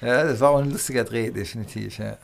Ja, 0.01 0.25
das 0.25 0.41
war 0.41 0.51
auch 0.51 0.59
ein 0.59 0.71
lustiger 0.71 1.05
Dreh, 1.05 1.31
definitiv. 1.31 1.99
Ja. 1.99 2.19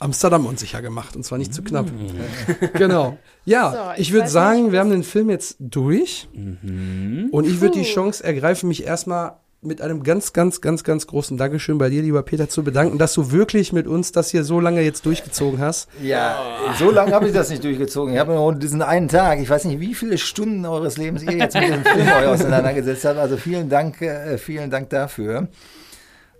Amsterdam 0.00 0.46
unsicher 0.46 0.80
gemacht 0.82 1.16
und 1.16 1.24
zwar 1.24 1.38
nicht 1.38 1.52
zu 1.52 1.62
knapp. 1.62 1.86
genau. 2.74 3.18
Ja, 3.44 3.70
So, 3.72 4.00
ich 4.00 4.08
ich 4.08 4.12
würde 4.12 4.28
sagen, 4.28 4.64
nicht, 4.64 4.72
wir 4.72 4.80
haben 4.80 4.90
den 4.90 5.02
Film 5.02 5.28
jetzt 5.30 5.56
durch 5.58 6.28
und 6.32 7.44
ich 7.46 7.60
würde 7.60 7.78
die 7.78 7.84
Chance 7.84 8.22
ergreifen, 8.22 8.68
mich 8.68 8.84
erstmal 8.84 9.36
mit 9.60 9.80
einem 9.80 10.04
ganz, 10.04 10.32
ganz, 10.32 10.60
ganz, 10.60 10.84
ganz 10.84 11.08
großen 11.08 11.36
Dankeschön 11.36 11.78
bei 11.78 11.90
dir, 11.90 12.02
lieber 12.02 12.22
Peter, 12.22 12.48
zu 12.48 12.62
bedanken, 12.62 12.96
dass 12.96 13.12
du 13.14 13.32
wirklich 13.32 13.72
mit 13.72 13.88
uns 13.88 14.12
das 14.12 14.30
hier 14.30 14.44
so 14.44 14.60
lange 14.60 14.82
jetzt 14.82 15.04
durchgezogen 15.04 15.58
hast. 15.58 15.88
Ja, 16.00 16.38
so 16.78 16.92
lange 16.92 17.12
habe 17.12 17.26
ich 17.26 17.34
das 17.34 17.50
nicht 17.50 17.64
durchgezogen. 17.64 18.14
Ich 18.14 18.20
habe 18.20 18.34
nur 18.34 18.54
diesen 18.54 18.82
einen 18.82 19.08
Tag, 19.08 19.40
ich 19.40 19.50
weiß 19.50 19.64
nicht, 19.64 19.80
wie 19.80 19.94
viele 19.94 20.16
Stunden 20.16 20.64
eures 20.64 20.96
Lebens 20.96 21.24
ihr 21.24 21.32
jetzt 21.32 21.54
mit 21.54 21.64
diesem 21.64 21.84
Film 21.84 22.06
euch 22.20 22.26
auseinandergesetzt 22.26 23.04
habt. 23.04 23.18
Also 23.18 23.36
vielen 23.36 23.68
Dank, 23.68 24.00
äh, 24.00 24.38
vielen 24.38 24.70
Dank 24.70 24.90
dafür. 24.90 25.48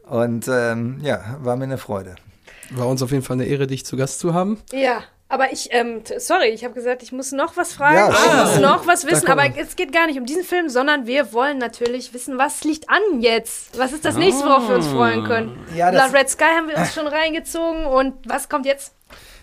Und 0.09 0.47
ähm, 0.49 0.99
ja, 1.03 1.39
war 1.43 1.57
mir 1.57 1.65
eine 1.65 1.79
Freude. 1.79 2.15
War 2.70 2.86
uns 2.89 3.03
auf 3.03 3.11
jeden 3.11 3.23
Fall 3.23 3.35
eine 3.35 3.47
Ehre, 3.47 3.66
dich 3.66 3.85
zu 3.86 3.97
Gast 3.97 4.20
zu 4.20 4.35
haben. 4.35 4.59
Ja, 4.73 5.03
aber 5.31 5.53
ich, 5.53 5.69
ähm, 5.73 6.01
sorry, 6.19 6.49
ich 6.49 6.65
habe 6.65 6.74
gesagt, 6.74 7.03
ich 7.03 7.12
muss 7.12 7.32
noch 7.32 7.57
was 7.57 7.73
fragen. 7.74 7.97
Ja, 7.97 8.11
ich 8.11 8.35
muss 8.53 8.61
noch 8.61 8.86
was 8.86 9.07
wissen, 9.07 9.28
aber 9.28 9.45
es 9.59 9.77
geht 9.77 9.93
gar 9.93 10.07
nicht 10.07 10.19
um 10.19 10.24
diesen 10.27 10.45
Film, 10.45 10.69
sondern 10.69 11.07
wir 11.07 11.32
wollen 11.32 11.59
natürlich 11.59 12.15
wissen, 12.15 12.39
was 12.39 12.65
liegt 12.65 12.89
an 12.89 13.20
jetzt? 13.20 13.78
Was 13.78 13.93
ist 13.93 14.05
das 14.05 14.16
nächste, 14.16 14.45
worauf 14.45 14.69
wir 14.69 14.77
uns 14.77 14.86
freuen 14.86 15.24
können? 15.24 15.59
Ja, 15.77 15.90
das- 15.90 16.11
Blood 16.11 16.20
Red 16.20 16.28
Sky 16.31 16.45
haben 16.57 16.69
wir 16.69 16.77
uns 16.78 16.95
schon 16.95 17.07
reingezogen 17.07 17.85
und 17.86 18.15
was 18.27 18.49
kommt 18.49 18.65
jetzt? 18.66 18.93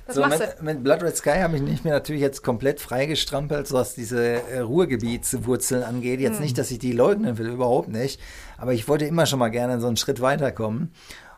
Was 0.07 0.15
So, 0.15 0.22
machst 0.22 0.39
mit, 0.39 0.49
du? 0.60 0.64
mit 0.65 0.84
Blood 0.84 1.02
Red 1.02 1.18
Sky 1.18 1.39
habe 1.39 1.56
ich 1.56 1.64
nicht 1.64 1.84
mehr 1.84 1.93
natürlich 1.95 2.22
jetzt 2.22 2.43
komplett 2.43 2.80
freigestrampelt, 2.80 3.68
so 3.68 3.76
was 3.76 3.95
diese 3.95 4.23
äh, 4.52 4.60
Ruhrgebietswurzeln 4.60 5.84
angeht. 5.84 6.19
Jetzt 6.19 6.39
nicht, 6.39 6.57
dass 6.60 6.69
ich 6.72 6.77
die 6.80 6.91
leugnen 6.91 7.38
will, 7.39 7.47
überhaupt 7.47 7.89
nicht. 7.89 8.19
Aber 8.57 8.73
ich 8.73 8.88
wollte 8.88 9.06
immer 9.06 9.26
schon 9.26 9.39
mal 9.39 9.49
gerne 9.49 9.80
so 9.80 9.88
einen 9.88 9.97
Schritt 9.97 10.22
weiterkommen. 10.22 10.93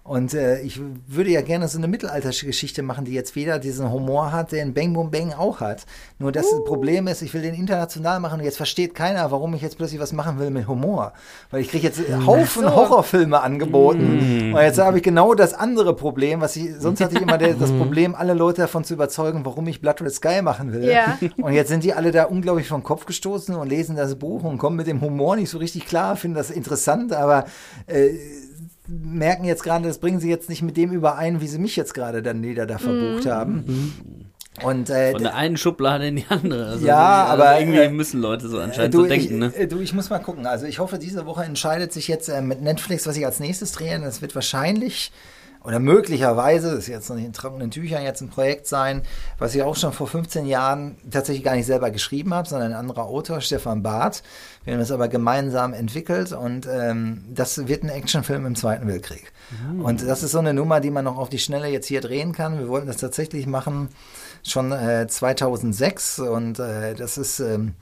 Und 0.07 0.34
äh, 0.34 0.61
ich 0.61 0.79
würde 1.07 1.31
ja 1.31 1.41
gerne 1.41 1.67
so 1.67 1.77
eine 1.77 1.89
Mittelaltergeschichte 1.89 2.81
machen, 2.81 3.03
die 3.03 3.11
jetzt 3.11 3.35
wieder 3.35 3.59
diesen 3.59 3.91
Humor 3.91 4.31
hat, 4.31 4.53
den 4.53 4.73
Bang 4.73 4.93
Boom 4.93 5.11
Bang 5.11 5.34
auch 5.34 5.59
hat. 5.59 5.85
Nur 6.17 6.31
das 6.31 6.45
Problem 6.65 7.07
ist, 7.07 7.21
ich 7.21 7.34
will 7.34 7.41
den 7.41 7.53
international 7.53 8.21
machen 8.21 8.39
und 8.39 8.45
jetzt 8.45 8.55
versteht 8.55 8.95
keiner, 8.95 9.31
warum 9.31 9.53
ich 9.53 9.61
jetzt 9.61 9.77
plötzlich 9.77 9.99
was 9.99 10.13
machen 10.13 10.39
will 10.39 10.49
mit 10.49 10.65
Humor. 10.65 11.11
Weil 11.51 11.59
ich 11.59 11.67
kriege 11.67 11.88
jetzt 11.88 11.99
Haufen 12.25 12.63
so. 12.63 12.75
Horrorfilme 12.75 13.41
angeboten 13.41 14.53
und 14.55 14.61
jetzt 14.61 14.79
habe 14.79 14.97
ich 14.97 15.03
genau 15.03 15.34
das 15.34 15.53
andere 15.53 15.93
Problem, 15.93 16.39
was 16.39 16.55
ich, 16.55 16.69
sonst 16.79 17.01
hatte 17.01 17.15
ich 17.15 17.21
immer 17.21 17.38
der, 17.38 17.55
das 17.55 17.73
Problem, 17.73 18.15
alle 18.15 18.34
Leute 18.34 18.61
davon 18.61 18.85
zu 18.85 18.93
überzeugen, 18.93 19.43
warum 19.43 19.67
ich 19.67 19.81
Blood 19.81 20.01
Red 20.01 20.13
Sky 20.13 20.41
machen 20.41 20.71
will. 20.71 20.85
Ja. 20.85 21.17
Und 21.35 21.51
jetzt 21.51 21.67
sind 21.67 21.84
die 21.84 21.93
alle 21.93 22.11
da 22.13 22.23
unglaublich 22.23 22.69
vom 22.69 22.81
Kopf 22.81 23.05
gestoßen 23.05 23.55
und 23.55 23.67
lesen 23.67 23.97
das 23.97 24.15
Buch 24.15 24.45
und 24.45 24.57
kommen 24.57 24.77
mit 24.77 24.88
dem 24.88 25.01
Humor 25.01 25.35
nicht 25.35 25.49
so 25.49 25.57
richtig 25.57 25.85
klar, 25.85 26.15
finden 26.15 26.38
das 26.38 26.49
interessant, 26.49 27.11
aber 27.11 27.43
äh, 27.88 28.11
merken 28.88 29.43
jetzt 29.43 29.64
gerade, 29.64 29.88
das 29.88 29.99
bringen 29.99 30.19
sie 30.19 30.30
jetzt 30.30 30.49
nicht 30.49 30.61
mit 30.61 30.77
dem 30.77 30.91
überein, 30.91 31.41
wie 31.41 31.47
sie 31.47 31.59
mich 31.59 31.76
jetzt 31.76 31.93
gerade 31.93 32.22
dann 32.22 32.41
wieder 32.41 32.65
da 32.65 32.77
verbucht 32.77 33.26
haben. 33.26 34.23
Und 34.64 34.89
äh, 34.89 35.11
Von 35.11 35.22
der 35.22 35.35
einen 35.35 35.57
Schublade 35.57 36.07
in 36.07 36.15
die 36.15 36.26
andere. 36.30 36.65
Also 36.65 36.88
Ja, 36.88 37.26
also 37.26 37.43
aber, 37.43 37.59
irgendwie 37.59 37.80
äh, 37.80 37.89
müssen 37.89 38.22
Leute 38.22 38.49
so 38.49 38.57
äh, 38.57 38.64
anscheinend 38.64 38.93
du, 38.93 39.01
so 39.01 39.05
denken, 39.05 39.26
ich, 39.26 39.31
ne? 39.31 39.55
äh, 39.55 39.68
du, 39.68 39.80
ich 39.80 39.93
muss 39.93 40.09
mal 40.09 40.19
gucken. 40.19 40.47
Also 40.47 40.65
ich 40.65 40.80
hoffe, 40.80 40.97
diese 40.97 41.26
Woche 41.26 41.43
entscheidet 41.43 41.93
sich 41.93 42.07
jetzt 42.07 42.27
äh, 42.27 42.41
mit 42.41 42.61
Netflix, 42.61 43.05
was 43.05 43.15
ich 43.18 43.26
als 43.26 43.39
nächstes 43.39 43.72
drehe. 43.73 43.99
Das 43.99 44.22
wird 44.22 44.34
wahrscheinlich 44.34 45.11
oder 45.68 45.80
möglicherweise, 45.80 46.69
das 46.69 46.80
ist 46.80 46.88
jetzt 46.88 47.10
noch 47.10 47.18
nicht 47.18 47.26
in 47.26 47.34
trockenen 47.34 47.72
Tüchern, 47.72 48.02
jetzt 48.02 48.22
ein 48.22 48.30
Projekt 48.30 48.68
sein, 48.68 49.02
was 49.38 49.53
ich 49.53 49.64
auch 49.64 49.76
schon 49.76 49.91
vor 49.91 50.07
15 50.07 50.45
Jahren 50.45 50.95
tatsächlich 51.11 51.44
gar 51.44 51.56
nicht 51.56 51.65
selber 51.65 51.91
geschrieben 51.91 52.34
habe, 52.34 52.48
sondern 52.48 52.72
ein 52.72 52.77
anderer 52.77 53.03
Autor, 53.03 53.41
Stefan 53.41 53.84
Barth. 53.84 54.23
Wir 54.64 54.73
haben 54.73 54.80
das 54.80 54.91
aber 54.91 55.10
gemeinsam 55.10 55.73
entwickelt 55.73 56.31
und 56.31 56.69
ähm, 56.72 57.26
das 57.34 57.68
wird 57.68 57.84
ein 57.84 57.89
Actionfilm 57.89 58.45
im 58.45 58.56
Zweiten 58.56 58.88
Weltkrieg. 58.88 59.34
Und 59.84 60.07
das 60.07 60.23
ist 60.23 60.31
so 60.31 60.39
eine 60.39 60.53
Nummer, 60.53 60.80
die 60.80 60.89
man 60.89 61.03
noch 61.03 61.18
auf 61.18 61.27
die 61.27 61.39
Schnelle 61.39 61.68
jetzt 61.68 61.88
hier 61.88 61.99
drehen 61.99 62.31
kann. 62.31 62.60
Wir 62.60 62.69
wollten 62.69 62.88
das 62.88 62.98
tatsächlich 62.98 63.45
machen 63.45 63.89
schon 64.44 64.72
äh, 64.72 65.06
2006 65.06 66.19
und 66.19 66.60
äh, 66.60 66.95
das 66.95 67.18
ist 67.18 67.41
ähm, 67.41 67.73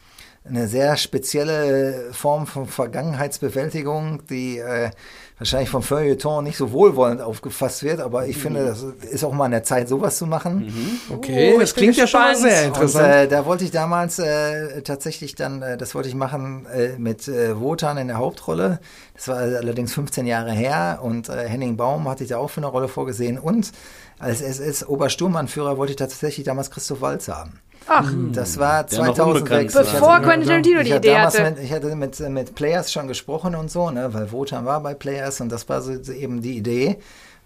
eine 0.47 0.67
sehr 0.67 0.95
spezielle 0.97 2.11
Form 2.11 2.45
von 2.47 2.67
Vergangenheitsbewältigung, 2.67 4.25
die 4.27 4.59
äh, 4.59 4.91
wahrscheinlich 5.37 5.69
vom 5.69 5.83
Feuilleton 5.83 6.43
nicht 6.45 6.55
so 6.57 6.71
wohlwollend 6.71 7.21
aufgefasst 7.21 7.83
wird, 7.83 7.99
aber 7.99 8.25
ich 8.27 8.37
finde, 8.37 8.65
das 8.65 8.83
ist 9.11 9.23
auch 9.23 9.33
mal 9.33 9.45
an 9.45 9.51
der 9.51 9.63
Zeit, 9.63 9.89
sowas 9.89 10.17
zu 10.17 10.25
machen. 10.25 10.71
Okay, 11.13 11.53
Oh, 11.55 11.59
das 11.59 11.69
ich 11.69 11.75
bin 11.75 11.81
klingt 11.83 11.97
ja 11.97 12.07
schon 12.07 12.35
sehr 12.35 12.61
Und 12.61 12.67
interessant. 12.67 13.07
äh, 13.13 13.27
da 13.27 13.45
wollte 13.45 13.65
ich 13.65 13.71
damals 13.71 14.17
äh, 14.19 14.81
tatsächlich 14.81 15.35
dann, 15.35 15.61
äh, 15.61 15.77
das 15.77 15.93
wollte 15.93 16.07
ich 16.09 16.15
machen 16.15 16.65
äh, 16.73 16.97
mit 16.97 17.27
äh, 17.27 17.59
Wotan 17.59 17.97
in 17.97 18.07
der 18.07 18.17
Hauptrolle. 18.17 18.79
Das 19.13 19.27
war 19.27 19.37
allerdings 19.37 19.93
15 19.93 20.25
Jahre 20.25 20.51
her 20.51 20.99
und 21.01 21.27
äh, 21.29 21.47
Henning 21.49 21.75
Baum 21.77 22.07
hatte 22.07 22.23
ich 22.23 22.29
da 22.29 22.37
auch 22.37 22.49
für 22.49 22.61
eine 22.61 22.67
Rolle 22.67 22.87
vorgesehen. 22.87 23.37
Und 23.37 23.71
als 24.19 24.41
SS-Obersturmanführer 24.41 25.77
wollte 25.77 25.91
ich 25.91 25.97
tatsächlich 25.97 26.45
damals 26.45 26.71
Christoph 26.71 27.01
Walz 27.01 27.27
haben. 27.27 27.59
Ach, 27.87 28.11
Das 28.31 28.57
war 28.57 28.83
Der 28.83 29.03
noch 29.05 29.13
2006. 29.15 29.19
unbekannt 29.41 29.69
Ich 29.69 29.75
war. 29.75 29.83
bevor 29.83 30.19
Quentin 30.21 30.47
Tarantino 30.47 30.83
die 30.83 30.91
Idee 30.91 31.13
damals 31.13 31.39
hatte. 31.39 31.51
Mit, 31.51 31.63
ich 31.63 31.71
hatte 31.71 31.95
mit, 31.95 32.19
mit 32.29 32.55
Players 32.55 32.91
schon 32.91 33.07
gesprochen 33.07 33.55
und 33.55 33.69
so, 33.69 33.89
ne, 33.91 34.13
weil 34.13 34.31
Wotan 34.31 34.65
war 34.65 34.81
bei 34.81 34.93
Players 34.93 35.41
und 35.41 35.51
das 35.51 35.67
war 35.69 35.81
so 35.81 36.01
so 36.03 36.11
eben 36.11 36.41
die 36.41 36.57
Idee. 36.57 36.97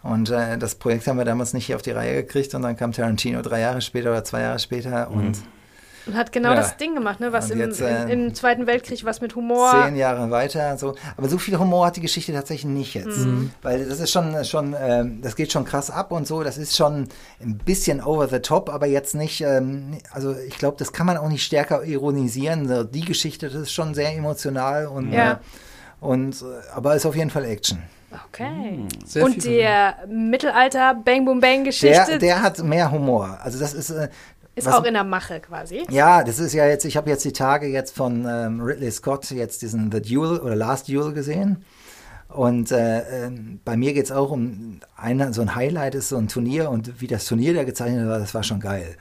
Und 0.02 0.30
äh, 0.30 0.57
das 0.57 0.76
Projekt 0.76 1.07
haben 1.07 1.18
wir 1.18 1.26
damals 1.26 1.53
nicht 1.53 1.66
hier 1.66 1.76
auf 1.76 1.82
die 1.82 1.91
Reihe 1.91 2.24
gekriegt 2.24 2.56
und 2.56 2.61
dann 2.61 2.78
kam 2.78 2.94
Tarantino 2.94 3.41
drei 3.41 3.60
Jahre 3.60 3.82
später 3.82 4.11
oder 4.11 4.24
zwei 4.24 4.41
Jahre 4.41 4.60
später 4.60 5.11
und 5.11 5.40
und 6.10 6.18
hat 6.18 6.31
genau 6.31 6.49
Ja. 6.49 6.56
das 6.56 6.77
Ding 6.77 6.95
gemacht, 6.95 7.19
ne? 7.19 7.31
Was 7.31 7.49
im, 7.49 7.60
jetzt, 7.60 7.80
äh, 7.81 8.03
im, 8.03 8.27
im 8.27 8.34
Zweiten 8.34 8.68
Weltkrieg 8.68 9.06
was 9.06 9.22
mit 9.22 9.36
Humor. 9.36 9.72
zehn 9.86 9.95
Jahre 9.95 10.30
weiter. 10.31 10.77
So. 10.77 10.95
Aber 11.18 11.30
so 11.30 11.38
viel 11.38 11.57
Humor 11.57 11.86
hat 11.88 11.95
die 11.95 12.02
Geschichte 12.02 12.34
tatsächlich 12.34 12.65
nicht 12.72 12.94
jetzt. 12.95 13.18
Mhm. 13.19 13.52
Weil 13.61 13.86
das 13.86 13.99
ist 13.99 14.11
schon, 14.11 14.44
schon 14.45 14.76
ähm, 14.80 15.22
das 15.22 15.36
geht 15.36 15.52
schon 15.52 15.65
krass 15.65 15.90
ab 15.91 16.11
und 16.11 16.27
so. 16.27 16.44
Das 16.44 16.57
ist 16.57 16.76
schon 16.76 17.07
ein 17.41 17.57
bisschen 17.57 18.02
over 18.03 18.27
the 18.27 18.40
top, 18.40 18.69
aber 18.69 18.88
jetzt 18.88 19.15
nicht, 19.15 19.41
ähm, 19.41 19.98
also 20.11 20.36
ich 20.48 20.57
glaube, 20.57 20.77
das 20.77 20.91
kann 20.94 21.06
man 21.06 21.18
auch 21.18 21.30
nicht 21.30 21.44
stärker 21.44 21.84
ironisieren. 21.84 22.68
So, 22.68 22.84
die 22.84 23.06
Geschichte, 23.06 23.49
das 23.49 23.61
ist 23.61 23.72
schon 23.72 23.94
sehr 23.94 24.15
emotional 24.15 24.88
und, 24.88 25.11
Ja. 25.11 25.31
äh, 25.34 25.36
und 25.99 26.41
äh, 26.41 26.45
aber 26.76 26.95
ist 26.95 27.06
auf 27.06 27.15
jeden 27.15 27.30
Fall 27.30 27.45
Action. 27.45 27.80
Okay. 28.30 28.86
Sehr 29.06 29.23
Und 29.23 29.45
der 29.45 29.95
Mittelalter 30.07 30.95
Bang 30.95 31.26
Boom 31.26 31.40
Bang 31.41 31.64
Geschichte 31.64 32.06
Der, 32.07 32.18
der 32.18 32.41
hat 32.41 32.57
mehr 32.64 32.90
Humor. 32.91 33.38
Also 33.44 33.60
das 33.60 33.73
ist, 33.76 33.91
äh, 33.91 34.10
ist 34.60 34.68
was- 34.68 34.76
auch 34.76 34.84
in 34.86 34.94
der 34.94 35.03
Mache 35.03 35.40
quasi. 35.40 35.86
Ja, 35.90 36.23
das 36.23 36.40
ist 36.40 36.53
ja 36.53 36.65
jetzt, 36.68 36.86
ich 36.86 36.95
habe 36.98 37.10
jetzt 37.10 37.26
die 37.26 37.34
Tage 37.34 37.68
jetzt 37.68 37.95
von 37.95 38.26
ähm, 38.30 38.61
Ridley 38.61 38.91
Scott 38.91 39.30
jetzt 39.31 39.61
diesen 39.61 39.91
The 39.91 40.02
Duel 40.02 40.40
oder 40.40 40.56
Last 40.56 40.88
Duel 40.88 41.14
gesehen. 41.14 41.64
Und 42.27 42.72
äh, 42.72 43.26
ähm, 43.26 43.60
bei 43.65 43.76
mir 43.76 43.91
geht's 43.94 44.11
auch 44.11 44.30
um 44.30 44.81
eine, 44.95 45.34
so 45.34 45.41
ein 45.41 45.56
Highlight 45.56 45.95
ist 45.95 46.10
so 46.10 46.18
ein 46.18 46.27
Turnier 46.27 46.69
und 46.69 47.02
wie 47.02 47.07
das 47.07 47.26
Turnier 47.26 47.56
da 47.56 47.64
gezeichnet 47.64 48.07
war, 48.07 48.19
das 48.19 48.36
war 48.36 48.44
schon 48.44 48.60
geil. 48.60 48.98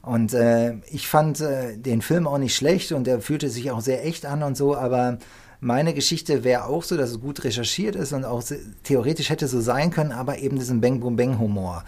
Und 0.00 0.32
äh, 0.32 0.76
ich 0.90 1.06
fand 1.06 1.40
äh, 1.42 1.76
den 1.76 2.00
Film 2.00 2.26
auch 2.26 2.38
nicht 2.38 2.56
schlecht 2.56 2.92
und 2.92 3.06
der 3.06 3.20
fühlte 3.20 3.50
sich 3.50 3.70
auch 3.70 3.82
sehr 3.82 4.06
echt 4.06 4.24
an 4.24 4.42
und 4.42 4.56
so, 4.56 4.74
aber 4.74 5.18
meine 5.60 5.92
Geschichte 5.92 6.42
wäre 6.42 6.64
auch 6.64 6.82
so, 6.84 6.96
dass 6.96 7.10
es 7.10 7.20
gut 7.20 7.44
recherchiert 7.44 7.96
ist 7.96 8.14
und 8.14 8.24
auch 8.24 8.42
theoretisch 8.82 9.28
hätte 9.28 9.46
so 9.46 9.60
sein 9.60 9.90
können, 9.90 10.12
aber 10.12 10.38
eben 10.38 10.58
diesen 10.58 10.80
Bang 10.80 11.00
Boom 11.00 11.16
Bang 11.16 11.38
Humor. 11.38 11.84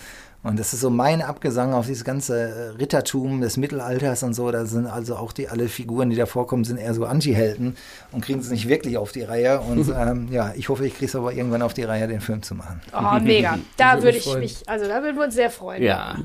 Und 0.46 0.60
das 0.60 0.72
ist 0.72 0.80
so 0.80 0.90
mein 0.90 1.22
Abgesang 1.22 1.74
auf 1.74 1.86
dieses 1.86 2.04
ganze 2.04 2.38
äh, 2.38 2.68
Rittertum 2.78 3.40
des 3.40 3.56
Mittelalters 3.56 4.22
und 4.22 4.32
so. 4.32 4.48
Da 4.52 4.64
sind 4.64 4.86
also 4.86 5.16
auch 5.16 5.32
die 5.32 5.48
alle 5.48 5.66
Figuren, 5.68 6.08
die 6.08 6.14
da 6.14 6.24
vorkommen, 6.24 6.62
sind 6.62 6.78
eher 6.78 6.94
so 6.94 7.04
Anti-Helden 7.04 7.76
und 8.12 8.24
kriegen 8.24 8.38
es 8.38 8.48
nicht 8.48 8.68
wirklich 8.68 8.96
auf 8.96 9.10
die 9.10 9.22
Reihe. 9.22 9.60
Und 9.60 9.88
ähm, 9.98 10.28
ja, 10.30 10.52
ich 10.56 10.68
hoffe, 10.68 10.86
ich 10.86 10.94
kriege 10.94 11.06
es 11.06 11.16
aber 11.16 11.32
irgendwann 11.32 11.62
auf 11.62 11.74
die 11.74 11.82
Reihe, 11.82 12.06
den 12.06 12.20
Film 12.20 12.42
zu 12.42 12.54
machen. 12.54 12.80
Oh, 12.92 13.18
mega. 13.20 13.58
Da 13.76 14.00
Würde 14.00 14.18
ich 14.18 14.36
mich, 14.36 14.68
also 14.68 14.86
da 14.86 15.02
würden 15.02 15.16
wir 15.16 15.24
uns 15.24 15.34
sehr 15.34 15.50
freuen. 15.50 15.82
Ja. 15.82 16.16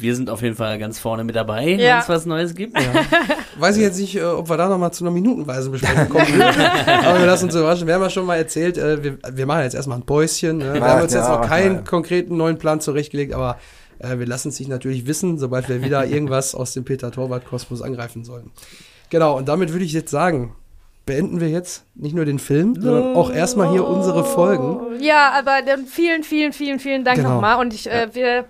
Wir 0.00 0.14
sind 0.14 0.30
auf 0.30 0.42
jeden 0.42 0.54
Fall 0.54 0.78
ganz 0.78 0.98
vorne 1.00 1.24
mit 1.24 1.34
dabei, 1.34 1.70
Ja. 1.70 1.94
wenn 1.94 1.98
es 2.02 2.08
was 2.08 2.24
Neues 2.26 2.54
gibt. 2.54 2.76
Weiß 3.58 3.76
ich 3.76 3.82
jetzt 3.82 3.98
nicht, 3.98 4.14
äh, 4.16 4.22
ob 4.22 4.48
wir 4.48 4.56
da 4.56 4.68
nochmal 4.68 4.92
zu 4.92 5.04
einer 5.04 5.10
minutenweisen 5.10 5.72
Besprechung 5.72 6.08
kommen 6.08 6.28
würden. 6.28 6.62
Aber 7.04 7.18
wir 7.18 7.26
lassen 7.26 7.46
uns 7.46 7.54
überraschen. 7.56 7.86
Wir 7.88 7.94
haben 7.94 8.02
ja 8.02 8.10
schon 8.10 8.24
mal 8.24 8.36
erzählt, 8.36 8.78
äh, 8.78 9.02
wir, 9.02 9.18
wir 9.32 9.46
machen 9.46 9.62
jetzt 9.64 9.74
erstmal 9.74 9.98
ein 9.98 10.06
Päuschen. 10.06 10.58
Ne? 10.58 10.74
Wir 10.74 10.80
Ja, 10.80 10.88
haben 10.88 11.02
uns 11.02 11.12
ja, 11.12 11.18
jetzt 11.20 11.28
noch 11.28 11.42
keinen 11.48 11.84
konkreten 11.84 12.36
neuen 12.36 12.58
Plan 12.58 12.80
zurechtgelegt, 12.80 13.34
aber 13.34 13.58
äh, 13.98 14.18
wir 14.18 14.26
lassen 14.26 14.50
es 14.50 14.56
sich 14.56 14.68
natürlich 14.68 15.06
wissen, 15.08 15.36
sobald 15.38 15.68
wir 15.68 15.82
wieder 15.82 16.06
irgendwas 16.06 16.54
aus 16.54 16.72
dem 16.74 16.84
Peter 16.84 17.10
Torwart-Kosmos 17.10 17.82
angreifen 17.82 18.24
sollen. 18.24 18.52
Genau, 19.10 19.36
und 19.36 19.48
damit 19.48 19.72
würde 19.72 19.84
ich 19.84 19.92
jetzt 19.92 20.12
sagen, 20.12 20.54
beenden 21.06 21.40
wir 21.40 21.48
jetzt 21.48 21.84
nicht 21.96 22.14
nur 22.14 22.24
den 22.26 22.38
Film, 22.38 22.80
sondern 22.80 23.16
auch 23.16 23.32
erstmal 23.32 23.70
hier 23.72 23.84
unsere 23.88 24.24
Folgen. 24.24 25.00
Ja, 25.00 25.32
aber 25.36 25.62
dann 25.66 25.86
vielen, 25.86 26.22
vielen, 26.22 26.52
vielen, 26.52 26.78
vielen 26.78 27.02
Dank 27.04 27.16
Genau. 27.16 27.34
nochmal. 27.34 27.58
Und 27.58 27.74
ich, 27.74 27.90
äh, 27.90 28.08
wir 28.12 28.44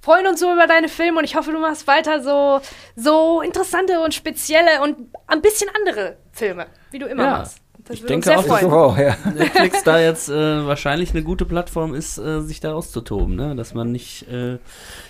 freuen 0.00 0.26
uns 0.26 0.40
so 0.40 0.52
über 0.52 0.66
deine 0.66 0.88
Filme 0.88 1.18
und 1.18 1.24
ich 1.24 1.36
hoffe, 1.36 1.52
du 1.52 1.58
machst 1.58 1.86
weiter 1.86 2.22
so, 2.22 2.60
so 2.96 3.40
interessante 3.42 4.00
und 4.00 4.14
spezielle 4.14 4.80
und 4.82 4.96
ein 5.26 5.42
bisschen 5.42 5.68
andere 5.78 6.16
Filme, 6.32 6.66
wie 6.90 6.98
du 6.98 7.06
immer 7.06 7.22
Ja. 7.24 7.30
machst. 7.38 7.58
Das 7.86 7.96
Ich 7.96 8.04
denke 8.06 8.26
sehr 8.26 8.38
auch, 8.38 8.44
freuen. 8.44 8.70
Wow, 8.70 8.98
ja. 8.98 9.16
Netflix 9.34 9.82
da 9.82 9.98
jetzt 9.98 10.28
äh, 10.28 10.66
wahrscheinlich 10.66 11.10
eine 11.10 11.22
gute 11.24 11.44
Plattform 11.44 11.94
ist, 11.94 12.18
äh, 12.18 12.40
sich 12.42 12.60
da 12.60 12.72
auszutoben, 12.74 13.34
ne? 13.34 13.56
Dass 13.56 13.74
man 13.74 13.90
nicht, 13.90 14.28
äh, 14.30 14.58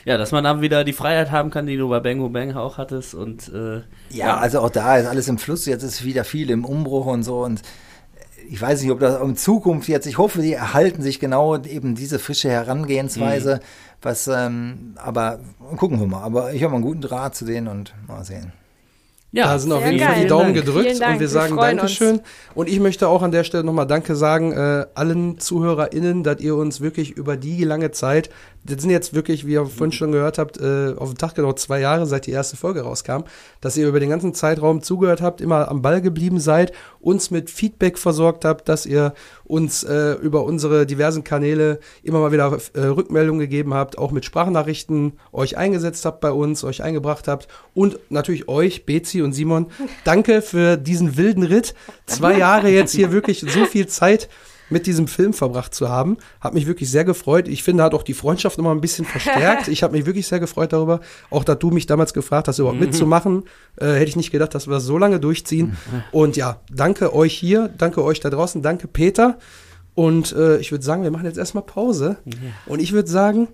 ja, 0.07 0.17
dass 0.17 0.33
man 0.33 0.45
da 0.45 0.61
wieder 0.62 0.85
die 0.85 0.93
Freiheit 0.95 1.31
haben 1.31 1.51
kann, 1.51 1.67
die 1.67 1.77
du 1.77 1.89
bei 1.91 2.01
Bang 2.01 2.21
Boom 2.21 2.33
Bang 2.33 2.57
auch 2.57 2.79
hattest 2.79 3.15
und 3.15 3.53
äh, 3.53 3.83
Ja, 4.11 4.37
also 4.39 4.61
auch 4.61 4.71
da 4.71 4.97
ist 4.97 5.07
alles 5.07 5.29
im 5.29 5.37
Fluss. 5.39 5.67
Jetzt 5.67 5.83
ist 5.83 6.05
wieder 6.05 6.25
viel 6.25 6.49
im 6.49 6.65
Umbruch 6.65 7.07
und 7.07 7.23
so. 7.23 7.41
Und 7.43 7.61
ich 8.51 8.60
weiß 8.60 8.82
nicht, 8.82 8.90
ob 8.90 8.98
das 8.98 9.20
in 9.22 9.36
Zukunft 9.36 9.89
jetzt, 9.89 10.06
ich 10.06 10.18
hoffe, 10.18 10.43
die 10.43 10.55
erhalten 10.55 11.02
sich 11.02 11.20
genau 11.20 11.56
eben 11.56 11.94
diese 11.94 12.18
frische 12.18 12.51
Herangehensweise. 12.51 13.60
Was, 14.02 14.27
ähm, 14.27 14.94
aber 14.97 15.39
gucken 15.77 16.01
wir 16.01 16.09
mal. 16.09 16.22
Aber 16.22 16.52
ich 16.52 16.64
habe 16.64 16.74
einen 16.74 16.82
guten 16.82 17.01
Draht 17.01 17.36
zu 17.36 17.44
denen 17.44 17.68
und 17.68 17.94
mal 18.09 18.24
sehen. 18.24 18.52
ja, 19.31 19.44
da 19.44 19.59
sind 19.59 19.70
auf 19.70 19.85
jeden 19.85 20.05
Fall 20.05 20.20
die 20.20 20.27
Daumen 20.27 20.52
Dank. 20.52 20.66
gedrückt 20.66 21.01
Dank, 21.01 21.12
und 21.12 21.20
wir 21.20 21.20
wir 21.20 21.28
sagen 21.28 21.56
Dankeschön. 21.56 22.20
Und 22.56 22.68
ich 22.68 22.81
möchte 22.81 23.06
auch 23.06 23.22
an 23.22 23.31
der 23.31 23.44
Stelle 23.44 23.62
nochmal 23.62 23.86
Danke 23.86 24.16
sagen, 24.16 24.51
äh, 24.51 24.86
allen 24.94 25.39
ZuhörerInnen, 25.39 26.24
dass 26.24 26.40
ihr 26.40 26.56
uns 26.56 26.81
wirklich 26.81 27.12
über 27.12 27.36
die 27.36 27.62
lange 27.62 27.93
Zeit, 27.93 28.31
das 28.65 28.82
sind 28.82 28.91
jetzt 28.91 29.15
wirklich, 29.15 29.47
wie 29.47 29.53
ihr 29.53 29.66
vorhin 29.66 29.93
schon 29.93 30.12
gehört 30.12 30.39
habt, 30.39 30.59
äh, 30.59 30.95
auf 30.97 31.11
den 31.11 31.19
Tag 31.19 31.35
genau 31.35 31.53
zwei 31.55 31.81
Jahre, 31.81 32.07
seit 32.07 32.27
die 32.27 32.31
erste 32.31 32.57
Folge 32.57 32.82
rauskam, 32.82 33.23
dass 33.61 33.77
ihr 33.77 33.89
über 33.89 34.01
den 34.01 34.11
ganzen 34.11 34.35
Zeitraum 34.35 34.82
zugehört 34.82 35.23
habt, 35.23 35.41
immer 35.41 35.69
am 35.69 35.81
Ball 35.82 36.03
geblieben 36.03 36.41
seid, 36.41 36.73
uns 37.01 37.31
mit 37.31 37.49
Feedback 37.49 37.99
versorgt 37.99 38.45
habt, 38.45 38.69
dass 38.69 38.85
ihr 38.85 39.15
uns 39.45 39.82
äh, 39.82 40.12
über 40.12 40.45
unsere 40.45 40.85
diversen 40.85 41.24
Kanäle 41.24 41.81
immer 42.03 42.20
mal 42.20 42.32
wieder 42.32 42.59
äh, 42.74 42.81
Rückmeldungen 42.81 43.41
gegeben 43.41 43.73
habt, 43.73 43.97
auch 43.97 44.11
mit 44.11 44.24
Sprachnachrichten 44.24 45.15
euch 45.32 45.57
eingesetzt 45.57 46.05
habt 46.05 46.20
bei 46.20 46.31
uns, 46.31 46.62
euch 46.62 46.82
eingebracht 46.82 47.28
habt 47.28 47.49
und 47.74 47.99
natürlich 48.11 48.49
euch, 48.49 48.85
Bezi 48.85 49.23
und 49.23 49.32
Simon, 49.32 49.66
danke 50.05 50.43
für 50.43 50.77
diesen 50.77 51.16
wilden 51.16 51.45
Ritt. 51.45 51.74
Zwei 52.07 52.37
Jahre 52.37 52.69
jetzt 52.69 52.93
hier 52.93 53.11
wirklich 53.11 53.41
so 53.41 53.65
viel 53.65 53.87
Zeit 53.87 54.28
mit 54.70 54.86
diesem 54.86 55.09
Film 55.09 55.32
verbracht 55.32 55.74
zu 55.74 55.88
haben. 55.88 56.16
Hat 56.40 56.55
mich 56.55 56.66
wirklich 56.66 56.90
sehr 56.90 57.05
gefreut. 57.05 57.48
Ich 57.48 57.62
finde, 57.62 57.82
hat 57.82 57.92
auch 57.92 58.02
die 58.02 58.14
Freundschaft 58.14 58.56
nochmal 58.56 58.74
ein 58.74 58.80
bisschen 58.80 59.05
verstärkt. 59.05 59.68
Ich 59.80 59.82
habe 59.82 59.92
mich 59.97 60.06
wirklich 60.06 60.26
sehr 60.26 60.40
gefreut 60.40 60.72
darüber. 60.72 61.01
Auch, 61.30 61.44
dass 61.44 61.59
du 61.59 61.70
mich 61.70 61.86
damals 61.86 62.14
gefragt 62.14 62.48
hast, 62.48 62.59
überhaupt 62.59 62.80
mitzumachen. 62.80 63.44
Äh, 63.76 63.92
hätte 63.92 64.09
ich 64.09 64.16
nicht 64.16 64.30
gedacht, 64.30 64.55
dass 64.55 64.66
wir 64.66 64.74
das 64.74 64.84
so 64.84 64.98
lange 64.98 65.20
durchziehen. 65.20 65.76
Und 66.12 66.36
ja, 66.36 66.60
danke 66.72 67.14
euch 67.14 67.34
hier, 67.34 67.68
danke 67.76 68.02
euch 68.02 68.20
da 68.20 68.30
draußen, 68.30 68.62
danke 68.62 68.88
Peter. 68.88 69.38
Und 69.94 70.32
äh, 70.32 70.59
ich 70.59 70.70
würde 70.72 70.84
sagen, 70.84 71.02
wir 71.02 71.10
machen 71.10 71.26
jetzt 71.26 71.38
erstmal 71.38 71.64
Pause. 71.64 72.16
Und 72.66 72.80
ich 72.80 72.92
würde 72.92 73.09
sagen, 73.09 73.48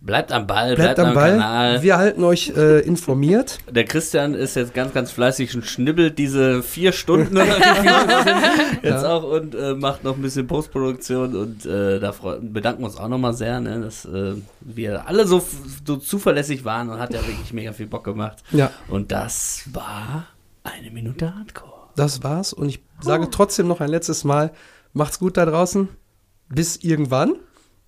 bleibt 0.00 0.32
am 0.32 0.46
Ball, 0.46 0.74
bleibt, 0.74 0.96
bleibt, 0.96 1.08
am 1.08 1.14
Ball. 1.14 1.32
Kanal. 1.32 1.82
Wir 1.82 1.98
halten 1.98 2.24
euch 2.24 2.52
äh, 2.56 2.80
informiert. 2.80 3.58
Der 3.70 3.84
Christian 3.84 4.34
ist 4.34 4.56
jetzt 4.56 4.74
ganz, 4.74 4.94
ganz 4.94 5.10
fleißig 5.10 5.54
und 5.54 5.64
schnibbelt 5.64 6.18
diese 6.18 6.62
vier 6.62 6.92
Stunden 6.92 7.36
oder 7.36 7.46
jetzt 8.82 9.04
auch 9.04 9.24
und 9.24 9.54
äh, 9.54 9.74
macht 9.74 10.04
noch 10.04 10.16
ein 10.16 10.22
bisschen 10.22 10.46
Postproduktion 10.46 11.36
und 11.36 11.66
äh, 11.66 12.00
da 12.00 12.14
bedanken 12.40 12.82
wir 12.82 12.86
uns 12.86 12.96
auch 12.96 13.08
nochmal 13.08 13.34
sehr, 13.34 13.60
ne, 13.60 13.80
dass 13.80 14.04
äh, 14.06 14.34
wir 14.60 15.06
alle 15.06 15.26
so, 15.26 15.44
so 15.84 15.96
zuverlässig 15.96 16.64
waren 16.64 16.88
und 16.88 16.98
hat 16.98 17.12
ja 17.12 17.20
wirklich 17.20 17.52
mega 17.52 17.72
viel 17.72 17.86
Bock 17.86 18.04
gemacht. 18.04 18.38
Ja. 18.52 18.70
Und 18.88 19.12
das 19.12 19.64
war 19.72 20.26
eine 20.62 20.90
Minute 20.90 21.34
Hardcore. 21.34 21.90
Das 21.96 22.22
war's. 22.22 22.52
Und 22.52 22.68
ich 22.68 22.80
sage 23.00 23.28
trotzdem 23.30 23.68
noch 23.68 23.80
ein 23.80 23.90
letztes 23.90 24.24
Mal, 24.24 24.52
macht's 24.92 25.18
gut 25.18 25.36
da 25.36 25.44
draußen. 25.44 25.88
Bis 26.48 26.76
irgendwann. 26.76 27.34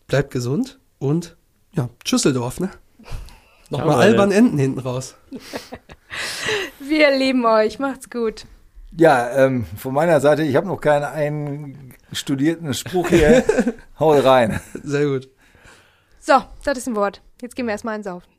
Bleibt 0.06 0.30
gesund 0.30 0.78
und 0.98 1.36
ja, 1.74 1.88
Tschüsseldorf, 2.04 2.60
ne? 2.60 2.70
Nochmal 3.70 3.90
Ciao, 3.90 4.00
albern. 4.00 4.32
Enden 4.32 4.58
hinten 4.58 4.80
raus. 4.80 5.16
Wir 6.80 7.16
lieben 7.16 7.44
euch. 7.46 7.78
Macht's 7.78 8.10
gut. 8.10 8.44
Ja, 8.96 9.30
ähm, 9.30 9.64
von 9.76 9.94
meiner 9.94 10.20
Seite, 10.20 10.42
ich 10.42 10.54
habe 10.56 10.66
noch 10.66 10.80
keinen 10.80 11.94
einstudierten 12.10 12.74
Spruch 12.74 13.08
hier. 13.08 13.42
Hau 13.98 14.12
rein. 14.12 14.60
Sehr 14.82 15.06
gut. 15.06 15.30
So, 16.20 16.34
das 16.64 16.78
ist 16.78 16.88
ein 16.88 16.96
Wort. 16.96 17.22
Jetzt 17.40 17.56
gehen 17.56 17.66
wir 17.66 17.72
erstmal 17.72 17.96
ins 17.96 18.04
Saufen. 18.04 18.31